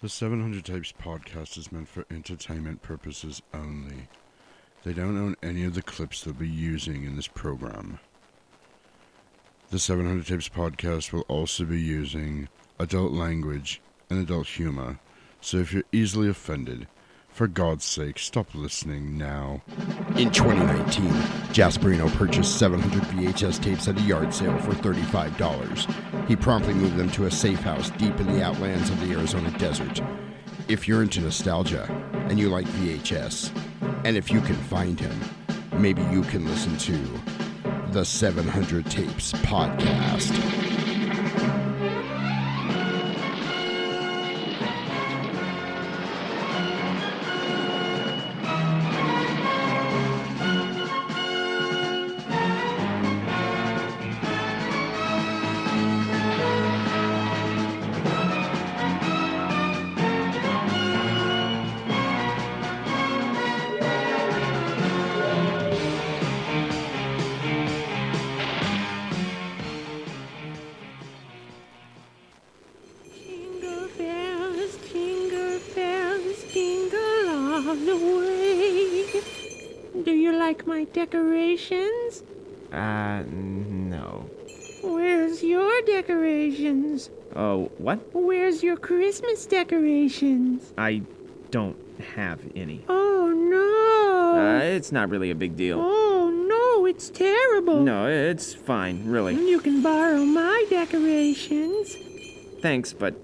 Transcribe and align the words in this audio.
The 0.00 0.08
700 0.08 0.64
Tapes 0.64 0.92
podcast 0.92 1.58
is 1.58 1.72
meant 1.72 1.88
for 1.88 2.04
entertainment 2.08 2.82
purposes 2.82 3.42
only. 3.52 4.06
They 4.84 4.92
don't 4.92 5.18
own 5.18 5.34
any 5.42 5.64
of 5.64 5.74
the 5.74 5.82
clips 5.82 6.22
they'll 6.22 6.34
be 6.34 6.48
using 6.48 7.02
in 7.02 7.16
this 7.16 7.26
program. 7.26 7.98
The 9.70 9.80
700 9.80 10.24
Tapes 10.24 10.48
podcast 10.48 11.12
will 11.12 11.22
also 11.22 11.64
be 11.64 11.80
using 11.80 12.48
adult 12.78 13.10
language 13.10 13.80
and 14.08 14.20
adult 14.20 14.46
humor, 14.46 15.00
so 15.40 15.56
if 15.56 15.72
you're 15.72 15.82
easily 15.90 16.28
offended, 16.28 16.86
for 17.38 17.46
God's 17.46 17.84
sake, 17.84 18.18
stop 18.18 18.52
listening 18.52 19.16
now. 19.16 19.62
In 20.16 20.32
2019, 20.32 21.08
Jasperino 21.52 22.12
purchased 22.16 22.58
700 22.58 23.00
VHS 23.04 23.62
tapes 23.62 23.86
at 23.86 23.96
a 23.96 24.02
yard 24.02 24.34
sale 24.34 24.58
for 24.58 24.72
$35. 24.72 26.26
He 26.26 26.34
promptly 26.34 26.74
moved 26.74 26.96
them 26.96 27.08
to 27.12 27.26
a 27.26 27.30
safe 27.30 27.60
house 27.60 27.90
deep 27.90 28.18
in 28.18 28.26
the 28.26 28.42
outlands 28.42 28.90
of 28.90 28.98
the 29.00 29.12
Arizona 29.12 29.56
desert. 29.56 30.00
If 30.66 30.88
you're 30.88 31.00
into 31.00 31.20
nostalgia 31.20 31.84
and 32.28 32.40
you 32.40 32.48
like 32.48 32.66
VHS, 32.66 33.56
and 34.04 34.16
if 34.16 34.32
you 34.32 34.40
can 34.40 34.56
find 34.56 34.98
him, 34.98 35.16
maybe 35.74 36.02
you 36.10 36.22
can 36.22 36.44
listen 36.44 36.76
to 36.78 37.92
the 37.92 38.04
700 38.04 38.90
Tapes 38.90 39.30
podcast. 39.32 40.67
What? 87.78 87.98
Where's 88.12 88.62
your 88.62 88.76
Christmas 88.76 89.46
decorations? 89.46 90.72
I 90.76 91.02
don't 91.50 91.76
have 92.14 92.40
any. 92.54 92.84
Oh 92.88 93.28
no! 93.32 94.40
Uh, 94.40 94.62
it's 94.64 94.92
not 94.92 95.08
really 95.10 95.30
a 95.30 95.34
big 95.34 95.56
deal. 95.56 95.78
oh 95.80 96.30
no, 96.30 96.86
it's 96.86 97.10
terrible. 97.10 97.80
No, 97.82 98.06
it's 98.08 98.54
fine, 98.54 99.08
really. 99.08 99.34
You 99.34 99.60
can 99.60 99.82
borrow 99.82 100.24
my 100.24 100.64
decorations. 100.70 101.96
Thanks, 102.60 102.92
but 102.92 103.14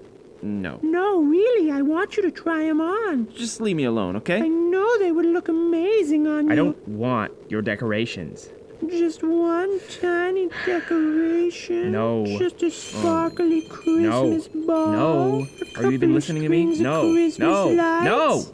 no. 0.41 0.79
No, 0.81 1.21
really, 1.21 1.71
I 1.71 1.81
want 1.81 2.15
you 2.17 2.23
to 2.23 2.31
try 2.31 2.63
them 2.63 2.79
on. 2.81 3.27
Just 3.33 3.59
leave 3.61 3.75
me 3.75 3.83
alone, 3.85 4.15
okay? 4.17 4.41
I 4.41 4.47
know 4.47 4.97
they 4.99 5.11
would 5.11 5.25
look 5.25 5.49
amazing 5.49 6.27
on 6.27 6.47
you. 6.47 6.51
I 6.51 6.55
don't 6.55 6.87
want 6.87 7.31
your 7.49 7.61
decorations. 7.61 8.49
Just 8.89 9.23
one 9.23 9.79
tiny 10.01 10.49
decoration. 10.65 11.91
No. 11.91 12.25
Just 12.25 12.61
a 12.63 12.67
um, 12.67 12.71
sparkly 12.71 13.61
No. 13.61 13.67
Christmas 13.69 14.47
ball. 14.47 14.91
No. 14.91 15.47
Are 15.77 15.83
you 15.83 15.91
even 15.91 16.13
listening 16.13 16.43
to 16.43 16.49
me? 16.49 16.65
No. 16.79 17.11
Christmas 17.13 17.39
No. 17.39 17.67
lights, 17.69 18.05
No. 18.05 18.45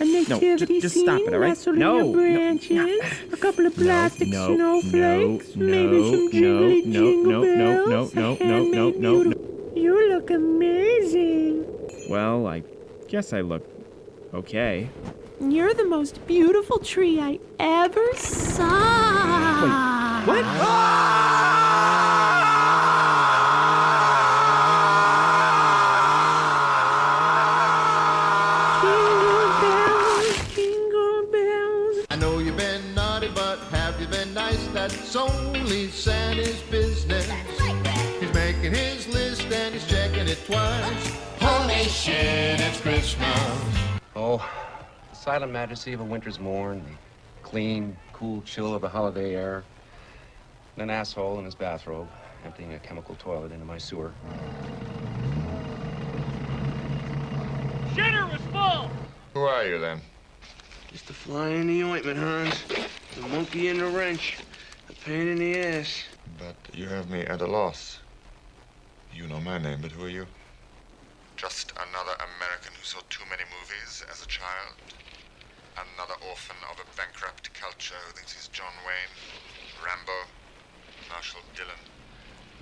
A 0.00 0.04
nativity 0.04 0.66
ju- 0.74 0.80
just 0.80 0.96
stop 0.96 1.18
scene 1.20 1.28
it, 1.28 1.34
all 1.34 1.40
right? 1.40 1.66
No, 1.68 1.72
in 2.00 2.06
no, 2.06 2.12
branches. 2.12 3.00
A 3.32 3.36
couple 3.36 3.64
of 3.66 3.74
plastic 3.76 4.26
no, 4.28 4.54
snowflakes. 4.54 5.54
no, 5.54 5.66
maybe 5.66 5.96
no, 6.00 6.10
some 6.10 6.24
no, 6.24 6.30
jingly 6.32 6.82
no, 6.82 6.92
jingle 6.92 7.32
no, 7.32 7.42
no, 7.44 7.86
bells. 7.86 8.14
no, 8.14 8.20
no, 8.22 8.34
no, 8.34 8.44
handmade 8.44 8.74
no, 8.74 8.90
no, 8.90 9.22
beautiful- 9.22 9.72
You 9.76 10.08
look 10.12 10.30
amazing. 10.30 11.64
Well, 12.10 12.46
I 12.48 12.62
guess 13.06 13.32
I 13.32 13.40
look 13.42 13.62
okay. 14.34 14.88
You're 15.40 15.74
the 15.74 15.84
most 15.84 16.24
beautiful 16.26 16.78
tree 16.78 17.20
I 17.20 17.38
ever 17.58 18.14
saw. 18.14 20.22
What? 20.24 20.44
Jingle 28.80 29.48
bells, 29.60 30.54
jingle 30.54 31.26
bells. 31.32 32.06
I 32.10 32.16
know 32.16 32.38
you've 32.38 32.56
been 32.56 32.94
naughty, 32.94 33.28
but 33.34 33.58
have 33.70 34.00
you 34.00 34.06
been 34.06 34.32
nice? 34.34 34.66
That's 34.68 35.16
only 35.16 35.88
Santa's 35.88 36.60
business. 36.70 37.28
He's 38.20 38.32
making 38.32 38.72
his 38.72 39.08
list 39.08 39.42
and 39.42 39.74
he's 39.74 39.86
checking 39.88 40.28
it 40.28 40.38
twice. 40.46 41.10
Whole 41.40 41.66
nation, 41.66 42.60
it's 42.60 42.80
Christmas. 42.80 43.74
Oh, 44.16 44.38
the 44.38 44.73
silent 45.24 45.50
majesty 45.50 45.94
of 45.94 46.00
a 46.00 46.04
winter's 46.04 46.38
morn, 46.38 46.84
the 46.84 47.48
clean, 47.48 47.96
cool 48.12 48.42
chill 48.42 48.74
of 48.74 48.82
the 48.82 48.88
holiday 48.90 49.34
air, 49.34 49.64
and 50.76 50.82
an 50.82 50.90
asshole 50.90 51.38
in 51.38 51.46
his 51.46 51.54
bathrobe 51.54 52.06
emptying 52.44 52.74
a 52.74 52.78
chemical 52.80 53.14
toilet 53.14 53.50
into 53.50 53.64
my 53.64 53.78
sewer. 53.78 54.12
Shitter 57.94 58.30
was 58.30 58.42
full! 58.52 58.90
Who 59.32 59.40
are 59.40 59.64
you 59.64 59.78
then? 59.78 60.02
Just 60.92 61.08
a 61.08 61.14
fly 61.14 61.48
in 61.48 61.68
the 61.68 61.82
ointment, 61.82 62.18
Hans. 62.18 62.62
The 63.14 63.26
monkey 63.28 63.68
in 63.68 63.78
the 63.78 63.86
wrench. 63.86 64.36
A 64.90 64.92
pain 64.92 65.28
in 65.28 65.38
the 65.38 65.58
ass. 65.58 66.04
But 66.38 66.54
you 66.74 66.86
have 66.88 67.08
me 67.08 67.22
at 67.22 67.40
a 67.40 67.46
loss. 67.46 67.98
You 69.10 69.26
know 69.26 69.40
my 69.40 69.56
name, 69.56 69.78
but 69.80 69.90
who 69.90 70.04
are 70.04 70.10
you? 70.10 70.26
Just 71.38 71.72
another 71.72 72.12
American 72.36 72.74
who 72.78 72.84
saw 72.84 73.00
too 73.08 73.24
many 73.30 73.44
movies 73.58 74.04
as 74.12 74.22
a 74.22 74.26
child. 74.26 74.83
Another 75.76 76.14
orphan 76.28 76.56
of 76.70 76.78
a 76.78 76.96
bankrupt 76.96 77.52
culture 77.52 77.96
who 78.06 78.12
thinks 78.12 78.32
he's 78.32 78.46
John 78.48 78.72
Wayne, 78.86 79.10
Rambo, 79.84 80.28
Marshall 81.10 81.40
Dillon. 81.56 81.70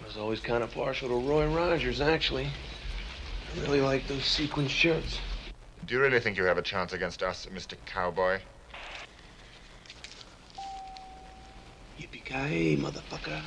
I 0.00 0.06
was 0.06 0.16
always 0.16 0.40
kind 0.40 0.62
of 0.62 0.72
partial 0.72 1.08
to 1.08 1.14
Roy 1.14 1.46
Rogers, 1.46 2.00
actually. 2.00 2.46
I 2.46 3.60
really 3.60 3.82
like 3.82 4.06
those 4.06 4.24
sequin 4.24 4.66
shirts. 4.66 5.18
Do 5.84 5.94
you 5.94 6.00
really 6.00 6.20
think 6.20 6.38
you 6.38 6.44
have 6.44 6.58
a 6.58 6.62
chance 6.62 6.94
against 6.94 7.22
us, 7.22 7.46
Mr. 7.52 7.76
Cowboy? 7.84 8.40
Yippee-ki-yay, 12.00 12.76
motherfucker. 12.76 13.42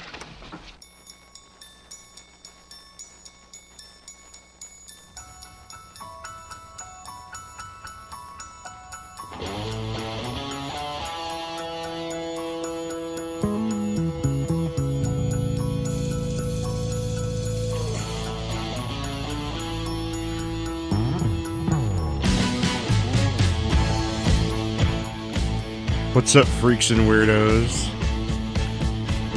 What's 26.16 26.38
up, 26.38 26.47
freaks 26.47 26.91
and 26.91 27.02
weirdos? 27.02 27.90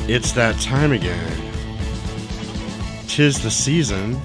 It's 0.09 0.31
that 0.33 0.61
time 0.61 0.93
again. 0.93 1.37
Tis 3.09 3.43
the 3.43 3.51
season. 3.51 4.17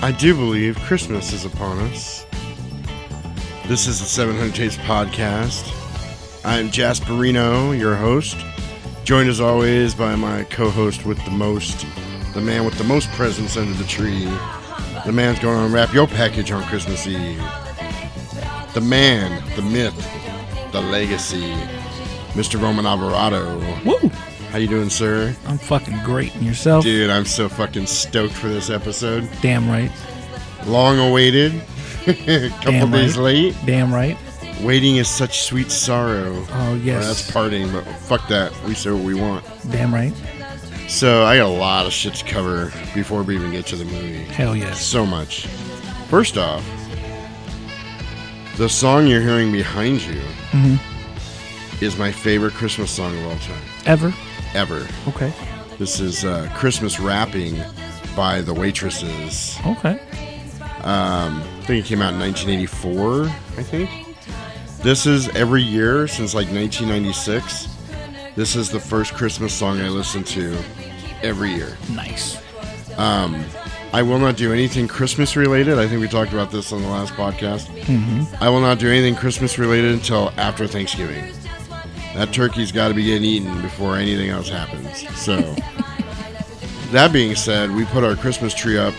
I 0.00 0.12
do 0.12 0.36
believe 0.36 0.78
Christmas 0.78 1.32
is 1.32 1.44
upon 1.44 1.80
us. 1.80 2.17
This 3.68 3.86
is 3.86 4.00
the 4.00 4.06
700 4.06 4.54
Tapes 4.54 4.78
podcast. 4.78 5.70
I'm 6.42 6.70
Jasperino, 6.70 7.78
your 7.78 7.94
host, 7.94 8.38
joined 9.04 9.28
as 9.28 9.42
always 9.42 9.94
by 9.94 10.16
my 10.16 10.44
co 10.44 10.70
host 10.70 11.04
with 11.04 11.22
the 11.26 11.30
most, 11.30 11.84
the 12.32 12.40
man 12.40 12.64
with 12.64 12.78
the 12.78 12.84
most 12.84 13.10
presents 13.10 13.58
under 13.58 13.74
the 13.74 13.84
tree. 13.84 14.24
The 15.04 15.12
man's 15.12 15.38
going 15.40 15.58
to 15.58 15.64
unwrap 15.66 15.92
your 15.92 16.06
package 16.06 16.50
on 16.50 16.62
Christmas 16.62 17.06
Eve. 17.06 17.36
The 18.72 18.80
man, 18.80 19.44
the 19.54 19.60
myth, 19.60 20.72
the 20.72 20.80
legacy, 20.80 21.52
Mr. 22.32 22.58
Roman 22.58 22.86
Alvarado. 22.86 23.58
Woo! 23.84 24.08
How 24.48 24.56
you 24.56 24.68
doing, 24.68 24.88
sir? 24.88 25.36
I'm 25.46 25.58
fucking 25.58 26.04
great. 26.04 26.34
And 26.36 26.46
yourself? 26.46 26.84
Dude, 26.84 27.10
I'm 27.10 27.26
so 27.26 27.50
fucking 27.50 27.84
stoked 27.84 28.32
for 28.32 28.48
this 28.48 28.70
episode. 28.70 29.28
Damn 29.42 29.68
right. 29.68 29.92
Long 30.64 30.98
awaited. 30.98 31.62
Couple 32.50 32.72
Damn 32.72 32.90
days 32.90 33.16
right. 33.16 33.22
late. 33.24 33.56
Damn 33.66 33.92
right. 33.92 34.16
Waiting 34.62 34.96
is 34.96 35.08
such 35.08 35.42
sweet 35.42 35.70
sorrow. 35.70 36.34
Oh 36.34 36.46
Well, 36.50 36.76
yes. 36.78 37.06
that's 37.06 37.30
parting, 37.30 37.70
but 37.70 37.84
fuck 37.84 38.26
that. 38.28 38.52
We 38.64 38.74
say 38.74 38.90
what 38.90 39.02
we 39.04 39.14
want. 39.14 39.44
Damn 39.70 39.92
right. 39.94 40.12
So 40.88 41.24
I 41.24 41.36
got 41.36 41.46
a 41.46 41.48
lot 41.48 41.86
of 41.86 41.92
shit 41.92 42.14
to 42.14 42.24
cover 42.24 42.72
before 42.94 43.22
we 43.22 43.34
even 43.36 43.50
get 43.52 43.66
to 43.66 43.76
the 43.76 43.84
movie. 43.84 44.24
Hell 44.24 44.56
yes. 44.56 44.80
So 44.84 45.04
much. 45.06 45.46
First 46.08 46.38
off, 46.38 46.64
The 48.56 48.68
song 48.68 49.06
you're 49.06 49.20
hearing 49.20 49.52
behind 49.52 50.00
you 50.02 50.20
Mhm. 50.50 50.78
is 51.80 51.96
my 51.96 52.10
favorite 52.10 52.54
Christmas 52.54 52.90
song 52.90 53.16
of 53.16 53.24
all 53.26 53.36
time, 53.38 53.62
Ever? 53.86 54.12
ever. 54.54 54.84
Okay. 55.06 55.32
This 55.78 56.00
is 56.00 56.24
uh, 56.24 56.48
Christmas 56.56 56.98
Rapping 56.98 57.62
by 58.16 58.40
the 58.40 58.52
Waitresses. 58.52 59.56
Okay. 59.64 60.00
Um, 60.82 61.44
think 61.68 61.84
it 61.84 61.88
came 61.88 62.00
out 62.00 62.14
in 62.14 62.20
1984, 62.20 63.24
I 63.58 63.62
think. 63.62 63.90
This 64.82 65.04
is 65.04 65.28
every 65.36 65.60
year 65.62 66.08
since 66.08 66.34
like 66.34 66.48
1996. 66.48 67.68
This 68.36 68.56
is 68.56 68.70
the 68.70 68.80
first 68.80 69.12
Christmas 69.12 69.52
song 69.52 69.78
I 69.80 69.90
listen 69.90 70.24
to 70.24 70.56
every 71.22 71.52
year. 71.52 71.76
Nice. 71.92 72.38
Um, 72.96 73.44
I 73.92 74.00
will 74.00 74.18
not 74.18 74.36
do 74.38 74.50
anything 74.50 74.88
Christmas 74.88 75.36
related. 75.36 75.78
I 75.78 75.86
think 75.86 76.00
we 76.00 76.08
talked 76.08 76.32
about 76.32 76.50
this 76.50 76.72
on 76.72 76.80
the 76.80 76.88
last 76.88 77.12
podcast. 77.12 77.66
Mhm. 77.84 78.26
I 78.40 78.48
will 78.48 78.60
not 78.60 78.78
do 78.78 78.88
anything 78.88 79.14
Christmas 79.14 79.58
related 79.58 79.92
until 79.92 80.32
after 80.38 80.66
Thanksgiving. 80.66 81.34
That 82.14 82.32
turkey's 82.32 82.72
got 82.72 82.88
to 82.88 82.94
be 82.94 83.04
getting 83.04 83.24
eaten 83.24 83.60
before 83.60 83.96
anything 83.96 84.30
else 84.30 84.48
happens. 84.48 85.04
So, 85.18 85.54
that 86.92 87.12
being 87.12 87.34
said, 87.34 87.74
we 87.74 87.84
put 87.86 88.04
our 88.04 88.16
Christmas 88.16 88.54
tree 88.54 88.78
up. 88.78 88.94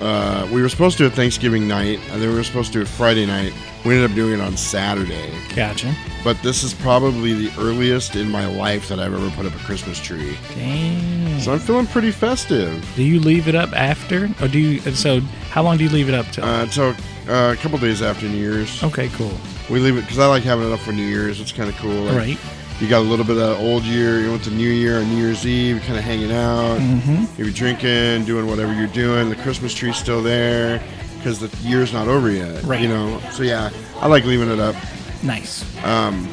Uh, 0.00 0.48
we 0.52 0.62
were 0.62 0.68
supposed 0.68 0.96
to 0.98 1.04
do 1.04 1.06
it 1.08 1.12
Thanksgiving 1.14 1.66
night, 1.66 1.98
and 2.10 2.22
then 2.22 2.28
we 2.30 2.34
were 2.36 2.44
supposed 2.44 2.72
to 2.72 2.78
do 2.78 2.82
it 2.82 2.88
Friday 2.88 3.26
night. 3.26 3.52
We 3.84 3.94
ended 3.94 4.10
up 4.10 4.14
doing 4.16 4.34
it 4.34 4.40
on 4.40 4.56
Saturday. 4.56 5.32
Gotcha. 5.54 5.94
But 6.24 6.40
this 6.42 6.62
is 6.62 6.74
probably 6.74 7.32
the 7.32 7.52
earliest 7.60 8.16
in 8.16 8.30
my 8.30 8.46
life 8.46 8.88
that 8.88 8.98
I've 9.00 9.14
ever 9.14 9.30
put 9.30 9.46
up 9.46 9.54
a 9.54 9.58
Christmas 9.64 9.98
tree. 10.00 10.36
Damn. 10.54 11.40
So 11.40 11.52
I'm 11.52 11.58
feeling 11.60 11.86
pretty 11.86 12.10
festive. 12.10 12.84
Do 12.96 13.02
you 13.04 13.20
leave 13.20 13.48
it 13.48 13.54
up 13.54 13.72
after, 13.72 14.28
or 14.40 14.48
do 14.48 14.58
you? 14.58 14.80
So, 14.94 15.20
how 15.50 15.62
long 15.62 15.78
do 15.78 15.84
you 15.84 15.90
leave 15.90 16.08
it 16.08 16.14
up 16.14 16.26
till? 16.26 16.44
Uh, 16.44 16.62
until 16.64 16.88
uh, 17.28 17.52
a 17.52 17.56
couple 17.56 17.78
days 17.78 18.02
after 18.02 18.26
New 18.26 18.36
Year's. 18.38 18.82
Okay, 18.82 19.08
cool. 19.10 19.32
We 19.70 19.78
leave 19.80 19.96
it 19.96 20.02
because 20.02 20.18
I 20.18 20.26
like 20.26 20.42
having 20.42 20.66
it 20.68 20.72
up 20.72 20.80
for 20.80 20.92
New 20.92 21.06
Year's. 21.06 21.40
It's 21.40 21.52
kind 21.52 21.68
of 21.68 21.76
cool. 21.76 21.92
Like, 21.92 22.16
Right. 22.16 22.38
You 22.80 22.86
got 22.88 22.98
a 23.00 23.08
little 23.08 23.24
bit 23.24 23.36
of 23.36 23.48
that 23.48 23.56
old 23.58 23.82
year. 23.82 24.20
You 24.20 24.30
went 24.30 24.44
to 24.44 24.50
New 24.52 24.68
Year 24.70 24.98
on 25.00 25.08
New 25.10 25.16
Year's 25.16 25.44
Eve, 25.44 25.82
kind 25.84 25.98
of 25.98 26.04
hanging 26.04 26.30
out, 26.30 26.78
Mhm. 26.78 27.26
maybe 27.36 27.52
drinking, 27.52 28.24
doing 28.24 28.46
whatever 28.46 28.72
you're 28.72 28.86
doing. 28.86 29.28
The 29.30 29.34
Christmas 29.36 29.74
tree's 29.74 29.96
still 29.96 30.22
there 30.22 30.80
because 31.18 31.40
the 31.40 31.50
year's 31.66 31.92
not 31.92 32.06
over 32.06 32.30
yet. 32.30 32.62
Right. 32.62 32.80
You 32.80 32.88
know. 32.88 33.20
So 33.32 33.42
yeah, 33.42 33.70
I 34.00 34.06
like 34.06 34.24
leaving 34.24 34.48
it 34.50 34.60
up. 34.60 34.76
Nice. 35.24 35.64
Um, 35.82 36.28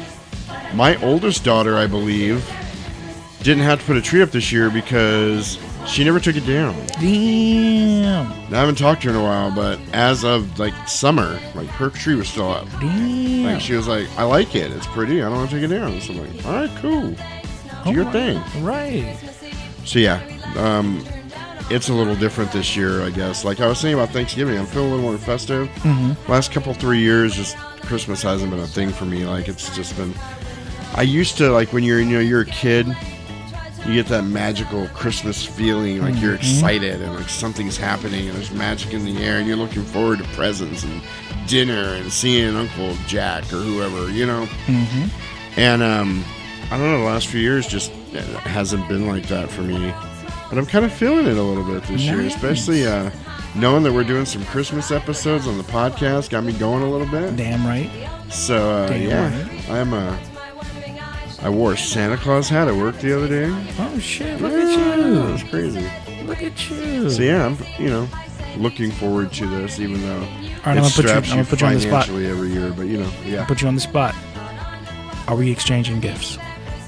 my 0.74 0.94
oldest 1.02 1.42
daughter, 1.42 1.76
I 1.76 1.88
believe, 1.88 2.48
didn't 3.42 3.64
have 3.64 3.80
to 3.80 3.84
put 3.84 3.96
a 3.96 4.02
tree 4.02 4.22
up 4.22 4.30
this 4.30 4.52
year 4.52 4.70
because 4.70 5.58
she 5.86 6.04
never 6.04 6.20
took 6.20 6.36
it 6.36 6.46
down. 6.46 6.74
Damn. 7.00 8.30
I 8.52 8.58
haven't 8.58 8.76
talked 8.78 9.02
to 9.02 9.08
her 9.08 9.14
in 9.14 9.20
a 9.20 9.22
while, 9.24 9.50
but 9.54 9.78
as 9.92 10.24
of 10.24 10.58
like 10.58 10.74
summer, 10.88 11.38
like 11.54 11.68
her 11.68 11.90
tree 11.90 12.14
was 12.14 12.28
still 12.28 12.50
up. 12.50 12.68
Damn. 12.80 13.44
Like 13.44 13.60
she 13.60 13.74
was 13.74 13.86
like, 13.88 14.08
I 14.18 14.24
like 14.24 14.54
it. 14.54 14.70
It's 14.72 14.86
pretty. 14.88 15.22
I 15.22 15.28
don't 15.28 15.36
want 15.38 15.50
to 15.50 15.56
take 15.60 15.70
it 15.70 15.74
down. 15.74 16.00
So 16.00 16.12
I'm 16.12 16.36
like, 16.36 16.46
all 16.46 16.52
right, 16.52 16.70
cool. 16.80 17.14
Do 17.84 17.92
your 17.92 18.10
thing. 18.10 18.42
Right. 18.64 19.16
So 19.84 19.98
yeah, 20.00 20.20
um, 20.56 21.04
it's 21.70 21.88
a 21.88 21.94
little 21.94 22.16
different 22.16 22.50
this 22.52 22.76
year, 22.76 23.02
I 23.02 23.10
guess. 23.10 23.44
Like 23.44 23.60
I 23.60 23.68
was 23.68 23.78
saying 23.78 23.94
about 23.94 24.10
Thanksgiving, 24.10 24.58
I'm 24.58 24.66
feeling 24.66 24.90
a 24.90 24.94
little 24.96 25.10
more 25.10 25.18
festive. 25.18 25.68
Mhm. 25.82 26.16
Last 26.28 26.50
couple 26.52 26.74
three 26.74 26.98
years, 27.00 27.34
just 27.36 27.56
Christmas 27.82 28.22
hasn't 28.22 28.50
been 28.50 28.58
a 28.60 28.66
thing 28.66 28.90
for 28.90 29.04
me. 29.04 29.24
Like 29.24 29.46
it's 29.48 29.74
just 29.76 29.96
been. 29.96 30.12
I 30.94 31.02
used 31.02 31.36
to 31.38 31.50
like 31.50 31.72
when 31.72 31.84
you're 31.84 32.00
you 32.00 32.06
know 32.06 32.18
you're 32.20 32.40
a 32.40 32.46
kid, 32.46 32.86
you 33.86 33.94
get 33.94 34.06
that 34.06 34.22
magical 34.24 34.86
Christmas 34.88 35.44
feeling, 35.44 36.00
like 36.02 36.20
you're 36.20 36.36
Mhm. 36.36 36.40
excited 36.40 37.00
and 37.00 37.14
like 37.14 37.28
something's 37.28 37.76
happening 37.76 38.28
and 38.28 38.36
there's 38.36 38.50
magic 38.50 38.92
in 38.92 39.04
the 39.04 39.22
air 39.22 39.38
and 39.38 39.46
you're 39.46 39.56
looking 39.56 39.84
forward 39.84 40.18
to 40.18 40.24
presents 40.34 40.82
and 40.82 41.00
dinner 41.46 41.94
and 41.94 42.12
seeing 42.12 42.56
Uncle 42.56 42.96
Jack 43.06 43.44
or 43.52 43.58
whoever, 43.58 44.10
you 44.10 44.26
know. 44.26 44.48
Mm-hmm. 44.66 45.04
And 45.60 45.82
um, 45.82 46.24
I 46.70 46.76
don't 46.78 46.80
know, 46.90 46.98
the 46.98 47.04
last 47.04 47.28
few 47.28 47.40
years 47.40 47.66
just 47.66 47.92
hasn't 48.44 48.88
been 48.88 49.06
like 49.06 49.28
that 49.28 49.50
for 49.50 49.62
me. 49.62 49.94
But 50.48 50.58
I'm 50.58 50.66
kind 50.66 50.84
of 50.84 50.92
feeling 50.92 51.26
it 51.26 51.36
a 51.36 51.42
little 51.42 51.64
bit 51.64 51.82
this 51.84 52.02
year, 52.02 52.20
especially 52.20 52.86
uh, 52.86 53.10
knowing 53.54 53.82
that 53.84 53.92
we're 53.92 54.04
doing 54.04 54.24
some 54.26 54.44
Christmas 54.46 54.90
episodes 54.90 55.46
on 55.46 55.58
the 55.58 55.64
podcast 55.64 56.30
got 56.30 56.44
me 56.44 56.52
going 56.52 56.82
a 56.82 56.90
little 56.90 57.06
bit. 57.06 57.36
Damn 57.36 57.66
right. 57.66 57.90
So 58.30 58.70
uh, 58.70 58.88
Damn 58.88 59.02
yeah, 59.08 59.48
right. 59.48 59.70
I'm 59.70 59.92
uh, 59.92 60.16
I 61.46 61.48
wore 61.48 61.74
a 61.74 61.78
Santa 61.78 62.16
Claus 62.16 62.48
hat 62.48 62.66
at 62.66 62.74
work 62.74 62.98
the 62.98 63.16
other 63.16 63.28
day. 63.28 63.46
Oh 63.78 63.98
shit! 64.00 64.40
Look 64.40 64.52
at 64.52 65.40
you. 65.42 65.48
crazy. 65.48 65.88
Look 66.24 66.42
at 66.42 66.68
you. 66.70 67.08
So 67.08 67.22
yeah, 67.22 67.46
I'm 67.46 67.56
you 67.78 67.88
know 67.88 68.08
looking 68.56 68.90
forward 68.90 69.32
to 69.34 69.46
this, 69.46 69.78
even 69.78 70.00
though 70.02 70.18
right, 70.18 70.64
I'm 70.64 70.78
it 70.78 70.80
gonna 70.80 70.90
put 70.90 71.04
you. 71.04 71.10
I'm 71.12 71.22
straps 71.24 71.28
gonna 71.30 71.44
put 71.44 71.60
you 71.60 71.66
on 71.68 71.74
the 71.74 71.80
spot. 71.80 72.06
financially 72.06 72.26
every 72.28 72.48
year. 72.48 72.72
But 72.72 72.86
you 72.88 72.98
know, 72.98 73.10
yeah. 73.24 73.44
Put 73.44 73.62
you 73.62 73.68
on 73.68 73.76
the 73.76 73.80
spot. 73.80 74.12
Are 75.28 75.36
we 75.36 75.48
exchanging 75.52 76.00
gifts? 76.00 76.36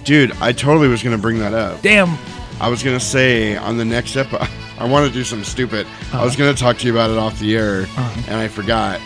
Dude, 0.02 0.32
I 0.40 0.50
totally 0.50 0.88
was 0.88 1.04
gonna 1.04 1.18
bring 1.18 1.38
that 1.38 1.54
up. 1.54 1.80
Damn. 1.82 2.18
I 2.60 2.68
was 2.68 2.82
gonna 2.82 2.98
say 2.98 3.56
on 3.56 3.76
the 3.76 3.84
next 3.84 4.16
episode, 4.16 4.48
I 4.80 4.86
want 4.88 5.06
to 5.06 5.12
do 5.12 5.22
something 5.22 5.44
stupid. 5.44 5.86
I 6.12 6.24
was 6.24 6.34
Uh-huh. 6.34 6.46
gonna 6.46 6.56
talk 6.56 6.78
to 6.78 6.86
you 6.88 6.92
about 6.92 7.10
it 7.10 7.16
off 7.18 7.38
the 7.38 7.56
air, 7.56 7.82
Uh-huh. 7.82 8.22
and 8.26 8.34
I 8.40 8.48
forgot. 8.48 9.00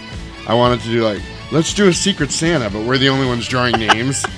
I 0.49 0.55
wanted 0.55 0.81
to 0.81 0.89
do 0.89 1.05
like, 1.05 1.21
let's 1.53 1.75
do 1.75 1.89
a 1.89 1.93
Secret 1.93 2.31
Santa, 2.33 2.71
but 2.71 2.87
we're 2.87 2.97
the 2.97 3.11
only 3.11 3.27
ones 3.27 3.47
drawing 3.47 3.75
names. 3.79 4.25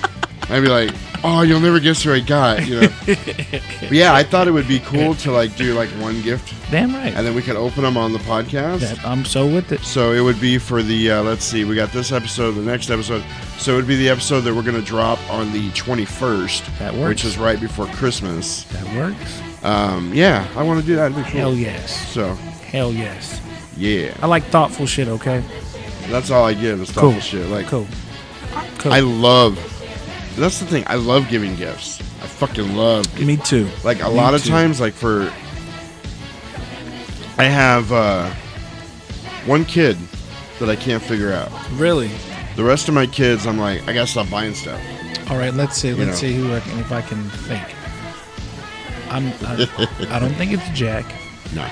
I'd 0.49 0.61
be 0.61 0.67
like, 0.67 0.91
oh, 1.23 1.41
you'll 1.41 1.59
never 1.59 1.79
guess 1.79 2.03
who 2.03 2.13
I 2.13 2.19
got. 2.19 2.67
You 2.67 2.81
know? 2.81 2.87
but 3.07 3.91
yeah, 3.91 4.13
I 4.13 4.21
thought 4.23 4.47
it 4.47 4.51
would 4.51 4.67
be 4.67 4.79
cool 4.79 5.15
to 5.15 5.31
like 5.31 5.55
do 5.57 5.73
like 5.73 5.89
one 6.01 6.21
gift, 6.21 6.53
Damn 6.69 6.93
right. 6.93 7.13
and 7.15 7.25
then 7.25 7.33
we 7.33 7.41
could 7.41 7.55
open 7.55 7.81
them 7.83 7.97
on 7.97 8.13
the 8.13 8.19
podcast. 8.19 8.81
That- 8.81 9.03
I'm 9.05 9.25
so 9.25 9.47
with 9.47 9.71
it. 9.71 9.81
So 9.81 10.11
it 10.11 10.21
would 10.21 10.39
be 10.39 10.57
for 10.59 10.83
the 10.83 11.11
uh, 11.11 11.23
let's 11.23 11.43
see, 11.43 11.65
we 11.65 11.75
got 11.75 11.91
this 11.91 12.11
episode, 12.11 12.51
the 12.51 12.61
next 12.61 12.91
episode. 12.91 13.23
So 13.57 13.73
it 13.73 13.77
would 13.77 13.87
be 13.87 13.95
the 13.95 14.09
episode 14.09 14.41
that 14.41 14.53
we're 14.53 14.61
gonna 14.61 14.81
drop 14.83 15.17
on 15.31 15.51
the 15.51 15.69
21st, 15.71 16.77
That 16.79 16.93
works. 16.93 17.07
which 17.09 17.25
is 17.25 17.37
right 17.37 17.59
before 17.59 17.87
Christmas. 17.87 18.63
That 18.65 18.95
works. 18.95 19.41
Um, 19.63 20.13
yeah, 20.13 20.47
I 20.55 20.61
want 20.61 20.79
to 20.79 20.85
do 20.85 20.95
that. 20.97 21.11
It'd 21.11 21.17
be 21.25 21.31
cool. 21.31 21.39
Hell 21.41 21.55
yes. 21.55 22.07
So 22.11 22.35
Hell 22.69 22.91
yes. 22.93 23.41
yeah, 23.77 24.15
I 24.21 24.27
like 24.27 24.43
thoughtful 24.45 24.85
shit. 24.85 25.07
Okay. 25.07 25.43
that's 26.09 26.29
all 26.29 26.45
I 26.45 26.53
give 26.53 26.79
is 26.81 26.91
Cool. 26.91 27.13
thoughtful 27.13 27.21
shit. 27.21 27.49
Like 27.49 27.65
Cool. 27.65 27.87
Cool. 28.77 28.93
I 28.93 28.99
love. 28.99 29.57
That's 30.35 30.59
the 30.59 30.65
thing. 30.65 30.83
I 30.87 30.95
love 30.95 31.29
giving 31.29 31.55
gifts. 31.55 31.99
I 32.21 32.27
fucking 32.27 32.75
love. 32.75 33.05
Me 33.19 33.37
too. 33.37 33.69
Like 33.83 34.01
a 34.01 34.09
Me 34.09 34.15
lot 34.15 34.33
of 34.33 34.43
too. 34.43 34.49
times, 34.49 34.79
like 34.81 34.93
for. 34.93 35.31
I 37.37 37.43
have 37.45 37.91
uh, 37.91 38.29
one 39.45 39.65
kid 39.65 39.97
that 40.59 40.69
I 40.69 40.75
can't 40.75 41.03
figure 41.03 41.31
out. 41.33 41.51
Really. 41.73 42.09
The 42.55 42.63
rest 42.63 42.87
of 42.87 42.93
my 42.95 43.05
kids, 43.05 43.45
I'm 43.45 43.57
like, 43.57 43.81
I 43.87 43.93
gotta 43.93 44.07
stop 44.07 44.29
buying 44.29 44.53
stuff. 44.53 44.81
All 45.29 45.37
right. 45.37 45.53
Let's 45.53 45.77
see. 45.77 45.89
You 45.89 45.95
Let's 45.95 46.21
know. 46.21 46.27
see 46.29 46.33
who 46.35 46.53
I 46.53 46.59
can, 46.61 46.79
if 46.79 46.91
I 46.91 47.01
can 47.01 47.23
think. 47.29 47.63
I'm. 49.11 49.27
I, 49.45 49.67
I 50.15 50.19
don't 50.19 50.33
think 50.35 50.51
it's 50.53 50.67
Jack. 50.69 51.05
No, 51.53 51.63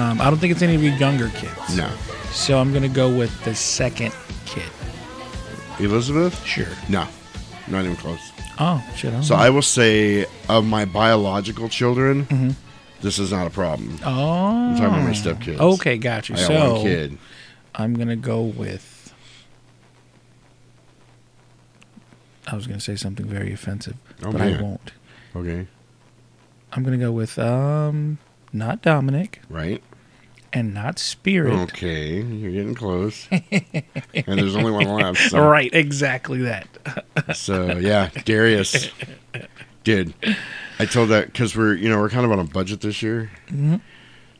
Um, 0.00 0.20
I 0.20 0.24
don't 0.30 0.38
think 0.38 0.52
it's 0.52 0.62
any 0.62 0.74
of 0.74 0.82
your 0.82 0.94
younger 0.94 1.28
kids. 1.30 1.76
no. 1.76 1.90
So 2.30 2.58
I'm 2.58 2.72
gonna 2.72 2.88
go 2.88 3.08
with 3.14 3.42
the 3.44 3.54
second 3.54 4.14
kid. 4.44 4.68
Elizabeth? 5.78 6.44
Sure. 6.44 6.66
No, 6.88 7.06
not 7.68 7.84
even 7.84 7.96
close. 7.96 8.32
Oh 8.58 8.82
shit. 8.96 9.12
I 9.14 9.20
So 9.20 9.36
know. 9.36 9.42
I 9.42 9.50
will 9.50 9.62
say, 9.62 10.26
of 10.48 10.64
my 10.64 10.84
biological 10.84 11.68
children, 11.68 12.26
Mhm. 12.26 12.54
this 13.02 13.18
is 13.18 13.32
not 13.32 13.46
a 13.46 13.50
problem. 13.50 13.98
Oh. 14.04 14.70
I'm 14.70 14.76
talking 14.76 14.86
about 14.86 15.04
my 15.04 15.10
stepkids. 15.10 15.58
Okay, 15.58 15.98
got 15.98 16.28
you. 16.28 16.34
I 16.36 16.38
so 16.38 16.74
one 16.74 16.82
kid. 16.82 17.18
I'm 17.74 17.94
gonna 17.94 18.16
go 18.16 18.42
with. 18.42 19.12
I 22.46 22.54
was 22.54 22.66
gonna 22.66 22.80
say 22.80 22.94
something 22.96 23.26
very 23.26 23.52
offensive, 23.52 23.96
Oh, 24.24 24.30
but 24.32 24.40
I 24.40 24.60
won't. 24.62 24.92
Okay, 25.34 25.66
I'm 26.72 26.82
gonna 26.84 26.96
go 26.96 27.10
with 27.12 27.38
um, 27.38 28.18
not 28.52 28.82
Dominic 28.82 29.40
right? 29.50 29.82
And 30.56 30.72
not 30.72 30.98
Spirit. 30.98 31.52
Okay, 31.52 32.22
you're 32.22 32.50
getting 32.50 32.74
close. 32.74 33.28
and 33.30 34.38
there's 34.38 34.56
only 34.56 34.72
one 34.72 34.86
left. 34.88 35.30
So. 35.30 35.46
Right, 35.46 35.72
exactly 35.72 36.42
that. 36.42 36.66
So 37.34 37.76
yeah, 37.76 38.08
Darius, 38.24 38.90
did. 39.84 40.14
I 40.78 40.86
told 40.86 41.08
that 41.10 41.26
because 41.26 41.56
we're 41.56 41.74
you 41.74 41.88
know 41.88 41.98
we're 41.98 42.08
kind 42.08 42.24
of 42.24 42.32
on 42.32 42.38
a 42.38 42.44
budget 42.44 42.80
this 42.80 43.02
year. 43.02 43.30
Mhm. 43.48 43.80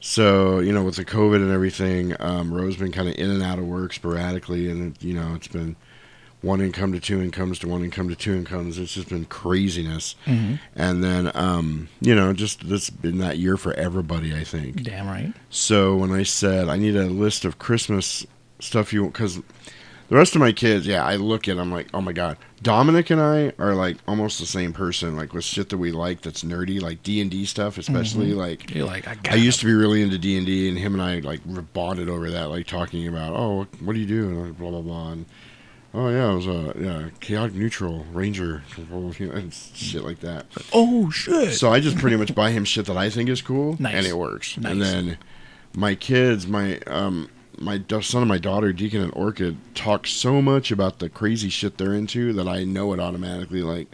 So 0.00 0.60
you 0.60 0.72
know 0.72 0.84
with 0.84 0.96
the 0.96 1.04
COVID 1.04 1.36
and 1.36 1.50
everything, 1.50 2.14
um, 2.20 2.52
Ro's 2.52 2.76
been 2.76 2.92
kind 2.92 3.08
of 3.08 3.14
in 3.16 3.30
and 3.30 3.42
out 3.42 3.58
of 3.58 3.66
work 3.66 3.92
sporadically, 3.92 4.70
and 4.70 4.94
it, 4.96 5.02
you 5.02 5.14
know 5.14 5.34
it's 5.34 5.48
been 5.48 5.76
one 6.46 6.60
income 6.60 6.92
to 6.92 7.00
two 7.00 7.20
incomes 7.20 7.58
to 7.58 7.68
one 7.68 7.82
income 7.84 8.08
to 8.08 8.14
two 8.16 8.34
incomes. 8.34 8.78
It's 8.78 8.94
just 8.94 9.08
been 9.08 9.24
craziness. 9.26 10.14
Mhm. 10.26 10.58
And 10.74 11.02
then 11.04 11.30
um, 11.34 11.88
you 12.00 12.14
know 12.14 12.32
just 12.32 12.68
this 12.68 12.88
been 12.90 13.18
that 13.18 13.38
year 13.38 13.56
for 13.56 13.72
everybody. 13.74 14.34
I 14.34 14.44
think. 14.44 14.82
Damn 14.82 15.06
right. 15.08 15.32
So 15.50 15.96
when 15.96 16.12
I 16.12 16.22
said 16.22 16.68
I 16.68 16.76
need 16.76 16.96
a 16.96 17.06
list 17.06 17.44
of 17.44 17.58
Christmas 17.58 18.24
stuff 18.60 18.92
you 18.92 19.02
want, 19.02 19.14
because 19.14 19.36
the 20.08 20.14
rest 20.14 20.36
of 20.36 20.40
my 20.40 20.52
kids, 20.52 20.86
yeah, 20.86 21.04
I 21.04 21.16
look 21.16 21.48
at, 21.48 21.58
I'm 21.58 21.72
like, 21.72 21.88
oh 21.92 22.00
my 22.00 22.12
god, 22.12 22.36
Dominic 22.62 23.10
and 23.10 23.20
I 23.20 23.52
are 23.58 23.74
like 23.74 23.96
almost 24.06 24.38
the 24.38 24.46
same 24.46 24.72
person, 24.72 25.16
like 25.16 25.32
with 25.34 25.44
shit 25.44 25.68
that 25.70 25.78
we 25.78 25.90
like 25.90 26.20
that's 26.22 26.44
nerdy, 26.44 26.80
like 26.80 27.02
D 27.02 27.20
and 27.20 27.28
D 27.28 27.44
stuff, 27.44 27.76
especially 27.76 28.30
Mhm. 28.30 28.36
like. 28.36 28.72
You're 28.72 28.86
like, 28.86 29.08
I 29.08 29.16
got 29.16 29.32
I 29.32 29.36
used 29.36 29.58
to 29.60 29.66
be 29.66 29.74
really 29.74 30.02
into 30.02 30.16
D 30.16 30.36
and 30.36 30.46
D, 30.46 30.68
and 30.68 30.78
him 30.78 30.94
and 30.94 31.02
I 31.02 31.18
like 31.18 31.40
bonded 31.74 32.08
over 32.08 32.30
that, 32.30 32.50
like 32.50 32.68
talking 32.68 33.08
about, 33.08 33.34
oh, 33.34 33.66
what 33.80 33.94
do 33.94 33.98
you 33.98 34.06
do, 34.06 34.28
and 34.28 34.56
blah 34.56 34.70
blah 34.70 34.80
blah. 34.80 35.10
And 35.10 35.26
Oh 35.98 36.10
yeah, 36.10 36.30
it 36.30 36.34
was 36.36 36.46
a 36.46 36.74
yeah 36.78 37.08
chaotic 37.20 37.54
neutral 37.54 38.04
ranger, 38.12 38.62
and 38.76 39.52
shit 39.54 40.04
like 40.04 40.20
that. 40.20 40.44
Oh 40.74 41.08
shit! 41.10 41.54
So 41.54 41.72
I 41.72 41.80
just 41.80 41.96
pretty 41.96 42.16
much 42.16 42.34
buy 42.34 42.50
him 42.50 42.66
shit 42.66 42.84
that 42.86 42.98
I 42.98 43.08
think 43.08 43.30
is 43.30 43.40
cool, 43.40 43.76
Nice. 43.80 43.94
and 43.94 44.06
it 44.06 44.16
works. 44.18 44.58
Nice. 44.58 44.72
And 44.72 44.82
then 44.82 45.18
my 45.74 45.94
kids, 45.94 46.46
my 46.46 46.78
um, 46.80 47.30
my 47.58 47.82
son 48.02 48.20
and 48.22 48.28
my 48.28 48.36
daughter, 48.36 48.74
Deacon 48.74 49.00
and 49.00 49.12
Orchid, 49.16 49.56
talk 49.74 50.06
so 50.06 50.42
much 50.42 50.70
about 50.70 50.98
the 50.98 51.08
crazy 51.08 51.48
shit 51.48 51.78
they're 51.78 51.94
into 51.94 52.34
that 52.34 52.46
I 52.46 52.64
know 52.64 52.92
it 52.92 53.00
automatically. 53.00 53.62
Like 53.62 53.88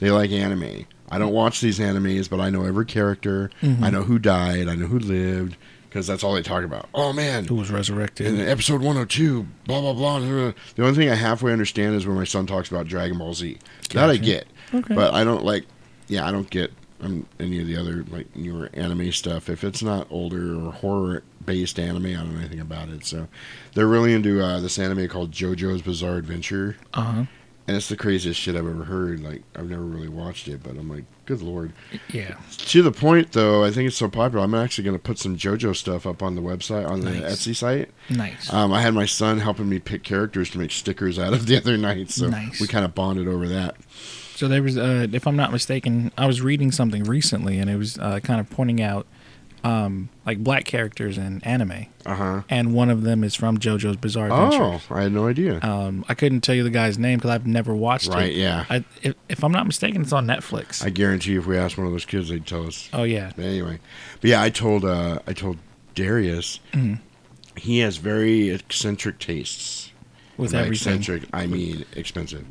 they 0.00 0.10
like 0.10 0.32
anime. 0.32 0.86
I 1.08 1.18
don't 1.18 1.32
watch 1.32 1.60
these 1.60 1.78
animes, 1.78 2.28
but 2.28 2.40
I 2.40 2.50
know 2.50 2.64
every 2.64 2.86
character. 2.86 3.50
Mhm. 3.62 3.80
I 3.82 3.90
know 3.90 4.02
who 4.02 4.18
died. 4.18 4.66
I 4.66 4.74
know 4.74 4.86
who 4.86 4.98
lived 4.98 5.56
because 5.94 6.08
that's 6.08 6.24
all 6.24 6.34
they 6.34 6.42
talk 6.42 6.64
about. 6.64 6.88
Oh 6.92 7.12
man, 7.12 7.44
Who 7.44 7.54
was 7.54 7.70
resurrected? 7.70 8.26
in 8.26 8.40
episode 8.40 8.80
102, 8.80 9.46
blah, 9.64 9.80
blah, 9.80 9.92
blah. 9.92 10.18
blah. 10.18 10.52
The 10.74 10.82
only 10.84 10.96
thing 10.96 11.08
I 11.08 11.14
halfway 11.14 11.52
understand 11.52 11.94
is 11.94 12.04
when 12.04 12.16
my 12.16 12.24
son 12.24 12.46
talks 12.46 12.68
about 12.68 12.88
Dragon 12.88 13.16
Ball 13.16 13.32
Z. 13.32 13.58
That 13.92 14.10
I 14.10 14.16
get. 14.16 14.48
Okay. 14.74 14.92
But 14.92 15.14
I 15.14 15.22
don't 15.22 15.44
like, 15.44 15.66
yeah, 16.08 16.26
I 16.26 16.32
don't 16.32 16.50
get 16.50 16.72
um, 17.00 17.26
any 17.38 17.60
of 17.60 17.68
the 17.68 17.76
other, 17.76 18.02
like, 18.10 18.34
newer 18.34 18.70
anime 18.74 19.12
stuff. 19.12 19.48
If 19.48 19.62
it's 19.62 19.84
not 19.84 20.08
older 20.10 20.56
or 20.66 20.72
horror 20.72 21.22
based 21.46 21.78
anime, 21.78 22.06
I 22.06 22.14
don't 22.14 22.32
know 22.34 22.40
anything 22.40 22.58
about 22.58 22.88
it. 22.88 23.06
So 23.06 23.28
they're 23.74 23.86
really 23.86 24.14
into 24.14 24.42
uh, 24.44 24.58
this 24.58 24.80
anime 24.80 25.06
called 25.06 25.30
JoJo's 25.30 25.82
Bizarre 25.82 26.16
Adventure. 26.16 26.76
Uh 26.92 27.02
huh. 27.02 27.24
And 27.66 27.74
it's 27.78 27.88
the 27.88 27.96
craziest 27.96 28.38
shit 28.38 28.56
I've 28.56 28.66
ever 28.68 28.84
heard. 28.84 29.20
Like, 29.20 29.42
I've 29.56 29.70
never 29.70 29.82
really 29.82 30.08
watched 30.08 30.48
it, 30.48 30.62
but 30.62 30.72
I'm 30.72 30.88
like, 30.90 31.04
good 31.24 31.40
lord. 31.40 31.72
Yeah. 32.12 32.36
To 32.58 32.82
the 32.82 32.92
point, 32.92 33.32
though, 33.32 33.64
I 33.64 33.70
think 33.70 33.86
it's 33.88 33.96
so 33.96 34.08
popular. 34.10 34.44
I'm 34.44 34.54
actually 34.54 34.84
going 34.84 34.96
to 34.98 35.02
put 35.02 35.18
some 35.18 35.34
JoJo 35.38 35.74
stuff 35.74 36.06
up 36.06 36.22
on 36.22 36.34
the 36.34 36.42
website, 36.42 36.86
on 36.86 37.00
the 37.00 37.10
Etsy 37.12 37.56
site. 37.56 37.88
Nice. 38.10 38.52
Um, 38.52 38.70
I 38.70 38.82
had 38.82 38.92
my 38.92 39.06
son 39.06 39.38
helping 39.38 39.66
me 39.70 39.78
pick 39.78 40.02
characters 40.02 40.50
to 40.50 40.58
make 40.58 40.72
stickers 40.72 41.18
out 41.18 41.32
of 41.32 41.46
the 41.46 41.56
other 41.56 41.78
night, 41.78 42.10
so 42.10 42.28
Nice. 42.28 42.60
we 42.60 42.66
kind 42.66 42.84
of 42.84 42.94
bonded 42.94 43.28
over 43.28 43.48
that. 43.48 43.76
So 44.34 44.46
there 44.46 44.62
was, 44.62 44.76
uh, 44.76 45.06
if 45.12 45.26
I'm 45.26 45.36
not 45.36 45.50
mistaken, 45.50 46.12
I 46.18 46.26
was 46.26 46.42
reading 46.42 46.70
something 46.70 47.04
recently, 47.04 47.58
and 47.58 47.70
it 47.70 47.76
was 47.76 47.98
uh, 47.98 48.20
kind 48.20 48.40
of 48.40 48.50
pointing 48.50 48.82
out 48.82 49.06
um, 49.64 50.08
like 50.26 50.38
black 50.38 50.64
characters 50.66 51.16
in 51.18 51.42
anime, 51.42 51.86
Uh 52.06 52.14
huh. 52.14 52.42
and 52.48 52.74
one 52.74 52.90
of 52.90 53.02
them 53.02 53.24
is 53.24 53.34
from 53.34 53.58
JoJo's 53.58 53.96
Bizarre 53.96 54.26
Adventure. 54.26 54.62
Oh, 54.62 54.80
I 54.94 55.02
had 55.02 55.12
no 55.12 55.26
idea. 55.26 55.58
Um, 55.62 56.04
I 56.08 56.14
couldn't 56.14 56.42
tell 56.42 56.54
you 56.54 56.62
the 56.62 56.70
guy's 56.70 56.98
name 56.98 57.18
because 57.18 57.30
I've 57.30 57.46
never 57.46 57.74
watched 57.74 58.08
it. 58.08 58.14
Right, 58.14 58.32
yeah. 58.34 58.66
I, 58.70 58.84
if, 59.02 59.14
if 59.28 59.42
I'm 59.42 59.52
not 59.52 59.66
mistaken, 59.66 60.02
it's 60.02 60.12
on 60.12 60.26
Netflix. 60.26 60.84
I 60.84 60.90
guarantee 60.90 61.34
if 61.36 61.46
we 61.46 61.56
asked 61.56 61.76
one 61.78 61.86
of 61.86 61.92
those 61.92 62.04
kids, 62.04 62.28
they'd 62.28 62.46
tell 62.46 62.66
us. 62.66 62.88
oh 62.92 63.02
yeah. 63.04 63.32
But 63.34 63.46
anyway, 63.46 63.80
but 64.20 64.30
yeah, 64.30 64.42
I 64.42 64.50
told 64.50 64.84
uh, 64.84 65.18
I 65.26 65.32
told 65.32 65.56
Darius 65.94 66.60
Mhm. 66.72 67.00
he 67.56 67.78
has 67.80 67.96
very 67.96 68.50
eccentric 68.50 69.18
tastes. 69.18 69.90
With 70.36 70.52
everything. 70.52 70.94
eccentric, 70.96 71.28
I 71.32 71.46
mean 71.46 71.84
expensive. 71.96 72.44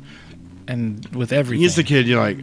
And 0.66 1.04
with 1.14 1.32
everything. 1.32 1.60
He's 1.62 1.76
the 1.76 1.84
kid 1.84 2.08
you're 2.08 2.18
like, 2.20 2.38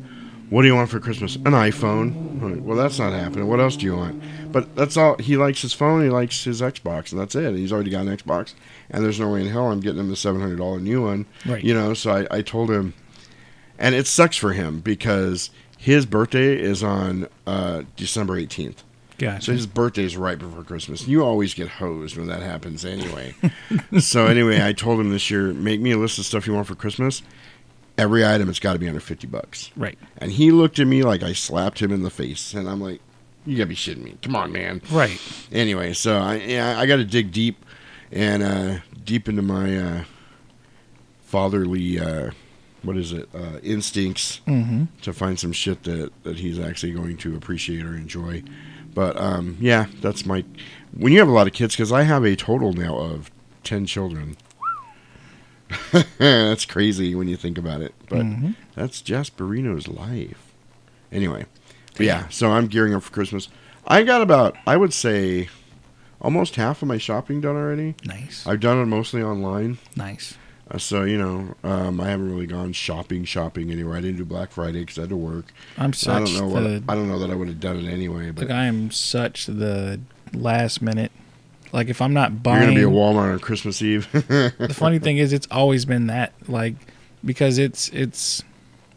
what 0.51 0.61
do 0.61 0.67
you 0.67 0.75
want 0.75 0.91
for 0.91 0.99
Christmas? 0.99 1.35
An 1.37 1.45
iPhone. 1.53 2.39
Like, 2.41 2.61
well, 2.63 2.77
that's 2.77 2.99
not 2.99 3.11
happening. 3.13 3.47
What 3.47 3.59
else 3.59 3.75
do 3.75 3.85
you 3.85 3.95
want? 3.95 4.21
But 4.51 4.75
that's 4.75 4.97
all. 4.97 5.17
He 5.17 5.37
likes 5.37 5.61
his 5.61 5.73
phone. 5.73 6.03
He 6.03 6.09
likes 6.09 6.43
his 6.43 6.61
Xbox, 6.61 7.11
and 7.11 7.21
that's 7.21 7.35
it. 7.35 7.55
He's 7.55 7.71
already 7.71 7.91
got 7.91 8.05
an 8.05 8.15
Xbox, 8.15 8.53
and 8.89 9.03
there's 9.03 9.19
no 9.19 9.29
way 9.31 9.41
in 9.41 9.47
hell 9.47 9.71
I'm 9.71 9.79
getting 9.79 9.99
him 9.99 10.09
the 10.09 10.15
seven 10.15 10.41
hundred 10.41 10.57
dollar 10.57 10.79
new 10.79 11.03
one. 11.03 11.25
Right. 11.45 11.63
You 11.63 11.73
know. 11.73 11.93
So 11.93 12.11
I, 12.11 12.37
I 12.37 12.41
told 12.41 12.69
him, 12.69 12.93
and 13.79 13.95
it 13.95 14.07
sucks 14.07 14.37
for 14.37 14.53
him 14.53 14.79
because 14.79 15.49
his 15.77 16.05
birthday 16.05 16.59
is 16.59 16.83
on 16.83 17.27
uh, 17.47 17.83
December 17.95 18.37
eighteenth. 18.37 18.83
Gotcha. 19.17 19.45
So 19.45 19.51
his 19.51 19.67
birthday 19.67 20.03
is 20.03 20.17
right 20.17 20.39
before 20.39 20.63
Christmas. 20.63 21.07
You 21.07 21.23
always 21.23 21.53
get 21.53 21.67
hosed 21.67 22.17
when 22.17 22.27
that 22.27 22.41
happens 22.41 22.83
anyway. 22.83 23.35
so 23.99 24.25
anyway, 24.25 24.65
I 24.65 24.73
told 24.73 24.99
him 24.99 25.11
this 25.11 25.29
year, 25.29 25.53
make 25.53 25.79
me 25.79 25.91
a 25.91 25.97
list 25.97 26.17
of 26.17 26.25
stuff 26.25 26.47
you 26.47 26.53
want 26.53 26.65
for 26.65 26.73
Christmas. 26.73 27.21
Every 27.99 28.25
item, 28.25 28.49
it's 28.49 28.59
got 28.59 28.73
to 28.73 28.79
be 28.79 28.87
under 28.87 28.99
fifty 28.99 29.27
bucks. 29.27 29.69
Right. 29.75 29.99
And 30.17 30.31
he 30.31 30.51
looked 30.51 30.79
at 30.79 30.87
me 30.87 31.03
like 31.03 31.21
I 31.21 31.33
slapped 31.33 31.83
him 31.83 31.91
in 31.91 32.01
the 32.01 32.09
face, 32.09 32.55
and 32.55 32.67
I'm 32.67 32.81
like, 32.81 32.99
"You 33.45 33.57
gotta 33.57 33.67
be 33.67 33.75
shitting 33.75 34.03
me! 34.03 34.17
Come 34.21 34.35
on, 34.35 34.51
man!" 34.51 34.81
Right. 34.91 35.19
Anyway, 35.51 35.93
so 35.93 36.17
I 36.17 36.35
yeah, 36.35 36.79
I 36.79 36.85
got 36.85 36.97
to 36.97 37.05
dig 37.05 37.31
deep, 37.31 37.63
and 38.11 38.43
uh, 38.43 38.77
deep 39.05 39.27
into 39.29 39.41
my 39.41 39.77
uh, 39.77 40.03
fatherly, 41.23 41.99
uh, 41.99 42.31
what 42.83 42.97
is 42.97 43.11
it, 43.11 43.29
uh, 43.33 43.59
instincts 43.63 44.41
Mhm. 44.47 44.87
to 45.01 45.13
find 45.13 45.39
some 45.39 45.51
shit 45.53 45.83
that 45.83 46.11
that 46.23 46.37
he's 46.39 46.59
actually 46.59 46.91
going 46.93 47.17
to 47.17 47.35
appreciate 47.35 47.83
or 47.85 47.95
enjoy. 47.95 48.43
But 48.93 49.15
um, 49.17 49.57
yeah, 49.59 49.85
that's 50.01 50.25
my. 50.25 50.43
When 50.93 51.13
you 51.13 51.19
have 51.19 51.29
a 51.29 51.31
lot 51.31 51.47
of 51.47 51.53
kids, 51.53 51.75
because 51.75 51.91
I 51.91 52.03
have 52.03 52.23
a 52.25 52.35
total 52.35 52.73
now 52.73 52.97
of 52.97 53.31
ten 53.63 53.85
children. 53.85 54.35
that's 56.17 56.65
crazy 56.65 57.15
when 57.15 57.27
you 57.29 57.37
think 57.37 57.57
about 57.57 57.81
it, 57.81 57.93
but 58.09 58.25
Mhm. 58.25 58.55
that's 58.75 59.01
Jasperino's 59.01 59.87
life. 59.87 60.51
Anyway, 61.13 61.45
but 62.01 62.07
yeah, 62.07 62.27
so 62.29 62.51
I'm 62.51 62.67
gearing 62.67 62.95
up 62.95 63.03
for 63.03 63.11
Christmas. 63.11 63.47
I 63.85 64.01
got 64.03 64.21
about, 64.21 64.55
I 64.65 64.75
would 64.75 64.91
say, 64.91 65.49
almost 66.19 66.55
half 66.55 66.81
of 66.81 66.87
my 66.87 66.97
shopping 66.97 67.41
done 67.41 67.55
already. 67.55 67.93
Nice. 68.05 68.45
I've 68.47 68.59
done 68.59 68.79
it 68.81 68.85
mostly 68.87 69.21
online. 69.21 69.77
Nice. 69.95 70.35
Uh, 70.71 70.79
so 70.79 71.03
you 71.03 71.17
know, 71.17 71.55
um, 71.63 72.01
I 72.01 72.09
haven't 72.09 72.31
really 72.31 72.47
gone 72.47 72.73
shopping, 72.73 73.23
shopping 73.23 73.71
anywhere. 73.71 73.97
I 73.97 74.01
didn't 74.01 74.17
do 74.17 74.25
Black 74.25 74.51
Friday 74.51 74.79
because 74.79 74.97
I 74.97 75.01
had 75.01 75.09
to 75.11 75.15
work. 75.15 75.45
I'm 75.77 75.89
I 75.89 75.93
such 75.93 76.33
don't 76.33 76.37
know 76.39 76.47
what. 76.47 76.61
the 76.61 76.83
I 76.89 76.95
don't 76.95 77.07
know 77.07 77.19
that 77.19 77.29
I 77.29 77.35
would 77.35 77.49
have 77.49 77.59
done 77.59 77.77
it 77.85 77.91
anyway. 77.91 78.31
But 78.31 78.47
like 78.47 78.57
I 78.57 78.65
am 78.65 78.89
such 78.89 79.45
the 79.45 79.99
last 80.33 80.81
minute. 80.81 81.11
Like 81.71 81.87
if 81.87 82.01
I'm 82.01 82.13
not 82.13 82.41
buying, 82.41 82.61
you're 82.61 82.71
gonna 82.71 82.79
be 82.79 82.83
at 82.83 82.99
Walmart 82.99 83.33
on 83.33 83.39
Christmas 83.39 83.81
Eve. 83.81 84.11
the 84.11 84.73
funny 84.75 84.97
thing 84.97 85.17
is, 85.17 85.33
it's 85.33 85.47
always 85.51 85.85
been 85.85 86.07
that. 86.07 86.33
Like 86.47 86.75
because 87.23 87.59
it's 87.59 87.89
it's, 87.89 88.43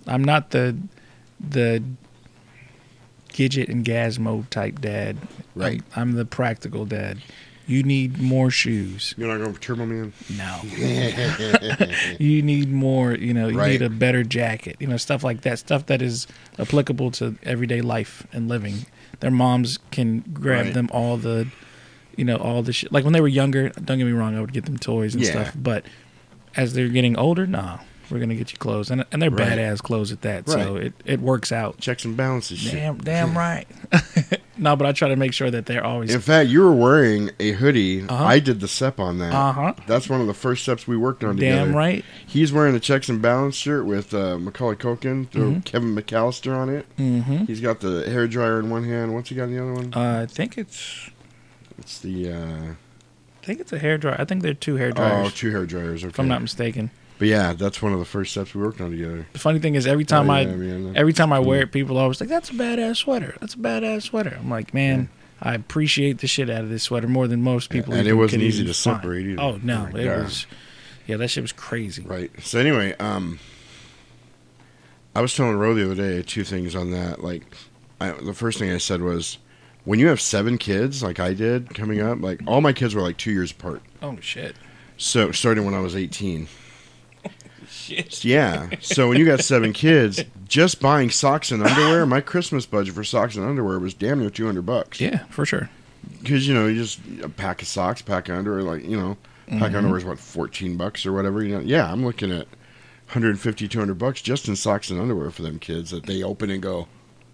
I'm 0.07 0.25
not 0.25 0.53
the 0.53 0.77
the 1.41 1.83
Gidget 3.35 3.69
and 3.69 3.85
Gazmo 3.85 4.49
type 4.49 4.81
dad. 4.81 5.19
Right. 5.55 5.83
I'm, 5.95 6.11
I'm 6.11 6.13
the 6.13 6.25
practical 6.25 6.87
dad. 6.87 7.19
You 7.67 7.83
need 7.83 8.19
more 8.21 8.51
shoes. 8.51 9.15
You're 9.17 9.29
not 9.29 9.39
going 9.43 9.53
for 9.55 9.61
Turbo 9.61 9.87
Man. 9.87 10.13
No. 10.37 10.61
you 12.19 12.43
need 12.43 12.71
more. 12.71 13.15
You 13.15 13.33
know, 13.35 13.49
you 13.49 13.59
Right. 13.59 13.71
need 13.73 13.83
a 13.83 13.89
better 13.91 14.23
jacket. 14.23 14.77
You 14.81 14.87
know, 14.87 14.97
stuff 14.99 15.25
like 15.25 15.41
that. 15.43 15.59
Stuff 15.59 15.87
that 15.87 16.03
is 16.03 16.27
applicable 16.59 17.11
to 17.13 17.37
everyday 17.43 17.81
life 17.81 18.27
and 18.33 18.49
living. 18.49 18.87
Their 19.21 19.31
moms 19.31 19.79
can 19.91 20.21
grab 20.35 20.67
Right. 20.67 20.75
them 20.75 20.91
all 20.93 21.17
the, 21.17 21.47
you 22.17 22.25
know, 22.27 22.37
all 22.37 22.63
the 22.63 22.73
shit. 22.73 22.93
Like 22.93 23.05
when 23.05 23.15
they 23.15 23.21
were 23.23 23.29
younger. 23.29 23.71
Don't 23.71 23.99
get 23.99 24.05
me 24.05 24.13
wrong. 24.13 24.37
I 24.37 24.41
would 24.43 24.53
get 24.53 24.67
them 24.67 24.77
toys 24.79 25.15
and 25.15 25.25
Yeah. 25.25 25.31
stuff. 25.31 25.55
But 25.57 25.87
as 26.57 26.75
they're 26.75 26.89
getting 26.89 27.17
older, 27.17 27.47
nah, 27.47 27.79
we're 28.11 28.21
gonna 28.21 28.35
get 28.35 28.53
you 28.53 28.59
clothes, 28.59 28.91
and 28.91 29.05
and 29.13 29.21
they're 29.23 29.31
Right. 29.31 29.49
badass 29.59 29.83
clothes 29.83 30.13
at 30.13 30.23
that. 30.23 30.49
So 30.49 30.77
it 30.77 30.93
it 31.05 31.21
works 31.21 31.53
out. 31.53 31.79
Checks 31.81 32.05
and 32.05 32.17
balances. 32.17 32.59
shit. 32.59 32.73
Damn, 32.73 32.99
damn 32.99 33.37
right. 33.37 33.67
no, 34.59 34.77
but 34.77 34.87
I 34.87 34.93
try 34.93 35.09
to 35.09 35.17
make 35.17 35.33
sure 35.33 35.51
that 35.51 35.67
they're 35.67 35.85
always 35.85 36.15
In 36.15 36.21
fact, 36.21 36.49
you 36.49 36.61
were 36.63 36.73
wearing 36.73 37.31
a 37.41 37.53
hoodie. 37.53 38.03
Uh-huh. 38.03 38.25
I 38.25 38.39
did 38.39 38.61
the 38.61 38.69
step 38.69 39.01
on 39.01 39.19
that. 39.19 39.33
Uh-huh. 39.35 39.75
That's 39.87 40.09
one 40.09 40.21
of 40.21 40.27
the 40.27 40.35
first 40.35 40.63
steps 40.63 40.87
we 40.87 40.97
worked 40.97 41.25
on 41.25 41.37
together. 41.37 41.67
damn 41.67 41.77
right. 41.77 42.05
He's 42.27 42.53
wearing 42.53 42.73
the 42.75 42.81
checks 42.81 43.09
and 43.09 43.21
balance 43.21 43.57
shirt 43.57 43.85
with 43.85 44.15
uh, 44.15 44.39
Macaulay 44.39 44.77
Culkin, 44.77 45.29
Mhm. 45.31 45.65
Kevin 45.65 45.95
McAllister 45.97 46.55
on 46.57 46.69
it. 46.69 46.87
Mm-hmm. 46.99 47.45
He's 47.47 47.61
got 47.61 47.81
the 47.81 48.09
hair 48.09 48.27
dryer 48.29 48.59
in 48.61 48.71
one 48.71 48.85
hand. 48.85 49.15
What's 49.15 49.29
he 49.31 49.35
got 49.35 49.45
in 49.45 49.57
the 49.57 49.63
other 49.63 49.73
one? 49.75 49.93
Uh, 49.95 50.23
I 50.23 50.27
think 50.27 50.57
it's 50.59 51.11
it's 51.79 51.99
the. 51.99 52.31
Uh, 52.33 52.73
I 53.43 53.47
think 53.47 53.61
it's 53.61 53.73
a 53.75 53.79
hair 53.79 53.99
dryer. 53.99 54.17
I 54.19 54.25
think 54.25 54.43
they're 54.43 54.55
two 54.55 54.77
hair 54.77 54.91
dryers. 54.91 55.27
Oh, 55.27 55.31
two 55.35 55.51
hair 55.51 55.67
dryers. 55.67 56.03
Okay. 56.03 56.09
if 56.09 56.19
I'm 56.19 56.29
not 56.29 56.41
mistaken. 56.41 56.91
But 57.19 57.29
yeah, 57.29 57.53
that's 57.53 57.81
one 57.81 57.93
of 57.93 57.99
the 58.01 58.05
first 58.05 58.33
steps 58.33 58.55
we 58.55 58.61
worked 58.63 58.81
on 58.81 58.91
together. 58.91 59.27
The 59.33 59.39
funny 59.39 59.61
thing 59.61 59.77
is, 59.77 59.87
every 59.87 60.05
time 60.05 60.29
Oh, 60.29 60.33
I 60.35 60.47
man, 60.47 60.95
every 60.97 61.13
time 61.13 61.33
I 61.33 61.39
wear 61.39 61.63
it, 61.63 61.71
people 61.73 61.97
are 61.99 62.03
always 62.03 62.21
like, 62.21 62.29
"That's 62.29 62.51
a 62.51 62.55
badass 62.55 62.97
sweater. 62.97 63.37
That's 63.41 63.55
a 63.55 63.59
badass 63.59 64.03
sweater." 64.03 64.37
I'm 64.39 64.51
like, 64.51 64.75
man, 64.75 65.09
I 65.41 65.55
appreciate 65.55 66.19
the 66.19 66.27
shit 66.27 66.51
out 66.51 66.63
of 66.65 66.71
this 66.71 66.83
sweater 66.83 67.07
more 67.07 67.29
than 67.29 67.41
most 67.43 67.71
people. 67.71 67.95
and 67.95 68.09
it 68.09 68.15
wasn't 68.15 68.43
easy 68.43 68.63
to 68.65 68.75
find. 68.75 68.97
separate 68.97 69.27
either. 69.27 69.41
Oh 69.41 69.61
no, 69.63 69.89
Oh, 69.93 69.97
it 69.97 70.05
God. 70.05 70.25
was. 70.25 70.47
Yeah, 71.07 71.17
that 71.19 71.29
shit 71.29 71.43
was 71.43 71.53
crazy. 71.53 72.03
Right. 72.03 72.31
So 72.43 72.59
anyway, 72.59 72.95
um, 72.99 73.39
I 75.15 75.21
was 75.21 75.35
telling 75.37 75.55
Ro 75.57 75.75
the 75.75 75.85
other 75.85 75.95
day 75.95 76.23
two 76.23 76.45
things 76.45 76.75
on 76.75 76.91
that. 76.91 77.23
Like, 77.23 77.43
I, 78.01 78.11
the 78.13 78.35
first 78.35 78.59
thing 78.59 78.73
I 78.73 78.79
said 78.79 79.03
was, 79.03 79.39
when 79.85 79.99
you 80.01 80.09
have 80.09 80.21
seven 80.21 80.59
kids, 80.59 81.03
like 81.03 81.21
I 81.21 81.35
did 81.35 81.75
coming 81.75 82.01
up, 82.01 82.21
like 82.21 82.41
all 82.47 82.61
my 82.61 82.73
kids 82.73 82.95
were 82.95 83.03
like 83.03 83.19
two 83.19 83.31
years 83.31 83.53
apart. 83.53 83.83
Oh 84.03 84.19
shit. 84.21 84.57
So 84.97 85.31
starting 85.31 85.65
when 85.65 85.75
I 85.75 85.81
was 85.81 85.95
eighteen. 85.95 86.49
Shit. 87.85 88.25
Yeah. 88.25 88.71
So 88.81 89.09
when 89.09 89.19
you 89.19 89.25
got 89.25 89.41
seven 89.41 89.73
kids, 89.73 90.23
just 90.49 90.81
buying 90.81 91.11
socks 91.11 91.51
and 91.51 91.63
underwear, 91.63 92.07
my 92.07 92.21
Christmas 92.21 92.67
budget 92.67 92.95
for 92.95 93.05
socks 93.05 93.37
and 93.37 93.45
underwear 93.45 93.79
was 93.79 93.95
damn 93.95 94.21
near 94.21 94.31
two 94.31 94.47
hundred 94.47 94.67
bucks. 94.67 95.01
Yeah, 95.01 95.25
for 95.31 95.45
sure. 95.47 95.69
Because 96.23 96.47
you 96.49 96.55
know, 96.55 96.67
you 96.67 96.77
just 96.83 97.01
a 97.23 97.29
pack 97.29 97.63
of 97.63 97.69
socks, 97.69 98.03
pack 98.03 98.29
of 98.29 98.37
underwear, 98.37 98.63
like 98.63 98.85
you 98.85 98.97
know, 98.97 99.17
pack 99.49 99.59
Mhm. 99.59 99.67
of 99.69 99.75
underwear 99.77 99.99
is 99.99 100.05
what 100.05 100.19
fourteen 100.19 100.77
bucks 100.77 101.05
or 101.07 101.13
whatever. 101.13 101.43
You 101.43 101.57
know, 101.57 101.61
yeah, 101.61 101.91
I'm 101.91 102.05
looking 102.05 102.31
at 102.31 102.47
150, 103.09 103.69
200 103.69 103.99
bucks 103.99 104.23
just 104.23 104.49
in 104.49 104.57
socks 104.57 104.91
and 104.91 104.99
underwear 105.01 105.31
for 105.31 105.43
them 105.43 105.59
kids 105.59 105.91
that 105.91 106.07
they 106.07 106.23
open 106.23 106.51
and 106.51 106.63
go, 106.63 106.89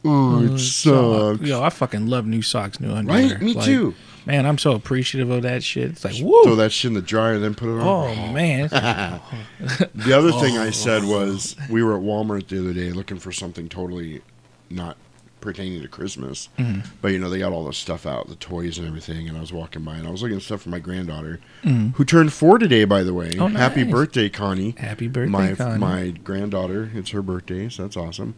oh, 0.05 0.43
it 0.43 0.59
sucks. 0.59 1.41
Yo, 1.43 1.63
I 1.63 1.71
fucking 1.71 2.07
love 2.09 2.27
new 2.27 2.43
socks, 2.43 2.81
new 2.81 2.93
underwear. 2.93 3.29
Right? 3.29 3.41
Me 3.41 3.55
Like, 3.55 3.65
too. 3.65 3.95
Man, 4.27 4.47
I'm 4.47 4.59
so 4.59 4.73
appreciative 4.73 5.31
of 5.31 5.43
that 5.43 5.63
shit. 5.63 5.91
It's 5.91 6.05
like, 6.05 6.15
woo. 6.21 6.43
Throw 6.45 6.57
that 6.57 6.73
shit 6.73 6.89
in 6.91 6.95
the 6.95 7.03
dryer, 7.03 7.35
and 7.35 7.43
then 7.45 7.55
put 7.55 7.69
it 7.69 7.81
on. 7.81 8.19
Oh 8.19 8.33
man. 8.33 8.69
The 9.95 10.13
other 10.17 10.33
thing 10.33 10.57
I 10.59 10.69
Oh. 10.69 10.71
said 10.71 11.05
was 11.05 11.57
we 11.69 11.83
were 11.83 11.97
at 11.97 12.03
Walmart 12.03 12.49
the 12.49 12.59
other 12.61 12.73
day 12.73 12.91
looking 12.93 13.19
for 13.19 13.33
something 13.33 13.69
totally 13.69 14.23
not 14.69 14.97
pertaining 15.41 15.81
to 15.81 15.89
Christmas. 15.89 16.49
Mhm. 16.59 16.87
But 17.01 17.13
you 17.13 17.19
know, 17.19 17.31
they 17.31 17.39
got 17.39 17.53
all 17.53 17.65
the 17.65 17.73
stuff 17.73 18.05
out, 18.07 18.29
the 18.29 18.35
toys 18.37 18.77
and 18.79 18.87
everything, 18.87 19.27
and 19.29 19.37
I 19.39 19.41
was 19.41 19.53
walking 19.55 19.83
by 19.85 19.97
and 19.97 20.07
I 20.07 20.11
was 20.11 20.21
looking 20.23 20.37
at 20.37 20.43
stuff 20.43 20.63
for 20.63 20.69
my 20.69 20.79
granddaughter, 20.81 21.41
Mhm. 21.65 21.95
who 21.97 22.05
turned 22.05 22.33
four 22.35 22.59
today, 22.59 22.85
by 22.85 23.03
the 23.03 23.15
way. 23.15 23.33
Oh, 23.39 23.47
Happy 23.49 23.83
birthday, 23.85 24.29
Connie. 24.29 24.75
Happy 24.79 25.09
birthday, 25.09 25.31
my, 25.31 25.55
Connie. 25.55 25.79
My 25.79 26.11
granddaughter, 26.11 26.91
it's 26.95 27.11
her 27.11 27.23
birthday, 27.23 27.69
so 27.71 27.83
that's 27.85 27.97
awesome. 27.97 28.35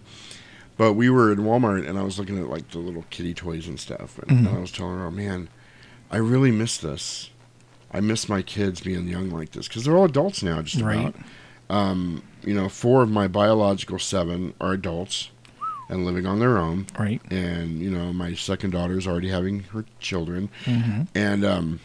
But 0.79 0.93
we 0.95 1.11
were 1.11 1.33
in 1.33 1.41
Walmart 1.41 1.89
and 1.89 1.99
I 1.99 2.03
was 2.03 2.19
looking 2.21 2.39
at 2.39 2.49
like 2.49 2.71
the 2.71 2.79
little 2.79 3.05
kitty 3.11 3.35
toys 3.35 3.67
and 3.67 3.81
stuff, 3.81 4.19
and, 4.21 4.31
Mhm. 4.31 4.47
and 4.49 4.57
I 4.57 4.61
was 4.61 4.71
telling 4.71 4.99
her, 4.99 5.07
"Oh 5.07 5.11
man, 5.11 5.49
I 6.13 6.19
really 6.19 6.51
miss 6.53 6.77
this. 6.77 7.31
I 7.91 8.01
miss 8.01 8.29
my 8.29 8.43
kids 8.43 8.81
being 8.81 9.09
young 9.09 9.31
like 9.31 9.53
this 9.53 9.67
because 9.69 9.85
they're 9.85 9.97
all 9.97 10.05
adults 10.05 10.43
now, 10.43 10.63
just 10.63 10.83
Right. 10.83 10.99
about. 11.09 11.15
Um, 11.71 12.23
you 12.45 12.55
know, 12.55 12.69
four 12.69 13.03
of 13.03 13.11
my 13.11 13.29
biological 13.29 13.99
seven 13.99 14.53
are 14.61 14.73
adults 14.73 15.31
and 15.89 16.05
living 16.05 16.27
on 16.27 16.39
their 16.39 16.59
own. 16.59 16.87
Right. 16.99 17.21
And 17.31 17.81
you 17.81 17.91
know, 17.91 18.13
my 18.13 18.35
second 18.35 18.71
daughter 18.71 18.99
is 18.99 19.07
already 19.07 19.29
having 19.29 19.61
her 19.73 19.85
children, 20.01 20.49
Mhm. 20.65 21.09
and 21.15 21.45
um, 21.45 21.81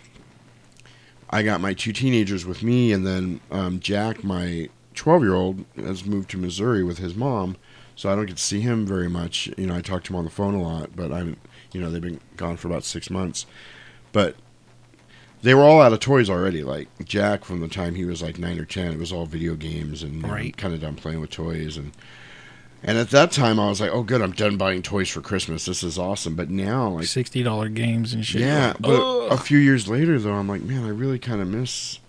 I 1.29 1.43
got 1.43 1.60
my 1.62 1.74
two 1.74 1.91
teenagers 1.93 2.46
with 2.46 2.63
me, 2.63 2.91
and 2.93 3.05
then 3.05 3.39
um, 3.51 3.79
Jack, 3.79 4.24
my 4.24 4.69
twelve-year-old, 4.93 5.63
has 5.77 6.05
moved 6.05 6.29
to 6.31 6.38
Missouri 6.38 6.84
with 6.84 6.98
his 6.98 7.15
mom, 7.15 7.55
so 7.96 8.12
I 8.12 8.15
don't 8.15 8.25
get 8.25 8.38
to 8.38 8.43
see 8.43 8.62
him 8.62 8.86
very 8.86 9.10
much. 9.10 9.50
You 9.57 9.67
know, 9.67 9.75
I 9.75 9.81
talk 9.81 10.03
to 10.05 10.13
him 10.13 10.17
on 10.17 10.24
the 10.25 10.31
phone 10.31 10.53
a 10.53 10.62
lot, 10.62 10.91
but 10.96 11.12
I, 11.12 11.19
haven't 11.19 11.39
you 11.74 11.81
know, 11.81 11.89
they've 11.91 12.01
been 12.01 12.19
gone 12.38 12.55
for 12.57 12.67
about 12.69 12.84
six 12.86 13.10
months, 13.10 13.46
but 14.11 14.35
they 15.41 15.53
were 15.53 15.61
all 15.63 15.81
out 15.81 15.93
of 15.93 15.99
toys 15.99 16.29
already. 16.29 16.63
Like 16.63 16.87
Jack, 17.05 17.45
from 17.45 17.59
the 17.59 17.67
time 17.67 17.95
he 17.95 18.05
was 18.05 18.21
like 18.21 18.37
nine 18.39 18.59
or 18.59 18.65
ten, 18.65 18.91
it 18.91 18.99
was 18.99 19.11
all 19.13 19.25
video 19.25 19.55
games 19.55 20.03
and 20.03 20.23
Right. 20.23 20.55
kind 20.57 20.73
of 20.73 20.81
done 20.81 20.95
playing 20.95 21.19
with 21.21 21.29
toys. 21.29 21.77
And 21.77 21.91
and 22.83 22.97
at 22.97 23.09
that 23.09 23.31
time, 23.31 23.59
I 23.59 23.69
was 23.69 23.81
like, 23.81 23.89
"Oh, 23.91 24.03
good, 24.03 24.21
I'm 24.21 24.31
done 24.33 24.55
buying 24.55 24.81
toys 24.83 25.09
for 25.09 25.19
Christmas. 25.21 25.65
This 25.65 25.81
is 25.83 25.97
awesome." 25.97 26.35
But 26.35 26.49
now, 26.51 26.89
like, 26.89 27.05
Sixty 27.05 27.41
dollar 27.43 27.69
games 27.69 28.13
and 28.13 28.23
shit. 28.25 28.41
yeah, 28.41 28.67
Like, 28.67 28.81
but 28.81 29.01
ugh. 29.01 29.31
a 29.31 29.37
few 29.37 29.57
years 29.57 29.87
later, 29.87 30.19
though, 30.19 30.33
I'm 30.33 30.47
like, 30.47 30.61
man, 30.61 30.83
I 30.85 30.89
really 30.89 31.17
kind 31.19 31.41
of 31.41 31.47
miss 31.47 31.99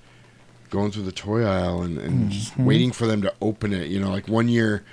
going 0.70 0.90
through 0.90 1.04
the 1.04 1.12
toy 1.12 1.42
aisle 1.44 1.80
and, 1.80 1.96
and 1.98 2.30
just 2.30 2.54
Mhm. 2.58 2.64
waiting 2.64 2.92
for 2.92 3.06
them 3.06 3.22
to 3.22 3.32
open 3.40 3.72
it. 3.72 3.88
You 3.88 3.98
know, 3.98 4.10
like 4.10 4.28
one 4.28 4.48
year, 4.50 4.84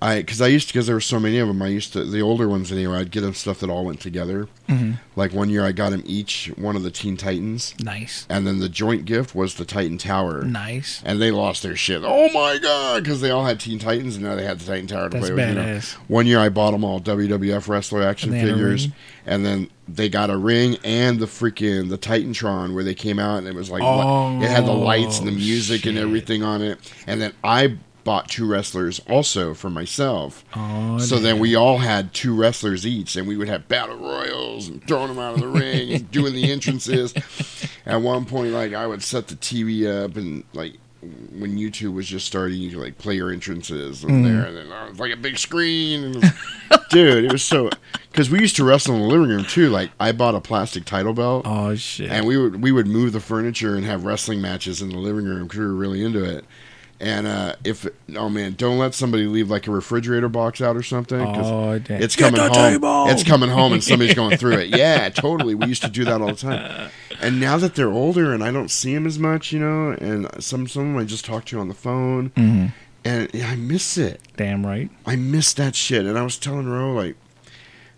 I 0.00 0.18
because 0.18 0.40
I 0.40 0.46
used 0.46 0.68
to 0.68 0.74
because 0.74 0.86
there 0.86 0.94
were 0.94 1.00
so 1.00 1.18
many 1.18 1.38
of 1.38 1.48
them. 1.48 1.60
I 1.60 1.66
used 1.68 1.92
to 1.94 2.04
the 2.04 2.20
older 2.22 2.48
ones 2.48 2.70
anyway. 2.70 2.98
I'd 2.98 3.10
get 3.10 3.22
them 3.22 3.34
stuff 3.34 3.58
that 3.60 3.68
all 3.70 3.84
went 3.84 4.00
together. 4.00 4.46
Mhm. 4.68 4.98
Like 5.16 5.32
one 5.32 5.50
year, 5.50 5.64
I 5.64 5.72
got 5.72 5.90
them 5.90 6.04
each 6.06 6.52
one 6.56 6.76
of 6.76 6.84
the 6.84 6.90
Teen 6.92 7.16
Titans, 7.16 7.74
Nice. 7.82 8.24
and 8.28 8.46
then 8.46 8.60
the 8.60 8.68
joint 8.68 9.06
gift 9.06 9.34
was 9.34 9.54
the 9.54 9.64
Titan 9.64 9.98
Tower. 9.98 10.42
Nice. 10.44 11.02
And 11.04 11.20
they 11.20 11.32
lost 11.32 11.64
their 11.64 11.74
shit. 11.74 12.02
Oh 12.04 12.28
my 12.32 12.58
god! 12.58 13.02
Because 13.02 13.20
they 13.20 13.30
all 13.30 13.44
had 13.44 13.58
Teen 13.58 13.80
Titans, 13.80 14.14
and 14.14 14.24
now 14.24 14.36
they 14.36 14.44
had 14.44 14.60
the 14.60 14.66
Titan 14.66 14.86
Tower 14.86 15.08
to 15.08 15.16
That's 15.18 15.30
play 15.30 15.34
with. 15.34 15.48
you 15.48 15.54
know. 15.56 15.62
badass. 15.62 15.92
One 16.06 16.26
year, 16.28 16.38
I 16.38 16.48
bought 16.48 16.70
them 16.70 16.84
all 16.84 17.00
WWF 17.00 17.66
wrestler 17.68 18.02
action 18.04 18.28
And 18.32 18.36
they 18.36 18.40
had 18.40 18.50
a 18.50 18.52
figures, 18.52 18.88
and 19.26 19.44
then 19.44 19.68
they 19.88 20.08
got 20.08 20.30
a 20.30 20.36
ring 20.36 20.76
and 20.84 21.18
the 21.18 21.26
freaking 21.26 21.88
the 21.88 21.98
Titantron 21.98 22.72
where 22.74 22.84
they 22.84 22.94
came 22.94 23.18
out, 23.18 23.38
and 23.38 23.48
it 23.48 23.54
was 23.54 23.68
like 23.70 23.82
Oh, 23.82 24.40
it 24.40 24.48
had 24.48 24.64
the 24.64 24.72
lights 24.72 25.18
and 25.18 25.26
the 25.26 25.32
music 25.32 25.86
and 25.86 25.98
everything 25.98 26.44
on 26.44 26.62
it. 26.62 26.78
And 27.06 27.20
then 27.20 27.32
I 27.42 27.78
bought 28.08 28.26
two 28.30 28.46
wrestlers 28.46 29.00
also 29.06 29.52
for 29.52 29.68
myself. 29.68 30.42
Oh, 30.56 30.96
So 30.98 31.18
then 31.18 31.38
we 31.38 31.54
all 31.54 31.76
had 31.76 32.14
two 32.14 32.34
wrestlers 32.34 32.86
each, 32.86 33.16
and 33.16 33.28
we 33.28 33.36
would 33.36 33.48
have 33.48 33.68
battle 33.68 33.96
royals 33.98 34.66
and 34.66 34.82
throwing 34.88 35.08
them 35.08 35.18
out 35.18 35.34
of 35.34 35.40
the 35.40 35.48
ring 35.48 35.92
and 35.92 36.10
doing 36.18 36.32
the 36.32 36.50
entrances. 36.50 37.12
At 37.84 38.00
one 38.00 38.24
point, 38.24 38.52
like 38.52 38.72
I 38.72 38.86
would 38.86 39.02
set 39.02 39.28
the 39.28 39.34
TV 39.34 39.86
up, 39.86 40.16
and 40.16 40.42
like 40.54 40.72
when 41.02 41.56
YouTube 41.58 41.92
was 41.92 42.08
just 42.08 42.26
starting, 42.26 42.58
you 42.58 42.70
could 42.70 42.78
like 42.78 42.96
play 42.96 43.14
your 43.14 43.30
entrances 43.30 44.02
and 44.04 44.24
there, 44.24 44.44
and 44.46 44.56
then 44.56 44.72
uh, 44.72 44.86
it 44.86 44.90
was 44.92 45.00
like 45.00 45.12
a 45.12 45.16
big 45.16 45.36
screen. 45.38 46.02
And 46.04 46.16
it 46.16 46.22
was- 46.70 46.80
dude, 46.90 47.24
it 47.26 47.30
was 47.32 47.44
so 47.44 47.68
because 48.10 48.30
we 48.30 48.40
used 48.40 48.56
to 48.56 48.64
wrestle 48.64 48.94
in 48.94 49.02
the 49.02 49.06
living 49.06 49.28
room 49.28 49.44
too. 49.44 49.68
Like 49.68 49.90
I 50.00 50.12
bought 50.12 50.34
a 50.34 50.40
plastic 50.40 50.86
title 50.86 51.12
belt, 51.12 51.42
Oh 51.46 51.74
shit. 51.74 52.10
and 52.10 52.26
we 52.26 52.38
would 52.38 52.62
we 52.62 52.72
would 52.72 52.86
move 52.86 53.12
the 53.12 53.20
furniture 53.20 53.76
and 53.76 53.84
have 53.84 54.04
wrestling 54.04 54.40
matches 54.40 54.80
in 54.80 54.88
the 54.88 54.96
living 54.98 55.26
room 55.26 55.42
because 55.44 55.58
we 55.60 55.66
were 55.66 55.74
really 55.74 56.02
into 56.02 56.24
it. 56.24 56.44
And 57.00 57.28
uh, 57.28 57.54
if 57.62 57.86
oh 58.16 58.28
man, 58.28 58.54
don't 58.54 58.76
let 58.76 58.92
somebody 58.92 59.26
leave 59.26 59.48
like 59.48 59.68
a 59.68 59.70
refrigerator 59.70 60.28
box 60.28 60.60
out 60.60 60.76
or 60.76 60.82
something. 60.82 61.20
Oh, 61.20 61.78
damn. 61.78 62.02
it's 62.02 62.16
Get 62.16 62.24
coming 62.34 62.40
the 62.40 62.48
home. 62.48 62.72
table! 62.72 63.06
It's 63.08 63.22
coming 63.22 63.50
home, 63.50 63.72
and 63.72 63.84
somebody's 63.84 64.14
going 64.16 64.36
through 64.36 64.54
it. 64.58 64.68
Yeah, 64.76 65.08
totally. 65.10 65.54
We 65.54 65.66
used 65.66 65.82
to 65.82 65.88
do 65.90 66.04
that 66.06 66.20
all 66.20 66.26
the 66.28 66.34
time. 66.34 66.90
And 67.20 67.38
now 67.38 67.56
that 67.58 67.76
they're 67.76 67.92
older, 67.92 68.32
and 68.34 68.42
I 68.42 68.50
don't 68.50 68.68
see 68.70 68.94
them 68.94 69.06
as 69.06 69.16
much, 69.16 69.52
you 69.52 69.60
know, 69.60 69.92
and 69.92 70.26
some 70.42 70.66
some 70.66 70.82
of 70.82 70.88
them 70.88 70.96
I 70.98 71.04
just 71.04 71.24
talk 71.24 71.44
to 71.46 71.60
on 71.60 71.68
the 71.68 71.74
phone, 71.74 72.30
Mhm. 72.30 72.72
and 73.04 73.30
I 73.44 73.54
miss 73.54 73.96
it. 73.96 74.20
Damn 74.36 74.66
right. 74.66 74.90
I 75.06 75.14
miss 75.14 75.52
that 75.54 75.76
shit. 75.76 76.04
And 76.04 76.18
I 76.18 76.22
was 76.22 76.36
telling 76.36 76.66
Ro, 76.68 76.92
like, 76.94 77.14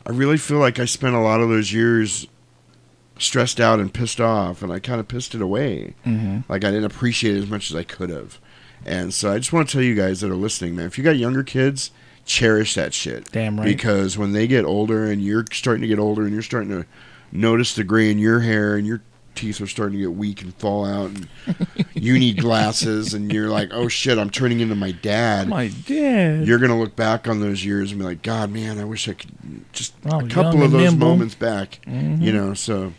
I 0.07 0.11
really 0.11 0.37
feel 0.37 0.59
like 0.59 0.79
I 0.79 0.85
spent 0.85 1.15
a 1.15 1.21
lot 1.21 1.41
of 1.41 1.49
those 1.49 1.73
years 1.73 2.27
stressed 3.19 3.61
out 3.61 3.81
and 3.81 3.93
pissed 3.93 4.21
off, 4.21 4.63
and 4.63 4.71
I 4.73 4.79
kind 4.79 5.01
of 5.01 5.09
pissed 5.09 5.35
it 5.35 5.43
away. 5.43 5.95
Mhm. 6.07 6.45
Like, 6.49 6.65
I 6.65 6.71
didn't 6.71 6.85
appreciate 6.85 7.37
it 7.37 7.41
as 7.45 7.51
much 7.51 7.71
as 7.71 7.77
I 7.77 7.83
could 7.83 8.11
have. 8.11 8.39
And 8.87 9.13
so 9.13 9.33
I 9.33 9.39
just 9.39 9.53
want 9.53 9.69
to 9.69 9.73
tell 9.73 9.83
you 9.83 9.95
guys 9.95 10.21
that 10.21 10.31
are 10.31 10.35
listening, 10.37 10.75
man, 10.77 10.87
if 10.87 10.97
you 10.99 11.05
got 11.05 11.17
younger 11.17 11.43
kids, 11.43 11.91
cherish 12.25 12.75
that 12.75 12.95
shit. 12.95 13.31
Damn 13.33 13.59
right. 13.59 13.65
Because 13.67 14.17
when 14.17 14.33
they 14.33 14.47
get 14.47 14.65
older 14.65 15.05
and 15.11 15.23
you're 15.23 15.45
starting 15.53 15.83
to 15.83 15.89
get 15.89 15.99
older 15.99 16.23
and 16.23 16.33
you're 16.33 16.43
starting 16.43 16.71
to 16.71 16.87
notice 17.33 17.75
the 17.75 17.85
gray 17.85 18.11
in 18.11 18.19
your 18.19 18.41
hair 18.41 18.77
and 18.77 18.87
your 18.87 19.03
teeth 19.37 19.61
are 19.61 19.67
starting 19.67 19.97
to 19.99 20.03
get 20.03 20.13
weak 20.13 20.43
and 20.43 20.53
fall 20.57 20.85
out 20.85 21.07
and 21.11 21.29
you 21.95 22.19
need 22.19 22.39
glasses 22.39 23.15
and 23.15 23.33
you're 23.33 23.49
like, 23.49 23.69
oh 23.73 23.87
shit, 23.89 24.19
I'm 24.19 24.29
turning 24.31 24.61
into 24.61 24.75
my 24.75 24.91
dad 24.93 25.49
My 25.49 25.69
dad. 25.69 26.47
you're 26.47 26.59
gonna 26.59 26.79
look 26.79 26.97
back 26.97 27.29
on 27.29 27.41
those 27.41 27.65
years 27.65 27.91
and 27.93 28.01
be 28.01 28.05
like, 28.05 28.23
God, 28.23 28.51
man, 28.51 28.79
I 28.79 28.85
wish 28.85 29.09
I 29.09 29.15
could 29.15 29.31
just 29.73 29.95
Oh, 30.07 30.21
a 30.21 30.29
couple 30.29 30.63
of 30.63 30.73
those 30.73 30.83
nimble. 30.91 31.09
moments 31.09 31.35
back. 31.37 31.81
Mhm. 31.87 32.21
You 32.21 32.33
know, 32.33 32.55
so 32.55 32.93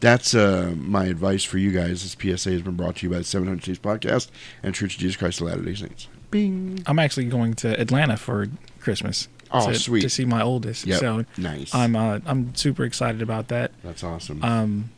that's 0.00 0.34
uh, 0.34 0.74
my 0.76 1.04
advice 1.06 1.44
for 1.44 1.58
you 1.58 1.70
guys. 1.70 2.02
This 2.02 2.38
PSA 2.38 2.50
has 2.50 2.62
been 2.62 2.76
brought 2.76 2.96
to 2.96 3.06
you 3.06 3.10
by 3.10 3.18
the 3.18 3.24
700 3.24 3.62
Days 3.62 3.78
Podcast 3.78 4.28
and 4.62 4.74
Church 4.74 4.94
of 4.94 5.00
Jesus 5.00 5.16
Christ 5.16 5.40
of 5.40 5.46
Latter 5.48 5.62
Day 5.62 5.74
Saints. 5.74 6.08
Bing. 6.30 6.82
I'm 6.86 6.98
actually 6.98 7.26
going 7.26 7.54
to 7.54 7.78
Atlanta 7.80 8.16
for 8.16 8.46
Christmas. 8.80 9.28
Oh, 9.52 9.66
to, 9.66 9.78
sweet. 9.78 10.02
To 10.02 10.08
see 10.10 10.24
my 10.24 10.42
oldest. 10.42 10.86
Yep. 10.86 11.00
So 11.00 11.24
Nice. 11.36 11.74
I'm 11.74 11.96
uh, 11.96 12.20
I'm 12.24 12.54
super 12.54 12.84
excited 12.84 13.20
about 13.20 13.48
that. 13.48 13.72
That's 13.82 14.04
awesome. 14.04 14.42
Um, 14.44 14.90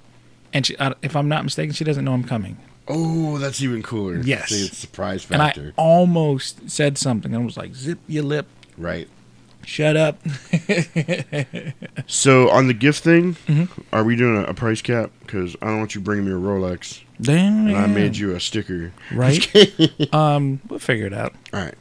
and 0.52 0.66
she, 0.66 0.78
I, 0.78 0.94
if 1.02 1.16
I'm 1.16 1.28
not 1.28 1.42
mistaken, 1.44 1.72
she 1.72 1.84
doesn't 1.84 2.04
know 2.04 2.12
I'm 2.12 2.24
coming. 2.24 2.58
oh, 2.88 3.38
that's 3.38 3.62
even 3.62 3.82
cooler. 3.82 4.18
Yes. 4.20 4.50
See, 4.50 4.66
it's 4.66 4.76
surprise 4.76 5.26
And 5.30 5.40
I 5.40 5.54
almost 5.76 6.68
said 6.70 6.98
something. 6.98 7.34
I 7.34 7.38
was 7.38 7.56
like, 7.56 7.74
"Zip 7.74 7.98
your 8.06 8.24
lip, 8.24 8.46
right. 8.76 9.08
Shut 9.64 9.96
up." 9.96 10.18
So 12.06 12.48
on 12.50 12.66
the 12.66 12.74
gift 12.74 13.02
thing, 13.04 13.34
Mm-hmm. 13.46 13.80
are 13.92 14.04
we 14.04 14.16
doing 14.16 14.36
a, 14.36 14.44
a 14.48 14.54
price 14.54 14.82
cap? 14.82 15.10
Because 15.20 15.56
I 15.62 15.66
don't 15.66 15.78
want 15.78 15.94
you 15.94 16.00
bringing 16.00 16.24
me 16.26 16.32
a 16.32 16.34
Rolex. 16.34 17.02
Damn. 17.20 17.68
And 17.68 17.76
I 17.76 17.86
made 17.86 18.16
you 18.16 18.34
a 18.34 18.40
sticker. 18.40 18.92
right. 19.12 19.46
um, 20.14 20.60
we'll 20.68 20.78
figure 20.78 21.06
it 21.06 21.14
out. 21.14 21.34
All 21.52 21.60
right. 21.60 21.74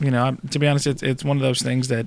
You 0.00 0.10
know, 0.10 0.22
I'm, 0.24 0.36
to 0.50 0.58
be 0.58 0.66
honest, 0.68 0.86
it's 0.86 1.02
it's 1.02 1.24
one 1.24 1.36
of 1.36 1.42
those 1.42 1.60
things 1.60 1.88
that 1.88 2.06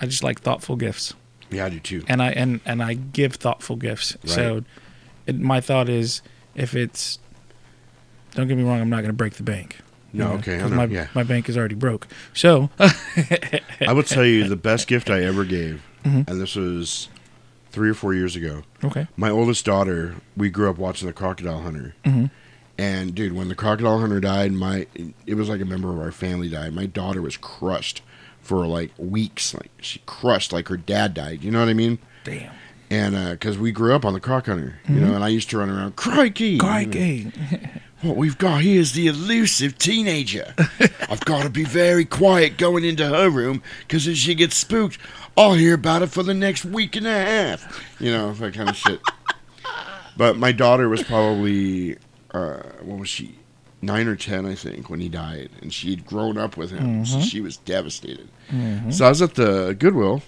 I 0.00 0.06
just 0.06 0.22
like 0.24 0.40
thoughtful 0.40 0.76
gifts, 0.76 1.14
Yeah, 1.50 1.66
I 1.66 1.68
do 1.68 1.78
too. 1.78 2.02
and 2.08 2.22
I 2.22 2.30
and 2.30 2.60
and 2.64 2.82
I 2.82 2.94
give 2.94 3.34
thoughtful 3.34 3.76
gifts. 3.76 4.16
So, 4.24 4.64
it, 5.26 5.38
my 5.38 5.60
thought 5.60 5.90
is, 5.90 6.22
if 6.54 6.74
it's, 6.74 7.18
don't 8.34 8.48
get 8.48 8.56
me 8.56 8.62
wrong, 8.64 8.80
I'm 8.80 8.88
not 8.88 8.96
going 9.02 9.08
to 9.10 9.12
break 9.12 9.34
the 9.34 9.42
bank. 9.42 9.76
You 10.12 10.20
No, 10.20 10.28
know, 10.28 10.34
okay, 10.38 10.60
I 10.60 10.68
know, 10.68 10.76
my 10.76 10.84
yeah. 10.86 11.08
my 11.14 11.22
bank 11.22 11.48
is 11.48 11.56
already 11.56 11.74
broke. 11.74 12.06
So, 12.34 12.70
I 12.78 13.92
will 13.92 14.02
tell 14.02 14.24
you 14.24 14.48
the 14.48 14.56
best 14.56 14.86
gift 14.88 15.10
I 15.10 15.22
ever 15.24 15.44
gave, 15.44 15.82
Mhm. 16.04 16.28
and 16.28 16.40
this 16.40 16.54
was 16.56 17.08
three 17.70 17.90
or 17.90 17.94
four 17.94 18.14
years 18.14 18.34
ago. 18.36 18.62
okay. 18.82 19.06
My 19.16 19.30
oldest 19.30 19.64
daughter, 19.64 20.14
we 20.36 20.50
grew 20.50 20.70
up 20.70 20.78
watching 20.78 21.06
the 21.06 21.12
Crocodile 21.12 21.60
Hunter, 21.62 21.94
Mhm. 22.04 22.30
and 22.78 23.14
dude, 23.14 23.32
when 23.34 23.48
the 23.48 23.54
Crocodile 23.54 24.00
Hunter 24.00 24.20
died, 24.20 24.52
my 24.52 24.86
it 25.26 25.34
was 25.34 25.48
like 25.48 25.60
a 25.60 25.64
member 25.66 25.92
of 25.92 26.00
our 26.00 26.12
family 26.12 26.48
died. 26.48 26.72
My 26.74 26.86
daughter 26.86 27.20
was 27.22 27.36
crushed 27.36 28.02
for 28.40 28.66
like 28.66 28.92
weeks, 28.96 29.52
like 29.52 29.70
she 29.80 30.00
crushed 30.06 30.52
like 30.52 30.68
her 30.68 30.76
dad 30.78 31.12
died. 31.14 31.42
You 31.44 31.50
know 31.50 31.60
what 31.60 31.68
I 31.68 31.74
mean? 31.74 31.98
Damn. 32.24 32.52
And 32.90 33.14
because 33.32 33.58
we 33.58 33.70
grew 33.70 33.94
up 33.94 34.06
on 34.06 34.14
the 34.14 34.20
Croc 34.20 34.46
Hunter, 34.46 34.78
you 34.88 34.98
know, 35.00 35.14
and 35.14 35.22
I 35.22 35.28
used 35.28 35.50
to 35.50 35.58
run 35.58 35.68
around, 35.68 35.96
crikey, 35.96 36.56
Crikey. 36.56 37.30
what 38.02 38.16
we've 38.16 38.38
got 38.38 38.60
here 38.62 38.80
is 38.80 38.92
the 38.92 39.06
elusive 39.08 39.76
teenager. 39.78 40.54
I've 41.10 41.24
got 41.24 41.42
to 41.42 41.50
be 41.50 41.64
very 41.64 42.04
quiet 42.04 42.56
going 42.58 42.84
into 42.84 43.06
her 43.08 43.28
room 43.30 43.62
because 43.80 44.06
if 44.06 44.16
she 44.16 44.34
gets 44.34 44.56
spooked, 44.56 44.98
I'll 45.36 45.54
hear 45.54 45.74
about 45.74 46.02
it 46.02 46.08
for 46.10 46.22
the 46.22 46.34
next 46.34 46.64
week 46.64 46.96
and 46.96 47.06
a 47.06 47.10
half. 47.10 47.84
You 48.00 48.10
know, 48.12 48.32
that 48.34 48.54
kind 48.54 48.68
of 48.68 48.76
shit. 48.76 49.00
But 50.16 50.36
my 50.36 50.52
daughter 50.52 50.88
was 50.88 51.02
probably, 51.02 51.96
uh, 52.32 52.62
what 52.82 52.98
was 52.98 53.08
she? 53.08 53.36
Nine 53.80 54.08
or 54.08 54.16
ten, 54.16 54.44
I 54.44 54.56
think, 54.56 54.90
when 54.90 54.98
he 54.98 55.08
died, 55.08 55.50
and 55.62 55.72
she'd 55.72 56.04
grown 56.04 56.36
up 56.36 56.56
with 56.56 56.72
him, 56.72 57.06
so 57.06 57.18
Mhm. 57.18 57.30
she 57.30 57.40
was 57.40 57.58
devastated. 57.58 58.28
Mhm. 58.52 58.92
So 58.92 59.06
I 59.06 59.08
was 59.10 59.22
at 59.22 59.36
the 59.36 59.76
Goodwill, 59.78 60.22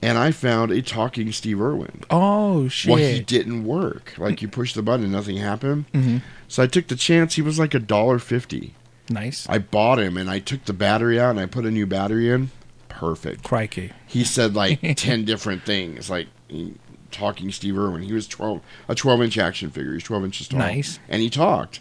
and 0.00 0.16
I 0.16 0.30
found 0.32 0.72
a 0.72 0.80
talking 0.80 1.30
Steve 1.32 1.60
Irwin. 1.60 2.04
Oh 2.08 2.68
shit! 2.68 2.90
Well, 2.90 2.98
he 3.02 3.20
didn't 3.20 3.64
work. 3.64 4.14
Like 4.16 4.40
you 4.40 4.48
push 4.48 4.72
the 4.72 4.80
button 4.80 5.04
and 5.04 5.12
nothing 5.12 5.36
happened. 5.36 5.84
Mhm. 5.92 6.22
So 6.52 6.62
I 6.62 6.66
took 6.66 6.88
the 6.88 6.96
chance. 6.96 7.36
He 7.36 7.40
was 7.40 7.58
like 7.58 7.72
a 7.72 7.78
dollar 7.78 8.18
fifty. 8.18 8.74
Nice. 9.08 9.48
I 9.48 9.56
bought 9.58 9.98
him 9.98 10.18
and 10.18 10.28
I 10.28 10.38
took 10.38 10.66
the 10.66 10.74
battery 10.74 11.18
out 11.18 11.30
and 11.30 11.40
I 11.40 11.46
put 11.46 11.64
a 11.64 11.70
new 11.70 11.86
battery 11.86 12.30
in. 12.30 12.50
Perfect. 12.90 13.42
Crikey. 13.42 13.90
He 14.06 14.22
said 14.22 14.54
like 14.54 14.78
ten 14.98 15.24
different 15.24 15.64
things, 15.64 16.10
like 16.10 16.26
he- 16.48 16.74
talking 17.10 17.50
Steve 17.52 17.78
Irwin. 17.78 18.02
He 18.02 18.12
was 18.12 18.28
twelve, 18.28 18.60
a 18.86 18.94
twelve 18.94 19.22
inch 19.22 19.38
action 19.38 19.70
figure. 19.70 19.94
He's 19.94 20.02
twelve 20.02 20.26
inches 20.26 20.46
tall. 20.46 20.58
Nice. 20.58 20.98
And 21.08 21.22
he 21.22 21.30
talked. 21.30 21.80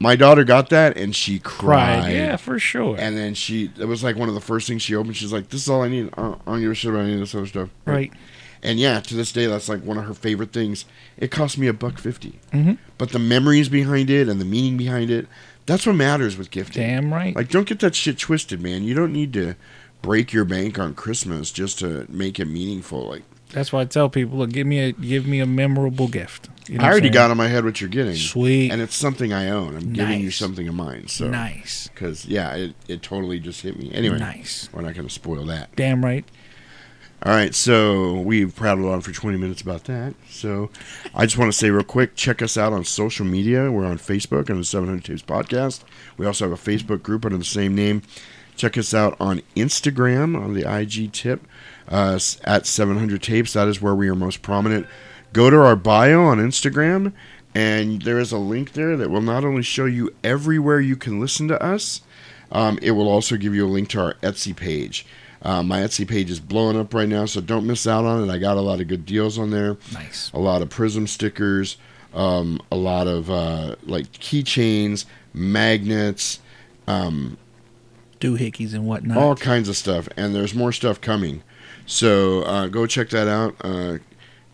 My 0.00 0.16
daughter 0.16 0.42
got 0.42 0.70
that 0.70 0.96
and 0.96 1.14
she 1.14 1.38
cried. 1.38 2.00
Cried. 2.00 2.12
Yeah, 2.14 2.34
for 2.34 2.58
sure. 2.58 2.96
And 2.98 3.16
then 3.16 3.34
she, 3.34 3.70
it 3.78 3.86
was 3.86 4.02
like 4.02 4.16
one 4.16 4.28
of 4.28 4.34
the 4.34 4.40
first 4.40 4.66
things 4.66 4.82
she 4.82 4.96
opened. 4.96 5.16
She's 5.16 5.32
like, 5.32 5.50
"This 5.50 5.62
is 5.62 5.68
all 5.68 5.82
I 5.82 5.88
need. 5.88 6.10
I 6.14 6.22
don't, 6.22 6.42
I 6.48 6.50
don't 6.50 6.60
give 6.62 6.72
a 6.72 6.74
shit 6.74 6.90
about 6.90 7.04
any 7.04 7.14
of 7.14 7.20
this 7.20 7.32
other 7.36 7.46
stuff." 7.46 7.68
Right. 7.86 8.12
And 8.64 8.80
yeah, 8.80 8.98
to 9.00 9.14
this 9.14 9.30
day, 9.32 9.46
that's 9.46 9.68
like 9.68 9.82
one 9.84 9.98
of 9.98 10.04
her 10.04 10.14
favorite 10.14 10.52
things. 10.52 10.84
It 11.18 11.30
cost 11.30 11.58
me 11.58 11.66
a 11.68 11.72
buck 11.72 11.98
50 11.98 12.38
Mhm. 12.52 12.78
but 12.98 13.10
the 13.10 13.18
memories 13.18 13.68
behind 13.68 14.08
it 14.10 14.28
and 14.28 14.40
the 14.40 14.44
meaning 14.44 14.76
behind 14.76 15.10
it, 15.10 15.26
that's 15.66 15.86
what 15.86 15.96
matters 15.96 16.36
with 16.36 16.50
gifting. 16.50 16.82
Damn 16.82 17.12
right. 17.12 17.34
Like, 17.36 17.48
don't 17.50 17.66
get 17.68 17.80
that 17.80 17.94
shit 17.94 18.18
twisted, 18.18 18.60
man. 18.60 18.82
You 18.84 18.94
don't 18.94 19.12
need 19.12 19.32
to 19.34 19.54
break 20.02 20.32
your 20.32 20.44
bank 20.44 20.78
on 20.78 20.94
Christmas 20.94 21.50
just 21.50 21.78
to 21.80 22.06
make 22.08 22.38
it 22.40 22.46
meaningful. 22.46 23.08
Like, 23.08 23.22
That's 23.52 23.72
why 23.72 23.82
I 23.82 23.84
tell 23.84 24.08
people, 24.08 24.38
look, 24.38 24.50
give 24.50 24.66
me 24.66 24.80
a 24.80 24.92
give 24.92 25.26
me 25.26 25.38
a 25.40 25.46
memorable 25.46 26.08
gift. 26.08 26.48
You 26.66 26.78
know 26.78 26.84
I 26.84 26.88
already 26.90 27.08
got 27.10 27.30
in 27.30 27.36
my 27.36 27.46
head 27.48 27.64
what 27.64 27.80
you're 27.80 27.88
getting. 27.90 28.16
Sweet. 28.16 28.72
And 28.72 28.80
it's 28.82 28.96
something 28.96 29.32
I 29.32 29.48
own. 29.50 29.76
I'm 29.76 29.92
giving 29.92 30.20
you 30.20 30.30
something 30.32 30.66
of 30.66 30.74
mine. 30.74 31.06
So 31.08 31.28
Nice. 31.28 31.88
Because 31.92 32.24
yeah, 32.26 32.52
it, 32.54 32.74
it 32.88 33.02
totally 33.02 33.38
just 33.38 33.60
hit 33.62 33.78
me. 33.78 33.92
Anyway, 33.92 34.18
Nice. 34.18 34.68
We're 34.72 34.80
not 34.82 34.94
going 34.94 35.06
to 35.06 35.12
spoil 35.12 35.44
that. 35.46 35.76
Damn 35.76 36.04
right. 36.04 36.24
All 37.26 37.32
right, 37.32 37.54
so 37.54 38.20
we've 38.20 38.54
prattled 38.54 38.92
on 38.92 39.00
for 39.00 39.10
20 39.10 39.38
minutes 39.38 39.62
about 39.62 39.84
that. 39.84 40.12
So 40.28 40.68
I 41.14 41.24
just 41.24 41.38
want 41.38 41.50
to 41.50 41.56
say 41.56 41.70
real 41.70 41.82
quick, 41.82 42.16
check 42.16 42.42
us 42.42 42.58
out 42.58 42.74
on 42.74 42.84
social 42.84 43.24
media. 43.24 43.72
We're 43.72 43.86
on 43.86 43.96
Facebook 43.96 44.50
under 44.50 44.56
the 44.56 44.64
700 44.64 45.02
Tapes 45.02 45.22
Podcast. 45.22 45.84
We 46.18 46.26
also 46.26 46.46
have 46.46 46.52
a 46.52 46.62
Facebook 46.62 47.02
group 47.02 47.24
under 47.24 47.38
the 47.38 47.44
same 47.44 47.74
name. 47.74 48.02
Check 48.56 48.76
us 48.76 48.92
out 48.92 49.16
on 49.18 49.40
Instagram 49.56 50.38
on 50.38 50.52
the 50.52 50.70
IG 50.70 51.12
tip 51.12 51.46
uh, 51.88 52.18
at 52.44 52.66
700 52.66 53.22
Tapes. 53.22 53.54
That 53.54 53.68
is 53.68 53.80
where 53.80 53.94
we 53.94 54.06
are 54.10 54.14
most 54.14 54.42
prominent. 54.42 54.86
Go 55.32 55.48
to 55.48 55.56
our 55.56 55.76
bio 55.76 56.24
on 56.24 56.36
Instagram, 56.36 57.14
and 57.54 58.02
there 58.02 58.18
is 58.18 58.32
a 58.32 58.38
link 58.38 58.72
there 58.74 58.98
that 58.98 59.08
will 59.08 59.22
not 59.22 59.46
only 59.46 59.62
show 59.62 59.86
you 59.86 60.14
everywhere 60.22 60.78
you 60.78 60.94
can 60.94 61.20
listen 61.20 61.48
to 61.48 61.62
us, 61.62 62.02
um, 62.52 62.78
it 62.82 62.90
will 62.90 63.08
also 63.08 63.38
give 63.38 63.54
you 63.54 63.66
a 63.66 63.66
link 63.66 63.88
to 63.88 64.00
our 64.00 64.14
Etsy 64.22 64.54
page. 64.54 65.06
Uh, 65.44 65.62
my 65.62 65.80
Etsy 65.80 66.08
page 66.08 66.30
is 66.30 66.40
blowing 66.40 66.78
up 66.78 66.94
right 66.94 67.08
now, 67.08 67.26
so 67.26 67.40
don't 67.40 67.66
miss 67.66 67.86
out 67.86 68.04
on 68.06 68.26
it. 68.28 68.32
I 68.32 68.38
got 68.38 68.56
a 68.56 68.62
lot 68.62 68.80
of 68.80 68.88
good 68.88 69.04
deals 69.04 69.38
on 69.38 69.50
there. 69.50 69.76
Nice. 69.92 70.30
A 70.32 70.38
lot 70.38 70.62
of 70.62 70.70
Prism 70.70 71.06
stickers, 71.06 71.76
um, 72.14 72.60
a 72.72 72.76
lot 72.76 73.06
of 73.06 73.30
uh, 73.30 73.76
like 73.84 74.10
keychains, 74.12 75.04
magnets, 75.34 76.40
um, 76.86 77.36
Doohickeys 78.20 78.72
and 78.72 78.86
whatnot. 78.86 79.18
all 79.18 79.36
kinds 79.36 79.68
of 79.68 79.76
stuff. 79.76 80.08
And 80.16 80.34
there's 80.34 80.54
more 80.54 80.72
stuff 80.72 80.98
coming. 81.00 81.42
So 81.84 82.42
uh, 82.44 82.68
go 82.68 82.86
check 82.86 83.10
that 83.10 83.28
out. 83.28 83.54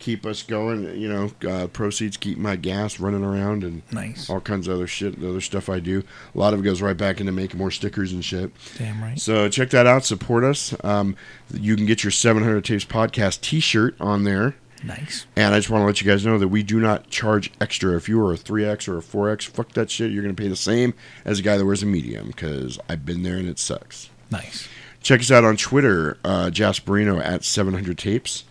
Keep 0.00 0.26
us 0.26 0.42
going. 0.42 0.98
You 1.00 1.08
know, 1.08 1.30
uh, 1.48 1.66
proceeds 1.68 2.16
keep 2.16 2.36
my 2.38 2.56
gas 2.56 2.98
running 2.98 3.22
around 3.24 3.62
and 3.62 3.82
Nice. 3.92 4.28
all 4.28 4.40
kinds 4.40 4.66
of 4.66 4.74
other 4.74 4.86
shit, 4.86 5.20
the 5.20 5.28
other 5.28 5.40
stuff 5.40 5.68
I 5.68 5.78
do. 5.78 6.02
A 6.34 6.38
lot 6.38 6.52
of 6.54 6.60
it 6.60 6.62
goes 6.62 6.82
right 6.82 6.96
back 6.96 7.20
into 7.20 7.32
making 7.32 7.58
more 7.58 7.70
stickers 7.70 8.12
and 8.12 8.24
shit. 8.24 8.50
Damn 8.78 9.02
right. 9.02 9.18
So 9.20 9.48
check 9.48 9.70
that 9.70 9.86
out. 9.86 10.04
Support 10.04 10.42
us. 10.44 10.74
Um, 10.82 11.16
you 11.52 11.76
can 11.76 11.86
get 11.86 12.02
your 12.02 12.10
700 12.10 12.64
Tapes 12.64 12.84
podcast 12.84 13.42
T-shirt 13.42 13.94
on 14.00 14.24
there. 14.24 14.56
Nice. 14.82 15.26
And 15.36 15.54
I 15.54 15.58
just 15.58 15.68
want 15.68 15.82
to 15.82 15.86
let 15.86 16.00
you 16.00 16.10
guys 16.10 16.24
know 16.24 16.38
that 16.38 16.48
we 16.48 16.62
do 16.62 16.80
not 16.80 17.10
charge 17.10 17.52
extra. 17.60 17.94
If 17.96 18.08
you 18.08 18.24
are 18.24 18.32
a 18.32 18.36
3X 18.36 18.88
or 18.88 18.96
a 18.96 19.02
4X, 19.02 19.46
fuck 19.46 19.72
that 19.72 19.90
shit. 19.90 20.10
You're 20.10 20.22
going 20.22 20.34
to 20.34 20.42
pay 20.42 20.48
the 20.48 20.56
same 20.56 20.94
as 21.26 21.38
a 21.38 21.42
guy 21.42 21.58
that 21.58 21.66
wears 21.66 21.82
a 21.82 21.86
medium 21.86 22.28
because 22.28 22.78
I've 22.88 23.04
been 23.04 23.22
there 23.22 23.36
and 23.36 23.46
it 23.46 23.58
sucks. 23.58 24.08
Nice. 24.30 24.66
Check 25.02 25.20
us 25.20 25.30
out 25.30 25.44
on 25.44 25.58
Twitter, 25.58 26.16
uh, 26.24 26.46
Jasperino 26.50 27.22
at 27.22 27.44
700 27.44 27.98
Tapes. 27.98 28.44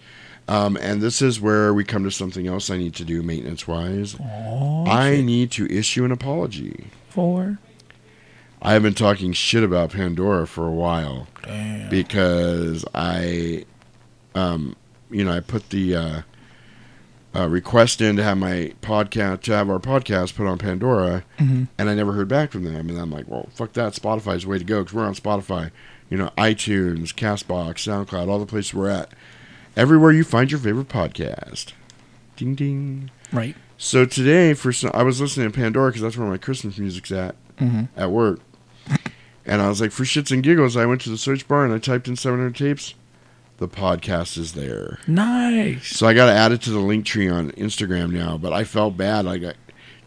Um, 0.49 0.77
and 0.81 0.99
this 0.99 1.21
is 1.21 1.39
where 1.39 1.73
we 1.75 1.83
come 1.83 2.03
to 2.05 2.09
something 2.11 2.47
else 2.47 2.71
I 2.71 2.77
need 2.77 2.95
to 2.95 3.05
do 3.05 3.21
maintenance 3.21 3.67
wise. 3.67 4.19
I 4.19 5.21
need 5.23 5.51
to 5.51 5.71
issue 5.71 6.03
an 6.03 6.11
apology. 6.11 6.87
For? 7.09 7.59
I 8.61 8.73
have 8.73 8.81
been 8.81 8.95
talking 8.95 9.31
shit 9.31 9.63
about 9.63 9.91
Pandora 9.91 10.47
for 10.47 10.65
a 10.67 10.71
while 10.71 11.27
Damn. 11.43 11.89
because 11.89 12.83
I, 12.95 13.65
um, 14.33 14.75
you 15.11 15.23
know, 15.23 15.31
I 15.33 15.39
put 15.39 15.69
the 15.69 15.95
uh, 15.95 16.21
uh, 17.35 17.47
request 17.47 18.01
in 18.01 18.15
to 18.15 18.23
have 18.23 18.37
my 18.39 18.73
podcast 18.81 19.41
to 19.43 19.53
have 19.53 19.69
our 19.69 19.77
podcast 19.79 20.35
put 20.35 20.47
on 20.47 20.57
Pandora, 20.57 21.23
Mhm. 21.37 21.67
and 21.77 21.89
I 21.91 21.93
never 21.93 22.13
heard 22.13 22.27
back 22.27 22.51
from 22.51 22.63
them. 22.63 22.89
And 22.89 22.97
I'm 22.99 23.11
like, 23.11 23.27
well, 23.29 23.47
fuck 23.53 23.73
that. 23.73 23.93
Spotify's 23.93 24.41
the 24.43 24.49
way 24.49 24.57
to 24.57 24.65
go 24.65 24.79
because 24.79 24.95
we're 24.95 25.05
on 25.05 25.13
Spotify. 25.13 25.69
You 26.09 26.17
know, 26.17 26.31
iTunes, 26.39 27.13
Castbox, 27.13 27.75
SoundCloud, 27.87 28.27
all 28.29 28.39
the 28.39 28.47
places 28.47 28.73
we're 28.73 28.89
at. 28.89 29.13
Everywhere 29.79 30.11
you 30.11 30.25
find 30.25 30.51
your 30.51 30.59
favorite 30.59 30.89
podcast. 30.89 31.71
Ding 32.35 32.53
ding. 32.53 33.11
Right. 33.31 33.55
So 33.77 34.03
today, 34.03 34.53
for 34.53 34.73
some, 34.73 34.91
I 34.93 35.03
was 35.03 35.21
listening 35.21 35.49
to 35.49 35.57
Pandora 35.57 35.87
because 35.89 36.01
that's 36.01 36.17
where 36.17 36.27
my 36.27 36.35
Christmas 36.37 36.77
music's 36.77 37.13
at 37.13 37.35
Mhm. 37.61 37.87
at 37.95 38.11
work. 38.11 38.41
And 39.45 39.61
I 39.61 39.69
was 39.69 39.79
like, 39.79 39.91
for 39.93 40.03
shits 40.03 40.31
and 40.31 40.43
giggles, 40.43 40.75
I 40.75 40.85
went 40.85 40.99
to 41.01 41.09
the 41.09 41.17
search 41.17 41.47
bar 41.47 41.63
and 41.63 41.73
I 41.73 41.77
typed 41.77 42.09
in 42.09 42.17
700 42.17 42.55
tapes. 42.57 42.93
The 43.59 43.69
podcast 43.69 44.37
is 44.37 44.51
there. 44.51 44.99
Nice. 45.07 45.95
So 45.97 46.05
I 46.07 46.13
got 46.13 46.25
to 46.25 46.33
add 46.33 46.51
it 46.51 46.61
to 46.63 46.71
the 46.71 46.79
link 46.79 47.05
tree 47.05 47.29
on 47.29 47.51
Instagram 47.51 48.11
now. 48.11 48.37
But 48.37 48.51
I 48.51 48.65
felt 48.65 48.97
bad. 48.97 49.23
Like, 49.23 49.45
I, 49.45 49.53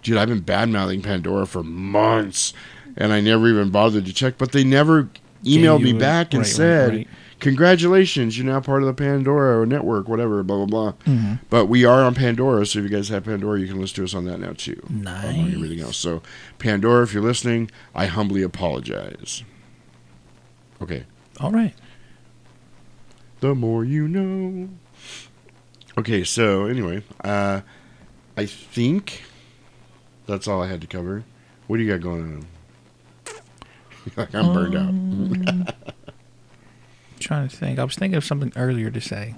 dude, 0.02 0.18
I've 0.18 0.28
been 0.28 0.40
bad 0.40 0.68
mouthing 0.68 1.00
Pandora 1.00 1.46
for 1.46 1.62
months, 1.62 2.52
and 2.94 3.11
I 3.11 3.22
never 3.22 3.48
even 3.48 3.70
bothered 3.70 4.04
to 4.04 4.12
check. 4.12 4.35
But 4.37 4.52
they 4.52 4.64
never 4.64 5.08
emailed 5.46 5.82
me 5.82 5.94
back 5.94 6.35
and 6.35 6.40
right, 6.42 6.46
right, 6.46 6.56
said, 6.56 6.90
right. 6.90 7.08
"Congratulations, 7.42 8.38
you're 8.38 8.46
now 8.46 8.61
part 8.61 8.83
of 8.83 8.87
the 8.87 8.94
Pandora 8.94 9.66
network, 9.66 10.09
whatever." 10.09 10.42
Blah 10.42 10.64
blah 10.64 10.92
blah. 11.05 11.12
Mhm. 11.14 11.40
But 11.50 11.66
we 11.66 11.85
are 11.85 12.02
on 12.02 12.14
Pandora, 12.14 12.64
so 12.64 12.78
if 12.78 12.85
you 12.85 12.88
guys 12.88 13.09
have 13.11 13.24
Pandora, 13.24 13.59
you 13.61 13.66
can 13.66 13.81
listen 13.81 13.96
to 13.96 14.05
us 14.05 14.14
on 14.14 14.24
that 14.26 14.38
now 14.40 14.52
too. 14.57 14.81
Nice. 14.88 15.35
Among 15.35 15.52
everything 15.52 15.81
else. 15.81 15.96
So 15.96 16.22
Pandora, 16.59 17.02
if 17.02 17.12
you're 17.12 17.22
listening, 17.22 17.70
I 17.94 18.07
humbly 18.07 18.42
apologize. 18.42 19.42
Okay. 20.81 21.05
All 21.40 21.50
right. 21.50 21.74
The 23.40 23.55
more 23.55 23.85
you 23.85 24.07
know. 24.09 24.68
Okay, 25.98 26.22
so 26.24 26.66
anyway, 26.66 27.02
uh, 27.24 27.61
I 28.37 28.46
think 28.46 29.24
that's 30.26 30.46
all 30.48 30.62
I 30.62 30.68
had 30.68 30.81
to 30.81 30.87
cover. 30.87 31.24
What 31.66 31.76
do 31.78 31.83
you 31.83 31.90
got 31.90 32.00
going 32.00 32.22
on? 32.22 32.46
like 34.16 34.35
I'm 34.35 34.52
burned 34.55 34.74
Um, 34.76 35.44
out. 35.48 35.94
Trying 37.22 37.48
to 37.48 37.56
think. 37.56 37.78
I 37.78 37.85
was 37.85 37.94
thinking 37.94 38.16
of 38.16 38.24
something 38.24 38.52
earlier 38.56 38.90
to 38.90 39.00
say, 39.00 39.35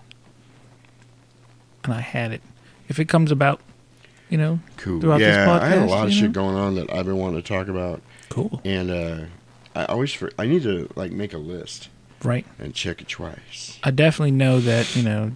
and 1.85 1.93
I 1.93 2.01
had 2.01 2.33
it. 2.33 2.43
If 2.89 2.99
it 2.99 3.07
comes 3.07 3.31
about, 3.31 3.61
you 4.29 4.39
know, 4.39 4.61
Cool. 4.77 5.01
throughout 5.01 5.21
yeah, 5.21 5.29
this 5.29 5.49
podcast, 5.49 5.61
I 5.63 5.69
had 5.69 5.79
a 5.79 5.87
lot 5.87 6.07
of 6.07 6.13
you 6.13 6.21
shit 6.21 6.33
going 6.33 6.57
on 6.57 6.75
that 6.77 6.93
I've 6.93 7.07
been 7.07 7.17
wanting 7.19 7.41
to 7.43 7.47
talk 7.49 7.69
about. 7.69 8.03
Cool. 8.29 8.61
And 8.65 8.91
uh, 8.91 9.19
I 9.75 9.85
always 9.87 10.13
for, 10.13 10.31
I 10.39 10.47
need 10.47 10.63
to 10.65 10.89
like 10.97 11.13
make 11.13 11.33
a 11.33 11.39
list 11.39 11.89
Right. 12.23 12.47
and 12.59 12.75
check 12.75 13.01
it 13.01 13.09
twice. 13.09 13.79
I 13.83 13.91
definitely 13.91 14.33
know 14.33 14.61
that 14.61 14.95
you 14.97 15.03
know. 15.03 15.33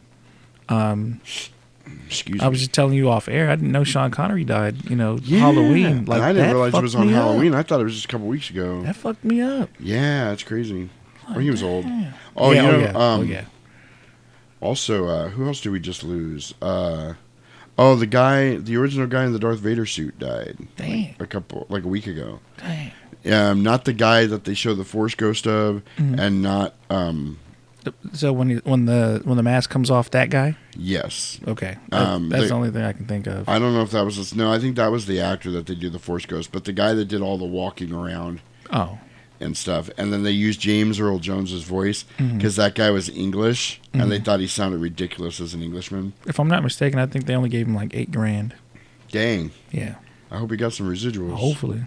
Um, 0.68 1.20
Excuse 2.06 2.38
me. 2.38 2.44
I 2.44 2.48
was 2.48 2.58
me. 2.58 2.64
just 2.64 2.72
telling 2.74 2.92
you 2.92 3.08
off 3.08 3.28
air. 3.28 3.48
I 3.48 3.56
didn't 3.56 3.72
know 3.72 3.82
Sean 3.82 4.10
Connery 4.10 4.44
died. 4.44 4.90
You 4.90 4.96
know, 4.96 5.18
Yeah, 5.22 5.38
Halloween. 5.40 6.04
Like 6.04 6.20
I 6.20 6.34
didn't 6.34 6.50
realize 6.50 6.74
it 6.74 6.82
was 6.82 6.94
on 6.94 7.06
me 7.06 7.14
up. 7.14 7.22
Halloween. 7.22 7.54
I 7.54 7.62
thought 7.62 7.80
it 7.80 7.84
was 7.84 7.94
just 7.94 8.04
a 8.04 8.08
couple 8.08 8.26
weeks 8.26 8.50
ago. 8.50 8.82
That 8.82 8.94
fucked 8.96 9.24
me 9.24 9.40
up. 9.40 9.70
Yeah, 9.80 10.32
it's 10.32 10.42
crazy. 10.42 10.90
Or 11.34 11.40
he 11.40 11.50
was 11.50 11.62
old. 11.62 11.84
Oh, 11.84 11.88
Yeah, 12.52 12.62
you 12.62 12.68
oh, 12.68 12.70
know, 12.72 12.78
yeah, 12.78 12.92
oh, 12.94 13.00
um, 13.00 13.26
yeah. 13.26 13.44
Also, 14.60 15.06
uh, 15.06 15.28
who 15.28 15.46
else 15.46 15.60
did 15.60 15.70
we 15.70 15.80
just 15.80 16.02
lose? 16.02 16.52
Uh, 16.60 17.14
oh, 17.78 17.94
the 17.94 18.06
guy, 18.06 18.56
the 18.56 18.76
original 18.76 19.06
guy 19.06 19.24
in 19.24 19.32
the 19.32 19.38
Darth 19.38 19.60
Vader 19.60 19.86
suit 19.86 20.18
died. 20.18 20.56
Damn. 20.76 21.14
A 21.20 21.26
couple, 21.26 21.66
like 21.68 21.84
a 21.84 21.88
week 21.88 22.06
ago. 22.06 22.40
Dang. 22.58 22.92
Um, 23.32 23.62
not 23.62 23.84
the 23.84 23.92
guy 23.92 24.26
that 24.26 24.44
they 24.44 24.54
show 24.54 24.74
the 24.74 24.84
Force 24.84 25.14
ghost 25.14 25.46
of, 25.46 25.82
Mhm. 25.96 26.18
and 26.18 26.42
not 26.42 26.74
um, 26.90 27.38
So 28.12 28.32
when 28.32 28.48
he, 28.50 28.56
when 28.56 28.86
the 28.86 29.20
when 29.24 29.36
the 29.36 29.42
mask 29.42 29.70
comes 29.70 29.90
off, 29.90 30.10
that 30.10 30.28
guy. 30.30 30.56
yes. 30.76 31.38
Okay, 31.46 31.76
that- 31.90 32.00
Um, 32.08 32.28
that's 32.28 32.42
they- 32.42 32.48
the 32.48 32.54
only 32.54 32.70
thing 32.70 32.82
I 32.82 32.92
can 32.92 33.06
think 33.06 33.26
of. 33.26 33.48
I 33.48 33.58
don't 33.58 33.74
know 33.74 33.82
if 33.82 33.90
that 33.92 34.04
was 34.04 34.16
this. 34.16 34.34
No, 34.34 34.52
I 34.52 34.58
think 34.58 34.76
that 34.76 34.90
was 34.92 35.06
the 35.06 35.20
actor 35.20 35.50
that 35.52 35.66
they 35.66 35.74
do 35.74 35.88
the 35.90 35.98
Force 35.98 36.26
ghost, 36.26 36.50
but 36.52 36.64
the 36.64 36.72
guy 36.72 36.92
that 36.94 37.06
did 37.06 37.20
all 37.22 37.38
the 37.38 37.44
walking 37.44 37.92
around 37.92 38.40
oh, 38.72 38.98
and 39.40 39.56
stuff. 39.56 39.88
And 39.96 40.12
then 40.12 40.22
they 40.24 40.30
used 40.32 40.60
James 40.60 40.98
Earl 41.00 41.18
Jones's 41.18 41.62
voice 41.62 42.04
because 42.18 42.56
that 42.56 42.74
guy 42.74 42.90
was 42.90 43.08
English, 43.08 43.80
and 43.92 44.10
they 44.10 44.18
Mhm. 44.18 44.24
thought 44.24 44.40
he 44.40 44.46
sounded 44.46 44.78
ridiculous 44.80 45.40
as 45.40 45.54
an 45.54 45.62
Englishman. 45.62 46.12
if 46.26 46.38
I'm 46.40 46.48
not 46.48 46.62
mistaken, 46.62 46.98
I 46.98 47.06
think 47.06 47.26
they 47.26 47.34
only 47.34 47.48
gave 47.48 47.66
him 47.66 47.74
like 47.74 47.94
eight 47.94 48.10
grand. 48.10 48.54
Dang. 49.10 49.50
Yeah. 49.72 49.94
I 50.30 50.38
hope 50.38 50.50
he 50.50 50.56
got 50.56 50.72
some 50.74 50.88
residuals. 50.88 51.34
Hopefully. 51.36 51.82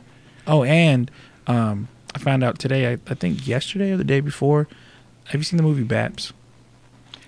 Oh, 0.47 0.63
and 0.63 1.11
um, 1.47 1.87
I 2.15 2.19
found 2.19 2.43
out 2.43 2.57
today. 2.57 2.91
I, 2.93 2.97
I 3.07 3.13
think 3.13 3.45
yesterday 3.47 3.91
or 3.91 3.97
the 3.97 4.03
day 4.03 4.19
before. 4.21 4.67
Have 5.25 5.39
you 5.39 5.43
seen 5.43 5.57
the 5.57 5.63
movie 5.63 5.83
B*A*P*S? 5.83 6.33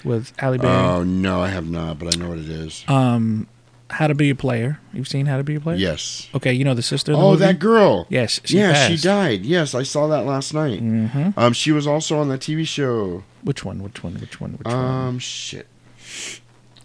with 0.04 0.34
Halle 0.38 0.58
Berry. 0.58 0.74
Oh 0.74 1.04
no, 1.04 1.42
I 1.42 1.48
have 1.50 1.70
not, 1.70 1.98
but 2.00 2.14
I 2.14 2.20
know 2.20 2.28
what 2.30 2.38
it 2.40 2.50
is. 2.50 2.84
um, 2.90 3.48
How 3.94 4.08
to 4.08 4.16
Be 4.16 4.30
a 4.30 4.36
Player. 4.36 4.80
You've 4.94 5.08
seen 5.08 5.26
How 5.28 5.38
to 5.38 5.44
Be 5.44 5.56
a 5.56 5.60
Player? 5.60 5.78
yes. 5.78 6.28
Okay, 6.36 6.52
you 6.54 6.64
know 6.66 6.74
the 6.74 6.82
sister. 6.82 7.12
The 7.14 7.18
Oh, 7.18 7.32
movie? 7.32 7.40
that 7.46 7.60
girl. 7.60 8.06
Yes, 8.10 8.42
she 8.44 8.58
yeah, 8.58 8.88
she 8.88 8.98
died. 8.98 9.46
Yes, 9.46 9.74
I 9.76 9.84
saw 9.84 10.08
that 10.08 10.26
last 10.26 10.54
night. 10.54 10.82
Mm-hmm. 10.82 11.38
Um, 11.38 11.54
she 11.54 11.72
was 11.72 11.86
also 11.88 12.18
on 12.20 12.30
the 12.30 12.38
TV 12.38 12.68
show. 12.68 13.24
Which 13.44 13.64
one? 13.66 13.82
Which 13.84 14.04
one? 14.04 14.16
Which 14.16 14.40
one? 14.42 14.54
Which 14.54 14.66
one? 14.68 14.76
Um, 14.76 15.20
shit. 15.20 15.68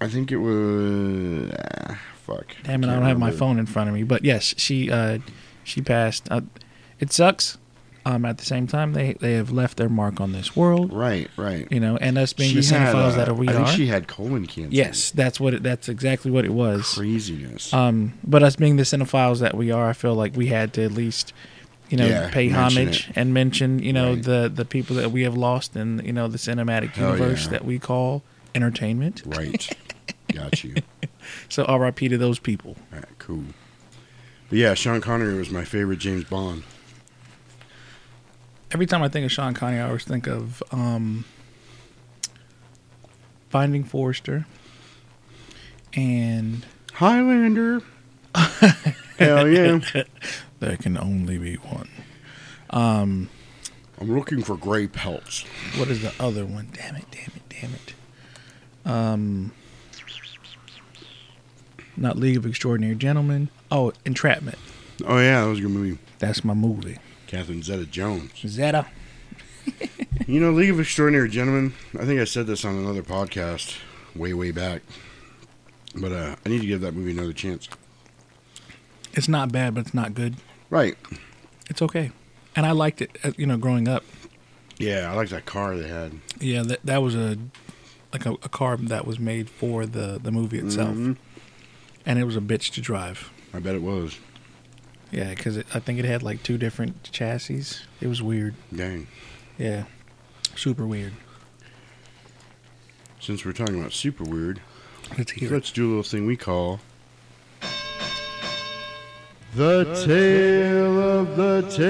I 0.01 0.09
think 0.09 0.31
it 0.31 0.37
was. 0.38 1.51
ah, 1.59 1.99
fuck. 2.25 2.47
Damn 2.64 2.85
it! 2.85 2.87
I 2.87 2.90
can't 2.90 3.01
don't 3.01 3.09
have 3.09 3.18
my 3.18 3.31
phone 3.33 3.59
in 3.59 3.66
front 3.66 3.88
of 3.88 3.94
me. 3.94 4.03
But 4.05 4.25
yes, 4.25 4.55
she 4.57 4.90
uh, 4.90 5.18
she 5.64 5.81
passed. 5.83 6.29
Uh, 6.31 6.42
it 7.01 7.12
sucks. 7.12 7.59
Um, 8.09 8.25
at 8.25 8.38
the 8.38 8.44
same 8.44 8.66
time, 8.66 8.94
they 8.94 9.12
they 9.14 9.35
have 9.35 9.51
left 9.51 9.77
their 9.77 9.88
mark 9.90 10.18
on 10.21 10.33
this 10.33 10.57
world. 10.57 10.92
Right, 10.92 11.29
right. 11.37 11.66
You 11.71 11.79
know, 11.79 11.97
and 11.99 12.16
us 12.16 12.33
being 12.33 12.49
She 12.51 12.55
the 12.57 12.61
cinephiles 12.62 13.12
uh, 13.12 13.25
that 13.25 13.37
we 13.37 13.49
are. 13.49 13.51
I 13.51 13.55
are. 13.55 13.64
think 13.66 13.77
she 13.77 13.87
had 13.87 14.09
colon 14.09 14.47
cancer. 14.47 14.75
yes, 14.75 15.11
that's 15.11 15.38
what. 15.38 15.53
It, 15.55 15.62
that's 15.62 15.88
exactly 15.90 16.31
what 16.31 16.44
it 16.47 16.53
was. 16.53 16.94
Craziness. 16.94 17.73
Um, 17.75 18.14
but 18.25 18.42
us 18.42 18.57
being 18.57 18.77
the 18.77 18.85
cinephiles 18.85 19.40
that 19.40 19.55
we 19.57 19.71
are, 19.71 19.88
I 19.90 19.92
feel 19.92 20.14
like 20.14 20.35
we 20.37 20.47
had 20.47 20.73
to 20.75 20.85
at 20.85 20.92
least, 20.92 21.35
you 21.90 21.99
know, 21.99 22.07
Yeah, 22.07 22.31
pay 22.31 22.49
mention 22.49 22.79
homage 22.79 23.09
it. 23.11 23.16
and 23.16 23.35
mention, 23.35 23.79
you 23.81 23.92
know, 23.92 24.14
Right. 24.14 24.23
the 24.23 24.53
the 24.55 24.64
people 24.64 24.97
that 24.97 25.12
we 25.12 25.23
have 25.25 25.37
lost 25.37 25.77
in, 25.77 26.01
you 26.05 26.12
know, 26.14 26.29
the 26.29 26.38
cinematic 26.38 26.90
Hell 26.94 27.12
universe 27.12 27.44
yeah. 27.44 27.51
that 27.51 27.64
we 27.66 27.79
call 27.79 28.23
entertainment. 28.55 29.23
right. 29.27 29.68
Got 30.33 30.64
you. 30.64 30.77
So 31.51 31.64
R.I.P. 31.64 32.09
to 32.09 32.16
those 32.18 32.38
people. 32.38 32.77
All 32.92 33.01
right, 33.01 33.18
cool. 33.18 33.44
But 34.49 34.59
yeah, 34.59 34.73
Sean 34.75 35.01
Connery 35.03 35.35
was 35.37 35.51
my 35.51 35.64
favorite 35.64 35.99
James 35.99 36.25
Bond. 36.25 36.62
Every 38.70 38.87
time 38.87 39.02
I 39.02 39.09
think 39.09 39.24
of 39.24 39.33
Sean 39.33 39.54
Connery, 39.54 39.81
I 39.81 39.87
always 39.87 40.04
think 40.04 40.26
of 40.26 40.62
um, 40.72 41.24
Finding 43.48 43.83
Forrester 43.85 44.46
and 45.94 46.66
Highlander. 46.92 47.81
Hell 49.18 49.48
yeah. 49.48 49.81
There 50.61 50.76
Can 50.76 50.98
Only 50.98 51.38
Be 51.38 51.54
One. 51.54 51.88
Um, 52.70 53.31
I'm 54.00 54.14
looking 54.14 54.42
for 54.42 54.57
gray 54.57 54.87
pelts. 54.87 55.44
what 55.76 55.88
is 55.88 56.02
the 56.02 56.12
other 56.20 56.44
one? 56.44 56.68
Damn 56.72 56.96
it! 56.96 57.07
Damn 57.11 57.33
it! 57.35 57.42
Damn 57.48 57.70
it! 57.74 57.94
Um, 58.85 59.52
not 61.96 62.16
League 62.16 62.37
of 62.37 62.46
Extraordinary 62.46 62.94
Gentlemen. 62.94 63.48
Oh, 63.70 63.92
Entrapment. 64.04 64.59
Oh 65.07 65.18
yeah, 65.18 65.42
that 65.42 65.48
was 65.48 65.59
a 65.59 65.62
good 65.62 65.70
movie. 65.70 65.98
That's 66.18 66.44
my 66.44 66.54
movie. 66.54 66.98
Catherine 67.28 67.62
Zeta-Jones. 67.62 68.32
Zeta. 68.46 68.86
You 70.26 70.40
know, 70.40 70.50
League 70.50 70.68
of 70.70 70.78
Extraordinary 70.80 71.30
Gentlemen. 71.30 71.72
I 71.98 72.04
think 72.04 72.20
I 72.20 72.24
said 72.24 72.46
this 72.46 72.62
on 72.64 72.74
another 72.76 73.02
podcast 73.02 73.78
way, 74.14 74.34
way 74.34 74.50
back. 74.50 74.82
But 75.94 76.12
uh, 76.12 76.36
I 76.44 76.48
need 76.50 76.60
to 76.60 76.66
give 76.66 76.82
that 76.82 76.92
movie 76.92 77.12
another 77.12 77.32
chance. 77.32 77.66
It's 79.14 79.28
not 79.28 79.52
bad, 79.52 79.74
but 79.74 79.80
it's 79.86 79.94
not 79.94 80.12
good. 80.12 80.36
Right. 80.68 80.98
It's 81.70 81.80
okay, 81.80 82.10
and 82.54 82.66
I 82.66 82.72
liked 82.72 83.00
it. 83.00 83.16
uh, 83.24 83.32
You 83.38 83.46
know, 83.46 83.56
growing 83.56 83.88
up. 83.88 84.04
Yeah, 84.76 85.10
I 85.10 85.14
like 85.14 85.30
that 85.30 85.46
car 85.46 85.76
they 85.78 85.88
had. 85.88 86.12
Yeah, 86.40 86.62
that 86.64 86.80
that 86.84 87.02
was 87.02 87.14
a 87.14 87.38
like 88.12 88.26
a, 88.26 88.32
a 88.32 88.48
car 88.50 88.76
that 88.76 89.06
was 89.06 89.18
made 89.18 89.48
for 89.48 89.86
the 89.86 90.18
the 90.22 90.30
movie 90.30 90.58
itself, 90.58 90.94
Mhm. 90.94 91.16
and 92.04 92.18
it 92.18 92.24
was 92.24 92.36
a 92.36 92.40
bitch 92.40 92.70
to 92.74 92.80
drive. 92.82 93.30
I 93.54 93.60
bet 93.60 93.74
it 93.74 93.82
was. 93.82 94.18
Yeah, 95.11 95.31
because 95.31 95.59
I 95.59 95.81
think 95.81 95.99
it 95.99 96.05
had 96.05 96.23
like 96.23 96.42
two 96.42 96.59
different 96.59 97.11
chassis. 97.12 97.79
It 98.01 98.09
was 98.09 98.23
weird. 98.23 98.55
Dang. 98.75 99.07
Yeah, 99.57 99.85
super 100.55 100.87
weird. 100.87 101.14
Since 103.21 103.44
we're 103.44 103.53
talking 103.53 103.81
about 103.81 103.92
super 103.92 104.25
weird, 104.25 104.61
Let's 105.16 105.40
let's 105.42 105.73
do 105.73 105.87
a 105.87 105.88
little 105.88 106.03
thing 106.03 106.27
we 106.27 106.37
call 106.37 106.81
the 109.55 109.85
tale 110.07 111.01
of 111.01 111.37
the 111.37 111.62
tape, 111.71 111.88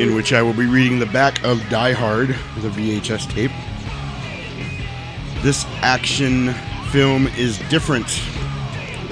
in 0.00 0.14
which 0.14 0.32
I 0.32 0.40
will 0.42 0.54
be 0.54 0.66
reading 0.66 0.98
the 1.00 1.06
back 1.06 1.42
of 1.44 1.60
Die 1.68 1.92
Hard, 1.92 2.28
the 2.28 2.70
VHS 2.70 3.28
tape. 3.30 3.50
This 5.42 5.64
action 5.80 6.52
film 6.90 7.26
is 7.28 7.58
different. 7.70 8.22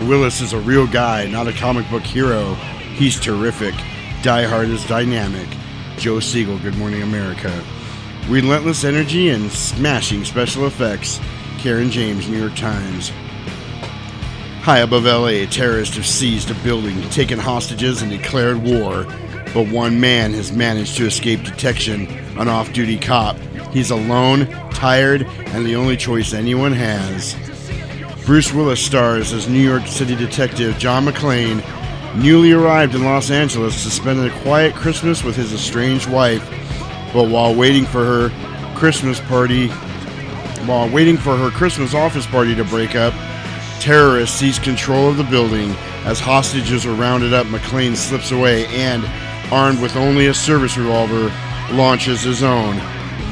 Willis 0.03 0.43
is 0.43 0.53
a 0.53 0.61
real 0.61 0.87
guy, 0.87 1.27
not 1.27 1.49
a 1.49 1.55
comic 1.55 1.89
book 1.89 2.03
hero. 2.03 2.53
He's 2.97 3.19
terrific. 3.19 3.75
Die 4.21 4.43
Hard 4.43 4.69
is 4.69 4.85
dynamic. 4.85 5.49
Joel 5.97 6.21
Siegel, 6.21 6.59
Good 6.59 6.77
Morning 6.77 7.03
America. 7.03 7.65
Relentless 8.29 8.85
energy 8.85 9.31
and 9.31 9.51
smashing 9.51 10.27
special 10.27 10.67
effects. 10.67 11.19
Caryn 11.57 11.91
James, 11.91 12.29
New 12.29 12.39
York 12.39 12.55
Times. 12.57 13.11
High 14.61 14.81
above 14.81 15.05
LA, 15.05 15.47
terrorists 15.47 15.97
have 15.97 16.07
seized 16.07 16.51
a 16.51 16.55
building, 16.63 17.01
taken 17.09 17.39
hostages, 17.39 18.03
and 18.03 18.11
declared 18.11 18.59
war. 18.59 19.07
But 19.55 19.69
one 19.69 19.99
man 19.99 20.35
has 20.35 20.53
managed 20.53 20.99
to 20.99 21.07
escape 21.07 21.43
detection, 21.43 22.07
an 22.39 22.49
off 22.49 22.75
duty 22.75 22.99
cop. 22.99 23.39
He's 23.73 23.91
alone, 23.91 24.47
tired, 24.71 25.23
and 25.23 25.67
the 25.67 25.77
only 25.77 25.97
choice 25.97 26.33
anyone 26.33 26.73
has. 26.73 27.37
Bruce 28.25 28.53
Willis 28.53 28.85
stars 28.85 29.33
as 29.33 29.49
New 29.49 29.61
York 29.61 29.87
City 29.87 30.15
detective 30.15 30.79
John 30.79 31.07
McClane, 31.07 31.63
newly 32.17 32.53
arrived 32.53 32.95
in 32.95 33.05
Los 33.05 33.31
Angeles 33.31 33.83
to 33.85 33.91
spend 33.91 34.21
a 34.21 34.31
quiet 34.43 34.75
Christmas 34.75 35.23
with 35.23 35.37
his 35.37 35.53
estranged 35.53 36.11
wife. 36.11 36.47
But 37.13 37.29
while 37.29 37.55
waiting 37.55 37.85
for 37.85 38.05
her 38.05 38.75
Christmas 38.77 39.21
party, 39.21 39.69
while 40.67 40.91
waiting 40.91 41.17
for 41.17 41.37
her 41.37 41.51
Christmas 41.51 41.95
office 41.95 42.27
party 42.27 42.55
to 42.55 42.65
break 42.65 42.95
up, 42.95 43.15
terrorists 43.81 44.39
seize 44.39 44.59
control 44.59 45.09
of 45.09 45.17
the 45.17 45.25
building. 45.25 45.71
As 46.05 46.21
hostages 46.21 46.85
are 46.85 46.95
rounded 46.95 47.33
up, 47.33 47.47
McClane 47.47 47.97
slips 47.97 48.31
away 48.31 48.67
and, 48.67 49.05
armed 49.53 49.81
with 49.81 49.97
only 49.97 50.27
a 50.27 50.35
service 50.35 50.77
revolver, 50.77 51.33
launches 51.73 52.23
his 52.23 52.43
own 52.43 52.79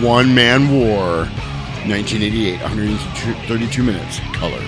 one-man 0.01 0.71
war. 0.71 1.29
1988, 1.87 2.61
132 2.63 3.83
minutes, 3.83 4.19
color. 4.33 4.61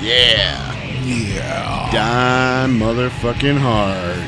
Yeah. 0.00 0.72
Yeah. 1.04 1.90
Die 1.90 2.66
motherfucking 2.72 3.58
hard. 3.58 4.22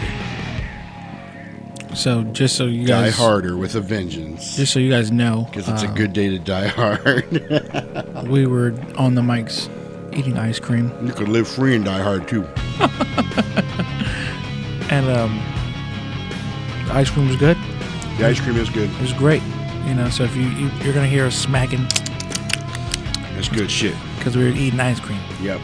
So 1.96 2.24
just 2.24 2.56
so 2.56 2.66
you 2.66 2.86
guys 2.86 3.16
Die 3.16 3.22
harder 3.22 3.56
with 3.56 3.74
a 3.76 3.80
vengeance. 3.80 4.56
just 4.56 4.72
so 4.72 4.78
you 4.78 4.90
guys 4.90 5.10
know, 5.10 5.46
Because 5.50 5.68
it's 5.68 5.82
a 5.82 5.88
uh, 5.88 5.94
good 5.94 6.12
day 6.12 6.28
to 6.28 6.38
die 6.38 6.66
hard. 6.68 7.30
we 8.28 8.46
were 8.46 8.74
on 8.96 9.14
the 9.14 9.22
mics 9.22 9.68
eating 10.16 10.38
ice 10.38 10.58
cream, 10.58 10.92
you 11.06 11.12
could 11.12 11.28
live 11.28 11.46
free 11.46 11.76
and 11.76 11.84
die 11.84 12.02
hard 12.02 12.26
too. 12.26 12.42
and 14.90 15.08
um, 15.08 15.38
the 16.86 16.94
ice 16.94 17.10
cream 17.10 17.28
was 17.28 17.36
good. 17.36 17.56
The 18.18 18.26
ice 18.26 18.40
cream 18.40 18.56
is 18.56 18.68
good. 18.68 18.90
It 18.90 19.00
was 19.00 19.12
great. 19.12 19.42
You 19.86 19.94
know, 19.94 20.08
so 20.10 20.24
if 20.24 20.34
you, 20.36 20.42
you 20.42 20.70
you're 20.82 20.92
gonna 20.92 21.06
hear 21.06 21.24
us 21.24 21.36
smacking 21.36 21.86
That's 23.34 23.48
good 23.48 23.70
shit. 23.70 23.94
because 24.18 24.36
we 24.36 24.42
were 24.44 24.50
eating 24.50 24.80
ice 24.80 25.00
cream. 25.00 25.20
Yep. 25.40 25.60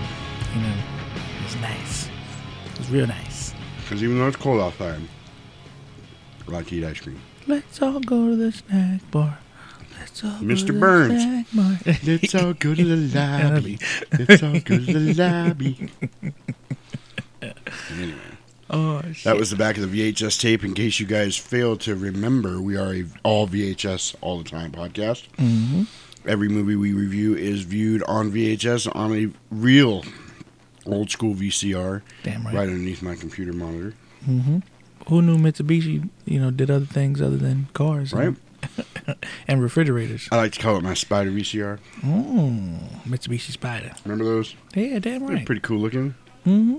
You 0.54 0.60
know, 0.62 0.74
it 1.38 1.42
was 1.44 1.56
nice. 1.56 2.08
It 2.72 2.78
was 2.78 2.90
real 2.90 3.06
nice. 3.06 3.52
Because 3.80 4.02
even 4.02 4.18
though 4.18 4.28
it's 4.28 4.36
cold 4.36 4.60
outside, 4.60 5.00
I 6.46 6.50
like 6.50 6.68
to 6.68 6.76
eat 6.76 6.84
ice 6.84 7.00
cream. 7.00 7.20
Let's 7.46 7.82
all 7.82 8.00
go 8.00 8.30
to 8.30 8.36
the 8.36 8.52
snack 8.52 9.00
bar. 9.10 9.38
Let's 9.98 10.24
all 10.24 10.30
go 10.38 10.44
Mr. 10.46 10.66
to 10.68 10.72
the 10.72 11.20
snack 11.20 11.46
bar. 11.52 11.78
Let's 12.06 12.34
all 12.34 12.52
go 12.54 12.74
to 12.74 12.84
the 12.84 13.18
lobby. 13.52 13.78
Let's 14.16 14.42
all 14.42 14.52
go 14.60 14.78
to 14.78 14.98
the 14.98 15.14
lobby. 15.18 15.90
Anyway. 17.98 18.18
Oh, 18.74 19.02
shit. 19.12 19.24
That 19.24 19.36
was 19.36 19.50
the 19.50 19.56
back 19.56 19.76
of 19.78 19.88
the 19.90 20.12
VHS 20.12 20.40
tape. 20.40 20.64
In 20.64 20.74
case 20.74 20.98
you 20.98 21.06
guys 21.06 21.36
fail 21.36 21.76
to 21.78 21.94
remember, 21.94 22.60
we 22.60 22.76
are 22.76 22.92
a 22.94 23.04
all 23.22 23.46
VHS 23.46 24.14
all 24.20 24.38
the 24.38 24.48
time 24.48 24.72
podcast. 24.72 25.24
Mhm. 25.38 25.86
Every 26.26 26.48
movie 26.48 26.74
we 26.76 26.92
review 26.92 27.34
is 27.36 27.62
viewed 27.62 28.02
on 28.04 28.30
VHS 28.32 28.86
on 28.88 29.14
a 29.14 29.28
real 29.50 30.04
old 30.86 31.10
school 31.10 31.34
VCR, 31.34 32.02
Damn 32.22 32.44
right. 32.44 32.54
right 32.54 32.68
underneath 32.68 33.00
my 33.02 33.14
computer 33.14 33.52
monitor. 33.52 33.94
hmm 34.24 34.58
Who 35.08 35.20
knew 35.22 35.36
Mitsubishi, 35.36 36.08
you 36.24 36.40
know, 36.40 36.50
did 36.50 36.70
other 36.70 36.86
things 36.86 37.20
other 37.22 37.36
than 37.36 37.68
cars, 37.74 38.12
Right. 38.14 38.34
and, 39.06 39.16
and 39.48 39.62
refrigerators? 39.62 40.28
I 40.32 40.36
like 40.36 40.52
to 40.52 40.60
call 40.60 40.76
it 40.78 40.82
my 40.82 40.94
Spider 40.94 41.30
VCR. 41.30 41.78
Oh, 42.06 42.52
Mitsubishi 43.06 43.50
Spider. 43.52 43.92
Remember 44.04 44.24
those? 44.24 44.54
Yeah, 44.74 44.98
damn 44.98 45.26
They're 45.26 45.36
right. 45.36 45.46
pretty 45.46 45.60
cool 45.60 45.78
looking. 45.78 46.14
Mm-hmm. 46.46 46.78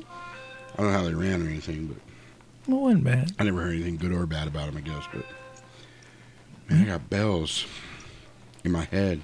I 0.77 0.81
don't 0.81 0.91
know 0.91 0.97
how 0.97 1.03
they 1.05 1.13
ran 1.13 1.41
or 1.41 1.49
anything, 1.49 1.87
but 1.87 1.97
It 2.71 2.75
wasn't 2.75 3.03
bad. 3.03 3.31
I 3.39 3.43
never 3.43 3.61
heard 3.61 3.73
anything 3.75 3.97
good 3.97 4.11
or 4.11 4.25
bad 4.25 4.47
about 4.47 4.67
them. 4.67 4.77
I 4.77 4.81
guess, 4.81 5.03
but 5.13 5.25
man, 6.69 6.83
I 6.83 6.85
got 6.85 7.09
bells 7.09 7.65
in 8.63 8.71
my 8.71 8.85
head. 8.85 9.21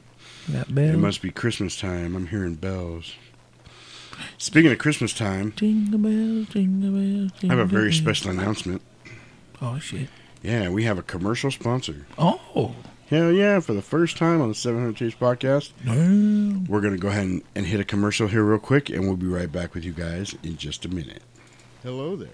Got 0.52 0.74
bells. 0.74 0.94
It 0.94 0.98
must 0.98 1.22
be 1.22 1.32
Christmas 1.32 1.80
time. 1.80 2.16
I'm 2.16 2.28
hearing 2.28 2.56
bells. 2.56 3.14
Speaking 4.38 4.72
of 4.72 4.78
Christmas 4.78 5.14
time, 5.14 5.54
Jingle 5.56 6.00
bells, 6.00 6.48
jingle 6.50 6.92
bells. 6.92 7.32
I 7.44 7.48
have 7.48 7.60
a 7.60 7.66
very 7.66 7.86
bells. 7.90 7.98
special 7.98 8.32
announcement. 8.32 8.82
Oh 9.62 9.80
shit. 9.80 10.10
Yeah, 10.44 10.70
we 10.70 10.84
have 10.86 10.98
a 10.98 11.04
commercial 11.04 11.52
sponsor. 11.52 12.06
Oh. 12.18 12.76
Hell 13.08 13.32
yeah, 13.32 13.60
for 13.60 13.74
the 13.74 13.82
first 13.82 14.18
time 14.18 14.42
on 14.42 14.48
the 14.50 14.56
700 14.56 14.96
Tapes 14.98 15.16
podcast. 15.16 15.72
Damn. 15.86 16.64
We're 16.66 16.80
going 16.82 16.94
to 16.94 17.00
go 17.00 17.10
ahead 17.10 17.26
and, 17.26 17.44
and 17.56 17.66
hit 17.66 17.80
a 17.82 17.84
commercial 17.84 18.28
here 18.28 18.42
real 18.44 18.58
quick, 18.58 18.90
and 18.90 19.02
we'll 19.06 19.18
be 19.18 19.28
right 19.28 19.52
back 19.52 19.74
with 19.76 19.84
you 19.84 19.92
guys 19.92 20.34
in 20.44 20.56
just 20.58 20.86
a 20.86 20.88
minute. 20.90 21.22
Hello 21.84 22.16
there. 22.16 22.30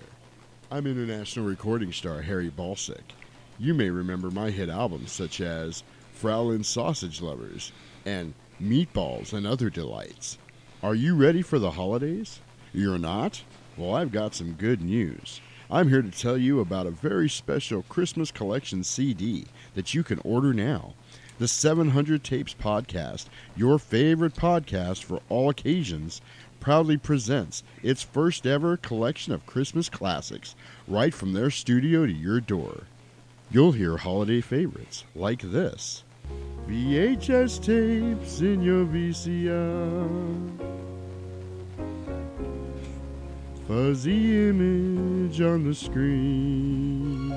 I'm 0.70 0.86
international 0.86 1.46
recording 1.46 1.94
star 1.94 2.22
Harry 2.22 2.52
Balsick. 2.52 3.14
You 3.58 3.74
may 3.74 3.90
remember 3.90 4.30
my 4.30 4.50
hit 4.50 4.68
albums 4.68 5.14
such 5.14 5.40
as 5.40 5.84
Fraulein 6.14 6.66
Sausage 6.66 7.22
Lovers 7.22 7.72
and 8.06 8.34
Meatballs 8.62 9.32
and 9.32 9.48
Other 9.48 9.70
Delights. 9.70 10.38
Are 10.84 10.96
you 10.96 11.16
ready 11.16 11.42
for 11.42 11.60
the 11.60 11.72
holidays? 11.72 12.42
You're 12.74 12.98
not? 12.98 13.42
Well, 13.78 13.96
I've 13.96 14.12
got 14.12 14.36
some 14.36 14.52
good 14.52 14.82
news. 14.82 15.40
I'm 15.72 15.88
here 15.88 16.02
to 16.02 16.12
tell 16.12 16.38
you 16.38 16.60
about 16.60 16.86
a 16.86 16.92
very 16.92 17.30
special 17.30 17.84
Christmas 17.84 18.32
collection 18.32 18.84
CD 18.84 19.46
that 19.76 19.94
you 19.94 20.04
can 20.04 20.20
order 20.26 20.54
now. 20.54 20.94
The 21.40 21.48
700 21.48 22.22
Tapes 22.22 22.54
Podcast, 22.54 23.28
your 23.56 23.80
favorite 23.80 24.34
podcast 24.34 25.04
for 25.04 25.22
all 25.30 25.50
occasions, 25.50 26.20
proudly 26.68 26.98
presents 26.98 27.64
its 27.82 28.04
first 28.04 28.46
ever 28.46 28.76
collection 28.76 29.32
of 29.32 29.46
Christmas 29.46 29.88
classics 29.88 30.54
right 30.86 31.14
from 31.14 31.32
their 31.32 31.50
studio 31.50 32.06
to 32.06 32.12
your 32.12 32.42
door. 32.42 32.84
You'll 33.50 33.72
hear 33.72 33.96
holiday 33.96 34.42
favorites 34.42 35.06
like 35.16 35.42
this 35.42 36.04
VHS 36.68 37.64
tapes 37.64 38.42
in 38.42 38.62
your 38.62 38.86
VCR. 38.86 40.60
Fuzzy 43.66 44.50
image 44.50 45.40
on 45.40 45.64
the 45.64 45.74
screen. 45.74 47.34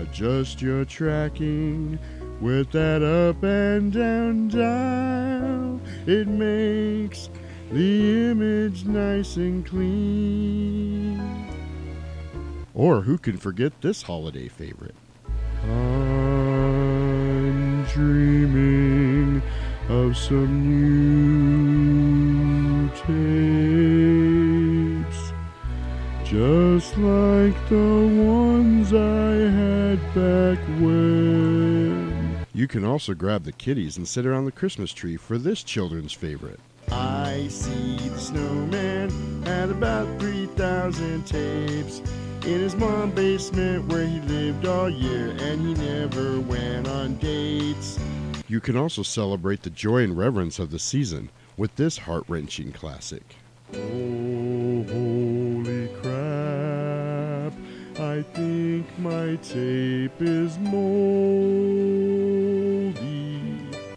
Adjust 0.00 0.60
your 0.60 0.84
tracking 0.84 1.96
with 2.40 2.70
that 2.72 3.02
up 3.02 3.42
and 3.42 3.92
down 3.92 4.48
dial. 4.48 5.80
It 6.06 6.28
makes 6.28 7.28
the 7.70 8.30
image 8.30 8.84
nice 8.84 9.36
and 9.36 9.66
clean. 9.66 11.20
Or 12.74 13.02
who 13.02 13.18
can 13.18 13.38
forget 13.38 13.80
this 13.80 14.02
holiday 14.02 14.48
favorite? 14.48 14.94
I'm 15.64 17.84
dreaming 17.86 19.42
of 19.88 20.16
some 20.16 20.68
new 20.68 22.88
tapes, 22.90 23.02
just 26.24 26.96
like 26.98 27.54
the 27.68 28.08
ones 28.22 28.92
I 28.92 29.50
had 29.50 29.98
back 30.14 30.58
when. 30.80 31.85
You 32.56 32.66
can 32.66 32.86
also 32.86 33.12
grab 33.12 33.44
the 33.44 33.52
kitties 33.52 33.98
and 33.98 34.08
sit 34.08 34.24
around 34.24 34.46
the 34.46 34.50
Christmas 34.50 34.90
tree 34.90 35.18
for 35.18 35.36
this 35.36 35.62
children's 35.62 36.14
favorite. 36.14 36.58
I 36.90 37.48
see 37.50 37.98
the 38.08 38.18
snowman 38.18 39.42
had 39.44 39.68
about 39.68 40.18
3,000 40.18 41.26
tapes 41.26 42.00
in 42.46 42.60
his 42.60 42.74
mom's 42.74 43.14
basement 43.14 43.92
where 43.92 44.06
he 44.06 44.20
lived 44.20 44.64
all 44.64 44.88
year 44.88 45.36
and 45.38 45.66
he 45.66 45.74
never 45.84 46.40
went 46.40 46.88
on 46.88 47.16
dates. 47.16 47.98
You 48.48 48.60
can 48.60 48.74
also 48.74 49.02
celebrate 49.02 49.62
the 49.62 49.68
joy 49.68 50.02
and 50.02 50.16
reverence 50.16 50.58
of 50.58 50.70
the 50.70 50.78
season 50.78 51.28
with 51.58 51.76
this 51.76 51.98
heart 51.98 52.24
wrenching 52.26 52.72
classic. 52.72 53.36
Oh, 53.74 54.82
crap! 54.88 55.45
I 58.16 58.22
think 58.22 58.98
my 58.98 59.36
tape 59.42 60.22
is 60.22 60.56
moldy. 60.56 60.88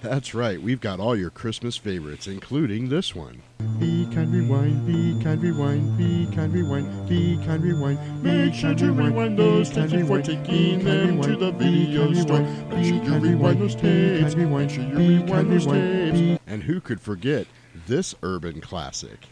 That's 0.01 0.34
right, 0.34 0.62
we've 0.62 0.82
got 0.82 0.99
all 0.99 1.15
your 1.15 1.29
Christmas 1.29 1.77
favorites, 1.77 2.27
including 2.27 2.89
this 2.89 3.15
one. 3.15 3.41
Be 3.79 4.10
kind, 4.13 4.34
rewind, 4.34 4.86
be 4.86 5.23
kind, 5.23 5.41
rewind, 5.41 5.97
be 5.97 6.27
kind, 6.36 6.51
rewind, 6.51 7.08
be 7.08 7.38
kind, 7.45 7.63
rewind. 7.63 8.21
Make 8.21 8.53
sure 8.53 8.75
to 8.75 8.91
rewind 8.91 9.39
those 9.39 9.69
tapes 9.69 9.93
before 9.93 10.21
taking 10.21 10.84
them 10.84 11.21
to 11.21 11.38
the 11.38 11.51
video 11.53 12.12
store. 12.12 12.41
Make 12.41 12.88
sure 12.88 13.01
you 13.01 13.19
rewind 13.19 13.62
those 13.62 13.75
tapes. 13.75 14.36
Make 14.36 14.69
sure 14.69 14.84
you 14.84 14.97
rewind 14.97 15.49
those 15.49 15.65
tapes. 15.65 16.41
And 16.45 16.63
who 16.63 16.82
could 16.82 16.99
forget 16.99 17.47
this 17.88 18.13
urban 18.21 18.60
classic? 18.60 19.27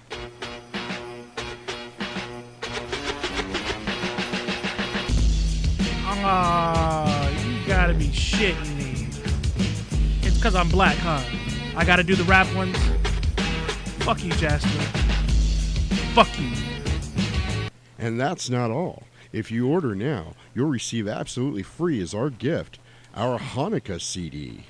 Ah, 6.30 7.30
you 7.46 7.66
gotta 7.66 7.94
be 7.94 8.10
shitting 8.10 8.76
me. 8.76 9.08
It's 10.28 10.36
because 10.36 10.56
I'm 10.56 10.68
black, 10.68 10.98
huh? 10.98 11.24
I 11.74 11.86
gotta 11.86 12.04
do 12.04 12.16
the 12.16 12.26
rap 12.26 12.54
ones. 12.54 12.78
Fuck 14.04 14.22
you, 14.26 14.32
Jasper. 14.32 14.68
Fuck 16.14 16.28
you. 16.38 16.52
And 17.98 18.20
that's 18.20 18.50
not 18.50 18.72
all. 18.72 19.04
If 19.32 19.52
you 19.52 19.70
order 19.70 19.96
now, 19.96 20.34
you'll 20.54 20.68
receive 20.68 21.08
absolutely 21.08 21.64
free 21.64 22.02
as 22.02 22.14
our 22.14 22.30
gift 22.30 22.80
our 23.16 23.40
Hanukkah 23.40 24.02
CD. 24.02 24.66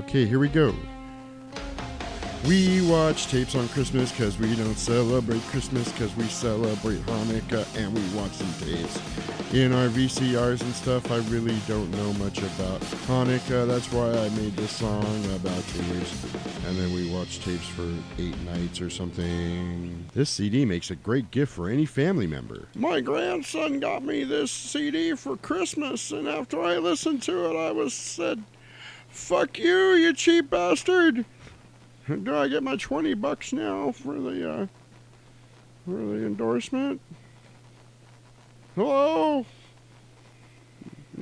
Okay, 0.00 0.26
here 0.26 0.38
we 0.38 0.48
go. 0.48 0.74
We 2.46 2.80
watch 2.88 3.26
tapes 3.26 3.54
on 3.54 3.68
Christmas 3.68 4.10
because 4.10 4.38
we 4.38 4.56
don't 4.56 4.78
celebrate 4.78 5.42
Christmas 5.42 5.92
because 5.92 6.16
we 6.16 6.24
celebrate 6.24 6.98
Hanukkah 7.04 7.66
and 7.76 7.92
we 7.94 8.00
watch 8.18 8.32
some 8.32 8.66
tapes 8.66 8.98
in 9.52 9.74
our 9.74 9.88
VCRs 9.88 10.62
and 10.62 10.74
stuff. 10.74 11.10
I 11.12 11.18
really 11.28 11.58
don't 11.68 11.90
know 11.90 12.14
much 12.14 12.38
about 12.38 12.80
Hanukkah. 13.06 13.66
That's 13.66 13.92
why 13.92 14.08
I 14.10 14.30
made 14.30 14.56
this 14.56 14.70
song 14.70 15.04
about 15.34 15.62
tapes. 15.68 16.34
And 16.66 16.78
then 16.78 16.94
we 16.94 17.12
watch 17.12 17.40
tapes 17.40 17.66
for 17.68 17.86
eight 18.18 18.40
nights 18.44 18.80
or 18.80 18.88
something. 18.88 20.06
This 20.14 20.30
CD 20.30 20.64
makes 20.64 20.90
a 20.90 20.96
great 20.96 21.30
gift 21.30 21.52
for 21.52 21.68
any 21.68 21.84
family 21.84 22.26
member. 22.26 22.68
My 22.74 23.02
grandson 23.02 23.80
got 23.80 24.02
me 24.02 24.24
this 24.24 24.50
CD 24.50 25.14
for 25.14 25.36
Christmas, 25.36 26.10
and 26.10 26.26
after 26.26 26.62
I 26.62 26.78
listened 26.78 27.22
to 27.24 27.50
it, 27.50 27.56
I 27.56 27.70
was 27.70 27.92
said, 27.92 28.42
"Fuck 29.08 29.58
you, 29.58 29.92
you 29.92 30.14
cheap 30.14 30.48
bastard." 30.48 31.26
Do 32.16 32.36
I 32.36 32.48
get 32.48 32.64
my 32.64 32.74
20 32.74 33.14
bucks 33.14 33.52
now 33.52 33.92
for 33.92 34.18
the 34.18 34.50
uh, 34.50 34.66
for 35.84 35.92
the 35.92 36.26
endorsement? 36.26 37.00
Hello? 38.74 39.46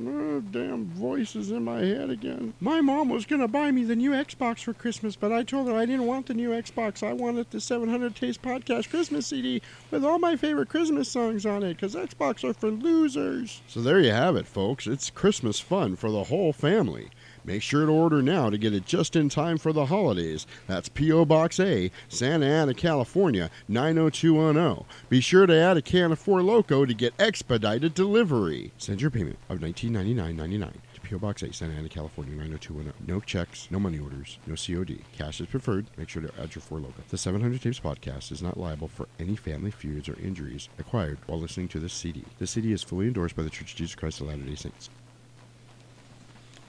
Oh, 0.01 0.39
damn 0.51 0.85
voices 0.85 1.51
in 1.51 1.63
my 1.63 1.79
head 1.79 2.09
again. 2.09 2.53
My 2.59 2.81
mom 2.81 3.09
was 3.09 3.27
gonna 3.27 3.47
buy 3.47 3.69
me 3.69 3.83
the 3.83 3.95
new 3.95 4.11
Xbox 4.11 4.63
for 4.63 4.73
Christmas, 4.73 5.15
but 5.15 5.31
I 5.31 5.43
told 5.43 5.67
her 5.67 5.75
I 5.75 5.85
didn't 5.85 6.07
want 6.07 6.25
the 6.25 6.33
new 6.33 6.49
Xbox. 6.49 7.05
I 7.05 7.13
wanted 7.13 7.51
the 7.51 7.59
700 7.59 8.15
Tapes 8.15 8.37
Podcast 8.37 8.89
Christmas 8.89 9.27
CD 9.27 9.61
with 9.91 10.03
all 10.03 10.17
my 10.17 10.35
favorite 10.35 10.69
Christmas 10.69 11.09
songs 11.09 11.45
on 11.45 11.61
it, 11.61 11.75
because 11.75 11.95
Xbox 11.95 12.43
are 12.43 12.53
for 12.53 12.71
losers. 12.71 13.61
So 13.67 13.81
there 13.81 13.99
you 13.99 14.11
have 14.11 14.35
it, 14.35 14.47
folks. 14.47 14.87
It's 14.87 15.11
Christmas 15.11 15.59
fun 15.59 15.95
for 15.95 16.09
the 16.09 16.23
whole 16.23 16.53
family. 16.53 17.09
Make 17.49 17.63
sure 17.63 17.87
to 17.87 17.91
order 17.91 18.21
now 18.21 18.51
to 18.51 18.59
get 18.59 18.75
it 18.75 18.85
just 18.85 19.15
in 19.15 19.27
time 19.27 19.57
for 19.57 19.73
the 19.73 19.87
holidays. 19.87 20.45
That's 20.67 20.87
P.O. 20.87 21.25
Box 21.25 21.59
A, 21.59 21.89
Santa 22.07 22.45
Ana, 22.45 22.75
California, 22.75 23.49
90210. 23.67 24.85
Be 25.09 25.19
sure 25.19 25.47
to 25.47 25.55
add 25.55 25.75
a 25.75 25.81
can 25.81 26.11
of 26.11 26.19
Four 26.19 26.43
Loco 26.43 26.85
to 26.85 26.93
get 26.93 27.15
expedited 27.17 27.95
delivery. 27.95 28.71
Send 28.77 29.01
your 29.01 29.09
payment 29.09 29.39
of 29.49 29.61
$19.99.99 29.61 30.73
to 30.93 31.01
P.O. 31.01 31.17
Box 31.17 31.41
A, 31.41 31.51
Santa 31.51 31.73
Ana, 31.73 31.89
California, 31.89 32.35
90210. 32.35 33.07
No 33.07 33.19
checks, 33.19 33.67
no 33.71 33.79
money 33.79 33.97
orders, 33.97 34.37
no 34.45 34.53
COD. 34.53 34.99
Cash 35.17 35.41
is 35.41 35.47
preferred. 35.47 35.87
Make 35.97 36.09
sure 36.09 36.21
to 36.21 36.31
add 36.39 36.53
your 36.53 36.61
Four 36.61 36.77
Loco. 36.77 37.01
The 37.09 37.17
700 37.17 37.59
Tapes 37.59 37.79
podcast 37.79 38.31
is 38.31 38.43
not 38.43 38.59
liable 38.59 38.89
for 38.89 39.07
any 39.19 39.35
family 39.35 39.71
feuds 39.71 40.07
or 40.07 40.19
injuries 40.19 40.69
acquired 40.77 41.17
while 41.25 41.39
listening 41.39 41.69
to 41.69 41.79
this 41.79 41.93
CD. 41.93 42.23
This 42.37 42.51
CD 42.51 42.73
is 42.73 42.83
fully 42.83 43.07
endorsed 43.07 43.35
by 43.35 43.41
the 43.41 43.49
Church 43.49 43.71
of 43.71 43.77
Jesus 43.77 43.95
Christ 43.95 44.21
of 44.21 44.27
Latter-day 44.27 44.53
Saints. 44.53 44.91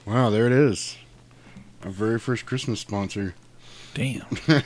Wow, 0.05 0.29
there 0.29 0.47
it 0.47 0.51
is. 0.51 0.97
Our 1.83 1.91
very 1.91 2.19
first 2.19 2.45
Christmas 2.45 2.79
sponsor. 2.79 3.35
Damn. 3.93 4.25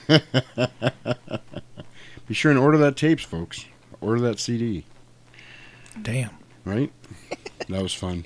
Be 2.28 2.34
sure 2.34 2.52
and 2.52 2.60
order 2.60 2.78
that 2.78 2.96
tapes, 2.98 3.24
folks. 3.24 3.66
Order 4.02 4.22
that 4.22 4.40
CD, 4.40 4.84
Damn. 6.02 6.32
right? 6.64 6.92
that 7.70 7.82
was 7.82 7.94
fun. 7.94 8.24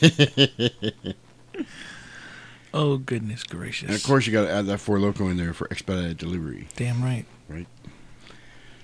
Oh 2.76 2.96
goodness 2.96 3.44
gracious. 3.44 3.86
And 3.88 3.96
of 3.96 4.02
course, 4.02 4.26
you 4.26 4.32
got 4.32 4.46
to 4.46 4.50
add 4.52 4.66
that 4.66 4.78
four 4.78 4.98
loco 4.98 5.28
in 5.28 5.36
there 5.36 5.54
for 5.54 5.68
expedited 5.70 6.18
delivery. 6.18 6.66
Damn 6.74 7.04
right. 7.04 7.24
Right. 7.48 7.68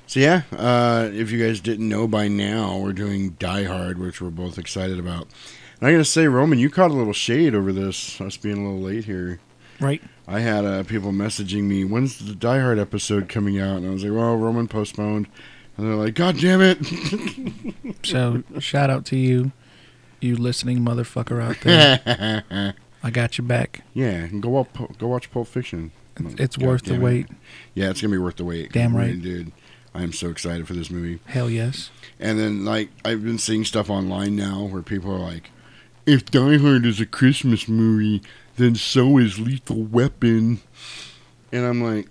So 0.07 0.21
yeah, 0.21 0.43
uh, 0.57 1.11
if 1.13 1.33
you 1.33 1.45
guys 1.45 1.59
didn't 1.61 1.89
know 1.89 2.07
by 2.07 2.29
now, 2.29 2.79
we're 2.79 2.93
doing 2.93 3.31
Die 3.41 3.65
Hard, 3.65 3.99
which 3.99 4.21
we're 4.21 4.31
both 4.31 4.59
excited 4.59 5.01
about. 5.01 5.27
And 5.81 5.89
I'm 5.89 5.95
gonna 5.95 6.05
say, 6.05 6.27
Roman, 6.27 6.59
you 6.59 6.69
caught 6.71 6.91
a 6.91 6.95
little 6.95 7.13
shade 7.13 7.55
over 7.55 7.73
this, 7.73 8.21
us 8.21 8.37
being 8.37 8.59
a 8.59 8.69
little 8.71 8.81
late 8.81 9.05
here. 9.07 9.41
Right. 9.81 10.03
I 10.29 10.41
had 10.41 10.65
uh, 10.65 10.83
people 10.85 11.11
messaging 11.11 11.65
me, 11.65 11.85
"When's 11.85 12.19
the 12.19 12.35
Die 12.35 12.61
Hard 12.61 12.79
episode 12.79 13.29
coming 13.29 13.59
out?" 13.59 13.79
And 13.79 13.87
I 13.87 13.91
was 13.91 14.05
like, 14.05 14.13
"Well, 14.13 14.37
Roman 14.37 14.69
postponed." 14.69 15.27
And 15.77 15.87
they're 15.89 15.97
like, 15.97 16.15
"God 16.15 16.39
damn 16.39 16.61
it!" 16.61 16.79
So 18.05 18.43
shout 18.59 18.91
out 18.91 19.05
to 19.07 19.17
you, 19.17 19.53
you 20.21 20.37
listening 20.37 20.81
motherfucker 20.81 21.43
out 21.43 21.61
there. 21.63 22.75
I 23.03 23.11
got 23.11 23.39
your 23.39 23.47
back. 23.47 23.83
yeah, 23.95 24.11
and 24.11 24.43
go 24.43 24.59
up, 24.59 24.99
go 24.99 25.09
watch 25.09 25.31
Pulp 25.31 25.49
Fiction. 25.49 25.93
It's 26.19 26.57
God 26.57 26.67
worth 26.67 26.85
the 26.85 26.95
it. 26.95 27.01
wait. 27.01 27.27
Yeah, 27.75 27.89
it's 27.91 28.03
gonna 28.03 28.13
be 28.13 28.19
worth 28.19 28.37
the 28.37 28.45
wait. 28.45 28.73
Damn 28.73 28.95
right. 28.95 29.21
dude. 29.21 29.53
I 29.95 30.03
am 30.03 30.13
so 30.13 30.29
excited 30.31 30.69
for 30.69 30.75
this 30.75 30.91
movie. 30.91 31.19
Hell 31.27 31.51
yes. 31.51 31.91
And 32.21 32.39
then, 32.39 32.65
like, 32.65 32.91
I've 33.05 33.25
been 33.25 33.39
seeing 33.39 33.65
stuff 33.65 33.91
online 33.91 34.37
now 34.37 34.63
where 34.65 34.83
people 34.83 35.13
are 35.13 35.19
like, 35.19 35.51
if 36.07 36.25
Die 36.31 36.59
Hard 36.59 36.87
is 36.87 37.01
a 37.01 37.07
Christmas 37.07 37.69
movie, 37.69 38.23
then 38.57 38.75
so 38.75 39.19
is 39.19 39.39
Lethal 39.39 39.83
Weapon. 39.83 40.61
And 41.53 41.65
I'm 41.65 41.83
like, 41.83 42.09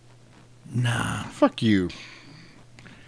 Nah, 0.72 1.24
fuck 1.24 1.62
you, 1.64 1.90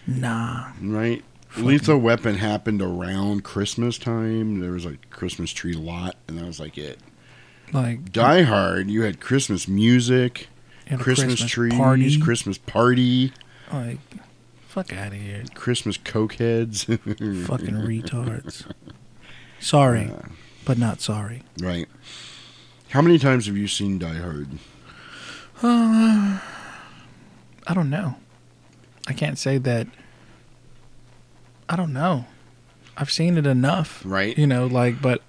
nah. 0.08 0.72
right? 0.82 1.24
Lethal 1.58 1.98
Weapon 1.98 2.36
happened 2.36 2.82
around 2.82 3.44
Christmas 3.44 3.98
time. 3.98 4.60
There 4.62 4.72
was 4.72 4.86
a 4.86 4.98
Christmas 5.12 5.52
tree 5.52 5.74
lot, 5.74 6.16
and 6.28 6.38
that 6.40 6.46
was 6.46 6.60
like 6.60 6.78
it. 6.78 6.98
Like 7.74 8.12
Die 8.12 8.42
Hard, 8.42 8.90
you 8.90 9.04
had 9.04 9.20
Christmas 9.20 9.68
music, 9.68 10.48
and 10.88 11.00
Christmas, 11.00 11.34
Christmas 11.36 11.52
trees, 11.52 11.74
party. 11.74 12.20
Christmas 12.20 12.58
party, 12.58 13.32
Like, 13.72 14.00
fuck 14.68 14.92
out 14.94 15.08
of 15.08 15.14
here, 15.14 15.44
Christmas 15.54 15.98
cokeheads. 15.98 16.86
fucking 17.48 17.76
retards. 17.76 18.66
Sorry, 19.60 20.10
but 20.66 20.78
not 20.78 21.01
sorry. 21.01 21.43
Right. 21.59 21.88
How 22.89 23.01
many 23.01 23.18
times 23.18 23.47
have 23.47 23.57
you 23.57 23.68
seen 23.68 23.99
Die 23.99 24.14
Hard? 24.18 24.49
Uh, 25.64 26.39
I 27.68 27.74
don't 27.74 27.89
know. 27.89 28.16
I 29.07 29.14
can't 29.14 29.38
say 29.38 29.57
that. 29.59 29.88
I 31.70 31.76
don't 31.76 31.93
know. 31.93 32.26
I've 32.97 33.12
seen 33.12 33.38
it 33.38 33.47
enough, 33.47 34.01
Right. 34.05 34.38
You 34.38 34.45
know, 34.45 34.68
like, 34.68 35.01
but 35.01 35.22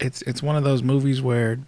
it's 0.00 0.22
it's 0.22 0.42
one 0.42 0.56
of 0.56 0.64
those 0.64 0.82
movies 0.82 1.22
where 1.22 1.60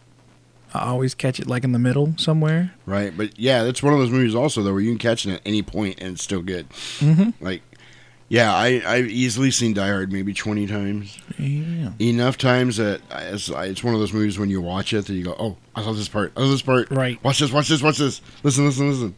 I 0.74 0.86
always 0.86 1.14
catch 1.14 1.38
it 1.38 1.46
like 1.46 1.64
in 1.64 1.72
the 1.72 1.78
middle 1.78 2.14
somewhere. 2.16 2.74
Right, 2.86 3.16
but 3.16 3.38
yeah, 3.38 3.62
that's 3.62 3.82
one 3.82 3.92
of 3.92 3.98
those 4.00 4.10
movies 4.10 4.34
also 4.34 4.62
though 4.62 4.72
where 4.72 4.80
you 4.80 4.90
can 4.90 4.98
catch 4.98 5.26
it 5.26 5.34
at 5.34 5.42
any 5.46 5.62
point 5.62 6.00
and 6.00 6.14
it's 6.14 6.22
still 6.22 6.42
good. 6.42 6.68
Mm-hmm. 6.98 7.44
Like, 7.44 7.62
yeah, 8.32 8.54
I 8.54 8.82
I've 8.86 9.08
easily 9.08 9.50
seen 9.50 9.74
Die 9.74 9.86
Hard 9.86 10.10
maybe 10.10 10.32
twenty 10.32 10.66
times. 10.66 11.18
Yeah. 11.38 11.92
Enough 12.00 12.38
times 12.38 12.78
that 12.78 13.02
it's, 13.10 13.50
it's 13.50 13.84
one 13.84 13.92
of 13.92 14.00
those 14.00 14.14
movies 14.14 14.38
when 14.38 14.48
you 14.48 14.62
watch 14.62 14.94
it 14.94 15.04
that 15.04 15.12
you 15.12 15.22
go, 15.24 15.36
oh, 15.38 15.56
I 15.76 15.82
saw 15.82 15.92
this 15.92 16.08
part, 16.08 16.32
I 16.34 16.40
love 16.40 16.50
this 16.50 16.62
part. 16.62 16.90
Right. 16.90 17.22
Watch 17.22 17.40
this, 17.40 17.52
watch 17.52 17.68
this, 17.68 17.82
watch 17.82 17.98
this. 17.98 18.22
Listen, 18.42 18.64
listen, 18.64 18.88
listen. 18.90 19.14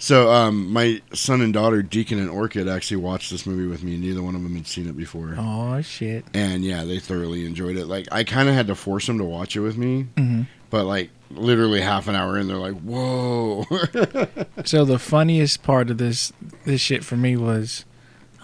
So, 0.00 0.30
um, 0.30 0.70
my 0.72 1.00
son 1.12 1.40
and 1.40 1.52
daughter, 1.52 1.82
Deacon 1.82 2.18
and 2.20 2.30
Orchid, 2.30 2.68
actually 2.68 2.98
watched 2.98 3.30
this 3.32 3.46
movie 3.46 3.66
with 3.66 3.82
me. 3.82 3.96
Neither 3.96 4.22
one 4.22 4.36
of 4.36 4.42
them 4.44 4.54
had 4.54 4.66
seen 4.66 4.88
it 4.88 4.96
before. 4.96 5.34
Oh 5.38 5.80
shit. 5.80 6.24
And 6.34 6.62
yeah, 6.64 6.84
they 6.84 6.98
thoroughly 6.98 7.46
enjoyed 7.46 7.76
it. 7.76 7.86
Like 7.86 8.06
I 8.12 8.24
kind 8.24 8.48
of 8.48 8.54
had 8.54 8.66
to 8.66 8.74
force 8.74 9.06
them 9.06 9.16
to 9.18 9.24
watch 9.24 9.56
it 9.56 9.60
with 9.60 9.76
me, 9.78 10.06
Mhm. 10.16 10.46
but 10.70 10.84
like 10.84 11.10
literally 11.30 11.80
half 11.80 12.06
an 12.08 12.14
hour 12.14 12.38
in, 12.38 12.46
they're 12.46 12.56
like, 12.58 12.78
"Whoa!" 12.80 13.64
So 14.64 14.84
the 14.84 14.98
funniest 14.98 15.62
part 15.62 15.90
of 15.90 15.98
this 15.98 16.32
this 16.64 16.80
shit 16.80 17.04
for 17.04 17.16
me 17.16 17.36
was, 17.36 17.84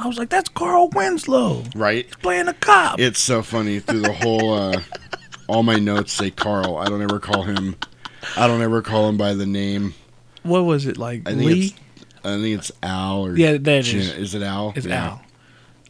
I 0.05 0.07
was 0.07 0.19
like, 0.19 0.29
"That's 0.29 0.51
Carl 0.51 0.91
Winslow 0.91 1.63
right? 1.75 2.05
He's 2.05 2.15
playing 2.17 2.49
a 2.49 2.53
cop." 2.53 3.01
It's 3.01 3.19
so 3.21 3.43
funny 3.43 3.81
through 3.81 4.03
the 4.03 4.13
whole. 4.13 4.53
Uh, 4.53 4.81
all 5.49 5.63
my 5.63 5.77
notes 5.77 6.13
say 6.13 6.31
Carl. 6.31 6.77
I 6.77 6.85
don't 6.85 7.01
ever 7.03 7.19
call 7.19 7.43
him. 7.43 7.77
I 8.37 8.47
don't 8.47 8.61
ever 8.63 8.83
call 8.83 9.09
him 9.09 9.17
by 9.17 9.33
the 9.33 9.47
name. 9.47 9.95
what 10.43 10.65
was 10.67 10.87
it 10.87 10.99
like? 10.99 11.27
I 11.27 11.33
think 11.33 11.45
Lee? 11.45 11.65
it's. 11.67 11.75
I 12.23 12.41
think 12.41 12.59
it's 12.59 12.73
Al 12.83 13.27
or 13.27 13.37
Yeah, 13.37 13.57
Jen- 13.57 13.79
is. 13.81 13.95
Is 13.95 14.35
it 14.35 14.43
Al? 14.43 14.73
It's 14.77 14.87
Yeah. 14.87 15.07
Al. 15.07 15.24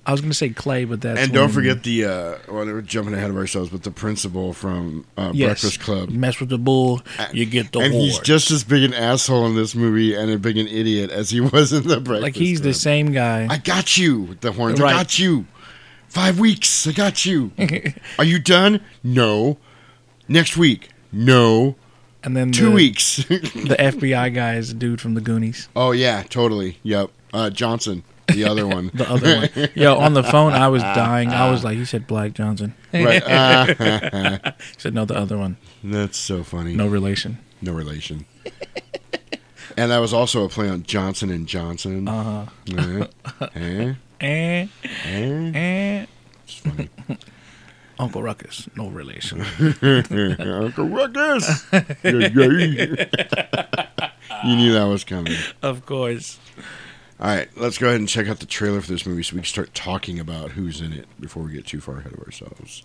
I 0.06 0.12
was 0.12 0.20
gonna 0.20 0.34
say 0.34 0.50
Clay, 0.50 0.84
but 0.84 1.00
that's 1.00 1.18
and 1.20 1.32
don't 1.32 1.46
when- 1.46 1.54
forget 1.54 1.82
the. 1.82 2.04
Uh, 2.04 2.10
well, 2.48 2.66
we're 2.66 2.82
jumping 2.82 3.14
ahead 3.14 3.30
of 3.30 3.36
ourselves, 3.36 3.70
but 3.70 3.82
the 3.84 3.90
principal 3.90 4.52
from 4.52 5.06
uh, 5.16 5.30
yes, 5.34 5.62
Breakfast 5.62 5.80
Club. 5.80 6.10
Mess 6.10 6.40
with 6.40 6.50
the 6.50 6.58
bull, 6.58 7.00
you 7.32 7.46
get 7.46 7.72
the 7.72 7.78
and 7.80 7.94
he's 7.94 8.18
just 8.18 8.50
as 8.50 8.64
big 8.64 8.82
an 8.82 8.92
asshole 8.92 9.46
in 9.46 9.54
this 9.54 9.74
movie 9.74 10.14
and 10.14 10.30
a 10.30 10.38
big 10.38 10.58
an 10.58 10.68
idiot 10.68 11.10
as 11.10 11.30
he 11.30 11.40
was 11.52 11.72
in 11.72 11.84
the 11.84 12.00
Breakfast 12.00 12.06
Club. 12.06 12.22
like 12.22 12.36
he's 12.36 12.60
the 12.60 12.74
same 12.74 13.12
guy. 13.12 13.46
I 13.48 13.56
got 13.58 13.96
you 13.96 14.20
with 14.22 14.40
the 14.40 14.52
horns. 14.52 14.78
Right. 14.80 14.92
I 14.94 14.98
got 14.98 15.18
you. 15.18 15.46
Five 16.08 16.38
weeks. 16.38 16.86
I 16.86 16.92
got 16.92 17.24
you. 17.26 17.50
Are 18.18 18.24
you 18.24 18.38
done? 18.38 18.80
No. 19.02 19.56
Next 20.28 20.56
week. 20.56 20.90
No. 21.12 21.76
and 22.22 22.36
then 22.36 22.52
Two 22.52 22.66
the, 22.66 22.70
weeks. 22.72 23.16
the 23.28 23.76
FBI 23.78 24.34
guy 24.34 24.56
is 24.56 24.70
a 24.70 24.74
dude 24.74 25.00
from 25.00 25.14
the 25.14 25.20
Goonies. 25.20 25.68
oh 25.74 25.92
yeah, 25.92 26.22
totally. 26.28 26.78
Yep. 26.82 27.10
Uh, 27.32 27.50
Johnson, 27.50 28.04
the 28.28 28.44
other 28.44 28.66
one. 28.66 28.90
The 28.94 29.10
other 29.10 29.36
one. 29.40 29.68
Yo, 29.74 29.96
on 29.96 30.14
the 30.14 30.22
phone, 30.22 30.52
I 30.52 30.68
was 30.68 30.82
dying. 30.82 31.30
I 31.30 31.50
was 31.50 31.62
like, 31.64 31.76
he 31.78 31.84
said 31.84 32.06
Black 32.06 32.32
Johnson. 32.34 32.74
right. 32.92 33.22
Uh, 33.22 34.52
He 34.58 34.62
said 34.78 34.94
no, 34.94 35.04
the 35.04 35.16
other 35.16 35.36
one. 35.38 35.56
that's 35.82 36.18
so 36.18 36.42
funny. 36.44 36.74
No 36.74 36.86
relation. 36.88 37.38
No 37.60 37.72
relation. 37.72 38.26
and 39.76 39.90
that 39.90 39.98
was 39.98 40.12
also 40.12 40.44
a 40.44 40.48
play 40.48 40.68
on 40.68 40.82
Johnson 40.84 41.30
and 41.30 41.46
Johnson. 41.46 42.06
Uh 42.08 42.46
Uh, 42.76 42.76
eh? 42.76 43.06
huh. 43.24 43.48
Eh, 43.54 43.94
Eh? 44.20 44.66
eh. 45.54 46.06
It's 46.44 46.54
funny. 46.58 46.88
Uncle 47.98 48.22
Ruckus, 48.22 48.68
no 48.76 48.88
relation. 48.88 49.40
Uncle 49.70 50.88
Ruckus. 50.88 51.64
Yeah, 51.72 51.88
yeah. 52.02 53.06
you 54.44 54.56
knew 54.56 54.72
that 54.72 54.86
was 54.88 55.04
coming. 55.04 55.34
of 55.62 55.86
course. 55.86 56.38
All 57.20 57.28
right, 57.28 57.48
let's 57.56 57.78
go 57.78 57.86
ahead 57.86 58.00
and 58.00 58.08
check 58.08 58.28
out 58.28 58.40
the 58.40 58.46
trailer 58.46 58.80
for 58.80 58.90
this 58.90 59.06
movie 59.06 59.22
so 59.22 59.34
we 59.34 59.40
can 59.40 59.46
start 59.46 59.72
talking 59.72 60.18
about 60.18 60.50
who's 60.50 60.80
in 60.80 60.92
it 60.92 61.06
before 61.20 61.44
we 61.44 61.52
get 61.52 61.66
too 61.66 61.80
far 61.80 61.98
ahead 61.98 62.12
of 62.12 62.18
ourselves. 62.20 62.82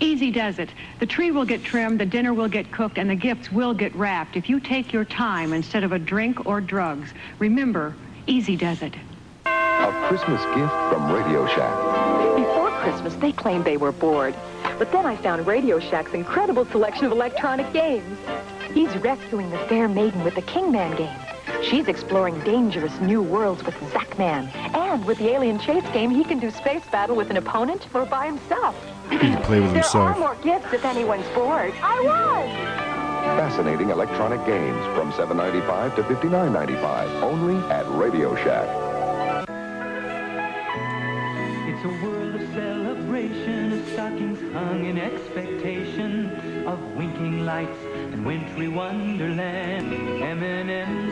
Easy 0.00 0.30
does 0.30 0.58
it. 0.58 0.70
The 1.00 1.06
tree 1.06 1.30
will 1.30 1.44
get 1.44 1.62
trimmed, 1.62 2.00
the 2.00 2.06
dinner 2.06 2.32
will 2.32 2.48
get 2.48 2.72
cooked, 2.72 2.96
and 2.96 3.10
the 3.10 3.14
gifts 3.14 3.52
will 3.52 3.74
get 3.74 3.94
wrapped 3.94 4.36
if 4.36 4.48
you 4.48 4.58
take 4.58 4.92
your 4.92 5.04
time 5.04 5.52
instead 5.52 5.84
of 5.84 5.92
a 5.92 5.98
drink 5.98 6.46
or 6.46 6.60
drugs. 6.62 7.10
Remember, 7.38 7.94
easy 8.26 8.56
does 8.56 8.80
it. 8.82 8.94
A 9.44 10.06
Christmas 10.08 10.42
gift 10.56 10.72
from 10.90 11.12
Radio 11.12 11.46
Shack. 11.46 12.36
Before 12.36 12.70
Christmas, 12.80 13.14
they 13.16 13.32
claimed 13.32 13.66
they 13.66 13.76
were 13.76 13.92
bored. 13.92 14.34
But 14.78 14.90
then 14.92 15.04
I 15.04 15.14
found 15.16 15.46
Radio 15.46 15.78
Shack's 15.78 16.14
incredible 16.14 16.64
selection 16.64 17.04
of 17.04 17.12
electronic 17.12 17.70
games. 17.74 18.18
He's 18.72 18.96
rescuing 18.96 19.50
the 19.50 19.58
fair 19.58 19.88
maiden 19.88 20.24
with 20.24 20.34
the 20.34 20.42
Kingman 20.42 20.96
game. 20.96 21.16
She's 21.62 21.88
exploring 21.88 22.40
dangerous 22.40 22.98
new 23.00 23.22
worlds 23.22 23.64
with 23.64 23.74
Zackman. 23.92 24.54
And 24.74 25.04
with 25.04 25.18
the 25.18 25.28
alien 25.28 25.58
chase 25.58 25.84
game, 25.92 26.10
he 26.10 26.24
can 26.24 26.38
do 26.38 26.50
space 26.50 26.84
battle 26.90 27.16
with 27.16 27.30
an 27.30 27.36
opponent 27.36 27.86
or 27.94 28.04
by 28.04 28.26
himself. 28.26 28.74
He 29.08 29.18
can 29.18 29.42
play 29.42 29.60
with 29.60 29.72
There 29.72 30.02
are 30.02 30.18
more 30.18 30.36
gifts 30.42 30.72
if 30.72 30.84
anyone's 30.84 31.26
bored. 31.28 31.72
I 31.82 32.00
was! 32.00 32.82
Fascinating 33.38 33.90
electronic 33.90 34.44
games 34.44 34.84
from 34.96 35.12
$7.95 35.12 35.96
to 35.96 36.02
$59.95 36.02 37.22
only 37.22 37.56
at 37.70 37.88
Radio 37.90 38.34
Shack. 38.36 38.68
It's 41.68 41.84
a 41.84 42.04
world 42.04 42.34
of 42.34 42.52
celebration, 42.52 43.72
of 43.72 43.88
stockings 43.88 44.52
hung 44.52 44.84
in 44.84 44.98
expectation 44.98 46.66
of 46.66 46.80
winking 46.96 47.46
lights 47.46 47.78
and 47.84 48.26
wintry 48.26 48.68
wonderland. 48.68 50.22
M&M's 50.22 51.11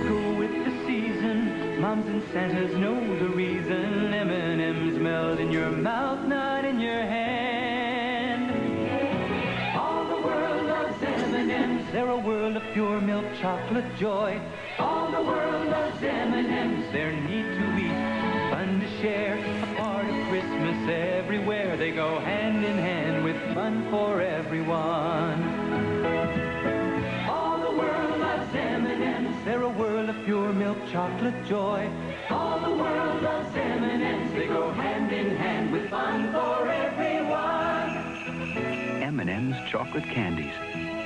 Moms 1.80 2.06
and 2.08 2.22
Santas 2.30 2.76
know 2.76 3.00
the 3.18 3.30
reason. 3.30 4.12
M&M's 4.12 4.98
melt 4.98 5.40
in 5.40 5.50
your 5.50 5.70
mouth, 5.70 6.22
not 6.28 6.66
in 6.66 6.78
your 6.78 7.00
hand. 7.00 8.50
All 9.74 10.04
the 10.04 10.20
world 10.20 10.66
loves 10.66 11.02
M&M's. 11.02 11.90
They're 11.90 12.10
a 12.10 12.18
world 12.18 12.56
of 12.58 12.62
pure 12.74 13.00
milk 13.00 13.24
chocolate 13.40 13.96
joy. 13.96 14.38
All 14.78 15.10
the 15.10 15.22
world 15.22 15.68
loves 15.68 16.02
M&M's. 16.02 16.92
They're 16.92 17.12
neat 17.12 17.46
to 17.46 17.76
eat, 17.78 18.50
fun 18.50 18.80
to 18.80 18.88
share. 19.00 19.38
A 19.38 19.74
part 19.76 20.04
of 20.04 20.28
Christmas 20.28 20.86
everywhere. 20.90 21.78
They 21.78 21.92
go 21.92 22.18
hand 22.18 22.62
in 22.62 22.76
hand 22.76 23.24
with 23.24 23.36
fun 23.54 23.90
for 23.90 24.20
everyone. 24.20 25.42
All 27.26 27.58
the 27.58 27.70
world 27.70 28.20
loves 28.20 28.54
M&M's. 28.54 29.44
They're 29.46 29.62
a 29.62 29.70
world 29.70 29.99
of 30.51 30.57
pure 30.57 30.74
milk 30.74 30.78
chocolate 30.90 31.46
joy. 31.46 31.88
All 32.28 32.59
the 32.61 32.70
world 32.70 33.22
loves 33.22 33.57
M&M's. 33.57 34.32
They 34.32 34.46
go 34.46 34.70
hand 34.72 35.12
in 35.12 35.36
hand 35.36 35.70
with 35.72 35.88
fun 35.88 36.32
for 36.32 36.68
everyone. 36.68 37.96
M&M's 39.03 39.57
chocolate 39.70 40.05
candies. 40.05 40.55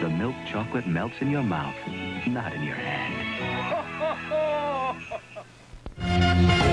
The 0.00 0.08
milk 0.08 0.34
chocolate 0.46 0.86
melts 0.86 1.16
in 1.20 1.30
your 1.30 1.42
mouth, 1.42 1.76
not 2.26 2.54
in 2.54 2.62
your 2.62 2.76
hand. 2.76 3.24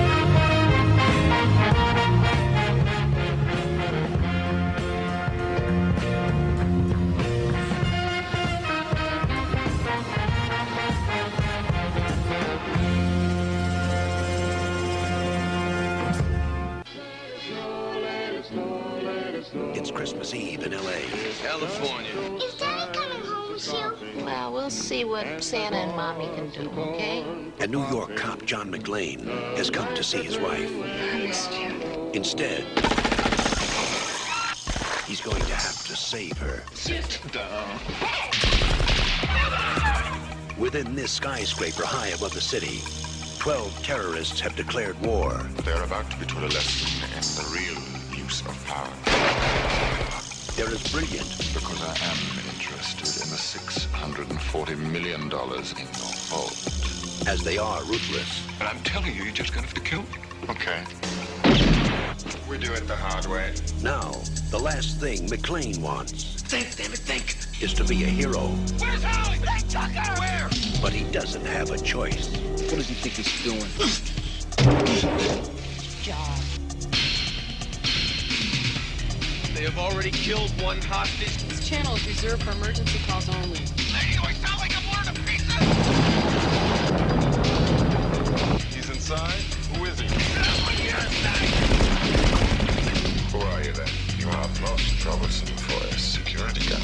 Christmas 19.52 20.34
Eve 20.34 20.64
in 20.64 20.72
L.A. 20.72 21.02
California. 21.42 22.42
Is 22.42 22.54
Daddy 22.54 22.90
coming 22.98 23.22
home 23.22 23.58
soon? 23.58 24.24
Well, 24.24 24.52
we'll 24.52 24.70
see 24.70 25.04
what 25.04 25.42
Santa 25.44 25.76
and 25.76 25.94
Mommy 25.94 26.26
can 26.34 26.48
do, 26.50 26.70
okay? 26.80 27.24
And 27.60 27.70
New 27.70 27.86
York 27.88 28.16
cop 28.16 28.44
John 28.46 28.72
McClane, 28.72 29.26
has 29.56 29.68
come 29.68 29.94
to 29.94 30.02
see 30.02 30.22
his 30.22 30.38
wife. 30.38 30.70
I 30.82 31.18
missed 31.18 31.52
you. 31.52 31.68
Instead, 32.14 32.64
he's 35.06 35.20
going 35.20 35.42
to 35.42 35.54
have 35.54 35.86
to 35.86 35.96
save 35.96 36.38
her. 36.38 36.62
Sit 36.72 37.20
down. 37.30 37.78
Within 40.58 40.94
this 40.94 41.12
skyscraper 41.12 41.84
high 41.84 42.08
above 42.08 42.32
the 42.32 42.40
city, 42.40 42.80
12 43.38 43.82
terrorists 43.82 44.40
have 44.40 44.56
declared 44.56 44.98
war. 45.04 45.46
They're 45.64 45.82
about 45.82 46.10
to 46.10 46.16
be 46.16 46.24
taught 46.24 46.44
a 46.44 46.46
lesson 46.46 47.04
in 47.04 47.20
the 47.36 47.50
real 47.52 47.91
use 48.32 48.40
of 48.46 48.66
power. 48.66 48.88
They're 50.56 50.68
as 50.74 50.82
brilliant 50.90 51.28
Because 51.54 51.82
I 51.82 51.94
am 52.10 52.18
interested 52.54 53.08
in 53.24 53.28
the 53.30 53.36
$640 53.36 54.78
million 54.78 55.20
in 55.22 55.28
your 55.28 56.12
vault. 56.30 57.28
as 57.28 57.42
they 57.44 57.58
are 57.58 57.82
ruthless. 57.84 58.46
But 58.58 58.68
I'm 58.68 58.82
telling 58.84 59.14
you, 59.14 59.24
you're 59.24 59.34
just 59.34 59.52
gonna 59.52 59.66
have 59.66 59.74
to 59.74 59.80
kill 59.82 60.02
me. 60.02 60.18
Okay. 60.48 60.82
We 62.48 62.56
do 62.58 62.72
it 62.72 62.86
the 62.88 62.96
hard 62.96 63.26
way. 63.26 63.54
Now, 63.82 64.12
the 64.50 64.58
last 64.58 64.98
thing 65.00 65.26
McClane 65.28 65.78
wants 65.80 66.40
Think, 66.42 66.76
damn 66.76 66.92
it, 66.92 66.98
think. 66.98 67.36
is 67.62 67.72
to 67.74 67.84
be 67.84 68.04
a 68.04 68.06
hero, 68.06 68.48
Where's 68.80 69.02
Holly? 69.02 69.38
Hey, 69.38 69.60
Tucker! 69.68 70.20
Where? 70.20 70.48
but 70.82 70.92
he 70.92 71.10
doesn't 71.12 71.44
have 71.46 71.70
a 71.70 71.78
choice. 71.78 72.28
What 72.36 72.76
does 72.76 72.88
he 72.88 72.94
think 72.94 73.14
he's 73.16 73.42
doing? 73.44 73.72
John. 76.02 76.51
They 79.62 79.70
have 79.70 79.78
already 79.78 80.10
killed 80.10 80.50
one 80.60 80.80
hostage. 80.82 81.36
This 81.46 81.68
channel 81.68 81.94
is 81.94 82.04
reserved 82.04 82.42
for 82.42 82.50
emergency 82.50 82.98
calls 83.06 83.28
only. 83.28 83.60
Lady, 83.94 84.18
do 84.18 84.22
I 84.26 84.32
sound 84.42 84.58
like 84.58 84.76
I'm 84.76 84.82
one 84.90 85.06
of 85.06 85.14
the 85.14 85.22
pieces? 85.22 85.46
He's 88.74 88.90
inside? 88.90 89.38
Who 89.76 89.84
is 89.84 90.00
he? 90.00 90.08
Who 93.30 93.38
are 93.38 93.62
you 93.62 93.70
then? 93.70 93.86
You 94.18 94.26
are 94.30 94.48
most 94.66 94.98
troublesome 94.98 95.54
for 95.54 95.86
a 95.86 95.92
security 95.96 96.68
guard. 96.68 96.82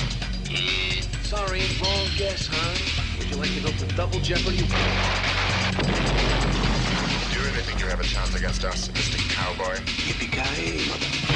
Yeah, 0.49 1.03
sorry, 1.24 1.62
wrong 1.83 2.07
guess, 2.16 2.47
huh? 2.47 2.79
Would 3.18 3.29
you 3.29 3.39
like 3.39 3.53
to 3.55 3.61
go 3.61 3.72
for 3.72 3.93
double 3.97 4.20
jeopardy? 4.20 4.59
Do 4.59 4.64
you 7.35 7.43
really 7.45 7.62
think 7.62 7.81
you 7.81 7.87
have 7.87 7.99
a 7.99 8.05
chance 8.05 8.37
against 8.37 8.62
us, 8.64 8.87
Mr. 8.91 9.18
Cowboy? 9.35 9.81
Yippee-ki-yay, 10.07 10.87
mother. 10.89 11.28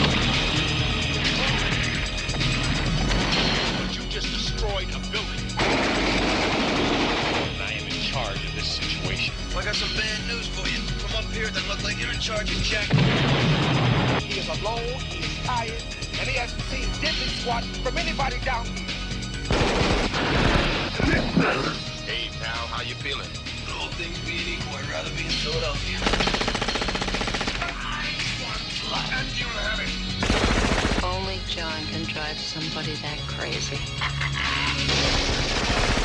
Diddly 17.60 17.82
from 17.82 17.98
anybody 17.98 18.38
down 18.44 18.64
here. 18.66 18.86
Hey, 22.06 22.30
pal, 22.40 22.66
how 22.68 22.82
you 22.82 22.94
feeling? 22.94 23.28
All 23.78 23.88
things 23.88 24.18
being 24.20 24.58
equal, 24.58 24.76
I'd 24.76 24.88
rather 24.90 25.10
be 25.10 25.24
in 25.24 25.30
Philadelphia. 25.30 25.98
And 29.14 29.38
you 29.38 29.46
have 29.46 29.80
it. 29.80 31.04
Only 31.04 31.38
John 31.48 31.86
can 31.86 32.04
drive 32.04 32.38
somebody 32.38 32.94
that 32.96 33.18
crazy. 33.26 33.78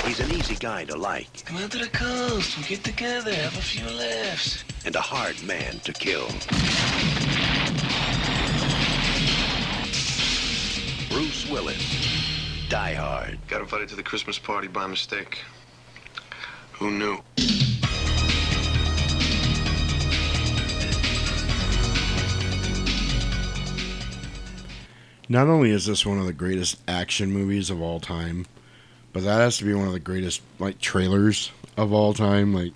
He's 0.08 0.20
an 0.22 0.32
easy 0.32 0.56
guy 0.56 0.86
to 0.86 0.96
like 0.98 1.46
Come 1.46 1.58
out 1.58 1.72
to 1.72 1.80
the 1.80 1.88
coast, 1.90 2.58
we'll 2.58 2.68
get 2.68 2.84
together, 2.84 3.34
have 3.34 3.58
a 3.58 3.62
few 3.62 3.86
laughs. 3.90 4.64
and 4.86 4.96
a 4.96 5.02
hard 5.02 5.42
man 5.44 5.80
to 5.82 5.92
kill. 5.92 6.28
Bruce 11.18 11.50
Willis, 11.50 12.70
Die 12.70 12.94
Hard. 12.94 13.40
Got 13.48 13.62
invited 13.62 13.90
to 13.90 13.96
the 13.96 14.04
Christmas 14.04 14.38
party 14.38 14.68
by 14.68 14.86
mistake. 14.86 15.40
Who 16.74 16.92
knew? 16.92 17.18
Not 25.28 25.48
only 25.48 25.72
is 25.72 25.88
this 25.88 26.06
one 26.06 26.20
of 26.20 26.28
the 26.28 26.34
greatest 26.34 26.80
action 26.88 27.32
movies 27.32 27.72
of 27.72 27.82
all 27.82 28.00
time, 28.00 28.46
but 29.12 29.24
that 29.24 29.40
has 29.40 29.58
to 29.58 29.66
be 29.66 29.74
one 29.74 29.88
of 29.88 29.94
the 29.94 30.00
greatest 30.00 30.44
like 30.60 30.78
trailers 30.78 31.52
of 31.78 31.92
all 31.92 32.14
time. 32.14 32.54
Like 32.54 32.74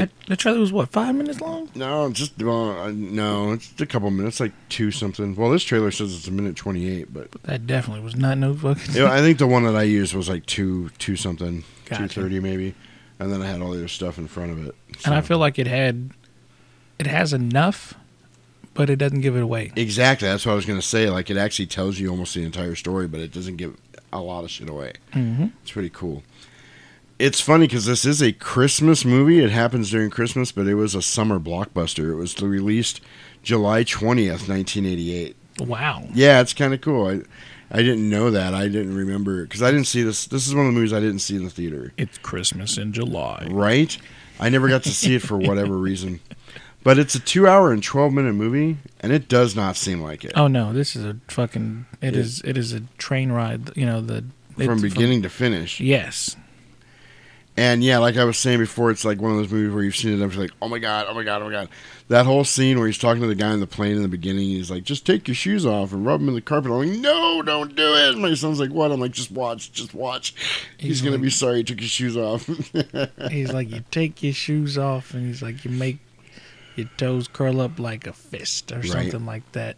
That, 0.00 0.10
the 0.26 0.36
trailer 0.36 0.60
was 0.60 0.72
what 0.72 0.88
five 0.90 1.14
minutes 1.14 1.40
long? 1.40 1.68
no, 1.74 2.10
just 2.10 2.40
well, 2.42 2.70
uh, 2.78 2.90
no, 2.92 3.52
it's 3.52 3.80
a 3.80 3.86
couple 3.86 4.10
minutes, 4.10 4.40
like 4.40 4.52
two 4.68 4.90
something. 4.90 5.34
Well, 5.34 5.50
this 5.50 5.62
trailer 5.64 5.90
says 5.90 6.14
it's 6.14 6.28
a 6.28 6.32
minute 6.32 6.56
twenty 6.56 6.88
eight, 6.88 7.12
but 7.12 7.30
That 7.44 7.66
definitely 7.66 8.02
was 8.04 8.16
not 8.16 8.38
no 8.38 8.54
fucking. 8.54 8.94
yeah, 8.94 9.12
I 9.12 9.20
think 9.22 9.38
the 9.38 9.46
one 9.46 9.64
that 9.64 9.76
I 9.76 9.82
used 9.84 10.14
was 10.14 10.28
like 10.28 10.46
two 10.46 10.90
two 10.98 11.16
something, 11.16 11.64
Gotcha. 11.86 12.02
two 12.02 12.08
thirty 12.08 12.40
maybe, 12.40 12.74
and 13.18 13.32
then 13.32 13.42
I 13.42 13.46
had 13.46 13.60
all 13.60 13.70
the 13.70 13.78
other 13.78 13.88
stuff 13.88 14.18
in 14.18 14.26
front 14.28 14.52
of 14.52 14.66
it. 14.66 14.74
and 15.04 15.14
I 15.14 15.20
feel 15.20 15.38
like 15.38 15.58
it 15.58 15.66
had, 15.66 16.10
it 16.98 17.06
has 17.06 17.32
enough, 17.32 17.94
but 18.74 18.90
it 18.90 18.96
doesn't 18.96 19.20
give 19.20 19.36
it 19.36 19.42
away. 19.42 19.72
exactly 19.76 20.28
that's 20.28 20.44
what 20.46 20.52
I 20.52 20.56
was 20.56 20.66
gonna 20.66 20.82
say. 20.82 21.08
Like 21.10 21.30
it 21.30 21.36
actually 21.36 21.66
tells 21.66 21.98
you 21.98 22.08
almost 22.10 22.34
the 22.34 22.42
entire 22.44 22.74
story, 22.74 23.06
but 23.08 23.20
it 23.20 23.32
doesn't 23.32 23.56
give 23.56 23.76
a 24.12 24.20
lot 24.20 24.44
of 24.44 24.50
shit 24.50 24.68
away. 24.68 24.92
Mhm. 25.12 25.50
It's 25.62 25.72
pretty 25.72 25.90
cool. 25.90 26.22
It's 27.18 27.40
funny 27.40 27.66
because 27.66 27.86
this 27.86 28.04
is 28.04 28.20
a 28.22 28.32
Christmas 28.32 29.04
movie. 29.04 29.38
It 29.38 29.50
happens 29.50 29.90
during 29.90 30.10
Christmas, 30.10 30.50
but 30.52 30.66
it 30.66 30.74
was 30.74 30.94
a 30.94 31.02
summer 31.02 31.38
blockbuster. 31.38 32.10
It 32.10 32.16
was 32.16 32.40
released 32.42 33.00
July 33.42 33.84
twentieth, 33.84 34.48
nineteen 34.48 34.84
eighty 34.84 35.14
eight. 35.14 35.36
Wow. 35.60 36.08
Yeah, 36.12 36.40
it's 36.40 36.52
kind 36.52 36.74
of 36.74 36.80
cool. 36.80 37.06
I 37.06 37.20
I 37.70 37.78
didn't 37.82 38.08
know 38.10 38.30
that. 38.30 38.52
I 38.54 38.68
didn't 38.68 38.96
remember 38.96 39.44
because 39.44 39.62
I 39.62 39.70
didn't 39.70 39.86
see 39.86 40.02
this. 40.02 40.26
This 40.26 40.46
is 40.48 40.54
one 40.54 40.66
of 40.66 40.72
the 40.72 40.76
movies 40.78 40.92
I 40.92 41.00
didn't 41.00 41.20
see 41.20 41.36
in 41.36 41.44
the 41.44 41.50
theater. 41.50 41.92
It's 41.96 42.18
Christmas 42.18 42.76
in 42.78 42.92
July. 42.92 43.46
Right? 43.50 43.96
I 44.40 44.48
never 44.48 44.68
got 44.68 44.82
to 44.82 44.90
see 44.92 45.14
it 45.14 45.22
for 45.22 45.38
whatever 45.38 45.76
reason. 45.76 46.18
But 46.82 46.98
it's 46.98 47.14
a 47.14 47.20
two 47.20 47.46
hour 47.46 47.72
and 47.72 47.82
twelve 47.82 48.12
minute 48.12 48.34
movie, 48.34 48.78
and 49.00 49.12
it 49.12 49.28
does 49.28 49.54
not 49.54 49.76
seem 49.76 50.00
like 50.02 50.24
it. 50.24 50.32
Oh 50.34 50.48
no, 50.48 50.72
this 50.72 50.96
is 50.96 51.04
a 51.04 51.16
fucking. 51.28 51.86
It 52.02 52.08
It- 52.08 52.16
is. 52.16 52.40
It 52.44 52.58
is 52.58 52.72
a 52.72 52.80
train 52.98 53.30
ride. 53.30 53.76
You 53.76 53.86
know 53.86 54.00
the 54.00 54.24
from 54.56 54.80
beginning 54.80 55.22
to 55.22 55.28
finish. 55.30 55.80
Yes. 55.80 56.36
And 57.56 57.84
yeah, 57.84 57.98
like 57.98 58.16
I 58.16 58.24
was 58.24 58.36
saying 58.36 58.58
before, 58.58 58.90
it's 58.90 59.04
like 59.04 59.20
one 59.20 59.30
of 59.30 59.36
those 59.36 59.52
movies 59.52 59.72
where 59.72 59.84
you've 59.84 59.94
seen 59.94 60.10
it 60.12 60.20
and 60.20 60.32
you're 60.32 60.42
like, 60.42 60.50
oh 60.60 60.68
my 60.68 60.80
god, 60.80 61.06
oh 61.08 61.14
my 61.14 61.22
god, 61.22 61.40
oh 61.40 61.44
my 61.44 61.52
god. 61.52 61.68
That 62.08 62.26
whole 62.26 62.42
scene 62.42 62.78
where 62.78 62.88
he's 62.88 62.98
talking 62.98 63.22
to 63.22 63.28
the 63.28 63.36
guy 63.36 63.52
in 63.54 63.60
the 63.60 63.66
plane 63.68 63.94
in 63.94 64.02
the 64.02 64.08
beginning, 64.08 64.42
he's 64.48 64.72
like, 64.72 64.82
just 64.82 65.06
take 65.06 65.28
your 65.28 65.36
shoes 65.36 65.64
off 65.64 65.92
and 65.92 66.04
rub 66.04 66.18
them 66.18 66.28
in 66.30 66.34
the 66.34 66.40
carpet. 66.40 66.72
I'm 66.72 66.78
like, 66.78 66.98
no, 66.98 67.42
don't 67.42 67.76
do 67.76 67.94
it. 67.94 68.18
My 68.18 68.34
son's 68.34 68.58
like, 68.58 68.70
what? 68.72 68.90
I'm 68.90 68.98
like, 68.98 69.12
just 69.12 69.30
watch, 69.30 69.70
just 69.72 69.94
watch. 69.94 70.34
He's, 70.78 70.88
He's 70.88 71.00
gonna 71.02 71.12
like- 71.12 71.22
be 71.22 71.30
sorry 71.30 71.58
he 71.58 71.64
took 71.64 71.78
his 71.78 71.90
shoes 71.90 72.16
off. 72.16 72.44
He's 73.30 73.52
like, 73.52 73.70
you 73.70 73.84
take 73.92 74.20
your 74.24 74.32
shoes 74.34 74.76
off, 74.76 75.14
and 75.14 75.24
he's 75.26 75.40
like, 75.40 75.64
you 75.64 75.70
make 75.70 75.98
your 76.74 76.88
toes 76.96 77.28
curl 77.28 77.60
up 77.60 77.78
like 77.78 78.06
a 78.08 78.12
fist 78.12 78.72
or 78.72 78.78
Right. 78.80 78.86
something 78.90 79.26
like 79.26 79.52
that. 79.52 79.76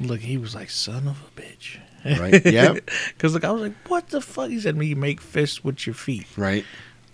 Look, 0.00 0.20
he 0.20 0.36
was 0.36 0.54
like, 0.54 0.68
son 0.68 1.08
of 1.08 1.16
a 1.22 1.40
bitch. 1.40 1.78
Right, 2.20 2.44
yep. 2.44 2.88
Because 3.08 3.32
like 3.34 3.42
I 3.44 3.50
was 3.50 3.62
like, 3.62 3.72
what 3.88 4.08
the 4.10 4.20
fuck? 4.20 4.50
He 4.50 4.60
said, 4.60 4.76
me 4.76 4.94
make 4.94 5.20
fists 5.22 5.64
with 5.64 5.86
your 5.86 5.94
feet. 5.94 6.26
right. 6.36 6.64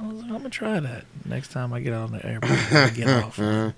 I 0.01 0.07
was 0.07 0.17
like, 0.23 0.31
I'm 0.31 0.37
gonna 0.39 0.51
try 0.51 0.81
that 0.81 1.05
next 1.25 1.53
time 1.53 1.73
I 1.73 1.81
get 1.81 1.93
on 1.93 2.13
the 2.13 2.25
airplane. 2.27 2.59
I 2.73 2.91
get 2.91 3.09
off. 3.25 3.75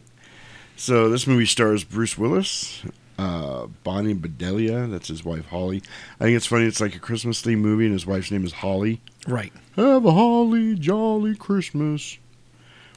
so 0.76 1.08
this 1.10 1.26
movie 1.26 1.46
stars 1.46 1.84
Bruce 1.84 2.16
Willis, 2.16 2.82
uh, 3.18 3.66
Bonnie 3.82 4.14
Bedelia, 4.14 4.86
that's 4.86 5.08
his 5.08 5.24
wife 5.24 5.46
Holly. 5.46 5.82
I 6.20 6.24
think 6.24 6.36
it's 6.36 6.46
funny. 6.46 6.64
It's 6.64 6.80
like 6.80 6.94
a 6.96 6.98
Christmas 7.00 7.42
themed 7.42 7.58
movie, 7.58 7.84
and 7.84 7.92
his 7.92 8.06
wife's 8.06 8.30
name 8.30 8.44
is 8.44 8.54
Holly. 8.54 9.00
Right. 9.26 9.52
Have 9.76 10.04
a 10.04 10.12
holly 10.12 10.74
jolly 10.76 11.34
Christmas. 11.34 12.18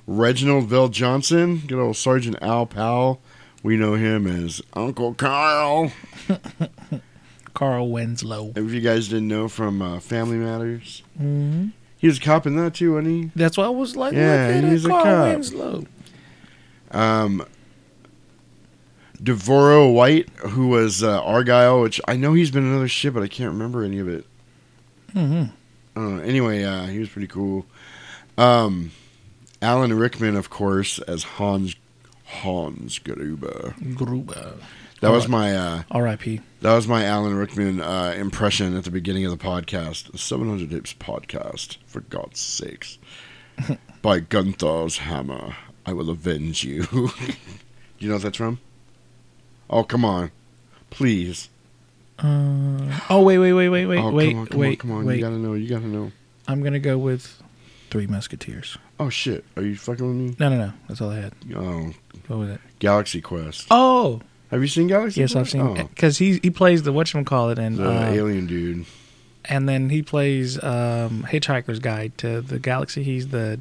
Reginald 0.05 0.70
VelJohnson, 0.70 1.68
good 1.68 1.80
old 1.80 1.97
Sergeant 1.97 2.38
Al 2.41 2.65
Powell. 2.65 3.22
We 3.61 3.76
know 3.76 3.95
him 3.95 4.26
as 4.26 4.61
Uncle 4.74 5.13
Carl. 5.13 5.91
Carl 7.53 7.89
Winslow. 7.89 8.53
If 8.55 8.72
you 8.72 8.80
guys 8.82 9.07
didn't 9.09 9.28
know 9.28 9.47
from 9.49 9.82
uh, 9.82 9.99
Family 9.99 10.38
Matters, 10.38 11.03
hmm 11.18 11.68
he 12.08 12.10
was 12.10 12.18
a 12.20 12.22
cop 12.22 12.45
in 12.47 12.55
that 12.58 12.74
too, 12.76 12.93
wasn't 12.93 13.08
he? 13.26 13.32
That's 13.36 13.58
why 13.58 13.66
I 13.66 13.70
was 13.70 13.95
like, 13.95 14.14
Yeah, 14.14 14.47
look 14.55 14.64
at 14.66 14.72
he's 14.72 14.86
a 14.86 14.89
Carl 14.89 15.03
cop. 15.03 15.28
Winslow. 15.34 15.84
Um, 16.91 17.45
De'voreaux 19.22 19.91
White, 19.93 20.30
who 20.49 20.68
was 20.68 21.03
uh, 21.03 21.22
Argyle, 21.24 21.82
which 21.82 21.99
I 22.08 22.16
know 22.16 22.34
he's 22.34 22.51
been 22.51 22.66
in 22.66 22.76
other 22.76 22.88
shit, 22.88 23.14
but 23.14 23.24
I 23.24 23.28
can't 23.28 23.51
remember 23.51 23.84
any 23.84 23.99
of 23.99 24.08
it. 24.08 24.26
hmm 25.14 25.43
I. 25.95 26.20
Anyway, 26.20 26.64
uh, 26.64 26.86
he 26.86 26.99
was 26.99 27.10
pretty 27.10 27.28
cool. 27.28 27.66
Um, 28.38 28.91
Alan 29.62 29.93
Rickman, 29.97 30.36
of 30.36 30.49
course, 30.51 30.99
as 30.99 31.24
Hans 31.24 31.76
Hans 32.26 32.99
Gruber. 32.99 33.74
Gruber. 33.95 34.53
That 35.02 35.12
was 35.12 35.28
my 35.28 35.56
uh, 35.56 35.84
R.I.P. 35.91 36.41
That 36.62 36.74
was 36.74 36.88
my 36.88 37.06
Alan 37.06 37.36
Rickman 37.36 37.82
uh, 37.82 38.16
impression 38.18 38.76
at 38.76 38.84
the 38.84 38.91
beginning 38.91 39.26
of 39.26 39.32
the 39.32 39.38
podcast. 39.38 40.12
The 40.12 40.18
700 40.18 40.74
Apes 40.74 40.93
podcast, 40.93 41.78
for 41.86 42.02
God's 42.02 42.39
sakes. 42.39 42.98
By 44.02 44.20
Gunther's 44.20 45.00
hammer, 45.00 45.56
I 45.86 45.93
will 45.93 46.10
avenge 46.10 46.64
you. 46.64 46.88
you 48.00 48.08
know 48.10 48.16
what 48.16 48.24
that's 48.24 48.38
from? 48.38 48.60
Oh, 49.70 49.84
come 49.84 50.04
on. 50.04 50.32
Please. 50.89 51.50
Uh, 52.18 53.00
oh 53.12 53.22
wait, 53.22 53.38
wait, 53.38 53.54
wait, 53.54 53.70
wait, 53.70 53.86
wait, 53.86 54.00
oh, 54.00 54.10
wait, 54.10 54.32
come 54.32 54.39
on, 54.39 54.48
come 54.48 54.60
wait, 54.60 54.70
on, 54.70 54.76
come 54.78 54.91
on. 54.91 55.06
wait. 55.06 55.16
You 55.18 55.22
gotta 55.22 55.38
know, 55.38 55.54
you 55.54 55.70
gotta 55.70 55.86
know. 55.86 56.12
I'm 56.48 56.64
gonna 56.64 56.80
go 56.80 56.98
with 56.98 57.39
Three 57.91 58.08
Musketeers. 58.08 58.78
Oh, 59.00 59.10
shit. 59.10 59.45
Are 59.56 59.62
you 59.62 59.76
fucking 59.76 60.06
with 60.06 60.16
me? 60.16 60.36
No, 60.39 60.50
no, 60.50 60.58
no. 60.58 60.74
That's 60.88 61.02
all 61.02 61.12
I 61.12 61.20
had. 61.20 61.34
Oh. 61.56 61.93
What 62.28 62.39
was 62.39 62.50
it? 62.50 62.62
Galaxy 62.80 63.22
Quest. 63.22 63.68
Oh. 63.70 64.22
Have 64.52 64.62
you 64.62 64.68
seen 64.68 64.88
Galaxy 64.88 65.20
Yes, 65.22 65.34
Quest? 65.34 65.56
I've 65.56 65.62
Oh. 65.62 65.76
seen 65.76 65.88
because 65.88 66.18
he 66.18 66.39
he 66.41 66.50
plays 66.50 66.84
the 66.84 66.93
whatchamacallit 66.93 67.58
and 67.58 67.78
The 67.78 67.89
uh, 67.89 68.06
alien 68.12 68.48
dude. 68.48 68.86
and 69.45 69.68
then 69.68 69.89
he 69.89 70.02
plays 70.02 70.62
um, 70.64 71.26
Hitchhiker's 71.30 71.80
Guide 71.80 72.18
to 72.20 72.41
the 72.41 72.60
Galaxy. 72.60 73.04
He's 73.04 73.28
the 73.30 73.60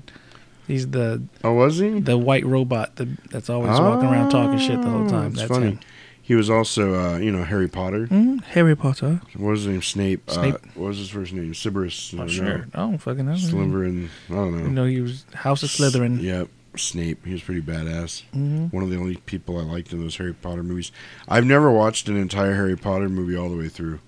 he's 0.67 0.89
the 0.91 1.23
oh 1.45 1.53
was 1.55 1.79
he 1.79 2.01
the 2.01 2.17
white 2.19 2.45
robot 2.47 2.97
the, 2.97 3.09
that's 3.31 3.51
always 3.51 3.79
walking 3.79 4.09
around 4.09 4.31
talking 4.31 4.59
shit 4.59 4.81
the 4.81 4.89
whole 4.89 5.09
time. 5.09 5.29
It's 5.33 5.41
That's 5.41 5.51
funny. 5.51 5.67
him. 5.73 5.81
He 6.23 6.35
was 6.35 6.51
also, 6.51 6.95
uh, 6.95 7.19
you 7.19 7.31
know, 7.31 7.45
Harry 7.45 7.69
Potter. 7.69 8.09
Mhm, 8.09 8.43
Harry 8.47 8.75
Potter. 8.77 9.21
What 9.37 9.51
was 9.51 9.61
his 9.61 9.69
name? 9.69 9.83
Snape. 9.83 10.29
Snape. 10.29 10.55
Uh, 10.57 10.59
what 10.75 10.89
was 10.89 10.99
his 10.99 11.09
first 11.09 11.33
name? 11.33 11.55
Severus. 11.55 12.13
Oh, 12.19 12.23
uh, 12.23 12.27
sure. 12.29 12.67
I 12.75 12.79
don't 12.79 12.99
fucking 12.99 13.27
know. 13.27 13.35
Slytherin. 13.35 14.09
I 14.29 14.35
don't 14.35 14.59
know. 14.59 14.65
You 14.65 14.71
know, 14.73 14.85
he 14.87 15.01
was 15.01 15.25
House 15.35 15.63
of 15.63 15.69
Slytherin. 15.71 16.21
Yep. 16.21 16.49
Snape. 16.79 17.25
He 17.27 17.33
was 17.33 17.43
pretty 17.43 17.63
badass. 17.63 18.23
Mhm. 18.35 18.73
One 18.73 18.83
of 18.83 18.91
the 18.91 18.97
only 18.97 19.17
people 19.17 19.59
I 19.59 19.63
liked 19.63 19.93
in 19.93 20.01
those 20.01 20.17
Harry 20.17 20.33
Potter 20.35 20.63
movies. 20.63 20.93
I've 21.29 21.45
never 21.47 21.71
watched 21.71 22.09
an 22.09 22.17
entire 22.17 22.55
Harry 22.55 22.77
Potter 22.77 23.09
movie 23.09 23.37
all 23.37 23.49
the 23.49 23.57
way 23.57 23.69
through. 23.69 24.01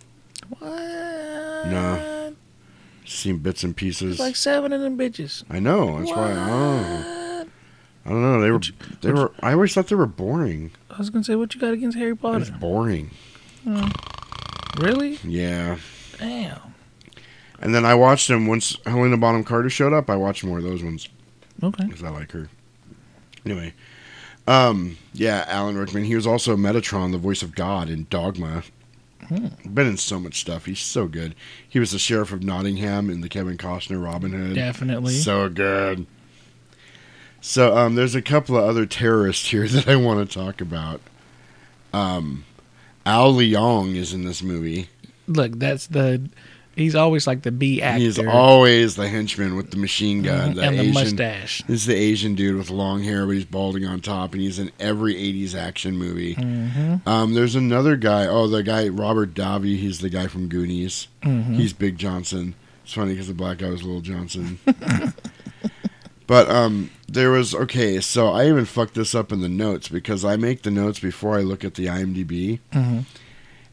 What? 0.48 0.62
No. 1.66 2.34
Seen 3.04 3.38
bits 3.38 3.64
and 3.64 3.74
pieces. 3.76 4.18
There's 4.18 4.20
like 4.20 4.36
seven 4.36 4.72
of 4.72 4.80
them 4.80 4.98
bitches. 4.98 5.42
I 5.50 5.58
know. 5.60 5.98
That's 5.98 6.10
why. 6.10 6.32
Oh. 6.32 7.46
I 8.06 8.08
don't 8.10 8.22
know. 8.22 8.40
They 8.40 8.50
were. 8.50 8.60
They 9.00 9.12
were. 9.12 9.32
I 9.40 9.52
always 9.52 9.74
thought 9.74 9.88
they 9.88 9.96
were 9.96 10.06
boring. 10.06 10.70
I 10.90 10.98
was 10.98 11.10
gonna 11.10 11.24
say, 11.24 11.34
what 11.36 11.54
you 11.54 11.60
got 11.60 11.72
against 11.72 11.96
Harry 11.98 12.16
Potter? 12.16 12.38
It's 12.38 12.50
boring. 12.50 13.10
Oh. 13.66 13.90
really? 14.78 15.18
Yeah. 15.24 15.78
Damn. 16.18 16.60
And 17.60 17.74
then 17.74 17.84
I 17.84 17.94
watched 17.94 18.28
them 18.28 18.46
once 18.46 18.76
Helena 18.86 19.16
Bonham 19.16 19.42
Carter 19.44 19.68
showed 19.70 19.92
up. 19.92 20.08
I 20.08 20.16
watched 20.16 20.44
more 20.44 20.58
of 20.58 20.64
those 20.64 20.82
ones. 20.82 21.08
Okay. 21.62 21.84
Because 21.86 22.02
I 22.04 22.10
like 22.10 22.30
her. 22.32 22.48
Anyway. 23.44 23.74
Um, 24.46 24.96
yeah, 25.12 25.44
Alan 25.46 25.76
Rickman. 25.76 26.04
He 26.04 26.14
was 26.16 26.26
also 26.26 26.56
Metatron, 26.56 27.12
the 27.12 27.18
voice 27.18 27.42
of 27.42 27.54
God 27.54 27.90
in 27.90 28.06
Dogma. 28.08 28.62
Hmm. 29.28 29.48
Been 29.74 29.86
in 29.86 29.96
so 29.98 30.18
much 30.18 30.40
stuff. 30.40 30.64
He's 30.64 30.80
so 30.80 31.06
good. 31.06 31.34
He 31.68 31.78
was 31.78 31.90
the 31.90 31.98
sheriff 31.98 32.32
of 32.32 32.42
Nottingham 32.42 33.10
in 33.10 33.20
the 33.20 33.28
Kevin 33.28 33.58
Costner 33.58 34.02
Robin 34.02 34.32
Hood. 34.32 34.54
Definitely. 34.54 35.14
So 35.14 35.50
good. 35.50 36.06
So 37.42 37.76
um, 37.76 37.94
there's 37.94 38.14
a 38.14 38.22
couple 38.22 38.56
of 38.56 38.64
other 38.64 38.86
terrorists 38.86 39.50
here 39.50 39.68
that 39.68 39.86
I 39.86 39.96
want 39.96 40.26
to 40.26 40.38
talk 40.38 40.62
about. 40.62 41.02
Um, 41.92 42.44
Al 43.04 43.34
Leong 43.34 43.96
is 43.96 44.14
in 44.14 44.24
this 44.24 44.42
movie. 44.42 44.88
Look, 45.26 45.58
that's 45.58 45.86
the. 45.88 46.28
He's 46.78 46.94
always 46.94 47.26
like 47.26 47.42
the 47.42 47.50
B 47.52 47.80
actor. 47.82 48.00
He's 48.02 48.18
always 48.18 48.96
the 48.96 49.08
henchman 49.08 49.56
with 49.56 49.70
the 49.70 49.76
machine 49.76 50.22
gun. 50.22 50.54
Mhm, 50.54 50.62
and 50.62 50.78
the 50.78 50.92
mustache. 50.92 51.62
This 51.66 51.80
is 51.80 51.86
the 51.86 51.94
Asian 51.96 52.34
dude 52.34 52.56
with 52.56 52.70
long 52.70 53.02
hair, 53.02 53.26
but 53.26 53.32
he's 53.32 53.44
balding 53.44 53.84
on 53.84 54.00
top, 54.00 54.32
and 54.32 54.40
he's 54.42 54.58
in 54.58 54.70
every 54.80 55.14
'80s 55.16 55.54
action 55.54 55.96
movie. 55.96 56.34
Mhm. 56.36 57.06
Um, 57.06 57.34
there's 57.34 57.54
another 57.54 57.96
guy. 57.96 58.26
Oh, 58.26 58.46
the 58.46 58.62
guy 58.62 58.88
Robert 58.88 59.34
Davi. 59.34 59.78
He's 59.78 59.98
the 60.00 60.08
guy 60.10 60.26
from 60.26 60.48
Goonies. 60.48 61.08
Mhm. 61.24 61.56
He's 61.56 61.72
Big 61.72 61.98
Johnson. 61.98 62.54
It's 62.84 62.94
funny 62.94 63.12
because 63.12 63.28
the 63.28 63.34
black 63.34 63.58
guy 63.58 63.68
was 63.68 63.82
Little 63.82 64.00
Johnson. 64.00 64.58
but 66.26 66.48
um, 66.50 66.90
there 67.08 67.30
was 67.30 67.54
okay. 67.54 68.00
So 68.00 68.28
I 68.28 68.48
even 68.48 68.64
fucked 68.64 68.94
this 68.94 69.14
up 69.14 69.32
in 69.32 69.40
the 69.40 69.48
notes 69.48 69.88
because 69.88 70.24
I 70.24 70.36
make 70.36 70.62
the 70.62 70.70
notes 70.70 70.98
before 70.98 71.36
I 71.38 71.42
look 71.42 71.64
at 71.64 71.74
the 71.74 71.86
IMDb. 71.86 72.60
Mhm. 72.72 73.04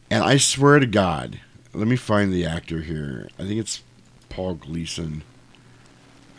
And 0.10 0.24
I 0.24 0.38
swear 0.38 0.80
to 0.80 0.86
God, 0.86 1.40
let 1.76 1.88
me 1.88 1.96
find 1.96 2.32
the 2.34 2.46
actor 2.46 2.82
here. 2.82 3.30
I 3.40 3.44
think 3.44 3.60
it's 3.60 3.82
Paul 4.30 4.56
Gleason. 4.56 5.24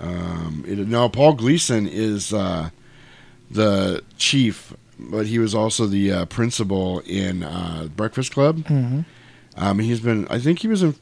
Um, 0.00 0.64
it, 0.66 0.78
no, 0.78 1.08
Paul 1.08 1.34
Gleason 1.34 1.86
is 1.88 2.32
uh, 2.32 2.70
the 3.50 4.02
chief, 4.18 4.74
but 4.98 5.26
he 5.26 5.38
was 5.38 5.54
also 5.54 5.86
the 5.86 6.12
uh, 6.12 6.24
principal 6.26 7.00
in 7.00 7.42
uh, 7.42 7.88
Breakfast 7.94 8.32
Club. 8.32 8.58
Mhm. 8.64 9.04
Um, 9.56 9.78
he's 9.78 10.00
been. 10.00 10.26
I 10.28 10.38
think 10.38 10.58
he 10.60 10.68
was 10.68 10.82
in. 10.82 10.94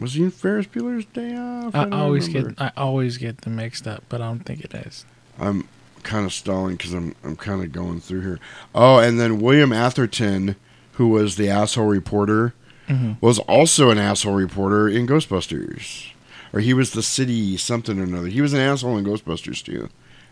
Was 0.00 0.14
he 0.14 0.24
in 0.24 0.30
Ferris 0.30 0.66
Bueller's 0.66 1.04
Day 1.04 1.36
Off? 1.36 1.74
I 1.74 1.84
don't 1.84 1.92
always 1.92 2.26
remember. 2.28 2.50
get 2.52 2.60
I 2.60 2.72
always 2.80 3.18
get 3.18 3.42
them 3.42 3.56
mixed 3.56 3.86
up, 3.86 4.02
but 4.08 4.20
I 4.20 4.26
don't 4.26 4.40
think 4.40 4.64
it 4.64 4.74
is. 4.74 5.04
I'm 5.38 5.68
kind 6.02 6.24
of 6.26 6.32
stalling 6.32 6.76
because 6.76 6.92
I'm 6.94 7.14
I'm 7.22 7.36
kind 7.36 7.62
of 7.62 7.72
going 7.72 8.00
through 8.00 8.22
here. 8.22 8.40
Oh, 8.74 8.98
and 8.98 9.20
then 9.20 9.38
William 9.40 9.72
Atherton, 9.72 10.56
who 10.92 11.08
was 11.08 11.36
the 11.36 11.50
asshole 11.50 11.86
reporter, 11.86 12.54
Mhm. 12.88 13.16
was 13.20 13.38
also 13.40 13.90
an 13.90 13.98
asshole 13.98 14.34
reporter 14.34 14.88
in 14.88 15.06
Ghostbusters, 15.06 16.06
or 16.52 16.60
he 16.60 16.74
was 16.74 16.90
the 16.90 17.02
city 17.02 17.56
something 17.56 17.98
or 17.98 18.02
another. 18.04 18.28
He 18.28 18.40
was 18.40 18.52
an 18.52 18.60
asshole 18.60 18.96
in 18.98 19.04
Ghostbusters 19.04 19.62
too. 19.64 19.88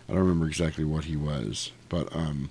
I 0.09 0.13
don't 0.13 0.23
remember 0.23 0.47
exactly 0.47 0.85
what 0.85 1.05
he 1.05 1.17
was, 1.17 1.71
but 1.89 2.15
um, 2.15 2.51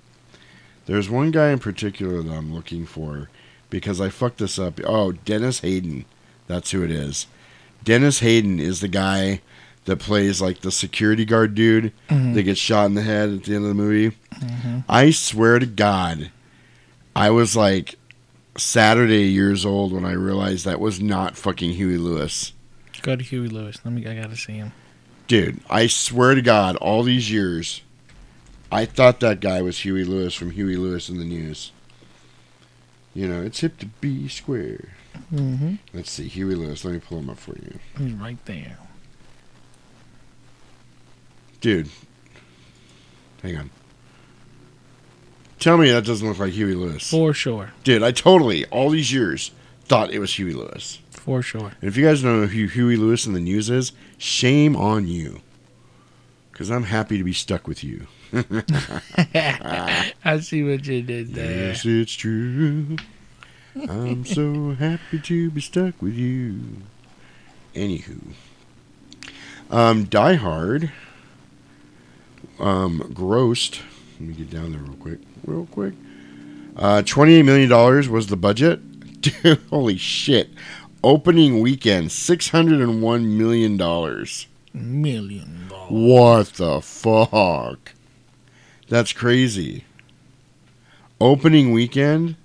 there's 0.86 1.10
one 1.10 1.30
guy 1.30 1.50
in 1.50 1.58
particular 1.58 2.22
that 2.22 2.32
I'm 2.32 2.52
looking 2.54 2.86
for 2.86 3.28
because 3.68 4.00
I 4.00 4.08
fucked 4.08 4.38
this 4.38 4.58
up. 4.58 4.80
Oh, 4.84 5.12
Dennis 5.12 5.60
Hayden, 5.60 6.06
that's 6.46 6.70
who 6.70 6.82
it 6.82 6.90
is. 6.90 7.26
Dennis 7.84 8.20
Hayden 8.20 8.58
is 8.58 8.80
the 8.80 8.88
guy 8.88 9.40
that 9.84 9.98
plays 9.98 10.40
like 10.42 10.60
the 10.60 10.70
security 10.72 11.24
guard 11.24 11.54
dude 11.54 11.92
Mhm. 12.10 12.34
that 12.34 12.42
gets 12.42 12.60
shot 12.60 12.86
in 12.86 12.94
the 12.94 13.02
head 13.02 13.28
at 13.30 13.44
the 13.44 13.54
end 13.54 13.64
of 13.64 13.68
the 13.68 13.74
movie. 13.74 14.16
Mhm. 14.34 14.84
I 14.88 15.10
swear 15.10 15.58
to 15.58 15.66
God, 15.66 16.30
I 17.14 17.30
was 17.30 17.54
like 17.56 17.96
Saturday 18.56 19.28
years 19.28 19.64
old 19.64 19.92
when 19.92 20.04
I 20.04 20.12
realized 20.12 20.64
that 20.64 20.80
was 20.80 21.00
not 21.00 21.36
fucking 21.36 21.72
Huey 21.72 21.96
Lewis. 21.98 22.52
Go 23.02 23.16
to 23.16 23.22
Huey 23.24 23.48
Lewis. 23.48 23.78
Let 23.84 23.94
me. 23.94 24.06
I 24.06 24.14
gotta 24.20 24.36
see 24.36 24.54
him. 24.54 24.72
Dude, 25.26 25.60
I 25.70 25.86
swear 25.86 26.34
to 26.34 26.42
God, 26.42 26.76
all 26.76 27.02
these 27.02 27.30
years, 27.30 27.82
I 28.70 28.84
thought 28.84 29.20
that 29.20 29.40
guy 29.40 29.62
was 29.62 29.78
Huey 29.80 30.04
Lewis 30.04 30.34
from 30.34 30.50
Huey 30.50 30.76
Lewis 30.76 31.08
and 31.08 31.18
the 31.20 31.24
News. 31.24 31.72
You 33.14 33.28
know, 33.28 33.42
it's 33.42 33.60
hip 33.60 33.78
to 33.78 33.86
be 33.86 34.28
square. 34.28 34.94
Mhm. 35.32 35.78
Let's 35.94 36.10
see, 36.10 36.28
Huey 36.28 36.54
Lewis. 36.54 36.84
Let 36.84 36.94
me 36.94 37.00
pull 37.00 37.18
him 37.18 37.30
up 37.30 37.38
for 37.38 37.56
you. 37.56 37.78
He's 37.98 38.12
right 38.14 38.44
there. 38.46 38.78
Dude, 41.60 41.88
hang 43.42 43.56
on. 43.56 43.70
Tell 45.60 45.76
me 45.76 45.90
that 45.90 46.06
doesn't 46.06 46.26
look 46.26 46.38
like 46.38 46.52
Huey 46.52 46.74
Lewis. 46.74 47.10
For 47.10 47.34
sure. 47.34 47.72
Dude, 47.84 48.02
I 48.02 48.12
totally, 48.12 48.64
all 48.66 48.88
these 48.90 49.12
years, 49.12 49.50
thought 49.84 50.10
it 50.10 50.18
was 50.18 50.34
Huey 50.34 50.54
Lewis. 50.54 51.00
For 51.10 51.42
sure. 51.42 51.72
And 51.80 51.88
if 51.88 51.96
you 51.98 52.06
guys 52.06 52.22
don't 52.22 52.40
know 52.40 52.46
who 52.46 52.66
Huey 52.66 52.96
Lewis 52.96 53.26
and 53.26 53.36
the 53.36 53.40
News 53.40 53.68
is, 53.68 53.92
shame 54.16 54.74
on 54.74 55.06
you. 55.06 55.42
Because 56.50 56.70
I'm 56.70 56.84
happy 56.84 57.18
to 57.18 57.24
be 57.24 57.34
stuck 57.34 57.68
with 57.68 57.84
you. 57.84 58.06
I 58.32 58.40
see 60.40 60.62
what 60.62 60.86
you 60.86 61.02
did 61.02 61.34
there. 61.34 61.68
Yes, 61.68 61.84
it's 61.84 62.14
true. 62.14 62.96
I'm 63.76 64.24
so 64.24 64.72
happy 64.72 65.18
to 65.20 65.50
be 65.50 65.60
stuck 65.60 66.00
with 66.00 66.14
you. 66.14 66.60
Anywho, 67.74 68.32
um, 69.70 70.04
Die 70.04 70.34
Hard, 70.34 70.90
um, 72.58 73.00
grossed. 73.14 73.80
Let 74.18 74.28
me 74.28 74.34
get 74.34 74.50
down 74.50 74.72
there 74.72 74.80
real 74.80 74.94
quick, 74.94 75.20
real 75.44 75.66
quick. 75.66 75.94
Uh, 76.76 77.02
twenty-eight 77.02 77.42
million 77.42 77.68
dollars 77.68 78.08
was 78.08 78.28
the 78.28 78.36
budget. 78.36 79.20
Dude, 79.20 79.60
holy 79.70 79.96
shit! 79.96 80.50
Opening 81.02 81.60
weekend, 81.60 82.12
six 82.12 82.48
hundred 82.50 82.80
and 82.80 83.02
one 83.02 83.36
million 83.36 83.76
dollars. 83.76 84.46
Million 84.72 85.66
dollars. 85.68 85.90
What 85.90 86.46
the 86.54 86.80
fuck? 86.80 87.92
That's 88.88 89.12
crazy. 89.12 89.84
Opening 91.20 91.72
weekend? 91.72 92.36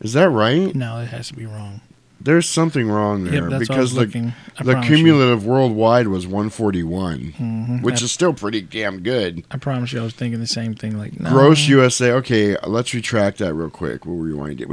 Is 0.00 0.12
that 0.14 0.28
right? 0.28 0.74
No, 0.74 0.98
it 0.98 1.06
has 1.06 1.28
to 1.28 1.34
be 1.34 1.46
wrong. 1.46 1.80
There's 2.22 2.46
something 2.46 2.86
wrong 2.88 3.24
Yep, 3.24 3.32
there 3.32 3.50
I 3.54 3.58
because 3.58 3.94
the, 3.94 4.00
looking. 4.00 4.34
The 4.58 4.72
promise 4.72 4.88
you. 4.90 4.96
cumulative 4.96 5.46
worldwide 5.46 6.08
was 6.08 6.26
141, 6.26 7.32
Mhm. 7.38 7.82
which 7.82 8.02
I- 8.02 8.04
is 8.04 8.12
still 8.12 8.34
pretty 8.34 8.60
damn 8.60 9.00
good. 9.00 9.42
I 9.50 9.56
promise 9.56 9.92
you, 9.94 10.00
I 10.00 10.04
was 10.04 10.12
thinking 10.12 10.38
the 10.38 10.46
same 10.46 10.74
thing. 10.74 10.98
Like, 10.98 11.18
no. 11.18 11.30
Gross 11.30 11.66
USA. 11.68 12.12
Okay, 12.12 12.56
let's 12.66 12.92
retract 12.92 13.38
that 13.38 13.54
real 13.54 13.70
quick. 13.70 14.04
We'll 14.04 14.16
rewind 14.18 14.60
it. 14.60 14.68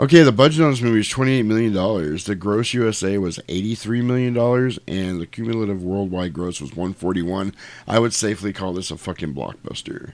Okay, 0.00 0.22
the 0.22 0.30
budget 0.32 0.62
on 0.62 0.70
this 0.70 0.80
movie 0.80 1.00
is 1.00 1.08
$28 1.08 1.44
million. 1.44 1.72
The 1.72 2.36
gross 2.38 2.72
USA 2.72 3.18
was 3.18 3.38
$83 3.48 4.04
million, 4.04 4.36
and 4.86 5.20
the 5.20 5.26
cumulative 5.26 5.82
worldwide 5.82 6.32
gross 6.32 6.60
was 6.60 6.70
141 6.70 7.52
I 7.86 7.98
would 7.98 8.12
safely 8.14 8.52
call 8.52 8.72
this 8.72 8.90
a 8.92 8.96
fucking 8.96 9.34
blockbuster. 9.34 10.12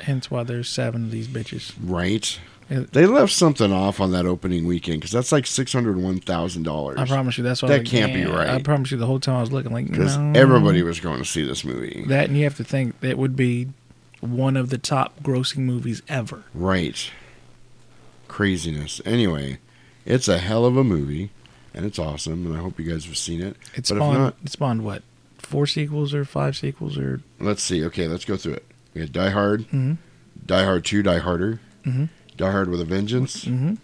Hence 0.00 0.30
why 0.30 0.44
there's 0.44 0.68
seven 0.68 1.04
of 1.04 1.10
these 1.10 1.28
bitches. 1.28 1.72
Right. 1.82 2.38
They 2.68 3.06
left 3.06 3.32
something 3.32 3.72
off 3.72 4.00
on 4.00 4.10
that 4.10 4.26
opening 4.26 4.66
weekend 4.66 4.98
because 4.98 5.12
that's 5.12 5.30
like 5.30 5.46
six 5.46 5.72
hundred 5.72 5.96
one 5.98 6.18
thousand 6.18 6.64
dollars. 6.64 6.98
I 6.98 7.06
promise 7.06 7.38
you, 7.38 7.44
that's 7.44 7.60
that 7.60 7.68
like, 7.68 7.84
can't 7.86 8.12
be 8.12 8.24
right. 8.24 8.48
I 8.48 8.60
promise 8.60 8.90
you, 8.90 8.96
the 8.96 9.06
whole 9.06 9.20
time 9.20 9.36
I 9.36 9.40
was 9.40 9.52
looking 9.52 9.72
like 9.72 9.88
because 9.88 10.16
no. 10.16 10.38
everybody 10.38 10.82
was 10.82 10.98
going 10.98 11.18
to 11.18 11.24
see 11.24 11.44
this 11.44 11.64
movie. 11.64 12.04
That 12.08 12.28
and 12.28 12.36
you 12.36 12.42
have 12.44 12.56
to 12.56 12.64
think 12.64 12.98
that 13.00 13.18
would 13.18 13.36
be 13.36 13.68
one 14.20 14.56
of 14.56 14.70
the 14.70 14.78
top 14.78 15.22
grossing 15.22 15.58
movies 15.58 16.02
ever. 16.08 16.42
Right. 16.54 17.10
Craziness. 18.28 19.00
Anyway, 19.04 19.58
it's 20.04 20.26
a 20.26 20.38
hell 20.38 20.64
of 20.64 20.76
a 20.76 20.82
movie, 20.84 21.30
and 21.72 21.86
it's 21.86 21.98
awesome, 21.98 22.46
and 22.46 22.56
I 22.56 22.60
hope 22.60 22.78
you 22.80 22.90
guys 22.90 23.04
have 23.06 23.16
seen 23.16 23.40
it. 23.40 23.56
It 23.56 23.56
but 23.74 23.78
if 23.78 23.86
spawned. 23.86 24.18
not, 24.18 24.36
it 24.44 24.50
spawned 24.50 24.84
what? 24.84 25.02
Four 25.38 25.66
sequels 25.68 26.12
or 26.12 26.24
five 26.24 26.56
sequels 26.56 26.98
or? 26.98 27.20
let's 27.38 27.62
see. 27.62 27.84
Okay, 27.84 28.08
let's 28.08 28.24
go 28.24 28.36
through 28.36 28.54
it. 28.54 28.64
We 28.94 29.02
had 29.02 29.12
Die 29.12 29.30
Hard, 29.30 29.68
Mhm. 29.70 29.98
Die 30.44 30.64
Hard 30.64 30.84
Two, 30.84 31.02
Die 31.04 31.18
Harder, 31.18 31.60
Mhm. 31.86 32.08
Die 32.36 32.50
Hard 32.50 32.68
with 32.68 32.80
a 32.80 32.84
Vengeance. 32.84 33.44
Mm-hmm. 33.44 33.74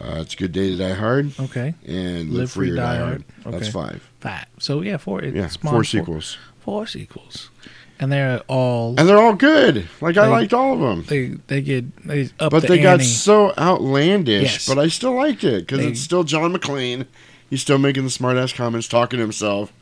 Uh, 0.00 0.20
it's 0.20 0.34
a 0.34 0.36
good 0.36 0.52
day 0.52 0.70
to 0.70 0.76
die 0.76 0.94
hard. 0.94 1.30
Okay. 1.38 1.74
And 1.86 2.30
live, 2.30 2.50
free 2.50 2.70
or 2.70 2.76
die, 2.76 2.96
hard. 2.96 3.24
That's 3.44 3.56
Okay. 3.56 3.70
five. 3.70 4.10
Five. 4.20 4.46
So 4.58 4.80
yeah, 4.80 4.96
four. 4.96 5.22
Yeah, 5.22 5.48
four 5.48 5.84
sequels. 5.84 6.38
Four 6.60 6.86
sequels, 6.86 7.50
and 8.00 8.10
they're 8.10 8.40
all. 8.48 8.94
And 8.98 9.08
they're 9.08 9.18
all 9.18 9.34
good. 9.34 9.88
Like 10.00 10.16
I 10.16 10.26
liked 10.28 10.52
all 10.52 10.74
of 10.74 10.80
them. 10.80 11.04
They 11.04 11.36
they 11.46 11.60
get 11.60 12.04
they 12.06 12.30
up 12.40 12.50
but 12.52 12.62
the 12.62 12.68
they 12.68 12.78
got 12.78 13.00
so 13.02 13.52
outlandish. 13.58 14.42
Yes. 14.42 14.68
But 14.68 14.78
I 14.78 14.88
still 14.88 15.14
liked 15.14 15.44
it 15.44 15.66
because 15.66 15.84
it's 15.84 16.00
still 16.00 16.24
John 16.24 16.52
McClane. 16.52 17.06
He's 17.50 17.60
still 17.62 17.78
making 17.78 18.04
the 18.04 18.10
smart 18.10 18.36
ass 18.36 18.52
comments, 18.52 18.88
talking 18.88 19.18
to 19.18 19.22
himself. 19.22 19.72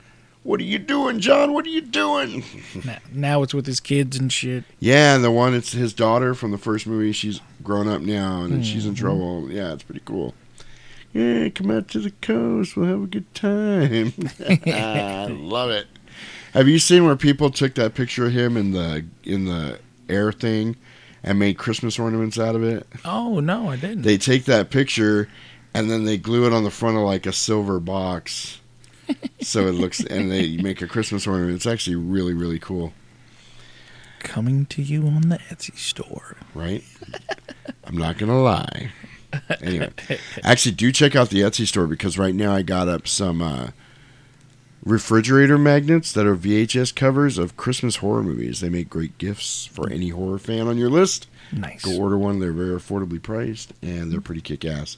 What 0.42 0.60
are 0.60 0.64
you 0.64 0.78
doing, 0.78 1.20
John? 1.20 1.52
What 1.52 1.66
are 1.66 1.70
you 1.70 1.82
doing? 1.82 2.44
now, 2.84 2.98
now 3.12 3.42
it's 3.42 3.52
with 3.52 3.66
his 3.66 3.80
kids 3.80 4.18
and 4.18 4.32
shit. 4.32 4.64
yeah, 4.78 5.14
and 5.14 5.22
the 5.22 5.30
one 5.30 5.54
it's 5.54 5.72
his 5.72 5.92
daughter 5.92 6.34
from 6.34 6.50
the 6.50 6.58
first 6.58 6.86
movie. 6.86 7.12
She's 7.12 7.40
grown 7.62 7.88
up 7.88 8.00
now 8.00 8.42
and 8.42 8.54
hmm. 8.54 8.62
she's 8.62 8.86
in 8.86 8.94
trouble. 8.94 9.50
Yeah, 9.50 9.72
it's 9.72 9.82
pretty 9.82 10.02
cool. 10.04 10.34
Yeah, 11.12 11.48
come 11.48 11.70
out 11.70 11.88
to 11.88 11.98
the 11.98 12.12
coast. 12.22 12.76
We'll 12.76 12.86
have 12.86 13.02
a 13.02 13.06
good 13.06 13.34
time. 13.34 14.14
I 14.66 15.26
love 15.28 15.70
it. 15.70 15.88
Have 16.54 16.68
you 16.68 16.78
seen 16.78 17.04
where 17.04 17.16
people 17.16 17.50
took 17.50 17.74
that 17.74 17.94
picture 17.94 18.26
of 18.26 18.32
him 18.32 18.56
in 18.56 18.72
the 18.72 19.04
in 19.24 19.44
the 19.44 19.78
air 20.08 20.32
thing 20.32 20.76
and 21.22 21.38
made 21.38 21.58
Christmas 21.58 21.98
ornaments 21.98 22.38
out 22.38 22.54
of 22.54 22.62
it? 22.62 22.86
Oh 23.04 23.40
no, 23.40 23.68
I 23.68 23.76
didn't. 23.76 24.02
They 24.02 24.18
take 24.18 24.46
that 24.46 24.70
picture 24.70 25.28
and 25.74 25.90
then 25.90 26.04
they 26.04 26.16
glue 26.16 26.46
it 26.46 26.52
on 26.52 26.64
the 26.64 26.70
front 26.70 26.96
of 26.96 27.02
like 27.02 27.26
a 27.26 27.32
silver 27.32 27.78
box. 27.78 28.59
So 29.40 29.66
it 29.66 29.72
looks 29.72 30.00
and 30.00 30.30
they 30.30 30.56
make 30.56 30.82
a 30.82 30.86
Christmas 30.86 31.26
ornament. 31.26 31.56
It's 31.56 31.66
actually 31.66 31.96
really 31.96 32.34
really 32.34 32.58
cool, 32.58 32.92
Coming 34.20 34.66
to 34.66 34.82
you 34.82 35.06
on 35.06 35.22
the 35.30 35.38
Etsy 35.50 35.76
store. 35.78 36.36
right? 36.54 36.84
I'm 37.84 37.96
not 37.96 38.18
going 38.18 38.30
to 38.30 38.36
lie. 38.38 38.92
Anyway, 39.60 39.90
actually 40.44 40.72
do 40.72 40.90
check 40.92 41.14
out 41.16 41.30
the 41.30 41.40
Etsy 41.40 41.66
store 41.66 41.86
because 41.86 42.18
right 42.18 42.34
now 42.34 42.52
I 42.54 42.62
got 42.62 42.88
up 42.88 43.06
some 43.08 43.40
uh 43.40 43.68
refrigerator 44.84 45.58
magnets 45.58 46.12
that 46.12 46.26
are 46.26 46.34
VHS 46.36 46.94
covers 46.94 47.36
of 47.38 47.56
Christmas 47.56 47.96
horror 47.96 48.22
movies. 48.22 48.60
They 48.60 48.70
make 48.70 48.88
great 48.88 49.18
gifts 49.18 49.66
for 49.66 49.90
any 49.90 50.08
horror 50.08 50.38
fan 50.38 50.66
on 50.66 50.78
your 50.78 50.88
list. 50.90 51.28
Nice. 51.52 51.84
Go 51.84 51.98
order 52.00 52.16
one. 52.16 52.38
They're 52.38 52.52
very 52.52 52.78
affordably 52.78 53.22
priced 53.22 53.72
and 53.82 54.10
they're 54.10 54.20
pretty 54.22 54.40
kick 54.40 54.64
ass. 54.64 54.96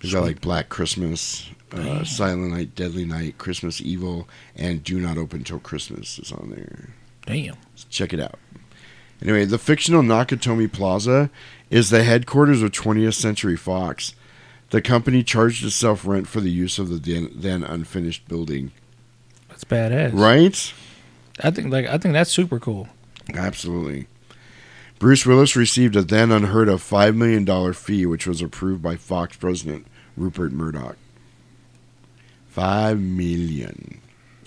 There's 0.00 0.14
got 0.14 0.22
like 0.22 0.40
Black 0.40 0.68
Christmas, 0.68 1.48
uh, 1.72 2.04
Silent 2.04 2.52
Night, 2.52 2.74
Deadly 2.74 3.04
Night, 3.04 3.38
Christmas 3.38 3.80
Evil, 3.80 4.28
and 4.54 4.84
Do 4.84 5.00
Not 5.00 5.18
Open 5.18 5.42
Till 5.42 5.58
Christmas 5.58 6.18
is 6.18 6.32
on 6.32 6.50
there. 6.50 6.90
Damn. 7.24 7.56
Check 7.90 8.12
it 8.12 8.20
out. 8.20 8.38
Anyway, 9.22 9.44
the 9.44 9.58
fictional 9.58 10.02
Nakatomi 10.02 10.70
Plaza 10.70 11.30
is 11.70 11.90
the 11.90 12.04
headquarters 12.04 12.62
of 12.62 12.70
20th 12.72 13.14
Century 13.14 13.56
Fox. 13.56 14.14
The 14.70 14.82
company 14.82 15.22
charged 15.22 15.64
itself 15.64 16.06
rent 16.06 16.28
for 16.28 16.40
the 16.40 16.50
use 16.50 16.78
of 16.78 16.88
the 16.88 16.96
then, 16.96 17.30
then 17.34 17.62
unfinished 17.62 18.28
building. 18.28 18.72
That's 19.48 19.64
badass. 19.64 20.10
Right? 20.12 20.72
I 21.40 21.50
think 21.50 21.72
like 21.72 21.86
I 21.86 21.98
think 21.98 22.12
that's 22.12 22.30
super 22.30 22.58
cool. 22.58 22.88
Absolutely. 23.34 24.06
Bruce 24.98 25.26
Willis 25.26 25.56
received 25.56 25.94
a 25.96 26.02
then 26.02 26.30
unheard 26.32 26.68
of 26.68 26.82
$5 26.82 27.14
million 27.14 27.72
fee, 27.74 28.06
which 28.06 28.26
was 28.26 28.40
approved 28.40 28.82
by 28.82 28.96
Fox 28.96 29.36
president 29.36 29.86
Rupert 30.16 30.52
Murdoch. 30.52 30.96
5 32.48 32.98
million. 33.00 34.00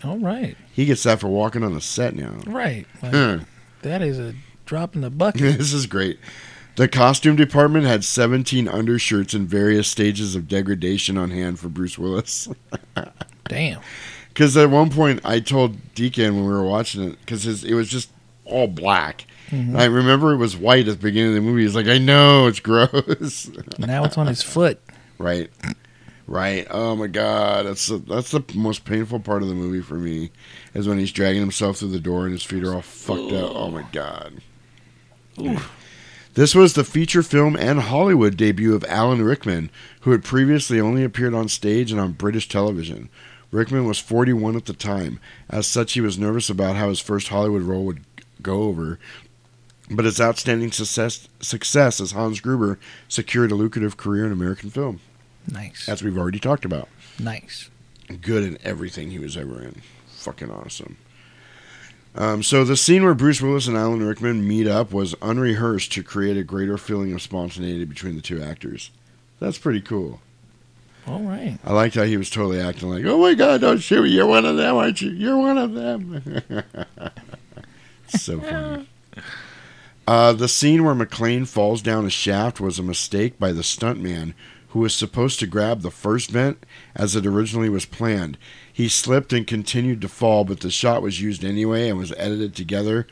All 0.04 0.18
right. 0.18 0.56
He 0.74 0.86
gets 0.86 1.04
that 1.04 1.20
for 1.20 1.28
walking 1.28 1.64
on 1.64 1.74
the 1.74 1.82
set 1.82 2.16
now. 2.16 2.36
Right. 2.48 2.86
Like, 3.04 3.14
Huh. 3.14 3.40
that 3.84 4.02
is 4.02 4.18
a 4.18 4.34
drop 4.66 4.96
in 4.96 5.02
the 5.02 5.10
bucket. 5.10 5.42
this 5.58 5.74
is 5.74 5.86
great. 5.86 6.20
The 6.76 6.88
costume 6.88 7.36
department 7.36 7.86
had 7.86 8.04
17 8.04 8.68
undershirts 8.68 9.34
in 9.34 9.46
various 9.48 9.88
stages 9.88 10.36
of 10.36 10.48
degradation 10.48 11.18
on 11.18 11.30
hand 11.30 11.60
for 11.60 11.68
Bruce 11.70 12.00
Willis. 12.00 12.48
Damn. 13.48 13.82
Because 14.30 14.56
at 14.56 14.70
one 14.70 14.90
point 14.90 15.20
I 15.26 15.42
told 15.42 15.94
Deacon 15.94 16.36
when 16.36 16.46
we 16.46 16.52
were 16.52 16.64
watching 16.64 17.04
it, 17.04 17.20
because 17.20 17.64
it 17.64 17.74
was 17.74 17.90
just 17.90 18.10
all 18.46 18.68
black. 18.68 19.26
Mhm. 19.50 19.78
I 19.78 19.86
remember 19.86 20.32
it 20.34 20.38
was 20.38 20.56
white 20.56 20.88
at 20.88 20.98
the 21.00 21.04
beginning 21.08 21.30
of 21.30 21.36
the 21.36 21.42
movie. 21.42 21.64
He's 21.64 21.76
like, 21.76 21.88
I 21.88 21.98
know, 21.98 22.48
it's 22.48 22.60
gross. 22.60 23.50
now 23.80 24.04
it's 24.04 24.18
on 24.18 24.28
his 24.28 24.42
foot. 24.44 24.80
Right. 25.18 25.50
Right. 26.28 26.68
Oh 26.70 26.96
my 26.96 27.08
god, 27.08 27.66
that's 27.66 27.88
the, 27.88 27.98
that's 27.98 28.30
the 28.32 28.44
most 28.54 28.86
painful 28.86 29.20
part 29.20 29.42
of 29.42 29.50
the 29.50 29.56
movie 29.56 29.82
for 29.82 29.96
me, 29.96 30.30
is 30.76 30.88
when 30.88 31.00
he's 31.00 31.12
dragging 31.12 31.42
himself 31.42 31.78
through 31.78 31.88
the 31.90 32.00
door 32.00 32.24
and 32.26 32.34
his 32.34 32.44
feet 32.44 32.64
are 32.64 32.76
all 32.76 32.82
fucked 32.84 33.32
up. 33.34 33.52
Oh 33.56 33.72
my 33.72 33.84
god. 33.92 34.34
This 36.36 36.54
was 36.54 36.74
the 36.74 36.84
feature 36.84 37.24
film 37.24 37.56
and 37.56 37.80
Hollywood 37.82 38.38
debut 38.38 38.76
of 38.76 38.86
Alan 38.88 39.24
Rickman, 39.24 39.72
who 40.02 40.12
had 40.12 40.24
previously 40.24 40.80
only 40.80 41.04
appeared 41.04 41.34
on 41.34 41.50
stage 41.50 41.92
and 41.92 42.00
on 42.00 42.12
British 42.12 42.48
television. 42.48 43.10
Rickman 43.52 43.86
was 43.86 43.98
41 43.98 44.56
at 44.56 44.66
the 44.66 44.74
time. 44.74 45.20
As 45.50 45.66
such, 45.66 45.94
he 45.94 46.02
was 46.02 46.20
nervous 46.20 46.50
about 46.50 46.76
how 46.76 46.90
his 46.90 47.00
first 47.00 47.30
Hollywood 47.30 47.64
role 47.64 47.84
would 47.86 48.02
go 48.44 48.62
over. 48.64 49.00
But 49.92 50.06
his 50.06 50.22
outstanding 50.22 50.72
success, 50.72 51.28
success 51.40 52.00
as 52.00 52.12
Hans 52.12 52.40
Gruber 52.42 52.78
secured 53.08 53.52
a 53.52 53.56
lucrative 53.56 53.98
career 53.98 54.26
in 54.26 54.32
American 54.32 54.70
film, 54.70 55.00
Nice. 55.52 55.90
as 55.90 56.04
we've 56.04 56.18
already 56.18 56.40
talked 56.40 56.64
about. 56.64 56.88
Nice. 57.18 57.70
Good 58.22 58.44
in 58.44 58.58
everything 58.64 59.10
he 59.12 59.20
was 59.20 59.36
ever 59.36 59.62
in. 59.64 59.82
Fucking 60.08 60.52
awesome. 60.52 60.98
Um, 62.16 62.44
so 62.44 62.64
the 62.64 62.76
scene 62.78 63.04
where 63.04 63.14
Bruce 63.14 63.42
Willis 63.42 63.68
and 63.68 63.78
Alan 63.78 64.06
Rickman 64.06 64.48
meet 64.48 64.68
up 64.68 64.92
was 64.92 65.16
unrehearsed 65.22 65.92
to 65.94 66.04
create 66.04 66.38
a 66.38 66.44
greater 66.44 66.78
feeling 66.78 67.14
of 67.14 67.22
spontaneity 67.22 67.86
between 67.86 68.16
the 68.16 68.22
two 68.22 68.42
actors. 68.42 68.92
That's 69.40 69.58
pretty 69.58 69.82
cool. 69.82 70.20
All 71.08 71.22
right. 71.22 71.58
I 71.64 71.72
liked 71.74 71.96
how 71.96 72.04
he 72.04 72.18
was 72.18 72.30
totally 72.30 72.60
acting 72.60 72.90
like, 72.90 73.06
"Oh 73.06 73.18
my 73.20 73.34
God, 73.34 73.62
don't 73.62 73.80
shoot 73.80 74.04
me! 74.04 74.10
You're 74.10 74.26
one 74.28 74.46
of 74.46 74.58
them, 74.58 74.76
aren't 74.76 75.02
you? 75.02 75.12
You're 75.12 75.38
one 75.38 75.58
of 75.58 75.74
them." 75.74 76.22
so 78.10 78.40
funny. 78.40 78.88
Uh, 80.10 80.34
the 80.34 80.48
scene 80.48 80.84
where 80.84 80.96
McClane 80.96 81.48
falls 81.48 81.84
down 81.84 82.04
a 82.04 82.10
shaft 82.10 82.60
was 82.60 82.80
a 82.80 82.84
mistake 82.84 83.38
by 83.38 83.52
the 83.52 83.62
stuntman 83.62 84.34
who 84.70 84.80
was 84.80 84.92
supposed 84.92 85.38
to 85.38 85.46
grab 85.46 85.82
the 85.82 85.92
first 85.92 86.32
vent 86.32 86.66
as 86.96 87.16
it 87.16 87.28
originally 87.28 87.70
was 87.70 87.86
planned. 87.86 88.36
He 88.74 88.90
slipped 88.90 89.34
and 89.34 89.46
continued 89.46 90.02
to 90.02 90.08
fall, 90.08 90.46
but 90.46 90.62
the 90.62 90.72
shot 90.72 91.04
was 91.04 91.22
used 91.22 91.46
anyway 91.46 91.90
and 91.90 92.00
was 92.00 92.12
edited 92.18 92.56
together 92.56 93.06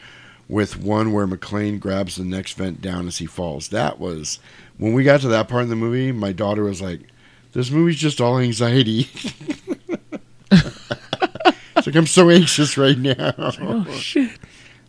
with 0.49 0.81
one 0.81 1.13
where 1.13 1.27
McClane 1.27 1.79
grabs 1.79 2.15
the 2.15 2.23
next 2.23 2.53
vent 2.53 2.81
down 2.81 3.05
as 3.05 3.19
he 3.19 3.27
falls. 3.27 3.67
That 3.67 3.99
was 3.99 4.39
when 4.79 4.93
we 4.93 5.03
got 5.03 5.21
to 5.21 5.27
that 5.27 5.49
part 5.49 5.65
in 5.65 5.69
the 5.69 5.75
movie, 5.75 6.11
my 6.11 6.31
daughter 6.31 6.63
was 6.63 6.81
like, 6.81 7.01
This 7.53 7.69
movie's 7.69 7.97
just 7.97 8.19
all 8.19 8.39
anxiety. 8.39 9.07
it's 10.51 11.85
like 11.85 11.95
I'm 11.95 12.07
so 12.07 12.31
anxious 12.31 12.75
right 12.75 12.97
now. 12.97 13.33
Oh 13.37 13.85
shit. 13.91 14.31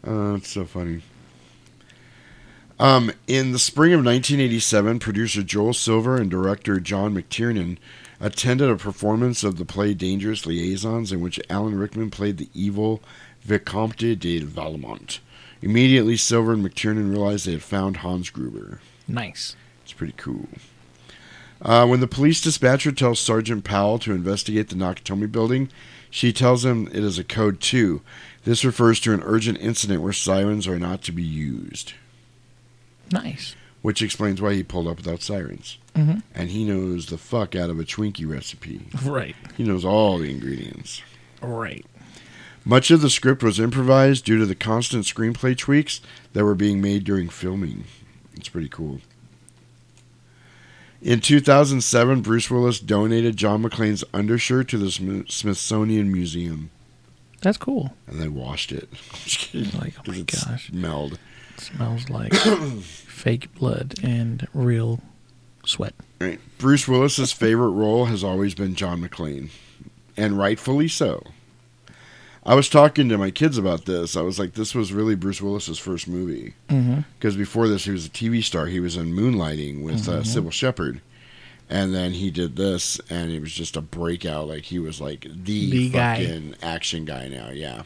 Oh, 0.04 0.36
it's 0.36 0.48
so 0.48 0.64
funny. 0.64 1.02
Um, 2.80 3.10
in 3.26 3.50
the 3.50 3.58
spring 3.58 3.92
of 3.92 4.04
1987, 4.04 5.00
producer 5.00 5.42
Joel 5.42 5.74
Silver 5.74 6.16
and 6.16 6.30
director 6.30 6.78
John 6.78 7.14
McTiernan 7.14 7.76
attended 8.20 8.70
a 8.70 8.76
performance 8.76 9.42
of 9.42 9.58
the 9.58 9.64
play 9.64 9.94
Dangerous 9.94 10.46
Liaisons, 10.46 11.10
in 11.10 11.20
which 11.20 11.40
Alan 11.50 11.78
Rickman 11.78 12.10
played 12.10 12.36
the 12.36 12.48
evil 12.54 13.02
Vicomte 13.42 14.18
de 14.18 14.40
Valmont. 14.40 15.20
Immediately, 15.60 16.16
Silver 16.16 16.52
and 16.52 16.64
McTiernan 16.64 17.10
realized 17.10 17.46
they 17.46 17.52
had 17.52 17.62
found 17.62 17.98
Hans 17.98 18.30
Gruber. 18.30 18.80
Nice. 19.08 19.56
It's 19.82 19.92
pretty 19.92 20.14
cool. 20.16 20.48
Uh, 21.60 21.86
when 21.86 21.98
the 21.98 22.06
police 22.06 22.40
dispatcher 22.40 22.92
tells 22.92 23.18
Sergeant 23.18 23.64
Powell 23.64 23.98
to 24.00 24.12
investigate 24.12 24.68
the 24.68 24.76
Nakatomi 24.76 25.30
building, 25.30 25.68
she 26.10 26.32
tells 26.32 26.64
him 26.64 26.86
it 26.88 27.02
is 27.02 27.18
a 27.18 27.24
code 27.24 27.60
2. 27.60 28.00
This 28.44 28.64
refers 28.64 29.00
to 29.00 29.12
an 29.12 29.22
urgent 29.24 29.58
incident 29.60 30.02
where 30.02 30.12
sirens 30.12 30.68
are 30.68 30.78
not 30.78 31.02
to 31.02 31.12
be 31.12 31.24
used, 31.24 31.94
Nice. 33.12 33.54
which 33.80 34.02
explains 34.02 34.42
why 34.42 34.54
he 34.54 34.62
pulled 34.62 34.88
up 34.88 34.96
without 34.98 35.22
sirens. 35.22 35.78
Mhm. 35.96 36.22
And 36.34 36.50
he 36.50 36.64
knows 36.64 37.06
the 37.06 37.16
fuck 37.18 37.54
out 37.54 37.70
of 37.70 37.78
a 37.78 37.84
Twinkie 37.84 38.28
recipe. 38.28 38.80
Right. 39.04 39.36
He 39.56 39.62
knows 39.64 39.84
all 39.84 40.18
the 40.18 40.30
ingredients. 40.30 41.00
Right. 41.40 41.86
Much 42.64 42.90
of 42.90 43.00
the 43.00 43.08
script 43.08 43.42
was 43.42 43.60
improvised 43.60 44.24
due 44.24 44.36
to 44.38 44.44
the 44.46 44.54
constant 44.56 45.04
screenplay 45.04 45.56
tweaks 45.56 46.00
that 46.32 46.44
were 46.44 46.54
being 46.56 46.80
made 46.82 47.04
during 47.04 47.28
filming. 47.28 47.84
It's 48.36 48.48
pretty 48.48 48.68
cool. 48.68 49.00
In 51.00 51.20
2007, 51.20 52.22
Bruce 52.22 52.50
Willis 52.50 52.80
donated 52.80 53.36
John 53.36 53.62
McClane's 53.62 54.02
undershirt 54.12 54.68
to 54.68 54.78
the 54.78 54.90
Smithsonian 55.28 56.12
Museum, 56.12 56.70
That's 57.40 57.56
cool. 57.56 57.94
and 58.08 58.20
they 58.20 58.28
washed 58.28 58.72
it. 58.72 58.88
Like, 59.80 59.94
oh 60.00 60.02
my 60.10 60.16
it 60.16 60.26
gosh. 60.26 60.68
smelled. 60.68 61.18
Smells 61.58 62.08
like 62.08 62.34
fake 62.82 63.52
blood 63.54 63.94
and 64.02 64.46
real 64.54 65.00
sweat. 65.64 65.94
Right. 66.20 66.40
Bruce 66.58 66.88
Willis's 66.88 67.32
favorite 67.32 67.70
role 67.70 68.06
has 68.06 68.24
always 68.24 68.54
been 68.54 68.74
John 68.74 69.00
McClane, 69.02 69.50
and 70.16 70.38
rightfully 70.38 70.88
so. 70.88 71.22
I 72.46 72.54
was 72.54 72.68
talking 72.70 73.08
to 73.10 73.18
my 73.18 73.30
kids 73.30 73.58
about 73.58 73.84
this. 73.84 74.16
I 74.16 74.22
was 74.22 74.38
like, 74.38 74.54
this 74.54 74.74
was 74.74 74.92
really 74.92 75.14
Bruce 75.14 75.42
Willis's 75.42 75.78
first 75.78 76.08
movie. 76.08 76.54
Because 76.66 77.36
before 77.36 77.68
this, 77.68 77.84
he 77.84 77.90
was 77.90 78.06
a 78.06 78.10
TV 78.10 78.42
star. 78.42 78.66
He 78.66 78.80
was 78.80 78.96
in 78.96 79.12
Moonlighting 79.12 79.82
with 79.82 80.08
uh, 80.08 80.20
Mhm. 80.20 80.24
Cybill 80.24 80.52
Shepherd. 80.52 81.02
And 81.68 81.94
then 81.94 82.12
he 82.12 82.30
did 82.30 82.56
this, 82.56 82.98
and 83.10 83.30
it 83.30 83.40
was 83.40 83.52
just 83.52 83.76
a 83.76 83.82
breakout. 83.82 84.48
Like, 84.48 84.62
he 84.62 84.78
was 84.78 84.98
like 84.98 85.26
the, 85.30 85.70
The 85.70 85.90
guy. 85.90 86.24
fucking 86.24 86.54
action 86.62 87.04
guy 87.04 87.28
now, 87.28 87.50
yeah. 87.50 87.82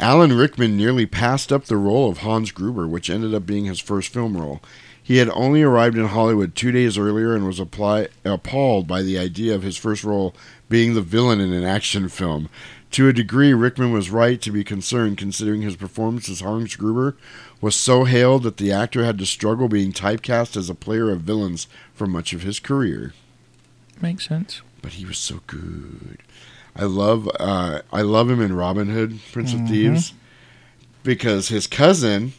Alan 0.00 0.32
Rickman 0.32 0.76
nearly 0.76 1.04
passed 1.06 1.52
up 1.52 1.66
the 1.66 1.76
role 1.76 2.10
of 2.10 2.18
Hans 2.18 2.52
Gruber, 2.52 2.88
which 2.88 3.10
ended 3.10 3.34
up 3.34 3.44
being 3.46 3.66
his 3.66 3.80
first 3.80 4.12
film 4.12 4.36
role. 4.36 4.60
He 5.02 5.16
had 5.18 5.28
only 5.30 5.62
arrived 5.62 5.98
in 5.98 6.06
Hollywood 6.06 6.54
two 6.54 6.72
days 6.72 6.96
earlier 6.96 7.34
and 7.34 7.46
was 7.46 7.58
apply- 7.60 8.08
appalled 8.24 8.86
by 8.86 9.02
the 9.02 9.18
idea 9.18 9.54
of 9.54 9.62
his 9.62 9.76
first 9.76 10.04
role 10.04 10.34
being 10.68 10.94
the 10.94 11.02
villain 11.02 11.40
in 11.40 11.52
an 11.52 11.64
action 11.64 12.08
film. 12.08 12.48
To 12.92 13.08
a 13.08 13.12
degree, 13.12 13.52
Rickman 13.52 13.92
was 13.92 14.10
right 14.10 14.40
to 14.40 14.50
be 14.50 14.64
concerned, 14.64 15.18
considering 15.18 15.62
his 15.62 15.76
performance 15.76 16.28
as 16.28 16.40
Hans 16.40 16.76
Gruber 16.76 17.16
was 17.60 17.76
so 17.76 18.04
hailed 18.04 18.42
that 18.44 18.56
the 18.56 18.72
actor 18.72 19.04
had 19.04 19.18
to 19.18 19.26
struggle 19.26 19.68
being 19.68 19.92
typecast 19.92 20.56
as 20.56 20.70
a 20.70 20.74
player 20.74 21.10
of 21.10 21.20
villains 21.20 21.66
for 21.94 22.06
much 22.06 22.32
of 22.32 22.42
his 22.42 22.58
career 22.58 23.12
Makes 24.00 24.28
sense. 24.28 24.62
but 24.82 24.92
he 24.92 25.04
was 25.04 25.18
so 25.18 25.40
good. 25.46 26.18
I 26.76 26.84
love 26.84 27.28
uh, 27.38 27.82
I 27.92 28.02
love 28.02 28.30
him 28.30 28.40
in 28.40 28.54
Robin 28.54 28.88
Hood, 28.88 29.18
Prince 29.32 29.52
Mhm. 29.52 29.62
of 29.64 29.68
Thieves, 29.68 30.12
because 31.02 31.48
his 31.48 31.66
cousin 31.66 32.32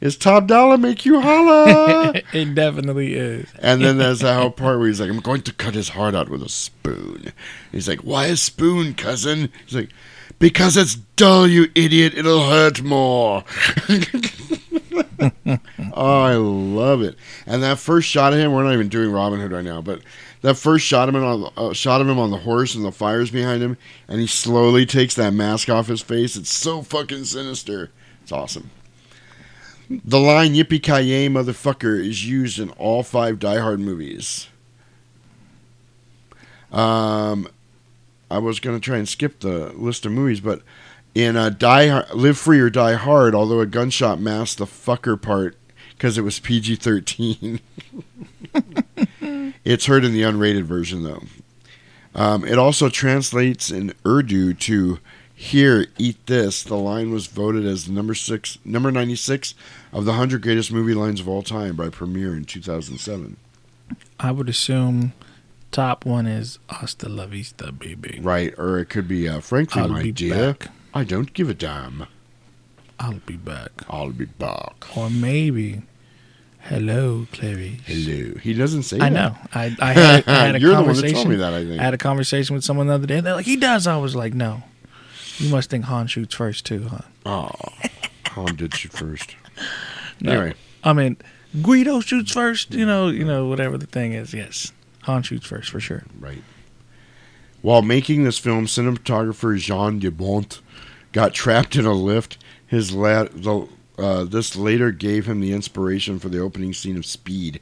is 0.00 0.16
Top 0.16 0.46
Dollar 0.46 0.78
make 0.78 1.04
you 1.04 1.20
holla. 1.20 2.12
it 2.32 2.54
definitely 2.54 3.14
is. 3.14 3.48
and 3.60 3.82
then 3.82 3.98
there's 3.98 4.20
that 4.20 4.38
whole 4.40 4.50
part 4.50 4.78
where 4.78 4.86
he's 4.88 5.00
like, 5.00 5.10
"I'm 5.10 5.20
going 5.20 5.42
to 5.42 5.52
cut 5.52 5.74
his 5.74 5.88
heart 5.90 6.14
out 6.14 6.28
with 6.28 6.42
a 6.42 6.48
spoon." 6.48 7.32
He's 7.72 7.88
like, 7.88 8.00
"Why 8.00 8.26
a 8.26 8.36
spoon, 8.36 8.94
cousin?" 8.94 9.50
He's 9.64 9.74
like, 9.74 9.90
"Because 10.38 10.76
it's 10.76 10.94
dull, 11.16 11.46
you 11.48 11.68
idiot. 11.74 12.14
It'll 12.16 12.48
hurt 12.48 12.82
more." 12.82 13.44
oh, 15.94 16.22
I 16.22 16.34
love 16.36 17.02
it. 17.02 17.16
And 17.46 17.62
that 17.62 17.78
first 17.78 18.08
shot 18.08 18.32
of 18.32 18.38
him, 18.38 18.52
we're 18.52 18.62
not 18.62 18.72
even 18.74 18.88
doing 18.88 19.10
Robin 19.10 19.40
Hood 19.40 19.52
right 19.52 19.64
now, 19.64 19.80
but 19.80 20.00
that 20.42 20.54
first 20.54 20.84
shot 20.86 21.08
of 21.08 21.14
him 21.14 21.24
on 21.24 21.52
uh, 21.56 21.72
shot 21.72 22.00
of 22.00 22.08
him 22.08 22.18
on 22.18 22.30
the 22.30 22.38
horse 22.38 22.74
and 22.74 22.84
the 22.84 22.92
fires 22.92 23.30
behind 23.30 23.62
him, 23.62 23.76
and 24.06 24.20
he 24.20 24.26
slowly 24.26 24.86
takes 24.86 25.14
that 25.14 25.32
mask 25.32 25.68
off 25.68 25.88
his 25.88 26.00
face. 26.00 26.36
It's 26.36 26.52
so 26.52 26.82
fucking 26.82 27.24
sinister. 27.24 27.90
It's 28.22 28.32
awesome. 28.32 28.70
The 29.90 30.20
line 30.20 30.54
"Yippee 30.54 30.82
ki 30.82 31.00
yay, 31.00 31.28
motherfucker" 31.28 31.98
is 31.98 32.28
used 32.28 32.58
in 32.58 32.70
all 32.70 33.02
five 33.02 33.38
Die 33.38 33.58
Hard 33.58 33.80
movies. 33.80 34.48
Um, 36.70 37.48
I 38.30 38.38
was 38.38 38.60
gonna 38.60 38.80
try 38.80 38.98
and 38.98 39.08
skip 39.08 39.40
the 39.40 39.72
list 39.72 40.04
of 40.04 40.12
movies, 40.12 40.40
but 40.40 40.62
in 41.14 41.36
uh, 41.36 41.48
Die 41.50 41.88
Hard, 41.88 42.10
Live 42.14 42.38
Free 42.38 42.60
or 42.60 42.70
Die 42.70 42.94
Hard, 42.94 43.34
although 43.34 43.60
a 43.60 43.66
gunshot 43.66 44.20
masked 44.20 44.58
the 44.58 44.66
fucker 44.66 45.20
part 45.20 45.56
because 45.90 46.18
it 46.18 46.22
was 46.22 46.38
PG 46.38 46.76
thirteen. 46.76 47.60
it's 49.64 49.86
heard 49.86 50.04
in 50.04 50.12
the 50.12 50.22
unrated 50.22 50.64
version 50.64 51.02
though. 51.02 51.22
Um, 52.14 52.44
it 52.44 52.58
also 52.58 52.88
translates 52.88 53.70
in 53.70 53.92
Urdu 54.06 54.54
to 54.54 54.98
"Here, 55.34 55.86
eat 55.98 56.26
this." 56.26 56.62
The 56.62 56.76
line 56.76 57.12
was 57.12 57.26
voted 57.26 57.64
as 57.64 57.88
number 57.88 58.14
six, 58.14 58.58
number 58.64 58.90
ninety 58.90 59.16
six 59.16 59.54
of 59.92 60.04
the 60.04 60.14
hundred 60.14 60.42
greatest 60.42 60.72
movie 60.72 60.94
lines 60.94 61.20
of 61.20 61.28
all 61.28 61.42
time 61.42 61.76
by 61.76 61.90
Premiere 61.90 62.34
in 62.34 62.44
two 62.44 62.62
thousand 62.62 62.98
seven. 62.98 63.36
I 64.18 64.32
would 64.32 64.48
assume 64.48 65.12
top 65.70 66.04
one 66.04 66.26
is 66.26 66.58
Hasta 66.68 67.08
la 67.08 67.26
vista, 67.26 67.70
baby. 67.72 68.18
Right, 68.20 68.52
or 68.58 68.78
it 68.78 68.86
could 68.86 69.06
be, 69.06 69.28
uh, 69.28 69.40
frankly, 69.40 69.82
I'll 69.82 69.88
my 69.88 70.10
dear, 70.10 70.54
back. 70.54 70.68
I 70.92 71.04
don't 71.04 71.32
give 71.32 71.48
a 71.48 71.54
damn. 71.54 72.06
I'll 72.98 73.20
be 73.24 73.36
back. 73.36 73.70
I'll 73.88 74.10
be 74.10 74.24
back. 74.24 74.96
Or 74.96 75.08
maybe, 75.08 75.82
hello, 76.68 77.26
Clarice. 77.32 77.80
Hello. 77.86 78.34
He 78.42 78.54
doesn't 78.54 78.84
say 78.84 78.96
I 78.98 79.10
that. 79.10 79.12
know. 79.12 79.36
I, 79.54 79.76
I 79.80 79.92
had, 79.92 80.28
I 80.28 80.46
had 80.46 80.54
a 80.56 80.60
You're 80.60 80.70
the 80.70 80.76
one 80.76 80.86
that 80.86 80.94
conversation. 80.94 81.14
told 81.16 81.28
me 81.28 81.36
that, 81.36 81.52
I 81.54 81.64
think. 81.64 81.80
I 81.80 81.84
had 81.84 81.94
a 81.94 81.98
conversation 81.98 82.54
with 82.54 82.64
someone 82.64 82.86
the 82.86 82.94
other 82.94 83.06
day. 83.06 83.20
They're 83.20 83.34
like, 83.34 83.46
he 83.46 83.56
does. 83.56 83.86
I 83.86 83.96
was 83.96 84.14
like, 84.16 84.34
no. 84.34 84.62
You 85.38 85.50
must 85.50 85.70
think 85.70 85.84
Han 85.84 86.06
shoots 86.08 86.34
first 86.34 86.66
too, 86.66 86.88
huh? 86.88 87.00
Oh, 87.26 87.50
Han 88.30 88.56
did 88.56 88.74
shoot 88.76 88.92
first. 88.92 89.34
No. 90.20 90.32
Anyway, 90.32 90.54
I 90.82 90.92
mean, 90.94 91.16
Greedo 91.58 92.02
shoots 92.04 92.32
first. 92.32 92.74
You 92.74 92.84
know, 92.84 93.06
you 93.06 93.24
know, 93.24 93.46
whatever 93.46 93.78
the 93.78 93.86
thing 93.86 94.14
is. 94.14 94.34
Yes, 94.34 94.72
Han 95.02 95.22
shoots 95.22 95.46
first 95.46 95.70
for 95.70 95.78
sure. 95.78 96.02
Right. 96.18 96.42
While 97.62 97.82
making 97.82 98.24
this 98.24 98.36
film, 98.38 98.66
cinematographer 98.66 99.56
Jan 99.58 100.00
de 100.00 100.10
Bont 100.10 100.60
got 101.12 101.34
trapped 101.34 101.76
in 101.76 101.86
a 101.86 101.92
lift. 101.92 102.36
His 102.66 102.92
la- 102.92 103.24
the, 103.24 103.68
uh, 103.98 104.24
this 104.24 104.56
later 104.56 104.90
gave 104.92 105.26
him 105.26 105.40
the 105.40 105.52
inspiration 105.52 106.18
for 106.18 106.28
the 106.28 106.38
opening 106.40 106.72
scene 106.72 106.96
of 106.96 107.04
Speed, 107.06 107.60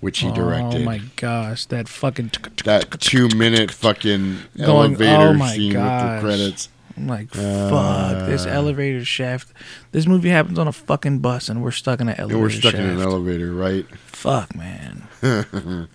which 0.00 0.20
he 0.20 0.30
directed. 0.32 0.82
Oh 0.82 0.84
my 0.84 1.00
gosh, 1.16 1.66
that 1.66 1.88
fucking 1.88 2.30
that 2.64 3.00
two 3.00 3.28
minute 3.36 3.70
fucking 3.70 4.38
Going- 4.56 4.94
elevator 5.02 5.42
oh 5.42 5.48
scene 5.48 5.72
gosh. 5.72 6.02
with 6.02 6.14
the 6.22 6.26
credits. 6.28 6.68
I'm 6.96 7.06
like, 7.08 7.28
Uh, 7.34 7.70
fuck 7.70 8.26
this 8.28 8.44
elevator 8.44 9.02
shaft. 9.04 9.52
This 9.92 10.06
movie 10.06 10.28
happens 10.28 10.58
on 10.58 10.68
a 10.68 10.72
fucking 10.72 11.20
bus, 11.20 11.48
and 11.48 11.62
we're 11.62 11.70
stuck 11.70 12.00
in 12.00 12.08
an 12.08 12.16
elevator. 12.18 12.34
And 12.34 12.42
we're 12.42 12.50
stuck 12.50 12.72
shaft. 12.72 12.84
in 12.84 12.90
an 12.90 13.00
elevator, 13.00 13.52
right? 13.52 13.86
Fuck, 14.06 14.54
man. 14.54 15.08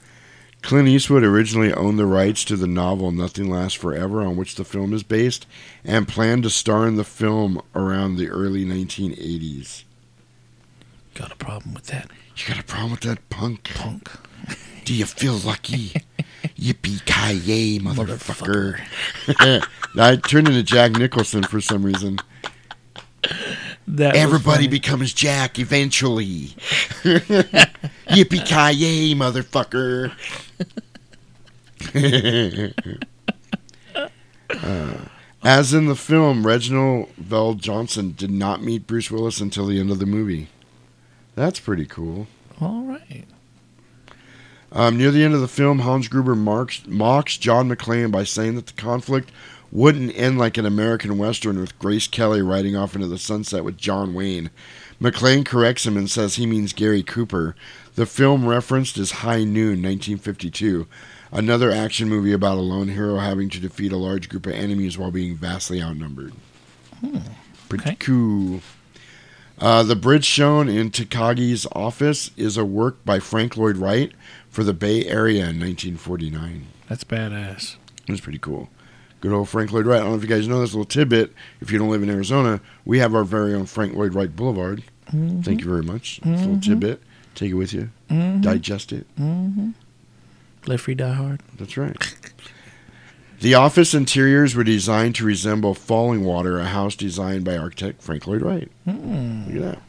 Clint 0.68 0.90
Eastwood 0.90 1.24
originally 1.24 1.72
owned 1.72 1.98
the 1.98 2.06
rights 2.06 2.44
to 2.44 2.58
the 2.58 2.68
novel 2.68 3.10
Nothing 3.14 3.50
Lasts 3.50 3.80
Forever, 3.80 4.20
on 4.20 4.36
which 4.36 4.56
the 4.56 4.66
film 4.66 4.92
is 4.92 5.02
based, 5.02 5.48
and 5.86 6.10
planned 6.10 6.44
to 6.44 6.50
star 6.50 6.86
in 6.86 6.98
the 6.98 7.06
film 7.06 7.62
around 7.74 8.18
the 8.18 8.28
early 8.28 8.66
1980s. 8.66 9.86
Got 11.14 11.32
a 11.32 11.38
problem 11.38 11.74
with 11.74 11.86
that? 11.86 12.12
You 12.36 12.46
got 12.50 12.60
a 12.60 12.66
problem 12.66 12.92
with 12.92 13.00
that, 13.00 13.30
punk? 13.30 13.70
Punk. 13.76 14.12
Do 14.84 14.94
you 14.94 15.06
feel 15.06 15.36
lucky? 15.36 15.94
Yippee 16.60 17.06
ki 17.06 17.34
yay, 17.50 17.80
motherfucker! 17.80 18.82
I 19.96 20.18
turned 20.18 20.50
into 20.50 20.64
Jack 20.64 20.92
Nicholson 20.92 21.44
for 21.44 21.62
some 21.62 21.86
reason. 21.86 22.20
That 23.88 24.18
Everybody 24.18 24.68
becomes 24.68 25.14
Jack 25.14 25.60
eventually. 25.60 26.48
Yippee 28.10 28.46
ki 28.46 28.78
yay, 28.78 29.16
motherfucker! 29.16 30.12
Uh, 34.50 34.98
as 35.44 35.74
in 35.74 35.88
the 35.88 35.96
film, 35.96 36.48
Reginald 36.48 37.10
VelJohnson 37.22 38.16
did 38.16 38.32
not 38.32 38.64
meet 38.64 38.88
Bruce 38.88 39.12
Willis 39.12 39.42
until 39.42 39.66
the 39.66 39.78
end 39.78 39.92
of 39.92 40.00
the 40.00 40.06
movie. 40.06 40.48
That's 41.36 41.60
pretty 41.60 41.86
cool. 41.86 42.28
All 42.62 42.84
right. 42.84 43.26
Um, 44.72 44.98
near 44.98 45.12
the 45.12 45.24
end 45.24 45.34
of 45.34 45.42
the 45.42 45.48
film, 45.48 45.80
Hans 45.80 46.08
Gruber 46.08 46.36
marks, 46.36 46.86
mocks 46.88 47.38
John 47.38 47.70
McClane 47.70 48.12
by 48.12 48.24
saying 48.24 48.56
that 48.56 48.68
the 48.68 48.74
conflict 48.74 49.32
wouldn't 49.72 50.16
end 50.18 50.38
like 50.38 50.58
an 50.58 50.66
American 50.66 51.18
Western 51.18 51.60
with 51.60 51.78
Grace 51.80 52.08
Kelly 52.08 52.42
riding 52.42 52.76
off 52.76 52.96
into 52.96 53.08
the 53.08 53.18
sunset 53.18 53.64
with 53.64 53.78
John 53.78 54.14
Wayne. 54.14 54.50
McClane 55.02 55.46
corrects 55.46 55.86
him 55.86 55.98
and 55.98 56.10
says 56.10 56.36
he 56.36 56.46
means 56.46 56.74
Gary 56.74 57.04
Cooper. 57.04 57.56
The 57.96 58.06
film 58.06 58.48
referenced 58.48 58.98
is 58.98 59.12
High 59.12 59.44
Noon, 59.44 59.82
1952, 59.84 60.88
another 61.32 61.72
action 61.72 62.08
movie 62.10 62.34
about 62.34 62.58
a 62.58 62.62
lone 62.62 62.90
hero 62.90 63.18
having 63.18 63.50
to 63.50 63.60
defeat 63.60 63.92
a 63.92 63.98
large 63.98 64.30
group 64.30 64.46
of 64.46 64.54
enemies 64.54 64.98
while 64.98 65.12
being 65.12 65.36
vastly 65.36 65.82
outnumbered. 65.82 66.34
Hmm, 67.02 67.18
Pretty 67.70 67.96
cool. 67.96 68.62
Uh, 69.60 69.82
the 69.84 69.96
bridge 69.96 70.26
shown 70.26 70.70
in 70.70 70.92
Takagi's 70.92 71.66
office 71.74 72.30
is 72.38 72.58
a 72.58 72.66
work 72.66 73.04
by 73.04 73.20
Frank 73.20 73.58
Lloyd 73.58 73.78
Wright 73.78 74.12
for 74.50 74.64
the 74.64 74.74
Bay 74.74 75.04
Area 75.06 75.42
in 75.50 75.60
1949. 75.60 76.68
That's 76.88 77.04
badass. 77.04 77.76
It 78.08 78.12
was 78.12 78.22
pretty 78.22 78.38
cool. 78.40 78.70
Good 79.22 79.32
old 79.32 79.50
Frank 79.50 79.72
Lloyd 79.72 79.86
Wright. 79.88 80.00
I 80.00 80.04
don't 80.04 80.12
know 80.12 80.18
if 80.18 80.22
you 80.24 80.30
guys 80.30 80.48
know 80.48 80.62
this 80.62 80.74
little 80.74 80.86
tidbit. 80.86 81.34
If 81.60 81.72
you 81.72 81.80
don't 81.80 81.90
live 81.90 82.04
in 82.04 82.10
Arizona, 82.10 82.62
we 82.86 83.00
have 83.00 83.16
our 83.16 83.24
very 83.24 83.54
own 83.54 83.66
Frank 83.66 83.96
Lloyd 83.96 84.14
Wright 84.14 84.34
Boulevard. 84.36 84.84
Mhm. 85.12 85.44
Thank 85.44 85.62
you 85.62 85.68
very 85.70 85.84
much. 85.84 86.20
It's 86.24 86.42
a 86.42 86.46
little 86.46 86.60
tidbit. 86.60 87.02
Take 87.34 87.52
it 87.52 87.56
with 87.56 87.74
you. 87.74 87.90
Mhm. 88.12 88.42
Digest 88.42 88.92
it. 88.94 89.08
Mm-hmm. 89.20 89.70
Live 90.68 90.82
free, 90.82 90.96
die 90.96 91.14
hard. 91.14 91.42
That's 91.58 91.78
right. 91.78 91.96
The 93.40 93.54
office 93.54 93.94
interiors 93.94 94.56
were 94.56 94.64
designed 94.64 95.14
to 95.16 95.24
resemble 95.24 95.76
Falling 95.76 96.24
Water, 96.24 96.58
a 96.60 96.66
house 96.66 96.96
designed 96.96 97.44
by 97.46 97.56
architect 97.56 98.02
Frank 98.02 98.26
Lloyd 98.26 98.42
Wright. 98.42 98.72
Hmm. 98.84 99.44
Look 99.46 99.56
at 99.58 99.62
that. 99.62 99.82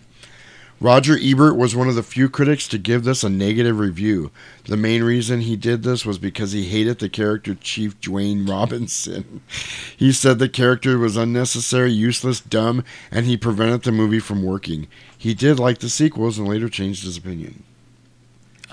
Roger 0.81 1.19
Ebert 1.21 1.57
was 1.57 1.75
one 1.75 1.89
of 1.89 1.97
the 1.97 2.03
few 2.05 2.29
critics 2.29 2.69
to 2.69 2.79
give 2.79 3.03
this 3.03 3.25
a 3.25 3.29
negative 3.29 3.79
review. 3.81 4.31
The 4.67 4.77
main 4.77 5.03
reason 5.03 5.41
he 5.41 5.57
did 5.57 5.83
this 5.83 6.07
was 6.07 6.19
because 6.19 6.53
he 6.53 6.67
hated 6.69 7.01
the 7.01 7.09
character 7.09 7.57
Chief 7.57 8.01
Dwayne 8.01 8.49
Robinson. 8.49 9.41
He 9.97 10.13
said 10.13 10.39
the 10.39 10.49
character 10.49 10.97
was 10.97 11.17
unnecessary, 11.17 11.91
useless, 11.91 12.41
dumb, 12.41 12.85
and 13.11 13.27
he 13.27 13.37
prevented 13.37 13.83
the 13.83 13.91
movie 13.91 14.21
from 14.21 14.45
working. 14.45 14.87
He 15.17 15.35
did 15.35 15.59
like 15.59 15.79
the 15.79 15.89
sequels 15.89 16.39
and 16.39 16.47
later 16.47 16.69
changed 16.69 17.03
his 17.03 17.17
opinion. 17.17 17.65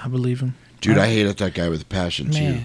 I 0.04 0.08
believe 0.08 0.42
him. 0.42 0.54
Dude, 0.82 1.00
I 1.00 1.06
I- 1.06 1.08
hated 1.08 1.38
that 1.38 1.56
guy 1.56 1.68
with 1.70 1.90
passion 1.90 2.30
too. 2.30 2.60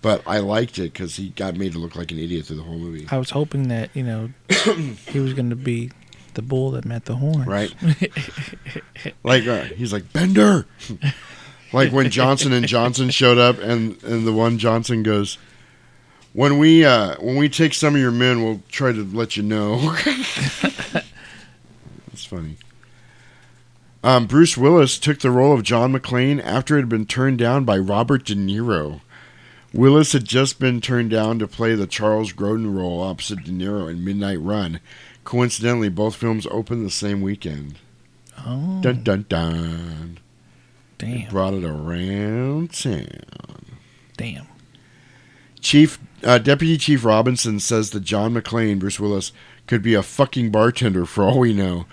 But 0.00 0.22
I 0.28 0.38
liked 0.38 0.78
it 0.78 0.92
because 0.92 1.16
he 1.16 1.30
got 1.30 1.56
made 1.56 1.72
to 1.72 1.78
look 1.80 1.96
like 1.96 2.12
an 2.12 2.18
idiot 2.20 2.46
through 2.46 2.58
the 2.58 2.62
whole 2.62 2.78
movie. 2.78 3.08
I 3.10 3.16
was 3.18 3.30
hoping 3.30 3.66
that 3.68 3.90
you 3.94 4.04
know 4.04 4.30
he 5.08 5.18
was 5.18 5.32
going 5.34 5.50
to 5.50 5.56
be 5.56 5.90
the 6.34 6.42
bull 6.42 6.72
that 6.72 6.84
met 6.84 7.04
the 7.04 7.16
horns. 7.16 7.46
Right. 7.46 7.74
like 9.24 9.46
uh, 9.46 9.62
he's 9.64 9.92
like 9.92 10.12
Bender. 10.12 10.66
like 11.72 11.92
when 11.92 12.10
Johnson 12.10 12.52
and 12.52 12.66
Johnson 12.66 13.10
showed 13.10 13.38
up, 13.38 13.58
and 13.58 14.02
and 14.04 14.26
the 14.26 14.32
one 14.32 14.58
Johnson 14.58 15.02
goes, 15.02 15.38
"When 16.32 16.58
we 16.58 16.84
uh 16.84 17.16
when 17.20 17.36
we 17.36 17.48
take 17.48 17.74
some 17.74 17.94
of 17.94 18.00
your 18.00 18.12
men, 18.12 18.42
we'll 18.44 18.62
try 18.68 18.92
to 18.92 19.04
let 19.04 19.36
you 19.36 19.42
know." 19.42 19.94
That's 22.08 22.24
funny. 22.26 22.56
Um, 24.04 24.26
Bruce 24.26 24.56
Willis 24.56 24.98
took 24.98 25.20
the 25.20 25.30
role 25.30 25.54
of 25.54 25.62
John 25.62 25.92
McClane 25.92 26.42
after 26.44 26.76
it 26.76 26.82
had 26.82 26.88
been 26.90 27.06
turned 27.06 27.38
down 27.38 27.64
by 27.64 27.78
Robert 27.78 28.26
De 28.26 28.34
Niro. 28.34 29.00
Willis 29.72 30.12
had 30.12 30.24
just 30.24 30.60
been 30.60 30.80
turned 30.80 31.10
down 31.10 31.40
to 31.40 31.48
play 31.48 31.74
the 31.74 31.86
Charles 31.88 32.32
Grodin 32.32 32.76
role 32.76 33.02
opposite 33.02 33.42
De 33.42 33.50
Niro 33.50 33.90
in 33.90 34.04
Midnight 34.04 34.40
Run. 34.40 34.78
Coincidentally, 35.24 35.88
both 35.88 36.16
films 36.16 36.46
opened 36.50 36.84
the 36.84 36.90
same 36.90 37.22
weekend. 37.22 37.76
Oh. 38.46 38.80
Dun 38.82 39.02
dun 39.02 39.26
dun. 39.28 40.18
Damn. 40.98 41.30
Brought 41.30 41.54
it 41.54 41.64
around 41.64 42.72
town. 42.72 43.78
Damn. 44.16 44.46
Chief 45.60 45.98
uh, 46.22 46.38
Deputy 46.38 46.76
Chief 46.76 47.04
Robinson 47.04 47.58
says 47.58 47.90
that 47.90 48.00
John 48.00 48.34
McClane, 48.34 48.78
Bruce 48.78 49.00
Willis, 49.00 49.32
could 49.66 49.82
be 49.82 49.94
a 49.94 50.02
fucking 50.02 50.50
bartender 50.50 51.06
for 51.06 51.24
all 51.24 51.38
we 51.38 51.52
know. 51.52 51.86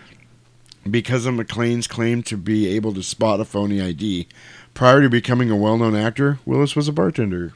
Because 0.90 1.26
of 1.26 1.36
McClane's 1.36 1.88
claim 1.88 2.24
to 2.24 2.36
be 2.36 2.68
able 2.68 2.94
to 2.94 3.04
spot 3.04 3.40
a 3.40 3.46
phony 3.46 3.80
ID, 3.82 4.28
prior 4.74 5.02
to 5.02 5.10
becoming 5.10 5.52
a 5.52 5.56
well-known 5.56 5.96
actor, 5.96 6.40
Willis 6.44 6.76
was 6.76 6.88
a 6.88 6.92
bartender. 6.92 7.54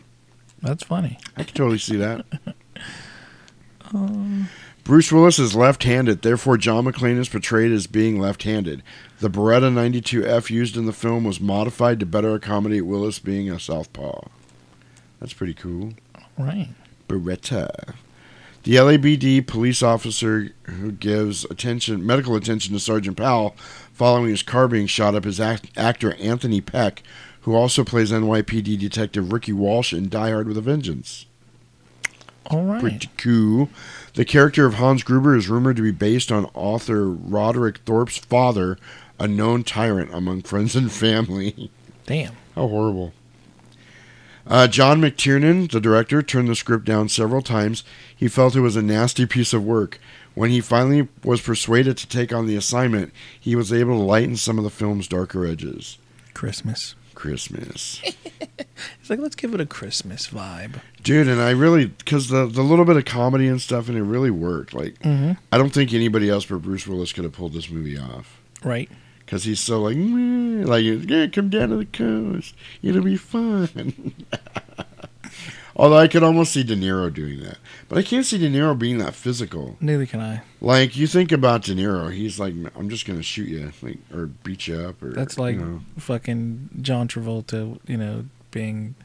That's 0.62 0.84
funny. 0.84 1.18
I 1.36 1.44
can 1.44 1.56
totally 1.56 1.80
see 1.80 1.98
that. 1.98 2.26
Um, 3.94 4.50
Bruce 4.86 5.12
Willis 5.12 5.40
is 5.40 5.56
left-handed, 5.56 6.22
therefore 6.22 6.58
John 6.58 6.86
McClane 6.86 7.18
is 7.18 7.28
portrayed 7.28 7.72
as 7.72 7.88
being 7.88 8.20
left-handed. 8.20 8.84
The 9.20 9.32
Beretta 9.32 9.74
92F 9.74 10.52
used 10.52 10.78
in 10.78 10.86
the 10.86 10.94
film 10.94 11.24
was 11.24 11.40
modified 11.42 12.00
to 12.00 12.06
better 12.06 12.36
accommodate 12.36 12.86
Willis 12.86 13.18
being 13.18 13.50
a 13.50 13.60
southpaw. 13.60 14.28
That's 15.20 15.34
pretty 15.34 15.56
cool. 15.56 15.94
right. 16.38 16.70
Beretta. 17.10 17.96
The 18.62 18.76
LAPD 18.76 19.48
police 19.48 19.82
officer 19.82 20.52
who 20.64 20.92
gives 20.92 21.46
attention, 21.46 22.06
medical 22.06 22.36
attention 22.36 22.74
to 22.76 22.80
Sergeant 22.80 23.18
Powell 23.18 23.56
following 23.92 24.30
his 24.30 24.44
car 24.44 24.68
being 24.68 24.86
shot 24.86 25.16
up 25.16 25.26
is 25.26 25.40
act- 25.40 25.72
actor 25.76 26.14
Anthony 26.16 26.62
Peck, 26.62 27.02
who 27.42 27.56
also 27.56 27.84
plays 27.84 28.12
NYPD 28.12 28.78
detective 28.78 29.34
Ricky 29.34 29.54
Walsh 29.54 29.94
in 29.94 30.10
Die 30.10 30.30
Hard 30.30 30.48
with 30.48 30.58
a 30.58 30.62
Vengeance. 30.62 31.26
All 32.48 32.64
right. 32.64 32.82
Pretty 32.82 33.10
cool. 33.18 33.70
The 34.16 34.24
character 34.24 34.66
of 34.66 34.76
Hans 34.76 35.04
Gruber 35.04 35.36
is 35.36 35.50
rumored 35.50 35.76
to 35.76 35.82
be 35.82 35.92
based 35.92 36.32
on 36.32 36.46
author 36.54 37.10
Roderick 37.10 37.80
Thorpe's 37.80 38.18
father, 38.18 38.78
a 39.20 39.28
known 39.28 39.66
tyrant 39.66 40.14
among 40.14 40.44
friends 40.44 40.74
and 40.74 40.90
family. 40.90 41.70
Damn. 42.06 42.34
How 42.56 42.70
horrible. 42.70 43.12
Uh, 44.48 44.68
John 44.68 45.02
McTiernan, 45.02 45.70
the 45.70 45.82
director, 45.82 46.22
turned 46.24 46.48
the 46.48 46.56
script 46.56 46.86
down 46.86 47.10
several 47.10 47.42
times. 47.42 47.84
He 48.16 48.30
felt 48.30 48.56
it 48.56 48.62
was 48.62 48.78
a 48.78 48.82
nasty 48.82 49.26
piece 49.26 49.54
of 49.54 49.66
work. 49.66 50.00
When 50.34 50.50
he 50.50 50.62
finally 50.62 51.10
was 51.24 51.42
persuaded 51.42 51.98
to 51.98 52.08
take 52.08 52.32
on 52.32 52.46
the 52.46 52.56
assignment, 52.56 53.12
he 53.38 53.56
was 53.56 53.74
able 53.74 53.98
to 53.98 54.04
lighten 54.04 54.38
some 54.38 54.58
of 54.58 54.64
the 54.64 54.70
film's 54.70 55.10
darker 55.10 55.46
edges. 55.46 55.98
Christmas. 56.34 56.96
Christmas. 57.26 58.02
It's 59.00 59.10
like 59.10 59.20
let's 59.20 59.36
give 59.36 59.54
it 59.54 59.62
a 59.62 59.66
Christmas 59.66 60.28
vibe. 60.28 60.80
Dude, 61.04 61.28
and 61.28 61.40
I 61.40 61.52
really, 61.52 61.86
because 61.86 62.28
the, 62.30 62.46
the 62.48 62.62
little 62.64 62.86
bit 62.86 62.98
of 62.98 63.06
comedy 63.06 63.48
and 63.48 63.62
stuff, 63.62 63.88
and 63.88 63.98
it 63.98 64.02
really 64.04 64.32
worked. 64.32 64.74
Like, 64.74 64.98
Mhm. 65.00 65.38
I 65.52 65.58
don't 65.58 65.70
think 65.70 65.94
anybody 65.94 66.30
else 66.30 66.46
but 66.46 66.62
Bruce 66.64 66.86
Willis 66.88 67.14
could 67.14 67.24
have 67.24 67.34
pulled 67.34 67.54
this 67.54 67.70
movie 67.70 67.98
off. 67.98 68.42
Right. 68.64 68.90
Because 69.20 69.44
he's 69.44 69.60
so 69.60 69.82
like, 69.82 69.96
like, 69.98 70.84
yeah, 71.10 71.28
come 71.28 71.50
down 71.50 71.70
to 71.70 71.78
the 71.78 71.86
coast. 71.86 72.54
It'll 72.84 73.04
be 73.04 73.16
fun. 73.18 74.14
Although 75.76 75.98
I 75.98 76.08
could 76.08 76.24
almost 76.24 76.54
see 76.54 76.64
De 76.64 76.76
Niro 76.76 77.14
doing 77.14 77.42
that. 77.42 77.58
But 77.90 77.98
I 77.98 78.02
can't 78.04 78.26
see 78.26 78.38
De 78.38 78.50
Niro 78.50 78.78
being 78.78 78.98
that 79.00 79.14
physical. 79.14 79.76
Neither 79.82 80.06
can 80.06 80.22
I. 80.22 80.42
Like, 80.62 80.96
you 80.96 81.06
think 81.06 81.32
about 81.34 81.64
De 81.64 81.76
Niro, 81.76 82.14
he's 82.14 82.40
like, 82.40 82.54
I'm 82.78 82.90
just 82.90 83.06
going 83.06 83.20
to 83.20 83.24
shoot 83.24 83.50
you, 83.50 83.72
like, 83.82 83.98
or 84.14 84.28
beat 84.28 84.68
you 84.68 84.78
up. 84.78 85.04
or 85.04 85.12
That's 85.12 85.38
like 85.38 85.56
you 85.56 85.62
know. 85.62 85.82
fucking 85.98 86.70
John 86.82 87.08
Travolta, 87.10 87.78
you 87.88 87.98
know, 87.98 88.26
being 88.52 88.96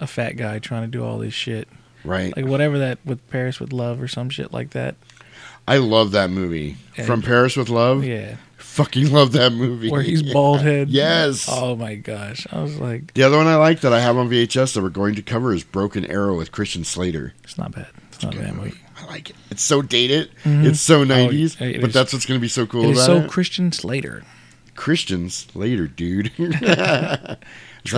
a 0.00 0.06
fat 0.08 0.32
guy 0.36 0.58
trying 0.58 0.82
to 0.82 0.88
do 0.88 1.04
all 1.04 1.18
this 1.18 1.34
shit. 1.34 1.68
Right. 2.04 2.36
Like 2.36 2.46
whatever 2.46 2.78
that 2.78 2.98
with 3.04 3.28
Paris 3.30 3.60
with 3.60 3.72
Love 3.72 4.00
or 4.00 4.08
some 4.08 4.28
shit 4.30 4.52
like 4.52 4.70
that. 4.70 4.96
I 5.66 5.76
love 5.78 6.12
that 6.12 6.30
movie. 6.30 6.76
Yeah. 6.96 7.04
From 7.04 7.22
Paris 7.22 7.56
with 7.56 7.68
Love? 7.68 8.04
Yeah. 8.04 8.36
Fucking 8.78 9.10
love 9.12 9.32
that 9.32 9.52
movie. 9.52 9.90
Where 9.90 10.02
he's 10.02 10.22
bald 10.32 10.60
head. 10.60 10.88
Yes. 10.88 11.48
Oh 11.50 11.74
my 11.76 11.96
gosh. 11.96 12.46
I 12.52 12.62
was 12.62 12.78
like, 12.78 13.12
The 13.14 13.24
other 13.24 13.36
one 13.36 13.46
I 13.48 13.56
like 13.56 13.80
that 13.80 13.92
I 13.92 14.00
have 14.00 14.16
on 14.16 14.30
VHS 14.30 14.74
that 14.74 14.82
we're 14.82 14.88
going 14.88 15.16
to 15.16 15.22
cover 15.22 15.52
is 15.52 15.64
Broken 15.64 16.04
Arrow 16.06 16.36
with 16.36 16.52
Christian 16.52 16.84
Slater. 16.84 17.34
it's 17.42 17.58
not 17.58 17.72
bad. 17.72 17.88
It's 18.12 18.22
not 18.22 18.34
a 18.34 18.38
bad 18.38 18.54
movie. 18.54 18.74
I 19.00 19.06
like 19.06 19.30
it. 19.30 19.36
It's 19.50 19.62
so 19.62 19.82
dated. 19.82 20.30
Mhm. 20.44 20.64
It's 20.66 20.80
so 20.80 21.00
Oh, 21.00 21.04
90s. 21.04 21.60
it 21.60 21.80
but 21.80 21.88
is- 21.88 21.94
that's 21.94 22.12
what's 22.12 22.24
going 22.26 22.38
to 22.38 22.42
be 22.42 22.48
so 22.48 22.66
cool 22.66 22.84
it 22.84 22.90
is 22.90 22.98
about 22.98 23.06
so 23.06 23.16
it. 23.24 23.30
Christian 23.30 23.72
Slater. 23.72 24.22
Christian 24.76 25.28
Slater, 25.28 25.88
dude. 25.88 26.30
is 26.38 26.60
that 26.60 27.38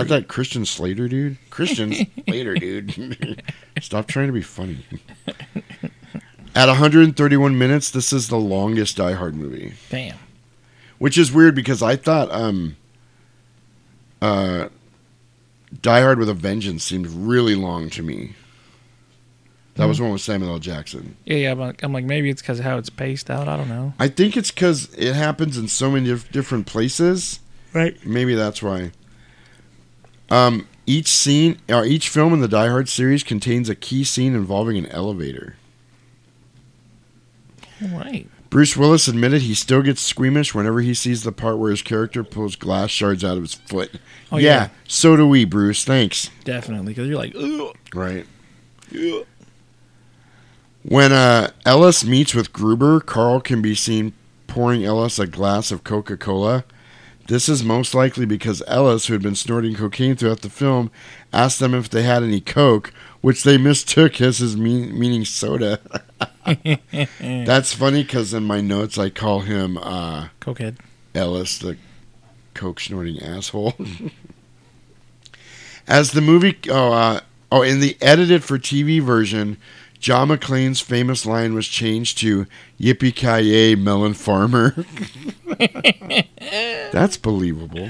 that 0.07 0.25
Christian 0.27 0.65
Slater, 0.65 1.07
dude? 1.07 1.37
Christian 1.51 1.93
Slater, 2.27 2.55
dude. 2.55 3.43
Stop 3.81 4.07
trying 4.07 4.27
to 4.27 4.33
be 4.33 4.41
funny. 4.41 4.79
At 6.55 6.67
131 6.67 7.57
minutes, 7.57 7.91
this 7.91 8.11
is 8.11 8.27
the 8.27 8.37
longest 8.37 8.97
Die 8.97 9.13
Hard 9.13 9.35
movie. 9.35 9.73
Damn. 9.89 10.17
Which 11.01 11.17
is 11.17 11.31
weird 11.31 11.55
because 11.55 11.81
I 11.81 11.95
thought 11.95 12.31
um 12.31 12.77
uh 14.21 14.67
Die 15.81 15.99
Hard 16.01 16.19
with 16.19 16.29
a 16.29 16.35
Vengeance 16.35 16.83
seemed 16.83 17.07
really 17.07 17.55
long 17.55 17.89
to 17.89 18.03
me. 18.03 18.35
That 19.77 19.85
was 19.85 19.97
Hmm. 19.97 20.03
one 20.03 20.11
with 20.13 20.21
Samuel 20.21 20.51
L. 20.51 20.59
Jackson. 20.59 21.15
Yeah, 21.25 21.37
yeah. 21.37 21.51
I'm 21.53 21.59
like, 21.59 21.81
I'm 21.81 21.91
like 21.91 22.05
maybe 22.05 22.29
it's 22.29 22.43
because 22.43 22.59
of 22.59 22.65
how 22.65 22.77
it's 22.77 22.91
paced 22.91 23.31
out. 23.31 23.47
I 23.47 23.57
don't 23.57 23.67
know. 23.69 23.93
I 23.97 24.09
think 24.09 24.37
it's 24.37 24.51
because 24.51 24.93
it 24.95 25.13
happens 25.15 25.57
in 25.57 25.67
so 25.69 25.89
many 25.89 26.05
dif- 26.05 26.31
different 26.31 26.67
places. 26.67 27.39
Right. 27.73 27.97
Maybe 28.05 28.35
that's 28.35 28.61
why. 28.61 28.91
Um, 30.29 30.67
each 30.85 31.07
scene, 31.07 31.57
or 31.67 31.83
each 31.83 32.09
film 32.09 32.31
in 32.31 32.41
the 32.41 32.47
Die 32.47 32.67
Hard 32.67 32.89
series 32.89 33.23
contains 33.23 33.69
a 33.69 33.75
key 33.75 34.03
scene 34.03 34.35
involving 34.35 34.77
an 34.77 34.85
elevator. 34.85 35.55
All 37.81 37.97
right. 37.97 38.27
Bruce 38.51 38.75
Willis 38.75 39.07
admitted 39.07 39.43
he 39.43 39.53
still 39.53 39.81
gets 39.81 40.01
squeamish 40.01 40.53
whenever 40.53 40.81
he 40.81 40.93
sees 40.93 41.23
the 41.23 41.31
part 41.31 41.57
where 41.57 41.71
his 41.71 41.81
character 41.81 42.21
pulls 42.21 42.57
glass 42.57 42.91
shards 42.91 43.23
out 43.23 43.37
of 43.37 43.43
his 43.43 43.53
foot. 43.53 43.91
Oh, 44.29 44.37
yeah, 44.37 44.45
yeah. 44.47 44.69
so 44.89 45.15
do 45.15 45.25
we, 45.25 45.45
Bruce. 45.45 45.85
Thanks. 45.85 46.29
Definitely, 46.43 46.91
because 46.91 47.07
you're 47.07 47.17
like, 47.17 47.33
Ugh. 47.33 47.73
Right. 47.95 48.27
Ugh. 48.93 49.25
When 50.83 51.13
uh, 51.13 51.51
Ellis 51.65 52.03
meets 52.03 52.33
with 52.33 52.51
Gruber, 52.51 52.99
Carl 52.99 53.39
can 53.39 53.61
be 53.61 53.73
seen 53.73 54.11
pouring 54.47 54.83
Ellis 54.83 55.17
a 55.17 55.27
glass 55.27 55.71
of 55.71 55.85
Coca 55.85 56.17
Cola. 56.17 56.65
This 57.29 57.47
is 57.47 57.63
most 57.63 57.93
likely 57.95 58.25
because 58.25 58.61
Ellis, 58.67 59.05
who 59.05 59.13
had 59.13 59.21
been 59.21 59.35
snorting 59.35 59.75
cocaine 59.75 60.17
throughout 60.17 60.41
the 60.41 60.49
film, 60.49 60.91
asked 61.31 61.59
them 61.61 61.73
if 61.73 61.89
they 61.89 62.03
had 62.03 62.21
any 62.21 62.41
Coke, 62.41 62.91
which 63.21 63.43
they 63.43 63.57
mistook 63.57 64.19
as 64.19 64.39
his 64.39 64.57
mean, 64.57 64.99
meaning 64.99 65.23
soda. 65.23 65.79
That's 67.19 67.73
funny 67.73 68.03
because 68.03 68.33
in 68.33 68.43
my 68.43 68.61
notes 68.61 68.97
I 68.97 69.09
call 69.09 69.41
him 69.41 69.77
uh, 69.77 70.29
Cokehead. 70.39 70.77
Ellis, 71.13 71.57
the 71.57 71.77
coke 72.53 72.79
snorting 72.79 73.21
asshole. 73.21 73.73
As 75.87 76.11
the 76.11 76.21
movie, 76.21 76.57
oh, 76.69 76.93
uh, 76.93 77.19
oh, 77.51 77.63
in 77.63 77.79
the 77.79 77.97
edited 78.01 78.43
for 78.43 78.57
TV 78.57 79.01
version, 79.01 79.57
John 79.99 80.29
McClane's 80.29 80.79
famous 80.79 81.25
line 81.25 81.53
was 81.53 81.67
changed 81.67 82.17
to 82.19 82.45
"Yippee 82.79 83.15
ki 83.15 83.41
yay, 83.41 83.75
melon 83.75 84.13
farmer." 84.13 84.85
That's 86.91 87.17
believable. 87.17 87.89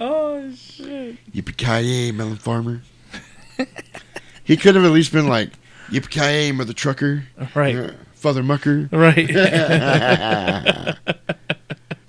Oh 0.00 0.50
shit. 0.54 1.16
Yippee 1.32 1.56
ki 1.56 1.80
yay, 1.80 2.12
melon 2.12 2.36
farmer. 2.36 2.82
he 4.44 4.56
could 4.56 4.74
have 4.74 4.84
at 4.84 4.92
least 4.92 5.12
been 5.12 5.28
like, 5.28 5.50
Yippee 5.90 6.10
ki 6.10 6.52
mother 6.52 6.72
trucker. 6.72 7.24
Right. 7.54 7.74
Yeah. 7.74 7.90
Father 8.14 8.42
mucker. 8.42 8.88
Right. 8.90 9.28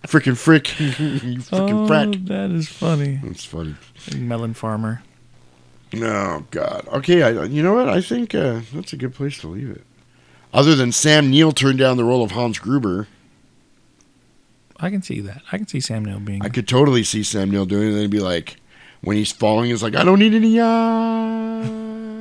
Frickin' 0.07 0.37
frick. 0.37 0.79
you 0.79 0.91
frickin' 0.91 1.49
oh, 1.51 1.87
frack. 1.87 2.27
that 2.27 2.49
is 2.51 2.69
funny. 2.69 3.19
That's 3.23 3.43
funny. 3.43 3.75
Melon 4.15 4.53
farmer. 4.53 5.03
Oh 5.95 6.45
God. 6.49 6.87
Okay. 6.87 7.23
I, 7.23 7.43
you 7.43 7.61
know 7.61 7.73
what? 7.73 7.89
I 7.89 8.01
think 8.01 8.33
uh, 8.33 8.61
that's 8.73 8.93
a 8.93 8.97
good 8.97 9.13
place 9.13 9.37
to 9.39 9.47
leave 9.47 9.69
it. 9.69 9.83
Other 10.53 10.75
than 10.75 10.91
Sam 10.91 11.29
Neill 11.29 11.51
turned 11.51 11.77
down 11.77 11.97
the 11.97 12.05
role 12.05 12.23
of 12.23 12.31
Hans 12.31 12.57
Gruber, 12.57 13.07
I 14.79 14.89
can 14.89 15.01
see 15.01 15.19
that. 15.21 15.41
I 15.51 15.57
can 15.57 15.67
see 15.67 15.79
Sam 15.79 16.05
Neill 16.05 16.19
being. 16.19 16.41
I 16.41 16.49
could 16.49 16.67
totally 16.67 17.03
see 17.03 17.23
Sam 17.23 17.51
Neill 17.51 17.65
doing 17.65 17.95
it. 17.95 18.01
And 18.01 18.09
be 18.09 18.19
like, 18.19 18.57
when 19.01 19.17
he's 19.17 19.31
falling, 19.31 19.69
he's 19.69 19.83
like, 19.83 19.95
I 19.95 20.03
don't 20.03 20.19
need 20.19 20.33
any 20.33 20.59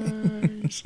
eyes. 0.06 0.82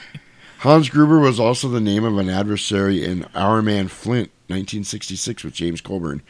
Hans 0.60 0.90
Gruber 0.90 1.18
was 1.18 1.40
also 1.40 1.68
the 1.68 1.80
name 1.80 2.04
of 2.04 2.18
an 2.18 2.28
adversary 2.28 3.04
in 3.04 3.24
Our 3.34 3.62
Man 3.62 3.88
Flint, 3.88 4.30
1966, 4.48 5.44
with 5.44 5.54
James 5.54 5.80
Coburn. 5.80 6.22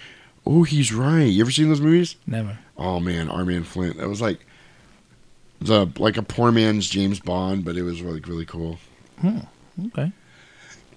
Oh, 0.47 0.63
he's 0.63 0.93
right. 0.93 1.25
You 1.25 1.43
ever 1.43 1.51
seen 1.51 1.69
those 1.69 1.81
movies? 1.81 2.17
Never. 2.27 2.59
Oh 2.77 3.01
man, 3.01 3.29
Our 3.29 3.45
Man 3.45 3.65
Flint. 3.65 3.99
That 3.99 4.09
was 4.09 4.21
like 4.21 4.47
the 5.61 5.87
like 5.99 6.17
a 6.17 6.23
poor 6.23 6.51
man's 6.51 6.89
James 6.89 7.21
Bond, 7.21 7.65
but 7.65 7.77
it 7.77 7.83
was 7.83 8.01
like 8.01 8.27
really 8.27 8.47
cool. 8.47 8.79
Hmm. 9.21 9.41
Okay. 9.87 10.13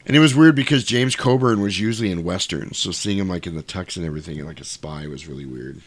And 0.06 0.18
it 0.18 0.20
was 0.20 0.36
weird 0.36 0.56
because 0.56 0.84
James 0.84 1.16
Coburn 1.16 1.62
was 1.62 1.80
usually 1.80 2.12
in 2.12 2.24
westerns, 2.24 2.78
so 2.78 2.92
seeing 2.92 3.18
him 3.18 3.30
like 3.30 3.48
in 3.48 3.56
the 3.56 3.64
tux 3.64 3.96
and 3.96 4.06
everything, 4.06 4.38
and 4.38 4.48
like 4.48 4.60
a 4.60 4.66
spy, 4.66 5.08
was 5.08 5.28
really 5.28 5.46
weird. 5.46 5.82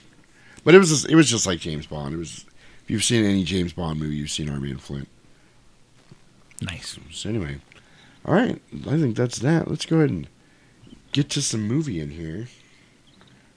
But 0.67 0.75
it 0.75 0.79
was 0.79 0.89
just, 0.89 1.09
it 1.09 1.15
was 1.15 1.31
just 1.31 1.47
like 1.47 1.61
James 1.61 1.87
Bond. 1.87 2.13
It 2.13 2.17
was 2.17 2.45
if 2.83 2.91
you've 2.91 3.05
seen 3.05 3.25
any 3.25 3.45
James 3.45 3.73
Bond 3.73 4.01
movie, 4.01 4.17
you've 4.17 4.33
seen 4.33 4.51
Our 4.51 4.59
Man 4.59 4.79
Flint. 4.79 5.07
Nice. 6.61 6.99
So 7.13 7.29
anyway, 7.29 7.59
all 8.25 8.35
right, 8.35 8.61
I 8.89 8.99
think 8.99 9.15
that's 9.15 9.39
that. 9.39 9.69
Let's 9.69 9.87
go 9.87 9.99
ahead 9.99 10.11
and 10.11 10.27
get 11.13 11.31
to 11.31 11.41
some 11.41 11.63
movie 11.63 12.01
in 12.01 12.11
here. 12.11 12.49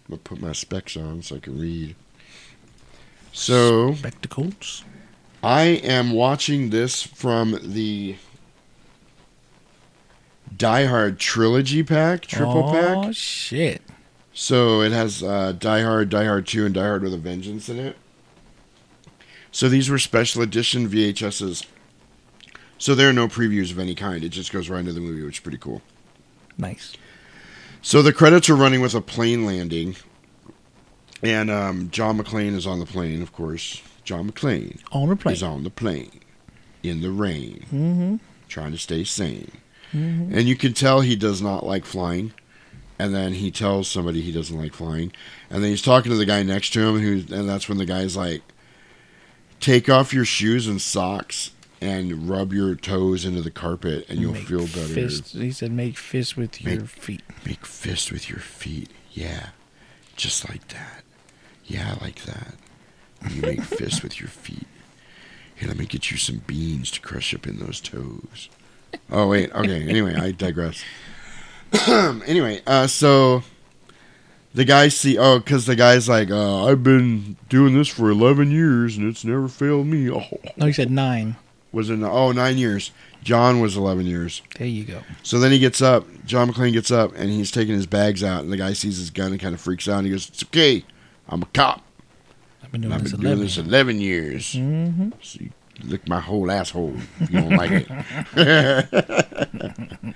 I'm 0.08 0.10
gonna 0.10 0.20
put 0.20 0.40
my 0.40 0.52
specs 0.52 0.96
on 0.96 1.24
so 1.24 1.38
I 1.38 1.40
can 1.40 1.60
read. 1.60 1.96
So 3.34 3.96
spectacles. 3.96 4.84
I 5.42 5.64
am 5.64 6.12
watching 6.12 6.70
this 6.70 7.02
from 7.02 7.58
the 7.64 8.18
Die 10.56 10.86
Hard 10.86 11.18
trilogy 11.18 11.82
pack, 11.82 12.28
triple 12.28 12.70
oh, 12.70 12.72
pack. 12.72 12.98
Oh 12.98 13.12
shit. 13.14 13.82
So 14.42 14.80
it 14.82 14.94
has 14.94 15.22
uh, 15.22 15.52
Die 15.52 15.82
Hard, 15.82 16.08
Die 16.08 16.24
Hard 16.24 16.48
2, 16.48 16.66
and 16.66 16.74
Die 16.74 16.82
Hard 16.82 17.04
with 17.04 17.14
a 17.14 17.18
Vengeance 17.18 17.68
in 17.68 17.78
it. 17.78 17.98
So 19.52 19.68
these 19.68 19.90
were 19.90 20.00
special 20.00 20.42
edition 20.42 20.88
VHSs. 20.88 21.66
So 22.78 22.96
there 22.96 23.10
are 23.10 23.14
no 23.14 23.28
previews 23.28 23.70
of 23.70 23.80
any 23.80 23.96
kind. 23.96 24.24
It 24.24 24.30
just 24.30 24.54
goes 24.54 24.70
right 24.70 24.80
into 24.80 24.94
the 24.94 25.02
movie, 25.02 25.24
which 25.24 25.40
is 25.40 25.44
pretty 25.44 25.58
cool. 25.58 25.82
Nice. 26.58 26.94
So 27.82 28.02
the 28.02 28.14
credits 28.14 28.50
are 28.50 28.56
running 28.56 28.80
with 28.80 28.96
a 28.96 29.02
plane 29.02 29.46
landing. 29.46 29.98
And 31.22 31.52
um, 31.52 31.90
John 31.90 32.18
McClane 32.18 32.56
is 32.56 32.66
on 32.66 32.80
the 32.80 32.86
plane, 32.86 33.22
of 33.22 33.34
course. 33.34 33.82
John 34.06 34.32
McClane 34.32 34.80
On 34.94 35.10
the 35.10 35.18
plane. 35.18 35.34
is 35.36 35.44
on 35.44 35.64
the 35.66 35.70
plane 35.70 36.22
in 36.82 37.02
the 37.02 37.12
rain, 37.12 37.66
Mm-hmm. 37.74 38.16
trying 38.48 38.72
to 38.72 38.78
stay 38.78 39.04
sane. 39.04 39.52
Mhm. 39.92 40.34
And 40.34 40.48
you 40.48 40.56
can 40.56 40.72
tell 40.74 41.02
he 41.02 41.18
does 41.18 41.42
not 41.42 41.66
like 41.66 41.84
flying. 41.84 42.32
And 43.00 43.16
then 43.16 43.34
he 43.34 43.50
tells 43.50 43.88
somebody 43.88 44.20
he 44.20 44.34
doesn't 44.34 44.58
like 44.58 44.74
flying. 44.74 45.14
And 45.50 45.64
then 45.64 45.72
he's 45.72 45.82
talking 45.82 46.12
to 46.12 46.18
the 46.18 46.26
guy 46.26 46.44
next 46.44 46.74
to 46.74 46.82
him, 46.82 47.00
who, 47.00 47.34
and 47.34 47.48
that's 47.48 47.70
when 47.70 47.78
the 47.78 47.86
guy's 47.86 48.18
like, 48.18 48.42
"Take 49.62 49.88
off 49.90 50.14
your 50.14 50.26
shoes 50.26 50.68
and 50.68 50.82
socks 50.82 51.52
and 51.80 52.30
rub 52.30 52.52
your 52.52 52.76
toes 52.76 53.24
into 53.24 53.42
the 53.42 53.52
carpet, 53.52 54.06
and 54.10 54.20
you'll 54.20 54.34
Make 54.34 54.48
feel 54.48 54.68
better." 54.68 54.94
Fist, 54.94 55.30
he 55.30 55.52
said, 55.52 55.72
"Make 55.72 55.98
fists 55.98 56.36
with 56.36 56.62
your 56.62 56.82
feet." 56.82 57.22
Make 57.46 57.66
fists 57.66 58.12
with 58.12 58.30
your 58.30 58.40
feet. 58.40 58.90
Yeah, 59.14 59.52
just 60.18 60.50
like 60.50 60.68
that. 60.68 61.04
Yeah, 61.66 61.96
like 62.02 62.24
that. 62.24 62.56
You 63.32 63.42
make 63.42 63.62
fists 63.62 64.04
with 64.04 64.20
your 64.20 64.30
feet. 64.30 64.68
Here, 65.56 65.70
let 65.70 65.78
me 65.78 65.86
get 65.86 66.12
you 66.12 66.18
some 66.18 66.42
beans 66.48 66.92
to 66.92 67.00
crush 67.02 67.34
up 67.34 67.48
in 67.48 67.60
those 67.60 67.80
toes. 67.80 68.50
Oh 69.10 69.28
wait, 69.28 69.54
okay. 69.54 69.88
Anyway, 69.88 70.16
I 70.16 70.32
digress. 70.32 70.84
anyway, 72.26 72.62
uh, 72.66 72.88
so 72.88 73.44
the 74.54 74.66
guy 74.66 74.88
see 74.88 75.18
oh, 75.18 75.40
because 75.40 75.66
the 75.66 75.76
guy's 75.76 76.10
like, 76.10 76.30
uh, 76.32 76.66
I've 76.66 76.84
been 76.84 77.38
doing 77.50 77.76
this 77.76 77.88
for 77.88 78.10
eleven 78.10 78.52
years 78.52 78.98
and 78.98 79.08
it's 79.08 79.24
never 79.24 79.48
failed 79.48 79.88
me. 79.88 80.10
Oh, 80.10 80.24
No, 80.58 80.66
he 80.66 80.74
said 80.74 80.90
nine. 80.92 81.36
was 81.72 81.90
it? 81.90 82.00
Oh, 82.02 82.32
nine 82.32 82.58
years. 82.58 82.92
John 83.22 83.60
was 83.60 83.76
eleven 83.78 84.06
years. 84.06 84.42
There 84.58 84.66
you 84.68 84.86
go. 84.86 85.02
So 85.24 85.40
then 85.40 85.52
he 85.52 85.60
gets 85.60 85.82
up. 85.82 86.06
John 86.26 86.50
McClane 86.52 86.74
gets 86.74 86.90
up 86.90 87.12
and 87.16 87.30
he's 87.30 87.52
taking 87.52 87.76
his 87.76 87.86
bags 87.86 88.24
out, 88.24 88.44
and 88.44 88.52
the 88.52 88.58
guy 88.58 88.74
sees 88.74 88.98
his 88.98 89.10
gun 89.12 89.32
and 89.32 89.40
kind 89.42 89.54
of 89.54 89.62
freaks 89.62 89.88
out. 89.90 89.98
And 89.98 90.06
he 90.08 90.12
goes, 90.12 90.30
"It's 90.30 90.44
okay. 90.46 90.84
I'm 91.28 91.42
a 91.44 91.48
cop. 91.48 91.84
I've 92.64 92.72
been 92.72 92.82
doing 92.82 92.94
I've 92.94 93.04
this 93.04 93.12
been 93.12 93.22
11 93.26 93.44
this 93.44 93.58
eleven 93.58 94.00
years. 94.00 94.54
Mm-hmm. 94.54 95.10
So 95.22 95.40
you 95.42 95.52
lick 95.84 96.08
my 96.08 96.20
whole 96.20 96.50
asshole 96.50 96.96
if 97.20 97.30
you 97.30 97.42
don't 97.42 97.56
like 97.58 97.72
it." 97.72 97.88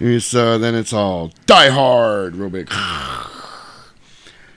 And 0.00 0.22
so 0.22 0.58
then 0.58 0.74
it's 0.74 0.92
all 0.92 1.32
Die 1.46 1.70
Hard, 1.70 2.36
real 2.36 2.50
big. 2.50 2.72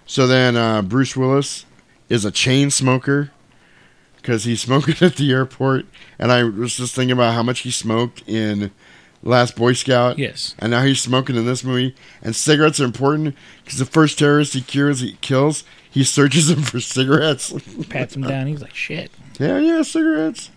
So 0.08 0.28
then 0.28 0.56
uh, 0.56 0.82
Bruce 0.82 1.16
Willis 1.16 1.66
is 2.10 2.26
a 2.26 2.32
chain 2.32 2.70
smoker 2.70 3.32
because 4.18 4.44
he's 4.44 4.62
smoking 4.62 4.96
at 5.02 5.16
the 5.16 5.32
airport. 5.32 5.86
And 6.18 6.32
I 6.32 6.44
was 6.44 6.78
just 6.78 6.96
thinking 6.96 7.12
about 7.14 7.34
how 7.34 7.44
much 7.44 7.60
he 7.60 7.72
smoked 7.72 8.24
in 8.28 8.72
Last 9.24 9.56
Boy 9.56 9.74
Scout. 9.74 10.18
Yes. 10.20 10.56
And 10.60 10.72
now 10.72 10.84
he's 10.84 11.02
smoking 11.02 11.36
in 11.36 11.46
this 11.46 11.64
movie. 11.64 11.96
And 12.22 12.36
cigarettes 12.36 12.80
are 12.80 12.86
important 12.86 13.36
because 13.64 13.80
the 13.80 13.86
first 13.86 14.20
terrorist 14.20 14.54
he 14.54 14.62
cures, 14.62 15.00
he 15.02 15.14
kills, 15.22 15.64
he 15.90 16.04
searches 16.04 16.50
him 16.52 16.62
for 16.62 16.80
cigarettes. 16.80 17.54
Pats 17.90 18.16
him 18.16 18.24
down. 18.24 18.48
He's 18.48 18.62
like, 18.62 18.76
"Shit." 18.76 19.12
Yeah, 19.40 19.58
yeah, 19.60 19.82
cigarettes. 19.82 20.52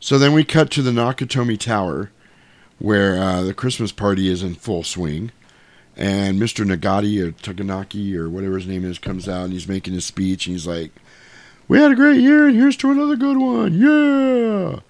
So 0.00 0.18
then 0.18 0.32
we 0.32 0.44
cut 0.44 0.70
to 0.72 0.82
the 0.82 0.90
Nakatomi 0.90 1.58
Tower, 1.58 2.10
where 2.78 3.18
uh, 3.18 3.42
the 3.42 3.54
Christmas 3.54 3.92
party 3.92 4.28
is 4.28 4.42
in 4.42 4.54
full 4.54 4.82
swing, 4.82 5.32
and 5.96 6.40
Mr. 6.40 6.64
Nagati 6.64 7.20
or 7.20 7.32
Taganaki 7.32 8.14
or 8.14 8.28
whatever 8.28 8.56
his 8.56 8.66
name 8.66 8.84
is 8.84 8.98
comes 8.98 9.28
out 9.28 9.44
and 9.44 9.52
he's 9.52 9.68
making 9.68 9.94
his 9.94 10.04
speech 10.04 10.46
and 10.46 10.54
he's 10.54 10.66
like, 10.66 10.92
"We 11.68 11.78
had 11.78 11.92
a 11.92 11.96
great 11.96 12.20
year 12.20 12.46
and 12.48 12.56
here's 12.56 12.76
to 12.78 12.90
another 12.90 13.16
good 13.16 13.38
one, 13.38 13.74
yeah." 13.74 14.80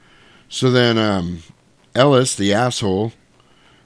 So 0.49 0.71
then 0.71 0.99
um, 0.99 1.43
Ellis, 1.95 2.35
the 2.35 2.53
asshole, 2.53 3.13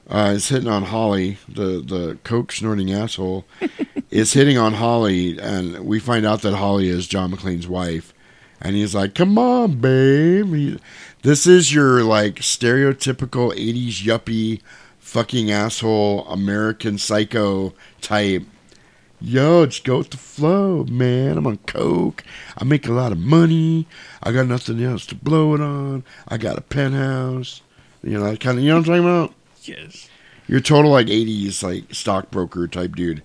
uh, 0.09 0.33
is 0.35 0.49
hitting 0.49 0.69
on 0.69 0.85
Holly, 0.85 1.39
the 1.49 1.81
the 1.81 2.19
coke 2.25 2.53
snorting 2.53 2.93
asshole, 2.93 3.45
is 4.11 4.33
hitting 4.33 4.59
on 4.59 4.75
Holly, 4.75 5.39
and 5.39 5.87
we 5.87 6.01
find 6.01 6.27
out 6.27 6.43
that 6.43 6.57
Holly 6.57 6.89
is 6.89 7.07
John 7.07 7.33
McClane's 7.33 7.69
wife, 7.69 8.13
and 8.61 8.75
he's 8.75 8.95
like, 8.95 9.15
"Come 9.15 9.39
on, 9.39 9.77
babe." 9.77 10.53
He, 10.55 10.79
this 11.23 11.47
is 11.47 11.73
your 11.73 12.03
like 12.03 12.37
stereotypical 12.37 13.55
'80s 13.55 14.03
yuppie, 14.03 14.61
fucking 14.99 15.51
asshole 15.51 16.27
American 16.29 16.99
psycho 16.99 17.75
type. 18.01 18.45
Yo, 19.21 19.67
just 19.67 19.85
go 19.85 19.99
with 19.99 20.11
the 20.11 20.17
flow, 20.17 20.85
man. 20.85 21.37
I'm 21.37 21.47
on 21.47 21.59
coke. 21.59 22.25
I 22.57 22.65
make 22.65 22.89
a 22.89 22.93
lot 22.93 23.13
of 23.13 23.19
money. 23.19 23.87
I 24.23 24.33
got 24.33 24.47
nothing 24.47 24.83
else 24.83 25.05
to 25.07 25.15
blow 25.15 25.55
it 25.55 25.61
on. 25.61 26.05
I 26.27 26.39
got 26.39 26.57
a 26.57 26.63
penthouse. 26.63 27.61
You 28.03 28.19
know, 28.19 28.25
that 28.25 28.41
kind 28.41 28.57
of. 28.57 28.65
You 28.65 28.71
know 28.71 28.77
what 28.77 28.89
I'm 28.89 29.03
talking 29.03 29.05
about? 29.05 29.35
Yes. 29.63 30.09
You're 30.49 30.61
total 30.61 30.91
like 30.91 31.07
80s 31.09 31.63
like 31.63 31.95
stockbroker 31.95 32.67
type 32.67 32.97
dude. 32.97 33.23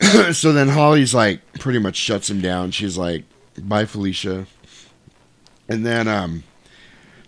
so 0.32 0.52
then 0.52 0.68
Holly's 0.68 1.14
like 1.14 1.40
pretty 1.54 1.78
much 1.78 1.96
shuts 1.96 2.30
him 2.30 2.40
down. 2.40 2.70
She's 2.70 2.96
like, 2.96 3.24
"Bye, 3.60 3.86
Felicia." 3.86 4.46
And 5.68 5.84
then 5.84 6.06
um, 6.06 6.44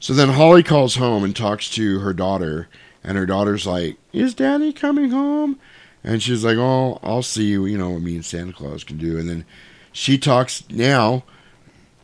so 0.00 0.12
then 0.12 0.30
Holly 0.30 0.62
calls 0.62 0.96
home 0.96 1.24
and 1.24 1.34
talks 1.34 1.70
to 1.70 2.00
her 2.00 2.12
daughter, 2.12 2.68
and 3.02 3.16
her 3.18 3.26
daughter's 3.26 3.66
like, 3.66 3.96
"Is 4.12 4.34
Daddy 4.34 4.72
coming 4.72 5.10
home?" 5.10 5.58
And 6.04 6.22
she's 6.22 6.44
like, 6.44 6.56
"Oh, 6.56 6.98
I'll 7.02 7.22
see 7.22 7.46
you. 7.46 7.66
You 7.66 7.78
know 7.78 7.90
what 7.90 8.02
me 8.02 8.14
and 8.14 8.24
Santa 8.24 8.52
Claus 8.52 8.84
can 8.84 8.98
do." 8.98 9.18
And 9.18 9.28
then 9.28 9.44
she 9.92 10.18
talks 10.18 10.64
now. 10.70 11.24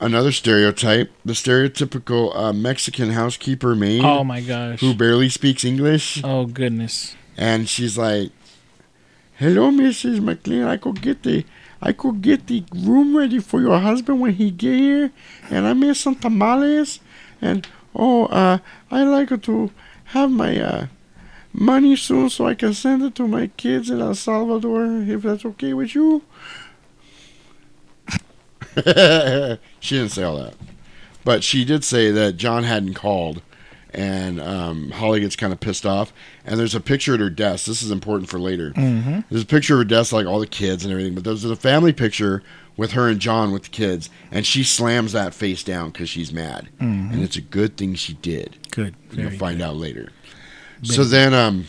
Another 0.00 0.32
stereotype, 0.32 1.10
the 1.24 1.32
stereotypical 1.32 2.36
uh, 2.36 2.52
Mexican 2.52 3.10
housekeeper 3.12 3.74
maid. 3.74 4.04
Oh 4.04 4.24
my 4.24 4.40
gosh. 4.40 4.80
Who 4.80 4.92
barely 4.92 5.28
speaks 5.28 5.64
English. 5.64 6.20
Oh 6.22 6.46
goodness. 6.46 7.14
And 7.38 7.68
she's 7.68 7.96
like, 7.96 8.30
"Hello, 9.38 9.70
Mrs. 9.70 10.18
McClane. 10.18 10.66
I 10.66 10.76
could 10.76 11.00
get 11.00 11.22
the 11.22 11.44
I 11.80 11.92
could 11.92 12.22
get 12.22 12.46
the 12.46 12.64
room 12.74 13.16
ready 13.16 13.38
for 13.38 13.60
your 13.60 13.78
husband 13.78 14.20
when 14.20 14.32
he 14.34 14.50
get 14.50 14.78
here, 14.78 15.12
and 15.50 15.66
I 15.66 15.74
made 15.74 15.96
some 15.96 16.16
tamales. 16.16 16.98
And 17.40 17.66
oh, 17.94 18.26
uh, 18.26 18.58
I 18.90 19.04
like 19.04 19.40
to 19.42 19.70
have 20.06 20.30
my 20.30 20.58
uh, 20.60 20.86
money 21.52 21.96
soon 21.96 22.28
so 22.30 22.46
I 22.46 22.54
can 22.54 22.74
send 22.74 23.02
it 23.02 23.14
to 23.16 23.26
my 23.28 23.48
kids 23.56 23.90
in 23.90 24.00
El 24.00 24.14
Salvador, 24.14 24.86
if 25.02 25.22
that's 25.22 25.44
okay 25.44 25.72
with 25.74 25.94
you." 25.94 26.22
She 29.80 29.96
didn't 29.96 30.12
say 30.12 30.22
all 30.24 30.36
that, 30.36 30.54
but 31.24 31.44
she 31.44 31.64
did 31.64 31.84
say 31.84 32.10
that 32.10 32.36
John 32.36 32.64
hadn't 32.64 32.94
called, 32.94 33.40
and 33.92 34.40
um, 34.40 34.90
Holly 34.90 35.20
gets 35.20 35.36
kind 35.36 35.52
of 35.52 35.60
pissed 35.60 35.86
off. 35.86 36.12
And 36.44 36.58
there's 36.58 36.74
a 36.74 36.80
picture 36.80 37.14
at 37.14 37.20
her 37.20 37.30
desk. 37.30 37.66
This 37.66 37.82
is 37.82 37.90
important 37.92 38.28
for 38.28 38.40
later. 38.40 38.72
Mhm. 38.72 39.24
There's 39.30 39.42
a 39.42 39.46
picture 39.46 39.74
of 39.74 39.78
her 39.78 39.84
desk, 39.84 40.12
like 40.12 40.26
all 40.26 40.40
the 40.40 40.46
kids 40.46 40.84
and 40.84 40.90
everything. 40.90 41.14
But 41.14 41.22
there's 41.24 41.44
a 41.44 41.54
family 41.54 41.92
picture 41.92 42.42
with 42.76 42.92
her 42.92 43.08
and 43.08 43.20
John 43.20 43.52
with 43.52 43.64
the 43.64 43.68
kids, 43.70 44.10
and 44.30 44.44
she 44.46 44.64
slams 44.64 45.12
that 45.12 45.32
face 45.34 45.62
down 45.62 45.90
because 45.90 46.08
she's 46.08 46.32
mad. 46.32 46.68
Mhm. 46.80 47.12
And 47.12 47.22
it's 47.22 47.36
a 47.36 47.40
good 47.40 47.76
thing 47.76 47.94
she 47.94 48.14
did. 48.14 48.56
Good. 48.70 48.94
And 49.10 49.18
You'll 49.18 49.26
Very 49.28 49.38
find 49.38 49.62
out 49.62 49.76
later. 49.76 50.10
Very 50.82 50.96
So 50.96 51.04
then, 51.04 51.32
um, 51.34 51.66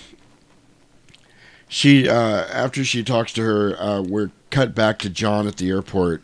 she 1.68 2.08
uh, 2.08 2.46
after 2.52 2.84
she 2.84 3.04
talks 3.04 3.34
to 3.34 3.42
her, 3.44 3.80
uh, 3.82 4.02
we're 4.02 4.32
cut 4.50 4.74
back 4.76 5.00
to 5.00 5.10
John 5.10 5.48
at 5.48 5.58
the 5.58 5.70
airport, 5.70 6.24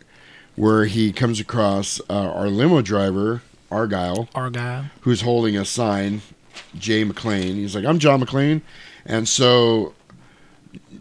where 0.56 0.86
he 0.86 1.12
comes 1.12 1.40
across 1.40 2.00
uh, 2.10 2.14
our 2.14 2.50
limo 2.50 2.82
driver 2.82 3.42
Argyle, 3.70 4.30
Argyle. 4.36 4.86
who's 5.02 5.22
holding 5.22 5.56
a 5.58 5.66
sign, 5.66 6.22
Jay 6.78 7.04
McClane. 7.06 7.56
He's 7.56 7.76
like, 7.76 7.86
"I'm 7.86 8.00
John 8.00 8.22
McClane," 8.24 8.62
and 9.06 9.28
so 9.28 9.94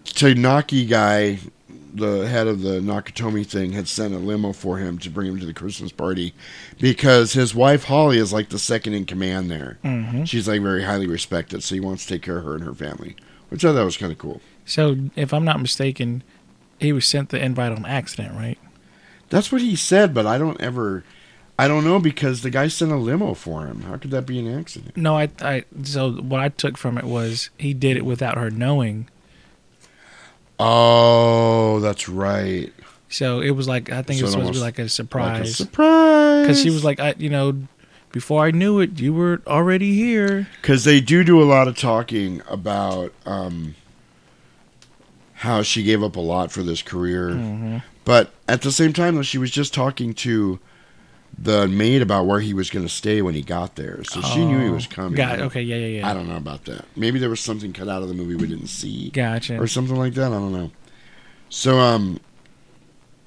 Tanaki 0.04 0.88
guy, 0.88 1.38
the 1.94 2.28
head 2.28 2.46
of 2.46 2.60
the 2.62 2.80
Nakatomi 2.80 3.46
thing, 3.46 3.72
had 3.72 3.88
sent 3.88 4.14
a 4.14 4.18
limo 4.18 4.52
for 4.52 4.78
him 4.78 4.98
to 4.98 5.10
bring 5.10 5.28
him 5.28 5.40
to 5.40 5.46
the 5.46 5.52
Christmas 5.54 5.92
party 5.92 6.34
because 6.78 7.32
his 7.32 7.54
wife 7.54 7.84
Holly 7.84 8.18
is 8.18 8.32
like 8.32 8.48
the 8.50 8.58
second 8.58 8.94
in 8.94 9.04
command 9.06 9.50
there. 9.50 9.78
Mhm. 9.84 10.26
She's 10.26 10.48
like 10.48 10.62
very 10.62 10.84
highly 10.84 11.06
respected, 11.06 11.62
so 11.62 11.74
he 11.74 11.80
wants 11.80 12.04
to 12.06 12.14
take 12.14 12.22
care 12.22 12.38
of 12.38 12.44
her 12.44 12.54
and 12.54 12.64
her 12.64 12.74
family, 12.74 13.16
which 13.48 13.64
I 13.64 13.72
thought 13.72 13.84
was 13.84 13.96
kind 13.96 14.12
of 14.12 14.18
cool. 14.18 14.40
So, 14.64 14.96
if 15.16 15.32
I'm 15.34 15.44
not 15.44 15.60
mistaken, 15.60 16.22
he 16.78 16.92
was 16.92 17.06
sent 17.06 17.30
the 17.30 17.42
invite 17.44 17.72
on 17.72 17.84
accident, 17.84 18.34
right? 18.34 18.58
That's 19.28 19.50
what 19.52 19.60
he 19.60 19.76
said, 19.76 20.12
but 20.14 20.26
I 20.26 20.38
don't 20.38 20.60
ever, 20.60 21.04
I 21.58 21.68
don't 21.68 21.84
know 21.84 21.98
because 22.00 22.42
the 22.42 22.50
guy 22.50 22.68
sent 22.68 22.90
a 22.90 22.96
limo 22.96 23.34
for 23.34 23.66
him. 23.66 23.82
How 23.82 23.96
could 23.96 24.10
that 24.12 24.26
be 24.26 24.38
an 24.38 24.52
accident? 24.58 24.96
No, 24.96 25.16
I, 25.16 25.28
I. 25.40 25.64
So 25.82 26.12
what 26.12 26.40
I 26.40 26.48
took 26.48 26.76
from 26.76 26.98
it 26.98 27.04
was 27.04 27.50
he 27.58 27.74
did 27.74 27.96
it 27.96 28.04
without 28.04 28.38
her 28.38 28.50
knowing. 28.50 29.08
Oh, 30.62 31.80
that's 31.80 32.08
right. 32.08 32.72
So 33.08 33.40
it 33.40 33.50
was 33.50 33.66
like 33.66 33.90
I 33.90 34.02
think 34.02 34.18
So 34.20 34.24
it 34.24 34.26
was 34.26 34.32
supposed 34.32 34.48
to 34.52 34.58
be 34.58 34.60
like 34.60 34.78
a 34.78 34.88
surprise. 34.88 35.56
surprise. 35.56 36.42
Because 36.46 36.60
she 36.62 36.70
was 36.70 36.84
like, 36.84 37.00
I, 37.00 37.14
you 37.18 37.30
know, 37.30 37.54
before 38.12 38.44
I 38.44 38.50
knew 38.50 38.78
it, 38.80 39.00
you 39.00 39.12
were 39.14 39.40
already 39.46 39.94
here. 39.94 40.46
because 40.60 40.84
they 40.84 41.00
do 41.00 41.24
do 41.24 41.42
a 41.42 41.44
lot 41.44 41.66
of 41.66 41.76
talking 41.78 42.42
about 42.48 43.12
um, 43.26 43.74
how 45.34 45.62
she 45.62 45.82
gave 45.82 46.02
up 46.02 46.16
a 46.16 46.20
lot 46.20 46.52
for 46.52 46.62
this 46.62 46.82
career, 46.82 47.30
Mhm. 47.30 47.82
but 48.04 48.30
at 48.48 48.62
the 48.62 48.70
same 48.72 48.92
time, 48.92 49.14
though, 49.16 49.22
she 49.22 49.38
was 49.38 49.50
just 49.50 49.72
talking 49.72 50.12
to 50.14 50.58
the 51.42 51.66
maid 51.68 52.02
about 52.02 52.26
where 52.26 52.40
he 52.40 52.52
was 52.52 52.68
going 52.68 52.84
to 52.84 52.92
stay 52.92 53.22
when 53.22 53.34
he 53.34 53.40
got 53.40 53.74
there, 53.76 54.04
so 54.04 54.20
she 54.20 54.44
knew 54.44 54.58
he 54.62 54.68
was 54.68 54.86
Oh, 54.86 54.94
coming. 54.94 55.14
got 55.14 55.38
it. 55.38 55.42
Okay, 55.42 55.62
yeah, 55.62 55.76
yeah, 55.76 55.98
yeah. 56.00 56.10
I 56.10 56.12
don't 56.12 56.28
know 56.28 56.36
about 56.36 56.66
that. 56.66 56.84
Maybe 56.96 57.18
there 57.18 57.30
was 57.30 57.40
something 57.40 57.72
cut 57.72 57.88
out 57.88 58.02
of 58.02 58.08
the 58.08 58.14
movie 58.14 58.34
we 58.34 58.46
didn't 58.46 58.66
see, 58.66 59.08
Gotcha. 59.10 59.58
or 59.58 59.66
something 59.66 59.96
like 59.96 60.12
that. 60.14 60.26
I 60.32 60.34
don't 60.36 60.52
know. 60.52 60.70
So, 61.48 61.78
um, 61.78 62.20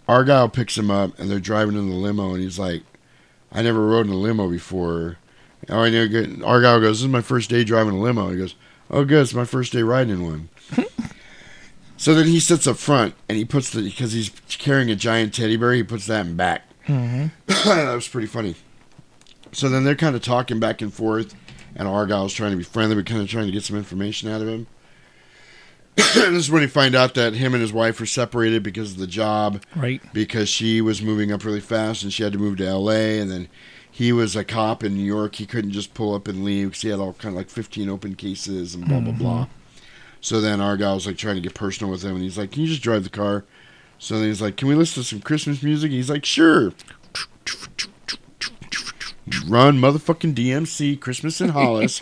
Argyle 0.08 0.48
picks 0.50 0.78
him 0.78 0.92
up, 0.92 1.18
and 1.18 1.30
they're 1.30 1.40
driving 1.40 1.76
in 1.76 1.90
the 1.90 1.96
limo, 1.96 2.34
and 2.36 2.44
he's 2.44 2.60
like, 2.60 2.84
"I 3.52 3.62
never 3.64 3.86
rode 3.86 4.06
in 4.06 4.14
a 4.14 4.18
limo 4.18 4.48
before." 4.50 5.18
Oh, 5.70 5.80
I 5.80 5.90
know. 5.90 6.08
Good. 6.08 6.44
Argyle 6.44 6.80
goes, 6.82 6.98
"This 7.00 7.02
is 7.04 7.08
my 7.08 7.22
first 7.22 7.50
day 7.50 7.64
driving 7.64 7.94
a 7.96 8.00
limo." 8.00 8.30
He 8.30 8.38
goes, 8.38 8.54
"Oh, 8.92 9.06
good. 9.06 9.22
It's 9.24 9.34
my 9.34 9.46
first 9.46 9.72
day 9.74 9.82
riding 9.82 10.14
in 10.14 10.24
one." 10.24 10.50
so 11.98 12.14
then 12.14 12.28
he 12.28 12.40
sits 12.40 12.68
up 12.68 12.78
front, 12.78 13.16
and 13.30 13.38
he 13.38 13.46
puts 13.46 13.70
the 13.72 13.82
because 13.82 14.12
he's 14.14 14.30
carrying 14.50 14.92
a 14.92 14.96
giant 14.96 15.34
teddy 15.34 15.58
bear. 15.58 15.74
He 15.74 15.84
puts 15.84 16.06
that 16.08 16.26
in 16.26 16.36
back. 16.36 16.64
Mm-hmm. 16.88 17.28
that 17.48 17.94
was 17.96 18.08
pretty 18.08 18.28
funny. 18.28 18.56
So 19.52 19.70
then 19.70 19.84
they're 19.84 19.96
kind 19.96 20.16
of 20.16 20.22
talking 20.22 20.60
back 20.60 20.82
and 20.82 20.94
forth, 20.94 21.36
and 21.76 21.88
Argyle's 21.88 22.34
trying 22.34 22.52
to 22.52 22.58
be 22.58 22.64
friendly, 22.64 22.96
but 22.96 23.06
kind 23.06 23.22
of 23.22 23.30
trying 23.30 23.46
to 23.46 23.52
get 23.52 23.64
some 23.64 23.78
information 23.78 24.30
out 24.30 24.42
of 24.42 24.48
him. 24.48 24.68
this 25.96 26.16
is 26.16 26.50
when 26.52 26.62
he 26.64 26.68
find 26.68 26.96
out 26.96 27.14
that 27.14 27.36
him 27.36 27.54
and 27.54 27.62
his 27.62 27.72
wife 27.72 28.02
are 28.02 28.06
separated 28.08 28.64
because 28.64 28.94
of 28.94 28.98
the 28.98 29.06
job. 29.08 29.62
Right. 29.76 30.02
Because 30.12 30.50
she 30.50 30.82
was 30.82 31.02
moving 31.04 31.32
up 31.32 31.46
really 31.46 31.60
fast 31.62 32.02
and 32.04 32.12
she 32.12 32.24
had 32.24 32.34
to 32.34 32.40
move 32.40 32.58
to 32.58 32.66
L.A. 32.68 33.20
and 33.20 33.30
then 33.30 33.48
he 33.92 34.12
was 34.12 34.36
a 34.36 34.44
cop 34.44 34.84
in 34.84 34.96
New 34.96 35.04
York. 35.04 35.36
He 35.36 35.46
couldn't 35.46 35.70
just 35.72 35.94
pull 35.94 36.16
up 36.16 36.28
and 36.28 36.44
leave 36.44 36.70
because 36.70 36.82
he 36.82 36.90
had 36.90 37.00
all 37.00 37.14
kind 37.14 37.34
of 37.34 37.38
like 37.38 37.52
15 37.52 37.90
open 37.90 38.16
cases 38.16 38.74
and 38.74 38.88
blah 38.88 39.00
blah 39.02 39.14
Mhm. 39.14 39.18
blah. 39.20 39.48
So 40.20 40.42
then 40.42 40.58
Argyle's 40.62 41.06
like 41.06 41.18
trying 41.18 41.36
to 41.36 41.42
get 41.42 41.54
personal 41.54 41.92
with 41.92 42.02
him, 42.04 42.16
and 42.16 42.24
he's 42.24 42.38
like, 42.40 42.52
"Can 42.52 42.64
you 42.64 42.70
just 42.70 42.82
drive 42.82 43.04
the 43.04 43.10
car?" 43.12 43.44
So 44.00 44.22
he's 44.22 44.42
like, 44.42 44.58
"Can 44.58 44.68
we 44.68 44.76
listen 44.76 45.02
to 45.04 45.08
some 45.08 45.22
Christmas 45.22 45.64
music?" 45.64 45.92
He's 45.92 46.10
like, 46.10 46.26
"Sure." 46.26 46.74
Run 49.48 49.78
motherfucking 49.80 50.34
DMC 50.36 51.00
Christmas 51.00 51.40
in 51.40 51.50
Hollis, 51.50 52.02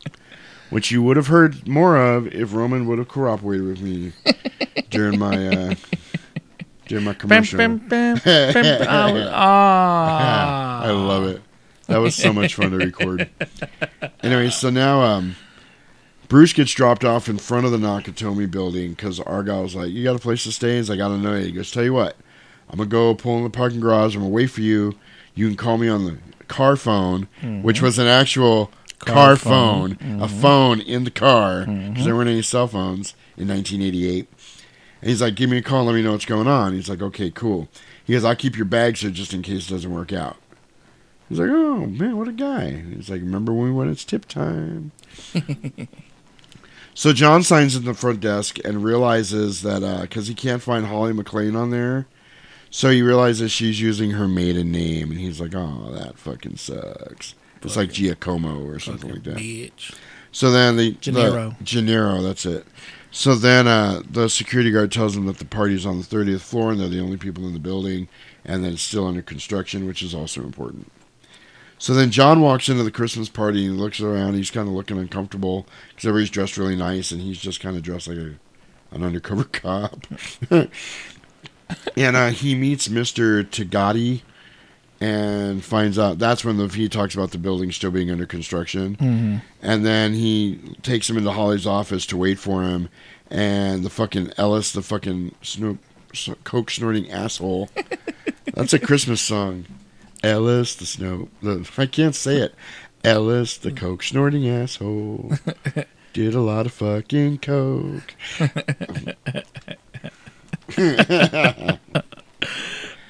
which 0.70 0.90
you 0.90 1.02
would 1.02 1.16
have 1.16 1.26
heard 1.26 1.68
more 1.68 1.96
of 1.96 2.26
if 2.28 2.54
Roman 2.54 2.86
would 2.86 2.98
have 2.98 3.08
cooperated 3.08 3.66
with 3.66 3.80
me 3.80 4.12
during 4.90 5.18
my 5.18 5.46
uh, 5.46 5.74
during 6.86 7.04
my 7.04 7.12
commercial. 7.12 7.58
bam, 7.58 7.78
bam, 7.78 8.16
bam. 8.24 8.52
Oh, 8.56 9.30
ah. 9.32 10.82
I 10.82 10.90
love 10.90 11.24
it. 11.24 11.42
That 11.86 11.98
was 11.98 12.14
so 12.14 12.32
much 12.32 12.54
fun 12.54 12.70
to 12.72 12.78
record. 12.78 13.28
Anyway, 14.22 14.50
so 14.50 14.70
now 14.70 15.02
um, 15.02 15.36
Bruce 16.28 16.52
gets 16.52 16.72
dropped 16.72 17.04
off 17.04 17.28
in 17.28 17.38
front 17.38 17.66
of 17.66 17.72
the 17.72 17.78
Nakatomi 17.78 18.50
building 18.50 18.90
because 18.90 19.20
Argyle's 19.20 19.74
like, 19.74 19.90
"You 19.90 20.02
got 20.04 20.16
a 20.16 20.20
place 20.20 20.42
to 20.44 20.52
stay?" 20.52 20.76
He's 20.76 20.90
like, 20.90 20.98
"I 21.00 21.08
don't 21.08 21.22
know." 21.22 21.38
He 21.38 21.52
goes, 21.52 21.70
"Tell 21.70 21.84
you 21.84 21.92
what, 21.92 22.16
I'm 22.70 22.78
gonna 22.78 22.88
go 22.88 23.14
pull 23.14 23.36
in 23.38 23.44
the 23.44 23.50
parking 23.50 23.80
garage. 23.80 24.14
I'm 24.14 24.22
gonna 24.22 24.32
wait 24.32 24.50
for 24.50 24.60
you. 24.62 24.94
You 25.34 25.46
can 25.46 25.56
call 25.56 25.78
me 25.78 25.88
on 25.88 26.04
the 26.04 26.16
car 26.48 26.76
phone, 26.76 27.28
which 27.62 27.78
Mhm. 27.78 27.82
was 27.82 27.98
an 27.98 28.06
actual 28.06 28.70
Car 29.00 29.14
car, 29.14 29.36
phone. 29.36 29.94
phone, 29.96 30.20
a 30.22 30.26
Mhm. 30.26 30.40
phone 30.40 30.80
in 30.80 31.04
the 31.04 31.10
car 31.10 31.60
because 31.60 31.74
Mhm. 31.76 32.04
there 32.04 32.16
weren't 32.16 32.30
any 32.30 32.42
cell 32.42 32.66
phones 32.66 33.14
in 33.36 33.46
1988." 33.48 34.26
And 35.02 35.10
he's 35.10 35.20
like, 35.22 35.34
"Give 35.36 35.50
me 35.50 35.58
a 35.58 35.62
call. 35.62 35.84
Let 35.84 35.94
me 35.94 36.02
know 36.02 36.12
what's 36.12 36.24
going 36.24 36.48
on." 36.48 36.72
He's 36.72 36.88
like, 36.88 37.02
"Okay, 37.02 37.30
cool." 37.30 37.68
He 38.04 38.14
goes, 38.14 38.24
"I'll 38.24 38.34
keep 38.34 38.56
your 38.56 38.64
bags 38.64 39.00
here 39.00 39.10
just 39.10 39.34
in 39.34 39.42
case 39.42 39.68
it 39.68 39.72
doesn't 39.74 39.92
work 39.92 40.12
out." 40.12 40.36
He's 41.28 41.38
like, 41.38 41.50
"Oh 41.50 41.86
man, 41.86 42.16
what 42.16 42.28
a 42.28 42.32
guy!" 42.32 42.82
He's 42.96 43.10
like, 43.10 43.20
"Remember 43.20 43.52
when 43.52 43.66
we 43.66 43.72
went? 43.72 43.90
It's 43.90 44.04
tip 44.04 44.26
time." 44.26 44.92
so 46.96 47.12
John 47.12 47.42
signs 47.42 47.76
at 47.76 47.84
the 47.84 47.92
front 47.92 48.20
desk 48.20 48.58
and 48.64 48.82
realizes 48.82 49.60
that 49.62 50.00
because 50.00 50.28
he 50.28 50.34
can't 50.34 50.62
find 50.62 50.86
Holly 50.86 51.12
McClane 51.12 51.54
on 51.56 51.70
there, 51.70 52.06
so 52.70 52.88
he 52.90 53.02
realizes 53.02 53.52
she's 53.52 53.80
using 53.80 54.12
her 54.12 54.26
maiden 54.26 54.72
name, 54.72 55.10
and 55.10 55.20
he's 55.20 55.40
like, 55.40 55.54
"Oh, 55.54 55.90
that 55.92 56.18
fucking 56.18 56.56
sucks." 56.56 57.34
It's 57.62 57.76
like 57.76 57.92
Giacomo 57.92 58.64
or 58.66 58.78
something 58.78 59.10
like 59.10 59.24
that. 59.24 59.36
bitch. 59.36 59.94
So 60.32 60.50
then 60.50 60.76
the 60.76 60.92
Gennaro. 60.92 61.56
the- 61.58 61.64
Gennaro, 61.64 62.22
that's 62.22 62.46
it. 62.46 62.66
So 63.10 63.34
then 63.34 63.66
uh, 63.66 64.02
the 64.08 64.28
security 64.28 64.70
guard 64.70 64.92
tells 64.92 65.16
him 65.16 65.26
that 65.26 65.38
the 65.38 65.44
party's 65.46 65.86
on 65.86 65.98
the 65.98 66.04
30th 66.04 66.40
floor 66.42 66.70
and 66.72 66.80
they're 66.80 66.88
the 66.88 67.00
only 67.00 67.16
people 67.16 67.46
in 67.46 67.54
the 67.54 67.58
building 67.58 68.08
and 68.44 68.62
that 68.62 68.72
it's 68.74 68.82
still 68.82 69.06
under 69.06 69.22
construction, 69.22 69.86
which 69.86 70.02
is 70.02 70.14
also 70.14 70.42
important. 70.42 70.92
So 71.78 71.92
then 71.94 72.10
John 72.10 72.40
walks 72.40 72.68
into 72.68 72.82
the 72.84 72.90
Christmas 72.90 73.28
party 73.28 73.66
and 73.66 73.74
he 73.76 73.80
looks 73.80 74.00
around. 74.00 74.34
He's 74.34 74.50
kind 74.50 74.66
of 74.66 74.74
looking 74.74 74.98
uncomfortable 74.98 75.66
because 75.90 76.06
everybody's 76.08 76.30
dressed 76.30 76.56
really 76.56 76.76
nice 76.76 77.10
and 77.10 77.20
he's 77.20 77.38
just 77.38 77.60
kind 77.60 77.76
of 77.76 77.82
dressed 77.82 78.08
like 78.08 78.16
a, 78.18 78.34
an 78.92 79.02
undercover 79.04 79.44
cop. 79.52 80.06
and 80.50 82.16
uh, 82.16 82.28
he 82.30 82.54
meets 82.54 82.88
Mr. 82.88 83.44
Tagati 83.44 84.22
and 85.00 85.62
finds 85.62 85.98
out 85.98 86.18
that's 86.18 86.42
when 86.44 86.56
the, 86.56 86.68
he 86.68 86.88
talks 86.88 87.14
about 87.14 87.30
the 87.32 87.38
building 87.38 87.70
still 87.70 87.90
being 87.90 88.10
under 88.10 88.24
construction. 88.26 88.96
Mhm. 88.96 89.42
And 89.60 89.84
then 89.84 90.14
he 90.14 90.58
takes 90.82 91.10
him 91.10 91.18
into 91.18 91.32
Holly's 91.32 91.66
office 91.66 92.06
to 92.06 92.16
wait 92.16 92.38
for 92.38 92.62
him. 92.62 92.88
And 93.30 93.84
the 93.84 93.90
fucking 93.90 94.32
Ellis, 94.38 94.72
the 94.72 94.82
fucking 94.82 95.34
snoop, 95.42 95.78
coke 96.44 96.70
snorting 96.70 97.10
asshole. 97.10 97.68
That's 98.54 98.72
a 98.72 98.78
Christmas 98.78 99.20
song. 99.20 99.66
Ellis, 100.22 100.74
the 100.74 100.86
snow. 100.86 101.28
The, 101.42 101.68
I 101.78 101.86
can't 101.86 102.14
say 102.14 102.36
it. 102.36 102.54
Ellis, 103.04 103.56
the 103.56 103.70
hmm. 103.70 103.76
coke 103.76 104.02
snorting 104.02 104.48
asshole. 104.48 105.32
Did 106.12 106.34
a 106.34 106.40
lot 106.40 106.66
of 106.66 106.72
fucking 106.72 107.38
coke. 107.38 108.14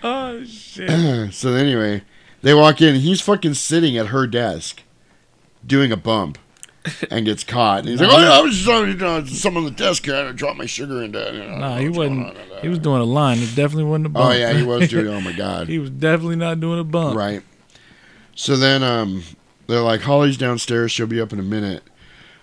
Oh 0.09 0.45
shit. 0.45 0.89
so 1.33 1.55
anyway, 1.55 2.03
they 2.43 2.55
walk 2.55 2.81
in. 2.81 2.95
He's 2.95 3.21
fucking 3.21 3.55
sitting 3.55 3.97
at 3.97 4.07
her 4.07 4.29
desk, 4.29 4.85
doing 5.67 5.91
a 5.91 5.97
bump, 5.97 6.39
and 7.11 7.25
gets 7.27 7.45
caught. 7.45 7.81
And 7.81 7.89
he's 7.89 8.01
like, 8.01 8.11
"Oh 8.13 8.19
yeah, 8.21 8.33
I 8.33 8.41
was 8.41 8.55
just 8.57 8.69
on 8.69 8.89
you 8.89 8.95
know, 8.95 9.25
some 9.27 9.57
on 9.57 9.65
the 9.65 9.71
desk 9.71 10.05
here. 10.05 10.15
I 10.17 10.33
dropped 10.33 10.59
my 10.59 10.67
sugar 10.67 11.03
into." 11.03 11.19
You 11.19 11.45
know, 11.51 11.59
Nah, 11.59 11.77
he 11.79 11.89
wasn't. 11.89 12.37
He 12.63 12.69
was 12.69 12.79
doing 12.79 13.01
a 13.01 13.05
line. 13.05 13.39
It 13.39 13.55
definitely 13.55 13.85
wasn't 13.85 14.07
a 14.07 14.09
bump. 14.11 14.27
Oh 14.27 14.33
yeah, 14.37 14.53
he 14.53 14.63
was 14.63 14.89
doing. 14.89 15.09
Oh 15.09 15.21
my 15.21 15.33
god, 15.37 15.69
he 15.69 15.79
was 15.79 15.91
definitely 15.91 16.37
not 16.37 16.61
doing 16.61 16.79
a 16.81 16.85
bump. 16.85 17.17
right. 17.17 17.43
So 18.35 18.57
then, 18.57 18.83
um, 18.83 19.23
they're 19.67 19.81
like, 19.81 20.03
"Holly's 20.03 20.37
downstairs. 20.37 20.93
She'll 20.93 21.07
be 21.07 21.21
up 21.21 21.33
in 21.33 21.39
a 21.41 21.45
minute." 21.45 21.83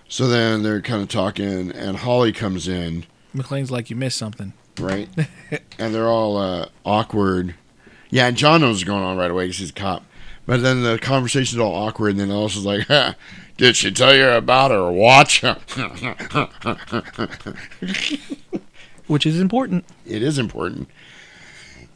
So 0.08 0.26
then 0.28 0.62
they're 0.62 0.82
kind 0.82 1.02
of 1.02 1.08
talking, 1.08 1.72
and 1.72 1.96
Holly 1.96 2.32
comes 2.32 2.68
in. 2.68 3.04
McClane's 3.34 3.70
like 3.70 3.90
you 3.90 3.96
missed 3.96 4.18
something. 4.18 4.52
right? 4.78 5.08
and 5.78 5.94
they're 5.94 6.08
all 6.08 6.36
uh, 6.36 6.66
awkward. 6.84 7.54
Yeah, 8.10 8.28
and 8.28 8.36
John 8.36 8.60
knows 8.60 8.76
what's 8.76 8.84
going 8.84 9.02
on 9.02 9.16
right 9.16 9.30
away 9.30 9.44
because 9.44 9.58
he's 9.58 9.70
a 9.70 9.74
cop. 9.74 10.04
But 10.46 10.62
then 10.62 10.82
the 10.82 10.98
conversation's 11.00 11.58
all 11.58 11.74
awkward, 11.74 12.10
and 12.10 12.20
then 12.20 12.30
Ellis's 12.30 12.64
like, 12.66 12.82
ha, 12.88 13.14
"Did 13.56 13.76
she 13.76 13.92
tell 13.92 14.14
you 14.14 14.28
about 14.28 14.70
her 14.70 14.90
watch?" 14.90 15.42
Which 19.06 19.26
is 19.26 19.38
important. 19.38 19.84
It 20.06 20.22
is 20.22 20.38
important. 20.38 20.88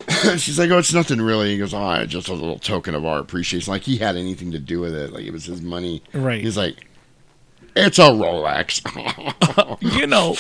She's 0.37 0.59
like, 0.59 0.71
"Oh, 0.71 0.79
it's 0.79 0.95
nothing 0.95 1.21
really." 1.21 1.53
He 1.53 1.59
goes, 1.59 1.75
"Oh, 1.75 2.05
just 2.07 2.29
a 2.29 2.35
little 2.35 2.59
token 2.59 2.95
of 2.95 3.05
our 3.05 3.19
appreciation." 3.19 3.71
Like 3.71 3.83
he 3.83 3.99
had 3.99 4.17
anything 4.17 4.53
to 4.53 4.59
do 4.59 4.81
with 4.81 4.95
it. 4.95 5.13
Like 5.13 5.25
it 5.25 5.33
was 5.33 5.47
his 5.47 5.61
money. 5.61 6.03
Right. 6.13 6.43
He's 6.43 6.57
like, 6.57 6.87
"It's 7.77 7.99
a 7.99 8.03
Rolex." 8.03 8.83
you 9.99 10.07
know. 10.07 10.37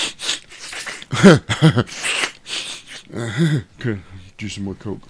Could 3.78 4.02
do 4.36 4.48
some 4.48 4.64
more 4.64 4.74
coke. 4.74 5.00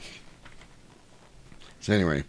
So 1.80 1.92
anyway. 1.92 2.24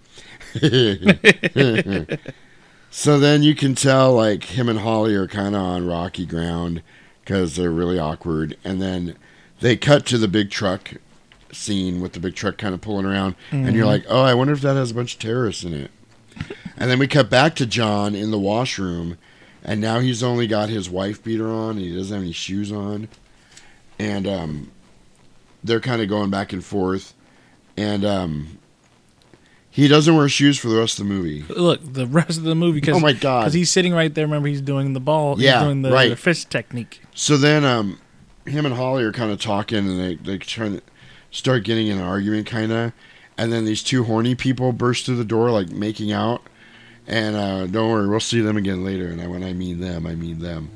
So 2.91 3.19
then 3.19 3.43
you 3.43 3.55
can 3.55 3.75
tell 3.75 4.13
like 4.13 4.43
him 4.43 4.69
and 4.69 4.79
Holly 4.79 5.13
are 5.15 5.27
kind 5.27 5.55
of 5.55 5.61
on 5.61 5.85
rocky 5.87 6.25
ground 6.25 6.81
because 7.23 7.55
they're 7.55 7.71
really 7.71 7.99
awkward, 7.99 8.57
and 8.63 8.81
then 8.81 9.15
they 9.59 9.75
cut 9.77 10.05
to 10.07 10.17
the 10.17 10.27
big 10.27 10.49
truck 10.49 10.93
scene 11.51 11.99
with 12.01 12.13
the 12.13 12.19
big 12.19 12.35
truck 12.35 12.57
kind 12.57 12.73
of 12.73 12.81
pulling 12.81 13.05
around, 13.05 13.35
and 13.51 13.75
you're 13.75 13.83
Mhm. 13.85 13.87
like, 13.89 14.05
oh, 14.09 14.21
I 14.23 14.33
wonder 14.33 14.53
if 14.53 14.61
that 14.61 14.75
has 14.75 14.91
a 14.91 14.93
bunch 14.95 15.13
of 15.15 15.19
terrorists 15.19 15.63
in 15.63 15.73
it. 15.73 15.91
And 16.77 16.89
then 16.89 16.99
we 16.99 17.07
cut 17.07 17.29
back 17.29 17.55
to 17.55 17.65
John 17.65 18.15
in 18.15 18.31
the 18.31 18.39
washroom, 18.39 19.17
and 19.63 19.81
now 19.81 19.99
he's 19.99 20.23
only 20.23 20.47
got 20.47 20.69
his 20.69 20.89
wife 20.89 21.21
beater 21.23 21.49
on, 21.49 21.71
and 21.71 21.81
he 21.81 21.93
doesn't 21.95 22.13
have 22.15 22.23
any 22.23 22.31
shoes 22.31 22.71
on, 22.71 23.09
and 23.97 24.27
um, 24.27 24.71
they're 25.63 25.79
kind 25.81 26.01
of 26.01 26.07
going 26.07 26.29
back 26.29 26.53
and 26.53 26.63
forth, 26.63 27.13
and 27.75 28.05
um, 28.05 28.58
he 29.71 29.87
doesn't 29.87 30.15
wear 30.15 30.27
shoes 30.27 30.57
for 30.57 30.67
the 30.67 30.77
rest 30.77 30.99
of 30.99 31.07
the 31.07 31.13
movie. 31.13 31.43
Look, 31.49 31.81
the 31.83 32.07
rest 32.07 32.37
of 32.37 32.43
the 32.43 32.55
movie. 32.55 32.81
Cause, 32.81 32.95
Oh 32.95 32.99
my 32.99 33.13
God. 33.13 33.41
Because 33.41 33.53
he's 33.53 33.71
sitting 33.71 33.93
right 33.93 34.13
there. 34.13 34.25
Remember, 34.25 34.47
he's 34.47 34.61
doing 34.61 34.93
the 34.93 34.99
ball. 34.99 35.39
Yeah, 35.39 35.59
he's 35.59 35.67
doing 35.67 35.81
the, 35.83 35.91
right. 35.91 36.09
the 36.09 36.15
fist 36.15 36.49
technique. 36.49 37.01
So 37.13 37.37
then, 37.37 37.63
um, 37.63 37.99
him 38.45 38.65
and 38.65 38.75
Holly 38.75 39.03
are 39.03 39.11
kind 39.11 39.31
of 39.31 39.39
talking, 39.39 39.79
and 39.79 39.99
they 39.99 40.15
they 40.15 40.37
trying 40.37 40.77
to 40.77 40.83
start 41.31 41.63
getting 41.63 41.87
in 41.87 41.97
an 41.97 42.03
argument, 42.03 42.47
kind 42.47 42.71
of. 42.71 42.93
And 43.37 43.53
then 43.53 43.63
these 43.65 43.83
two 43.83 44.03
horny 44.03 44.35
people 44.35 44.73
burst 44.73 45.05
through 45.05 45.15
the 45.15 45.25
door, 45.25 45.51
like 45.51 45.69
making 45.69 46.11
out. 46.11 46.41
And 47.07 47.35
uh, 47.35 47.67
don't 47.67 47.89
worry, 47.89 48.07
we'll 48.07 48.19
see 48.19 48.41
them 48.41 48.57
again 48.57 48.83
later. 48.83 49.07
And 49.07 49.31
when 49.31 49.43
I 49.43 49.53
mean 49.53 49.79
them, 49.79 50.05
I 50.05 50.13
mean 50.15 50.39
them. 50.39 50.69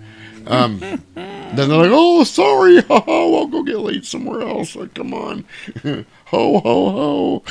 Um, 0.48 0.80
then 1.16 1.56
they're 1.56 1.68
like, 1.68 1.92
"Oh, 1.92 2.24
sorry, 2.24 2.78
I'll 2.90 3.48
go 3.48 3.64
get 3.64 3.80
laid 3.80 4.06
somewhere 4.06 4.42
else." 4.42 4.76
Like, 4.76 4.94
come 4.94 5.14
on, 5.14 5.46
ho 6.34 6.60
ho 6.60 7.44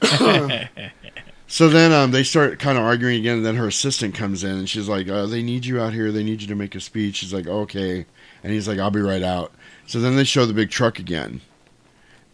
ho. 0.00 1.06
So 1.48 1.68
then 1.68 1.92
um, 1.92 2.10
they 2.10 2.24
start 2.24 2.58
kind 2.58 2.76
of 2.76 2.84
arguing 2.84 3.20
again, 3.20 3.36
and 3.38 3.46
then 3.46 3.54
her 3.54 3.68
assistant 3.68 4.14
comes 4.14 4.42
in, 4.42 4.50
and 4.50 4.68
she's 4.68 4.88
like, 4.88 5.08
uh, 5.08 5.26
"They 5.26 5.42
need 5.42 5.64
you 5.64 5.80
out 5.80 5.92
here. 5.92 6.10
They 6.10 6.24
need 6.24 6.42
you 6.42 6.48
to 6.48 6.56
make 6.56 6.74
a 6.74 6.80
speech." 6.80 7.16
She's 7.16 7.32
like, 7.32 7.46
"Okay," 7.46 8.04
and 8.42 8.52
he's 8.52 8.66
like, 8.66 8.78
"I'll 8.78 8.90
be 8.90 9.00
right 9.00 9.22
out." 9.22 9.52
So 9.86 10.00
then 10.00 10.16
they 10.16 10.24
show 10.24 10.44
the 10.44 10.52
big 10.52 10.70
truck 10.70 10.98
again, 10.98 11.40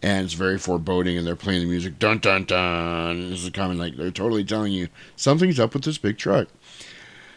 and 0.01 0.25
it's 0.25 0.33
very 0.33 0.57
foreboding, 0.57 1.15
and 1.15 1.27
they're 1.27 1.35
playing 1.35 1.61
the 1.61 1.67
music, 1.67 1.99
dun 1.99 2.17
dun 2.17 2.45
dun. 2.45 3.29
This 3.29 3.43
is 3.43 3.51
coming 3.51 3.77
like 3.77 3.97
they're 3.97 4.09
totally 4.09 4.43
telling 4.43 4.73
you 4.73 4.87
something's 5.15 5.59
up 5.59 5.75
with 5.75 5.83
this 5.83 5.99
big 5.99 6.17
truck. 6.17 6.47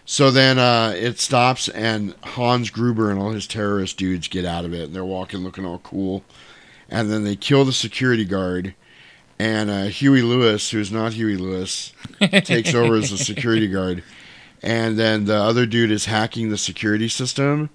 So 0.08 0.30
then 0.30 0.58
uh, 0.60 0.94
it 0.96 1.18
stops, 1.18 1.68
and 1.68 2.14
Hans 2.22 2.70
Gruber 2.70 3.10
and 3.10 3.18
all 3.18 3.32
his 3.32 3.48
terrorist 3.48 3.98
dudes 3.98 4.28
get 4.28 4.44
out 4.44 4.64
of 4.64 4.72
it, 4.72 4.84
and 4.84 4.94
they're 4.94 5.04
walking, 5.04 5.40
looking 5.40 5.66
all 5.66 5.80
cool, 5.80 6.22
and 6.88 7.10
then 7.10 7.24
they 7.24 7.34
kill 7.34 7.64
the 7.64 7.72
security 7.72 8.24
guard. 8.24 8.74
And 9.36 9.68
uh, 9.68 9.84
Huey 9.86 10.22
Lewis, 10.22 10.70
who's 10.70 10.92
not 10.92 11.14
Huey 11.14 11.36
Lewis, 11.36 11.92
takes 12.44 12.72
over 12.72 12.94
as 12.94 13.10
the 13.10 13.18
security 13.18 13.66
guard. 13.66 14.04
And 14.62 14.96
then 14.96 15.24
the 15.24 15.36
other 15.36 15.66
dude 15.66 15.90
is 15.90 16.06
hacking 16.06 16.48
the 16.48 16.56
security 16.56 17.08
system. 17.08 17.68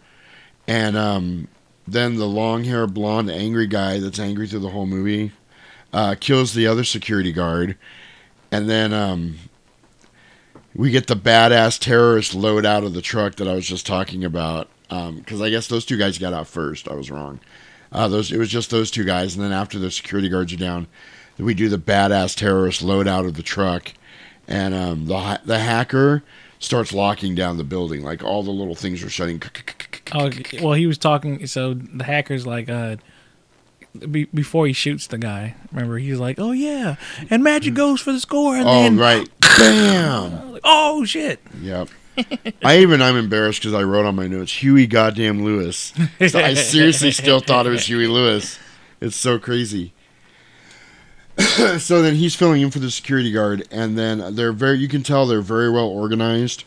And 0.67 0.97
um, 0.97 1.49
then 1.85 2.15
the 2.15 2.27
long 2.27 2.63
hair, 2.63 2.87
blonde, 2.87 3.29
angry 3.29 3.67
guy 3.67 3.99
that's 3.99 4.19
angry 4.19 4.47
through 4.47 4.59
the 4.59 4.69
whole 4.69 4.87
movie 4.87 5.33
uh, 5.93 6.15
kills 6.19 6.53
the 6.53 6.65
other 6.65 6.83
security 6.83 7.31
guard. 7.31 7.77
And 8.51 8.69
then 8.69 8.93
um, 8.93 9.37
we 10.75 10.91
get 10.91 11.07
the 11.07 11.15
badass 11.15 11.79
terrorist 11.79 12.33
load 12.33 12.65
out 12.65 12.83
of 12.83 12.93
the 12.93 13.01
truck 13.01 13.35
that 13.35 13.47
I 13.47 13.53
was 13.53 13.67
just 13.67 13.85
talking 13.85 14.23
about. 14.23 14.69
Because 14.89 15.41
I 15.41 15.49
guess 15.49 15.67
those 15.67 15.85
two 15.85 15.97
guys 15.97 16.17
got 16.17 16.33
out 16.33 16.47
first. 16.47 16.89
I 16.89 16.95
was 16.95 17.09
wrong. 17.09 17.39
Uh, 17.91 18.07
those 18.07 18.31
it 18.31 18.37
was 18.37 18.49
just 18.49 18.69
those 18.69 18.91
two 18.91 19.03
guys, 19.03 19.35
and 19.35 19.43
then 19.43 19.51
after 19.51 19.79
the 19.79 19.91
security 19.91 20.29
guards 20.29 20.53
are 20.53 20.57
down, 20.57 20.87
we 21.37 21.53
do 21.53 21.69
the 21.69 21.77
badass 21.77 22.35
terrorist 22.35 22.81
load 22.81 23.07
out 23.07 23.25
of 23.25 23.35
the 23.35 23.43
truck, 23.43 23.93
and 24.47 24.73
um, 24.73 25.05
the 25.07 25.41
the 25.45 25.59
hacker 25.59 26.23
starts 26.59 26.93
locking 26.93 27.35
down 27.35 27.57
the 27.57 27.63
building. 27.63 28.03
Like 28.03 28.23
all 28.23 28.43
the 28.43 28.51
little 28.51 28.75
things 28.75 29.03
are 29.03 29.09
shutting. 29.09 29.41
Oh, 30.13 30.29
well, 30.61 30.73
he 30.73 30.87
was 30.87 30.97
talking. 30.97 31.45
So 31.47 31.73
the 31.73 32.03
hacker's 32.03 32.45
like, 32.45 32.69
uh, 32.69 32.97
be, 34.09 34.25
before 34.25 34.67
he 34.67 34.73
shoots 34.73 35.07
the 35.07 35.17
guy, 35.17 35.55
remember 35.71 35.97
he's 35.97 36.19
like, 36.19 36.39
"Oh 36.39 36.51
yeah," 36.51 36.95
and 37.29 37.43
Magic 37.43 37.73
mm. 37.73 37.77
goes 37.77 38.01
for 38.01 38.11
the 38.11 38.19
score, 38.19 38.55
and 38.55 38.67
oh 38.67 38.83
then 38.83 38.97
right, 38.97 39.29
bam. 39.57 40.53
like, 40.53 40.61
oh 40.63 41.05
shit. 41.05 41.39
Yep. 41.61 41.89
I 42.63 42.79
even 42.79 43.01
I'm 43.01 43.15
embarrassed 43.15 43.61
because 43.61 43.73
I 43.73 43.83
wrote 43.83 44.05
on 44.05 44.15
my 44.15 44.27
notes 44.27 44.53
Huey 44.61 44.85
goddamn 44.85 45.43
Lewis. 45.43 45.93
So 46.27 46.39
I 46.39 46.53
seriously 46.53 47.11
still 47.11 47.39
thought 47.39 47.65
it 47.65 47.69
was 47.69 47.85
Huey 47.87 48.07
Lewis. 48.07 48.59
It's 48.99 49.15
so 49.15 49.39
crazy. 49.39 49.93
so 51.79 52.01
then 52.01 52.15
he's 52.15 52.35
filling 52.35 52.61
in 52.61 52.71
for 52.71 52.79
the 52.79 52.91
security 52.91 53.31
guard, 53.31 53.67
and 53.71 53.97
then 53.97 54.35
they're 54.35 54.51
very. 54.51 54.77
You 54.77 54.87
can 54.87 55.03
tell 55.03 55.25
they're 55.25 55.41
very 55.41 55.71
well 55.71 55.87
organized 55.87 56.65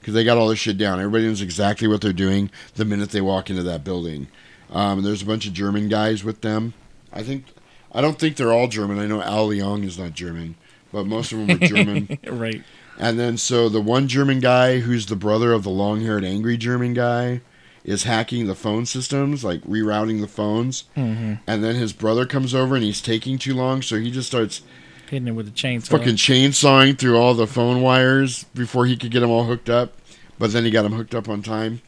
because 0.00 0.14
they 0.14 0.24
got 0.24 0.38
all 0.38 0.48
their 0.48 0.56
shit 0.56 0.78
down. 0.78 0.98
Everybody 0.98 1.26
knows 1.26 1.42
exactly 1.42 1.86
what 1.86 2.00
they're 2.00 2.12
doing 2.12 2.50
the 2.74 2.84
minute 2.84 3.10
they 3.10 3.20
walk 3.20 3.50
into 3.50 3.62
that 3.62 3.84
building. 3.84 4.28
Um, 4.70 5.02
there's 5.02 5.22
a 5.22 5.26
bunch 5.26 5.46
of 5.46 5.52
German 5.52 5.88
guys 5.88 6.22
with 6.24 6.40
them. 6.42 6.74
I 7.12 7.22
think. 7.22 7.44
I 7.92 8.00
don't 8.00 8.18
think 8.18 8.36
they're 8.36 8.52
all 8.52 8.68
German. 8.68 8.98
I 9.00 9.06
know 9.06 9.20
Al 9.20 9.48
Leong 9.48 9.84
is 9.84 9.98
not 9.98 10.12
German, 10.12 10.54
but 10.92 11.06
most 11.06 11.32
of 11.32 11.38
them 11.44 11.50
are 11.50 11.66
German. 11.66 12.18
right. 12.28 12.62
And 12.98 13.18
then 13.18 13.36
so 13.36 13.68
the 13.68 13.80
one 13.80 14.06
German 14.06 14.38
guy 14.38 14.78
who's 14.78 15.06
the 15.06 15.16
brother 15.16 15.52
of 15.52 15.64
the 15.64 15.70
long-haired 15.70 16.22
angry 16.24 16.56
German 16.56 16.94
guy 16.94 17.40
is 17.82 18.04
hacking 18.04 18.46
the 18.46 18.54
phone 18.54 18.86
systems, 18.86 19.42
like 19.42 19.60
rerouting 19.62 20.20
the 20.20 20.28
phones. 20.28 20.84
Mhm. 20.96 21.40
And 21.48 21.64
then 21.64 21.74
his 21.74 21.92
brother 21.92 22.26
comes 22.26 22.54
over 22.54 22.76
and 22.76 22.84
he's 22.84 23.00
taking 23.00 23.38
too 23.38 23.54
long, 23.54 23.82
so 23.82 23.96
he 23.98 24.10
just 24.10 24.28
starts 24.28 24.60
Hitting 25.08 25.26
it 25.26 25.32
with 25.32 25.48
a 25.48 25.50
chainsaw. 25.50 25.88
fucking 25.88 26.14
chainsawing 26.16 26.96
through 26.96 27.16
all 27.16 27.34
the 27.34 27.46
phone 27.48 27.80
wires 27.80 28.44
before 28.54 28.86
he 28.86 28.96
could 28.96 29.10
get 29.10 29.20
them 29.20 29.30
all 29.30 29.46
hooked 29.46 29.70
up. 29.70 29.94
But 30.38 30.52
then 30.52 30.64
he 30.64 30.70
got 30.70 30.82
them 30.82 30.92
hooked 30.92 31.14
up 31.14 31.28
on 31.28 31.42
time. 31.42 31.80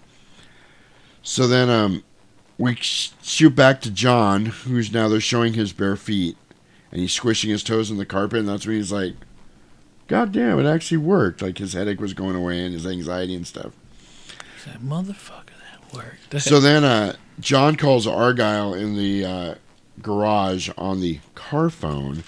So 1.22 1.46
then 1.46 1.70
um, 1.70 2.02
we 2.62 2.76
shoot 2.80 3.50
back 3.56 3.80
to 3.80 3.90
John, 3.90 4.46
who's 4.46 4.92
now 4.92 5.08
they're 5.08 5.20
showing 5.20 5.54
his 5.54 5.72
bare 5.72 5.96
feet, 5.96 6.36
and 6.90 7.00
he's 7.00 7.12
squishing 7.12 7.50
his 7.50 7.62
toes 7.64 7.90
in 7.90 7.96
the 7.96 8.06
carpet, 8.06 8.38
and 8.40 8.48
that's 8.48 8.66
when 8.66 8.76
he's 8.76 8.92
like, 8.92 9.14
"God 10.06 10.32
damn, 10.32 10.58
it 10.60 10.66
actually 10.66 10.98
worked!" 10.98 11.42
Like 11.42 11.58
his 11.58 11.72
headache 11.72 12.00
was 12.00 12.14
going 12.14 12.36
away 12.36 12.64
and 12.64 12.72
his 12.72 12.86
anxiety 12.86 13.34
and 13.34 13.46
stuff. 13.46 13.72
That 14.66 14.80
motherfucker, 14.80 15.46
that 15.46 15.92
worked. 15.94 16.34
So 16.40 16.60
then 16.60 16.84
uh, 16.84 17.16
John 17.40 17.74
calls 17.76 18.06
Argyle 18.06 18.74
in 18.74 18.96
the 18.96 19.24
uh, 19.24 19.54
garage 20.00 20.70
on 20.78 21.00
the 21.00 21.18
car 21.34 21.68
phone, 21.68 22.22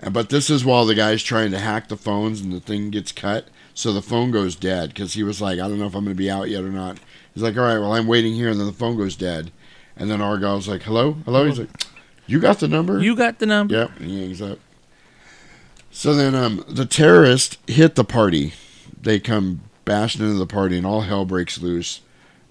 and- 0.00 0.12
but 0.12 0.30
this 0.30 0.50
is 0.50 0.64
while 0.64 0.84
the 0.84 0.94
guy's 0.96 1.22
trying 1.22 1.52
to 1.52 1.58
hack 1.60 1.88
the 1.88 1.96
phones 1.96 2.40
and 2.40 2.52
the 2.52 2.60
thing 2.60 2.90
gets 2.90 3.12
cut, 3.12 3.48
so 3.72 3.92
the 3.92 4.02
phone 4.02 4.30
goes 4.32 4.56
dead 4.56 4.88
because 4.90 5.14
he 5.14 5.22
was 5.22 5.40
like, 5.40 5.60
I 5.60 5.68
don't 5.68 5.78
know 5.78 5.86
if 5.86 5.94
I'm 5.94 6.04
going 6.04 6.16
to 6.16 6.18
be 6.18 6.30
out 6.30 6.48
yet 6.50 6.64
or 6.64 6.70
not. 6.70 6.98
He's 7.32 7.42
like, 7.42 7.56
all 7.56 7.64
right, 7.64 7.78
well 7.78 7.92
I'm 7.92 8.06
waiting 8.06 8.34
here, 8.34 8.48
and 8.48 8.58
then 8.58 8.66
the 8.66 8.72
phone 8.72 8.96
goes 8.96 9.14
dead, 9.14 9.52
and 9.96 10.10
then 10.10 10.20
Argyle's 10.20 10.68
like, 10.68 10.82
hello, 10.82 11.12
hello. 11.24 11.46
He's 11.46 11.58
like, 11.58 11.70
you 12.26 12.40
got 12.40 12.58
the 12.60 12.68
number? 12.68 13.00
You 13.00 13.14
got 13.16 13.38
the 13.38 13.46
number. 13.46 13.74
Yep, 13.74 13.90
and 14.00 14.10
he 14.10 14.20
hangs 14.22 14.42
up. 14.42 14.58
So 15.90 16.14
then 16.14 16.34
um, 16.34 16.64
the 16.68 16.84
terrorists 16.86 17.56
hit 17.66 17.94
the 17.94 18.04
party. 18.04 18.52
They 19.00 19.18
come 19.20 19.60
bashing 19.84 20.22
into 20.22 20.34
the 20.38 20.46
party, 20.46 20.76
and 20.76 20.86
all 20.86 21.02
hell 21.02 21.24
breaks 21.24 21.60
loose. 21.60 22.00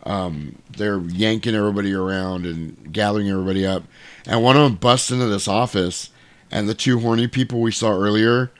Um, 0.03 0.57
they're 0.77 0.99
yanking 0.99 1.55
everybody 1.55 1.93
around 1.93 2.45
and 2.45 2.91
gathering 2.93 3.29
everybody 3.29 3.65
up. 3.65 3.83
And 4.27 4.43
one 4.43 4.55
of 4.55 4.63
them 4.63 4.75
busts 4.75 5.11
into 5.11 5.25
this 5.27 5.47
office, 5.47 6.09
and 6.51 6.67
the 6.69 6.73
two 6.73 6.99
horny 6.99 7.27
people 7.27 7.59
we 7.59 7.71
saw 7.71 7.91
earlier 7.91 8.51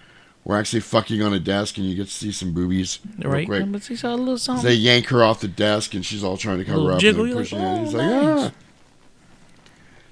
were 0.44 0.58
actually 0.58 0.80
fucking 0.82 1.22
on 1.24 1.34
a 1.34 1.40
desk, 1.40 1.78
and 1.78 1.88
you 1.88 1.96
get 1.96 2.06
to 2.08 2.14
see 2.14 2.32
some 2.32 2.54
boobies 2.54 3.00
real 3.20 3.32
Right. 3.32 3.48
quick. 3.48 3.72
But 3.72 3.86
he 3.86 3.96
saw 3.96 4.14
a 4.14 4.18
little 4.18 4.38
something. 4.38 4.66
They 4.66 4.74
yank 4.76 5.08
her 5.08 5.24
off 5.24 5.40
the 5.40 5.48
desk, 5.48 5.94
and 5.96 6.06
she's 6.06 6.24
all 6.24 6.38
trying 6.38 6.60
to 6.60 6.66
cover 6.66 6.92
up. 6.92 7.00
jiggle, 7.00 7.22
and 7.26 7.30
you're 7.34 7.44
they're 7.44 7.44
pushing 7.44 7.60
like, 7.60 7.80
it. 7.80 7.86
He's 7.86 7.96
"Oh, 7.96 7.98
like, 7.98 8.08
nice." 8.12 8.52
ah. 8.52 8.65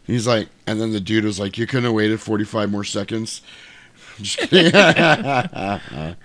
He's 0.05 0.27
like, 0.27 0.49
and 0.67 0.81
then 0.81 0.91
the 0.91 0.99
dude 0.99 1.23
was 1.25 1.39
like, 1.39 1.57
"You 1.57 1.65
couldn't 1.65 1.85
have 1.85 1.93
waited 1.93 2.19
forty-five 2.21 2.69
more 2.69 2.83
seconds." 2.83 3.41
I 4.51 6.17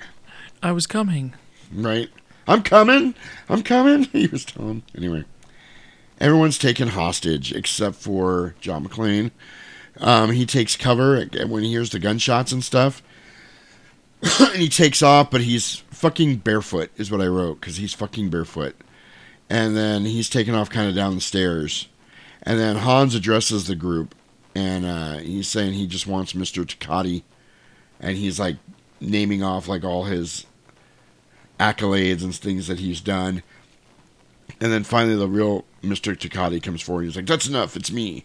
was 0.72 0.86
coming. 0.86 1.34
right? 1.72 2.08
I'm 2.46 2.62
coming. 2.62 3.14
I'm 3.48 3.62
coming. 3.62 4.04
He 4.12 4.26
was 4.26 4.44
telling. 4.44 4.82
Anyway, 4.96 5.24
everyone's 6.20 6.58
taken 6.58 6.88
hostage 6.88 7.52
except 7.52 7.96
for 7.96 8.54
John 8.60 8.86
McClane, 8.86 9.30
Um, 9.98 10.32
he 10.32 10.44
takes 10.46 10.76
cover 10.76 11.24
when 11.46 11.62
he 11.62 11.70
hears 11.70 11.90
the 11.90 11.98
gunshots 11.98 12.52
and 12.52 12.64
stuff. 12.64 13.02
and 14.40 14.56
he 14.56 14.68
takes 14.68 15.02
off, 15.02 15.30
but 15.30 15.42
he's 15.42 15.76
fucking 15.90 16.36
barefoot, 16.38 16.90
is 16.96 17.10
what 17.10 17.20
I 17.20 17.26
wrote, 17.26 17.60
because 17.60 17.76
he's 17.76 17.94
fucking 17.94 18.30
barefoot. 18.30 18.74
And 19.50 19.76
then 19.76 20.04
he's 20.04 20.28
taking 20.28 20.54
off 20.54 20.68
kind 20.70 20.88
of 20.88 20.94
down 20.94 21.14
the 21.14 21.20
stairs. 21.20 21.88
And 22.48 22.58
then 22.58 22.76
Hans 22.76 23.14
addresses 23.14 23.66
the 23.66 23.76
group, 23.76 24.14
and 24.54 24.86
uh, 24.86 25.18
he's 25.18 25.46
saying 25.46 25.74
he 25.74 25.86
just 25.86 26.06
wants 26.06 26.32
Mr. 26.32 26.64
Takati. 26.64 27.22
And 28.00 28.16
he's 28.16 28.40
like 28.40 28.56
naming 29.02 29.42
off 29.42 29.68
like 29.68 29.84
all 29.84 30.04
his 30.04 30.46
accolades 31.60 32.22
and 32.24 32.34
things 32.34 32.66
that 32.68 32.78
he's 32.78 33.02
done. 33.02 33.42
And 34.62 34.72
then 34.72 34.82
finally, 34.82 35.14
the 35.14 35.28
real 35.28 35.66
Mr. 35.82 36.16
Takati 36.16 36.62
comes 36.62 36.80
forward. 36.80 37.02
He's 37.04 37.16
like, 37.16 37.26
That's 37.26 37.46
enough, 37.46 37.76
it's 37.76 37.92
me. 37.92 38.24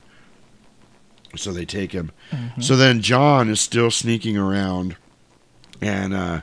So 1.35 1.51
they 1.51 1.65
take 1.65 1.91
him. 1.91 2.11
Mhm. 2.31 2.63
So 2.63 2.77
then 2.77 3.01
John 3.01 3.49
is 3.49 3.59
still 3.59 3.91
sneaking 3.91 4.37
around, 4.37 4.95
and 5.81 6.13
uh, 6.13 6.41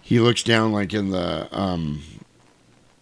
he 0.00 0.20
looks 0.20 0.44
down 0.44 0.70
like 0.70 0.94
in 0.94 1.10
the 1.10 1.48
um, 1.50 2.04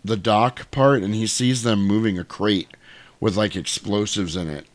the 0.03 0.17
dock 0.17 0.71
part, 0.71 1.03
and 1.03 1.15
he 1.15 1.27
sees 1.27 1.65
them 1.65 1.87
moving 1.87 2.19
a 2.19 2.25
crate 2.25 2.69
with 3.21 3.37
like 3.37 3.55
explosives 3.55 4.35
in 4.35 4.49
it, 4.49 4.67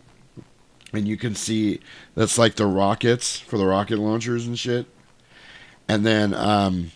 and 0.93 1.07
you 1.07 1.17
can 1.17 1.35
see 1.35 1.80
that's 2.15 2.38
like 2.38 2.55
the 2.55 2.65
rockets 2.65 3.39
for 3.39 3.57
the 3.57 3.65
rocket 3.65 3.97
launchers 3.97 4.47
and 4.47 4.57
shit. 4.57 4.85
And 5.88 6.05
then 6.05 6.34
um, 6.34 6.91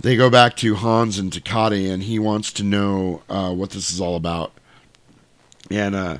they 0.00 0.16
go 0.16 0.30
back 0.30 0.56
to 0.56 0.74
Hans 0.74 1.18
and 1.18 1.30
Takati, 1.30 1.90
and 1.92 2.02
he 2.02 2.18
wants 2.18 2.52
to 2.54 2.64
know 2.64 3.22
uh, 3.28 3.52
what 3.52 3.70
this 3.70 3.92
is 3.92 4.00
all 4.00 4.16
about. 4.16 4.52
And 5.70 5.94
uh, 5.94 6.18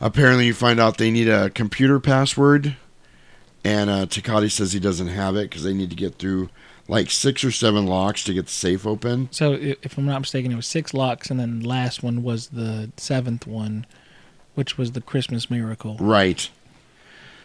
apparently, 0.00 0.46
you 0.46 0.54
find 0.54 0.78
out 0.78 0.98
they 0.98 1.10
need 1.10 1.28
a 1.28 1.50
computer 1.50 1.98
password, 1.98 2.76
and 3.64 3.90
uh, 3.90 4.06
Takati 4.06 4.50
says 4.50 4.72
he 4.72 4.80
doesn't 4.80 5.08
have 5.08 5.36
it 5.36 5.50
because 5.50 5.64
they 5.64 5.74
need 5.74 5.90
to 5.90 5.96
get 5.96 6.16
through 6.16 6.50
like 6.88 7.10
six 7.10 7.42
or 7.44 7.50
seven 7.50 7.86
locks 7.86 8.22
to 8.24 8.34
get 8.34 8.46
the 8.46 8.52
safe 8.52 8.86
open. 8.86 9.28
So 9.32 9.52
if 9.60 9.98
I'm 9.98 10.06
not 10.06 10.20
mistaken, 10.20 10.52
it 10.52 10.56
was 10.56 10.66
six 10.66 10.94
locks, 10.94 11.30
and 11.30 11.38
then 11.40 11.60
the 11.60 11.68
last 11.68 12.02
one 12.02 12.22
was 12.22 12.48
the 12.48 12.90
seventh 12.96 13.46
one, 13.46 13.86
which 14.54 14.78
was 14.78 14.92
the 14.92 15.00
Christmas 15.00 15.50
miracle. 15.50 15.96
Right. 15.98 16.48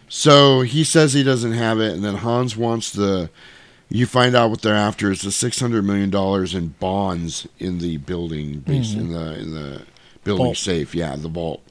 So 0.10 0.62
he 0.62 0.84
says 0.84 1.14
he 1.14 1.24
doesn't 1.24 1.54
have 1.54 1.80
it, 1.80 1.94
and 1.94 2.04
then 2.04 2.16
Hans 2.16 2.56
wants 2.58 2.92
the. 2.92 3.30
You 3.90 4.06
find 4.06 4.36
out 4.36 4.50
what 4.50 4.62
they're 4.62 4.74
after 4.76 5.12
is 5.12 5.22
the 5.22 5.32
six 5.32 5.60
hundred 5.60 5.84
million 5.84 6.10
dollars 6.10 6.54
in 6.56 6.70
bonds 6.80 7.48
in 7.60 7.80
the 7.80 7.98
building, 7.98 8.60
base 8.60 8.94
Mhm. 8.94 8.98
in 9.00 9.12
the 9.12 9.40
in 9.40 9.54
the 9.54 9.82
building 10.24 10.46
Vault. 10.46 10.58
safe. 10.58 10.96
Yeah, 10.96 11.16
the 11.16 11.28
vault. 11.28 11.62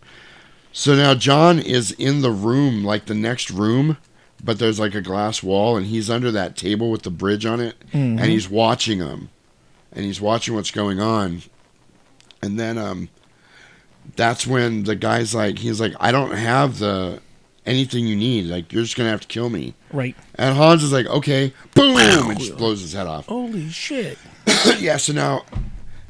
So 0.72 0.94
now 0.94 1.14
John 1.14 1.59
is 1.59 1.92
in 1.92 2.20
the 2.22 2.30
room, 2.30 2.84
like 2.84 3.06
the 3.06 3.14
next 3.14 3.51
room, 3.51 3.97
but 4.43 4.59
there's 4.59 4.79
like 4.81 4.95
a 4.95 5.01
glass 5.01 5.43
wall, 5.43 5.77
and 5.77 5.87
he's 5.87 6.09
under 6.11 6.31
that 6.33 6.57
table 6.57 6.91
with 6.91 7.03
the 7.03 7.11
bridge 7.11 7.45
on 7.47 7.61
it, 7.61 7.75
Mhm. 7.93 8.21
and 8.21 8.25
he's 8.27 8.49
watching 8.49 8.99
them, 8.99 9.29
and 9.93 10.05
he's 10.05 10.21
watching 10.21 10.55
what's 10.55 10.71
going 10.71 11.01
on, 11.01 11.43
and 12.43 12.59
then 12.59 12.79
um, 12.79 13.09
that's 14.17 14.47
when 14.47 14.85
the 14.85 14.97
guy's 14.97 15.35
like, 15.35 15.59
he's 15.59 15.81
like, 15.81 15.95
I 16.01 16.11
don't 16.12 16.33
have 16.33 16.79
the 16.79 17.21
anything 17.67 18.07
you 18.07 18.17
need. 18.17 18.47
Like 18.47 18.73
you're 18.73 18.83
just 18.83 18.97
gonna 18.97 19.11
have 19.11 19.21
to 19.21 19.29
kill 19.29 19.51
me. 19.51 19.75
Right. 19.93 20.17
And 20.37 20.57
Hans 20.57 20.83
is 20.83 20.93
like, 20.93 21.07
okay, 21.07 21.53
boom, 21.75 21.97
and 21.99 22.39
just 22.39 22.57
blows 22.57 22.81
his 22.81 22.93
head 22.93 23.07
off. 23.07 23.27
Holy 23.27 23.69
shit! 23.69 24.19
yeah. 24.79 24.97
So 24.97 25.12
now 25.12 25.45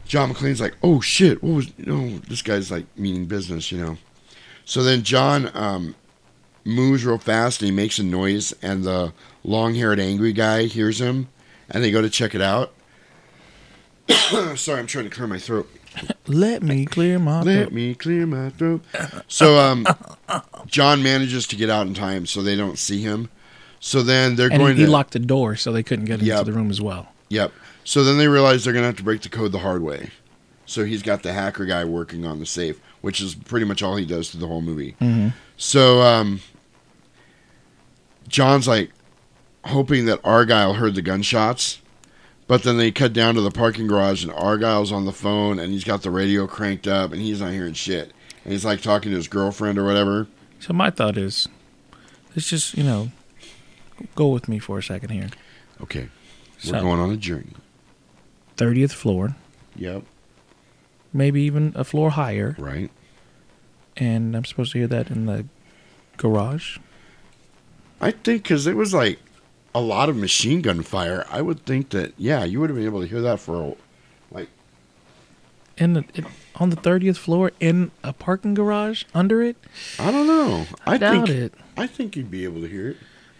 John 0.07 0.32
McClane's 0.32 0.61
like, 0.61 0.77
oh 0.82 1.01
shit, 1.01 1.43
what 1.43 1.55
was? 1.55 1.78
No, 1.78 2.19
this 2.28 2.43
guy's 2.43 2.70
like 2.70 2.86
meaning 2.97 3.27
business, 3.27 3.70
you 3.73 3.78
know. 3.78 3.98
So 4.65 4.82
then 4.85 5.02
John 5.02 5.51
um, 5.55 5.94
moves 6.64 7.04
real 7.04 7.18
fast 7.18 7.60
and 7.62 7.70
he 7.70 7.74
makes 7.74 7.98
a 7.98 8.02
noise, 8.02 8.52
and 8.62 8.84
the 8.84 9.12
long-haired 9.44 9.98
angry 10.00 10.32
guy 10.32 10.64
hears 10.64 11.00
him, 11.00 11.28
and 11.70 11.82
they 11.82 11.90
go 11.90 12.00
to 12.02 12.10
check 12.10 12.34
it 12.34 12.42
out. 12.42 12.72
Sorry, 14.56 14.80
I'm 14.80 14.86
trying 14.86 15.04
to 15.04 15.10
clear 15.10 15.26
my 15.26 15.38
throat. 15.38 15.68
Let 16.26 16.62
me 16.62 16.84
clear 16.86 17.18
my 17.18 17.42
Let 17.42 17.62
throat. 17.64 17.72
me 17.72 17.94
clear 17.94 18.26
my 18.26 18.50
throat. 18.50 18.82
So 19.28 19.58
um, 19.58 19.86
John 20.66 21.02
manages 21.02 21.46
to 21.48 21.56
get 21.56 21.70
out 21.70 21.86
in 21.86 21.94
time, 21.94 22.26
so 22.26 22.42
they 22.42 22.56
don't 22.56 22.78
see 22.78 23.02
him. 23.02 23.28
So 23.80 24.02
then 24.02 24.36
they're 24.36 24.50
and 24.50 24.58
going 24.58 24.76
he, 24.76 24.82
he 24.82 24.86
to 24.86 24.92
locked 24.92 25.12
the 25.12 25.18
door 25.18 25.56
so 25.56 25.72
they 25.72 25.82
couldn't 25.82 26.04
get 26.04 26.20
into 26.20 26.44
the 26.44 26.52
room 26.52 26.70
as 26.70 26.80
well. 26.80 27.08
Yep. 27.30 27.52
So 27.84 28.04
then 28.04 28.18
they 28.18 28.28
realize 28.28 28.64
they're 28.64 28.74
gonna 28.74 28.86
have 28.86 28.96
to 28.96 29.02
break 29.02 29.22
the 29.22 29.28
code 29.28 29.52
the 29.52 29.60
hard 29.60 29.82
way. 29.82 30.10
So 30.66 30.84
he's 30.84 31.02
got 31.02 31.22
the 31.24 31.32
hacker 31.32 31.64
guy 31.64 31.84
working 31.84 32.24
on 32.26 32.38
the 32.38 32.46
safe, 32.46 32.80
which 33.00 33.20
is 33.20 33.34
pretty 33.34 33.66
much 33.66 33.82
all 33.82 33.96
he 33.96 34.04
does 34.04 34.30
through 34.30 34.40
the 34.40 34.46
whole 34.46 34.60
movie. 34.60 34.94
Mhm. 35.00 35.32
So 35.56 36.02
um, 36.02 36.40
John's 38.28 38.68
like 38.68 38.90
hoping 39.64 40.06
that 40.06 40.20
Argyle 40.24 40.74
heard 40.74 40.94
the 40.94 41.02
gunshots, 41.02 41.80
but 42.47 42.62
then 42.62 42.76
they 42.78 42.90
cut 42.90 43.12
down 43.12 43.34
to 43.34 43.40
the 43.40 43.51
parking 43.51 43.86
garage 43.86 44.22
and 44.24 44.32
Argyle's 44.32 44.92
on 44.92 45.05
the 45.05 45.12
phone 45.12 45.59
and 45.59 45.72
he's 45.72 45.84
got 45.84 46.02
the 46.02 46.10
radio 46.10 46.47
cranked 46.47 46.86
up 46.86 47.12
and 47.12 47.20
he's 47.20 47.40
not 47.40 47.52
hearing 47.52 47.74
shit. 47.74 48.12
And 48.44 48.52
he's 48.52 48.64
like 48.64 48.80
talking 48.80 49.10
to 49.10 49.16
his 49.16 49.28
girlfriend 49.28 49.78
or 49.78 49.84
whatever. 49.84 50.26
So 50.60 50.72
my 50.72 50.90
thought 50.90 51.16
is, 51.18 51.48
let's 52.34 52.48
just 52.48 52.76
you 52.76 52.84
know, 52.84 53.10
go 54.14 54.28
with 54.28 54.48
me 54.48 54.59
for 54.59 54.78
a 54.78 54.82
second 54.82 55.10
here. 55.10 55.28
Okay. 55.82 56.09
We're 56.64 56.70
So- 56.72 56.80
going 56.80 57.01
on 57.01 57.10
a 57.10 57.16
journey. 57.16 57.52
Thirtieth 58.56 58.92
floor, 58.92 59.36
Yep. 59.76 60.02
maybe 61.14 61.40
even 61.42 61.72
a 61.74 61.82
floor 61.84 62.10
higher, 62.10 62.55
Right. 62.59 62.90
and 63.97 64.36
I'm 64.36 64.44
supposed 64.44 64.72
to 64.72 64.78
hear 64.78 64.86
that 64.88 65.10
in 65.10 65.24
the 65.24 65.47
garage. 66.18 66.76
I 68.01 68.10
think 68.12 68.43
because 68.44 68.66
it 68.66 68.77
was 68.77 68.94
like 68.94 69.18
a 69.74 69.81
lot 69.81 70.09
of 70.09 70.16
machine 70.16 70.62
gun 70.62 70.82
fire. 70.82 71.27
I 71.31 71.43
would 71.43 71.64
think 71.64 71.90
that 71.90 72.14
yeah, 72.16 72.44
you 72.44 72.60
would 72.60 72.70
have 72.70 72.77
been 72.77 72.86
able 72.86 73.01
to 73.01 73.06
hear 73.06 73.20
that 73.20 73.40
for 73.40 73.62
a, 73.62 73.74
like 74.35 74.48
in 75.77 75.93
the 75.94 76.05
it, 76.14 76.24
on 76.56 76.70
the 76.70 76.77
thirtieth 76.77 77.18
floor 77.18 77.52
in 77.60 77.90
a 78.02 78.12
parking 78.12 78.55
garage 78.55 79.05
under 79.14 79.43
it. 79.43 79.56
I 79.98 80.10
don't 80.10 80.27
know. 80.27 80.66
I, 80.86 80.94
I 80.94 80.98
doubt 80.98 81.27
think 81.27 81.28
it. 81.28 81.55
I 81.77 81.86
think 81.86 82.16
you'd 82.16 82.31
be 82.31 82.44
able 82.44 82.60
to 82.62 82.68
hear 82.68 82.90
it. 82.90 82.97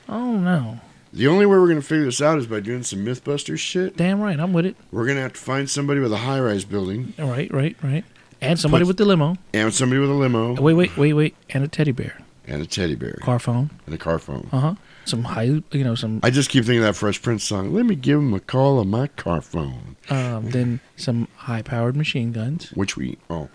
Oh 0.09 0.37
no! 0.37 0.81
The 1.13 1.27
only 1.27 1.47
way 1.47 1.57
we're 1.59 1.69
gonna 1.69 1.83
figure 1.83 2.05
this 2.05 2.21
out 2.23 2.39
is 2.39 2.47
by 2.47 2.61
doing 2.61 2.83
some 2.83 3.05
MythBusters 3.05 3.59
shit. 3.59 3.97
Damn 3.97 4.21
right, 4.21 4.39
I'm 4.39 4.53
with 4.53 4.67
it. 4.67 4.77
We're 4.93 5.07
gonna 5.07 5.21
have 5.21 5.33
to 5.35 5.41
find 5.41 5.69
somebody 5.69 6.01
with 6.01 6.13
a 6.13 6.19
high-rise 6.19 6.65
building 6.65 7.15
All 7.19 7.29
right, 7.29 7.53
right, 7.53 7.77
right. 7.83 8.05
And 8.41 8.59
somebody 8.59 8.85
Put- 8.85 8.89
with 8.89 8.97
the 8.99 9.05
limo. 9.05 9.37
and 9.53 9.73
somebody 9.75 10.01
with 10.01 10.11
a 10.11 10.15
limo 10.15 10.55
Wait, 10.61 10.73
wait, 10.75 10.97
wait, 10.97 11.13
wait. 11.13 11.37
And 11.51 11.63
a 11.65 11.69
teddy 11.69 11.93
bear. 11.93 12.19
And 12.51 12.61
a 12.63 12.67
teddy 12.67 12.95
bear 12.97 13.17
Car 13.23 13.39
phone. 13.39 13.71
and 13.87 13.95
a 13.95 13.99
car 13.99 14.19
phone. 14.19 14.49
Uh 14.53 14.61
huh. 14.61 14.75
Some 15.07 15.25
high, 15.25 15.45
you 15.73 15.85
know, 15.85 15.95
some 15.95 16.21
I 16.23 16.31
just 16.31 16.51
keep 16.51 16.65
thinking 16.65 16.79
of 16.81 16.85
that 16.85 16.97
Fresh 16.97 17.23
Prince 17.23 17.45
song. 17.45 17.73
Let 17.73 17.87
me 17.87 17.95
give 17.95 18.19
him 18.19 18.35
a 18.35 18.41
call 18.41 18.79
on 18.79 18.89
my 18.89 19.07
car 19.09 19.41
phone, 19.41 19.97
um, 20.11 20.51
then 20.51 20.81
some 20.97 21.27
high-powered 21.37 21.97
machine 21.97 22.33
guns. 22.33 22.71
which 22.75 22.97
we 22.97 23.17
oh 23.31 23.49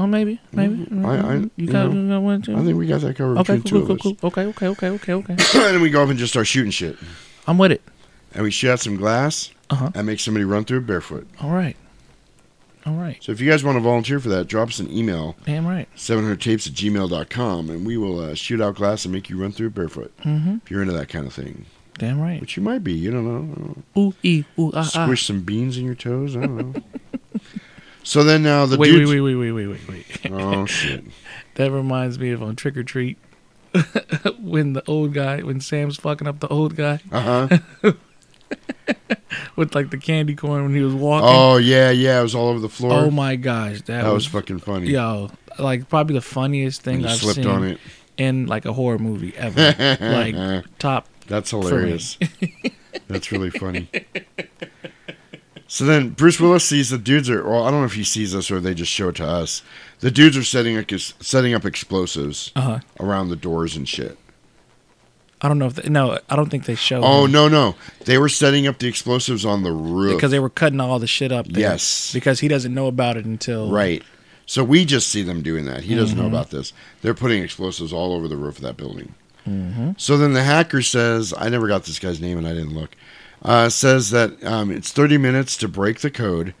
Oh, 0.00 0.06
maybe, 0.06 0.40
maybe. 0.52 0.86
I- 1.04 1.16
I- 1.18 1.34
you 1.34 1.50
you 1.56 1.66
got, 1.72 1.92
you 1.92 2.08
got 2.08 2.20
one 2.22 2.40
too. 2.42 2.56
I 2.56 2.62
think 2.62 2.76
we 2.78 2.86
got 2.86 3.00
that 3.00 3.16
covered 3.16 3.38
Okay, 3.38 3.56
between 3.56 3.62
cool, 3.62 3.80
two 3.80 3.86
cool, 3.86 3.96
of 3.96 4.00
cool, 4.00 4.12
us. 4.12 4.18
cool. 4.20 4.28
Okay, 4.28 4.66
okay, 4.66 4.88
okay, 4.88 5.12
okay, 5.12 5.12
okay. 5.14 5.32
and 5.66 5.74
then 5.74 5.80
we 5.80 5.90
go 5.90 6.02
up 6.04 6.08
and 6.08 6.18
just 6.18 6.32
start 6.32 6.46
shooting 6.46 6.70
shit. 6.70 6.96
I'm 7.48 7.58
with 7.58 7.72
it. 7.72 7.82
And 8.34 8.44
we 8.44 8.50
shoot 8.52 8.70
out 8.70 8.80
some 8.80 8.96
glass 8.96 9.50
Uh-huh. 9.70 9.90
and 9.94 10.06
make 10.06 10.20
somebody 10.20 10.44
run 10.44 10.64
through 10.64 10.78
it 10.78 10.86
barefoot. 10.86 11.26
All 11.40 11.50
right. 11.50 11.76
All 12.88 12.94
right. 12.94 13.22
So 13.22 13.32
if 13.32 13.40
you 13.40 13.50
guys 13.50 13.62
want 13.62 13.76
to 13.76 13.80
volunteer 13.80 14.18
for 14.18 14.30
that, 14.30 14.46
drop 14.46 14.68
us 14.68 14.78
an 14.78 14.90
email, 14.90 15.36
Damn 15.44 15.66
right. 15.66 15.88
700tapes 15.94 16.66
at 16.66 16.72
gmail.com, 16.72 17.68
and 17.70 17.86
we 17.86 17.96
will 17.98 18.18
uh, 18.18 18.34
shoot 18.34 18.60
out 18.60 18.76
glass 18.76 19.04
and 19.04 19.12
make 19.12 19.28
you 19.28 19.40
run 19.40 19.52
through 19.52 19.70
barefoot. 19.70 20.16
Mm-hmm. 20.24 20.56
If 20.64 20.70
you're 20.70 20.80
into 20.82 20.94
that 20.94 21.08
kind 21.08 21.26
of 21.26 21.34
thing. 21.34 21.66
Damn 21.98 22.20
right. 22.20 22.40
Which 22.40 22.56
you 22.56 22.62
might 22.62 22.82
be. 22.84 22.92
You 22.94 23.10
don't 23.10 23.26
know. 23.26 23.76
Ooh, 24.00 24.14
ee, 24.22 24.44
ooh, 24.58 24.70
ah, 24.72 24.88
ah. 24.94 25.04
Squish 25.04 25.26
some 25.26 25.42
beans 25.42 25.76
in 25.76 25.84
your 25.84 25.96
toes. 25.96 26.36
I 26.36 26.40
don't 26.40 26.56
know. 26.56 26.82
so 28.04 28.24
then 28.24 28.42
now 28.42 28.66
the 28.66 28.78
wait, 28.78 28.92
wait, 28.92 28.98
dudes... 28.98 29.10
wait, 29.10 29.20
wait, 29.20 29.34
wait, 29.34 29.52
wait, 29.52 29.66
wait, 29.66 29.88
wait. 29.88 30.32
Oh, 30.32 30.64
shit. 30.66 31.04
That 31.56 31.72
reminds 31.72 32.18
me 32.18 32.30
of 32.30 32.42
on 32.42 32.56
Trick 32.56 32.76
or 32.76 32.84
Treat 32.84 33.18
when 34.40 34.72
the 34.74 34.82
old 34.88 35.12
guy, 35.12 35.42
when 35.42 35.60
Sam's 35.60 35.96
fucking 35.96 36.26
up 36.28 36.40
the 36.40 36.48
old 36.48 36.76
guy 36.76 37.00
Uh-huh. 37.10 37.92
with 39.56 39.74
like 39.74 39.90
the 39.90 39.98
candy 39.98 40.34
corn 40.34 40.62
when 40.64 40.74
he 40.74 40.80
was 40.80 40.94
walking. 40.94 41.28
Oh, 41.30 41.56
yeah, 41.56 41.90
yeah. 41.90 42.20
It 42.20 42.22
was 42.22 42.34
all 42.34 42.48
over 42.48 42.58
the 42.60 42.68
floor. 42.68 42.92
Oh 42.92 43.10
my 43.10 43.36
gosh, 43.36 43.82
that, 43.82 44.02
That 44.04 44.12
was 44.12 44.26
fucking 44.26 44.58
funny. 44.60 44.88
Yo, 44.90 45.30
like 45.58 45.88
probably 45.88 46.14
the 46.14 46.20
funniest 46.20 46.82
thing 46.82 47.04
I've 47.04 47.16
slipped 47.18 47.36
seen 47.36 47.46
on 47.46 47.64
it. 47.64 47.78
in 48.16 48.46
like 48.46 48.64
a 48.64 48.72
horror 48.72 48.98
movie 48.98 49.34
ever. 49.36 49.74
like 50.00 50.64
top. 50.78 51.08
That's 51.26 51.50
hilarious. 51.50 52.18
That's 53.08 53.30
really 53.32 53.50
funny. 53.50 53.88
So 55.70 55.84
then 55.84 56.10
Bruce 56.10 56.40
Willis 56.40 56.64
sees 56.64 56.88
the 56.88 56.96
dudes 56.96 57.28
are. 57.28 57.44
Well, 57.46 57.64
I 57.64 57.70
don't 57.70 57.80
know 57.80 57.86
if 57.86 57.92
he 57.92 58.04
sees 58.04 58.34
us 58.34 58.50
or 58.50 58.58
they 58.60 58.72
just 58.72 58.90
show 58.90 59.10
it 59.10 59.16
to 59.16 59.26
us. 59.26 59.62
The 60.00 60.10
dudes 60.10 60.36
are 60.36 60.42
setting 60.44 60.78
up 60.78 60.86
setting 61.20 61.52
up 61.52 61.66
explosives 61.66 62.52
Uh-huh. 62.56 62.78
around 62.98 63.28
the 63.28 63.36
doors 63.36 63.76
and 63.76 63.86
shit. 63.86 64.16
I 65.40 65.48
don't 65.48 65.58
know 65.58 65.66
if 65.66 65.74
they, 65.74 65.88
no, 65.88 66.18
I 66.28 66.36
don't 66.36 66.48
think 66.50 66.64
they 66.64 66.74
showed. 66.74 67.02
Oh 67.04 67.26
him. 67.26 67.32
no 67.32 67.48
no! 67.48 67.74
They 68.04 68.18
were 68.18 68.28
setting 68.28 68.66
up 68.66 68.78
the 68.78 68.88
explosives 68.88 69.44
on 69.44 69.62
the 69.62 69.72
roof 69.72 70.16
because 70.16 70.30
they 70.32 70.40
were 70.40 70.50
cutting 70.50 70.80
all 70.80 70.98
the 70.98 71.06
shit 71.06 71.30
up. 71.32 71.46
There 71.46 71.60
Yes. 71.60 72.12
because 72.12 72.40
he 72.40 72.48
doesn't 72.48 72.74
know 72.74 72.86
about 72.88 73.16
it 73.16 73.24
until 73.24 73.70
right. 73.70 74.02
So 74.46 74.64
we 74.64 74.84
just 74.86 75.08
see 75.08 75.22
them 75.22 75.42
doing 75.42 75.66
that. 75.66 75.84
He 75.84 75.94
doesn't 75.94 76.16
know 76.16 76.24
Mhm. 76.24 76.28
about 76.28 76.50
this. 76.50 76.72
They're 77.02 77.12
putting 77.14 77.42
explosives 77.42 77.92
all 77.92 78.14
over 78.14 78.26
the 78.28 78.36
roof 78.36 78.56
of 78.56 78.62
that 78.62 78.76
building. 78.78 79.14
Mm-hmm. 79.46 79.90
So 79.98 80.16
then 80.16 80.32
the 80.32 80.42
hacker 80.42 80.80
says, 80.82 81.32
I 81.36 81.48
never 81.50 81.68
got 81.68 81.84
this 81.84 81.98
guy's 81.98 82.20
name 82.20 82.38
and 82.38 82.46
I 82.48 82.54
didn't 82.54 82.74
look. 82.74 82.96
Uh, 83.42 83.68
says 83.68 84.10
that 84.10 84.42
um, 84.44 84.70
it's 84.70 84.90
30 84.90 85.18
minutes 85.18 85.56
to 85.58 85.68
break 85.68 86.00
the 86.00 86.10
code, 86.10 86.54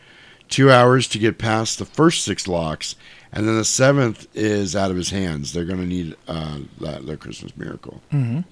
two 0.48 0.70
hours 0.70 1.08
to 1.08 1.18
get 1.18 1.38
past 1.38 1.78
the 1.78 1.84
first 1.86 2.24
six 2.24 2.46
locks, 2.46 2.94
and 3.32 3.48
then 3.48 3.56
the 3.56 3.64
seventh 3.64 4.28
is 4.34 4.76
out 4.76 4.90
of 4.90 4.96
his 4.98 5.10
hands. 5.10 5.52
They're 5.52 5.64
going 5.64 5.80
to 5.80 5.86
need 5.86 6.14
uh, 6.28 6.58
that, 6.80 7.06
their 7.06 7.16
Christmas 7.16 7.56
miracle. 7.56 8.00
Mhm. 8.12 8.44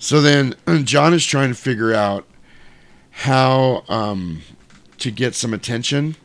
So 0.00 0.20
then 0.20 0.54
John 0.84 1.14
is 1.14 1.24
trying 1.24 1.50
to 1.50 1.54
figure 1.54 1.94
out 1.94 2.26
how 3.10 3.84
um, 3.88 4.40
to 4.98 5.10
get 5.12 5.34
some 5.36 5.54
attention 5.54 6.16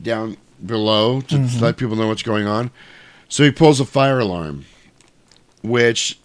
down 0.00 0.36
below 0.64 1.20
to 1.22 1.36
Mhm. 1.36 1.60
let 1.60 1.76
people 1.76 1.96
know 1.96 2.06
what's 2.08 2.22
going 2.22 2.46
on. 2.46 2.70
So 3.28 3.42
he 3.44 3.50
pulls 3.50 3.80
a 3.80 3.84
fire 3.84 4.18
alarm, 4.20 4.66
which 5.62 6.18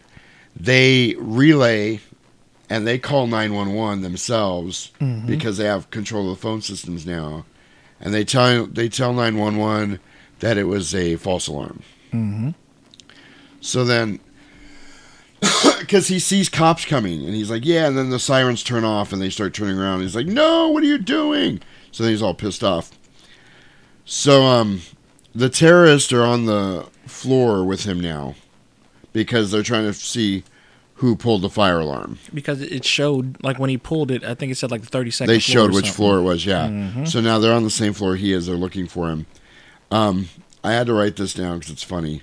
they 0.59 1.15
relay 1.17 2.01
and 2.69 2.85
they 2.85 2.99
call 2.99 3.25
911 3.27 4.01
themselves 4.01 4.91
Mhm. 4.99 5.25
because 5.25 5.57
they 5.57 5.65
have 5.65 5.89
control 5.89 6.29
of 6.29 6.37
the 6.37 6.41
phone 6.41 6.61
systems 6.61 7.05
now. 7.05 7.45
And 8.01 8.13
they 8.13 8.23
tell 8.25 8.65
they 8.67 8.89
tell 8.89 9.13
911 9.13 9.99
that 10.39 10.57
it 10.57 10.65
was 10.65 10.93
a 10.93 11.15
false 11.15 11.47
alarm. 11.47 11.81
Mm-hmm. 12.13 12.49
So 13.61 13.83
then, 13.83 14.19
because 15.79 16.07
he 16.07 16.19
sees 16.19 16.49
cops 16.49 16.85
coming, 16.85 17.25
and 17.25 17.33
he's 17.35 17.49
like, 17.49 17.65
"Yeah," 17.65 17.87
and 17.87 17.97
then 17.97 18.09
the 18.09 18.19
sirens 18.19 18.63
turn 18.63 18.83
off, 18.83 19.13
and 19.13 19.21
they 19.21 19.29
start 19.29 19.53
turning 19.53 19.77
around. 19.77 20.01
he's 20.01 20.15
like, 20.15 20.27
"No, 20.27 20.69
what 20.69 20.83
are 20.83 20.87
you 20.87 20.97
doing?" 20.97 21.61
So 21.91 22.03
then 22.03 22.11
he's 22.11 22.21
all 22.21 22.33
pissed 22.33 22.63
off. 22.63 22.91
So 24.05 24.43
um, 24.43 24.81
the 25.33 25.49
terrorists 25.49 26.11
are 26.13 26.23
on 26.23 26.45
the 26.45 26.87
floor 27.05 27.63
with 27.63 27.85
him 27.85 27.99
now 27.99 28.35
because 29.13 29.51
they're 29.51 29.63
trying 29.63 29.85
to 29.85 29.93
see 29.93 30.43
who 30.95 31.15
pulled 31.15 31.41
the 31.43 31.49
fire 31.49 31.79
alarm. 31.79 32.19
Because 32.33 32.61
it 32.61 32.83
showed, 32.83 33.41
like 33.43 33.57
when 33.57 33.69
he 33.69 33.77
pulled 33.77 34.11
it, 34.11 34.23
I 34.23 34.33
think 34.35 34.51
it 34.51 34.55
said 34.55 34.69
like 34.71 34.81
the 34.81 34.87
30 34.87 35.11
second. 35.11 35.33
They 35.33 35.39
showed 35.39 35.71
which 35.71 35.85
something. 35.85 35.93
floor 35.93 36.17
it 36.19 36.23
was, 36.23 36.45
yeah. 36.45 36.67
Mhm. 36.67 37.07
So 37.07 37.21
now 37.21 37.39
they're 37.39 37.53
on 37.53 37.63
the 37.63 37.69
same 37.69 37.93
floor 37.93 38.15
he 38.15 38.33
is. 38.33 38.47
They're 38.47 38.55
looking 38.55 38.85
for 38.87 39.09
him. 39.09 39.25
Um, 39.91 40.27
I 40.63 40.73
had 40.73 40.87
to 40.87 40.93
write 40.93 41.15
this 41.15 41.33
down 41.33 41.59
because 41.59 41.71
it's 41.71 41.83
funny. 41.83 42.21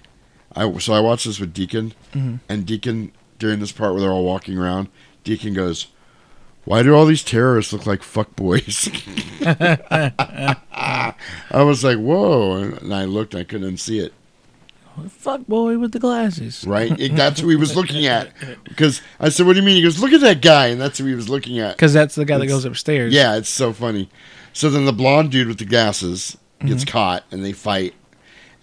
I 0.56 0.78
so 0.78 0.92
I 0.94 1.00
watched 1.00 1.26
this 1.26 1.38
with 1.38 1.52
Deacon, 1.52 1.92
Mhm. 2.14 2.40
and 2.48 2.64
Deacon 2.66 3.12
during 3.38 3.60
this 3.60 3.72
part 3.72 3.92
where 3.92 4.00
they're 4.00 4.12
all 4.12 4.24
walking 4.24 4.58
around, 4.58 4.88
Deacon 5.24 5.52
goes, 5.54 5.86
"Why 6.64 6.82
do 6.82 6.94
all 6.94 7.06
these 7.06 7.22
terrorists 7.22 7.72
look 7.72 7.86
like 7.86 8.02
fuck 8.02 8.34
boys?" 8.36 8.88
I 9.42 11.14
was 11.62 11.84
like, 11.84 11.98
"Whoa!" 11.98 12.54
And 12.80 12.94
I 12.94 13.04
looked, 13.04 13.34
I 13.34 13.44
couldn't 13.44 13.78
see 13.78 13.98
it. 13.98 14.12
Fuck 15.10 15.46
boy 15.46 15.76
with 15.76 15.92
the 15.92 15.98
glasses. 15.98 16.64
Right? 16.66 16.98
It- 16.98 17.14
that's 17.16 17.40
who 17.40 17.50
he 17.50 17.56
was 17.56 17.76
looking 17.76 18.06
at. 18.06 18.30
Because 18.64 19.02
I 19.20 19.28
said, 19.28 19.46
"What 19.46 19.52
do 19.54 19.60
you 19.60 19.66
mean?" 19.66 19.76
He 19.76 19.82
goes, 19.82 20.00
"Look 20.00 20.12
at 20.12 20.20
that 20.22 20.40
guy," 20.40 20.68
and 20.68 20.80
that's 20.80 20.98
who 20.98 21.04
he 21.06 21.14
was 21.14 21.28
looking 21.28 21.58
at. 21.58 21.76
Because 21.76 21.92
that's 21.92 22.14
the 22.14 22.24
guy 22.24 22.38
that 22.38 22.46
goes 22.46 22.64
upstairs. 22.64 23.12
Yeah, 23.12 23.36
it's 23.36 23.48
so 23.50 23.72
funny. 23.72 24.08
So 24.54 24.70
then 24.70 24.86
the 24.86 24.92
blonde 24.92 25.30
dude 25.30 25.48
with 25.48 25.58
the 25.58 25.64
glasses 25.66 26.38
gets 26.64 26.84
Mhm. 26.84 26.88
caught, 26.88 27.24
and 27.30 27.44
they 27.44 27.52
fight, 27.52 27.92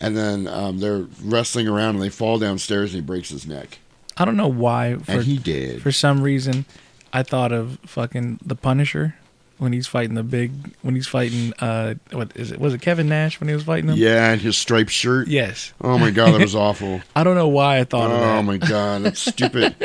and 0.03 0.17
then 0.17 0.47
um, 0.47 0.79
they're 0.79 1.05
wrestling 1.23 1.67
around, 1.67 1.95
and 1.95 2.03
they 2.03 2.09
fall 2.09 2.37
downstairs, 2.39 2.93
and 2.93 3.01
he 3.01 3.05
breaks 3.05 3.29
his 3.29 3.47
neck. 3.47 3.79
I 4.17 4.25
don't 4.25 4.37
know 4.37 4.47
why. 4.47 4.95
For, 4.97 5.11
And 5.13 5.23
he 5.23 5.37
did. 5.37 5.81
For 5.81 5.91
some 5.91 6.21
reason, 6.21 6.65
I 7.11 7.23
thought 7.23 7.51
of 7.51 7.79
fucking 7.85 8.39
the 8.45 8.55
Punisher 8.55 9.15
when 9.57 9.73
he's 9.73 9.87
fighting 9.87 10.15
the 10.15 10.23
big. 10.23 10.51
When 10.81 10.93
he's 10.95 11.07
fighting, 11.07 11.53
uh, 11.59 11.95
what 12.11 12.31
is 12.35 12.51
it? 12.51 12.59
Was 12.59 12.73
it 12.73 12.81
Kevin 12.81 13.07
Nash 13.09 13.39
when 13.39 13.47
he 13.47 13.55
was 13.55 13.63
fighting 13.63 13.89
him? 13.89 13.95
Yeah, 13.97 14.31
and 14.31 14.41
his 14.41 14.57
striped 14.57 14.91
shirt. 14.91 15.27
Yes. 15.27 15.73
Oh 15.81 15.97
my 15.97 16.11
god, 16.11 16.33
that 16.33 16.41
was 16.41 16.55
awful. 16.67 17.01
I 17.15 17.23
don't 17.23 17.35
know 17.35 17.47
why 17.47 17.79
I 17.79 17.83
thought 17.85 18.11
of 18.11 18.19
that. 18.19 18.37
Oh 18.37 18.43
my 18.43 18.57
god, 18.57 19.03
that 19.03 19.17
stupid 19.17 19.75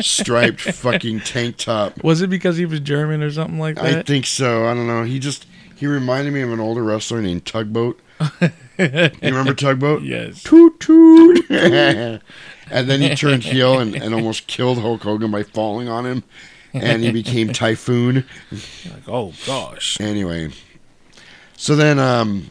striped 0.00 0.60
fucking 0.74 1.20
tank 1.20 1.56
top. 1.58 2.02
Was 2.02 2.22
it 2.22 2.30
because 2.30 2.56
he 2.56 2.64
was 2.66 2.80
German 2.80 3.22
or 3.22 3.30
something 3.30 3.58
like 3.58 3.76
that? 3.76 3.84
I 3.84 4.02
think 4.02 4.26
so. 4.26 4.66
I 4.66 4.74
don't 4.74 4.86
know. 4.86 5.04
He 5.04 5.18
just 5.18 5.46
he 5.76 5.86
reminded 5.86 6.32
me 6.32 6.40
of 6.40 6.52
an 6.52 6.60
older 6.60 6.82
wrestler 6.82 7.20
named 7.20 7.44
Tugboat. 7.44 8.00
you 8.78 9.10
remember 9.22 9.54
Tugboat? 9.54 10.02
Yes. 10.02 10.42
Toot 10.42 10.78
toot. 10.80 11.50
and 11.50 12.20
then 12.70 13.00
he 13.00 13.14
turned 13.14 13.44
heel 13.44 13.78
and, 13.78 13.94
and 13.94 14.14
almost 14.14 14.46
killed 14.46 14.78
Hulk 14.78 15.02
Hogan 15.02 15.30
by 15.30 15.42
falling 15.42 15.88
on 15.88 16.04
him. 16.06 16.24
And 16.72 17.02
he 17.04 17.12
became 17.12 17.52
Typhoon. 17.52 18.24
Like, 18.50 19.08
oh 19.08 19.32
gosh. 19.46 20.00
Anyway. 20.00 20.50
So 21.56 21.76
then 21.76 21.98
um 22.00 22.50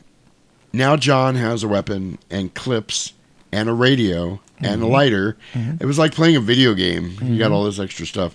now 0.72 0.96
John 0.96 1.36
has 1.36 1.64
a 1.64 1.68
weapon 1.68 2.18
and 2.32 2.54
clips 2.54 3.14
and 3.52 3.68
a 3.70 3.74
radio 3.74 4.40
and 4.60 4.82
a 4.82 4.86
Mhm. 4.86 4.90
lighter. 4.92 5.38
Mhm. 5.54 5.82
It 5.82 5.86
was 5.86 6.00
like 6.00 6.14
playing 6.14 6.38
a 6.38 6.40
video 6.40 6.74
game. 6.74 7.10
He 7.22 7.38
got 7.38 7.52
Mhm. 7.52 7.54
all 7.54 7.66
this 7.66 7.80
extra 7.80 8.06
stuff. 8.06 8.34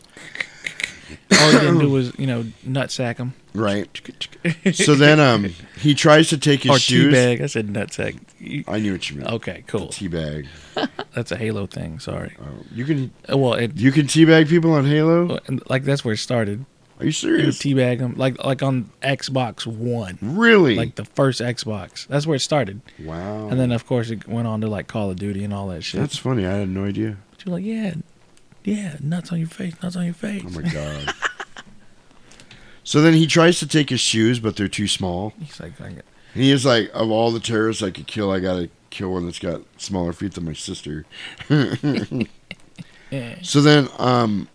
All 1.33 1.53
didn't 1.53 1.79
do 1.79 1.89
was, 1.91 2.13
you 2.19 2.27
know, 2.27 2.45
nutsack 2.67 3.17
him. 3.17 3.33
Right. 3.59 4.01
So 4.73 4.95
then 4.95 5.19
um 5.21 5.45
he 5.79 5.95
tries 5.95 6.29
to 6.31 6.39
take 6.39 6.63
his 6.63 6.71
or 6.73 6.79
shoes. 6.79 7.13
teabag. 7.15 7.43
I 7.43 7.47
said 7.47 7.67
nutsack. 7.69 8.19
You- 8.39 8.65
I 8.69 8.79
knew 8.79 8.93
what 8.93 9.11
you 9.11 9.17
meant. 9.17 9.31
Okay, 9.33 9.65
cool. 9.67 9.89
Teabag. 9.89 10.47
That's 11.15 11.33
a 11.33 11.37
Halo 11.37 11.67
thing. 11.67 11.99
Sorry. 11.99 12.37
You 12.73 12.85
can. 12.85 13.11
Uh, 13.31 13.37
Well, 13.37 13.55
it, 13.55 13.77
You 13.77 13.93
can 13.93 14.07
teabag 14.07 14.49
people 14.49 14.73
on 14.73 14.85
Halo? 14.87 15.39
like 15.69 15.85
that's 15.85 16.05
where 16.05 16.15
it 16.15 16.19
started. 16.19 16.65
Are 17.01 17.05
you 17.05 17.09
You 17.09 17.13
serious? 17.13 17.59
teabag 17.59 17.99
them 17.99 18.15
like 18.17 18.43
like 18.45 18.63
on 18.63 18.91
Xbox 19.03 19.67
One. 19.67 20.19
Really? 20.23 20.75
Like 20.77 20.95
the 20.97 21.05
first 21.05 21.41
Xbox. 21.41 22.07
That's 22.09 22.27
where 22.27 22.37
it 22.37 22.41
started. 22.41 22.81
Wow. 23.01 23.49
And 23.49 23.59
then 23.61 23.73
of 23.73 23.87
course 23.87 24.11
it 24.11 24.27
went 24.29 24.47
on 24.49 24.61
to 24.63 24.67
like 24.69 24.87
Call 24.89 25.11
of 25.11 25.17
Duty 25.17 25.45
and 25.45 25.53
all 25.55 25.69
that 25.69 25.83
shit. 25.83 26.01
That's 26.01 26.17
funny. 26.19 26.47
I 26.47 26.53
had 26.55 26.69
no 26.69 26.85
idea. 26.85 27.17
But 27.31 27.45
you're 27.45 27.55
like, 27.55 27.65
yeah, 27.65 27.95
yeah, 28.65 28.97
nuts 29.01 29.31
on 29.33 29.39
your 29.39 29.49
face, 29.49 29.75
nuts 29.83 29.97
on 29.97 30.05
your 30.05 30.15
face. 30.15 30.43
Oh 30.47 30.51
my 30.61 30.63
god. 30.69 31.15
so 32.89 33.03
then 33.03 33.13
he 33.13 33.27
tries 33.27 33.59
to 33.59 33.67
take 33.67 33.91
his 33.91 34.01
shoes, 34.01 34.41
but 34.41 34.57
they're 34.57 34.67
too 34.67 34.89
small. 34.89 35.35
He's 35.39 35.61
like, 35.61 35.79
I 35.81 35.91
get- 35.91 36.05
And 36.35 36.43
he 36.43 36.51
is 36.51 36.65
like, 36.65 36.91
of 36.95 37.11
all 37.11 37.31
the 37.31 37.39
terrorists 37.41 37.83
I 37.83 37.91
could 37.91 38.07
kill, 38.07 38.31
I 38.31 38.41
gotta 38.41 38.71
kill 38.89 39.13
one 39.13 39.27
that's 39.27 39.39
got 39.39 39.61
smaller 39.77 40.15
feet 40.15 40.33
than 40.33 40.47
my 40.47 40.55
sister. 40.55 41.05
so 43.43 43.61
then 43.61 43.89
um, 43.99 44.49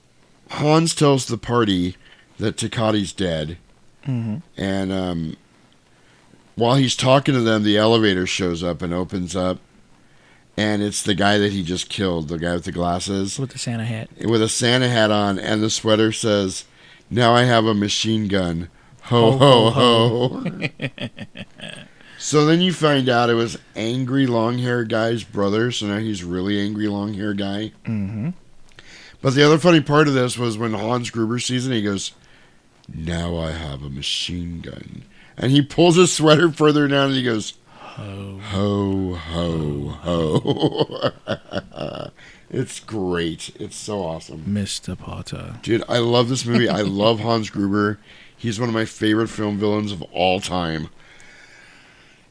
Hans 0.49 0.95
tells 0.95 1.25
the 1.27 1.37
party 1.37 1.95
that 2.39 2.55
Takati's 2.57 3.13
dead. 3.13 3.57
Mhm. 4.05 4.41
And 4.57 4.91
um, 4.91 5.37
while 6.55 6.75
he's 6.75 6.95
talking 6.95 7.33
to 7.35 7.41
them, 7.41 7.63
the 7.63 7.77
elevator 7.77 8.25
shows 8.27 8.63
up 8.63 8.81
and 8.81 8.93
opens 8.93 9.35
up. 9.35 9.59
And 10.57 10.83
it's 10.83 11.01
the 11.01 11.15
guy 11.15 11.37
that 11.39 11.51
he 11.51 11.63
just 11.63 11.89
killed, 11.89 12.27
the 12.27 12.37
guy 12.37 12.53
with 12.53 12.65
the 12.65 12.71
glasses. 12.71 13.39
with 13.39 13.51
the 13.51 13.57
Santa 13.59 13.85
hat. 13.85 14.09
With 14.23 14.41
a 14.41 14.49
Santa 14.49 14.87
hat 14.87 15.09
on, 15.09 15.39
and 15.39 15.63
the 15.63 15.69
sweater 15.69 16.11
says, 16.11 16.65
Now 17.09 17.33
I 17.33 17.43
have 17.43 17.65
a 17.65 17.73
machine 17.73 18.27
gun. 18.27 18.69
Ho, 19.03 19.37
ho, 19.37 19.69
ho. 19.69 20.43
so 22.17 22.45
then 22.45 22.61
you 22.61 22.71
find 22.71 23.09
out 23.09 23.29
it 23.29 23.33
was 23.33 23.57
angry 23.75 24.25
long 24.25 24.59
hair 24.59 24.83
guy's 24.83 25.23
brother. 25.23 25.71
So 25.71 25.87
now 25.87 25.97
he's 25.97 26.23
really 26.23 26.59
angry 26.59 26.87
long 26.87 27.13
hair 27.13 27.33
guy. 27.33 27.73
mm-hmm. 27.85 28.29
But 29.21 29.35
the 29.35 29.43
other 29.43 29.57
funny 29.57 29.79
part 29.79 30.09
of 30.09 30.13
this 30.13 30.37
was 30.37 30.57
when 30.57 30.73
Hans 30.73 31.09
Gruber 31.09 31.39
sees 31.39 31.65
it, 31.65 31.73
he 31.73 31.81
goes, 31.81 32.11
Now 32.93 33.37
I 33.37 33.51
have 33.51 33.81
a 33.81 33.89
machine 33.89 34.59
gun. 34.59 35.03
And 35.37 35.51
he 35.51 35.61
pulls 35.61 35.95
his 35.95 36.11
sweater 36.13 36.51
further 36.51 36.89
down 36.89 37.07
and 37.07 37.15
he 37.15 37.23
goes, 37.23 37.53
Ho. 37.77 38.39
Ho, 38.41 39.13
ho, 39.15 39.89
ho. 40.01 41.11
it's 42.53 42.79
great. 42.79 43.51
It's 43.59 43.75
so 43.75 44.01
awesome. 44.03 44.45
Mr. 44.45 44.97
Potter. 44.97 45.55
Dude, 45.61 45.83
I 45.89 45.97
love 45.97 46.29
this 46.29 46.45
movie. 46.45 46.69
I 46.69 46.81
love 46.83 47.19
Hans 47.19 47.49
Gruber. 47.49 47.99
He's 48.37 48.59
one 48.59 48.69
of 48.69 48.75
my 48.75 48.85
favorite 48.85 49.27
film 49.29 49.57
villains 49.57 49.91
of 49.91 50.01
all 50.13 50.39
time. 50.39 50.89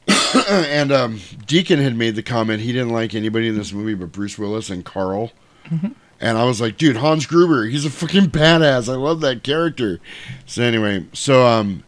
and 0.49 0.91
um, 0.93 1.21
Deacon 1.47 1.79
had 1.81 1.97
made 1.97 2.17
the 2.17 2.23
comment 2.23 2.61
he 2.63 2.73
didn't 2.73 2.91
like 2.91 3.15
anybody 3.15 3.49
in 3.49 3.57
this 3.57 3.73
movie 3.73 3.95
but 3.95 4.13
Bruce 4.13 4.39
Willis 4.39 4.71
and 4.71 4.85
Carl. 4.85 5.33
Mhm. 5.67 5.95
And 6.21 6.39
I 6.39 6.45
was 6.45 6.61
like, 6.61 6.77
dude, 6.77 6.97
Hans 6.97 7.27
Gruber, 7.27 7.65
he's 7.67 7.85
a 7.85 7.91
fucking 7.91 8.27
badass. 8.27 8.89
I 8.89 8.95
love 8.97 9.21
that 9.23 9.43
character. 9.43 9.99
So 10.47 10.63
anyway, 10.63 11.07
so 11.13 11.45
um, 11.47 11.83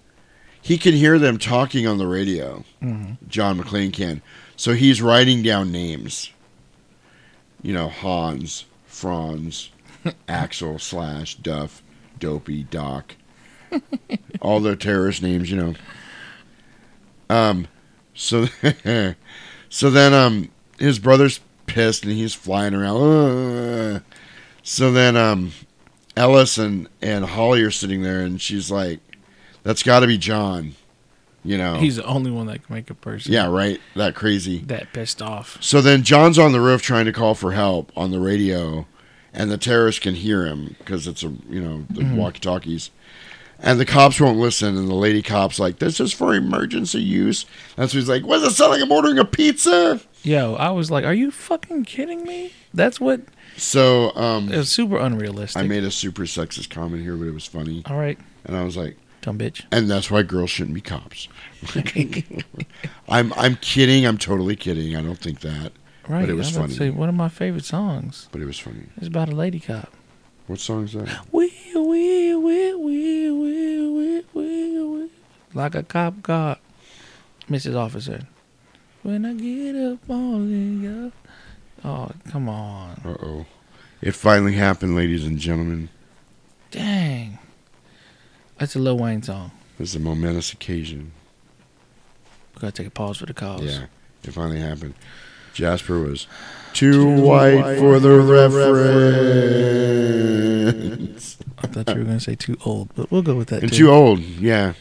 he 0.60 0.76
can 0.76 0.94
hear 0.94 1.18
them 1.20 1.38
talking 1.38 1.86
on 1.86 1.98
the 1.98 2.06
radio. 2.06 2.64
Mhm. 2.82 3.16
John 3.28 3.60
McClane 3.60 3.92
can. 3.92 4.22
So 4.56 4.72
he's 4.72 5.00
writing 5.02 5.42
down 5.42 5.70
names. 5.72 6.30
You 7.64 7.72
know, 7.72 7.88
Hans, 7.88 8.66
Franz, 8.84 9.70
Axel, 10.28 10.78
Slash, 10.78 11.34
Duff, 11.34 11.82
Dopey, 12.20 12.62
Doc. 12.62 13.16
All 14.40 14.60
the 14.60 14.76
terrorist 14.76 15.20
names, 15.22 15.50
you 15.50 15.56
know. 15.56 15.74
Um, 17.28 17.66
so, 18.14 18.46
so 19.68 19.90
then 19.90 20.14
um, 20.14 20.50
his 20.78 21.00
brother's 21.00 21.40
pissed 21.66 22.04
and 22.04 22.12
he's 22.12 22.34
flying 22.34 22.74
around. 22.74 24.02
So 24.66 24.90
then 24.90 25.14
um, 25.14 25.52
Ellis 26.16 26.56
and 26.56 26.88
and 27.02 27.26
Holly 27.26 27.60
are 27.60 27.70
sitting 27.70 28.00
there, 28.00 28.20
and 28.20 28.40
she's 28.40 28.70
like, 28.70 29.00
"That's 29.62 29.82
got 29.82 30.00
to 30.00 30.06
be 30.06 30.16
John." 30.16 30.74
You 31.44 31.58
know, 31.58 31.74
He's 31.74 31.96
the 31.96 32.04
only 32.06 32.30
one 32.30 32.46
that 32.46 32.64
can 32.66 32.74
make 32.74 32.88
a 32.88 32.94
person 32.94 33.32
yeah, 33.32 33.46
right. 33.48 33.78
That 33.96 34.14
crazy. 34.14 34.60
that 34.66 34.92
pissed 34.94 35.20
off. 35.20 35.58
So 35.60 35.80
then 35.82 36.02
John's 36.02 36.38
on 36.38 36.52
the 36.52 36.60
roof 36.60 36.80
trying 36.82 37.04
to 37.04 37.12
call 37.12 37.34
for 37.34 37.52
help 37.52 37.92
on 37.96 38.10
the 38.12 38.18
radio, 38.20 38.86
and 39.32 39.50
the 39.50 39.58
terrorists 39.58 40.00
can 40.00 40.14
hear 40.14 40.46
him 40.46 40.74
because 40.78 41.06
it's 41.06 41.22
a 41.22 41.28
you 41.50 41.60
know 41.60 41.84
the 41.90 42.00
Mhm. 42.00 42.16
walkie 42.16 42.40
talkies. 42.40 42.90
And 43.60 43.78
the 43.78 43.84
cops 43.86 44.20
won't 44.20 44.38
listen, 44.38 44.76
and 44.76 44.88
the 44.88 44.94
lady 44.94 45.22
cop's 45.22 45.58
like, 45.58 45.78
"This 45.78 46.00
is 46.00 46.12
for 46.12 46.34
emergency 46.34 47.00
use." 47.02 47.46
That's 47.76 47.94
what 47.94 48.00
he's 48.00 48.08
like. 48.08 48.26
What 48.26 48.40
does 48.40 48.52
it 48.52 48.56
sound 48.56 48.72
like? 48.72 48.82
I'm 48.82 48.90
ordering 48.92 49.18
a 49.18 49.24
pizza. 49.24 50.00
Yo, 50.22 50.54
I 50.54 50.70
was 50.70 50.90
like, 50.90 51.04
are 51.04 51.14
you 51.14 51.30
fucking 51.30 51.84
kidding 51.84 52.24
me? 52.24 52.52
That's 52.72 52.98
what. 53.00 53.20
So 53.56 54.14
um, 54.16 54.50
It 54.52 54.56
was 54.56 54.70
super 54.70 54.96
unrealistic. 54.98 55.62
I 55.62 55.66
made 55.66 55.84
a 55.84 55.90
super 55.90 56.22
sexist 56.22 56.70
comment 56.70 57.02
here, 57.02 57.16
but 57.16 57.26
it 57.26 57.34
was 57.34 57.46
funny. 57.46 57.82
All 57.86 57.96
right. 57.98 58.18
And 58.46 58.56
I 58.56 58.64
was 58.64 58.76
like, 58.76 58.96
Dumb 59.24 59.38
bitch. 59.38 59.64
And 59.72 59.90
that's 59.90 60.10
why 60.10 60.22
girls 60.22 60.50
shouldn't 60.50 60.74
be 60.74 60.82
cops. 60.82 61.28
I'm 63.08 63.32
I'm 63.32 63.56
kidding. 63.56 64.04
I'm 64.04 64.18
totally 64.18 64.54
kidding. 64.54 64.94
I 64.94 65.00
don't 65.00 65.18
think 65.18 65.40
that. 65.40 65.72
Right. 66.06 66.20
But 66.20 66.28
it 66.28 66.34
was 66.34 66.50
funny. 66.50 66.74
Say, 66.74 66.90
one 66.90 67.08
of 67.08 67.14
my 67.14 67.30
favorite 67.30 67.64
songs. 67.64 68.28
But 68.32 68.42
it 68.42 68.44
was 68.44 68.58
funny. 68.58 68.84
It's 68.98 69.06
about 69.06 69.30
a 69.30 69.34
lady 69.34 69.60
cop. 69.60 69.90
What 70.46 70.60
song 70.60 70.84
is 70.84 70.92
that? 70.92 71.08
Wee 71.32 71.50
wee 71.74 72.34
wee 72.34 72.74
wee 72.74 73.30
wee 73.30 73.30
wee 73.30 74.24
wee 74.34 74.80
wee. 74.82 75.10
Like 75.54 75.74
a 75.74 75.82
cop 75.82 76.22
car, 76.22 76.58
Mrs. 77.48 77.76
Officer. 77.76 78.26
When 79.04 79.24
I 79.24 79.32
get 79.32 79.74
up 79.74 80.10
on 80.10 80.82
you. 80.82 81.12
Oh, 81.82 82.10
come 82.30 82.50
on. 82.50 83.00
Uh 83.02 83.16
oh. 83.24 83.46
It 84.02 84.12
finally 84.14 84.52
happened, 84.52 84.96
ladies 84.96 85.24
and 85.24 85.38
gentlemen. 85.38 85.88
Dang. 86.70 87.38
That's 88.64 88.76
a 88.76 88.78
Lil 88.78 88.96
Wayne 88.96 89.22
song. 89.22 89.50
This 89.76 89.90
is 89.90 89.96
a 89.96 90.00
momentous 90.00 90.50
occasion. 90.54 91.12
We 92.54 92.62
gotta 92.62 92.72
take 92.72 92.86
a 92.86 92.90
pause 92.90 93.18
for 93.18 93.26
the 93.26 93.34
cause. 93.34 93.60
Yeah, 93.60 93.88
it 94.22 94.30
finally 94.30 94.58
happened. 94.58 94.94
Jasper 95.52 95.98
was 95.98 96.26
too, 96.72 97.06
white, 97.20 97.76
for 97.76 98.00
the 98.00 98.20
reference. 101.02 101.36
I 101.58 101.66
thought 101.66 101.90
you 101.90 102.00
were 102.00 102.04
gonna 102.06 102.18
say 102.18 102.36
too 102.36 102.56
old, 102.64 102.88
but 102.94 103.10
we'll 103.10 103.20
go 103.20 103.34
with 103.34 103.48
that. 103.48 103.62
and 103.62 103.70
too. 103.70 103.84
too 103.84 103.90
old, 103.90 104.20
yeah. 104.20 104.72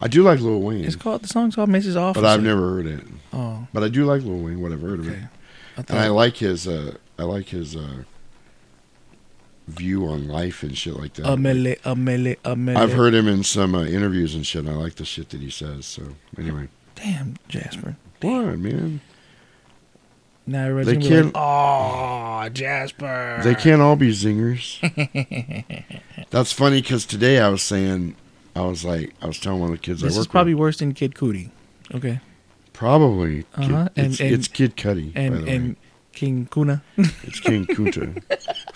I 0.00 0.08
do 0.08 0.22
like 0.22 0.40
Lil 0.40 0.62
Wayne. 0.62 0.86
It's 0.86 0.96
called 0.96 1.20
the 1.22 1.28
song's 1.28 1.56
called 1.56 1.68
Mrs. 1.68 1.94
Officer. 1.94 2.22
But 2.22 2.28
I've 2.32 2.42
never 2.42 2.62
heard 2.70 2.86
it. 2.86 3.04
Oh. 3.34 3.66
But 3.74 3.84
I 3.84 3.88
do 3.88 4.06
like 4.06 4.22
Lil 4.22 4.38
Wayne. 4.38 4.62
What 4.62 4.72
I've 4.72 4.80
heard 4.80 5.00
of 5.00 5.10
it, 5.10 5.18
I 5.76 5.84
and 5.86 5.98
I 5.98 6.08
like 6.08 6.38
his. 6.38 6.66
Uh, 6.66 6.96
I 7.18 7.24
like 7.24 7.50
his 7.50 7.76
uh, 7.76 8.04
view 9.66 10.06
on 10.06 10.28
life 10.28 10.62
and 10.62 10.76
shit 10.78 10.94
like 10.96 11.14
that. 11.14 11.26
Amele, 11.26 11.80
amele, 11.80 12.36
amele. 12.44 12.76
I've 12.76 12.92
heard 12.92 13.14
him 13.14 13.26
in 13.28 13.42
some 13.42 13.74
uh, 13.74 13.84
interviews 13.84 14.34
and 14.34 14.46
shit. 14.46 14.64
and 14.64 14.72
I 14.72 14.76
like 14.76 14.94
the 14.94 15.04
shit 15.04 15.30
that 15.30 15.40
he 15.40 15.50
says. 15.50 15.86
So 15.86 16.02
anyway, 16.38 16.68
Damn, 16.94 17.36
Jasper. 17.48 17.96
what 18.20 18.58
man? 18.58 19.00
Now 20.48 20.64
They 20.66 20.70
everybody's 20.70 21.08
can't- 21.08 21.26
like, 21.26 21.34
"Oh, 21.34 22.48
Jasper." 22.52 23.40
They 23.42 23.56
can't 23.56 23.82
all 23.82 23.96
be 23.96 24.10
zingers. 24.10 24.78
That's 26.30 26.52
funny 26.52 26.80
because 26.82 27.04
today 27.04 27.40
I 27.40 27.48
was 27.48 27.62
saying, 27.62 28.14
I 28.54 28.60
was 28.62 28.84
like, 28.84 29.12
I 29.20 29.26
was 29.26 29.40
telling 29.40 29.60
one 29.60 29.70
of 29.72 29.76
the 29.76 29.82
kids 29.82 30.02
I 30.04 30.06
This 30.06 30.14
work 30.16 30.20
is 30.20 30.26
probably 30.28 30.54
worse 30.54 30.78
than 30.78 30.94
Kid 30.94 31.14
Cudi. 31.14 31.50
Okay. 31.92 32.20
Probably. 32.72 33.44
Uh-huh. 33.56 33.88
And, 33.96 34.12
it's, 34.12 34.20
and, 34.20 34.30
it's 34.32 34.46
Kid 34.48 34.76
Cudi. 34.76 35.10
and 35.16 35.34
by 35.34 35.40
the 35.40 35.46
way. 35.46 35.54
and 35.56 35.76
King 36.16 36.48
Kuna. 36.50 36.82
It's 36.96 37.38
King 37.40 37.66
Kunta. 37.66 38.22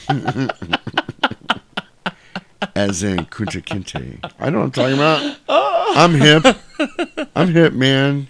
As 2.76 3.02
in 3.02 3.24
Kunta 3.26 3.64
Kinte. 3.64 4.18
I 4.38 4.50
know 4.50 4.58
what 4.58 4.64
I'm 4.64 4.70
talking 4.70 4.94
about. 4.94 5.38
I'm 5.48 6.14
hip. 6.14 6.44
I'm 7.34 7.48
hip, 7.48 7.72
man. 7.72 8.28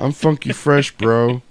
I'm 0.00 0.10
funky 0.10 0.52
fresh, 0.52 0.90
bro. 0.96 1.42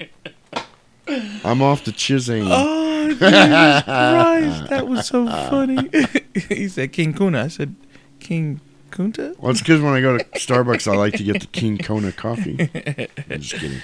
I'm 1.46 1.62
off 1.62 1.86
the 1.86 1.92
chisane. 1.92 2.50
Oh, 2.52 3.08
Jesus 3.08 3.20
Christ. 3.20 4.70
That 4.70 4.86
was 4.86 5.08
so 5.08 5.28
funny. 5.28 5.90
he 6.50 6.68
said 6.68 6.92
King 6.92 7.14
Kuna. 7.14 7.46
I 7.46 7.48
said 7.48 7.74
King 8.20 8.60
Kunta? 8.92 9.40
Well, 9.40 9.52
it's 9.52 9.62
because 9.62 9.80
when 9.80 9.94
I 9.94 10.02
go 10.02 10.18
to 10.18 10.26
Starbucks, 10.26 10.92
I 10.92 10.98
like 10.98 11.14
to 11.14 11.24
get 11.24 11.40
the 11.40 11.48
King 11.48 11.78
Kona 11.78 12.12
coffee. 12.12 12.70
I'm 13.30 13.40
just 13.40 13.54
kidding. 13.54 13.80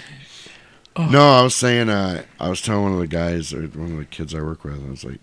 Oh. 0.97 1.05
No, 1.09 1.29
I 1.29 1.41
was 1.43 1.55
saying, 1.55 1.89
uh, 1.89 2.23
I 2.39 2.49
was 2.49 2.61
telling 2.61 2.83
one 2.83 2.93
of 2.93 2.99
the 2.99 3.07
guys, 3.07 3.53
or 3.53 3.63
one 3.67 3.91
of 3.91 3.97
the 3.97 4.05
kids 4.05 4.33
I 4.33 4.41
work 4.41 4.63
with, 4.63 4.81
I 4.85 4.89
was 4.89 5.03
like, 5.03 5.19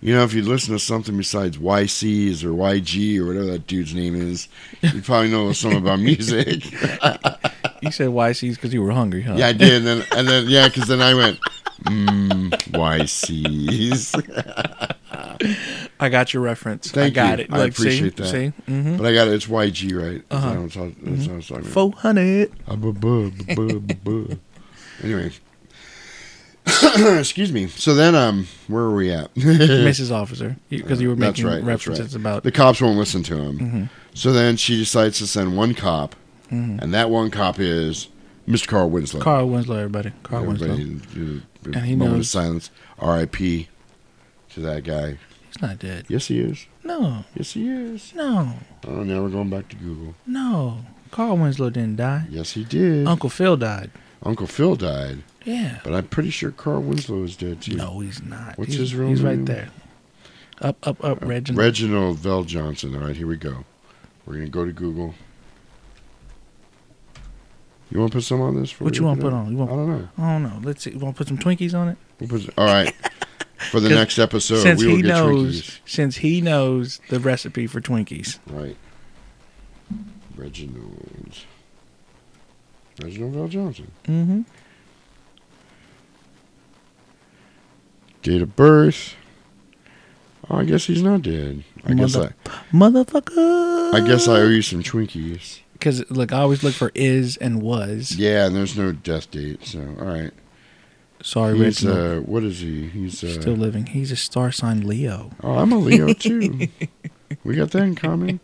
you 0.00 0.14
know, 0.14 0.24
if 0.24 0.34
you 0.34 0.42
listen 0.42 0.72
to 0.74 0.78
something 0.80 1.16
besides 1.16 1.58
YCs 1.58 2.42
or 2.44 2.50
YG 2.50 3.18
or 3.18 3.26
whatever 3.26 3.46
that 3.46 3.66
dude's 3.66 3.94
name 3.94 4.14
is, 4.16 4.48
you 4.82 5.00
probably 5.02 5.30
know 5.30 5.52
something 5.52 5.80
about 5.80 6.00
music. 6.00 6.64
You 7.82 7.90
said 7.92 8.08
YCs 8.08 8.54
because 8.54 8.72
you 8.72 8.82
were 8.82 8.90
hungry, 8.90 9.20
huh? 9.20 9.34
yeah, 9.36 9.48
I 9.48 9.52
did. 9.52 9.86
And 9.86 9.86
then, 9.86 10.02
and 10.16 10.26
then 10.26 10.46
yeah, 10.48 10.66
because 10.66 10.88
then 10.88 11.02
I 11.02 11.12
went, 11.14 11.38
mm, 11.84 12.50
YCs. 12.72 14.14
I 16.00 16.08
got 16.08 16.32
your 16.32 16.42
reference. 16.42 16.90
Thank 16.90 17.18
I 17.18 17.28
got 17.28 17.38
you. 17.38 17.44
it. 17.44 17.52
I 17.52 17.58
Like, 17.58 17.76
see? 17.76 17.82
appreciate 17.82 18.16
that. 18.16 18.26
See? 18.28 18.52
Mhm. 18.66 18.96
But 18.96 19.06
I 19.06 19.12
got 19.12 19.28
it. 19.28 19.34
It's 19.34 19.46
YG, 19.46 19.92
right? 19.94 20.22
That's 20.28 20.44
Uh-huh. 20.44 20.54
I 20.54 20.58
was 20.58 20.72
talking- 20.72 20.96
that's 21.02 21.26
what 21.26 21.32
I 21.32 21.36
was 21.36 21.46
talking 21.48 21.62
about. 21.64 21.72
400. 21.74 22.52
Anyway. 25.02 25.30
Excuse 27.18 27.52
me. 27.52 27.68
So 27.68 27.94
then, 27.94 28.14
um, 28.14 28.46
where 28.66 28.82
are 28.84 28.94
we 28.94 29.10
at? 29.12 29.32
Mrs. 29.34 30.10
Officer. 30.14 30.56
Because 30.68 31.00
you 31.00 31.08
were 31.08 31.16
making 31.16 31.46
right, 31.46 31.62
references 31.62 32.14
right. 32.14 32.20
about. 32.20 32.42
the 32.42 32.50
cops 32.52 32.80
won't 32.80 32.98
listen 32.98 33.22
to 33.24 33.36
him. 33.36 33.58
Mhm. 33.58 33.88
So 34.14 34.32
then 34.32 34.56
she 34.56 34.76
decides 34.76 35.18
to 35.18 35.26
send 35.26 35.56
one 35.56 35.74
cop, 35.74 36.16
Mhm. 36.50 36.80
and 36.82 36.92
that 36.94 37.08
one 37.10 37.30
cop 37.30 37.60
is 37.60 38.08
Mr. 38.48 38.66
Carl 38.66 38.90
Winslow. 38.90 39.20
Carl 39.20 39.48
Winslow, 39.48 39.76
everybody. 39.76 40.12
Carl 40.24 40.42
Everybody, 40.44 40.84
Winslow. 40.84 41.40
And 41.64 41.76
he 41.84 41.94
moment 41.94 42.16
knows- 42.18 42.26
of 42.26 42.30
silence. 42.42 42.70
R.I.P. 42.98 43.68
to 44.54 44.60
that 44.60 44.84
guy. 44.84 45.18
He's 45.52 45.60
not 45.62 45.78
dead. 45.78 46.06
Yes, 46.08 46.26
he 46.28 46.40
is. 46.40 46.66
No. 46.82 47.24
Yes, 47.36 47.52
he 47.52 47.68
is. 47.68 48.12
No. 48.14 48.54
Oh, 48.86 49.02
now 49.02 49.22
we're 49.22 49.28
going 49.28 49.50
back 49.50 49.68
to 49.68 49.76
Google. 49.76 50.14
No. 50.26 50.78
Carl 51.10 51.36
Winslow 51.36 51.70
didn't 51.70 51.96
die. 51.96 52.24
Yes, 52.30 52.52
he 52.52 52.64
did. 52.64 53.06
Uncle 53.06 53.28
Phil 53.30 53.56
died. 53.56 53.90
Uncle 54.22 54.46
Phil 54.46 54.76
died. 54.76 55.22
Yeah. 55.44 55.78
But 55.84 55.94
I'm 55.94 56.08
pretty 56.08 56.30
sure 56.30 56.50
Carl 56.50 56.82
Winslow 56.82 57.22
is 57.22 57.36
dead 57.36 57.62
too. 57.62 57.76
No, 57.76 58.00
he's 58.00 58.22
not. 58.22 58.58
What's 58.58 58.72
he's, 58.72 58.80
his 58.80 58.94
real 58.94 59.08
He's 59.08 59.22
name? 59.22 59.38
right 59.38 59.46
there. 59.46 59.68
Up, 60.60 60.76
up, 60.86 61.04
up, 61.04 61.22
uh, 61.22 61.26
Reginald. 61.26 61.58
Reginald 61.64 62.16
VelJohnson. 62.18 62.94
All 62.94 63.06
right, 63.06 63.16
here 63.16 63.26
we 63.26 63.36
go. 63.36 63.64
We're 64.24 64.34
gonna 64.34 64.48
go 64.48 64.64
to 64.64 64.72
Google. 64.72 65.14
You 67.90 68.00
want 68.00 68.10
to 68.12 68.18
put 68.18 68.24
some 68.24 68.40
on 68.40 68.60
this? 68.60 68.70
For 68.72 68.84
What 68.84 68.96
you 68.96 69.04
want 69.04 69.20
to 69.20 69.24
put 69.26 69.32
on? 69.32 69.50
You 69.50 69.58
want? 69.58 69.70
I 69.70 69.74
don't 69.76 69.88
know. 69.88 70.08
I 70.18 70.32
don't 70.32 70.42
know. 70.42 70.60
Let's 70.62 70.82
see. 70.82 70.90
You 70.90 70.98
want 70.98 71.14
to 71.14 71.18
put 71.18 71.28
some 71.28 71.38
Twinkies 71.38 71.72
on 71.72 71.88
it? 71.88 71.98
We'll 72.18 72.28
put, 72.28 72.58
all 72.58 72.66
right. 72.66 72.92
For 73.70 73.80
the 73.80 73.88
next 73.88 74.18
episode, 74.18 74.58
since 74.58 74.80
we 74.82 74.88
will 74.88 74.96
he 74.96 75.02
get 75.02 75.08
knows, 75.08 75.62
Twinkies. 75.62 75.78
since 75.86 76.16
he 76.16 76.40
knows 76.40 77.00
the 77.08 77.18
recipe 77.18 77.66
for 77.66 77.80
Twinkies. 77.80 78.38
Right. 78.48 78.76
Reginald. 80.36 81.38
Reginald 83.02 83.34
VelJohnson. 83.50 83.86
Mm-hmm. 84.04 84.42
Date 88.22 88.42
of 88.42 88.56
birth. 88.56 89.14
Oh, 90.50 90.58
I 90.58 90.64
guess 90.64 90.84
he's 90.86 91.02
not 91.02 91.22
dead. 91.22 91.64
I 91.84 91.94
guess 91.94 92.16
I. 92.16 92.30
Motherfucker. 92.72 93.94
I 93.94 94.06
guess 94.06 94.28
I 94.28 94.40
owe 94.40 94.48
you 94.48 94.62
some 94.62 94.82
Twinkies. 94.82 95.60
Because 95.72 96.08
look, 96.10 96.32
I 96.32 96.40
always 96.40 96.62
look 96.62 96.74
for 96.74 96.90
is 96.94 97.36
and 97.36 97.60
was. 97.62 98.16
Yeah, 98.16 98.46
and 98.46 98.56
there's 98.56 98.76
no 98.76 98.92
death 98.92 99.30
date, 99.30 99.64
so 99.64 99.80
all 99.98 100.06
right. 100.06 100.32
Sorry, 101.22 101.56
He's 101.56 101.82
Reginald. 101.84 102.18
uh, 102.18 102.20
what 102.30 102.42
is 102.44 102.60
he? 102.60 102.88
He's 102.88 103.22
uh, 103.24 103.40
Still 103.40 103.54
living. 103.54 103.86
He's 103.86 104.12
a 104.12 104.16
star 104.16 104.52
sign 104.52 104.86
Leo. 104.86 105.30
Oh, 105.42 105.56
I'm 105.58 105.72
a 105.72 105.78
Leo 105.78 106.12
too. 106.12 106.68
we 107.44 107.56
got 107.56 107.70
that 107.72 107.82
in 107.82 107.94
common. 107.94 108.40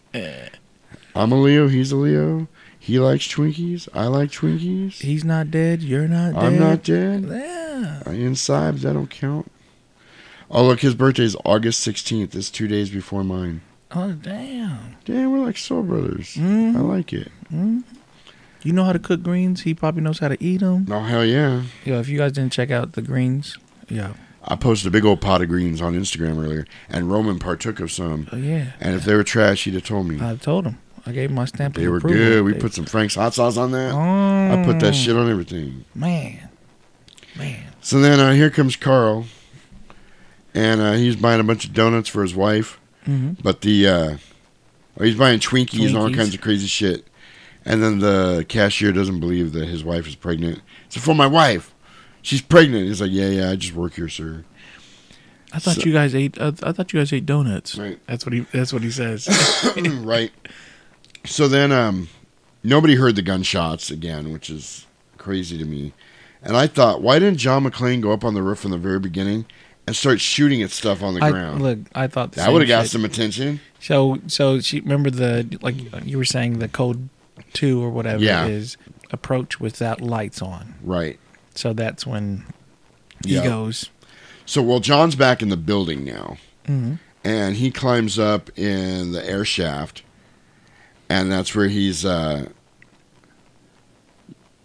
I'm 1.15 1.33
a 1.33 1.41
Leo. 1.41 1.69
He's 1.69 1.93
a 1.93 1.97
Leo. 1.97 2.49
He 2.84 2.98
likes 2.98 3.28
Twinkies. 3.28 3.88
I 3.94 4.06
like 4.09 4.32
Twinkies. 4.32 4.94
He's 4.94 5.24
not 5.24 5.52
dead. 5.52 5.84
You're 5.84 6.09
not 6.09 6.34
dead. 6.34 6.42
I'm 6.42 6.59
not 6.59 6.82
dead. 6.82 7.26
Yeah. 7.30 8.10
Inside, 8.10 8.78
that 8.78 8.94
don't 8.94 9.09
count. 9.09 9.48
Oh, 10.50 10.64
look, 10.64 10.80
his 10.80 10.96
birthday 10.96 11.22
is 11.22 11.36
August 11.44 11.86
16th. 11.86 12.34
It's 12.34 12.50
two 12.50 12.66
days 12.66 12.90
before 12.90 13.22
mine. 13.22 13.60
Oh 13.92 14.10
damn. 14.10 14.96
Damn, 15.04 15.30
we're 15.30 15.44
like 15.44 15.59
soul 15.59 15.84
brothers. 15.84 16.34
Mhm. 16.34 16.74
I 16.74 16.80
like 16.80 17.12
it. 17.12 17.30
Mm. 17.52 17.84
You 18.64 18.72
know 18.72 18.82
how 18.82 18.92
to 18.92 18.98
cook 18.98 19.22
greens. 19.22 19.60
He 19.60 19.74
probably 19.74 20.02
knows 20.02 20.18
how 20.18 20.26
to 20.26 20.42
eat 20.42 20.59
them. 20.59 20.88
Oh, 20.90 21.00
hell 21.00 21.24
yeah. 21.24 21.62
Yo, 21.84 22.00
if 22.00 22.09
you 22.09 22.18
guys 22.18 22.32
didn't 22.32 22.52
check 22.52 22.72
out 22.72 22.94
the 22.94 23.02
greens, 23.02 23.59
yeah. 23.88 24.14
I 24.44 24.56
posted 24.56 24.88
a 24.88 24.90
big 24.90 25.04
old 25.04 25.20
pot 25.20 25.40
of 25.40 25.48
greens 25.48 25.80
on 25.80 25.94
Instagram 25.94 26.42
earlier, 26.42 26.66
and 26.88 27.12
Roman 27.12 27.38
partook 27.38 27.78
of 27.78 27.92
some. 27.92 28.28
Oh 28.32 28.36
yeah. 28.38 28.72
And 28.80 28.96
if 28.96 29.04
they 29.04 29.14
were 29.14 29.22
trash, 29.22 29.64
he'd 29.64 29.74
have 29.74 29.84
told 29.84 30.09
me. 30.09 30.18
I 30.20 30.34
told 30.34 30.66
him. 30.66 30.78
I 31.05 31.12
gave 31.12 31.31
him 31.31 31.37
my 31.37 31.45
stamp 31.47 31.74
They 31.74 31.89
were 31.89 31.97
approval. 31.99 32.16
good. 32.19 32.45
We 32.45 32.53
They- 32.53 32.59
put 32.61 32.74
some 32.74 32.85
Frank's 32.85 33.15
hot 33.16 33.35
sauce 33.35 33.57
on 33.57 33.73
that. 33.73 33.93
I 33.93 34.62
put 34.65 34.79
that 34.81 34.95
Mm. 34.95 35.05
shit 35.05 35.16
on 35.16 35.29
everything. 35.31 35.85
Man, 35.95 36.49
man. 37.37 37.65
So 37.81 38.01
then 38.01 38.20
uh, 38.20 38.33
here 38.35 38.51
comes 38.51 38.77
Carl, 38.77 39.27
and 40.55 40.81
uh, 40.81 40.93
he's 40.93 41.16
buying 41.16 41.41
a 41.41 41.45
bunch 41.45 41.65
of 41.65 41.73
donuts 41.73 42.09
for 42.09 42.23
his 42.23 42.35
wife. 42.35 42.79
Mhm. 43.09 43.37
But 43.43 43.62
the 43.62 43.89
uh, 43.89 44.16
he's 45.03 45.16
buying 45.16 45.41
Twinkies, 45.41 45.89
and 45.89 45.97
all 45.97 46.12
kinds 46.12 46.35
of 46.35 46.41
crazy 46.41 46.66
shit. 46.69 47.07
And 47.65 47.83
then 47.83 47.99
the 48.01 48.45
cashier 48.49 48.93
doesn't 48.93 49.20
believe 49.20 49.53
that 49.53 49.69
his 49.69 49.85
wife 49.85 50.07
is 50.09 50.15
pregnant. 50.16 50.61
So 50.89 51.01
for 51.01 51.15
my 51.15 51.27
wife, 51.29 51.73
she's 52.20 52.43
pregnant. 52.43 52.87
He's 52.87 53.01
like, 53.01 53.12
yeah, 53.12 53.29
yeah, 53.29 53.51
I 53.51 53.57
just 53.57 53.73
work 53.74 53.95
here, 53.95 54.09
sir. 54.09 54.45
I 55.53 55.59
thought 55.61 55.77
So- 55.77 55.83
you 55.83 55.93
guys 55.93 56.15
ate. 56.15 56.39
Uh, 56.39 56.53
I 56.62 56.73
thought 56.73 56.93
you 56.93 57.01
guys 57.01 57.12
ate 57.12 57.27
donuts. 57.27 57.77
Right. 57.77 57.99
That's 58.07 58.24
what 58.24 58.33
he. 58.33 58.41
That's 58.53 58.73
what 58.73 58.83
he 58.83 58.91
says. 58.91 59.29
right. 60.05 60.31
So 61.24 61.49
then, 61.49 61.73
um, 61.73 62.09
nobody 62.65 62.94
heard 62.97 63.16
the 63.16 63.23
gunshots 63.23 63.90
again, 63.90 64.32
which 64.32 64.51
is 64.51 64.86
crazy 65.19 65.57
to 65.59 65.65
me. 65.65 65.93
And 66.43 66.57
I 66.57 66.66
thought, 66.66 67.01
why 67.03 67.19
didn't 67.19 67.39
John 67.39 67.65
McClane 67.65 68.01
go 68.01 68.11
up 68.12 68.24
on 68.24 68.35
the 68.35 68.43
roof 68.43 68.59
from 68.61 68.73
the 68.73 68.78
very 68.78 68.99
beginning 68.99 69.47
and 69.86 69.94
start 69.94 70.20
shooting 70.20 70.61
at 70.62 70.70
stuff 70.70 71.03
on 71.03 71.15
the 71.15 71.24
I, 71.24 71.31
ground? 71.31 71.62
look, 71.62 71.78
I 71.94 72.09
thought 72.09 72.32
that 72.32 72.53
would 72.53 72.62
have 72.62 72.69
got 72.69 72.86
some 72.89 73.05
attention. 73.05 73.61
So, 73.81 74.19
so 74.27 74.59
she 74.61 74.81
remember 74.81 75.11
the 75.11 75.59
like 75.62 75.77
you 76.05 76.19
were 76.19 76.24
saying 76.24 76.59
the 76.59 76.69
code 76.69 77.09
two 77.53 77.82
or 77.82 77.90
whatever 77.90 78.23
Yeah. 78.23 78.47
it 78.47 78.51
is 78.53 78.77
approach 79.12 79.61
without 79.61 80.01
lights 80.01 80.43
on. 80.43 80.74
Right. 80.82 81.19
So 81.55 81.73
that's 81.73 82.07
when 82.07 82.44
he 83.24 83.35
Yeah. 83.35 83.44
goes. 83.44 83.89
So, 84.47 84.61
well, 84.62 84.81
John's 84.81 85.15
back 85.15 85.43
in 85.43 85.49
the 85.51 85.57
building 85.57 86.05
now, 86.05 86.36
Mhm. 86.69 86.99
and 87.23 87.57
he 87.57 87.70
climbs 87.70 88.19
up 88.19 88.51
in 88.59 89.12
the 89.12 89.24
air 89.28 89.44
shaft, 89.44 90.03
and 91.20 91.30
that's 91.30 91.55
where 91.55 91.68
he's 91.68 92.05
uh, 92.05 92.48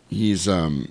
he's 0.10 0.48
um, 0.48 0.88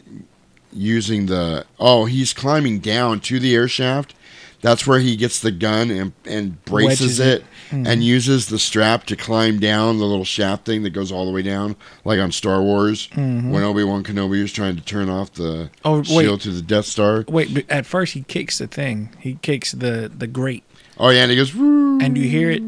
using 0.73 1.27
the 1.27 1.65
oh 1.79 2.05
he's 2.05 2.33
climbing 2.33 2.79
down 2.81 3.21
to 3.21 3.39
the 3.39 3.55
air 3.55 3.69
shaft. 3.69 4.15
That's 4.63 4.87
where 4.87 4.99
he 4.99 5.17
gets 5.17 5.39
the 5.41 5.51
gun 5.53 5.91
and 5.91 6.13
and 6.25 6.63
braces 6.65 7.01
Wedges 7.01 7.21
it. 7.21 7.27
it, 7.41 7.45
Mhm. 7.71 7.87
and 7.89 8.03
uses 8.05 8.47
the 8.47 8.59
strap 8.59 9.05
to 9.07 9.17
climb 9.17 9.59
down 9.61 9.99
the 9.99 10.05
little 10.07 10.25
shaft 10.25 10.65
thing 10.65 10.83
that 10.85 10.91
goes 10.91 11.13
all 11.13 11.27
the 11.27 11.31
way 11.33 11.43
down, 11.43 11.77
like 12.05 12.19
on 12.19 12.33
Star 12.33 12.63
Wars 12.63 13.09
Mhm. 13.13 13.51
when 13.51 13.63
Obi 13.63 13.85
Wan 13.85 14.03
Kenobi 14.03 14.41
was 14.43 14.53
trying 14.53 14.75
to 14.77 14.83
turn 14.83 15.09
off 15.09 15.33
the 15.35 15.71
Oh, 15.85 15.99
wait. 15.99 16.07
shield 16.07 16.41
to 16.43 16.51
the 16.51 16.63
Death 16.63 16.87
Star. 16.87 17.25
Wait, 17.29 17.53
but 17.55 17.65
at 17.69 17.87
first 17.87 18.15
he 18.15 18.23
kicks 18.23 18.59
the 18.59 18.67
thing. 18.67 19.11
He 19.21 19.39
kicks 19.43 19.73
the 19.73 20.11
the 20.17 20.27
grate, 20.27 20.65
Oh 20.99 21.11
yeah, 21.11 21.23
and 21.23 21.31
he 21.31 21.37
goes. 21.37 21.55
"Woo." 21.55 21.99
and 22.01 22.17
you 22.17 22.25
hear 22.29 22.51
it. 22.51 22.63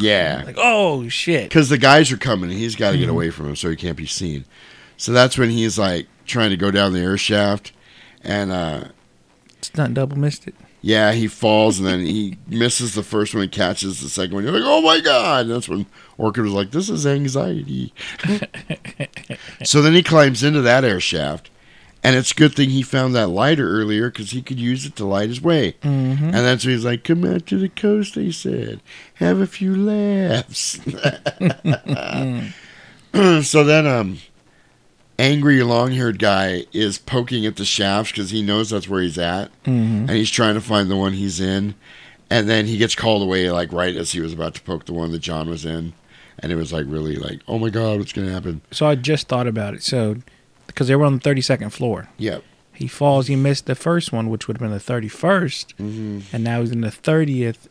Yeah. 0.00 0.42
Like, 0.46 0.56
oh 0.58 1.08
shit! 1.08 1.48
Because 1.48 1.68
the 1.68 1.78
guys 1.78 2.10
are 2.12 2.16
coming 2.16 2.50
and 2.50 2.58
he's 2.58 2.76
got 2.76 2.92
to 2.92 2.98
get 2.98 3.08
Mhm. 3.08 3.12
away 3.12 3.30
from 3.30 3.48
him 3.48 3.56
so 3.56 3.70
he 3.70 3.76
can't 3.76 3.96
be 3.96 4.06
seen. 4.06 4.44
So 4.96 5.12
that's 5.12 5.38
when 5.38 5.50
he's 5.50 5.78
like 5.78 6.06
trying 6.26 6.50
to 6.50 6.56
go 6.56 6.70
down 6.70 6.92
the 6.92 7.00
air 7.00 7.16
shaft. 7.16 7.72
And 8.22 8.50
uh, 8.52 8.84
Stunt 9.62 9.94
double 9.94 10.18
missed 10.18 10.46
it. 10.46 10.54
yeah, 10.82 11.12
he 11.12 11.26
falls 11.26 11.78
and 11.78 11.88
then 11.88 12.00
he 12.00 12.36
misses 12.48 12.94
the 12.94 13.02
first 13.02 13.34
one 13.34 13.42
and 13.44 13.52
catches 13.52 14.00
the 14.02 14.08
second 14.08 14.34
one. 14.34 14.44
You're 14.44 14.52
like, 14.52 14.62
oh 14.64 14.82
my 14.82 15.00
God. 15.00 15.46
And 15.46 15.54
that's 15.54 15.68
when 15.68 15.86
Orchid 16.18 16.44
was 16.44 16.52
like, 16.52 16.70
this 16.70 16.88
is 16.90 17.06
anxiety. 17.06 17.92
so 19.64 19.82
then 19.82 19.92
he 19.94 20.02
climbs 20.02 20.42
into 20.42 20.60
that 20.62 20.84
air 20.84 21.00
shaft. 21.00 21.50
And 22.02 22.16
it's 22.16 22.32
a 22.32 22.34
good 22.34 22.54
thing 22.54 22.70
he 22.70 22.80
found 22.82 23.14
that 23.14 23.26
lighter 23.28 23.68
earlier 23.68 24.10
because 24.10 24.30
he 24.30 24.40
could 24.40 24.58
use 24.58 24.86
it 24.86 24.96
to 24.96 25.04
light 25.04 25.28
his 25.28 25.42
way. 25.42 25.72
Mhm. 25.82 26.22
And 26.22 26.32
that's 26.34 26.64
when 26.64 26.74
he's 26.74 26.84
like, 26.84 27.04
come 27.04 27.24
out 27.26 27.44
to 27.48 27.58
the 27.58 27.68
coast, 27.68 28.14
they 28.14 28.30
said. 28.30 28.80
Have 29.14 29.38
a 29.38 29.46
few 29.46 29.76
laughs. 29.76 30.80
so 33.46 33.64
then, 33.64 33.86
um, 33.86 34.18
angry 35.18 35.62
long 35.62 35.92
haired 35.92 36.18
guy 36.18 36.64
is 36.72 36.96
poking 36.98 37.44
at 37.44 37.56
the 37.56 37.64
shafts 37.64 38.12
because 38.12 38.30
he 38.30 38.42
knows 38.42 38.70
that's 38.70 38.88
where 38.88 39.02
he's 39.02 39.18
at. 39.18 39.50
Mhm. 39.64 40.08
And 40.08 40.10
he's 40.10 40.30
trying 40.30 40.54
to 40.54 40.60
find 40.60 40.90
the 40.90 40.96
one 40.96 41.12
he's 41.12 41.40
in. 41.40 41.74
And 42.30 42.48
then 42.48 42.66
he 42.66 42.76
gets 42.78 42.94
called 42.94 43.22
away, 43.22 43.50
like, 43.50 43.72
right 43.72 43.94
as 43.96 44.12
he 44.12 44.20
was 44.20 44.32
about 44.32 44.54
to 44.54 44.62
poke 44.62 44.86
the 44.86 44.92
one 44.94 45.10
that 45.12 45.18
John 45.18 45.50
was 45.50 45.64
in. 45.66 45.92
And 46.38 46.52
it 46.52 46.54
was 46.54 46.72
like, 46.72 46.86
really, 46.88 47.16
like, 47.16 47.40
oh 47.48 47.58
my 47.58 47.68
God, 47.70 47.98
what's 47.98 48.12
going 48.12 48.26
to 48.28 48.32
happen? 48.32 48.62
So 48.70 48.86
I 48.86 48.94
just 48.94 49.28
thought 49.28 49.46
about 49.48 49.74
it. 49.74 49.82
So 49.82 50.16
because 50.74 50.88
they 50.88 50.96
were 50.96 51.04
on 51.04 51.14
the 51.14 51.20
thirty 51.20 51.40
second 51.40 51.70
floor. 51.70 52.08
Yep. 52.18 52.42
He 52.74 52.86
falls. 52.88 53.26
He 53.26 53.36
missed 53.36 53.66
the 53.66 53.74
first 53.74 54.12
one, 54.12 54.30
which 54.30 54.48
would 54.48 54.56
have 54.56 54.62
been 54.62 54.72
the 54.76 54.82
31st, 54.82 55.74
Mm-hmm. 55.76 56.20
and 56.34 56.42
now 56.42 56.60
he's 56.62 56.70
in 56.70 56.80
the 56.80 56.90
thirtieth 56.90 57.68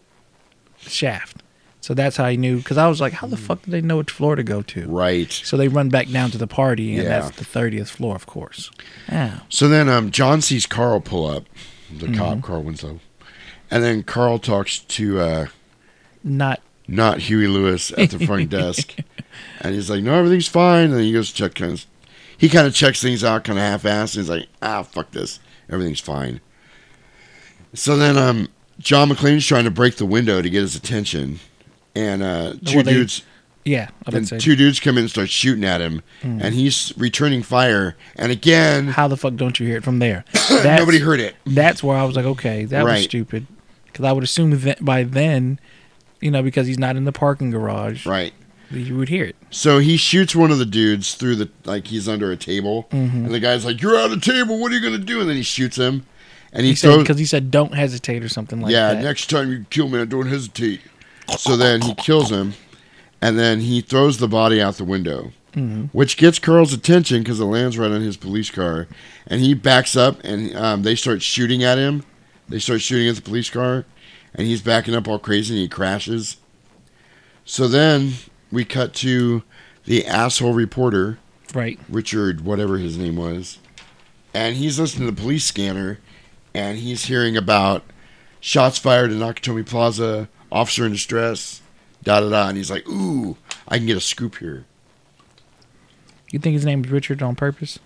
shaft. 0.78 1.42
So 1.82 1.94
that's 1.94 2.18
how 2.18 2.28
he 2.28 2.38
knew. 2.38 2.58
Because 2.58 2.78
I 2.78 2.88
was 2.88 3.00
like, 3.02 3.14
how 3.14 3.26
the 3.28 3.38
fuck 3.38 3.62
did 3.64 3.72
they 3.72 3.82
know 3.82 3.98
which 3.98 4.12
floor 4.12 4.36
to 4.36 4.44
go 4.44 4.62
to? 4.64 4.86
Right. 4.88 5.32
So 5.32 5.56
they 5.58 5.68
run 5.70 5.90
back 5.90 6.10
down 6.10 6.30
to 6.32 6.38
the 6.38 6.46
party, 6.48 6.94
and 6.96 7.04
Yeah. 7.04 7.10
that's 7.22 7.38
the 7.38 7.46
thirtieth 7.46 7.90
floor, 7.90 8.16
of 8.16 8.26
course. 8.28 8.70
Yeah. 9.10 9.40
So 9.50 9.68
then 9.68 9.90
um, 9.90 10.12
John 10.12 10.42
sees 10.42 10.66
Carl 10.66 11.00
pull 11.00 11.26
up, 11.28 11.46
the 11.98 12.08
cop, 12.16 12.38
Mhm. 12.40 12.44
Carl 12.44 12.64
Winslow. 12.64 13.00
And 13.72 13.84
then 13.84 14.04
Carl 14.04 14.40
talks 14.40 14.80
to 14.80 15.20
uh, 15.20 15.46
Not 16.24 16.62
not 16.88 17.20
Huey 17.20 17.46
Lewis 17.48 17.92
at 17.98 18.10
the 18.10 18.26
front 18.26 18.50
desk. 18.60 18.96
And 19.62 19.76
he's 19.76 19.90
like, 19.92 20.02
no, 20.04 20.16
everything's 20.16 20.48
fine. 20.48 20.86
And 20.86 20.94
then 20.96 21.04
he 21.04 21.14
goes 21.14 21.30
to 21.30 21.36
check 21.36 21.54
kind 21.56 21.74
of, 21.74 21.86
he 22.40 22.50
kind 22.50 22.66
of 22.66 22.74
checks 22.74 23.02
things 23.02 23.24
out 23.24 23.44
kind 23.44 23.60
of 23.60 23.64
half-assed. 23.66 24.16
And 24.16 24.22
he's 24.24 24.30
like, 24.30 24.48
ah, 24.62 24.82
fuck 24.82 25.12
this. 25.12 25.40
Everything's 25.70 26.00
fine. 26.00 26.42
So 27.74 27.96
then 27.98 28.18
um, 28.18 28.48
John 28.80 29.10
McClane's 29.10 29.46
trying 29.46 29.66
to 29.66 29.72
break 29.72 29.98
the 29.98 30.06
window 30.06 30.42
to 30.42 30.50
get 30.50 30.62
his 30.62 30.76
attention. 30.76 31.40
And 31.96 32.24
uh, 32.24 32.54
two 32.66 32.78
Well, 32.78 32.84
they- 32.86 32.94
dudes... 32.94 33.24
Yeah, 33.66 33.90
I 33.90 34.10
would 34.10 34.16
and 34.16 34.28
say. 34.28 34.40
two 34.40 34.56
dudes 34.56 34.80
come 34.80 34.98
in 34.98 35.04
and 35.04 35.12
start 35.12 35.30
shooting 35.30 35.66
at 35.66 35.80
him, 35.82 36.02
Mm. 36.24 36.42
and 36.42 36.56
he's 36.56 36.92
returning 36.98 37.44
fire. 37.44 37.96
And 38.16 38.32
again, 38.32 38.88
How 38.88 39.08
the 39.10 39.18
fuck 39.18 39.36
don't 39.36 39.60
you 39.60 39.68
hear 39.68 39.78
it 39.78 39.84
from 39.84 40.00
there? 40.00 40.24
Nobody 40.64 40.98
heard 40.98 41.20
it. 41.20 41.36
That's 41.46 41.84
where 41.84 41.96
I 41.98 42.04
was 42.06 42.16
like, 42.16 42.26
okay, 42.26 42.64
that 42.66 42.84
was 42.86 43.04
stupid. 43.04 43.46
Because 43.86 44.06
I 44.06 44.12
would 44.14 44.24
assume 44.24 44.58
that 44.62 44.84
by 44.84 45.04
then, 45.04 45.60
you 46.22 46.32
know, 46.32 46.42
because 46.42 46.66
he's 46.68 46.80
not 46.80 46.96
in 46.96 47.04
the 47.04 47.12
parking 47.12 47.52
garage, 47.52 48.06
right? 48.08 48.34
You 48.72 48.98
would 48.98 49.10
hear 49.10 49.24
it. 49.26 49.36
So 49.50 49.80
he 49.80 49.98
shoots 49.98 50.36
one 50.36 50.52
of 50.52 50.60
the 50.60 50.66
dudes 50.66 51.16
through 51.16 51.36
the 51.38 51.50
like 51.66 51.88
he's 51.88 52.08
under 52.08 52.32
a 52.32 52.38
table, 52.38 52.88
Mhm. 52.92 53.26
and 53.26 53.32
the 53.34 53.40
guy's 53.40 53.66
like, 53.66 53.82
"You're 53.82 53.98
out 53.98 54.12
of 54.12 54.22
table. 54.22 54.60
What 54.60 54.72
are 54.72 54.76
you 54.76 54.82
gonna 54.82 54.98
do?" 55.04 55.20
And 55.20 55.28
then 55.30 55.36
he 55.38 55.42
shoots 55.44 55.76
him, 55.78 56.06
and 56.54 56.64
he, 56.66 56.72
He 56.72 56.76
said 56.76 56.90
throws. 56.90 57.04
because 57.04 57.18
he 57.20 57.26
said 57.26 57.50
don't 57.50 57.74
hesitate 57.74 58.24
or 58.24 58.30
something 58.30 58.62
like 58.62 58.72
yeah, 58.72 58.94
that. 58.94 58.98
Yeah, 58.98 59.08
next 59.08 59.30
time 59.30 59.52
you 59.52 59.66
kill 59.72 59.88
me, 59.90 60.06
don't 60.06 60.28
hesitate. 60.28 60.82
So 61.38 61.58
then 61.58 61.82
he 61.82 61.94
kills 61.96 62.30
him, 62.32 62.54
and 63.22 63.40
then 63.40 63.62
he 63.62 63.82
throws 63.82 64.18
the 64.18 64.28
body 64.28 64.62
out 64.62 64.78
the 64.78 64.84
window, 64.84 65.32
Mhm. 65.56 65.90
which 65.92 66.16
gets 66.18 66.38
Carl's 66.38 66.74
attention 66.74 67.24
because 67.24 67.40
it 67.40 67.46
lands 67.46 67.78
right 67.78 67.92
on 67.92 68.02
his 68.02 68.18
police 68.18 68.52
car, 68.52 68.88
and 69.26 69.42
he 69.42 69.54
backs 69.56 69.96
up, 69.96 70.20
and 70.24 70.56
um, 70.56 70.84
they 70.84 70.96
start 70.96 71.22
shooting 71.24 71.64
at 71.64 71.78
him. 71.80 72.04
They 72.48 72.60
start 72.60 72.82
shooting 72.82 73.08
at 73.08 73.16
the 73.16 73.22
police 73.24 73.50
car, 73.50 73.86
and 74.36 74.46
he's 74.46 74.62
backing 74.62 74.94
up 74.96 75.08
all 75.08 75.18
crazy, 75.20 75.54
and 75.56 75.62
he 75.62 75.68
crashes. 75.68 76.38
So 77.46 77.68
then 77.68 78.14
we 78.52 78.66
cut 78.66 78.94
to 78.96 79.44
the 79.86 80.06
asshole 80.06 80.54
reporter, 80.54 81.20
right? 81.54 81.80
Richard, 81.90 82.42
whatever 82.42 82.78
his 82.78 82.98
name 82.98 83.16
was, 83.16 83.60
and 84.34 84.56
he's 84.56 84.80
listening 84.80 85.08
to 85.08 85.16
the 85.16 85.22
police 85.22 85.46
scanner, 85.46 86.00
and 86.54 86.78
he's 86.78 87.06
hearing 87.06 87.38
about 87.38 87.84
shots 88.40 88.78
fired 88.78 89.12
in 89.12 89.20
Nakatomi 89.20 89.66
Plaza, 89.66 90.30
officer 90.52 90.86
in 90.86 90.92
distress, 90.92 91.62
da 92.04 92.20
da 92.20 92.30
da, 92.30 92.48
and 92.50 92.58
he's 92.58 92.72
like, 92.72 92.88
"Ooh, 92.88 93.38
I 93.68 93.78
can 93.78 93.88
get 93.88 93.98
a 93.98 94.02
scoop 94.02 94.38
here." 94.38 94.66
You 96.32 96.40
think 96.40 96.54
his 96.54 96.66
name 96.66 96.84
is 96.84 96.92
Richard 96.92 97.24
on 97.24 97.36
purpose? 97.36 97.80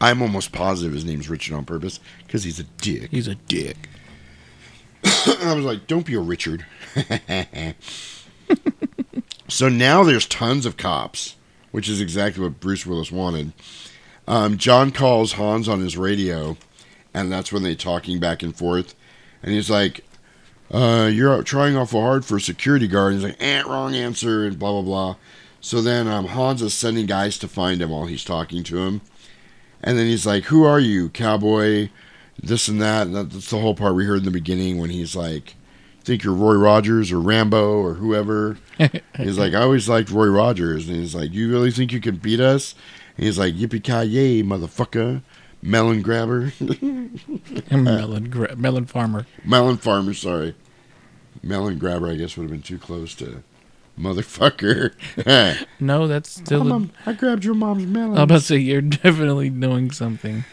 I'm 0.00 0.22
almost 0.22 0.52
positive 0.52 0.92
his 0.92 1.04
name's 1.04 1.28
Richard 1.28 1.54
on 1.54 1.64
purpose 1.64 2.00
because 2.26 2.44
he's 2.44 2.58
a 2.58 2.64
dick. 2.64 3.10
He's 3.10 3.28
a 3.28 3.34
dick. 3.34 3.88
I 5.04 5.52
was 5.54 5.64
like, 5.64 5.86
"Don't 5.86 6.06
be 6.06 6.14
a 6.14 6.20
Richard." 6.20 6.66
so 9.54 9.68
now 9.68 10.02
there's 10.02 10.26
tons 10.26 10.66
of 10.66 10.76
cops, 10.76 11.36
which 11.70 11.88
is 11.88 12.00
exactly 12.00 12.42
what 12.42 12.60
Bruce 12.60 12.84
Willis 12.84 13.12
wanted. 13.12 13.52
Um, 14.26 14.58
John 14.58 14.90
calls 14.90 15.34
Hans 15.34 15.68
on 15.68 15.80
his 15.80 15.96
radio, 15.96 16.56
and 17.12 17.30
that's 17.30 17.52
when 17.52 17.62
they're 17.62 17.74
talking 17.74 18.18
back 18.18 18.42
and 18.42 18.56
forth. 18.56 18.94
And 19.42 19.52
he's 19.52 19.70
like, 19.70 20.04
uh, 20.72 21.10
"You're 21.12 21.42
trying 21.42 21.76
awful 21.76 22.00
hard 22.00 22.24
for 22.24 22.36
a 22.36 22.40
security 22.40 22.88
guard." 22.88 23.12
And 23.12 23.22
he's 23.22 23.30
like, 23.30 23.42
"Eh, 23.42 23.62
wrong 23.62 23.94
answer," 23.94 24.44
and 24.44 24.58
blah 24.58 24.72
blah 24.72 24.82
blah. 24.82 25.16
So 25.60 25.80
then 25.80 26.08
um, 26.08 26.26
Hans 26.26 26.60
is 26.60 26.74
sending 26.74 27.06
guys 27.06 27.38
to 27.38 27.48
find 27.48 27.80
him 27.80 27.90
while 27.90 28.06
he's 28.06 28.24
talking 28.24 28.64
to 28.64 28.78
him. 28.78 29.02
And 29.82 29.98
then 29.98 30.06
he's 30.06 30.26
like, 30.26 30.44
"Who 30.44 30.64
are 30.64 30.80
you, 30.80 31.10
cowboy?" 31.10 31.90
This 32.42 32.66
and 32.66 32.82
that. 32.82 33.06
And 33.06 33.14
that- 33.14 33.30
that's 33.30 33.50
the 33.50 33.60
whole 33.60 33.74
part 33.74 33.94
we 33.94 34.06
heard 34.06 34.18
in 34.18 34.24
the 34.24 34.30
beginning 34.30 34.78
when 34.78 34.90
he's 34.90 35.14
like, 35.14 35.54
"Think 36.04 36.22
you're 36.24 36.34
Roy 36.34 36.54
Rogers 36.54 37.10
or 37.12 37.20
Rambo 37.20 37.78
or 37.78 37.94
whoever." 37.94 38.58
he's 39.16 39.38
like, 39.38 39.54
"I 39.54 39.62
always 39.62 39.88
liked 39.88 40.10
Roy 40.10 40.26
Rogers." 40.26 40.88
And 40.88 40.98
he's 40.98 41.14
like, 41.14 41.32
"You 41.32 41.50
really 41.50 41.70
think 41.70 41.92
you 41.92 42.00
can 42.00 42.16
beat 42.16 42.40
us?" 42.40 42.74
And 43.16 43.26
he's 43.26 43.38
like, 43.38 43.54
"Yippee 43.54 43.82
ki 43.82 44.08
yay, 44.08 44.42
motherfucker!" 44.42 45.22
Melon 45.62 46.02
grabber. 46.02 46.52
melon, 47.70 48.28
gra- 48.28 48.54
melon 48.54 48.84
farmer. 48.84 49.26
Melon 49.46 49.78
farmer. 49.78 50.12
Sorry, 50.12 50.54
melon 51.42 51.78
grabber. 51.78 52.10
I 52.10 52.16
guess 52.16 52.36
would 52.36 52.44
have 52.44 52.50
been 52.50 52.60
too 52.60 52.76
close 52.78 53.14
to 53.16 53.42
motherfucker. 53.98 54.92
No, 55.80 56.06
that's 56.06 56.30
still. 56.30 56.64
Mom, 56.64 56.90
I 57.06 57.12
grabbed 57.12 57.44
your 57.44 57.54
mom's 57.54 57.86
melon. 57.86 58.16
I'm 58.16 58.24
about 58.24 58.36
to 58.36 58.40
say 58.40 58.56
you're 58.56 58.80
definitely 58.80 59.50
doing 59.50 59.90
something 59.90 60.44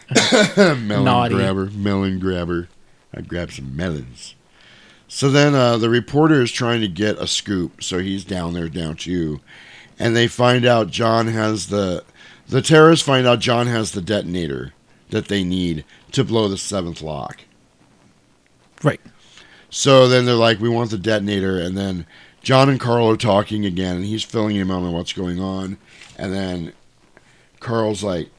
melon 0.55 0.87
naughty. 1.05 1.35
grabber, 1.35 1.65
melon 1.71 2.19
grabber. 2.19 2.69
I 3.13 3.21
grabbed 3.21 3.53
some 3.53 3.75
melons. 3.75 4.35
So 5.13 5.29
then 5.29 5.53
uh, 5.53 5.75
the 5.75 5.89
reporter 5.89 6.41
is 6.41 6.53
trying 6.53 6.79
to 6.79 6.87
get 6.87 7.17
a 7.17 7.27
scoop, 7.27 7.83
so 7.83 7.99
he's 7.99 8.23
down 8.23 8.53
there 8.53 8.69
down 8.69 8.95
too, 8.95 9.41
and 9.99 10.15
they 10.15 10.25
find 10.25 10.65
out 10.65 10.89
John 10.89 11.27
has 11.27 11.67
the 11.67 12.05
the 12.47 12.61
terrorists 12.61 13.05
find 13.05 13.27
out 13.27 13.39
John 13.39 13.67
has 13.67 13.91
the 13.91 14.01
detonator 14.01 14.73
that 15.09 15.27
they 15.27 15.43
need 15.43 15.83
to 16.13 16.23
blow 16.23 16.47
the 16.47 16.57
seventh 16.57 17.01
lock. 17.01 17.41
Right. 18.81 19.01
So 19.69 20.07
then 20.07 20.25
they're 20.25 20.33
like, 20.33 20.61
we 20.61 20.69
want 20.69 20.91
the 20.91 20.97
detonator. 20.97 21.59
And 21.59 21.77
then 21.77 22.05
John 22.41 22.69
and 22.69 22.79
Carl 22.79 23.09
are 23.09 23.17
talking 23.17 23.65
again, 23.65 23.97
and 23.97 24.05
he's 24.05 24.23
filling 24.23 24.55
him 24.55 24.71
in 24.71 24.77
on 24.77 24.93
what's 24.93 25.13
going 25.13 25.41
on. 25.41 25.77
And 26.17 26.33
then 26.33 26.71
Carl's 27.59 28.01
like, 28.01 28.29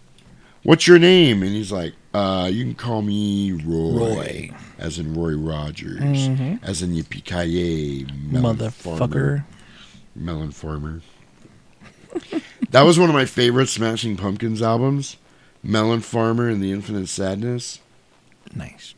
what's 0.63 0.87
your 0.87 0.99
name? 0.99 1.43
And 1.43 1.53
he's 1.53 1.71
like, 1.71 1.93
uh, 2.15 2.49
you 2.51 2.65
can 2.65 2.75
call 2.75 3.03
me 3.03 3.53
Roy. 3.53 3.99
Roy. 3.99 4.51
As 4.83 4.99
in 4.99 5.15
Roy 5.15 5.35
Rogers. 5.37 6.01
Mhm. 6.01 6.59
As 6.61 6.83
in 6.83 6.91
Yippee-ki-yay, 6.93 8.05
melon 8.29 8.57
Motherfucker. 8.57 8.99
farmer. 8.99 9.47
Melon 10.17 10.51
farmer. 10.51 11.01
that 12.71 12.83
was 12.83 12.99
one 12.99 13.09
of 13.09 13.15
my 13.15 13.25
favorite 13.25 13.69
Smashing 13.69 14.17
Pumpkins 14.17 14.61
albums. 14.61 15.19
Melon 15.63 16.01
Farmer 16.01 16.49
and 16.49 16.61
the 16.61 16.73
Infinite 16.73 17.09
Sadness. 17.09 17.79
Nice. 18.57 18.95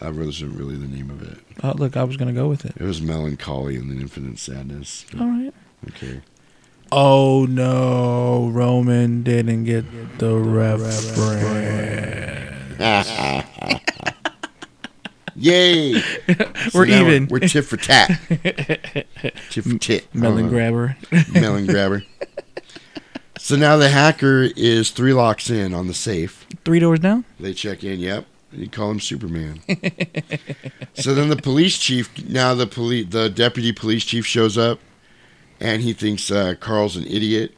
That 0.00 0.14
wasn't 0.14 0.58
really 0.58 0.74
the 0.76 0.88
name 0.88 1.08
of 1.10 1.22
it. 1.22 1.38
Oh, 1.62 1.74
look, 1.76 1.96
I 1.96 2.02
was 2.02 2.16
gonna 2.16 2.32
go 2.32 2.48
with 2.48 2.64
it. 2.64 2.74
It 2.76 2.82
was 2.82 3.00
Mellon 3.00 3.36
Collie 3.36 3.76
and 3.76 3.88
the 3.88 4.00
Infinite 4.00 4.40
Sadness. 4.40 5.06
All 5.20 5.28
right. 5.28 5.54
Okay. 5.90 6.20
Oh 6.90 7.46
no, 7.48 8.50
Roman 8.52 9.22
didn't 9.22 9.62
get 9.64 9.84
the 10.18 10.34
reference. 10.34 11.16
Yay! 15.42 15.94
We're 16.74 16.86
even. 16.86 17.26
We're, 17.26 17.40
tit 17.40 17.64
for 17.64 17.76
tat. 17.76 18.16
tit 19.50 19.64
for 19.64 19.78
tit. 19.78 20.14
Melon 20.14 20.48
grabber. 20.48 20.96
melon 21.32 21.66
grabber. 21.66 22.04
So 23.38 23.56
now 23.56 23.76
the 23.76 23.88
hacker 23.88 24.42
is 24.56 24.92
three 24.92 25.12
locks 25.12 25.50
in 25.50 25.74
on 25.74 25.88
the 25.88 25.94
safe. 25.94 26.46
Three 26.64 26.78
doors 26.78 27.00
down. 27.00 27.24
They 27.40 27.54
check 27.54 27.82
in. 27.82 27.98
Yep. 27.98 28.26
You 28.52 28.68
call 28.68 28.92
him 28.92 29.00
Superman. 29.00 29.62
so 30.94 31.12
then 31.12 31.28
the 31.28 31.40
police 31.42 31.76
chief, 31.76 32.08
now 32.28 32.54
the 32.54 32.68
police, 32.68 33.08
the 33.10 33.28
deputy 33.28 33.72
police 33.72 34.04
chief 34.04 34.24
shows 34.24 34.56
up, 34.56 34.78
and 35.58 35.82
he 35.82 35.92
thinks 35.92 36.30
uh, 36.30 36.54
Carl's 36.60 36.96
an 36.96 37.06
idiot, 37.08 37.52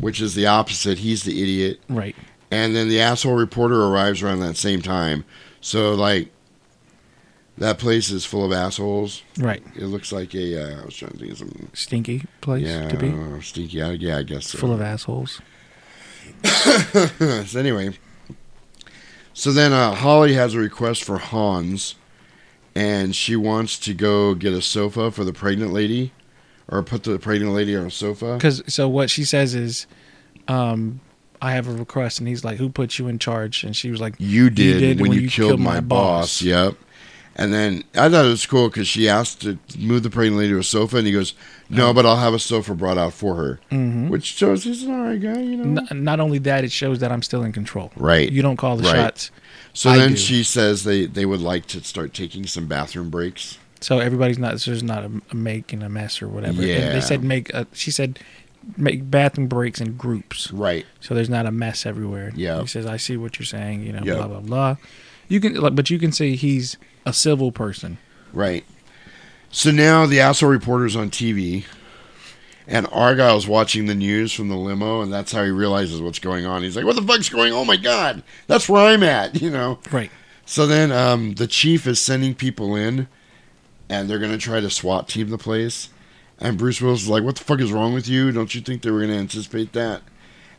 which 0.00 0.20
is 0.20 0.34
the 0.34 0.46
opposite. 0.46 0.98
He's 0.98 1.22
the 1.22 1.40
idiot. 1.42 1.80
Right. 1.88 2.14
And 2.50 2.76
then 2.76 2.90
the 2.90 3.00
asshole 3.00 3.36
reporter 3.36 3.82
arrives 3.86 4.22
around 4.22 4.40
that 4.40 4.58
same 4.58 4.82
time. 4.82 5.24
So 5.62 5.94
like, 5.94 6.30
that 7.58 7.78
place 7.78 8.10
is 8.10 8.24
full 8.24 8.44
of 8.44 8.52
assholes. 8.52 9.22
Right. 9.38 9.62
It 9.74 9.86
looks 9.86 10.12
like 10.12 10.34
a. 10.34 10.62
Uh, 10.62 10.82
I 10.82 10.84
was 10.84 10.96
trying 10.96 11.12
to 11.12 11.18
think 11.18 11.32
of 11.32 11.38
some 11.38 11.68
Stinky 11.72 12.24
place 12.40 12.66
yeah, 12.66 12.88
to 12.88 12.96
be. 12.96 13.08
uh, 13.08 13.40
stinky. 13.40 13.78
Yeah, 13.78 13.90
yeah, 13.90 14.18
I 14.18 14.22
guess 14.22 14.48
so. 14.48 14.58
Full 14.58 14.72
of 14.72 14.82
assholes. 14.82 15.40
so 16.44 17.58
anyway, 17.58 17.96
so 19.32 19.52
then 19.52 19.72
uh, 19.72 19.94
Holly 19.94 20.34
has 20.34 20.54
a 20.54 20.58
request 20.58 21.04
for 21.04 21.18
Hans, 21.18 21.94
and 22.74 23.14
she 23.14 23.36
wants 23.36 23.78
to 23.80 23.94
go 23.94 24.34
get 24.34 24.52
a 24.52 24.62
sofa 24.62 25.10
for 25.10 25.24
the 25.24 25.32
pregnant 25.32 25.72
lady, 25.72 26.12
or 26.68 26.82
put 26.82 27.04
the 27.04 27.18
pregnant 27.18 27.52
lady 27.52 27.74
on 27.76 27.86
a 27.86 27.90
sofa. 27.90 28.34
Because 28.34 28.62
so 28.66 28.88
what 28.88 29.08
she 29.08 29.24
says 29.24 29.54
is, 29.54 29.86
um, 30.48 31.00
I 31.40 31.52
have 31.52 31.68
a 31.68 31.72
request, 31.72 32.18
and 32.18 32.28
he's 32.28 32.44
like, 32.44 32.58
"Who 32.58 32.68
put 32.68 32.98
you 32.98 33.08
in 33.08 33.18
charge?" 33.18 33.64
And 33.64 33.74
she 33.74 33.90
was 33.90 34.00
like, 34.00 34.14
You 34.18 34.50
did, 34.50 35.00
when, 35.00 35.12
you, 35.12 35.28
killed, 35.28 35.60
my, 35.60 35.80
boss. 35.80 36.42
Yep. 36.42 36.74
And 37.38 37.52
then 37.52 37.84
I 37.94 38.08
thought 38.08 38.24
it 38.24 38.28
was 38.30 38.46
cool 38.46 38.68
because 38.70 38.88
she 38.88 39.08
asked 39.10 39.42
to 39.42 39.58
move 39.78 40.02
the 40.02 40.08
pregnant 40.10 40.38
lady 40.38 40.52
to 40.54 40.58
a 40.58 40.64
sofa, 40.64 40.96
and 40.96 41.06
he 41.06 41.12
goes, 41.12 41.34
"No, 41.68 41.92
but 41.92 42.06
I'll 42.06 42.16
have 42.16 42.32
a 42.32 42.38
sofa 42.38 42.74
brought 42.74 42.96
out 42.96 43.12
for 43.12 43.34
her," 43.36 43.60
Mhm. 43.70 44.08
which 44.08 44.24
shows 44.24 44.64
he's 44.64 44.84
an 44.84 44.92
alright 44.94 45.20
guy, 45.20 45.40
you 45.42 45.56
know. 45.58 45.84
N- 45.90 46.02
not 46.02 46.18
only 46.18 46.38
that, 46.38 46.64
it 46.64 46.72
shows 46.72 47.00
that 47.00 47.12
I'm 47.12 47.20
still 47.22 47.42
in 47.44 47.52
control. 47.52 47.92
Right. 47.94 48.32
You 48.32 48.40
don't 48.40 48.56
call 48.56 48.78
the 48.78 48.84
Right. 48.84 48.96
shots. 48.96 49.30
So 49.74 49.90
I 49.90 49.98
then 49.98 50.10
do. 50.12 50.16
she 50.16 50.42
says 50.42 50.84
they 50.84 51.04
they 51.04 51.26
would 51.26 51.42
like 51.42 51.66
to 51.66 51.84
start 51.84 52.14
taking 52.14 52.46
some 52.46 52.66
bathroom 52.66 53.10
breaks. 53.10 53.58
So 53.82 53.98
everybody's 53.98 54.38
not. 54.38 54.58
So 54.62 54.70
there's 54.70 54.82
not 54.82 55.04
a, 55.04 55.10
a 55.30 55.36
making 55.36 55.82
a 55.82 55.90
mess 55.90 56.22
or 56.22 56.28
whatever. 56.28 56.62
And 56.62 56.70
Yeah. 56.70 56.92
they 56.94 57.02
said 57.02 57.22
make. 57.22 57.52
A, 57.52 57.66
she 57.74 57.90
said 57.90 58.18
make 58.78 59.10
bathroom 59.10 59.46
breaks 59.46 59.78
in 59.78 59.92
groups. 59.98 60.50
Right. 60.52 60.86
So 61.00 61.14
there's 61.14 61.28
not 61.28 61.44
a 61.44 61.52
mess 61.52 61.84
everywhere. 61.84 62.32
Yeah. 62.34 62.62
He 62.62 62.66
says 62.66 62.86
I 62.86 62.96
see 62.96 63.18
what 63.18 63.38
you're 63.38 63.44
saying. 63.44 63.82
You 63.84 63.92
know. 63.92 64.00
Yep. 64.02 64.16
Blah 64.16 64.28
blah 64.28 64.40
blah. 64.40 64.76
You 65.28 65.40
can 65.40 65.74
but 65.74 65.90
you 65.90 65.98
can 65.98 66.12
see 66.12 66.34
he's 66.36 66.78
a 67.06 67.12
civil 67.12 67.52
person. 67.52 67.96
Right. 68.34 68.66
So 69.50 69.70
now 69.70 70.04
the 70.04 70.20
asshole 70.20 70.50
reporter's 70.50 70.96
on 70.96 71.08
TV, 71.08 71.64
and 72.66 72.86
Argyle's 72.88 73.46
watching 73.46 73.86
the 73.86 73.94
news 73.94 74.32
from 74.32 74.48
the 74.48 74.56
limo, 74.56 75.00
and 75.00 75.10
that's 75.10 75.32
how 75.32 75.44
he 75.44 75.50
realizes 75.50 76.02
what's 76.02 76.18
going 76.18 76.44
on. 76.44 76.62
He's 76.62 76.76
like, 76.76 76.84
"What 76.84 76.96
the 76.96 77.02
fuck's 77.02 77.30
going? 77.30 77.52
on? 77.52 77.60
Oh 77.60 77.64
my 77.64 77.76
god, 77.76 78.22
that's 78.48 78.68
where 78.68 78.82
I'm 78.84 79.02
at," 79.02 79.40
you 79.40 79.50
know. 79.50 79.78
Right. 79.90 80.10
So 80.44 80.66
then 80.66 80.92
um, 80.92 81.34
the 81.34 81.46
chief 81.46 81.86
is 81.86 82.00
sending 82.00 82.34
people 82.34 82.74
in, 82.76 83.08
and 83.88 84.10
they're 84.10 84.18
gonna 84.18 84.36
try 84.36 84.60
to 84.60 84.68
SWAT 84.68 85.08
team 85.08 85.30
the 85.30 85.38
place. 85.38 85.88
And 86.38 86.58
Bruce 86.58 86.82
Willis 86.82 87.02
is 87.02 87.08
like, 87.08 87.22
"What 87.22 87.36
the 87.36 87.44
fuck 87.44 87.60
is 87.60 87.72
wrong 87.72 87.94
with 87.94 88.08
you? 88.08 88.30
Don't 88.32 88.54
you 88.54 88.60
think 88.60 88.82
they 88.82 88.90
were 88.90 89.00
gonna 89.00 89.14
anticipate 89.14 89.72
that?" 89.72 90.02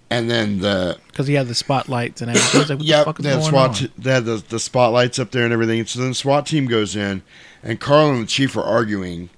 And 0.09 0.29
then 0.29 0.59
the 0.59 0.97
Because 1.07 1.27
he 1.27 1.33
had 1.33 1.47
the 1.47 1.55
spotlights 1.55 2.21
and 2.21 2.31
everything. 2.31 2.77
Like, 2.77 2.87
Yep, 2.87 3.15
the 3.17 3.23
they 3.23 3.41
SWAT 3.41 3.75
t- 3.75 3.91
they 3.97 4.11
had 4.11 4.25
the, 4.25 4.37
the 4.47 4.59
spotlights 4.59 5.19
up 5.19 5.31
there 5.31 5.43
and 5.43 5.51
everything. 5.51 5.85
So 5.85 5.99
then 5.99 6.09
the 6.09 6.15
SWAT 6.15 6.45
team 6.45 6.65
goes 6.67 6.95
in, 6.95 7.23
and 7.61 7.79
Carl 7.79 8.11
and 8.11 8.23
the 8.23 8.27
chief 8.27 8.55
are 8.55 8.63
arguing 8.63 9.29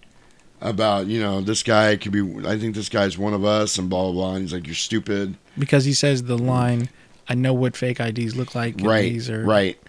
about, 0.62 1.08
you 1.08 1.20
know, 1.20 1.41
this 1.41 1.64
guy 1.64 1.96
could 1.96 2.12
be. 2.12 2.22
I 2.48 2.60
think 2.60 2.76
this 2.76 2.90
guy's 2.90 3.18
one 3.18 3.34
of 3.34 3.44
us, 3.44 3.78
and 3.80 3.90
blah 3.90 4.04
blah 4.04 4.12
blah. 4.12 4.34
And 4.36 4.44
he's 4.44 4.54
like, 4.54 4.68
"You're 4.68 4.76
stupid." 4.76 5.36
because 5.58 5.86
he 5.86 5.94
says 5.94 6.24
the 6.24 6.38
line, 6.38 6.90
"I 7.28 7.34
know 7.34 7.54
what 7.54 7.76
fake 7.76 8.00
IDs 8.00 8.36
look 8.36 8.54
like. 8.54 8.76
Right, 8.80 9.12
These 9.12 9.30
are 9.30 9.44
right. 9.44 9.80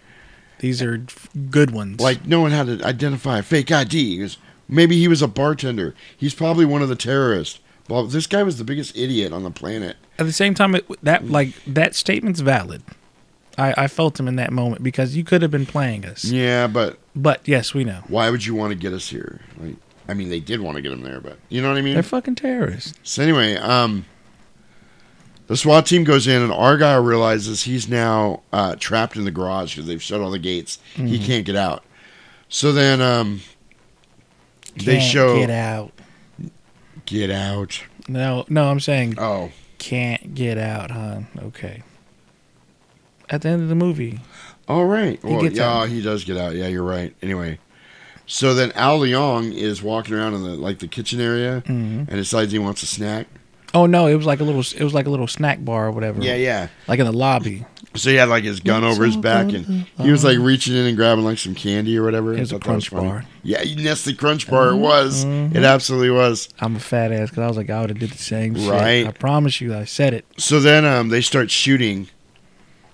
These 0.61 0.83
are 0.83 1.05
good 1.51 1.73
ones. 1.73 2.01
Like 2.01 2.27
knowing 2.27 2.53
how 2.53 2.65
to 2.65 2.83
identify 2.85 3.39
a 3.39 3.43
fake 3.43 3.71
ID. 3.71 4.29
Maybe 4.69 4.99
he 4.99 5.09
was 5.09 5.21
a 5.21 5.27
bartender. 5.29 5.95
He's 6.17 6.35
probably 6.35 6.65
one 6.65 6.81
of 6.81 6.89
the 6.89 6.97
terrorists. 6.97 7.59
Well, 7.89 8.07
this 8.07 8.29
guy 8.29 8.45
was 8.45 8.57
the 8.57 8.63
biggest 8.63 8.97
idiot 8.97 9.33
on 9.33 9.43
the 9.43 9.51
planet. 9.51 9.97
At 10.21 10.27
the 10.27 10.33
same 10.33 10.55
time, 10.55 10.75
it, 10.75 10.87
that 11.03 11.29
like 11.29 11.55
that 11.67 11.95
statement's 11.95 12.41
valid. 12.41 12.83
I, 13.59 13.75
I 13.77 13.87
felt 13.89 14.21
him 14.21 14.29
in 14.29 14.37
that 14.37 14.53
moment 14.53 14.83
because 14.83 15.17
you 15.17 15.25
could 15.25 15.43
have 15.43 15.51
been 15.51 15.67
playing 15.67 16.05
us. 16.05 16.25
Yeah, 16.25 16.67
but 16.67 16.99
But 17.17 17.41
yes, 17.47 17.75
we 17.75 17.85
know 17.85 18.03
why 18.09 18.31
would 18.31 18.45
you 18.45 18.55
want 18.55 18.71
to 18.73 18.75
get 18.79 18.93
us 18.93 19.09
here? 19.09 19.41
Like, 19.59 19.77
I 20.09 20.15
mean, 20.15 20.29
they 20.29 20.41
did 20.41 20.61
want 20.61 20.77
to 20.77 20.83
get 20.83 20.93
him 20.93 21.03
there, 21.03 21.21
but 21.21 21.39
you 21.49 21.61
know 21.63 21.69
what 21.69 21.79
I 21.79 21.83
mean. 21.83 21.95
they're 21.95 22.03
fucking 22.03 22.35
terrorists. 22.37 22.95
So 23.03 23.23
anyway, 23.23 23.57
um, 23.57 24.05
the 25.47 25.57
SWAT 25.57 25.87
team 25.87 26.05
goes 26.05 26.27
in, 26.29 26.43
and 26.43 26.53
Argyle 26.53 27.03
realizes 27.03 27.63
he's 27.65 27.89
now 27.89 28.43
uh, 28.53 28.77
trapped 28.79 29.17
in 29.17 29.25
the 29.25 29.31
garage 29.31 29.75
because 29.75 29.89
they've 29.89 30.03
shut 30.03 30.21
all 30.21 30.31
the 30.31 30.39
gates. 30.39 30.79
He 30.95 31.19
Mhm. 31.19 31.25
can't 31.25 31.45
get 31.47 31.57
out. 31.57 31.83
So 32.49 32.73
then, 32.73 33.01
um, 33.01 33.41
they 34.77 34.99
Can't 34.99 35.03
show 35.03 35.39
get 35.39 35.51
out. 35.51 35.93
Get 37.07 37.31
out. 37.31 37.83
No, 38.09 38.45
no, 38.49 38.71
I'm 38.71 38.81
saying 38.81 39.15
oh, 39.19 39.51
can't 39.81 40.35
get 40.35 40.57
out, 40.59 40.93
huh? 40.93 41.21
Okay. 41.39 41.83
At 43.29 43.43
the 43.43 43.49
end 43.49 43.63
of 43.63 43.69
the 43.69 43.75
movie, 43.75 44.21
All 44.69 44.85
right. 44.87 45.19
He 45.21 45.27
Well, 45.27 45.43
gets 45.43 45.57
yeah, 45.59 45.69
out. 45.81 45.89
he 45.89 46.01
does 46.01 46.23
get 46.25 46.37
out. 46.37 46.55
Yeah, 46.55 46.69
you're 46.69 46.85
right. 46.85 47.13
Anyway, 47.23 47.59
so 48.27 48.55
then 48.55 48.71
Al 48.77 49.01
Leong 49.01 49.53
is 49.53 49.83
walking 49.83 50.15
around 50.15 50.35
in 50.35 50.45
the 50.45 50.51
like 50.51 50.79
the 50.79 50.87
kitchen 50.87 51.21
area 51.21 51.63
Mhm. 51.67 52.07
and 52.07 52.11
decides 52.11 52.53
he 52.53 52.59
wants 52.61 52.83
a 52.85 52.87
snack. 52.87 53.27
oh 53.75 53.87
no, 53.87 54.07
it 54.07 54.15
was 54.15 54.27
like 54.27 54.39
a 54.41 54.45
little, 54.45 54.61
it 54.61 54.83
was 54.85 54.95
like 54.95 55.07
a 55.07 55.11
little 55.11 55.27
snack 55.29 55.65
bar 55.65 55.87
or 55.87 55.91
whatever. 55.93 56.21
Yeah, 56.23 56.35
yeah. 56.37 56.69
Like 56.87 56.99
in 57.01 57.07
the 57.07 57.13
lobby. 57.13 57.65
So 57.95 58.09
he 58.11 58.17
had 58.17 58.29
like 58.29 58.45
his 58.45 58.61
gun 58.61 58.85
over 58.85 59.05
his 59.05 59.17
back 59.17 59.53
and 59.53 59.85
he 59.99 60.11
was 60.13 60.23
like 60.23 60.39
reaching 60.39 60.77
in 60.77 60.87
and 60.87 60.97
grabbing 60.97 61.25
like 61.25 61.39
some 61.39 61.57
candy 61.57 61.99
or 61.99 62.05
whatever. 62.05 62.35
It 62.35 62.41
was 62.41 62.53
I 62.53 62.57
a 62.57 62.59
thought 62.61 62.69
that 62.69 62.75
was 62.77 62.89
Crunch 62.89 63.03
funny. 63.05 63.09
bar. 63.09 63.25
Yeah, 63.43 63.65
Nestle 63.83 64.15
Crunch 64.15 64.49
bar. 64.49 64.71
It 64.71 64.77
was. 64.77 65.25
Mhm. 65.25 65.57
It 65.57 65.65
absolutely 65.65 66.11
was. 66.11 66.49
I'm 66.61 66.77
a 66.77 66.81
fat 66.81 67.11
ass 67.11 67.31
because 67.31 67.43
I 67.43 67.49
was 67.49 67.57
like, 67.57 67.69
I 67.69 67.81
would 67.81 67.91
have 67.91 67.99
did 67.99 68.11
the 68.11 68.19
same 68.19 68.55
shit. 68.55 68.71
Right. 68.71 69.07
I 69.07 69.11
promise 69.11 69.61
you, 69.61 69.75
I 69.75 69.85
said 69.87 70.15
it. 70.15 70.25
So 70.37 70.61
then 70.61 70.85
um, 70.85 71.09
they 71.09 71.21
start 71.21 71.51
shooting. 71.51 72.09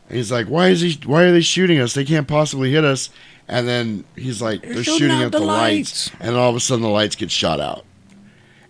And 0.08 0.16
he's 0.16 0.30
like, 0.32 0.46
"Why 0.46 0.68
is 0.68 0.80
he? 0.80 0.98
Why 1.04 1.24
are 1.24 1.32
they 1.32 1.40
shooting 1.40 1.78
us? 1.80 1.92
They 1.92 2.04
can't 2.04 2.28
possibly 2.28 2.70
hit 2.70 2.84
us." 2.84 3.10
And 3.48 3.68
then 3.68 4.04
he's 4.16 4.40
like, 4.40 4.62
"They're, 4.62 4.82
shooting 4.84 5.10
out 5.10 5.24
at 5.24 5.32
the 5.32 5.40
the 5.40 5.44
lights. 5.44 6.10
And 6.20 6.36
all 6.36 6.48
of 6.48 6.56
a 6.56 6.60
sudden, 6.60 6.82
the 6.82 6.88
lights 6.88 7.16
get 7.16 7.30
shot 7.30 7.60
out. 7.60 7.84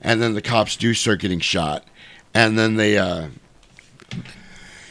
And 0.03 0.21
then 0.21 0.35
the 0.35 0.43
cops 0.43 0.77
do 0.77 0.93
start 0.95 1.21
getting 1.21 1.41
shot. 1.41 1.85
And 2.35 2.59
then 2.59 2.77
they, 2.77 2.97
uh, 2.99 3.29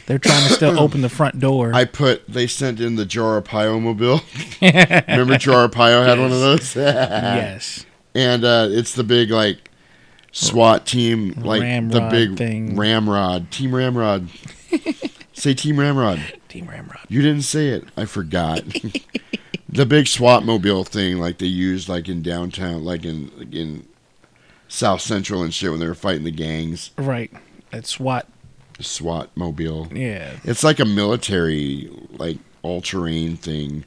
They're 0.06 0.18
trying 0.18 0.46
to 0.48 0.54
still 0.54 0.78
open 0.80 1.02
the 1.02 1.08
front 1.08 1.38
door. 1.40 1.72
I 1.74 1.84
put, 1.84 2.26
they 2.28 2.46
sent 2.46 2.80
in 2.80 2.96
the 2.96 3.04
Jarapio 3.04 3.80
mobile. 3.80 4.20
Remember 4.62 5.34
Jarapio 5.34 6.06
had 6.06 6.18
one 6.18 6.32
of 6.32 6.40
those? 6.40 6.74
Yes. 6.76 7.84
And 8.14 8.44
uh, 8.44 8.68
it's 8.70 8.94
the 8.94 9.04
big 9.04 9.30
like 9.30 9.70
SWAT 10.32 10.86
team, 10.86 11.32
like 11.36 11.60
the 11.90 12.08
big 12.10 12.38
thing. 12.38 12.74
Ramrod, 12.74 13.50
Team 13.50 13.74
Ramrod. 13.74 14.28
say 15.34 15.52
Team 15.52 15.78
Ramrod. 15.78 16.20
Team 16.48 16.66
Ramrod. 16.66 17.06
You 17.08 17.20
didn't 17.20 17.42
say 17.42 17.68
it. 17.68 17.84
I 17.94 18.06
forgot. 18.06 18.62
the 19.68 19.84
big 19.84 20.06
SWAT 20.06 20.46
mobile 20.46 20.84
thing, 20.84 21.18
like 21.18 21.38
they 21.38 21.46
used, 21.46 21.90
like 21.90 22.08
in 22.08 22.22
downtown, 22.22 22.84
like 22.84 23.04
in 23.04 23.48
in 23.52 23.86
South 24.68 25.02
Central 25.02 25.42
and 25.42 25.52
shit 25.52 25.70
when 25.70 25.80
they 25.80 25.86
were 25.86 25.94
fighting 25.94 26.24
the 26.24 26.30
gangs. 26.30 26.90
Right. 26.96 27.30
At 27.70 27.86
SWAT 27.86 28.26
SWAT 28.80 29.30
mobile. 29.34 29.88
Yeah. 29.92 30.36
It's 30.44 30.64
like 30.64 30.78
a 30.78 30.84
military, 30.84 31.90
like 32.12 32.38
all 32.62 32.80
terrain 32.80 33.36
thing. 33.36 33.84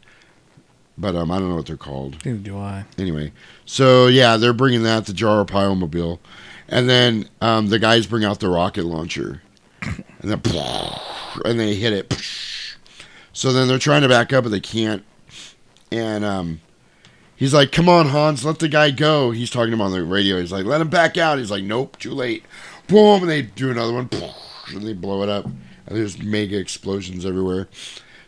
But 0.98 1.16
um, 1.16 1.32
I 1.32 1.40
don't 1.40 1.50
know 1.50 1.56
what 1.56 1.66
they're 1.66 1.78
called. 1.78 2.24
Neither 2.26 2.40
do 2.40 2.58
I. 2.58 2.86
Anyway, 2.98 3.32
so 3.66 4.08
yeah, 4.08 4.36
they're 4.36 4.52
bringing 4.54 4.84
that 4.84 5.06
the 5.06 5.14
Jar 5.14 5.46
Pile 5.46 5.76
mobile, 5.76 6.20
and 6.68 6.90
then 6.90 7.30
um, 7.40 7.68
the 7.68 7.80
guys 7.80 8.06
bring 8.06 8.26
out 8.26 8.42
the 8.42 8.50
rocket 8.50 8.84
launcher, 8.84 9.42
and 9.82 10.30
then 10.30 10.42
and 11.46 11.58
they 11.60 11.76
hit 11.76 11.94
it. 11.94 12.22
So 13.32 13.54
then 13.54 13.70
they're 13.70 13.80
trying 13.80 14.02
to 14.02 14.10
back 14.10 14.34
up, 14.34 14.44
but 14.44 14.50
they 14.50 14.60
can't. 14.60 15.06
And 15.90 16.26
um, 16.26 16.60
he's 17.34 17.54
like, 17.54 17.72
"Come 17.72 17.88
on, 17.88 18.10
Hans, 18.10 18.44
let 18.44 18.60
the 18.60 18.68
guy 18.68 18.92
go." 18.92 19.32
He's 19.32 19.50
talking 19.50 19.72
to 19.72 19.76
him 19.76 19.82
on 19.82 19.94
the 19.94 20.04
radio. 20.04 20.38
He's 20.38 20.52
like, 20.52 20.66
"Let 20.66 20.82
him 20.82 20.90
back 20.90 21.18
out." 21.18 21.38
He's 21.38 21.52
like, 21.52 21.64
"Nope, 21.64 21.98
too 21.98 22.12
late." 22.14 22.44
Boom, 22.88 23.22
and 23.22 23.30
they 23.30 23.44
do 23.44 23.72
another 23.72 23.94
one, 23.94 24.08
and 24.74 24.82
they 24.86 24.94
blow 24.94 25.24
it 25.24 25.30
up. 25.30 25.46
And 25.46 25.98
there's 25.98 26.22
mega 26.22 26.58
explosions 26.58 27.26
everywhere. 27.26 27.68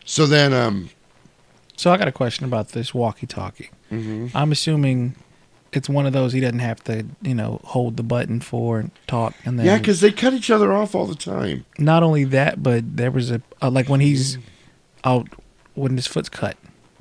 So 0.04 0.26
then, 0.26 0.52
um, 0.52 0.90
So 1.76 1.90
I 1.92 1.96
got 1.96 2.08
a 2.08 2.12
question 2.12 2.44
about 2.44 2.68
this 2.70 2.92
walkie-talkie. 2.94 3.70
Mhm. 3.90 4.30
I'm 4.34 4.52
assuming 4.52 5.14
it's 5.72 5.88
one 5.88 6.06
of 6.06 6.12
those 6.12 6.32
he 6.32 6.40
doesn't 6.40 6.58
have 6.58 6.82
to, 6.84 7.06
you 7.22 7.34
know, 7.34 7.60
hold 7.64 7.96
the 7.96 8.02
button 8.02 8.40
for 8.40 8.78
and 8.78 8.90
talk, 9.06 9.34
and 9.44 9.58
then 9.58 9.66
yeah, 9.66 9.78
because 9.78 10.00
they 10.00 10.12
cut 10.12 10.32
each 10.34 10.50
other 10.50 10.72
off 10.72 10.94
all 10.94 11.06
the 11.06 11.14
time. 11.14 11.64
not 11.78 12.02
only 12.02 12.24
that, 12.24 12.62
but 12.62 12.96
there 12.96 13.10
was 13.10 13.30
a 13.30 13.40
uh, 13.62 13.70
like 13.70 13.88
when 13.88 14.00
he's 14.00 14.38
out 15.04 15.28
when 15.74 15.96
his 15.96 16.06
foot's 16.06 16.28
cut, 16.28 16.56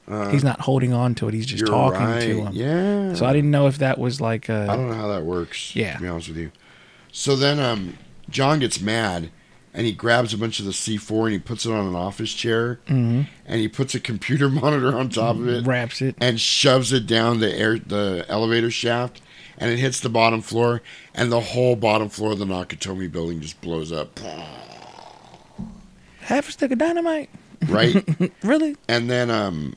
Uh, 0.08 0.30
he's 0.30 0.44
not 0.44 0.62
holding 0.62 0.94
on 0.94 1.14
to 1.16 1.28
it. 1.28 1.34
He's 1.34 1.46
just 1.46 1.66
talking 1.66 2.00
right, 2.02 2.22
to 2.22 2.44
him. 2.46 2.54
yeah. 2.54 3.14
So 3.14 3.26
I 3.26 3.34
didn't 3.34 3.52
know 3.52 3.68
if 3.68 3.78
that 3.80 3.98
was 4.00 4.20
like 4.22 4.48
a. 4.50 4.68
I 4.70 4.76
don't 4.78 4.88
know 4.90 4.96
how 4.96 5.08
that 5.10 5.24
works. 5.26 5.76
Yeah. 5.76 5.96
To 5.98 6.02
be 6.02 6.08
honest 6.08 6.30
with 6.30 6.38
you. 6.38 6.52
So 7.12 7.36
then 7.36 7.60
um, 7.60 7.98
John 8.32 8.60
gets 8.60 8.80
mad 8.82 9.30
and 9.74 9.86
he 9.86 9.92
grabs 9.94 10.34
a 10.34 10.38
bunch 10.38 10.60
of 10.60 10.66
the 10.66 10.72
C4 10.72 11.24
and 11.26 11.32
he 11.34 11.40
puts 11.40 11.66
it 11.66 11.72
on 11.72 11.86
an 11.88 11.96
office 11.96 12.34
chair 12.34 12.80
Mhm. 12.88 13.28
and 13.46 13.60
he 13.62 13.68
puts 13.68 13.94
a 13.96 14.00
computer 14.00 14.50
monitor 14.62 14.98
on 14.98 15.10
top 15.10 15.36
of 15.38 15.48
it, 15.48 15.66
wraps 15.66 16.02
it, 16.02 16.16
and 16.20 16.40
shoves 16.42 16.92
it 16.92 17.06
down 17.08 17.40
the 17.40 17.54
air 17.54 17.78
the 17.80 18.26
elevator 18.28 18.72
shaft 18.72 19.22
and 19.58 19.70
it 19.72 19.78
hits 19.80 20.00
the 20.00 20.10
bottom 20.10 20.42
floor 20.42 20.82
and 21.14 21.32
the 21.32 21.40
whole 21.40 21.76
bottom 21.76 22.10
floor 22.10 22.32
of 22.34 22.40
the 22.40 22.46
Nakatomi 22.46 23.12
building 23.12 23.40
just 23.42 23.62
blows 23.62 23.92
up. 23.92 24.20
Half 26.22 26.50
a 26.50 26.52
stick 26.52 26.72
of 26.72 26.78
dynamite. 26.78 27.30
Right? 27.68 28.04
really? 28.44 28.76
And 28.88 29.10
then 29.10 29.30
um 29.30 29.76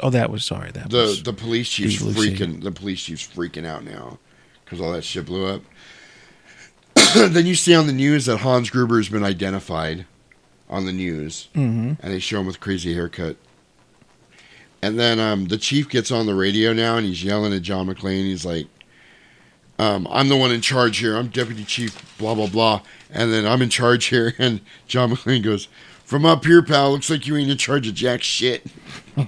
Oh, 0.00 0.10
that 0.10 0.30
was 0.30 0.44
sorry. 0.44 0.70
That 0.70 0.90
the 0.90 0.98
was 0.98 1.22
the 1.24 1.32
police 1.32 1.68
chief's 1.68 1.96
freaking 2.02 2.62
the 2.62 2.70
police 2.70 3.02
chief's 3.02 3.26
freaking 3.26 3.66
out 3.66 3.84
now 3.84 4.18
because 4.64 4.80
all 4.80 4.92
that 4.92 5.02
shit 5.04 5.26
blew 5.26 5.46
up. 5.46 5.62
then 7.28 7.46
you 7.46 7.54
see 7.54 7.74
on 7.74 7.86
the 7.86 7.92
news 7.92 8.26
that 8.26 8.38
Hans 8.38 8.70
Gruber 8.70 8.96
has 8.96 9.08
been 9.08 9.24
identified 9.24 10.06
on 10.68 10.84
the 10.86 10.92
news, 10.92 11.48
Mhm. 11.54 11.98
and 12.00 12.12
they 12.12 12.18
show 12.18 12.40
him 12.40 12.46
with 12.46 12.60
crazy 12.60 12.94
haircut. 12.94 13.36
And 14.82 14.98
then 14.98 15.18
um, 15.18 15.46
the 15.46 15.58
chief 15.58 15.88
gets 15.88 16.10
on 16.10 16.26
the 16.26 16.34
radio 16.34 16.72
now, 16.72 16.96
and 16.96 17.06
he's 17.06 17.24
yelling 17.24 17.52
at 17.52 17.62
John 17.62 17.86
McClane. 17.88 18.24
He's 18.24 18.44
like, 18.44 18.66
um, 19.78 20.06
"I'm 20.10 20.28
the 20.28 20.36
one 20.36 20.52
in 20.52 20.60
charge 20.60 20.98
here. 20.98 21.16
I'm 21.16 21.28
deputy 21.28 21.64
chief. 21.64 22.16
Blah 22.18 22.34
blah 22.34 22.46
blah." 22.48 22.82
And 23.10 23.32
then 23.32 23.46
I'm 23.46 23.62
in 23.62 23.70
charge 23.70 24.06
here, 24.06 24.34
and 24.38 24.60
John 24.86 25.10
McClane 25.10 25.42
goes, 25.42 25.66
"From 26.04 26.24
up 26.26 26.44
here, 26.44 26.62
pal, 26.62 26.92
looks 26.92 27.10
like 27.10 27.26
you 27.26 27.36
ain't 27.36 27.50
in 27.50 27.58
charge 27.58 27.88
of 27.88 27.94
jack 27.94 28.22
shit." 28.22 28.64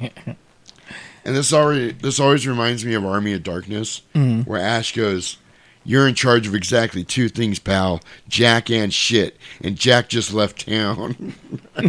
And 1.23 1.37
this 1.37 1.53
already 1.53 1.93
this 1.93 2.19
always 2.19 2.47
reminds 2.47 2.83
me 2.83 2.95
of 2.95 3.05
Army 3.05 3.35
of 3.35 3.43
Darkness, 3.43 4.01
Mhm. 4.15 4.47
where 4.47 4.59
Ash 4.59 4.95
goes, 4.95 5.37
"You're 5.91 6.07
in 6.07 6.15
charge 6.15 6.47
of 6.47 6.55
exactly 6.55 7.03
two 7.03 7.29
things, 7.29 7.59
pal: 7.59 8.01
Jack 8.29 8.71
and 8.71 8.95
shit." 8.95 9.37
And 9.61 9.75
Jack 9.75 10.09
just 10.09 10.33
left 10.33 10.69
town. 10.69 11.35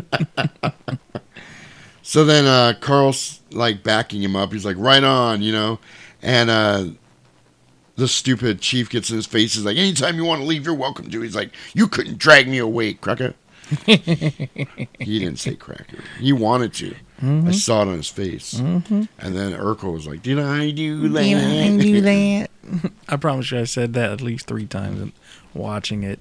so 2.01 2.25
then 2.25 2.45
uh, 2.45 2.73
Carl's 2.81 3.41
like 3.51 3.83
backing 3.83 4.23
him 4.23 4.35
up. 4.35 4.51
He's 4.51 4.65
like, 4.65 4.77
"Right 4.79 5.03
on," 5.03 5.43
you 5.43 5.51
know, 5.51 5.77
and 6.23 6.49
uh, 6.49 6.85
the 7.95 8.07
stupid 8.07 8.59
chief 8.59 8.89
gets 8.89 9.11
in 9.11 9.17
his 9.17 9.27
face. 9.27 9.53
He's 9.53 9.65
like, 9.65 9.77
"Anytime 9.77 10.15
you 10.15 10.25
want 10.25 10.41
to 10.41 10.47
leave, 10.47 10.65
you're 10.65 10.73
welcome 10.73 11.11
to." 11.11 11.21
He's 11.21 11.35
like, 11.35 11.51
"You 11.75 11.87
couldn't 11.87 12.17
drag 12.17 12.47
me 12.47 12.57
away, 12.57 12.95
cracker." 12.95 13.35
he 13.85 15.19
didn't 15.19 15.37
say 15.37 15.55
cracker. 15.55 16.03
He 16.19 16.33
wanted 16.33 16.73
to. 16.73 16.95
I 17.21 17.25
Mhm. 17.25 17.53
saw 17.53 17.83
it 17.83 17.87
on 17.89 17.97
his 17.97 18.07
face. 18.07 18.55
Mhm. 18.55 19.07
And 19.19 19.35
then 19.35 19.51
Urkel 19.53 19.93
was 19.93 20.07
like, 20.07 20.23
"Did 20.23 20.39
I 20.39 20.71
do 20.71 21.07
that? 21.09 21.21
Did 21.23 21.37
I 21.37 21.77
do 21.77 22.01
that? 22.01 22.49
I 23.09 23.15
promise 23.17 23.51
you, 23.51 23.59
I 23.59 23.65
said 23.65 23.93
that 23.93 24.11
at 24.11 24.21
least 24.21 24.47
three 24.47 24.65
times 24.65 25.11
watching 25.53 26.01
it. 26.03 26.19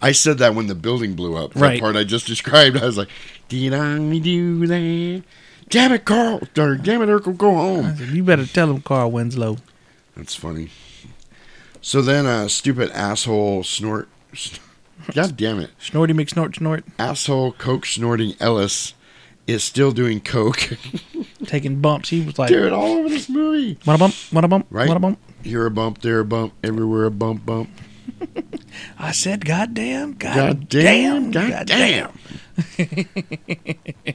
I 0.00 0.12
said 0.12 0.38
that 0.38 0.54
when 0.54 0.66
the 0.68 0.74
building 0.74 1.14
blew 1.14 1.36
up. 1.36 1.52
That 1.54 1.60
Right. 1.60 1.80
part 1.80 1.96
I 1.96 2.04
just 2.04 2.26
described. 2.34 2.76
I 2.76 2.86
was 2.86 2.96
like, 2.96 3.08
"Did 3.48 3.74
I 3.74 3.98
do 4.18 4.66
that? 4.66 5.22
Damn 5.68 5.92
it, 5.92 6.04
Carl! 6.04 6.40
Or 6.58 6.76
damn 6.76 7.02
it, 7.02 7.06
Urkel, 7.08 7.36
go 7.36 7.52
home." 7.54 7.96
You 8.12 8.24
better 8.24 8.46
tell 8.46 8.70
him 8.70 8.80
Carl 8.82 9.10
Winslow. 9.10 9.58
That's 10.16 10.34
funny. 10.34 10.68
So 11.80 12.00
then, 12.00 12.26
uh, 12.26 12.48
stupid 12.48 12.90
asshole 12.92 13.64
snort. 13.64 14.08
God 15.14 15.36
damn 15.36 15.58
it. 15.58 15.70
Snorty 15.80 16.14
McSnort 16.14 16.56
Snort. 16.56 16.84
Asshole 16.98 17.52
coke 17.52 17.84
snorting 17.86 18.34
Ellis 18.40 18.94
is 19.46 19.64
still 19.64 19.92
doing 19.92 20.20
coke. 20.20 20.76
Taking 21.46 21.80
bumps. 21.80 22.08
He 22.10 22.20
was 22.24 22.38
like, 22.38 22.48
Dude, 22.48 22.72
all 22.72 22.92
over 22.98 23.08
this 23.08 23.28
movie. 23.28 23.78
What 23.84 23.94
a 23.94 23.98
bump, 23.98 24.14
what 24.30 24.44
a 24.44 24.48
bump, 24.48 24.66
Right? 24.70 24.88
what 24.88 24.96
a 24.96 25.00
bump. 25.00 25.18
Here 25.42 25.66
a 25.66 25.70
bump, 25.70 26.00
there 26.02 26.20
a 26.20 26.24
bump, 26.24 26.52
everywhere 26.62 27.04
a 27.04 27.10
bump, 27.10 27.44
bump. 27.44 27.68
I 28.98 29.10
said, 29.12 29.44
God 29.44 29.74
damn, 29.74 30.12
God 30.14 30.36
goddamn, 30.70 31.30
damn, 31.32 31.50
God 31.50 31.66
damn. 31.66 32.12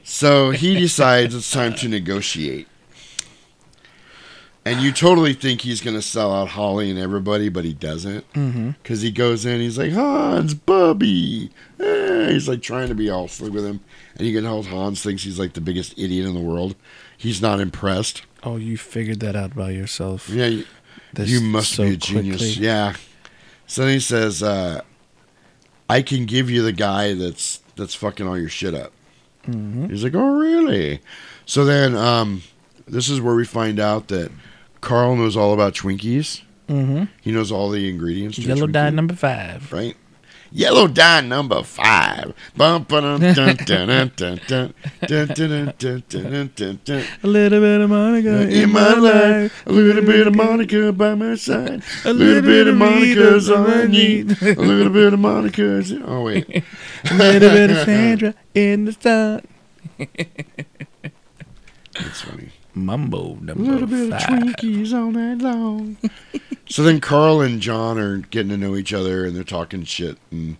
So 0.04 0.50
he 0.50 0.74
decides 0.78 1.34
it's 1.34 1.50
time 1.50 1.74
to 1.76 1.88
negotiate. 1.88 2.66
And 4.64 4.80
you 4.82 4.92
totally 4.92 5.32
think 5.32 5.62
he's 5.62 5.80
going 5.80 5.96
to 5.96 6.02
sell 6.02 6.32
out 6.34 6.48
Holly 6.48 6.90
and 6.90 6.98
everybody, 6.98 7.48
but 7.48 7.64
he 7.64 7.72
doesn't. 7.72 8.24
Because 8.82 9.00
he 9.02 9.10
goes 9.10 9.46
in, 9.46 9.60
he's 9.60 9.78
like, 9.78 9.92
Hans, 9.92 10.52
Bubby. 10.54 11.50
Eh, 11.80 12.30
He's 12.32 12.48
like 12.48 12.60
trying 12.60 12.88
to 12.88 12.94
be 12.94 13.08
all 13.08 13.28
slick 13.28 13.52
with 13.52 13.64
him. 13.64 13.80
And 14.18 14.26
you 14.26 14.34
can 14.34 14.44
tell 14.44 14.62
Hans 14.62 15.02
thinks 15.02 15.22
he's 15.22 15.38
like 15.38 15.52
the 15.52 15.60
biggest 15.60 15.96
idiot 15.98 16.26
in 16.26 16.34
the 16.34 16.40
world. 16.40 16.74
He's 17.16 17.40
not 17.40 17.60
impressed. 17.60 18.22
Oh, 18.42 18.56
you 18.56 18.76
figured 18.76 19.20
that 19.20 19.36
out 19.36 19.54
by 19.54 19.70
yourself. 19.70 20.28
Yeah, 20.28 20.46
you, 20.46 20.64
you 21.18 21.40
must 21.40 21.72
so 21.72 21.84
be 21.84 21.94
a 21.94 21.96
genius. 21.96 22.36
quickly. 22.38 22.64
Yeah. 22.64 22.94
So 23.66 23.82
then 23.84 23.92
he 23.94 24.00
says, 24.00 24.42
uh, 24.42 24.80
"I 25.88 26.02
can 26.02 26.26
give 26.26 26.50
you 26.50 26.62
the 26.62 26.72
guy 26.72 27.14
that's 27.14 27.60
that's 27.76 27.94
fucking 27.94 28.26
all 28.26 28.38
your 28.38 28.48
shit 28.48 28.74
up." 28.74 28.92
Mhm. 29.46 29.90
He's 29.90 30.02
like, 30.04 30.14
"Oh, 30.14 30.38
really?" 30.38 31.00
So 31.46 31.64
then, 31.64 31.96
um, 31.96 32.42
this 32.86 33.08
is 33.08 33.20
where 33.20 33.34
we 33.34 33.44
find 33.44 33.78
out 33.80 34.08
that 34.08 34.30
Carl 34.80 35.16
knows 35.16 35.36
all 35.36 35.52
about 35.54 35.74
Twinkies. 35.74 36.42
Mhm. 36.68 37.08
He 37.20 37.30
knows 37.32 37.50
all 37.50 37.70
the 37.70 37.88
ingredients. 37.88 38.38
Yellow 38.38 38.66
dye 38.66 38.90
number 38.90 39.14
five. 39.14 39.72
right? 39.72 39.96
Yellow 40.50 40.88
Dye 40.88 41.20
number 41.20 41.62
five. 41.62 42.32
A 42.58 42.78
little 47.22 47.60
bit 47.60 47.80
of 47.80 47.90
Monica 47.90 48.42
in, 48.42 48.50
in 48.50 48.72
my 48.72 48.94
life. 48.94 49.66
A 49.66 49.72
little 49.72 50.02
bit 50.02 50.26
of 50.26 50.34
Monica 50.34 50.92
by 50.92 51.14
my 51.14 51.34
side. 51.34 51.82
A 52.04 52.12
little 52.12 52.42
bit 52.42 52.66
of 52.66 52.76
Monica's 52.76 53.50
all 53.50 53.66
I 53.66 53.86
need. 53.86 54.40
A 54.42 54.54
little 54.54 54.92
bit 54.92 55.12
of 55.12 55.20
Monica's. 55.20 55.92
Oh, 55.92 56.22
wait. 56.22 56.64
A 57.10 57.14
little 57.14 57.50
bit 57.50 57.70
of 57.70 57.78
Sandra 57.84 58.34
in 58.54 58.86
the 58.86 58.92
sun. 58.92 59.46
That's 61.94 62.20
funny. 62.22 62.50
Mumbo 62.84 63.36
A 63.40 63.44
number 63.44 63.62
little 63.62 63.86
bit 63.86 64.12
of 64.12 64.20
five. 64.20 64.28
Twinkies 64.28 64.92
all 64.92 65.10
night 65.10 65.38
long. 65.38 65.96
so 66.68 66.82
then 66.82 67.00
Carl 67.00 67.40
and 67.40 67.60
John 67.60 67.98
are 67.98 68.18
getting 68.18 68.50
to 68.50 68.56
know 68.56 68.76
each 68.76 68.92
other 68.92 69.24
and 69.24 69.34
they're 69.36 69.44
talking 69.44 69.84
shit 69.84 70.18
and 70.30 70.56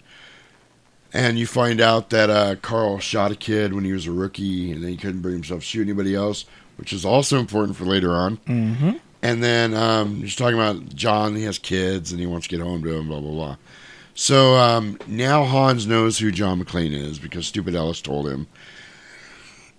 and 1.12 1.38
you 1.38 1.46
find 1.46 1.80
out 1.80 2.10
that 2.10 2.28
uh, 2.28 2.56
Carl 2.56 2.98
shot 2.98 3.32
a 3.32 3.34
kid 3.34 3.72
when 3.72 3.84
he 3.84 3.92
was 3.92 4.06
a 4.06 4.12
rookie 4.12 4.70
and 4.72 4.82
then 4.82 4.90
he 4.90 4.96
couldn't 4.96 5.22
bring 5.22 5.34
himself 5.34 5.60
to 5.60 5.66
shoot 5.66 5.82
anybody 5.82 6.14
else, 6.14 6.44
which 6.76 6.92
is 6.92 7.04
also 7.04 7.38
important 7.38 7.76
for 7.78 7.84
later 7.84 8.12
on. 8.12 8.36
Mm-hmm. 8.38 8.90
And 9.22 9.42
then 9.42 9.74
um, 9.74 10.16
he's 10.16 10.36
talking 10.36 10.54
about 10.54 10.94
John. 10.94 11.34
He 11.34 11.44
has 11.44 11.58
kids 11.58 12.12
and 12.12 12.20
he 12.20 12.26
wants 12.26 12.46
to 12.46 12.56
get 12.56 12.64
home 12.64 12.82
to 12.82 12.90
them. 12.90 13.08
Blah 13.08 13.20
blah 13.20 13.30
blah. 13.30 13.56
So 14.14 14.56
um, 14.56 14.98
now 15.06 15.44
Hans 15.44 15.86
knows 15.86 16.18
who 16.18 16.30
John 16.30 16.62
McClane 16.62 16.92
is 16.92 17.18
because 17.18 17.46
stupid 17.46 17.74
Ellis 17.74 18.00
told 18.00 18.28
him. 18.28 18.46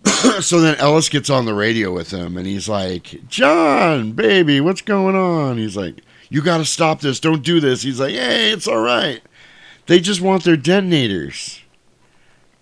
so 0.42 0.60
then 0.62 0.76
Ellis 0.76 1.10
gets 1.10 1.30
on 1.30 1.46
the 1.46 1.54
radio 1.54 1.92
with 1.92 2.12
him 2.12 2.38
and 2.38 2.46
he's 2.46 2.70
like, 2.70 3.28
"John, 3.28 4.14
baby, 4.14 4.62
what's 4.62 4.82
going 4.82 5.16
on?" 5.16 5.58
He's 5.58 5.78
like, 5.78 6.02
"You 6.30 6.42
got 6.42 6.58
to 6.58 6.66
stop 6.66 7.02
this. 7.02 7.20
Don't 7.20 7.44
do 7.44 7.60
this." 7.60 7.82
He's 7.82 8.00
like, 8.00 8.14
"Hey, 8.14 8.52
it's 8.52 8.68
all 8.68 8.82
right. 8.82 9.22
They 9.88 10.00
just 10.00 10.22
want 10.22 10.44
their 10.44 10.58
detonators. 10.58 11.62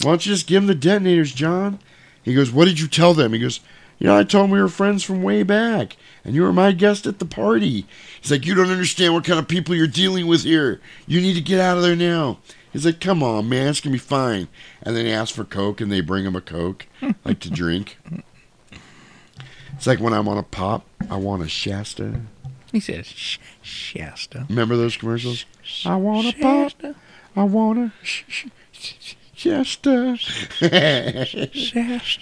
Why 0.01 0.11
don't 0.11 0.25
you 0.25 0.33
just 0.33 0.47
give 0.47 0.63
them 0.63 0.67
the 0.67 0.75
detonators, 0.75 1.33
John?" 1.33 1.79
He 2.23 2.33
goes, 2.33 2.51
"What 2.51 2.65
did 2.65 2.79
you 2.79 2.87
tell 2.87 3.13
them?" 3.13 3.33
He 3.33 3.39
goes, 3.39 3.59
"You 3.99 4.07
know, 4.07 4.17
I 4.17 4.23
told 4.23 4.45
them 4.45 4.51
we 4.51 4.61
were 4.61 4.67
friends 4.67 5.03
from 5.03 5.23
way 5.23 5.43
back, 5.43 5.95
and 6.25 6.35
you 6.35 6.43
were 6.43 6.53
my 6.53 6.71
guest 6.71 7.05
at 7.05 7.19
the 7.19 7.25
party." 7.25 7.85
He's 8.19 8.31
like, 8.31 8.45
"You 8.45 8.55
don't 8.55 8.71
understand 8.71 9.13
what 9.13 9.25
kind 9.25 9.39
of 9.39 9.47
people 9.47 9.75
you're 9.75 9.87
dealing 9.87 10.27
with 10.27 10.43
here. 10.43 10.81
You 11.05 11.21
need 11.21 11.35
to 11.35 11.41
get 11.41 11.59
out 11.59 11.77
of 11.77 11.83
there 11.83 11.95
now." 11.95 12.39
He's 12.73 12.85
like, 12.85 12.99
come 12.99 13.23
on, 13.23 13.49
man, 13.49 13.67
it's 13.67 13.81
gonna 13.81 13.93
be 13.93 13.99
fine. 13.99 14.47
And 14.83 14.95
then 14.95 15.05
he 15.05 15.11
asks 15.11 15.35
for 15.35 15.43
Coke, 15.43 15.81
and 15.81 15.91
they 15.91 16.01
bring 16.01 16.25
him 16.25 16.35
a 16.35 16.41
Coke, 16.41 16.87
like 17.25 17.39
to 17.39 17.49
drink. 17.49 17.97
It's 19.73 19.87
like 19.87 19.99
when 19.99 20.13
I 20.13 20.19
want 20.19 20.39
a 20.39 20.43
pop, 20.43 20.85
I 21.09 21.17
want 21.17 21.43
a 21.43 21.47
Shasta. 21.47 22.21
He 22.71 22.79
says 22.79 23.05
sh- 23.07 23.37
Shasta. 23.61 24.45
Remember 24.49 24.75
those 24.75 24.97
commercials? 24.97 25.45
I 25.85 25.95
want 25.95 26.27
a 26.27 26.33
pop. 26.39 26.73
I 27.35 27.43
want 27.43 27.79
a 27.79 27.91
sh- 28.03 28.23
sh- 28.27 28.47
sh- 28.71 29.15
Shasta. 29.35 30.17
Shasta. 30.17 30.87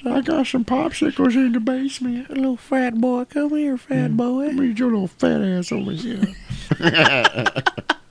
I 0.05 0.21
got 0.21 0.47
some 0.47 0.65
popsicles 0.65 1.35
in 1.35 1.53
the 1.53 1.61
basement. 1.61 2.29
Little 2.29 2.57
fat 2.57 2.95
boy, 2.95 3.23
come 3.25 3.51
here, 3.51 3.77
fat 3.77 4.11
mm. 4.11 4.17
boy. 4.17 4.49
Meet 4.49 4.79
your 4.79 4.91
little 4.91 5.07
fat 5.07 5.41
ass 5.41 5.71
over 5.71 5.93
here. 5.93 6.27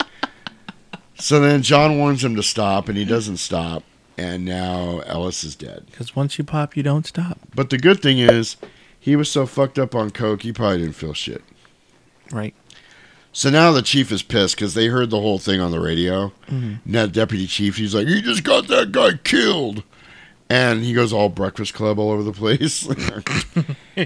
so 1.16 1.40
then 1.40 1.62
John 1.62 1.98
warns 1.98 2.24
him 2.24 2.36
to 2.36 2.42
stop, 2.42 2.88
and 2.88 2.96
he 2.98 3.04
doesn't 3.04 3.38
stop. 3.38 3.82
And 4.16 4.44
now 4.44 5.00
Ellis 5.06 5.42
is 5.42 5.56
dead. 5.56 5.86
Because 5.90 6.14
once 6.14 6.38
you 6.38 6.44
pop, 6.44 6.76
you 6.76 6.84
don't 6.84 7.04
stop. 7.04 7.36
But 7.52 7.70
the 7.70 7.78
good 7.78 8.00
thing 8.00 8.18
is, 8.20 8.56
he 9.00 9.16
was 9.16 9.28
so 9.28 9.44
fucked 9.44 9.76
up 9.78 9.92
on 9.94 10.10
coke, 10.12 10.42
he 10.42 10.52
probably 10.52 10.78
didn't 10.78 10.94
feel 10.94 11.14
shit. 11.14 11.42
Right. 12.30 12.54
So 13.32 13.50
now 13.50 13.72
the 13.72 13.82
chief 13.82 14.12
is 14.12 14.22
pissed 14.22 14.54
because 14.54 14.74
they 14.74 14.86
heard 14.86 15.10
the 15.10 15.20
whole 15.20 15.40
thing 15.40 15.60
on 15.60 15.72
the 15.72 15.80
radio. 15.80 16.32
Mhm. 16.48 16.78
Now 16.86 17.06
deputy 17.06 17.48
chief, 17.48 17.76
he's 17.76 17.92
like, 17.92 18.06
"He 18.06 18.22
just 18.22 18.44
got 18.44 18.68
that 18.68 18.92
guy 18.92 19.14
killed," 19.24 19.82
and 20.48 20.84
he 20.84 20.92
goes 20.92 21.12
all 21.12 21.28
Breakfast 21.28 21.74
Club 21.74 21.98
all 21.98 22.12
over 22.12 22.22
the 22.22 22.30
place. 22.32 22.88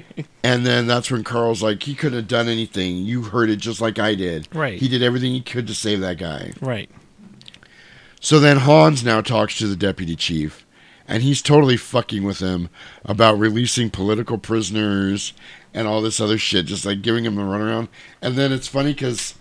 and 0.42 0.64
then 0.66 0.86
that's 0.86 1.10
when 1.10 1.24
Carl's 1.24 1.62
like, 1.62 1.82
"He 1.82 1.94
couldn't 1.94 2.18
have 2.18 2.28
done 2.28 2.48
anything. 2.48 2.96
You 3.04 3.22
heard 3.24 3.50
it 3.50 3.56
just 3.56 3.82
like 3.82 3.98
I 3.98 4.14
did. 4.14 4.48
Right. 4.54 4.78
He 4.78 4.88
did 4.88 5.02
everything 5.02 5.32
he 5.32 5.42
could 5.42 5.66
to 5.66 5.74
save 5.74 6.00
that 6.00 6.16
guy." 6.18 6.52
Right. 6.62 6.88
So 8.20 8.40
then 8.40 8.58
Hans 8.58 9.04
now 9.04 9.20
talks 9.20 9.58
to 9.58 9.66
the 9.66 9.76
deputy 9.76 10.16
chief, 10.16 10.66
and 11.06 11.22
he's 11.22 11.40
totally 11.42 11.76
fucking 11.76 12.24
with 12.24 12.40
him 12.40 12.68
about 13.04 13.38
releasing 13.38 13.90
political 13.90 14.38
prisoners 14.38 15.32
and 15.72 15.86
all 15.86 16.02
this 16.02 16.20
other 16.20 16.38
shit, 16.38 16.66
just 16.66 16.84
like 16.84 17.02
giving 17.02 17.24
him 17.24 17.36
the 17.36 17.42
runaround. 17.42 17.88
And 18.20 18.34
then 18.34 18.52
it's 18.52 18.66
funny 18.68 18.92
because 18.92 19.34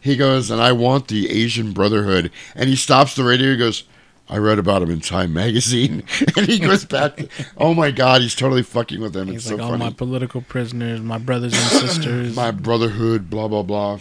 he 0.00 0.16
goes, 0.16 0.50
and 0.50 0.60
I 0.60 0.72
want 0.72 1.08
the 1.08 1.30
Asian 1.30 1.72
Brotherhood. 1.72 2.30
And 2.54 2.68
he 2.68 2.76
stops 2.76 3.14
the 3.14 3.24
radio 3.24 3.50
and 3.50 3.58
goes, 3.58 3.84
I 4.28 4.38
read 4.38 4.58
about 4.58 4.82
him 4.82 4.90
in 4.90 5.00
Time 5.00 5.32
Magazine. 5.32 6.02
and 6.36 6.46
he 6.46 6.58
goes 6.58 6.84
back, 6.84 7.16
to, 7.16 7.28
oh 7.56 7.74
my 7.74 7.92
God, 7.92 8.22
he's 8.22 8.34
totally 8.34 8.64
fucking 8.64 9.00
with 9.00 9.12
them. 9.12 9.28
He's 9.28 9.42
It's 9.42 9.50
like, 9.52 9.58
so 9.58 9.64
all 9.64 9.70
funny. 9.70 9.84
my 9.84 9.90
political 9.92 10.40
prisoners, 10.42 11.00
my 11.00 11.18
brothers 11.18 11.52
and 11.52 11.62
sisters. 11.88 12.34
my 12.34 12.50
brotherhood, 12.50 13.30
blah 13.30 13.46
blah 13.46 13.62
blah. 13.62 14.00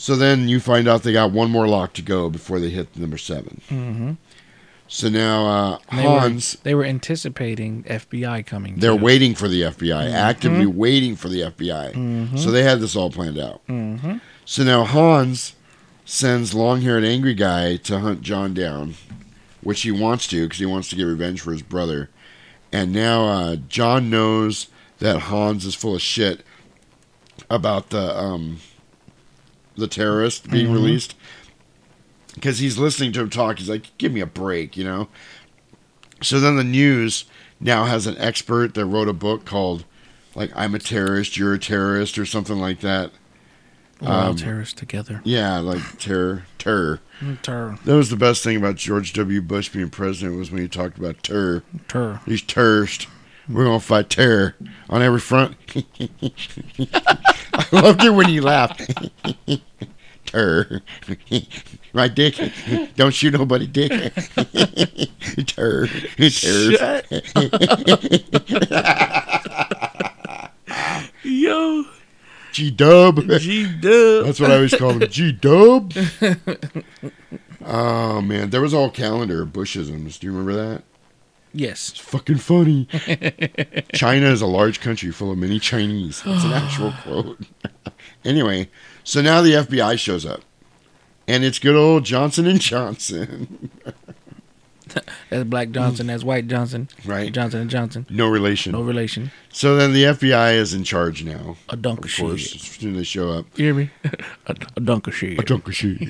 So 0.00 0.14
then 0.14 0.48
you 0.48 0.60
find 0.60 0.86
out 0.86 1.02
they 1.02 1.12
got 1.12 1.32
one 1.32 1.50
more 1.50 1.66
lock 1.66 1.92
to 1.94 2.02
go 2.02 2.30
before 2.30 2.60
they 2.60 2.70
hit 2.70 2.96
number 2.96 3.18
seven. 3.18 3.60
hmm 3.68 4.12
So 4.86 5.08
now 5.08 5.46
uh, 5.46 5.78
They 5.90 6.02
Hans, 6.04 6.54
were, 6.54 6.60
they 6.62 6.74
were 6.76 6.84
anticipating 6.84 7.82
FBI 7.82 8.46
coming. 8.46 8.76
they're 8.78 8.96
too. 8.96 9.02
waiting 9.04 9.34
for 9.34 9.48
the 9.48 9.62
FBI, 9.64 10.06
Mhm. 10.06 10.12
actively 10.12 10.66
waiting 10.66 11.16
for 11.16 11.28
the 11.28 11.42
FBI. 11.42 11.92
Mhm. 11.94 12.38
So 12.38 12.52
they 12.52 12.62
had 12.62 12.78
this 12.78 12.94
all 12.94 13.10
planned 13.10 13.40
out. 13.40 13.60
Mhm. 13.68 14.20
So 14.44 14.62
now 14.62 14.84
Hans 14.84 15.54
sends 16.04 16.54
long-haired 16.54 17.04
angry 17.04 17.34
guy 17.34 17.74
to 17.76 17.98
hunt 17.98 18.22
John 18.22 18.54
down, 18.54 18.94
which 19.62 19.82
he 19.82 19.90
wants 19.90 20.28
to 20.28 20.44
because 20.44 20.60
he 20.60 20.64
wants 20.66 20.88
to 20.90 20.96
get 20.96 21.02
revenge 21.04 21.40
for 21.40 21.50
his 21.50 21.62
brother. 21.62 22.08
And 22.72 22.92
now 22.92 23.26
uh, 23.26 23.56
John 23.68 24.10
knows 24.10 24.68
that 25.00 25.22
Hans 25.22 25.64
is 25.64 25.74
full 25.74 25.96
of 25.96 26.02
shit 26.02 26.44
about 27.50 27.90
the 27.90 28.16
um, 28.16 28.58
the 29.78 29.86
terrorist 29.88 30.50
being 30.50 30.68
Mhm. 30.68 30.72
released 30.74 31.14
because 32.34 32.58
he's 32.58 32.78
listening 32.78 33.12
to 33.12 33.20
him 33.20 33.30
talk. 33.30 33.58
He's 33.58 33.68
like, 33.68 33.96
"Give 33.98 34.12
me 34.12 34.20
a 34.20 34.26
break," 34.26 34.76
you 34.76 34.84
know. 34.84 35.08
So 36.22 36.40
then 36.40 36.56
the 36.56 36.64
news 36.64 37.24
now 37.60 37.84
has 37.84 38.06
an 38.06 38.16
expert 38.18 38.74
that 38.74 38.84
wrote 38.86 39.08
a 39.08 39.12
book 39.12 39.44
called 39.44 39.84
like 40.34 40.50
"I'm 40.54 40.74
a 40.74 40.78
terrorist, 40.78 41.36
you're 41.36 41.54
a 41.54 41.58
terrorist" 41.58 42.18
or 42.18 42.26
something 42.26 42.58
like 42.58 42.80
that. 42.80 43.12
We're 44.00 44.08
all 44.10 44.30
Um, 44.30 44.36
terrorists 44.36 44.74
together. 44.74 45.20
Yeah, 45.24 45.58
like 45.58 45.98
terror, 45.98 46.44
terror. 46.58 47.00
Mm, 47.20 47.42
terror. 47.42 47.78
That 47.84 47.94
was 47.96 48.10
the 48.10 48.16
best 48.16 48.44
thing 48.44 48.56
about 48.56 48.76
George 48.76 49.12
W. 49.14 49.42
Bush 49.42 49.68
being 49.70 49.90
president 49.90 50.38
was 50.38 50.52
when 50.52 50.62
he 50.62 50.68
talked 50.68 50.98
about 50.98 51.22
terror. 51.24 51.64
Terror. 51.88 52.20
He's 52.24 52.42
terrorist. 52.42 53.08
We're 53.48 53.64
gonna 53.64 53.80
fight 53.80 54.08
terror 54.10 54.54
on 54.88 55.02
every 55.02 55.18
front. 55.20 55.56
I 57.58 57.66
loved 57.72 58.04
it 58.04 58.10
when 58.10 58.28
he 58.28 58.40
laughed. 58.40 58.90
terror. 60.26 60.82
right, 61.92 62.14
Dick? 62.14 62.36
Don't 62.96 63.12
shoot 63.12 63.34
nobody, 63.34 63.66
Dick. 63.66 63.90
terror. 65.46 65.88
Terror. 66.16 67.02
Yo. 71.24 71.84
G 72.52 72.70
Dub. 72.70 73.26
G 73.38 73.64
Dub. 73.80 74.26
That's 74.26 74.40
what 74.40 74.50
I 74.50 74.56
always 74.56 74.74
call 74.74 74.90
him. 74.90 75.08
G 75.08 75.32
Dub. 75.32 75.92
oh 77.64 78.20
man, 78.20 78.50
there 78.50 78.60
was 78.60 78.74
all 78.74 78.90
calendar 78.90 79.46
Bushisms. 79.46 80.18
Do 80.18 80.26
you 80.26 80.32
remember 80.32 80.54
that? 80.54 80.82
Yes. 81.52 81.90
It's 81.90 81.98
fucking 82.00 82.38
funny. 82.38 82.86
China 83.94 84.26
is 84.26 84.42
a 84.42 84.46
large 84.46 84.80
country 84.80 85.10
full 85.10 85.30
of 85.30 85.38
many 85.38 85.58
Chinese. 85.58 86.22
It's 86.24 86.44
an 86.44 86.52
actual 86.52 86.92
quote. 87.02 87.40
anyway, 88.24 88.68
so 89.04 89.22
now 89.22 89.40
the 89.40 89.52
FBI 89.52 89.98
shows 89.98 90.26
up, 90.26 90.42
and 91.26 91.44
it's 91.44 91.58
good 91.58 91.74
old 91.76 92.04
Johnson 92.04 92.46
and 92.46 92.60
Johnson. 92.60 93.70
That's 95.30 95.44
Black 95.44 95.70
Johnson. 95.70 96.06
That's 96.06 96.24
White 96.24 96.48
Johnson. 96.48 96.88
Right. 97.04 97.30
Johnson 97.30 97.60
and 97.60 97.68
Johnson. 97.70 98.06
No 98.08 98.26
relation. 98.26 98.72
No 98.72 98.80
relation. 98.80 99.30
So 99.50 99.76
then 99.76 99.92
the 99.92 100.04
FBI 100.04 100.54
is 100.54 100.72
in 100.72 100.82
charge 100.82 101.24
now. 101.24 101.56
A 101.68 101.76
dunk 101.76 102.06
of 102.06 102.16
course, 102.16 102.40
shit. 102.40 102.54
as 102.54 102.62
soon 102.62 102.90
as 102.92 102.96
they 102.96 103.04
show 103.04 103.30
up. 103.30 103.46
You 103.58 103.66
hear 103.66 103.74
me? 103.74 103.90
a, 104.46 104.56
a 104.76 104.80
dunk 104.80 105.06
of 105.06 105.14
shit. 105.14 105.38
A 105.38 105.42
dunk 105.42 105.68
of 105.68 105.74
shit. 105.74 106.00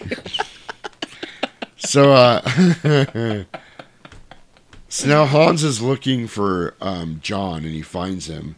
so 1.76 2.12
uh 2.12 2.40
So 4.88 5.06
now 5.06 5.26
Hans 5.26 5.62
is 5.62 5.82
looking 5.82 6.26
for 6.26 6.74
um 6.80 7.20
John 7.22 7.64
and 7.64 7.74
he 7.74 7.82
finds 7.82 8.26
him. 8.28 8.56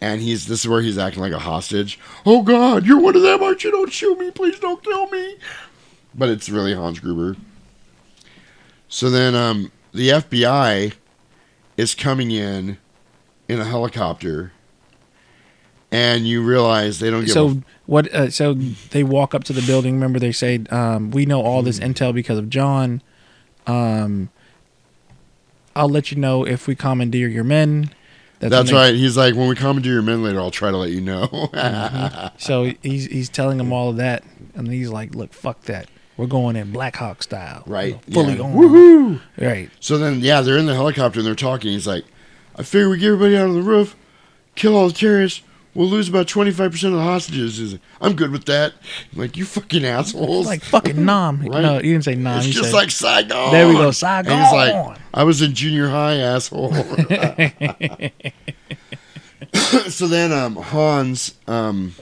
And 0.00 0.20
he's 0.20 0.46
this 0.46 0.60
is 0.60 0.68
where 0.68 0.82
he's 0.82 0.98
acting 0.98 1.22
like 1.22 1.32
a 1.32 1.38
hostage. 1.38 1.98
Oh 2.24 2.42
god, 2.42 2.86
you're 2.86 3.00
one 3.00 3.16
of 3.16 3.22
them, 3.22 3.42
aren't 3.42 3.64
you? 3.64 3.70
Don't 3.70 3.92
shoot 3.92 4.18
me, 4.18 4.30
please 4.30 4.60
don't 4.60 4.82
kill 4.82 5.08
me. 5.08 5.36
But 6.14 6.28
it's 6.28 6.48
really 6.48 6.74
Hans 6.74 7.00
Gruber. 7.00 7.36
So 8.88 9.10
then 9.10 9.34
um 9.34 9.72
the 9.92 10.10
FBI 10.10 10.92
is 11.76 11.94
coming 11.94 12.30
in 12.30 12.78
in 13.48 13.60
a 13.60 13.64
helicopter 13.64 14.52
and 15.90 16.26
you 16.26 16.42
realize 16.42 16.98
they 16.98 17.10
don't 17.10 17.24
a 17.24 17.28
So 17.28 17.62
what? 17.86 18.12
Uh, 18.12 18.30
so 18.30 18.54
they 18.54 19.02
walk 19.02 19.34
up 19.34 19.44
to 19.44 19.52
the 19.52 19.62
building. 19.62 19.94
Remember, 19.94 20.18
they 20.18 20.32
say, 20.32 20.64
um, 20.70 21.10
"We 21.10 21.26
know 21.26 21.40
all 21.40 21.62
this 21.62 21.78
intel 21.78 22.12
because 22.12 22.38
of 22.38 22.50
John." 22.50 23.02
Um, 23.66 24.30
I'll 25.76 25.88
let 25.88 26.10
you 26.10 26.16
know 26.18 26.46
if 26.46 26.66
we 26.66 26.74
commandeer 26.74 27.28
your 27.28 27.44
men. 27.44 27.90
That's, 28.38 28.70
they- 28.70 28.76
right. 28.76 28.94
He's 28.94 29.16
like, 29.16 29.34
when 29.34 29.48
we 29.48 29.54
commandeer 29.54 29.92
your 29.94 30.02
men 30.02 30.22
later, 30.22 30.40
I'll 30.40 30.50
try 30.50 30.70
to 30.70 30.76
let 30.76 30.90
you 30.90 31.00
know. 31.00 31.26
Mhm. 31.52 32.32
So 32.40 32.72
he's 32.82 33.06
he's 33.06 33.28
telling 33.28 33.58
them 33.58 33.72
all 33.72 33.90
of 33.90 33.96
that, 33.96 34.24
and 34.54 34.68
he's 34.68 34.90
like, 34.90 35.14
"Look, 35.14 35.32
fuck 35.32 35.62
that. 35.62 35.88
We're 36.16 36.26
going 36.26 36.56
in 36.56 36.72
Black 36.72 36.96
Hawk 36.96 37.22
style, 37.22 37.62
right. 37.66 38.02
Fully 38.12 38.34
yeah. 38.36 38.42
armed. 38.42 38.56
Woohoo! 38.56 39.20
Right. 39.38 39.70
So 39.80 39.98
then, 39.98 40.20
yeah, 40.20 40.40
they're 40.40 40.56
in 40.56 40.64
the 40.66 40.74
helicopter 40.74 41.20
and 41.20 41.26
they're 41.26 41.34
talking. 41.34 41.70
He's 41.72 41.86
like, 41.86 42.04
I 42.56 42.62
figure 42.62 42.88
we 42.88 42.96
get 42.98 43.08
everybody 43.08 43.36
out 43.36 43.48
on 43.48 43.54
the 43.54 43.60
roof, 43.62 43.94
kill 44.54 44.74
all 44.76 44.88
the 44.88 44.94
terrorists. 44.94 45.42
We'll 45.76 45.88
lose 45.88 46.08
about 46.08 46.26
25% 46.26 46.66
of 46.86 46.92
the 46.94 47.02
hostages. 47.02 47.58
He's 47.58 47.72
like, 47.72 47.82
I'm 48.00 48.14
good 48.16 48.30
with 48.32 48.46
that. 48.46 48.72
I'm 49.12 49.18
like, 49.20 49.36
you 49.36 49.44
fucking 49.44 49.84
assholes. 49.84 50.46
Like 50.46 50.62
fucking 50.62 51.04
Nam. 51.04 51.42
Right? 51.46 51.60
No, 51.62 51.74
you 51.76 51.92
didn't 51.92 52.04
say 52.04 52.14
Nam. 52.14 52.38
It's 52.38 52.46
you 52.46 52.52
just 52.54 52.70
said- 52.70 52.74
like 52.76 52.90
Saigon. 52.90 53.52
There 53.52 53.68
we 53.68 53.74
go, 53.74 53.90
Saigon. 53.90 54.32
And 54.32 54.42
he's 54.42 54.52
like, 54.52 54.98
I 55.12 55.24
was 55.24 55.42
in 55.42 55.54
junior 55.54 55.88
high, 55.88 56.14
asshole. 56.16 56.72
so 59.88 60.06
then 60.06 60.32
um, 60.32 60.56
Hans 60.56 61.34
um, 61.46 61.94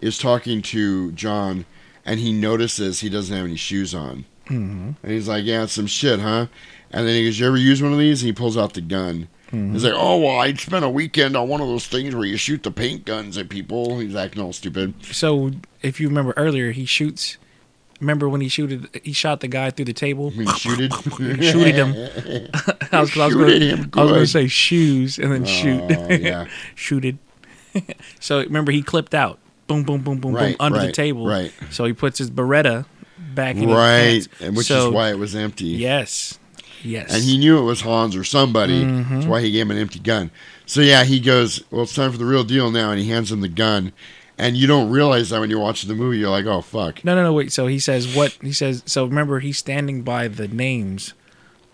is 0.00 0.18
talking 0.18 0.62
to 0.62 1.12
John, 1.12 1.64
and 2.04 2.20
he 2.20 2.32
notices 2.32 3.00
he 3.00 3.08
doesn't 3.08 3.34
have 3.34 3.46
any 3.46 3.56
shoes 3.56 3.94
on. 3.94 4.24
Mhm. 4.46 4.96
And 5.02 5.12
he's 5.12 5.28
like, 5.28 5.44
"Yeah, 5.44 5.62
it's 5.64 5.72
some 5.74 5.86
shit, 5.86 6.18
huh?" 6.20 6.46
And 6.90 7.06
then 7.06 7.14
he 7.14 7.24
goes, 7.24 7.38
"You 7.38 7.46
ever 7.46 7.56
use 7.56 7.80
one 7.82 7.92
of 7.92 7.98
these?" 7.98 8.22
And 8.22 8.26
he 8.26 8.32
pulls 8.32 8.56
out 8.56 8.72
the 8.74 8.80
gun. 8.80 9.28
Mhm. 9.52 9.72
He's 9.72 9.84
like, 9.84 9.94
"Oh 9.96 10.18
well, 10.18 10.38
I 10.38 10.52
spent 10.54 10.84
a 10.84 10.88
weekend 10.88 11.36
on 11.36 11.48
one 11.48 11.60
of 11.60 11.66
those 11.68 11.86
things 11.86 12.14
where 12.14 12.24
you 12.24 12.36
shoot 12.36 12.62
the 12.62 12.70
paint 12.70 13.04
guns 13.04 13.36
at 13.36 13.48
people." 13.48 13.98
He's 13.98 14.14
acting 14.14 14.42
all 14.42 14.52
stupid. 14.52 14.94
So 15.12 15.50
if 15.82 16.00
you 16.00 16.08
remember 16.08 16.32
earlier, 16.36 16.70
he 16.72 16.84
shoots. 16.84 17.36
Remember 18.00 18.28
when 18.30 18.40
he 18.40 18.48
shooted? 18.48 18.88
He 19.04 19.12
shot 19.12 19.40
the 19.40 19.48
guy 19.48 19.70
through 19.70 19.84
the 19.84 19.92
table. 19.92 20.30
He 20.30 20.46
shooted, 20.46 20.92
He 21.18 21.50
shooted 21.50 21.74
him. 21.74 21.92
I 22.92 23.00
was, 23.00 23.14
I 23.18 23.26
was 23.26 23.34
gonna, 23.34 23.50
him 23.58 23.78
I 23.94 24.02
was 24.02 24.10
gonna 24.10 24.12
good. 24.20 24.28
say 24.28 24.46
shoes 24.46 25.18
and 25.18 25.30
then 25.32 25.44
shoot. 25.44 25.82
Oh, 25.82 26.06
yeah. 26.10 26.46
shooted. 26.74 27.18
so 28.18 28.38
remember 28.40 28.72
he 28.72 28.82
clipped 28.82 29.14
out. 29.14 29.38
Boom, 29.66 29.82
boom, 29.84 30.00
boom, 30.02 30.18
boom, 30.18 30.34
Right, 30.34 30.56
boom 30.58 30.66
under 30.66 30.80
the 30.80 30.92
table. 30.92 31.26
right. 31.26 31.52
So 31.70 31.84
he 31.84 31.92
puts 31.92 32.18
his 32.18 32.30
Beretta 32.30 32.86
back 33.34 33.54
in 33.56 33.68
right, 33.70 33.98
his 34.14 34.26
pants. 34.28 34.42
and 34.44 34.56
which 34.56 34.66
So- 34.66 34.88
is 34.88 34.94
why 34.94 35.10
it 35.10 35.18
was 35.18 35.36
empty. 35.36 35.66
Yes. 35.66 36.38
Yes. 36.82 37.12
And 37.14 37.22
he 37.22 37.36
knew 37.38 37.58
it 37.58 37.62
was 37.64 37.80
Hans 37.82 38.14
or 38.16 38.24
somebody. 38.24 38.82
Mhm. 38.84 39.08
That's 39.10 39.26
why 39.26 39.40
he 39.42 39.50
gave 39.50 39.62
him 39.66 39.70
an 39.72 39.78
empty 39.78 39.98
gun. 39.98 40.30
So 40.66 40.80
yeah, 40.80 41.04
he 41.04 41.20
goes, 41.20 41.62
"Well, 41.70 41.82
it's 41.82 41.94
time 41.94 42.12
for 42.12 42.18
the 42.18 42.24
real 42.24 42.44
deal 42.44 42.70
now," 42.70 42.90
and 42.90 43.00
he 43.00 43.08
hands 43.08 43.30
him 43.32 43.40
the 43.40 43.48
gun. 43.48 43.92
And 44.38 44.56
you 44.56 44.66
don't 44.66 44.88
realize 44.90 45.28
that 45.30 45.40
when 45.40 45.50
you're 45.50 45.60
watching 45.60 45.88
the 45.88 45.94
movie. 45.94 46.18
You're 46.18 46.30
like, 46.30 46.46
"Oh 46.46 46.62
fuck." 46.62 47.04
No, 47.04 47.14
no, 47.14 47.22
no. 47.22 47.32
Wait. 47.32 47.52
So 47.52 47.66
he 47.66 47.78
says 47.78 48.14
what? 48.14 48.36
He 48.40 48.52
says. 48.52 48.82
So 48.86 49.04
remember, 49.04 49.40
he's 49.40 49.58
standing 49.58 50.00
by 50.02 50.28
the 50.28 50.48
names 50.48 51.12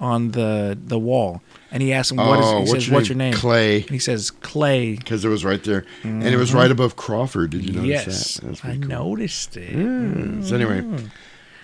on 0.01 0.33
the 0.33 0.77
the 0.87 0.99
wall, 0.99 1.43
and 1.71 1.83
he 1.83 1.93
asks 1.93 2.11
him, 2.11 2.17
"What 2.17 2.41
is?" 2.41 2.45
Oh, 2.47 2.51
He 2.55 2.59
what's 2.61 2.71
says, 2.73 2.87
your 2.89 2.95
"What's 2.95 3.09
name? 3.11 3.19
your 3.19 3.31
name?" 3.31 3.35
Clay. 3.39 3.77
And 3.83 3.91
he 3.91 3.99
says, 4.01 4.31
"Clay." 4.33 4.97
Because 4.97 5.25
it 5.25 5.29
was 5.29 5.45
right 5.45 5.63
there, 5.63 5.85
and 6.03 6.25
it 6.27 6.37
was 6.37 6.51
Mhm. 6.51 6.55
right 6.55 6.71
above 6.73 6.97
Crawford. 6.97 7.51
Did 7.51 7.65
you 7.65 7.73
notice 7.73 7.89
Yes, 7.89 8.35
that? 8.35 8.47
That's 8.47 8.65
I 8.65 8.77
cool. 8.79 8.89
noticed 8.89 9.57
it. 9.57 9.73
Yeah. 9.73 10.43
So 10.45 10.57
anyway, 10.57 10.81
Mm. 10.81 11.11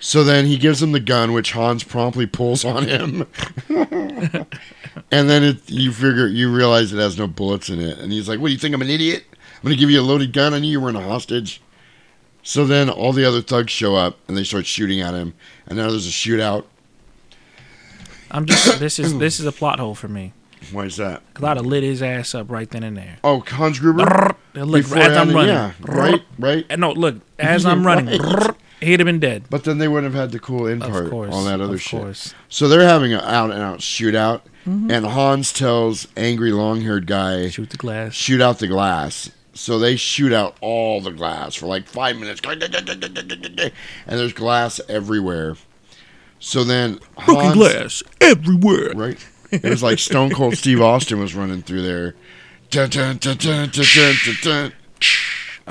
So 0.03 0.21
then 0.21 0.45
he 0.45 0.57
gives 0.57 0.83
him 0.83 0.91
the 0.91 0.99
gun, 0.99 1.31
which 1.31 1.53
Hans 1.53 1.81
promptly 1.85 2.25
pulls 2.25 2.65
on 2.65 2.83
him, 2.85 3.25
and 3.69 5.29
then 5.29 5.43
it, 5.45 5.69
you 5.69 5.93
figure 5.93 6.27
you 6.27 6.53
realize 6.53 6.91
it 6.91 6.97
has 6.97 7.17
no 7.17 7.25
bullets 7.25 7.69
in 7.69 7.79
it, 7.79 7.99
and 7.99 8.11
he's 8.11 8.27
like, 8.27 8.41
"What 8.41 8.47
do 8.47 8.51
you 8.53 8.59
think? 8.59 8.75
I'm 8.75 8.81
an 8.81 8.89
idiot? 8.89 9.23
I'm 9.31 9.61
going 9.63 9.73
to 9.73 9.79
give 9.79 9.89
you 9.89 10.01
a 10.01 10.03
loaded 10.03 10.33
gun. 10.33 10.53
I 10.53 10.59
knew 10.59 10.69
you 10.69 10.81
weren't 10.81 10.97
a 10.97 11.01
hostage." 11.01 11.61
So 12.43 12.65
then 12.65 12.89
all 12.89 13.13
the 13.13 13.23
other 13.23 13.41
thugs 13.41 13.71
show 13.71 13.95
up 13.95 14.17
and 14.27 14.35
they 14.35 14.43
start 14.43 14.65
shooting 14.65 14.99
at 14.99 15.13
him, 15.13 15.35
and 15.67 15.77
now 15.77 15.89
there's 15.89 16.05
a 16.05 16.11
shootout. 16.11 16.65
I'm 18.29 18.45
just. 18.45 18.79
This 18.81 18.99
is 18.99 19.17
this 19.19 19.39
is 19.39 19.45
a 19.45 19.53
plot 19.53 19.79
hole 19.79 19.95
for 19.95 20.09
me. 20.09 20.33
Why 20.73 20.83
is 20.83 20.97
that? 20.97 21.21
I'd 21.41 21.55
have 21.55 21.65
lit 21.65 21.83
his 21.83 22.03
ass 22.03 22.35
up 22.35 22.51
right 22.51 22.69
then 22.69 22.83
and 22.83 22.97
there. 22.97 23.19
Oh, 23.23 23.39
Hans 23.39 23.79
Gruber. 23.79 24.35
Look, 24.53 24.83
Before 24.83 24.97
as 24.97 25.15
I'm 25.15 25.33
running, 25.33 25.55
yeah, 25.55 25.71
right, 25.81 26.21
right. 26.37 26.65
And 26.69 26.81
no, 26.81 26.91
look, 26.91 27.21
as 27.39 27.65
I'm 27.65 27.87
running, 27.87 28.19
Right. 28.21 28.55
He'd 28.83 28.99
have 28.99 29.05
been 29.05 29.19
dead. 29.19 29.43
But 29.49 29.63
then 29.63 29.77
they 29.77 29.87
wouldn't 29.87 30.13
have 30.13 30.21
had 30.21 30.31
the 30.31 30.39
cool 30.39 30.67
in 30.67 30.81
Of 30.81 30.91
part 30.91 31.09
course, 31.09 31.33
on 31.33 31.45
that 31.45 31.61
other 31.61 31.75
of 31.75 31.81
shit. 31.81 31.99
course. 32.01 32.33
So 32.49 32.67
they're 32.67 32.87
having 32.87 33.13
an 33.13 33.21
out 33.21 33.51
and 33.51 33.61
out 33.61 33.79
shootout, 33.79 34.41
Mhm. 34.67 34.91
and 34.91 35.05
Hans 35.05 35.51
tells 35.53 36.07
angry 36.17 36.51
long 36.51 36.81
haired 36.81 37.07
guy, 37.07 37.49
"Shoot 37.49 37.69
the 37.71 37.77
glass." 37.77 38.13
Shoot 38.13 38.41
out 38.41 38.59
the 38.59 38.67
glass. 38.67 39.29
So 39.55 39.77
they 39.77 39.95
shoot 39.95 40.33
out 40.33 40.57
all 40.61 40.99
the 41.01 41.11
glass 41.11 41.53
for 41.55 41.67
like 41.67 41.87
five 41.87 42.17
minutes, 42.17 42.41
and 42.43 43.71
there's 44.07 44.33
glass 44.33 44.81
everywhere. 44.89 45.55
So 46.39 46.63
then 46.63 46.99
Broken 47.25 47.53
glass 47.53 48.01
everywhere. 48.19 48.91
Right. 48.95 49.17
It 49.51 49.63
was 49.63 49.83
like 49.83 49.99
Stone 49.99 50.31
Cold 50.31 50.57
Steve 50.57 50.81
Austin 50.81 51.19
was 51.19 51.35
running 51.35 51.61
through 51.61 51.83
there. 51.83 52.15
Dun, 52.71 52.89
dun, 52.89 53.17
dun, 53.17 53.37
dun. 53.37 53.69
I, 53.69 53.71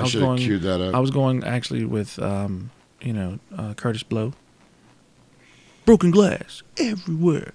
should 0.07 0.23
have 0.23 0.39
queued 0.39 0.63
that 0.63 0.81
up. 0.81 0.95
I 0.95 1.01
was 1.01 1.11
going 1.11 1.43
actually 1.45 1.85
with, 1.85 2.19
um, 2.21 2.71
you 3.03 3.13
know, 3.13 3.39
uh, 3.57 3.75
Kurtis 3.75 4.07
Blow. 4.09 4.33
Broken 5.85 6.11
glass 6.11 6.63
everywhere. 6.79 7.53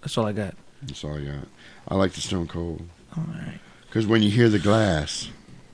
That's 0.00 0.18
all 0.18 0.26
I 0.26 0.32
got. 0.32 0.54
That's 0.82 1.04
all 1.04 1.16
I 1.16 1.24
got. 1.24 1.46
I 1.86 1.94
like 1.94 2.12
the 2.12 2.20
Stone 2.20 2.48
Cold. 2.48 2.82
All 3.16 3.24
right. 3.28 3.60
Because 3.86 4.06
when 4.06 4.22
you 4.22 4.30
hear 4.30 4.48
the 4.48 4.58
glass, 4.58 5.28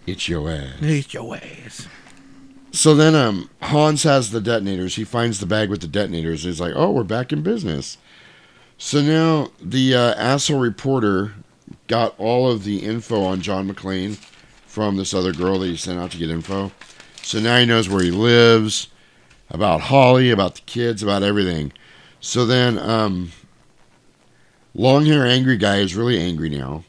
it's 0.06 0.28
your 0.28 0.50
ass. 0.50 0.74
It's 0.80 1.14
your 1.14 1.36
ass. 1.36 1.88
So 2.72 2.94
then 2.94 3.14
um, 3.14 3.48
Hans 3.62 4.02
has 4.02 4.30
the 4.30 4.40
detonators. 4.40 4.96
He 4.96 5.04
finds 5.04 5.40
the 5.40 5.46
bag 5.46 5.70
with 5.70 5.80
the 5.80 5.86
detonators. 5.86 6.42
He's 6.42 6.60
like, 6.60 6.74
oh, 6.76 6.90
we're 6.90 7.04
back 7.04 7.32
in 7.32 7.42
business. 7.42 7.98
So 8.78 9.00
now 9.00 9.50
the 9.60 9.94
uh, 9.94 10.14
asshole 10.14 10.58
reporter 10.58 11.32
got 11.86 12.14
all 12.18 12.50
of 12.50 12.64
the 12.64 12.78
info 12.78 13.22
on 13.22 13.40
John 13.40 13.72
McClane 13.72 14.16
from 14.66 14.96
this 14.96 15.14
other 15.14 15.32
girl 15.32 15.60
that 15.60 15.66
he 15.66 15.76
sent 15.76 16.00
out 16.00 16.10
to 16.10 16.18
get 16.18 16.30
info. 16.30 16.72
So 17.22 17.40
now 17.40 17.58
he 17.58 17.64
knows 17.64 17.88
where 17.88 18.02
he 18.02 18.10
lives, 18.10 18.88
about 19.54 19.82
Holly, 19.82 20.30
about 20.32 20.56
the 20.56 20.60
kids, 20.62 21.00
about 21.00 21.22
everything. 21.22 21.72
So 22.20 22.44
then 22.44 22.76
um, 22.76 23.30
long 24.74 25.06
hair 25.06 25.24
angry 25.24 25.56
guy 25.56 25.76
is 25.76 25.94
really 25.94 26.18
angry 26.18 26.50
now. 26.50 26.82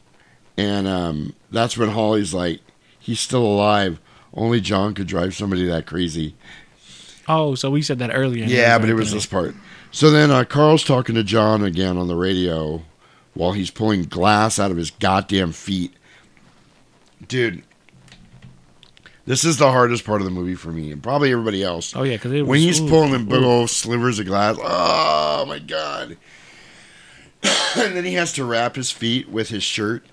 And 0.56 0.88
um, 0.88 1.34
that's 1.50 1.78
when 1.78 1.90
Holly's 1.90 2.34
like, 2.34 2.60
he's 2.98 3.20
still 3.20 3.44
alive. 3.44 4.00
Only 4.34 4.60
John 4.60 4.94
could 4.94 5.06
drive 5.06 5.34
somebody 5.34 5.64
that 5.66 5.86
crazy. 5.86 6.34
Oh, 7.28 7.54
so 7.54 7.70
we 7.70 7.82
said 7.82 8.00
that 8.00 8.10
earlier. 8.12 8.44
Yeah, 8.44 8.78
but 8.78 8.88
it 8.88 8.94
was 8.94 9.12
this 9.12 9.26
part. 9.26 9.54
So 9.92 10.10
then 10.10 10.30
uh, 10.30 10.44
Carl's 10.44 10.82
talking 10.84 11.14
to 11.14 11.22
John 11.22 11.62
again 11.62 11.96
on 11.96 12.08
the 12.08 12.16
radio 12.16 12.82
while 13.34 13.52
he's 13.52 13.70
pulling 13.70 14.04
glass 14.04 14.58
out 14.58 14.72
of 14.72 14.76
his 14.76 14.90
goddamn 14.90 15.52
feet. 15.52 15.94
Dude, 17.28 17.62
this 19.26 19.44
is 19.44 19.58
the 19.58 19.70
hardest 19.70 20.04
part 20.04 20.20
of 20.20 20.24
the 20.24 20.30
movie 20.30 20.54
for 20.54 20.70
me 20.70 20.90
and 20.90 21.02
probably 21.02 21.32
everybody 21.32 21.62
else. 21.62 21.94
Oh 21.94 22.04
yeah, 22.04 22.16
because 22.16 22.42
when 22.44 22.60
he's 22.60 22.80
pulling 22.80 23.12
them 23.12 23.26
big 23.26 23.42
ooh. 23.42 23.46
old 23.46 23.70
slivers 23.70 24.18
of 24.18 24.26
glass, 24.26 24.56
oh 24.60 25.44
my 25.46 25.58
god! 25.58 26.16
and 27.76 27.96
then 27.96 28.04
he 28.04 28.14
has 28.14 28.32
to 28.34 28.44
wrap 28.44 28.76
his 28.76 28.90
feet 28.90 29.28
with 29.28 29.48
his 29.48 29.62
shirt. 29.62 30.04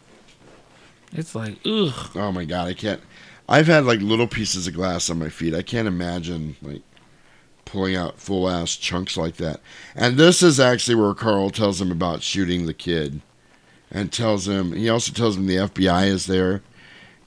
It's 1.12 1.36
like 1.36 1.58
ugh. 1.66 2.12
Oh 2.16 2.32
my 2.32 2.44
god, 2.46 2.68
I 2.68 2.74
can't. 2.74 3.02
I've 3.48 3.68
had 3.68 3.86
like 3.86 4.02
little 4.02 4.28
pieces 4.28 4.68
of 4.68 4.74
glass 4.74 5.10
on 5.10 5.20
my 5.20 5.30
feet. 5.30 5.54
I 5.54 5.62
can't 5.62 5.88
imagine 5.88 6.56
like 6.62 6.82
pulling 7.66 7.96
out 7.96 8.20
full 8.20 8.50
ass 8.50 8.76
chunks 8.76 9.18
like 9.18 9.38
that. 9.38 9.60
And 9.96 10.18
this 10.18 10.42
is 10.42 10.60
actually 10.60 10.96
where 10.96 11.14
Carl 11.14 11.50
tells 11.50 11.80
him 11.80 11.92
about 11.92 12.24
shooting 12.24 12.66
the 12.66 12.74
kid, 12.74 13.22
and 13.92 14.12
tells 14.12 14.48
him 14.48 14.74
he 14.74 14.90
also 14.90 15.14
tells 15.14 15.38
him 15.38 15.46
the 15.46 15.58
FBI 15.58 16.08
is 16.08 16.26
there, 16.26 16.64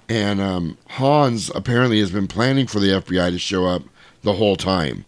and 0.09 0.41
um, 0.41 0.78
Hans 0.91 1.51
apparently 1.55 2.01
has 2.01 2.11
been 2.11 2.28
planning 2.28 2.66
for 2.66 2.81
the 2.81 2.89
FBI 2.89 3.31
to 3.31 3.39
show 3.39 3.66
up 3.66 3.83
the 4.23 4.35
whole 4.35 4.57
time. 4.57 5.05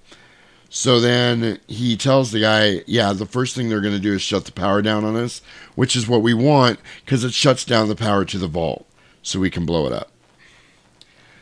So 0.71 1.01
then 1.01 1.59
he 1.67 1.97
tells 1.97 2.31
the 2.31 2.41
guy, 2.41 2.83
yeah, 2.87 3.13
the 3.13 3.27
first 3.27 3.55
thing 3.55 3.69
they're 3.69 3.81
going 3.81 3.95
to 3.95 4.01
do 4.01 4.15
is 4.15 4.23
shut 4.23 4.45
the 4.45 4.53
power 4.53 4.83
down 4.83 5.05
on 5.05 5.17
us, 5.17 5.41
which 5.77 5.97
is 5.97 6.07
what 6.07 6.23
we 6.23 6.35
want 6.35 6.79
because 7.05 7.25
it 7.25 7.33
shuts 7.33 7.65
down 7.65 7.89
the 7.89 7.97
power 7.97 8.25
to 8.27 8.39
the 8.39 8.49
vault 8.49 8.87
so 9.23 9.41
we 9.41 9.51
can 9.51 9.65
blow 9.65 9.87
it 9.87 9.93
up. 9.93 10.11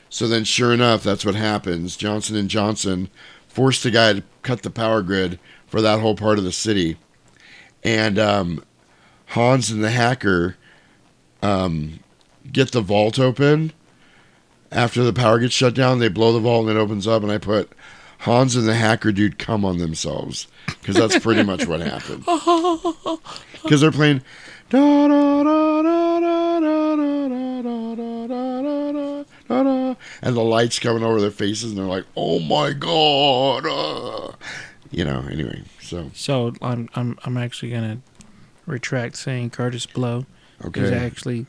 So 0.09 0.28
then 0.28 0.45
sure 0.45 0.73
enough, 0.73 1.03
that's 1.03 1.24
what 1.24 1.35
happens. 1.35 1.97
Johnson 1.97 2.37
and 2.37 2.49
Johnson 2.49 3.11
forced 3.49 3.83
the 3.83 3.91
guy 3.91 4.12
to 4.12 4.23
cut 4.43 4.62
the 4.62 4.70
power 4.70 5.03
grid 5.03 5.41
for 5.66 5.81
that 5.81 6.01
whole 6.01 6.15
part 6.15 6.39
of 6.39 6.45
the 6.45 6.53
city. 6.53 6.97
And 7.83 8.19
um, 8.19 8.65
Hans 9.27 9.70
and 9.70 9.83
the 9.83 9.91
hacker 9.91 10.57
um, 11.43 11.99
get 12.57 12.73
the 12.73 12.81
vault 12.81 13.19
open 13.19 13.70
after 14.73 15.05
the 15.05 15.12
power 15.12 15.39
gets 15.39 15.53
shut 15.53 15.74
down. 15.74 15.99
They 15.99 16.09
blow 16.09 16.33
the 16.33 16.41
vault 16.41 16.66
and 16.66 16.77
it 16.77 16.81
opens 16.81 17.07
up, 17.07 17.23
and 17.23 17.31
I 17.31 17.37
put 17.37 17.70
Hans 18.20 18.57
and 18.57 18.66
the 18.66 18.74
hacker 18.74 19.12
dude 19.12 19.39
come 19.39 19.62
on 19.62 19.77
themselves 19.77 20.49
because 20.66 20.97
that's 20.97 21.19
pretty 21.19 21.43
much 21.43 21.66
what 21.66 21.81
happened. 21.81 22.24
Because 23.62 23.83
they're 23.83 23.93
playing. 23.93 24.23
And 30.23 30.35
the 30.35 30.43
lights 30.43 30.78
coming 30.78 31.05
over 31.05 31.20
their 31.20 31.31
faces, 31.31 31.70
and 31.70 31.78
they're 31.78 31.85
like, 31.85 32.05
"Oh 32.16 32.41
my 32.41 32.73
god!" 32.73 33.65
You 34.91 35.05
know. 35.05 35.24
Anyway, 35.31 35.62
so 35.81 36.11
so 36.15 36.55
I'm 36.62 36.89
I'm 36.95 37.19
I'm 37.24 37.37
actually 37.37 37.70
gonna 37.70 37.99
retract 38.65 39.16
saying 39.16 39.51
Kurtis 39.51 39.93
Blow 39.93 40.24
okay. 40.65 40.81
is 40.81 40.91
actually 40.91 41.47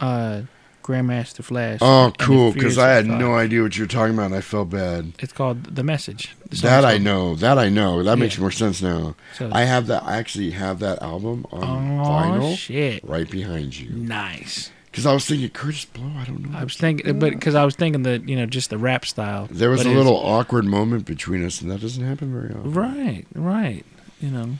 uh, 0.00 0.42
Grandmaster 0.82 1.44
Flash. 1.44 1.80
oh, 1.82 2.12
cool. 2.18 2.52
Because 2.52 2.78
I 2.78 2.88
had 2.88 3.06
no 3.06 3.34
idea 3.34 3.62
what 3.62 3.76
you 3.76 3.82
were 3.84 3.88
talking 3.88 4.14
about. 4.14 4.26
and 4.26 4.34
I 4.34 4.40
felt 4.40 4.70
bad. 4.70 5.12
It's 5.18 5.32
called 5.34 5.64
The 5.76 5.82
Message. 5.82 6.34
The 6.48 6.56
That 6.62 6.84
I 6.86 6.96
know. 6.96 7.34
That 7.34 7.58
I 7.58 7.68
know. 7.68 8.02
That 8.02 8.18
makes 8.18 8.38
more 8.38 8.50
sense 8.50 8.80
now. 8.80 9.14
So- 9.36 9.50
I 9.52 9.64
have 9.64 9.86
that. 9.88 10.02
I 10.04 10.16
actually 10.16 10.52
have 10.52 10.78
that 10.78 11.02
album 11.02 11.46
on 11.52 12.00
Oh, 12.00 12.04
vinyl. 12.04 12.56
shit. 12.56 13.04
Right 13.06 13.30
behind 13.30 13.78
you. 13.78 13.90
Nice. 13.90 14.70
Because 14.90 15.04
I 15.04 15.12
was 15.12 15.26
thinking 15.26 15.50
Kurtis 15.50 15.84
Blow. 15.92 16.10
I 16.18 16.24
don't 16.24 16.50
know. 16.50 16.58
I 16.58 16.64
was 16.64 16.74
thinking, 16.76 17.18
but 17.18 17.30
because 17.32 17.54
I 17.54 17.64
was 17.66 17.76
thinking 17.76 18.02
that 18.04 18.26
you 18.26 18.34
know 18.34 18.46
just 18.46 18.70
the 18.70 18.78
rap 18.78 19.04
style. 19.04 19.46
There 19.50 19.68
was 19.70 19.84
a 19.84 19.90
little 19.90 20.16
awkward 20.16 20.64
moment 20.64 21.04
between 21.04 21.44
us, 21.44 21.60
and 21.60 21.70
that 21.70 21.82
doesn't 21.82 22.02
happen 22.02 22.32
very 22.32 22.48
often. 22.54 22.72
Right, 22.72 23.24
right. 23.34 23.84
You 24.20 24.30
know. 24.30 24.50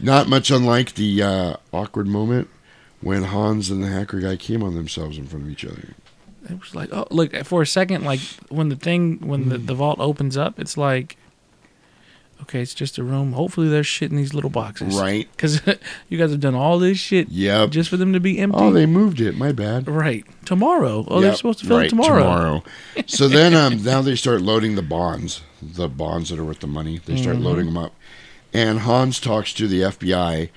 Not 0.00 0.28
much 0.28 0.50
unlike 0.50 0.94
the 0.94 1.22
uh, 1.22 1.56
awkward 1.72 2.08
moment 2.08 2.48
when 3.00 3.24
Hans 3.24 3.70
and 3.70 3.82
the 3.82 3.88
hacker 3.88 4.20
guy 4.20 4.36
came 4.36 4.62
on 4.62 4.74
themselves 4.74 5.18
in 5.18 5.26
front 5.26 5.44
of 5.46 5.50
each 5.50 5.64
other. 5.64 5.94
It 6.48 6.60
was 6.60 6.74
like, 6.74 6.90
oh, 6.92 7.06
look, 7.10 7.34
for 7.44 7.62
a 7.62 7.66
second, 7.66 8.04
like 8.04 8.20
when 8.48 8.68
the 8.68 8.76
thing, 8.76 9.18
when 9.26 9.48
the, 9.48 9.58
the 9.58 9.74
vault 9.74 9.98
opens 9.98 10.36
up, 10.36 10.60
it's 10.60 10.76
like, 10.76 11.16
okay, 12.42 12.60
it's 12.60 12.74
just 12.74 12.98
a 12.98 13.02
room. 13.02 13.32
Hopefully, 13.32 13.68
there's 13.68 13.86
shit 13.86 14.10
in 14.10 14.16
these 14.18 14.34
little 14.34 14.50
boxes. 14.50 14.94
Right. 14.98 15.26
Because 15.36 15.62
you 16.08 16.18
guys 16.18 16.30
have 16.30 16.40
done 16.40 16.54
all 16.54 16.78
this 16.78 16.98
shit 16.98 17.28
Yep. 17.30 17.70
just 17.70 17.88
for 17.88 17.96
them 17.96 18.12
to 18.12 18.20
be 18.20 18.38
empty. 18.38 18.58
Oh, 18.60 18.70
they 18.70 18.84
moved 18.86 19.20
it. 19.20 19.36
My 19.36 19.52
bad. 19.52 19.88
Right. 19.88 20.24
Tomorrow. 20.44 21.04
Oh, 21.08 21.20
they're 21.22 21.34
supposed 21.34 21.60
to 21.60 21.66
fill 21.66 21.78
right, 21.78 21.86
it 21.86 21.90
tomorrow. 21.90 22.20
Tomorrow. 22.22 22.62
so 23.06 23.26
then, 23.28 23.54
um, 23.54 23.82
now 23.82 24.02
they 24.02 24.14
start 24.16 24.42
loading 24.42 24.74
the 24.74 24.82
bonds, 24.82 25.42
the 25.62 25.88
bonds 25.88 26.28
that 26.28 26.38
are 26.38 26.44
worth 26.44 26.60
the 26.60 26.66
money. 26.66 27.00
They 27.04 27.16
start 27.16 27.36
Mhm. 27.38 27.42
loading 27.42 27.64
them 27.66 27.78
up, 27.78 27.94
and 28.52 28.80
Hans 28.80 29.18
talks 29.18 29.52
to 29.54 29.66
the 29.66 29.80
FBI, 29.82 30.50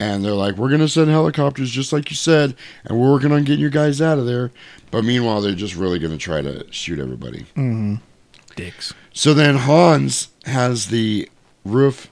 and 0.00 0.24
they're 0.24 0.32
like, 0.32 0.56
"We're 0.56 0.70
gonna 0.70 0.88
send 0.88 1.10
helicopters, 1.10 1.70
just 1.70 1.92
like 1.92 2.10
you 2.10 2.16
said, 2.16 2.54
and 2.84 2.98
we're 2.98 3.12
working 3.12 3.32
on 3.32 3.44
getting 3.44 3.60
you 3.60 3.70
guys 3.70 4.00
out 4.00 4.18
of 4.18 4.26
there." 4.26 4.50
But 4.90 5.04
meanwhile, 5.04 5.40
they're 5.40 5.54
just 5.54 5.76
really 5.76 5.98
gonna 5.98 6.18
try 6.18 6.42
to 6.42 6.66
shoot 6.70 6.98
everybody. 6.98 7.46
hmm 7.54 7.96
Dicks. 8.56 8.94
So 9.12 9.34
then 9.34 9.56
Hans 9.56 10.28
has 10.44 10.86
the 10.86 11.28
roof 11.64 12.10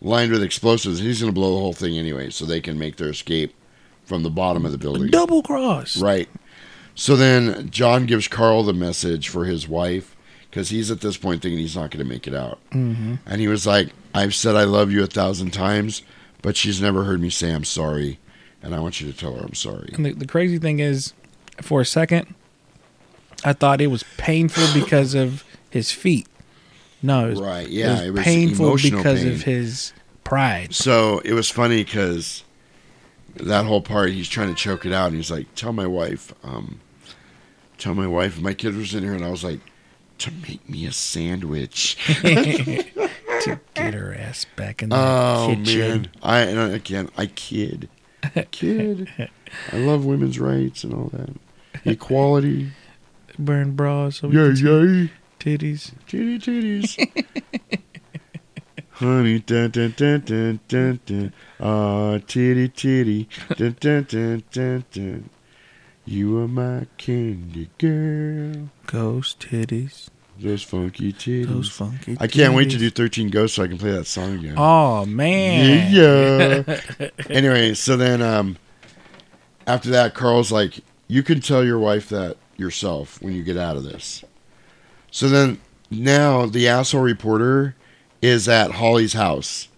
lined 0.00 0.32
with 0.32 0.42
explosives. 0.42 1.00
He's 1.00 1.20
going 1.20 1.32
to 1.32 1.34
blow 1.34 1.54
the 1.54 1.60
whole 1.60 1.72
thing 1.72 1.96
anyway, 1.96 2.30
so 2.30 2.44
they 2.44 2.60
can 2.60 2.78
make 2.78 2.96
their 2.96 3.10
escape 3.10 3.54
from 4.04 4.22
the 4.22 4.30
bottom 4.30 4.64
of 4.64 4.72
the 4.72 4.78
building. 4.78 5.08
Double 5.08 5.42
cross. 5.42 5.96
Right. 6.00 6.28
So 6.94 7.14
then 7.14 7.70
John 7.70 8.06
gives 8.06 8.26
Carl 8.26 8.64
the 8.64 8.72
message 8.72 9.28
for 9.28 9.44
his 9.44 9.68
wife 9.68 10.16
because 10.50 10.70
he's 10.70 10.90
at 10.90 11.00
this 11.00 11.16
point 11.16 11.42
thinking 11.42 11.58
he's 11.58 11.76
not 11.76 11.90
going 11.90 12.04
to 12.04 12.10
make 12.10 12.26
it 12.26 12.34
out. 12.34 12.58
Mm-hmm. 12.70 13.14
And 13.26 13.40
he 13.40 13.48
was 13.48 13.66
like, 13.66 13.90
I've 14.14 14.34
said 14.34 14.56
I 14.56 14.64
love 14.64 14.90
you 14.90 15.02
a 15.04 15.06
thousand 15.06 15.52
times, 15.52 16.02
but 16.42 16.56
she's 16.56 16.80
never 16.80 17.04
heard 17.04 17.20
me 17.20 17.30
say 17.30 17.52
I'm 17.52 17.64
sorry. 17.64 18.18
And 18.62 18.74
I 18.74 18.80
want 18.80 19.00
you 19.00 19.10
to 19.10 19.16
tell 19.16 19.34
her 19.34 19.42
I'm 19.44 19.54
sorry. 19.54 19.90
And 19.94 20.04
the, 20.04 20.12
the 20.12 20.26
crazy 20.26 20.58
thing 20.58 20.80
is, 20.80 21.12
for 21.62 21.80
a 21.80 21.86
second, 21.86 22.34
I 23.44 23.52
thought 23.52 23.80
it 23.80 23.86
was 23.86 24.04
painful 24.16 24.64
because 24.74 25.14
of 25.14 25.44
his 25.70 25.92
feet. 25.92 26.26
No, 27.02 27.26
it 27.26 27.30
was, 27.30 27.40
Right, 27.40 27.68
yeah, 27.68 28.00
it 28.00 28.06
it 28.08 28.10
was 28.10 28.18
was 28.18 28.24
painful 28.24 28.76
because 28.76 29.22
pain. 29.22 29.32
of 29.32 29.42
his 29.42 29.92
pride. 30.24 30.74
So 30.74 31.20
it 31.20 31.32
was 31.34 31.48
funny 31.48 31.84
because 31.84 32.42
that 33.36 33.64
whole 33.64 33.80
part, 33.80 34.10
he's 34.10 34.28
trying 34.28 34.48
to 34.48 34.54
choke 34.56 34.84
it 34.84 34.92
out. 34.92 35.06
And 35.08 35.16
he's 35.16 35.30
like, 35.30 35.54
Tell 35.54 35.72
my 35.72 35.86
wife, 35.86 36.34
um, 36.42 36.80
tell 37.78 37.94
my 37.94 38.08
wife, 38.08 38.40
my 38.40 38.54
kid 38.54 38.76
was 38.76 38.92
in 38.94 39.04
here. 39.04 39.14
And 39.14 39.24
I 39.24 39.30
was 39.30 39.44
like, 39.44 39.60
To 40.18 40.32
make 40.48 40.68
me 40.68 40.84
a 40.86 40.92
sandwich. 40.92 41.96
to 43.42 43.60
get 43.74 43.94
her 43.94 44.14
ass 44.14 44.44
back 44.56 44.82
in 44.82 44.88
the 44.90 44.96
Oh 44.96 45.54
kitchen. 45.64 46.02
man, 46.02 46.10
I 46.22 46.38
again, 46.40 47.08
I 47.16 47.26
kid, 47.26 47.88
kid. 48.50 49.08
I 49.72 49.76
love 49.76 50.04
women's 50.04 50.38
rights 50.38 50.84
and 50.84 50.94
all 50.94 51.10
that, 51.12 51.30
equality. 51.84 52.70
Burn 53.38 53.72
bras. 53.76 54.16
So 54.16 54.28
Yay, 54.30 54.50
yay. 54.54 55.10
Titties. 55.38 55.92
Titty, 56.08 56.38
titties. 56.40 57.22
Honey, 58.92 59.38
dun 59.38 59.70
dun 59.70 59.94
dun 59.96 60.20
dun 60.24 60.60
dun 60.66 61.00
dun. 61.06 61.32
Ah, 61.60 62.18
titty, 62.26 62.68
titty, 62.68 63.28
dun 63.56 63.76
dun 63.78 64.04
dun 64.08 64.42
dun 64.50 64.84
dun. 64.90 65.30
You 66.04 66.38
are 66.42 66.48
my 66.48 66.86
candy 66.96 67.70
girl. 67.78 68.70
Ghost 68.86 69.38
titties. 69.38 70.08
Those 70.40 70.62
funky 70.62 71.12
titties. 71.12 71.46
Those 71.46 71.68
funky 71.68 72.16
I 72.20 72.28
can't 72.28 72.54
wait 72.54 72.70
to 72.70 72.78
do 72.78 72.90
13 72.90 73.28
Ghosts 73.30 73.56
so 73.56 73.64
I 73.64 73.68
can 73.68 73.76
play 73.76 73.90
that 73.90 74.06
song 74.06 74.38
again. 74.38 74.54
Oh 74.56 75.04
man. 75.04 75.92
Yeah. 75.92 77.08
anyway, 77.30 77.74
so 77.74 77.96
then 77.96 78.22
um, 78.22 78.56
after 79.66 79.90
that, 79.90 80.14
Carl's 80.14 80.52
like, 80.52 80.80
you 81.08 81.24
can 81.24 81.40
tell 81.40 81.64
your 81.64 81.78
wife 81.78 82.08
that 82.10 82.36
yourself 82.56 83.20
when 83.20 83.34
you 83.34 83.42
get 83.42 83.56
out 83.56 83.76
of 83.76 83.82
this. 83.82 84.24
So 85.10 85.28
then 85.28 85.60
now 85.90 86.46
the 86.46 86.68
asshole 86.68 87.02
reporter 87.02 87.74
is 88.22 88.48
at 88.48 88.72
Holly's 88.72 89.14
house. 89.14 89.68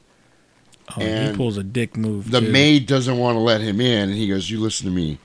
Oh, 0.97 1.01
he 1.01 1.37
pulls 1.37 1.57
a 1.57 1.63
dick 1.63 1.97
move. 1.97 2.31
The 2.31 2.41
too. 2.41 2.51
maid 2.51 2.87
doesn't 2.87 3.17
want 3.17 3.37
to 3.37 3.41
let 3.41 3.61
him 3.61 3.81
in, 3.81 4.09
and 4.09 4.19
he 4.19 4.27
goes, 4.27 4.51
"You 4.51 4.59
listen 4.59 4.87
to 4.87 4.93
me. 4.93 5.19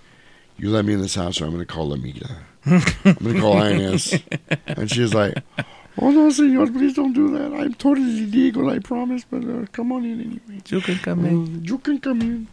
You 0.58 0.70
let 0.70 0.86
me 0.86 0.94
in 0.94 1.02
this 1.02 1.16
house, 1.16 1.42
or 1.42 1.46
I'm 1.46 1.52
going 1.52 1.66
to 1.66 1.66
call 1.66 1.90
la 1.90 1.96
migra. 1.96 2.38
I'm 2.66 2.82
going 3.04 3.36
to 3.36 3.40
call 3.40 3.58
INS." 3.58 4.14
and 4.68 4.90
she's 4.92 5.14
like, 5.14 5.36
"Oh 6.00 6.12
no, 6.12 6.30
senor, 6.30 6.68
please 6.68 6.94
don't 6.94 7.14
do 7.14 7.32
that. 7.38 7.54
I'm 7.54 7.74
totally 7.76 8.26
legal, 8.26 8.70
I 8.70 8.80
promise. 8.80 9.24
But 9.30 9.44
uh, 9.44 9.66
come 9.72 9.92
on 9.92 10.06
in 10.06 10.22
anyway. 10.22 10.62
You 10.68 10.82
can 10.82 10.98
come 11.00 11.26
in. 11.26 11.44
Uh, 11.44 11.60
you 11.62 11.78
can 11.78 12.00
come 12.00 12.22
in. 12.22 12.48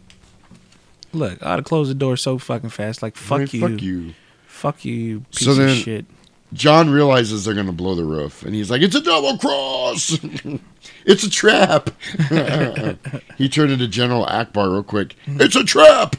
Look, 1.12 1.43
I'd 1.43 1.56
have 1.56 1.64
closed 1.64 1.90
the 1.90 1.94
door 1.94 2.16
so 2.16 2.39
fucking 2.39 2.70
fast. 2.70 3.02
Like 3.02 3.16
fuck 3.16 3.52
you. 3.52 3.60
fuck 3.60 3.82
you. 3.82 4.14
Fuck 4.47 4.84
you, 4.84 4.94
you 4.94 5.20
piece 5.20 5.44
So 5.44 5.55
then, 5.55 5.70
of 5.70 5.76
shit. 5.76 6.06
John 6.52 6.90
realizes 6.90 7.44
they're 7.44 7.55
going 7.55 7.66
to 7.66 7.72
blow 7.72 7.94
the 7.94 8.05
roof, 8.05 8.43
and 8.43 8.55
he's 8.55 8.70
like, 8.70 8.82
"It's 8.82 8.94
a 8.94 9.01
double 9.01 9.39
cross. 9.39 10.18
it's 11.06 11.24
a 11.24 11.30
trap." 11.30 11.90
he 13.39 13.48
turned 13.48 13.72
into 13.72 13.89
General 13.89 14.26
Ackbar 14.26 14.70
real 14.70 14.82
quick. 14.82 15.16
It's 15.26 15.56
a 15.56 15.64
trap. 15.64 16.16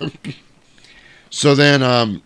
so 1.30 1.54
then, 1.54 1.84
um, 1.84 2.24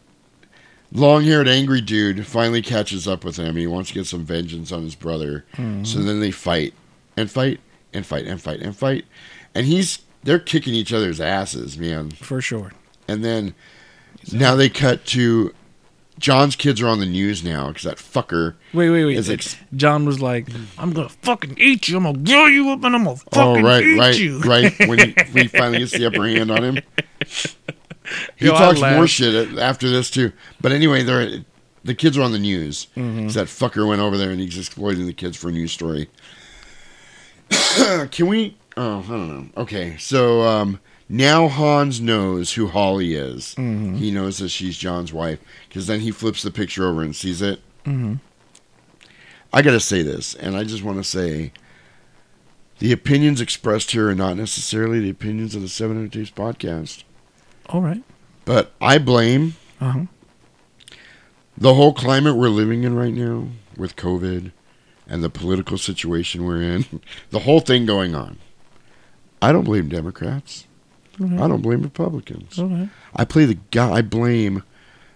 long-haired 0.93 1.47
angry 1.47 1.81
dude 1.81 2.25
finally 2.25 2.61
catches 2.61 3.07
up 3.07 3.23
with 3.23 3.37
him. 3.37 3.55
He 3.55 3.67
wants 3.67 3.89
to 3.89 3.95
get 3.95 4.05
some 4.07 4.23
vengeance 4.25 4.71
on 4.71 4.83
his 4.83 4.95
brother. 4.95 5.45
Mhm. 5.57 5.85
So 5.85 5.99
then 5.99 6.19
they 6.19 6.31
fight 6.31 6.73
and 7.15 7.29
fight 7.29 7.59
and 7.93 8.05
fight 8.05 8.25
and 8.25 8.41
fight 8.41 8.59
and 8.61 8.75
fight, 8.75 9.05
and 9.53 9.65
he's 9.65 9.99
they're 10.23 10.39
kicking 10.39 10.73
each 10.73 10.91
other's 10.93 11.21
asses, 11.21 11.77
man. 11.77 12.11
For 12.11 12.41
sure. 12.41 12.73
And 13.07 13.23
then 13.23 13.53
now 14.31 14.55
they 14.55 14.67
cut 14.69 15.05
to 15.07 15.53
John's 16.19 16.55
kids 16.55 16.81
are 16.81 16.87
on 16.87 16.99
the 16.99 17.05
news 17.05 17.43
now 17.43 17.67
because 17.67 17.83
that 17.83 17.97
fucker. 17.97 18.55
Wait, 18.73 18.89
wait, 18.89 19.05
wait. 19.05 19.29
ex- 19.29 19.55
John 19.75 20.03
was 20.05 20.19
like, 20.19 20.47
"I'm 20.77 20.91
gonna 20.91 21.09
fucking 21.09 21.55
eat 21.59 21.87
you. 21.87 21.97
I'm 21.97 22.03
gonna 22.03 22.17
blow 22.17 22.45
you 22.47 22.71
up, 22.71 22.83
and 22.83 22.95
I'm 22.95 23.03
gonna 23.03 23.17
fucking 23.17 23.39
oh 23.41 23.61
right, 23.61 23.83
eat 23.83 23.99
right, 23.99 24.17
you." 24.19 24.39
right. 24.39 24.73
When 24.87 24.97
he, 24.99 25.11
when 25.31 25.43
he 25.43 25.47
finally 25.47 25.79
gets 25.79 25.91
the 25.91 26.07
upper 26.07 26.27
hand 26.27 26.49
on 26.49 26.63
him, 26.63 26.79
he 28.35 28.45
Yo, 28.45 28.51
talks 28.53 28.79
more 28.81 29.07
shit 29.07 29.57
after 29.57 29.89
this 29.89 30.09
too. 30.09 30.31
But 30.61 30.71
anyway, 30.71 31.03
they're 31.03 31.43
the 31.83 31.95
kids 31.95 32.17
are 32.17 32.21
on 32.23 32.31
the 32.33 32.39
news. 32.39 32.87
Mhm. 32.97 33.23
'Cause 33.25 33.33
That 33.35 33.47
fucker 33.47 33.87
went 33.87 34.01
over 34.01 34.17
there 34.17 34.31
and 34.31 34.39
he's 34.41 34.57
exploiting 34.57 35.05
the 35.07 35.13
kids 35.13 35.37
for 35.37 35.49
a 35.49 35.51
news 35.51 35.71
story. 35.71 36.09
Can 38.11 38.27
we? 38.27 38.57
Oh, 38.75 38.99
I 38.99 39.07
don't 39.07 39.27
know. 39.29 39.61
Okay, 39.61 39.95
so 39.97 40.41
um, 40.43 40.79
now 41.09 41.47
Hans 41.47 41.99
knows 42.01 42.53
who 42.53 42.67
Holly 42.67 43.15
is. 43.15 43.55
Mhm. 43.57 43.97
He 43.97 44.11
knows 44.11 44.37
that 44.39 44.49
she's 44.49 44.77
John's 44.77 45.13
wife 45.13 45.39
because 45.67 45.87
then 45.87 46.01
he 46.01 46.11
flips 46.11 46.41
the 46.43 46.51
picture 46.51 46.87
over 46.87 47.01
and 47.01 47.15
sees 47.15 47.41
it. 47.41 47.61
hmm 47.85 48.15
I 49.53 49.61
got 49.61 49.71
to 49.71 49.79
say 49.79 50.01
this, 50.01 50.33
and 50.35 50.57
I 50.57 50.65
just 50.65 50.83
want 50.83 50.97
to 50.97 51.05
say 51.05 51.53
the 52.79 52.91
opinions 52.91 53.39
expressed 53.39 53.91
here 53.91 54.09
are 54.09 54.13
not 54.15 54.35
necessarily 54.35 54.99
the 54.99 55.09
opinions 55.09 55.55
of 55.55 55.61
the 55.61 55.69
700 55.69 56.11
Tapes 56.11 56.29
podcast. 56.29 57.03
All 57.69 57.81
right. 57.81 58.03
But 58.45 58.71
I 58.81 58.97
blame 58.97 59.55
Uh 59.81 59.91
huh. 59.91 60.05
the 61.57 61.73
whole 61.73 61.93
climate 61.93 62.35
we're 62.35 62.49
living 62.49 62.83
in 62.83 62.95
right 62.95 63.13
now 63.13 63.47
with 63.75 63.95
COVID 63.95 64.51
and 65.07 65.23
the 65.23 65.29
political 65.29 65.77
situation 65.77 66.43
we're 66.45 66.61
in, 66.61 66.85
the 67.29 67.39
whole 67.39 67.59
thing 67.59 67.85
going 67.85 68.15
on. 68.15 68.37
I 69.41 69.51
don't 69.51 69.63
blame 69.65 69.87
Democrats. 69.89 70.65
I 71.19 71.47
don't 71.47 71.61
blame 71.61 71.81
Republicans. 71.81 72.59
I 73.15 73.25
play 73.25 73.45
the 73.45 73.57
go- 73.71 73.91
I 73.93 74.01
blame 74.03 74.61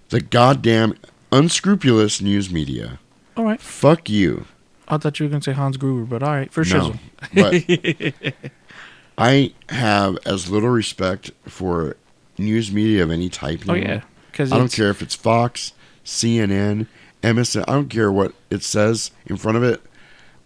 the 0.09 0.19
goddamn 0.19 0.95
unscrupulous 1.31 2.21
news 2.21 2.51
media. 2.51 2.99
All 3.37 3.45
right. 3.45 3.61
Fuck 3.61 4.09
you. 4.09 4.45
I 4.87 4.97
thought 4.97 5.19
you 5.19 5.25
were 5.25 5.29
gonna 5.29 5.43
say 5.43 5.51
Hans 5.53 5.77
Gruber, 5.77 6.05
but 6.05 6.23
all 6.23 6.31
right, 6.33 6.51
for 6.51 6.63
No, 6.65 6.93
shizzle. 7.33 8.33
I 9.17 9.53
have 9.69 10.17
as 10.25 10.49
little 10.49 10.69
respect 10.69 11.31
for 11.47 11.95
news 12.41 12.71
media 12.71 13.03
of 13.03 13.11
any 13.11 13.29
type. 13.29 13.61
Oh, 13.67 13.73
yeah, 13.73 14.01
'cause 14.33 14.51
I 14.51 14.57
don't 14.57 14.71
care 14.71 14.89
if 14.89 15.01
it's 15.01 15.15
Fox, 15.15 15.73
CNN, 16.03 16.87
MSN. 17.23 17.63
I 17.67 17.73
don't 17.73 17.89
care 17.89 18.11
what 18.11 18.33
it 18.49 18.63
says 18.63 19.11
in 19.25 19.37
front 19.37 19.57
of 19.57 19.63
it. 19.63 19.81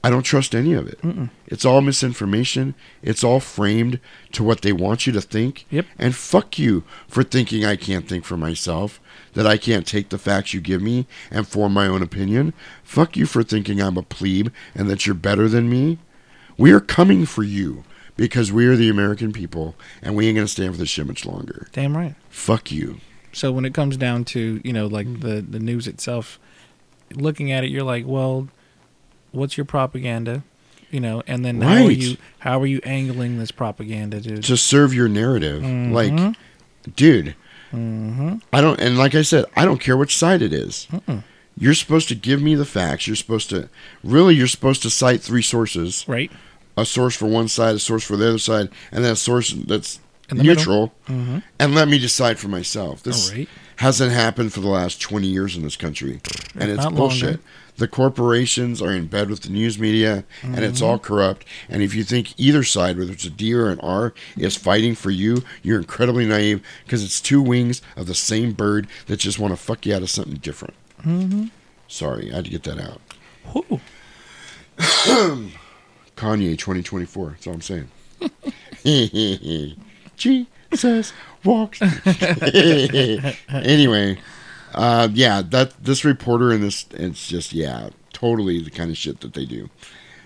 I 0.03 0.11
don't 0.11 0.22
trust 0.22 0.53
any 0.53 0.73
of 0.73 0.88
it. 0.88 1.01
Mm-mm. 1.01 1.31
It's 1.47 1.65
all 1.65 1.81
misinformation. 1.81 2.76
It's 3.01 3.23
all 3.23 3.39
framed 3.39 3.99
to 4.34 4.43
what 4.43 4.61
they 4.61 4.72
want 4.72 5.07
you 5.07 5.13
to 5.13 5.22
think. 5.22 5.65
Yep. 5.72 5.88
And 5.97 6.15
fuck 6.15 6.59
you 6.59 6.84
for 7.07 7.23
thinking 7.23 7.65
I 7.65 7.76
can't 7.76 8.07
think 8.07 8.23
for 8.23 8.38
myself, 8.38 8.99
that 9.34 9.47
I 9.47 9.57
can't 9.57 9.88
take 9.88 10.09
the 10.09 10.19
facts 10.19 10.53
you 10.53 10.61
give 10.61 10.80
me 10.80 11.07
and 11.31 11.47
form 11.47 11.73
my 11.73 11.88
own 11.88 12.03
opinion. 12.03 12.53
Fuck 12.84 13.17
you 13.17 13.26
for 13.26 13.41
thinking 13.41 13.81
I'm 13.81 13.97
a 13.97 14.03
plebe 14.03 14.49
and 14.76 14.91
that 14.91 15.07
you're 15.07 15.15
better 15.15 15.49
than 15.49 15.72
me. 15.72 15.97
We 16.55 16.72
are 16.72 16.80
coming 16.80 17.26
for 17.26 17.41
you 17.41 17.84
because 18.17 18.51
we 18.51 18.65
are 18.67 18.75
the 18.75 18.89
American 18.89 19.31
people 19.33 19.75
and 20.01 20.15
we 20.15 20.27
ain't 20.27 20.35
going 20.35 20.47
to 20.47 20.51
stand 20.51 20.73
for 20.73 20.79
this 20.79 20.89
shit 20.89 21.05
much 21.07 21.25
longer. 21.25 21.67
Damn 21.73 21.95
right. 21.97 22.15
Fuck 22.29 22.71
you. 22.71 22.97
So 23.33 23.51
when 23.51 23.65
it 23.65 23.73
comes 23.73 23.97
down 23.97 24.23
to 24.25 24.61
you 24.63 24.71
know 24.73 24.87
like 24.87 25.21
the 25.21 25.41
the 25.41 25.59
news 25.59 25.87
itself, 25.87 26.39
looking 27.13 27.51
at 27.51 27.63
it, 27.63 27.69
you're 27.69 27.83
like, 27.83 28.05
well, 28.07 28.47
what's 29.31 29.57
your 29.57 29.65
propaganda? 29.65 30.43
You 30.91 30.99
know, 31.01 31.21
and 31.27 31.43
then 31.43 31.59
how 31.59 31.83
are 31.85 31.91
you 31.91 32.15
how 32.39 32.61
are 32.61 32.65
you 32.65 32.79
angling 32.83 33.37
this 33.37 33.51
propaganda, 33.51 34.21
dude? 34.21 34.43
to 34.45 34.55
serve 34.55 34.93
your 34.93 35.09
narrative. 35.09 35.61
Mhm. 35.63 35.91
Like, 35.91 36.35
dude, 36.95 37.35
Mhm. 37.73 38.41
I 38.53 38.61
don't, 38.61 38.79
and 38.79 38.97
like 38.97 39.15
I 39.15 39.21
said, 39.23 39.45
I 39.57 39.65
don't 39.65 39.79
care 39.81 39.97
which 39.97 40.15
side 40.15 40.41
it 40.41 40.53
is. 40.53 40.87
Mm-mm. 40.93 41.23
You're 41.57 41.73
supposed 41.73 42.07
to 42.09 42.15
give 42.15 42.41
me 42.41 42.55
the 42.55 42.63
facts. 42.65 43.07
You're 43.07 43.15
supposed 43.17 43.49
to, 43.49 43.67
really, 44.03 44.35
you're 44.35 44.47
supposed 44.47 44.81
to 44.83 44.89
cite 44.89 45.21
three 45.21 45.41
sources. 45.41 46.05
Right. 46.07 46.31
A 46.77 46.85
source 46.85 47.15
for 47.15 47.26
one 47.27 47.47
side, 47.47 47.76
a 47.76 47.80
source 47.80 48.03
for 48.03 48.18
the 48.18 48.27
other 48.30 48.38
side, 48.39 48.69
and 48.91 49.03
then 49.03 49.14
a 49.14 49.15
source 49.15 49.52
that's 49.52 49.99
In 50.30 50.38
the 50.38 50.43
middle. 50.43 50.56
neutral, 50.56 50.93
Mhm. 51.07 51.43
and 51.60 51.76
let 51.76 51.88
me 51.88 51.97
decide 51.99 52.38
for 52.39 52.47
myself. 52.49 53.02
This 53.03 53.31
right. 53.31 53.47
hasn't 53.77 54.11
happened 54.11 54.52
for 54.53 54.60
the 54.60 54.68
last 54.68 54.99
20 54.99 55.27
years 55.27 55.56
in 55.56 55.64
this 55.64 55.76
country, 55.77 56.19
and 56.56 56.69
it's 56.72 56.85
bullshit. 56.88 57.23
longer. 57.23 57.39
The 57.77 57.88
corporations 57.89 58.81
are 58.81 58.91
in 58.93 59.07
bed 59.07 59.30
with 59.30 59.41
the 59.41 59.49
news 59.49 59.77
media, 59.77 60.23
and 60.41 60.60
it's 60.64 60.81
all 60.81 60.97
corrupt. 60.97 61.45
And 61.69 61.84
if 61.84 61.93
you 61.93 62.03
think 62.06 62.34
either 62.38 62.64
side, 62.64 62.97
whether 62.97 63.11
it's 63.11 63.26
a 63.26 63.30
D 63.30 63.53
or 63.53 63.69
an 63.69 63.80
R, 63.81 64.14
is 64.38 64.56
fighting 64.56 64.95
for 64.95 65.11
you, 65.11 65.43
you're 65.61 65.80
incredibly 65.80 66.26
naive 66.26 66.61
because 66.85 67.03
it's 67.03 67.19
two 67.19 67.41
wings 67.41 67.81
of 67.97 68.07
the 68.07 68.15
same 68.15 68.53
bird 68.53 68.88
that 69.07 69.18
just 69.18 69.39
want 69.39 69.52
to 69.53 69.57
fuck 69.57 69.85
you 69.85 69.93
out 69.93 70.02
of 70.03 70.10
something 70.10 70.35
different. 70.35 70.73
Mhm. 71.06 71.52
Sorry, 71.89 72.31
I 72.31 72.35
had 72.38 72.45
to 72.45 72.52
get 72.52 72.64
that 72.64 72.80
out. 72.80 73.02
Kanye 76.15 76.57
2024. 76.57 77.29
That's 77.31 77.47
all 77.47 77.53
I'm 77.53 77.61
saying. 77.61 77.89
Jesus 80.17 81.13
walks. 81.43 81.81
anyway, 83.49 84.17
uh, 84.73 85.07
yeah, 85.13 85.41
that 85.41 85.73
this 85.83 86.05
reporter 86.05 86.51
and 86.51 86.63
this 86.63 86.85
it's 86.91 87.27
just 87.27 87.53
yeah, 87.53 87.89
totally 88.13 88.61
the 88.61 88.71
kind 88.71 88.89
of 88.91 88.97
shit 88.97 89.19
that 89.21 89.33
they 89.33 89.45
do. 89.45 89.69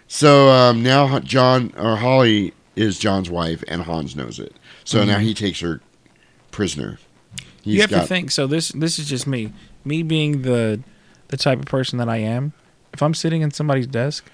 So 0.07 0.49
um, 0.49 0.81
now 0.83 1.19
John 1.19 1.73
or 1.77 1.95
Holly 1.97 2.53
is 2.75 2.99
John's 2.99 3.29
wife, 3.29 3.63
and 3.67 3.81
Hans 3.83 4.15
knows 4.15 4.39
it. 4.39 4.55
So 4.83 5.03
now 5.03 5.17
Mhm. 5.17 5.21
he 5.23 5.33
takes 5.33 5.59
her 5.59 5.81
prisoner. 6.51 6.99
He's 7.61 7.75
you 7.75 7.81
have 7.81 7.89
got- 7.89 8.01
to 8.01 8.07
think. 8.07 8.31
So 8.31 8.47
this 8.47 8.69
this 8.69 8.99
is 8.99 9.07
just 9.09 9.27
me. 9.27 9.53
Me 9.85 10.03
being 10.03 10.41
the 10.43 10.81
the 11.29 11.37
type 11.37 11.59
of 11.59 11.65
person 11.65 11.97
that 11.99 12.09
I 12.09 12.17
am. 12.17 12.53
If 12.93 13.01
I'm 13.03 13.13
sitting 13.13 13.41
in 13.43 13.51
somebody's 13.51 13.85
desk, 13.87 14.25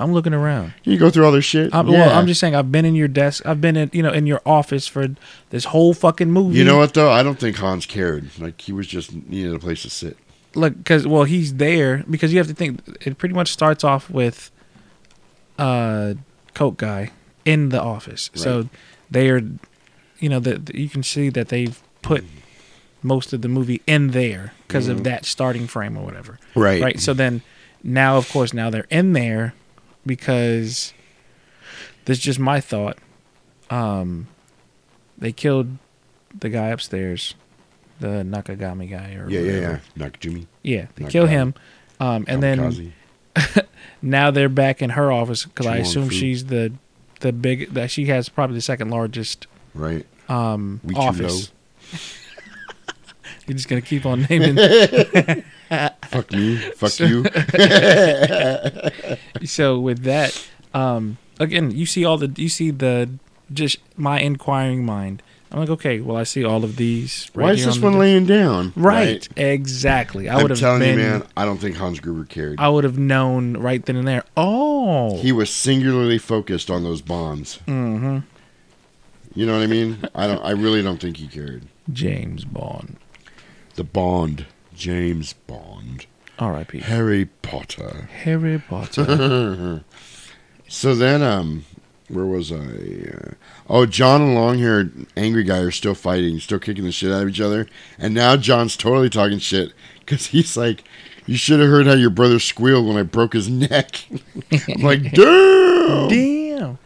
I'm 0.00 0.12
looking 0.12 0.32
around. 0.34 0.74
You 0.84 0.96
go 0.96 1.10
through 1.10 1.26
all 1.26 1.32
this 1.32 1.44
shit. 1.44 1.74
I'm, 1.74 1.88
yeah. 1.88 2.06
Well, 2.06 2.18
I'm 2.18 2.26
just 2.26 2.38
saying. 2.40 2.54
I've 2.54 2.70
been 2.70 2.84
in 2.84 2.94
your 2.94 3.08
desk. 3.08 3.44
I've 3.44 3.60
been 3.60 3.76
in 3.76 3.90
you 3.92 4.02
know 4.02 4.12
in 4.12 4.26
your 4.26 4.40
office 4.46 4.86
for 4.86 5.08
this 5.50 5.64
whole 5.66 5.92
fucking 5.94 6.30
movie. 6.30 6.56
You 6.58 6.64
know 6.64 6.78
what 6.78 6.94
though? 6.94 7.10
I 7.10 7.22
don't 7.22 7.38
think 7.38 7.56
Hans 7.56 7.84
cared. 7.86 8.30
Like 8.38 8.60
he 8.60 8.72
was 8.72 8.86
just 8.86 9.12
needed 9.12 9.54
a 9.54 9.58
place 9.58 9.82
to 9.82 9.90
sit. 9.90 10.16
Look, 10.54 10.76
because 10.78 11.06
well, 11.06 11.24
he's 11.24 11.54
there 11.54 12.04
because 12.08 12.32
you 12.32 12.38
have 12.38 12.46
to 12.48 12.54
think. 12.54 12.80
It 13.06 13.18
pretty 13.18 13.34
much 13.34 13.52
starts 13.52 13.82
off 13.84 14.08
with, 14.08 14.50
uh, 15.58 16.14
Coke 16.54 16.76
guy 16.78 17.10
in 17.44 17.68
the 17.70 17.80
office. 17.80 18.30
So 18.34 18.68
they 19.10 19.28
are, 19.30 19.40
you 20.18 20.28
know, 20.28 20.40
that 20.40 20.74
you 20.74 20.88
can 20.88 21.02
see 21.02 21.28
that 21.30 21.48
they've 21.48 21.80
put 22.02 22.24
most 23.02 23.32
of 23.32 23.42
the 23.42 23.48
movie 23.48 23.80
in 23.86 24.08
there 24.12 24.52
because 24.66 24.88
Mhm. 24.88 24.92
of 24.92 25.04
that 25.04 25.24
starting 25.24 25.66
frame 25.66 25.96
or 25.96 26.04
whatever. 26.04 26.38
Right. 26.54 26.82
Right. 26.82 27.00
So 27.00 27.14
then, 27.14 27.42
now 27.84 28.16
of 28.16 28.28
course 28.30 28.52
now 28.52 28.70
they're 28.70 28.86
in 28.90 29.12
there 29.12 29.54
because 30.08 30.92
this 32.06 32.18
is 32.18 32.24
just 32.24 32.40
my 32.40 32.60
thought. 32.60 32.98
Um, 33.70 34.26
they 35.16 35.30
killed 35.30 35.76
the 36.36 36.48
guy 36.48 36.68
upstairs, 36.68 37.34
the 38.00 38.24
Nakagami 38.24 38.90
guy, 38.90 39.14
or 39.14 39.28
Yeah, 39.30 39.40
yeah, 39.40 39.52
whatever. 39.54 39.82
yeah. 39.96 40.08
Nakajumi. 40.08 40.46
Yeah, 40.62 40.86
they 40.96 41.04
kill 41.04 41.26
him, 41.26 41.54
um, 42.00 42.24
and 42.26 42.42
then 42.42 42.92
now 44.02 44.30
they're 44.30 44.48
back 44.48 44.82
in 44.82 44.90
her 44.90 45.12
office 45.12 45.44
because 45.44 45.66
I 45.66 45.76
assume 45.76 46.08
she's 46.10 46.46
the 46.46 46.72
the 47.20 47.32
big 47.32 47.74
that 47.74 47.90
she 47.90 48.06
has 48.06 48.28
probably 48.28 48.54
the 48.56 48.60
second 48.62 48.90
largest 48.90 49.46
Right. 49.74 50.06
um, 50.28 50.80
We 50.84 50.94
office. 50.94 51.52
You're 53.46 53.56
just 53.56 53.68
gonna 53.68 53.80
keep 53.82 54.04
on 54.06 54.22
naming. 54.30 54.56
Fuck 56.08 56.32
me, 56.32 56.56
fuck 56.56 56.98
you. 57.00 57.24
so 59.44 59.78
with 59.78 60.02
that, 60.04 60.48
um, 60.74 61.18
again, 61.38 61.70
you 61.70 61.86
see 61.86 62.04
all 62.04 62.18
the 62.18 62.32
you 62.40 62.48
see 62.48 62.70
the 62.70 63.10
just 63.52 63.78
my 63.96 64.20
inquiring 64.20 64.84
mind. 64.84 65.22
I'm 65.50 65.60
like, 65.60 65.70
okay, 65.70 66.00
well, 66.00 66.18
I 66.18 66.24
see 66.24 66.44
all 66.44 66.62
of 66.62 66.76
these. 66.76 67.30
Right 67.34 67.44
Why 67.44 67.52
is 67.52 67.64
this 67.64 67.76
on 67.76 67.82
one 67.82 67.98
laying 67.98 68.26
down? 68.26 68.74
Right, 68.76 69.26
exactly. 69.34 70.28
I 70.28 70.42
would 70.42 70.50
have 70.50 70.60
telling 70.60 70.80
been. 70.80 70.98
you, 70.98 71.04
man. 71.04 71.22
I 71.38 71.46
don't 71.46 71.56
think 71.56 71.76
Hans 71.76 72.00
Gruber 72.00 72.26
cared. 72.26 72.60
I 72.60 72.68
would 72.68 72.84
have 72.84 72.98
known 72.98 73.56
right 73.56 73.82
then 73.84 73.96
and 73.96 74.06
there. 74.06 74.24
Oh, 74.36 75.16
He 75.16 75.32
was 75.32 75.48
singularly 75.50 76.18
focused 76.18 76.70
on 76.70 76.84
those 76.84 77.00
bonds. 77.00 77.56
hmm 77.64 78.18
You 79.34 79.46
know 79.46 79.54
what 79.54 79.62
I 79.62 79.66
mean? 79.68 80.06
I 80.14 80.26
don't. 80.26 80.44
I 80.44 80.50
really 80.50 80.82
don't 80.82 81.00
think 81.00 81.16
he 81.16 81.26
cared. 81.26 81.62
James 81.90 82.44
Bond. 82.44 82.96
The 83.76 83.84
Bond, 83.84 84.44
James 84.78 85.32
Bond, 85.32 86.06
R.I.P. 86.38 86.78
Harry 86.78 87.26
Potter. 87.42 88.08
Harry 88.22 88.62
Potter. 88.66 89.82
so 90.68 90.94
then, 90.94 91.20
um, 91.20 91.64
where 92.06 92.24
was 92.24 92.52
I? 92.52 92.56
Uh, 92.56 93.30
oh, 93.68 93.86
John 93.86 94.22
and 94.22 94.34
long-haired 94.36 95.06
angry 95.16 95.42
guy 95.42 95.58
are 95.58 95.72
still 95.72 95.96
fighting, 95.96 96.38
still 96.38 96.60
kicking 96.60 96.84
the 96.84 96.92
shit 96.92 97.10
out 97.10 97.24
of 97.24 97.28
each 97.28 97.40
other, 97.40 97.66
and 97.98 98.14
now 98.14 98.36
John's 98.36 98.76
totally 98.76 99.10
talking 99.10 99.40
shit 99.40 99.72
because 99.98 100.26
he's 100.26 100.56
like, 100.56 100.84
"You 101.26 101.36
should 101.36 101.58
have 101.58 101.68
heard 101.68 101.88
how 101.88 101.94
your 101.94 102.10
brother 102.10 102.38
squealed 102.38 102.86
when 102.86 102.96
I 102.96 103.02
broke 103.02 103.32
his 103.32 103.48
neck." 103.48 104.06
I'm 104.52 104.82
like, 104.82 105.12
"Damn!" 105.12 106.08
Damn. 106.08 106.78